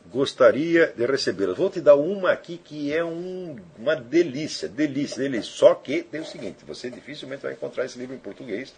gostaria 0.07 0.92
de 0.97 1.05
recebê-las. 1.05 1.57
Vou 1.57 1.68
te 1.68 1.81
dar 1.81 1.97
uma 1.97 2.31
aqui 2.31 2.59
que 2.59 2.92
é 2.92 3.05
um, 3.05 3.57
uma 3.76 3.97
delícia, 3.97 4.68
delícia, 4.68 5.18
delícia. 5.18 5.50
Só 5.52 5.75
que 5.75 6.02
tem 6.02 6.20
o 6.20 6.25
seguinte: 6.25 6.65
você 6.65 6.89
dificilmente 6.89 7.42
vai 7.42 7.52
encontrar 7.52 7.84
esse 7.84 7.99
livro 7.99 8.15
em 8.15 8.18
português. 8.18 8.73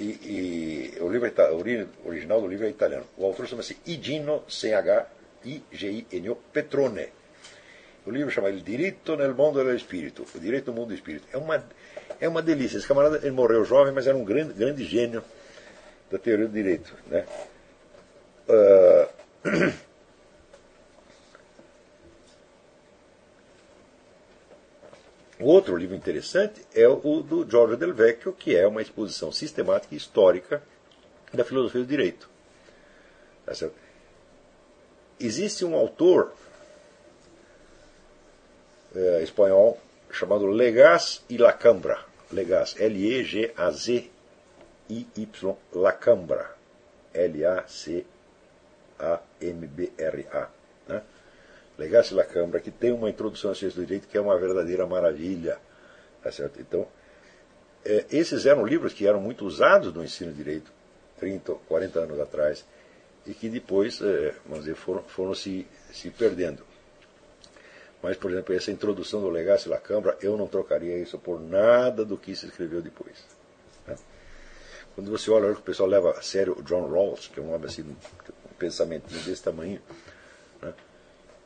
E, 0.00 0.94
e 0.96 1.02
o 1.02 1.08
livro 1.10 1.28
é 1.28 1.50
o 1.50 2.08
original 2.08 2.40
do 2.40 2.48
livro 2.48 2.64
é 2.64 2.70
italiano. 2.70 3.06
O 3.18 3.26
autor 3.26 3.46
chama-se 3.46 3.76
Igino, 3.84 4.44
C-H, 4.48 5.06
I-G-I-N-O, 5.44 6.36
Petrone. 6.50 7.08
O 8.06 8.10
livro 8.10 8.30
chama 8.30 8.48
Il 8.48 8.62
diritto 8.62 9.14
nel 9.14 9.34
mondo 9.34 9.62
dello 9.62 9.78
spirito, 9.78 10.24
o 10.34 10.38
direito 10.40 10.70
no 10.70 10.78
mundo 10.78 10.88
do 10.88 10.94
espírito. 10.94 11.28
É 11.30 11.36
uma, 11.36 11.62
é 12.18 12.26
uma 12.26 12.40
delícia. 12.40 12.78
Esse 12.78 12.88
camarada 12.88 13.18
ele 13.18 13.30
morreu 13.32 13.62
jovem, 13.62 13.92
mas 13.92 14.06
era 14.06 14.16
um 14.16 14.24
grande, 14.24 14.54
grande 14.54 14.84
gênio 14.84 15.22
da 16.10 16.18
teoria 16.18 16.46
do 16.46 16.52
direito. 16.52 16.96
Né? 17.06 17.26
Uh, 18.48 19.72
Outro 25.40 25.74
livro 25.74 25.96
interessante 25.96 26.60
é 26.74 26.86
o 26.86 27.22
do 27.22 27.48
Giorgio 27.48 27.76
Del 27.76 27.94
Vecchio, 27.94 28.32
que 28.32 28.54
é 28.54 28.66
uma 28.66 28.82
exposição 28.82 29.32
sistemática 29.32 29.94
e 29.94 29.96
histórica 29.96 30.62
da 31.32 31.44
filosofia 31.44 31.80
do 31.80 31.86
direito. 31.86 32.28
Tá 33.46 33.54
Existe 35.18 35.64
um 35.64 35.74
autor 35.74 36.34
é, 38.94 39.22
espanhol 39.22 39.78
chamado 40.10 40.46
Legaz 40.46 41.22
y 41.28 41.38
Lacambra. 41.38 42.04
Legaz, 42.32 42.76
L-E-G-A-Z-I-Y, 42.78 44.08
Lacambra. 45.72 46.54
L-A-C-A-M-B-R-A. 47.14 48.10
Legasse 51.80 52.12
la 52.12 52.24
Câmara, 52.24 52.60
que 52.60 52.70
tem 52.70 52.92
uma 52.92 53.08
introdução 53.08 53.52
à 53.52 53.54
ciência 53.54 53.80
do 53.80 53.86
direito 53.86 54.06
que 54.06 54.18
é 54.18 54.20
uma 54.20 54.38
verdadeira 54.38 54.86
maravilha. 54.86 55.58
Tá 56.22 56.30
certo? 56.30 56.60
Então, 56.60 56.86
é, 57.82 58.04
esses 58.10 58.44
eram 58.44 58.66
livros 58.66 58.92
que 58.92 59.06
eram 59.06 59.18
muito 59.18 59.46
usados 59.46 59.90
no 59.94 60.04
ensino 60.04 60.30
de 60.30 60.36
direito 60.36 60.70
30, 61.18 61.54
40 61.66 62.00
anos 62.00 62.20
atrás 62.20 62.66
e 63.26 63.32
que 63.32 63.48
depois, 63.48 63.98
é, 64.02 64.34
vamos 64.44 64.64
dizer, 64.64 64.74
foram, 64.76 65.02
foram 65.04 65.34
se, 65.34 65.66
se 65.90 66.10
perdendo. 66.10 66.62
Mas, 68.02 68.18
por 68.18 68.30
exemplo, 68.30 68.54
essa 68.54 68.70
introdução 68.70 69.22
do 69.22 69.30
Legasse 69.30 69.66
la 69.66 69.78
Câmara, 69.78 70.18
eu 70.20 70.36
não 70.36 70.46
trocaria 70.46 70.98
isso 70.98 71.18
por 71.18 71.40
nada 71.40 72.04
do 72.04 72.18
que 72.18 72.36
se 72.36 72.44
escreveu 72.44 72.82
depois. 72.82 73.24
Né? 73.86 73.96
Quando 74.94 75.10
você 75.10 75.30
olha 75.30 75.50
o 75.50 75.62
pessoal 75.62 75.88
leva 75.88 76.10
a 76.10 76.20
sério 76.20 76.58
o 76.58 76.62
John 76.62 76.86
Rawls, 76.90 77.28
que 77.28 77.40
é 77.40 77.42
um 77.42 77.54
homem 77.54 77.66
assim, 77.66 77.82
um 77.82 78.54
pensamento 78.58 79.08
desse 79.08 79.42
tamanho? 79.42 79.80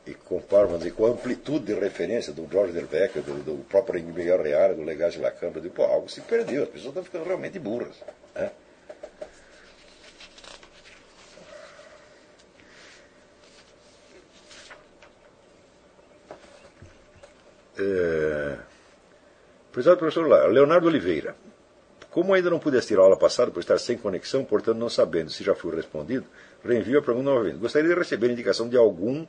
E 0.05 0.13
comparo 0.13 0.67
vamos 0.67 0.83
dizer, 0.83 0.93
com 0.93 1.05
a 1.05 1.09
amplitude 1.09 1.65
de 1.65 1.73
referência 1.73 2.31
do 2.31 2.47
George 2.49 2.73
Delvecchio, 2.73 3.23
do, 3.23 3.33
do 3.43 3.63
próprio 3.65 4.03
Miguel 4.03 4.41
Reale, 4.41 4.75
do 4.75 4.83
Legage 4.83 5.19
La 5.19 5.31
Câmara, 5.31 5.61
de, 5.61 5.69
pô, 5.69 5.83
algo 5.83 6.07
se 6.09 6.21
perdeu, 6.21 6.63
as 6.63 6.69
pessoas 6.69 6.89
estão 6.89 7.03
ficando 7.03 7.25
realmente 7.25 7.57
burras. 7.57 7.95
Né? 8.35 8.51
É... 17.77 18.57
Prezado 19.71 19.97
professor 19.97 20.25
Leonardo 20.49 20.87
Oliveira, 20.87 21.35
como 22.09 22.33
ainda 22.33 22.49
não 22.49 22.59
pude 22.59 22.77
assistir 22.77 22.97
a 22.97 23.01
aula 23.01 23.17
passada 23.17 23.51
por 23.51 23.59
estar 23.59 23.77
sem 23.77 23.97
conexão, 23.97 24.45
portanto 24.45 24.77
não 24.77 24.87
sabendo 24.87 25.29
se 25.29 25.43
já 25.43 25.53
fui 25.53 25.75
respondido, 25.75 26.25
reenvio 26.63 26.99
a 26.99 27.01
pergunta 27.01 27.29
novamente. 27.29 27.57
Gostaria 27.57 27.89
de 27.89 27.95
receber 27.95 28.31
indicação 28.31 28.69
de 28.69 28.77
algum 28.77 29.27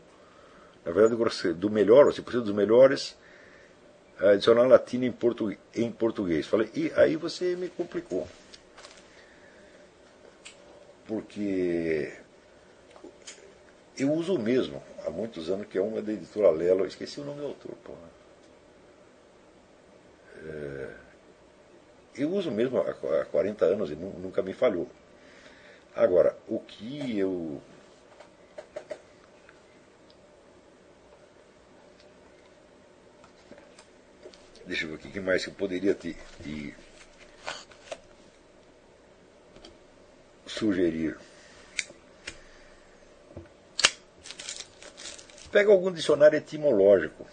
na 0.86 0.92
verdade, 0.92 1.54
do 1.54 1.68
melhor, 1.68 2.06
ou 2.06 2.12
se 2.12 2.22
possível, 2.22 2.46
dos 2.46 2.54
melhores, 2.54 3.16
adicionar 4.20 4.68
latina 4.68 5.04
em, 5.04 5.10
português, 5.10 5.58
em 5.74 5.90
português. 5.90 6.46
Falei, 6.46 6.70
e 6.76 6.92
aí 6.94 7.16
você 7.16 7.56
me 7.56 7.68
complicou. 7.68 8.28
Porque 11.08 12.12
eu 13.98 14.12
uso 14.12 14.36
o 14.36 14.38
mesmo 14.38 14.80
há 15.04 15.10
muitos 15.10 15.50
anos, 15.50 15.66
que 15.66 15.76
é 15.76 15.80
uma 15.80 16.00
da 16.00 16.12
editora 16.12 16.50
Lelo, 16.50 16.86
esqueci 16.86 17.20
o 17.20 17.24
nome 17.24 17.40
do 17.40 17.46
autor, 17.46 17.74
porra. 17.82 18.16
É, 20.44 20.90
eu 22.16 22.30
uso 22.30 22.52
mesmo 22.52 22.78
há 22.78 23.24
40 23.24 23.64
anos 23.64 23.90
e 23.90 23.96
nunca 23.96 24.40
me 24.40 24.52
falhou. 24.52 24.88
Agora, 25.96 26.36
o 26.46 26.60
que 26.60 27.18
eu 27.18 27.60
Deixa 34.66 34.84
eu 34.84 34.88
ver 34.88 34.94
o 34.96 34.98
que 34.98 35.20
mais 35.20 35.44
que 35.44 35.50
eu 35.50 35.54
poderia 35.54 35.94
te, 35.94 36.16
te 36.42 36.74
sugerir. 40.44 41.16
Pega 45.52 45.70
algum 45.70 45.92
dicionário 45.92 46.36
etimológico 46.36 47.24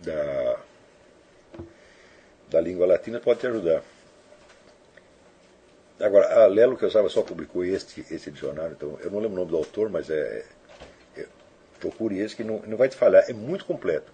da, 0.00 0.60
da 2.50 2.60
língua 2.60 2.86
latina, 2.86 3.18
pode 3.18 3.40
te 3.40 3.46
ajudar. 3.46 3.82
Agora, 5.98 6.44
a 6.44 6.46
Lelo 6.46 6.76
que 6.76 6.84
eu 6.84 6.90
sabe 6.90 7.08
só 7.08 7.22
publicou 7.22 7.64
este, 7.64 8.02
esse 8.10 8.30
dicionário, 8.30 8.74
então 8.74 8.98
eu 9.00 9.10
não 9.10 9.18
lembro 9.18 9.36
o 9.36 9.38
nome 9.38 9.50
do 9.50 9.56
autor, 9.56 9.88
mas 9.88 10.10
é, 10.10 10.44
é 11.16 11.26
procure 11.80 12.18
esse 12.18 12.36
que 12.36 12.44
não, 12.44 12.58
não 12.66 12.76
vai 12.76 12.90
te 12.90 12.96
falhar. 12.96 13.24
É 13.28 13.32
muito 13.32 13.64
completo. 13.64 14.12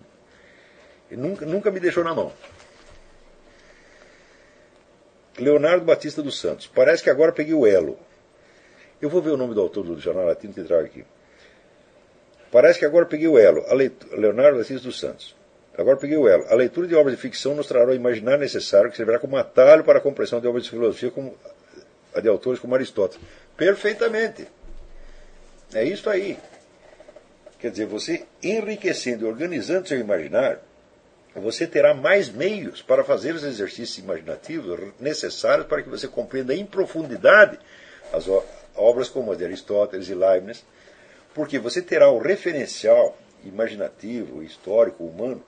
Nunca, 1.16 1.46
nunca 1.46 1.70
me 1.70 1.80
deixou 1.80 2.04
na 2.04 2.14
mão. 2.14 2.32
Leonardo 5.38 5.84
Batista 5.84 6.22
dos 6.22 6.38
Santos. 6.38 6.66
Parece 6.66 7.02
que 7.02 7.10
agora 7.10 7.32
peguei 7.32 7.54
o 7.54 7.66
elo. 7.66 7.98
Eu 9.00 9.08
vou 9.08 9.20
ver 9.20 9.30
o 9.30 9.36
nome 9.36 9.54
do 9.54 9.60
autor 9.60 9.84
do 9.84 9.98
Jornal 9.98 10.26
Latino 10.26 10.54
que 10.54 10.62
trago 10.62 10.84
aqui. 10.84 11.04
Parece 12.50 12.78
que 12.78 12.84
agora 12.84 13.06
peguei 13.06 13.26
o 13.26 13.38
elo. 13.38 13.64
Leitura, 13.74 14.16
Leonardo 14.16 14.58
Batista 14.58 14.86
dos 14.86 15.00
Santos. 15.00 15.34
Agora 15.76 15.96
peguei 15.96 16.16
o 16.16 16.28
elo. 16.28 16.44
A 16.48 16.54
leitura 16.54 16.86
de 16.86 16.94
obras 16.94 17.16
de 17.16 17.20
ficção 17.20 17.54
nos 17.54 17.66
trará 17.66 17.90
o 17.90 17.94
imaginar 17.94 18.38
necessário 18.38 18.90
que 18.90 18.96
servirá 18.96 19.18
como 19.18 19.36
atalho 19.36 19.84
para 19.84 19.98
a 19.98 20.02
compreensão 20.02 20.40
de 20.40 20.46
obras 20.46 20.64
de 20.64 20.70
filosofia 20.70 21.10
como 21.10 21.34
a 22.14 22.20
de 22.20 22.28
autores 22.28 22.60
como 22.60 22.74
Aristóteles. 22.74 23.24
Perfeitamente. 23.56 24.46
É 25.72 25.82
isso 25.82 26.10
aí. 26.10 26.38
Quer 27.58 27.70
dizer, 27.70 27.86
você 27.86 28.26
enriquecendo 28.42 29.24
e 29.24 29.28
organizando 29.28 29.88
seu 29.88 29.98
imaginário, 29.98 30.58
você 31.40 31.66
terá 31.66 31.94
mais 31.94 32.28
meios 32.28 32.82
para 32.82 33.02
fazer 33.02 33.34
os 33.34 33.42
exercícios 33.42 33.98
imaginativos 33.98 34.92
necessários 35.00 35.66
para 35.66 35.82
que 35.82 35.88
você 35.88 36.06
compreenda 36.06 36.54
em 36.54 36.66
profundidade 36.66 37.58
as 38.12 38.26
obras 38.76 39.08
como 39.08 39.32
a 39.32 39.34
de 39.34 39.44
Aristóteles 39.44 40.08
e 40.08 40.14
Leibniz, 40.14 40.64
porque 41.34 41.58
você 41.58 41.80
terá 41.80 42.10
o 42.10 42.18
referencial 42.18 43.16
imaginativo, 43.44 44.42
histórico, 44.42 45.04
humano, 45.04 45.42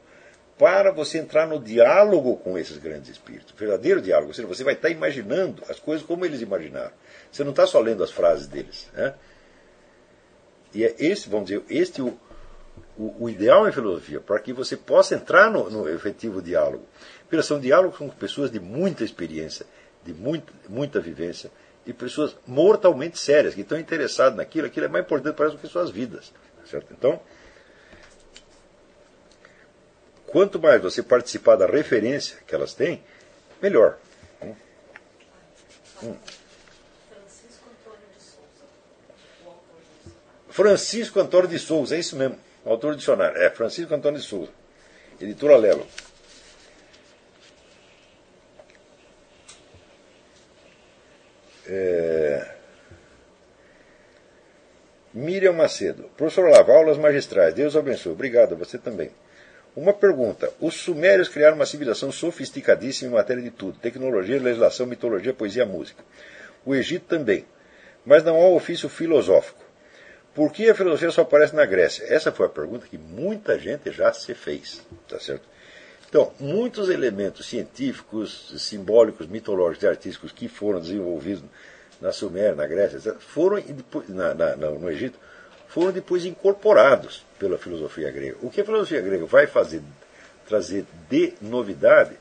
para 0.58 0.92
você 0.92 1.18
entrar 1.18 1.46
no 1.46 1.58
diálogo 1.58 2.36
com 2.36 2.56
esses 2.56 2.78
grandes 2.78 3.10
espíritos, 3.10 3.54
verdadeiro 3.58 4.00
diálogo, 4.00 4.28
ou 4.28 4.34
seja, 4.34 4.46
você 4.46 4.62
vai 4.62 4.74
estar 4.74 4.88
imaginando 4.88 5.62
as 5.68 5.80
coisas 5.80 6.06
como 6.06 6.24
eles 6.24 6.40
imaginaram. 6.40 6.92
Você 7.30 7.42
não 7.42 7.50
está 7.50 7.66
só 7.66 7.80
lendo 7.80 8.04
as 8.04 8.12
frases 8.12 8.46
deles. 8.46 8.88
Né? 8.94 9.14
E 10.72 10.84
é 10.84 10.94
esse, 10.98 11.28
vamos 11.28 11.48
dizer, 11.48 11.62
este 11.68 12.00
o, 12.00 12.18
o, 12.96 13.24
o 13.24 13.30
ideal 13.30 13.68
em 13.68 13.72
filosofia, 13.72 14.20
para 14.20 14.38
que 14.38 14.52
você 14.52 14.76
possa 14.76 15.14
entrar 15.14 15.50
no, 15.50 15.68
no 15.70 15.88
efetivo 15.88 16.40
diálogo. 16.40 16.84
Porque 17.28 17.42
são 17.42 17.58
diálogos 17.58 17.98
com 17.98 18.08
pessoas 18.08 18.50
de 18.50 18.60
muita 18.60 19.04
experiência, 19.04 19.66
de 20.04 20.12
muita, 20.12 20.52
muita 20.68 21.00
vivência, 21.00 21.50
e 21.86 21.92
pessoas 21.92 22.36
mortalmente 22.46 23.18
sérias, 23.18 23.54
que 23.54 23.60
estão 23.60 23.78
interessadas 23.78 24.36
naquilo, 24.36 24.66
aquilo 24.66 24.86
é 24.86 24.88
mais 24.88 25.04
importante 25.04 25.34
para 25.34 25.46
elas 25.46 25.56
do 25.56 25.60
que 25.60 25.68
suas 25.68 25.90
vidas. 25.90 26.32
Certo? 26.64 26.94
Então, 26.96 27.20
quanto 30.26 30.58
mais 30.58 30.80
você 30.80 31.02
participar 31.02 31.56
da 31.56 31.66
referência 31.66 32.38
que 32.46 32.54
elas 32.54 32.72
têm, 32.72 33.02
melhor. 33.60 33.98
Hum. 34.42 34.54
Hum. 36.02 36.16
Francisco 37.10 37.68
Antônio 37.70 38.06
de 38.16 38.22
Souza. 38.22 38.64
Francisco 40.48 41.20
Antônio 41.20 41.48
de 41.48 41.58
Souza, 41.58 41.96
é 41.96 41.98
isso 41.98 42.16
mesmo, 42.16 42.38
autor 42.70 42.92
do 42.92 42.98
dicionário. 42.98 43.36
É 43.40 43.50
Francisco 43.50 43.94
Antônio 43.94 44.20
de 44.20 44.26
Souza, 44.26 44.50
editora 45.20 45.56
Lelo. 45.56 45.86
É... 51.66 52.54
Miriam 55.12 55.52
Macedo. 55.52 56.10
Professor 56.16 56.46
Olavo, 56.46 56.72
aulas 56.72 56.98
magistrais. 56.98 57.54
Deus 57.54 57.76
abençoe. 57.76 58.12
Obrigado, 58.12 58.56
você 58.56 58.76
também. 58.76 59.10
Uma 59.76 59.92
pergunta. 59.92 60.52
Os 60.60 60.74
sumérios 60.74 61.28
criaram 61.28 61.56
uma 61.56 61.66
civilização 61.66 62.12
sofisticadíssima 62.12 63.10
em 63.10 63.14
matéria 63.14 63.42
de 63.42 63.50
tudo: 63.50 63.78
tecnologia, 63.78 64.40
legislação, 64.40 64.86
mitologia, 64.86 65.32
poesia, 65.32 65.64
música. 65.64 66.04
O 66.64 66.74
Egito 66.74 67.06
também. 67.06 67.44
Mas 68.04 68.22
não 68.22 68.36
há 68.40 68.48
ofício 68.48 68.88
filosófico. 68.88 69.63
Por 70.34 70.52
que 70.52 70.68
a 70.68 70.74
filosofia 70.74 71.10
só 71.10 71.22
aparece 71.22 71.54
na 71.54 71.64
Grécia? 71.64 72.04
Essa 72.12 72.32
foi 72.32 72.46
a 72.46 72.50
pergunta 72.50 72.86
que 72.88 72.98
muita 72.98 73.58
gente 73.58 73.92
já 73.92 74.12
se 74.12 74.34
fez. 74.34 74.82
Tá 75.08 75.20
certo? 75.20 75.44
Então, 76.08 76.32
muitos 76.38 76.88
elementos 76.90 77.46
científicos, 77.46 78.52
simbólicos, 78.58 79.26
mitológicos 79.26 79.82
e 79.82 79.88
artísticos 79.88 80.32
que 80.32 80.48
foram 80.48 80.80
desenvolvidos 80.80 81.42
na 82.00 82.12
Suméria, 82.12 82.54
na 82.54 82.66
Grécia, 82.66 83.14
foram 83.14 83.62
na, 84.08 84.34
na, 84.34 84.56
no 84.56 84.90
Egito, 84.90 85.18
foram 85.68 85.90
depois 85.90 86.24
incorporados 86.24 87.24
pela 87.38 87.58
filosofia 87.58 88.10
grega. 88.10 88.36
O 88.42 88.50
que 88.50 88.60
a 88.60 88.64
filosofia 88.64 89.00
grega 89.00 89.24
vai 89.24 89.46
fazer, 89.46 89.82
trazer 90.46 90.84
de 91.08 91.34
novidade, 91.40 92.16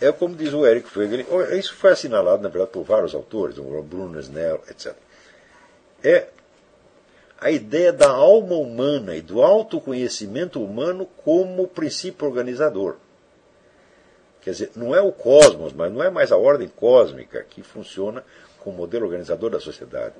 é 0.00 0.10
como 0.10 0.34
diz 0.34 0.52
o 0.52 0.66
Eric 0.66 0.88
Fegel, 0.88 1.26
isso 1.56 1.74
foi 1.74 1.92
assinalado, 1.92 2.42
na 2.42 2.48
verdade, 2.48 2.72
por 2.72 2.82
vários 2.82 3.14
autores, 3.14 3.58
o 3.58 3.82
Bruno 3.82 4.18
Snell, 4.18 4.64
etc. 4.68 4.94
É 6.02 6.26
a 7.40 7.50
ideia 7.50 7.92
da 7.92 8.10
alma 8.10 8.54
humana 8.54 9.16
e 9.16 9.22
do 9.22 9.42
autoconhecimento 9.42 10.62
humano 10.62 11.06
como 11.24 11.66
princípio 11.66 12.26
organizador. 12.26 12.96
Quer 14.42 14.50
dizer, 14.50 14.70
não 14.76 14.94
é 14.94 15.00
o 15.00 15.10
cosmos, 15.10 15.72
mas 15.72 15.90
não 15.92 16.02
é 16.02 16.10
mais 16.10 16.32
a 16.32 16.36
ordem 16.36 16.68
cósmica 16.68 17.44
que 17.48 17.62
funciona 17.62 18.22
como 18.58 18.76
modelo 18.76 19.06
organizador 19.06 19.50
da 19.50 19.60
sociedade. 19.60 20.14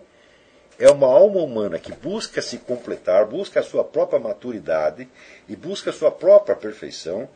É 0.78 0.90
uma 0.90 1.06
alma 1.06 1.42
humana 1.42 1.78
que 1.78 1.92
busca 1.92 2.40
se 2.40 2.56
completar, 2.56 3.26
busca 3.26 3.60
a 3.60 3.62
sua 3.62 3.84
própria 3.84 4.18
maturidade 4.18 5.06
e 5.46 5.54
busca 5.54 5.90
a 5.90 5.92
sua 5.92 6.10
própria 6.10 6.56
perfeição, 6.56 7.28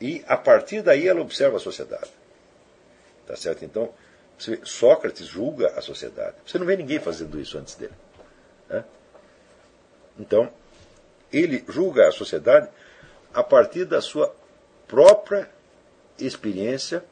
e 0.00 0.24
a 0.26 0.38
partir 0.38 0.80
daí 0.80 1.06
ela 1.06 1.20
observa 1.20 1.58
a 1.58 1.60
sociedade. 1.60 2.10
Tá 3.26 3.36
certo? 3.36 3.64
Então, 3.64 3.90
Sócrates 4.64 5.26
julga 5.26 5.68
a 5.76 5.82
sociedade. 5.82 6.36
Você 6.46 6.58
não 6.58 6.66
vê 6.66 6.76
ninguém 6.76 6.98
fazendo 6.98 7.38
isso 7.38 7.58
antes 7.58 7.74
dele. 7.74 7.92
Né? 8.68 8.82
Então, 10.18 10.50
ele 11.32 11.64
julga 11.68 12.08
a 12.08 12.12
sociedade 12.12 12.68
a 13.32 13.42
partir 13.42 13.84
da 13.84 14.00
sua 14.00 14.34
própria 14.86 15.48
experiência 16.18 17.04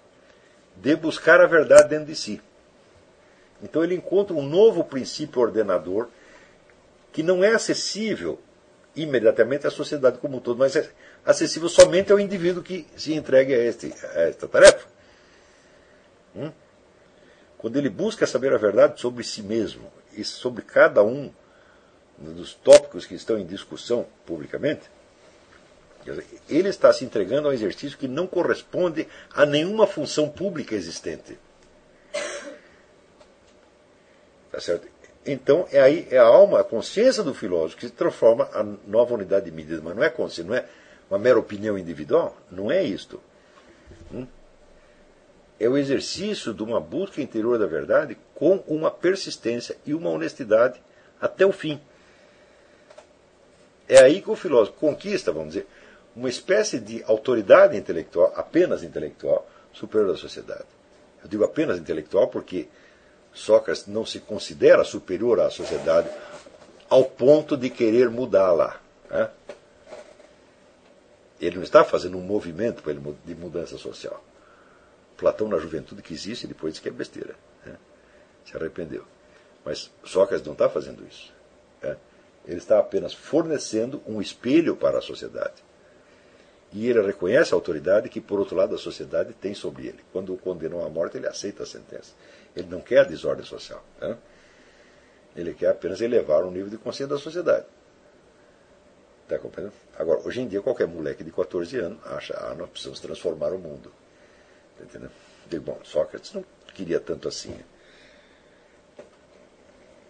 de 0.77 0.95
buscar 0.95 1.41
a 1.41 1.47
verdade 1.47 1.89
dentro 1.89 2.07
de 2.07 2.17
si. 2.17 2.41
Então 3.63 3.83
ele 3.83 3.95
encontra 3.95 4.35
um 4.35 4.43
novo 4.43 4.85
princípio 4.85 5.41
ordenador 5.41 6.09
que 7.13 7.23
não 7.23 7.43
é 7.43 7.55
acessível 7.55 8.39
imediatamente 8.95 9.67
à 9.67 9.71
sociedade 9.71 10.19
como 10.19 10.39
um 10.39 10.41
todo, 10.41 10.59
mas 10.59 10.77
é 10.77 10.91
acessível 11.25 11.69
somente 11.69 12.13
ao 12.13 12.21
indivíduo 12.21 12.63
que 12.63 12.87
se 12.97 13.15
entregue 13.15 13.55
a, 13.55 13.59
este, 13.59 13.93
a 14.15 14.23
esta 14.23 14.49
tarefa. 14.49 14.87
Hum? 16.35 16.53
Quando 17.59 17.77
ele 17.77 17.91
busca 17.91 18.27
saber 18.27 18.53
a 18.53 18.59
verdade 18.59 19.01
sobre 19.01 19.23
si 19.23 19.43
mesmo 19.43 19.91
e 20.13 20.25
sobre 20.25 20.63
cada 20.63 21.03
um 21.03 21.31
dos 22.21 22.55
tópicos 22.55 23.07
que 23.07 23.15
estão 23.15 23.39
em 23.39 23.47
discussão 23.47 24.07
publicamente, 24.27 24.91
ele 26.49 26.69
está 26.69 26.93
se 26.93 27.05
entregando 27.05 27.49
a 27.49 27.51
um 27.51 27.55
exercício 27.55 27.99
que 27.99 28.09
não 28.09 28.27
corresponde 28.27 29.09
a 29.33 29.47
nenhuma 29.47 29.87
função 29.87 30.29
pública 30.29 30.75
existente. 30.75 31.39
Tá 34.51 34.61
certo? 34.61 34.89
Então, 35.25 35.67
é 35.71 35.81
aí 35.81 36.09
é 36.11 36.19
a 36.19 36.25
alma, 36.25 36.61
a 36.61 36.65
consciência 36.65 37.23
do 37.23 37.35
filósofo 37.35 37.77
que 37.77 37.87
se 37.87 37.93
transforma 37.93 38.49
a 38.53 38.63
nova 38.87 39.15
unidade 39.15 39.47
de 39.47 39.53
medida, 39.53 39.81
mas 39.83 39.95
não 39.95 40.03
é 40.03 40.11
consciência, 40.11 40.45
não 40.45 40.55
é 40.57 40.65
uma 41.11 41.19
mera 41.19 41.39
opinião 41.39 41.79
individual, 41.79 42.37
não 42.51 42.71
é 42.71 42.83
isto. 42.83 43.21
Hum? 44.13 44.27
É 45.59 45.69
o 45.69 45.77
exercício 45.77 46.55
de 46.55 46.63
uma 46.63 46.81
busca 46.81 47.21
interior 47.21 47.59
da 47.59 47.67
verdade 47.67 48.17
com 48.35 48.65
uma 48.67 48.91
persistência 48.91 49.77
e 49.85 49.93
uma 49.93 50.09
honestidade 50.09 50.81
até 51.21 51.45
o 51.45 51.53
fim. 51.53 51.79
É 53.91 54.05
aí 54.05 54.23
que 54.23 54.31
o 54.31 54.37
filósofo 54.37 54.79
conquista, 54.79 55.33
vamos 55.33 55.55
dizer, 55.55 55.67
uma 56.15 56.29
espécie 56.29 56.79
de 56.79 57.03
autoridade 57.03 57.77
intelectual, 57.77 58.33
apenas 58.37 58.85
intelectual, 58.85 59.45
superior 59.73 60.15
à 60.15 60.17
sociedade. 60.17 60.67
Eu 61.21 61.29
digo 61.29 61.43
apenas 61.43 61.77
intelectual 61.77 62.29
porque 62.29 62.69
Sócrates 63.35 63.89
não 63.89 64.07
se 64.07 64.21
considera 64.21 64.85
superior 64.85 65.41
à 65.41 65.51
sociedade 65.51 66.09
ao 66.89 67.05
ponto 67.05 67.57
de 67.57 67.69
querer 67.69 68.09
mudá-la. 68.11 68.81
Né? 69.11 69.29
Ele 71.41 71.57
não 71.57 71.65
está 71.65 71.83
fazendo 71.83 72.17
um 72.17 72.23
movimento 72.23 72.85
de 73.25 73.35
mudança 73.35 73.77
social. 73.77 74.23
Platão, 75.17 75.49
na 75.49 75.59
juventude, 75.59 76.01
quis 76.01 76.27
isso 76.27 76.45
e 76.45 76.49
depois 76.49 76.75
disse 76.75 76.83
que 76.83 76.89
é 76.89 76.93
besteira. 76.93 77.35
Né? 77.67 77.77
Se 78.45 78.57
arrependeu. 78.57 79.05
Mas 79.65 79.91
Sócrates 80.05 80.47
não 80.47 80.53
está 80.53 80.69
fazendo 80.69 81.05
isso. 81.05 81.33
Né? 81.83 81.97
Ele 82.47 82.59
está 82.59 82.79
apenas 82.79 83.13
fornecendo 83.13 84.03
um 84.07 84.21
espelho 84.21 84.77
para 84.77 84.99
a 84.99 85.03
sociedade. 85.03 85.63
E 86.73 86.89
ele 86.89 87.01
reconhece 87.03 87.53
a 87.53 87.57
autoridade 87.57 88.09
que, 88.09 88.21
por 88.21 88.39
outro 88.39 88.57
lado, 88.57 88.75
a 88.75 88.79
sociedade 88.79 89.33
tem 89.35 89.55
sobre 89.55 89.89
ele. 89.89 90.01
Quando 90.13 90.33
o 90.33 90.39
condenou 90.39 90.85
à 90.85 90.89
morte, 90.89 91.17
ele 91.17 91.27
aceita 91.27 91.65
a 91.65 91.67
sentença. 91.67 92.13
Ele 92.55 92.69
não 92.69 92.81
quer 92.81 93.01
a 93.01 93.05
desordem 93.05 93.45
social. 93.45 93.85
Né? 94.01 94.17
Ele 95.35 95.53
quer 95.53 95.71
apenas 95.71 96.01
elevar 96.01 96.45
o 96.45 96.51
nível 96.51 96.71
de 96.71 96.79
consciência 96.79 97.09
da 97.09 97.19
sociedade. 97.19 97.67
Está 99.25 99.39
compreendendo? 99.39 99.77
Agora, 99.97 100.21
hoje 100.21 100.41
em 100.41 100.49
dia, 100.49 100.61
qualquer 100.61 100.87
moleque 100.87 101.23
de 101.23 101.31
14 101.31 101.77
anos 101.79 101.99
acha, 102.07 102.35
ah, 102.37 102.55
nós 102.55 102.69
precisamos 102.69 103.01
transformar 103.01 103.53
o 103.53 103.59
mundo. 103.59 103.93
Está 104.73 104.85
entendendo? 104.85 105.13
Bom, 105.65 105.79
Sócrates 105.83 106.33
não 106.33 106.45
queria 106.75 107.01
tanto 107.01 107.29
assim. 107.29 107.57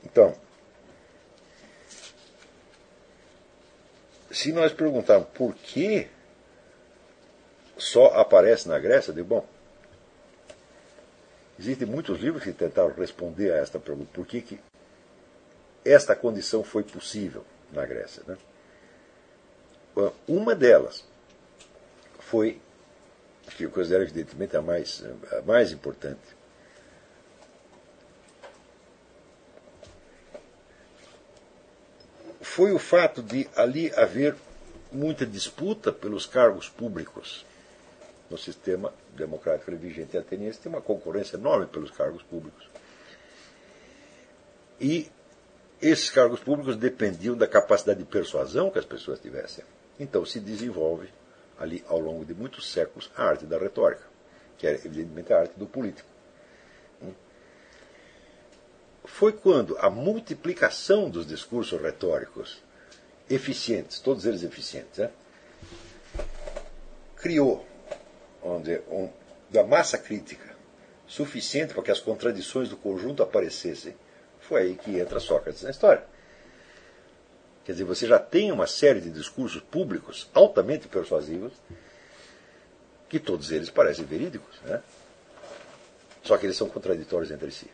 Então, 0.04 0.34
se 4.30 4.52
nós 4.52 4.72
perguntarmos 4.72 5.28
por 5.34 5.54
que 5.54 6.08
só 7.76 8.06
aparece 8.18 8.68
na 8.68 8.78
Grécia, 8.78 9.12
digo, 9.12 9.26
bom, 9.26 9.46
existem 11.58 11.88
muitos 11.88 12.20
livros 12.20 12.44
que 12.44 12.52
tentaram 12.52 12.92
responder 12.94 13.52
a 13.52 13.56
esta 13.56 13.78
pergunta, 13.78 14.10
por 14.12 14.26
que, 14.26 14.40
que 14.40 14.60
esta 15.84 16.14
condição 16.14 16.62
foi 16.62 16.82
possível 16.82 17.44
na 17.72 17.84
Grécia. 17.86 18.22
Né? 18.26 18.36
Uma 20.28 20.54
delas 20.54 21.04
foi, 22.18 22.60
que 23.56 23.64
eu 23.64 23.70
considero 23.70 24.04
evidentemente 24.04 24.56
a 24.56 24.62
mais, 24.62 25.02
a 25.32 25.42
mais 25.42 25.72
importante, 25.72 26.20
foi 32.50 32.72
o 32.72 32.80
fato 32.80 33.22
de 33.22 33.48
ali 33.54 33.92
haver 33.94 34.34
muita 34.90 35.24
disputa 35.24 35.92
pelos 35.92 36.26
cargos 36.26 36.68
públicos. 36.68 37.46
No 38.28 38.36
sistema 38.36 38.92
democrático 39.14 39.70
vigente 39.76 40.18
ateniense 40.18 40.58
tem 40.58 40.72
uma 40.72 40.80
concorrência 40.80 41.36
enorme 41.36 41.66
pelos 41.66 41.92
cargos 41.92 42.24
públicos. 42.24 42.68
E 44.80 45.08
esses 45.80 46.10
cargos 46.10 46.40
públicos 46.40 46.74
dependiam 46.74 47.36
da 47.36 47.46
capacidade 47.46 48.00
de 48.00 48.04
persuasão 48.04 48.68
que 48.68 48.80
as 48.80 48.84
pessoas 48.84 49.20
tivessem. 49.20 49.64
Então 49.98 50.26
se 50.26 50.40
desenvolve 50.40 51.08
ali 51.56 51.84
ao 51.86 52.00
longo 52.00 52.24
de 52.24 52.34
muitos 52.34 52.72
séculos 52.72 53.12
a 53.16 53.26
arte 53.26 53.46
da 53.46 53.58
retórica, 53.58 54.02
que 54.58 54.66
é 54.66 54.74
evidentemente 54.74 55.32
a 55.32 55.38
arte 55.38 55.56
do 55.56 55.66
político 55.66 56.08
foi 59.10 59.32
quando 59.32 59.76
a 59.78 59.90
multiplicação 59.90 61.10
dos 61.10 61.26
discursos 61.26 61.78
retóricos 61.78 62.62
eficientes, 63.28 64.00
todos 64.00 64.24
eles 64.24 64.42
eficientes, 64.42 64.98
né? 64.98 65.10
criou 67.16 67.66
onde 68.42 68.80
um, 68.88 69.10
da 69.50 69.62
massa 69.62 69.98
crítica 69.98 70.56
suficiente 71.06 71.74
para 71.74 71.82
que 71.82 71.90
as 71.90 72.00
contradições 72.00 72.70
do 72.70 72.76
conjunto 72.76 73.22
aparecessem, 73.22 73.94
foi 74.40 74.62
aí 74.62 74.74
que 74.76 74.98
entra 74.98 75.20
Sócrates 75.20 75.62
na 75.62 75.70
história. 75.70 76.04
Quer 77.64 77.72
dizer, 77.72 77.84
você 77.84 78.06
já 78.06 78.18
tem 78.18 78.50
uma 78.50 78.66
série 78.66 79.00
de 79.00 79.10
discursos 79.10 79.60
públicos 79.60 80.30
altamente 80.32 80.88
persuasivos, 80.88 81.52
que 83.08 83.18
todos 83.18 83.50
eles 83.50 83.68
parecem 83.68 84.04
verídicos, 84.04 84.58
né? 84.62 84.80
só 86.22 86.38
que 86.38 86.46
eles 86.46 86.56
são 86.56 86.68
contraditórios 86.68 87.30
entre 87.30 87.50
si. 87.50 87.68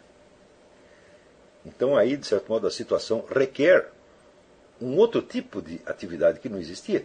Então, 1.67 1.97
aí, 1.97 2.17
de 2.17 2.25
certo 2.25 2.49
modo, 2.49 2.67
a 2.67 2.71
situação 2.71 3.25
requer 3.29 3.91
um 4.81 4.97
outro 4.97 5.21
tipo 5.21 5.61
de 5.61 5.81
atividade 5.85 6.39
que 6.39 6.49
não 6.49 6.61
existia, 6.61 7.05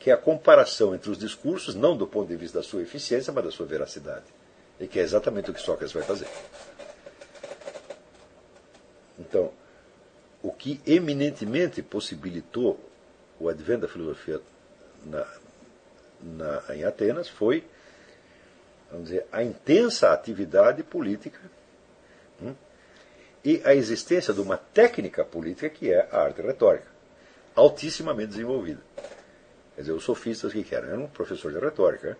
que 0.00 0.10
é 0.10 0.12
a 0.12 0.16
comparação 0.16 0.94
entre 0.94 1.10
os 1.10 1.16
discursos, 1.16 1.74
não 1.74 1.96
do 1.96 2.08
ponto 2.08 2.26
de 2.26 2.36
vista 2.36 2.58
da 2.58 2.64
sua 2.64 2.82
eficiência, 2.82 3.32
mas 3.32 3.44
da 3.44 3.50
sua 3.52 3.64
veracidade. 3.64 4.24
E 4.80 4.88
que 4.88 4.98
é 4.98 5.02
exatamente 5.02 5.50
o 5.50 5.54
que 5.54 5.60
Sócrates 5.60 5.92
vai 5.92 6.02
fazer. 6.02 6.26
Então, 9.18 9.52
o 10.42 10.50
que 10.52 10.80
eminentemente 10.84 11.82
possibilitou 11.82 12.78
o 13.38 13.48
advento 13.48 13.82
da 13.82 13.88
filosofia 13.88 14.40
na, 15.04 15.26
na, 16.20 16.74
em 16.74 16.84
Atenas 16.84 17.28
foi, 17.28 17.64
vamos 18.90 19.08
dizer, 19.08 19.26
a 19.30 19.42
intensa 19.42 20.12
atividade 20.12 20.82
política 20.82 21.40
e 23.46 23.62
a 23.64 23.72
existência 23.76 24.34
de 24.34 24.40
uma 24.40 24.56
técnica 24.56 25.24
política 25.24 25.70
que 25.70 25.92
é 25.92 26.08
a 26.10 26.18
arte 26.18 26.42
retórica, 26.42 26.88
altissimamente 27.54 28.30
desenvolvida. 28.30 28.80
Quer 29.76 29.82
dizer, 29.82 29.92
os 29.92 30.02
sofistas 30.02 30.52
que 30.52 30.74
eram? 30.74 30.88
Eram 30.88 31.04
um 31.04 31.08
professor 31.08 31.52
de 31.52 31.60
retórica. 31.60 32.18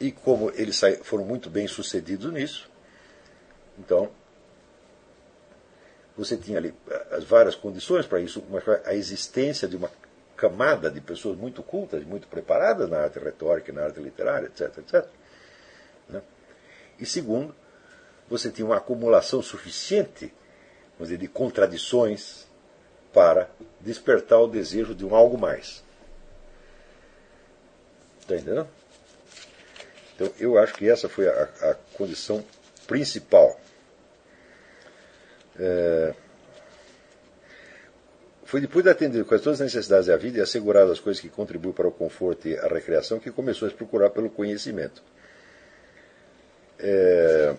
E 0.00 0.10
como 0.10 0.50
eles 0.56 0.80
foram 1.04 1.24
muito 1.24 1.48
bem 1.48 1.68
sucedidos 1.68 2.32
nisso, 2.32 2.68
então 3.78 4.10
você 6.16 6.36
tinha 6.36 6.58
ali 6.58 6.74
eh, 6.90 7.06
as 7.12 7.22
várias 7.22 7.54
condições 7.54 8.04
para 8.04 8.20
isso, 8.20 8.42
a 8.84 8.94
existência 8.94 9.68
de 9.68 9.76
uma 9.76 9.92
camada 10.36 10.90
de 10.90 11.00
pessoas 11.00 11.38
muito 11.38 11.62
cultas, 11.62 12.02
muito 12.02 12.26
preparadas 12.26 12.90
na 12.90 12.98
arte 12.98 13.20
retórica, 13.20 13.72
na 13.72 13.84
arte 13.84 14.00
literária, 14.00 14.46
etc, 14.46 14.76
etc. 14.78 15.06
Né? 16.08 16.20
E 16.98 17.06
segundo, 17.06 17.54
você 18.32 18.50
tinha 18.50 18.64
uma 18.64 18.78
acumulação 18.78 19.42
suficiente 19.42 20.32
dizer, 20.98 21.18
de 21.18 21.28
contradições 21.28 22.46
para 23.12 23.50
despertar 23.80 24.40
o 24.40 24.46
desejo 24.46 24.94
de 24.94 25.04
um 25.04 25.14
algo 25.14 25.36
mais. 25.36 25.84
Está 28.20 28.36
entendendo? 28.36 28.68
Então, 30.14 30.32
eu 30.38 30.56
acho 30.58 30.74
que 30.74 30.88
essa 30.88 31.08
foi 31.08 31.28
a, 31.28 31.42
a 31.42 31.74
condição 31.94 32.42
principal. 32.86 33.60
É, 35.58 36.14
foi 38.44 38.60
depois 38.60 38.84
de 38.84 38.90
atender 38.90 39.24
quase 39.24 39.42
todas 39.42 39.60
as 39.60 39.72
necessidades 39.72 40.06
da 40.06 40.16
vida 40.16 40.38
e 40.38 40.40
assegurar 40.40 40.88
as 40.90 41.00
coisas 41.00 41.20
que 41.20 41.28
contribuem 41.28 41.74
para 41.74 41.88
o 41.88 41.92
conforto 41.92 42.48
e 42.48 42.56
a 42.56 42.68
recreação 42.68 43.18
que 43.18 43.30
começou 43.30 43.66
a 43.66 43.70
se 43.70 43.76
procurar 43.76 44.10
pelo 44.10 44.30
conhecimento. 44.30 45.02
É, 46.78 47.54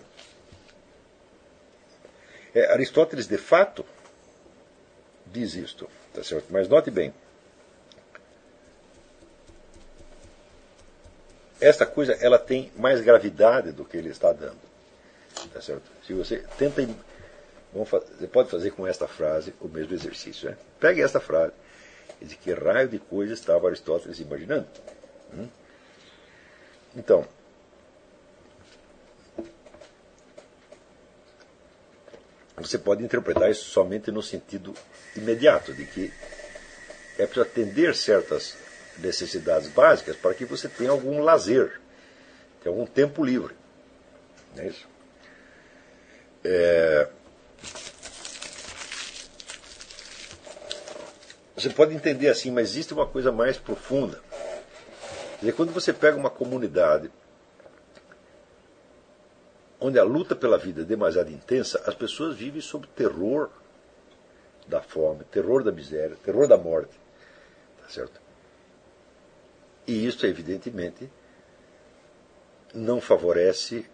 é, 2.54 2.72
Aristóteles, 2.72 3.26
de 3.26 3.36
fato, 3.36 3.84
diz 5.26 5.54
isto, 5.54 5.88
tá 6.12 6.22
certo? 6.22 6.46
mas 6.50 6.68
note 6.68 6.90
bem. 6.90 7.12
Esta 11.60 11.86
coisa 11.86 12.12
ela 12.20 12.38
tem 12.38 12.70
mais 12.76 13.00
gravidade 13.00 13.72
do 13.72 13.84
que 13.84 13.96
ele 13.96 14.10
está 14.10 14.32
dando. 14.32 14.60
Tá 15.52 15.60
certo? 15.60 15.90
Se 16.06 16.12
você 16.12 16.44
tenta 16.58 16.82
você 17.72 18.28
pode 18.28 18.50
fazer 18.50 18.70
com 18.70 18.86
esta 18.86 19.08
frase 19.08 19.52
o 19.60 19.66
mesmo 19.66 19.94
exercício. 19.94 20.50
Né? 20.50 20.56
Pegue 20.78 21.02
esta 21.02 21.18
frase. 21.18 21.52
De 22.22 22.36
que 22.36 22.52
raio 22.52 22.88
de 22.88 22.98
coisa 22.98 23.34
estava 23.34 23.66
Aristóteles 23.66 24.20
imaginando? 24.20 24.68
Hum? 25.34 25.48
Então, 26.96 27.26
você 32.56 32.78
pode 32.78 33.02
interpretar 33.02 33.50
isso 33.50 33.64
somente 33.64 34.10
no 34.10 34.22
sentido 34.22 34.74
imediato, 35.16 35.72
de 35.72 35.84
que 35.86 36.12
é 37.18 37.26
preciso 37.26 37.42
atender 37.42 37.94
certas 37.94 38.56
necessidades 38.98 39.68
básicas 39.68 40.16
para 40.16 40.34
que 40.34 40.44
você 40.44 40.68
tenha 40.68 40.90
algum 40.90 41.20
lazer, 41.20 41.80
tenha 42.62 42.74
algum 42.74 42.86
tempo 42.86 43.24
livre. 43.24 43.54
Não 44.54 44.62
é 44.62 44.68
isso? 44.68 44.86
É, 46.44 47.08
Você 51.64 51.70
pode 51.70 51.94
entender 51.94 52.28
assim, 52.28 52.50
mas 52.50 52.70
existe 52.70 52.92
uma 52.92 53.06
coisa 53.06 53.30
mais 53.30 53.56
profunda. 53.56 54.20
Quer 55.34 55.40
dizer, 55.40 55.52
quando 55.52 55.72
você 55.72 55.92
pega 55.92 56.16
uma 56.16 56.28
comunidade 56.28 57.10
onde 59.84 59.98
a 59.98 60.02
luta 60.02 60.34
pela 60.34 60.56
vida 60.56 60.80
é 60.80 60.84
demasiado 60.84 61.30
intensa, 61.30 61.82
as 61.84 61.94
pessoas 61.94 62.34
vivem 62.34 62.62
sob 62.62 62.86
terror 62.96 63.50
da 64.66 64.80
fome, 64.80 65.24
terror 65.24 65.62
da 65.62 65.70
miséria, 65.70 66.16
terror 66.24 66.48
da 66.48 66.56
morte. 66.56 66.98
Tá 67.82 67.90
certo? 67.90 68.18
E 69.86 70.06
isso, 70.06 70.24
evidentemente, 70.24 71.10
não 72.72 72.98
favorece 72.98 73.84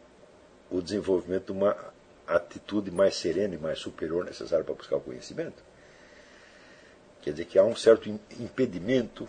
o 0.70 0.81
desenvolvimento 0.81 1.47
de 1.47 1.59
uma 1.59 1.77
atitude 2.25 2.93
mais 2.93 3.17
serena 3.17 3.57
e 3.57 3.59
mais 3.59 3.81
superior 3.81 4.25
necessária 4.25 4.65
para 4.65 4.75
buscar 4.77 4.94
o 4.94 5.01
conhecimento. 5.01 5.60
Quer 7.20 7.33
dizer 7.33 7.47
que 7.47 7.59
há 7.59 7.65
um 7.65 7.75
certo 7.75 8.09
impedimento 8.39 9.28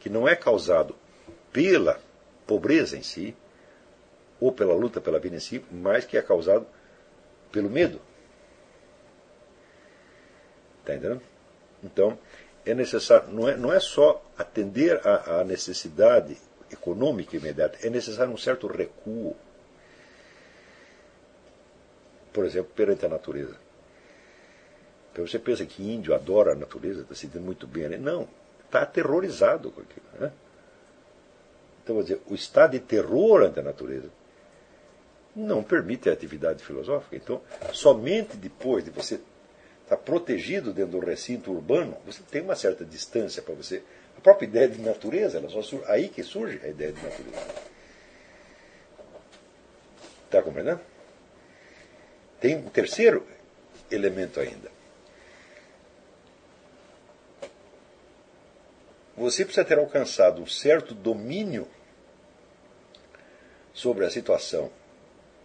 que 0.00 0.08
não 0.08 0.26
é 0.26 0.34
causado 0.34 0.96
pela 1.52 2.00
pobreza 2.46 2.96
em 2.96 3.02
si, 3.02 3.36
ou 4.40 4.52
pela 4.52 4.74
luta 4.74 5.00
pela 5.00 5.18
vida 5.18 5.36
em 5.36 5.40
si, 5.40 5.64
mas 5.70 6.04
que 6.04 6.16
é 6.16 6.22
causado 6.22 6.66
pelo 7.50 7.70
medo. 7.70 8.00
Está 10.80 10.94
entendendo? 10.94 11.22
Então, 11.82 12.18
é 12.64 12.74
necessário, 12.74 13.28
não 13.32 13.48
é, 13.48 13.56
não 13.56 13.72
é 13.72 13.80
só 13.80 14.22
atender 14.36 15.00
à 15.06 15.44
necessidade 15.44 16.36
econômica 16.70 17.36
imediata, 17.36 17.78
é 17.82 17.90
necessário 17.90 18.32
um 18.32 18.36
certo 18.36 18.66
recuo. 18.66 19.36
Por 22.32 22.44
exemplo, 22.44 22.70
perante 22.74 23.06
a 23.06 23.08
natureza. 23.08 23.56
Então 25.12 25.26
você 25.26 25.38
pensa 25.38 25.64
que 25.64 25.82
índio 25.82 26.14
adora 26.14 26.52
a 26.52 26.54
natureza, 26.54 27.00
está 27.00 27.14
se 27.14 27.22
sentindo 27.22 27.42
muito 27.42 27.66
bem 27.66 27.86
ali. 27.86 27.96
Não, 27.96 28.28
está 28.66 28.82
aterrorizado 28.82 29.70
com 29.70 29.80
aquilo. 29.80 30.06
Né? 30.20 30.30
Então, 31.82 31.94
vou 31.94 32.02
dizer, 32.02 32.20
o 32.26 32.34
estado 32.34 32.72
de 32.72 32.80
terror 32.80 33.42
ante 33.42 33.60
a 33.60 33.62
natureza 33.62 34.10
não 35.36 35.62
permite 35.62 36.08
a 36.08 36.12
atividade 36.12 36.64
filosófica. 36.64 37.14
Então, 37.14 37.40
somente 37.72 38.36
depois 38.36 38.84
de 38.84 38.90
você 38.90 39.20
estar 39.82 39.98
protegido 39.98 40.72
dentro 40.72 40.98
do 40.98 41.06
recinto 41.06 41.52
urbano, 41.52 41.96
você 42.04 42.22
tem 42.30 42.42
uma 42.42 42.56
certa 42.56 42.84
distância 42.84 43.42
para 43.42 43.54
você. 43.54 43.82
A 44.16 44.20
própria 44.20 44.46
ideia 44.46 44.68
de 44.68 44.80
natureza, 44.80 45.38
ela 45.38 45.48
só 45.48 45.62
surge, 45.62 45.84
aí 45.86 46.08
que 46.08 46.22
surge 46.22 46.60
a 46.64 46.68
ideia 46.68 46.92
de 46.92 47.02
natureza. 47.02 47.46
Está 50.24 50.42
compreendendo? 50.42 50.80
Tem 52.40 52.56
um 52.56 52.68
terceiro 52.68 53.26
elemento 53.90 54.40
ainda. 54.40 54.76
você 59.16 59.44
precisa 59.44 59.64
ter 59.64 59.78
alcançado 59.78 60.42
um 60.42 60.46
certo 60.46 60.94
domínio 60.94 61.66
sobre 63.72 64.04
a 64.04 64.10
situação 64.10 64.70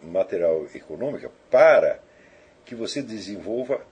material 0.04 0.68
econômica 0.74 1.32
para 1.50 2.00
que 2.66 2.76
você 2.76 3.02
desenvolva 3.02 3.86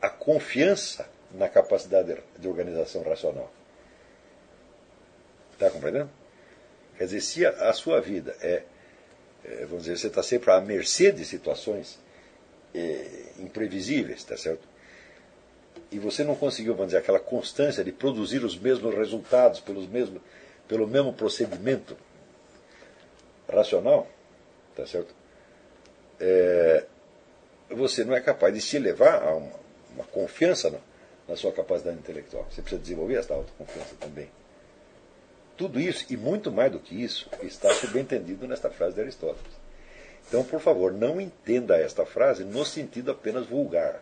a 0.00 0.08
confiança 0.08 1.08
na 1.32 1.48
capacidade 1.48 2.16
de 2.38 2.48
organização 2.48 3.02
racional. 3.02 3.52
Está 5.52 5.70
compreendendo? 5.70 6.10
Quer 6.96 7.04
dizer, 7.04 7.20
se 7.20 7.44
a, 7.44 7.50
a 7.68 7.72
sua 7.72 8.00
vida 8.00 8.36
é, 8.40 8.62
é, 9.44 9.66
vamos 9.66 9.84
dizer, 9.84 9.98
você 9.98 10.06
está 10.06 10.22
sempre 10.22 10.50
à 10.50 10.60
mercê 10.60 11.12
de 11.12 11.24
situações 11.24 11.98
é, 12.74 13.32
imprevisíveis, 13.38 14.18
está 14.18 14.36
certo? 14.36 14.66
e 15.90 15.98
você 15.98 16.22
não 16.22 16.34
conseguiu, 16.34 16.74
vamos 16.74 16.88
dizer, 16.88 16.98
aquela 16.98 17.20
constância 17.20 17.82
de 17.82 17.92
produzir 17.92 18.44
os 18.44 18.58
mesmos 18.58 18.94
resultados 18.94 19.60
pelos 19.60 19.86
mesmos, 19.86 20.20
pelo 20.66 20.86
mesmo 20.86 21.12
procedimento 21.12 21.96
racional, 23.48 24.06
tá 24.78 24.86
certo? 24.86 25.12
É, 26.20 26.84
você 27.68 28.04
não 28.04 28.14
é 28.14 28.20
capaz 28.20 28.54
de 28.54 28.60
se 28.60 28.76
elevar 28.76 29.22
a 29.22 29.34
uma, 29.34 29.52
uma 29.94 30.04
confiança 30.04 30.72
na 31.26 31.36
sua 31.36 31.52
capacidade 31.52 31.98
intelectual. 31.98 32.46
Você 32.50 32.62
precisa 32.62 32.80
desenvolver 32.80 33.16
essa 33.16 33.34
autoconfiança 33.34 33.96
também. 33.98 34.30
Tudo 35.56 35.80
isso, 35.80 36.06
e 36.08 36.16
muito 36.16 36.52
mais 36.52 36.70
do 36.70 36.78
que 36.78 36.94
isso, 36.94 37.28
está 37.42 37.74
subentendido 37.74 38.46
nesta 38.46 38.70
frase 38.70 38.94
de 38.94 39.00
Aristóteles. 39.00 39.52
Então, 40.28 40.44
por 40.44 40.60
favor, 40.60 40.92
não 40.92 41.20
entenda 41.20 41.76
esta 41.76 42.06
frase 42.06 42.44
no 42.44 42.64
sentido 42.64 43.10
apenas 43.10 43.46
vulgar. 43.46 44.00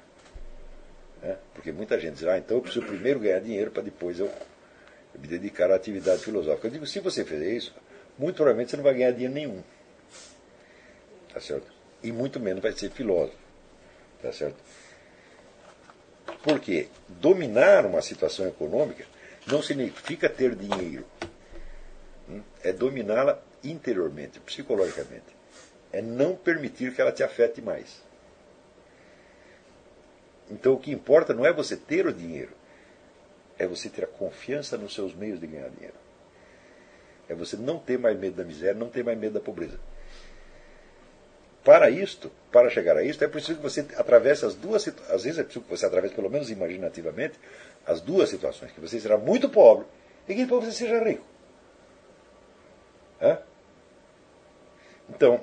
Né? 1.22 1.38
Porque 1.55 1.72
muita 1.72 1.98
gente 1.98 2.16
diz, 2.16 2.26
ah, 2.26 2.36
então 2.36 2.58
eu 2.58 2.60
preciso 2.60 2.84
primeiro 2.84 3.18
ganhar 3.18 3.40
dinheiro 3.40 3.70
para 3.70 3.82
depois 3.82 4.20
eu 4.20 4.30
me 5.18 5.26
dedicar 5.26 5.70
à 5.70 5.76
atividade 5.76 6.22
filosófica. 6.22 6.66
Eu 6.66 6.72
digo, 6.72 6.86
se 6.86 7.00
você 7.00 7.24
fizer 7.24 7.50
isso, 7.50 7.74
muito 8.18 8.36
provavelmente 8.36 8.70
você 8.70 8.76
não 8.76 8.84
vai 8.84 8.92
ganhar 8.92 9.12
dinheiro 9.12 9.32
nenhum. 9.32 9.62
Tá 11.36 11.40
certo? 11.42 11.70
E 12.02 12.10
muito 12.10 12.40
menos 12.40 12.62
vai 12.62 12.73
ser 12.73 12.90
filósofo. 12.90 13.36
Tá 14.23 14.32
certo? 14.32 14.56
Porque 16.42 16.89
dominar 17.08 17.84
uma 17.84 18.00
situação 18.00 18.48
econômica 18.48 19.05
não 19.47 19.60
significa 19.60 20.31
ter 20.31 20.55
dinheiro. 20.55 21.05
Hum? 22.26 22.40
É 22.65 22.73
dominá-la 22.73 23.39
interiormente, 23.62 24.40
psicologicamente. 24.40 25.36
É 25.92 26.00
não 26.00 26.34
permitir 26.34 26.94
que 26.94 27.02
ela 27.02 27.12
te 27.12 27.23
afete 27.23 27.60
mais. 27.60 28.02
Então 30.50 30.73
o 30.73 30.81
que 30.81 30.90
importa 30.90 31.34
não 31.34 31.44
é 31.44 31.52
você 31.52 31.76
ter 31.76 32.06
o 32.06 32.15
dinheiro, 32.15 32.52
é 33.58 33.66
você 33.66 33.90
ter 33.90 34.05
a 34.05 34.08
confiança 34.08 34.78
nos 34.78 34.94
seus 34.94 35.15
meios 35.15 35.39
de 35.39 35.47
ganhar 35.47 35.68
dinheiro. 35.68 35.97
É 37.28 37.34
você 37.34 37.58
não 37.58 37.78
ter 37.78 37.98
mais 37.98 38.18
medo 38.18 38.36
da 38.36 38.44
miséria, 38.44 38.73
não 38.73 38.89
ter 38.89 39.05
mais 39.05 39.18
medo 39.18 39.34
da 39.34 39.40
pobreza. 39.40 39.78
Para 41.66 41.90
isto, 41.90 42.30
para 42.52 42.70
chegar 42.70 42.96
a 42.96 43.02
isto, 43.02 43.24
é 43.24 43.26
preciso 43.26 43.56
que 43.56 43.62
você 43.64 43.80
atravesse 43.96 44.46
as 44.46 44.54
duas 44.54 44.86
às 44.86 45.24
vezes 45.24 45.40
é 45.40 45.42
preciso 45.42 45.64
que 45.64 45.70
você 45.70 45.84
atravesse, 45.84 46.14
pelo 46.14 46.30
menos 46.30 46.48
imaginativamente, 46.48 47.40
as 47.84 48.00
duas 48.00 48.28
situações, 48.28 48.70
que 48.70 48.80
você 48.80 49.00
será 49.00 49.18
muito 49.18 49.48
pobre 49.48 49.84
e 50.28 50.34
que 50.36 50.44
depois 50.44 50.64
você 50.64 50.70
seja 50.70 51.02
rico. 51.02 51.24
Então, 55.08 55.40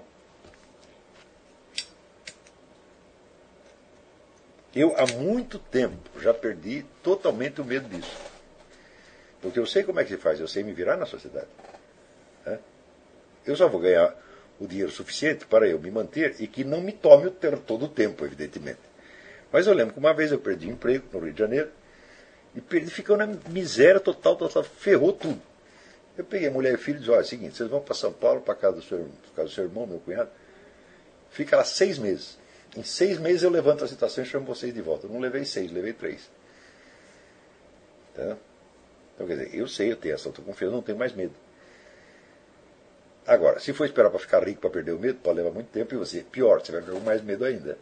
eu 4.74 4.96
há 4.98 5.06
muito 5.18 5.60
tempo 5.60 6.22
já 6.22 6.34
perdi 6.34 6.86
totalmente 7.04 7.60
o 7.60 7.66
medo 7.66 7.90
disso. 7.90 8.18
Porque 9.42 9.60
eu 9.60 9.66
sei 9.66 9.84
como 9.84 10.00
é 10.00 10.06
que 10.06 10.12
se 10.12 10.18
faz, 10.18 10.40
eu 10.40 10.48
sei 10.48 10.64
me 10.64 10.72
virar 10.72 10.96
na 10.96 11.06
sociedade. 11.06 11.50
Eu 13.46 13.58
só 13.58 13.68
vou 13.68 13.82
ganhar 13.82 14.16
o 14.64 14.68
dinheiro 14.68 14.92
suficiente 14.92 15.46
para 15.46 15.68
eu 15.68 15.78
me 15.78 15.92
manter 15.92 16.36
e 16.40 16.48
que 16.48 16.64
não 16.64 16.82
me 16.82 16.94
tome 16.94 17.28
o 17.28 17.32
ter, 17.32 17.58
todo 17.60 17.86
o 17.86 17.90
tempo, 17.90 18.24
evidentemente. 18.24 18.80
Mas 19.52 19.68
eu 19.68 19.74
lembro 19.74 19.94
que 19.94 20.00
uma 20.00 20.14
vez 20.14 20.32
eu 20.32 20.40
perdi 20.40 20.70
emprego 20.70 21.06
no 21.12 21.20
Rio 21.20 21.34
de 21.34 21.40
Janeiro 21.40 21.70
e 22.56 22.62
perdi, 22.62 22.90
ficou 22.90 23.18
na 23.18 23.28
miséria 23.28 24.00
total, 24.00 24.36
total, 24.36 24.64
ferrou 24.64 25.12
tudo. 25.12 25.42
Eu 26.18 26.24
peguei 26.24 26.50
mulher 26.50 26.76
e 26.76 26.78
filho 26.78 26.98
e 26.98 27.00
disse, 27.00 27.12
olha, 27.12 27.20
é 27.20 27.24
o 27.24 27.26
seguinte, 27.26 27.58
vocês 27.58 27.70
vão 27.70 27.82
para 27.82 27.94
São 27.94 28.14
Paulo, 28.14 28.42
para 28.42 28.56
casa 28.56 28.78
do 28.78 28.82
seu, 28.84 29.10
casa 29.36 29.50
do 29.50 29.54
seu 29.54 29.64
irmão, 29.66 29.86
meu 29.86 30.00
cunhado, 30.00 30.30
fica 31.30 31.58
lá 31.58 31.66
seis 31.66 31.98
meses. 31.98 32.38
Em 32.78 32.84
seis 32.84 33.20
meses 33.20 33.44
eu 33.44 33.50
levanto 33.50 33.84
a 33.84 33.88
situação 33.88 34.24
e 34.24 34.28
chamo 34.28 34.46
vocês 34.46 34.74
de 34.74 34.82
volta. 34.82 35.08
Eu 35.08 35.12
não 35.12 35.20
levei 35.20 35.44
seis, 35.44 35.72
levei 35.72 35.94
três. 35.94 36.30
Tá? 38.16 38.38
Então, 39.14 39.28
quer 39.28 39.38
dizer, 39.38 39.56
eu 39.56 39.68
sei, 39.68 39.92
eu 39.92 39.96
tenho 39.96 40.16
essa 40.16 40.30
autoconfiança, 40.30 40.74
não 40.74 40.82
tenho 40.82 40.98
mais 40.98 41.14
medo. 41.14 41.34
Agora, 43.26 43.60
se 43.60 43.72
for 43.74 43.86
esperar 43.86 44.10
para 44.10 44.20
ficar 44.20 44.44
rico 44.44 44.62
para 44.62 44.70
perder 44.70 44.92
o 44.92 45.00
medo, 45.00 45.20
pode 45.20 45.38
levar 45.38 45.52
muito 45.52 45.70
tempo 45.70 45.94
e 45.94 45.98
você, 45.98 46.22
pior, 46.24 46.60
você 46.60 46.72
vai 46.72 46.82
ficar 46.82 46.94
com 46.94 47.00
mais 47.00 47.22
medo 47.22 47.46
ainda. 47.46 47.78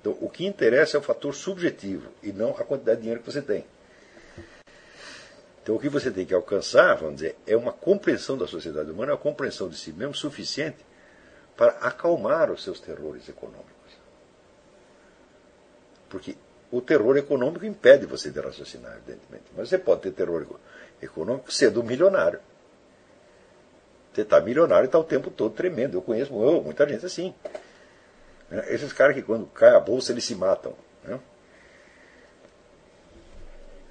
Então, 0.00 0.16
o 0.20 0.28
que 0.28 0.46
interessa 0.46 0.96
é 0.96 1.00
o 1.00 1.02
fator 1.02 1.34
subjetivo 1.34 2.10
e 2.22 2.32
não 2.32 2.50
a 2.50 2.64
quantidade 2.64 2.98
de 2.98 3.02
dinheiro 3.02 3.22
que 3.22 3.32
você 3.32 3.42
tem. 3.42 3.64
Então, 5.62 5.76
o 5.76 5.80
que 5.80 5.88
você 5.88 6.10
tem 6.10 6.24
que 6.24 6.34
alcançar, 6.34 6.96
vamos 6.96 7.16
dizer, 7.16 7.36
é 7.46 7.56
uma 7.56 7.72
compreensão 7.72 8.38
da 8.38 8.46
sociedade 8.46 8.90
humana, 8.90 9.12
uma 9.12 9.18
compreensão 9.18 9.68
de 9.68 9.76
si 9.76 9.92
mesmo 9.92 10.14
suficiente 10.14 10.78
para 11.56 11.72
acalmar 11.72 12.50
os 12.50 12.62
seus 12.62 12.80
terrores 12.80 13.28
econômicos. 13.28 13.74
Porque 16.08 16.36
o 16.70 16.80
terror 16.80 17.16
econômico 17.16 17.66
impede 17.66 18.06
você 18.06 18.30
de 18.30 18.40
raciocinar, 18.40 18.96
evidentemente. 18.96 19.44
Mas 19.56 19.68
você 19.68 19.78
pode 19.78 20.02
ter 20.02 20.12
terror 20.12 20.46
econômico 21.02 21.52
sendo 21.52 21.82
milionário. 21.82 22.40
Você 24.18 24.22
está 24.22 24.40
milionário 24.40 24.86
e 24.86 24.86
está 24.86 24.98
o 24.98 25.04
tempo 25.04 25.30
todo 25.30 25.54
tremendo. 25.54 25.96
Eu 25.96 26.02
conheço 26.02 26.34
eu, 26.42 26.60
muita 26.60 26.88
gente 26.88 27.06
assim. 27.06 27.32
Né? 28.50 28.64
Esses 28.68 28.92
caras 28.92 29.14
que 29.14 29.22
quando 29.22 29.46
cai 29.46 29.76
a 29.76 29.78
bolsa 29.78 30.10
eles 30.10 30.24
se 30.24 30.34
matam. 30.34 30.74
Né? 31.04 31.20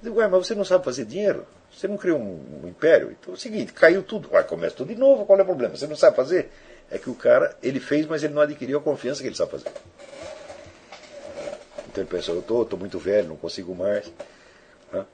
Digo, 0.02 0.16
ué, 0.16 0.28
mas 0.28 0.46
você 0.46 0.54
não 0.54 0.66
sabe 0.66 0.84
fazer 0.84 1.06
dinheiro? 1.06 1.46
Você 1.72 1.88
não 1.88 1.96
criou 1.96 2.18
um, 2.18 2.62
um 2.62 2.68
império? 2.68 3.10
Então 3.10 3.32
é 3.32 3.36
o 3.36 3.40
seguinte, 3.40 3.72
caiu 3.72 4.02
tudo. 4.02 4.28
Ué, 4.30 4.42
começa 4.42 4.76
tudo 4.76 4.92
de 4.92 5.00
novo, 5.00 5.24
qual 5.24 5.38
é 5.38 5.42
o 5.42 5.46
problema? 5.46 5.74
Você 5.74 5.86
não 5.86 5.96
sabe 5.96 6.14
fazer? 6.14 6.50
É 6.90 6.98
que 6.98 7.08
o 7.08 7.14
cara, 7.14 7.56
ele 7.62 7.80
fez, 7.80 8.04
mas 8.04 8.22
ele 8.22 8.34
não 8.34 8.42
adquiriu 8.42 8.76
a 8.76 8.82
confiança 8.82 9.22
que 9.22 9.28
ele 9.28 9.36
sabe 9.36 9.52
fazer. 9.52 9.70
Então 11.88 12.04
ele 12.04 12.10
pensou, 12.10 12.34
eu 12.34 12.62
estou 12.62 12.78
muito 12.78 12.98
velho, 12.98 13.28
não 13.28 13.36
consigo 13.36 13.74
mais. 13.74 14.12
Né? 14.92 15.06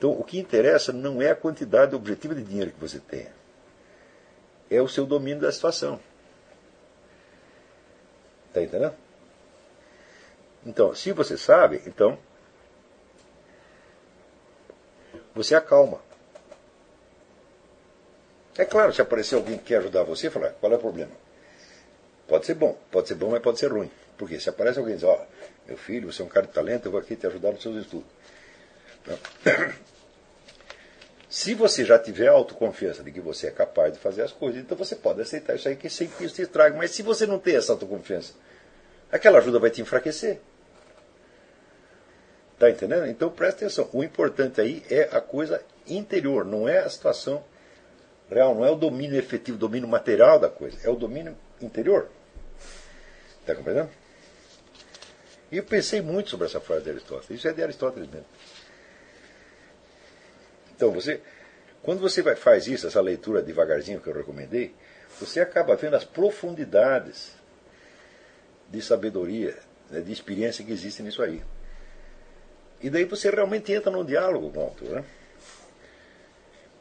Então, 0.00 0.12
o 0.12 0.24
que 0.24 0.38
interessa 0.38 0.94
não 0.94 1.20
é 1.20 1.30
a 1.30 1.36
quantidade 1.36 1.94
objetiva 1.94 2.34
de 2.34 2.42
dinheiro 2.42 2.70
que 2.70 2.80
você 2.80 2.98
tem, 2.98 3.28
é 4.70 4.80
o 4.80 4.88
seu 4.88 5.04
domínio 5.04 5.42
da 5.42 5.52
situação. 5.52 6.00
Está 8.48 8.62
entendendo? 8.62 8.94
Então, 10.64 10.94
se 10.94 11.12
você 11.12 11.36
sabe, 11.36 11.82
então 11.86 12.18
você 15.34 15.54
acalma. 15.54 16.00
É 18.56 18.64
claro, 18.64 18.94
se 18.94 19.02
aparecer 19.02 19.34
alguém 19.34 19.58
que 19.58 19.64
quer 19.64 19.80
ajudar 19.80 20.04
você, 20.04 20.30
falar, 20.30 20.52
qual 20.52 20.72
é 20.72 20.76
o 20.76 20.78
problema? 20.78 21.12
Pode 22.26 22.46
ser 22.46 22.54
bom, 22.54 22.72
pode 22.90 23.06
ser 23.06 23.16
bom, 23.16 23.32
mas 23.32 23.42
pode 23.42 23.58
ser 23.58 23.70
ruim. 23.70 23.90
Porque 24.16 24.40
se 24.40 24.48
aparece 24.48 24.78
alguém 24.78 24.94
e 24.94 24.96
diz, 24.96 25.04
ó, 25.04 25.12
oh, 25.12 25.68
meu 25.68 25.76
filho, 25.76 26.10
você 26.10 26.22
é 26.22 26.24
um 26.24 26.28
cara 26.28 26.46
de 26.46 26.54
talento, 26.54 26.86
eu 26.86 26.90
vou 26.90 26.98
aqui 26.98 27.16
te 27.16 27.26
ajudar 27.26 27.52
nos 27.52 27.60
seus 27.60 27.76
estudos. 27.76 28.08
Se 31.30 31.54
você 31.54 31.84
já 31.84 31.96
tiver 31.96 32.26
autoconfiança 32.26 33.04
de 33.04 33.12
que 33.12 33.20
você 33.20 33.46
é 33.46 33.50
capaz 33.52 33.92
de 33.92 34.00
fazer 34.00 34.22
as 34.22 34.32
coisas, 34.32 34.60
então 34.60 34.76
você 34.76 34.96
pode 34.96 35.22
aceitar 35.22 35.54
isso 35.54 35.68
aí 35.68 35.76
que 35.76 35.88
sem 35.88 36.08
que 36.08 36.24
isso 36.24 36.34
te 36.34 36.42
estrague. 36.42 36.76
Mas 36.76 36.90
se 36.90 37.02
você 37.02 37.24
não 37.24 37.38
tem 37.38 37.54
essa 37.54 37.70
autoconfiança, 37.70 38.34
aquela 39.12 39.38
ajuda 39.38 39.60
vai 39.60 39.70
te 39.70 39.80
enfraquecer. 39.80 40.40
Está 42.54 42.68
entendendo? 42.68 43.06
Então 43.06 43.30
presta 43.30 43.64
atenção. 43.64 43.88
O 43.92 44.02
importante 44.02 44.60
aí 44.60 44.82
é 44.90 45.08
a 45.12 45.20
coisa 45.20 45.62
interior, 45.86 46.44
não 46.44 46.68
é 46.68 46.78
a 46.78 46.90
situação 46.90 47.44
real, 48.28 48.52
não 48.52 48.64
é 48.64 48.70
o 48.70 48.74
domínio 48.74 49.16
efetivo, 49.16 49.56
o 49.56 49.60
domínio 49.60 49.88
material 49.88 50.36
da 50.40 50.48
coisa, 50.48 50.78
é 50.82 50.90
o 50.90 50.96
domínio 50.96 51.36
interior. 51.62 52.08
Está 53.40 53.54
compreendendo? 53.54 53.90
E 55.52 55.58
eu 55.58 55.62
pensei 55.62 56.02
muito 56.02 56.30
sobre 56.30 56.46
essa 56.46 56.60
frase 56.60 56.82
de 56.82 56.90
Aristóteles. 56.90 57.38
Isso 57.38 57.46
é 57.46 57.52
de 57.52 57.62
Aristóteles 57.62 58.08
mesmo. 58.10 58.26
Então, 60.80 60.90
você, 60.90 61.20
quando 61.82 62.00
você 62.00 62.22
vai, 62.22 62.34
faz 62.34 62.66
isso, 62.66 62.86
essa 62.86 63.02
leitura 63.02 63.42
devagarzinho 63.42 64.00
que 64.00 64.08
eu 64.08 64.14
recomendei, 64.14 64.74
você 65.20 65.38
acaba 65.38 65.76
vendo 65.76 65.94
as 65.94 66.06
profundidades 66.06 67.34
de 68.66 68.80
sabedoria, 68.80 69.58
né, 69.90 70.00
de 70.00 70.10
experiência 70.10 70.64
que 70.64 70.72
existem 70.72 71.04
nisso 71.04 71.22
aí. 71.22 71.44
E 72.80 72.88
daí 72.88 73.04
você 73.04 73.28
realmente 73.28 73.70
entra 73.70 73.90
num 73.90 74.02
diálogo 74.02 74.50
com 74.50 74.58
o 74.58 74.62
autor. 74.62 74.88
Né? 74.88 75.04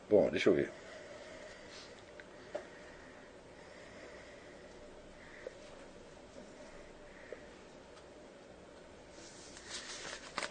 Bom, 0.09 0.29
deixa 0.29 0.49
eu 0.49 0.53
ver. 0.53 0.71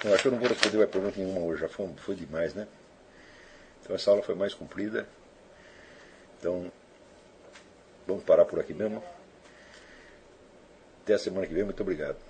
Eu 0.04 0.12
acho 0.12 0.22
que 0.22 0.28
eu 0.28 0.32
não 0.32 0.38
vou 0.38 0.48
responder 0.48 0.76
mais 0.76 0.90
pergunta 0.90 1.18
nenhuma 1.18 1.40
hoje, 1.40 1.62
já 1.62 1.68
foi, 1.70 1.88
foi 1.96 2.14
demais, 2.14 2.52
né? 2.52 2.68
Então 3.88 3.96
essa 3.96 4.10
aula 4.10 4.22
foi 4.22 4.34
mais 4.34 4.52
comprida. 4.52 5.08
Então, 6.38 6.70
vamos 8.06 8.22
parar 8.22 8.44
por 8.44 8.60
aqui 8.60 8.74
mesmo. 8.74 9.02
Até 11.02 11.14
a 11.14 11.18
semana 11.18 11.46
que 11.46 11.54
vem. 11.54 11.64
Muito 11.64 11.80
obrigado. 11.80 12.27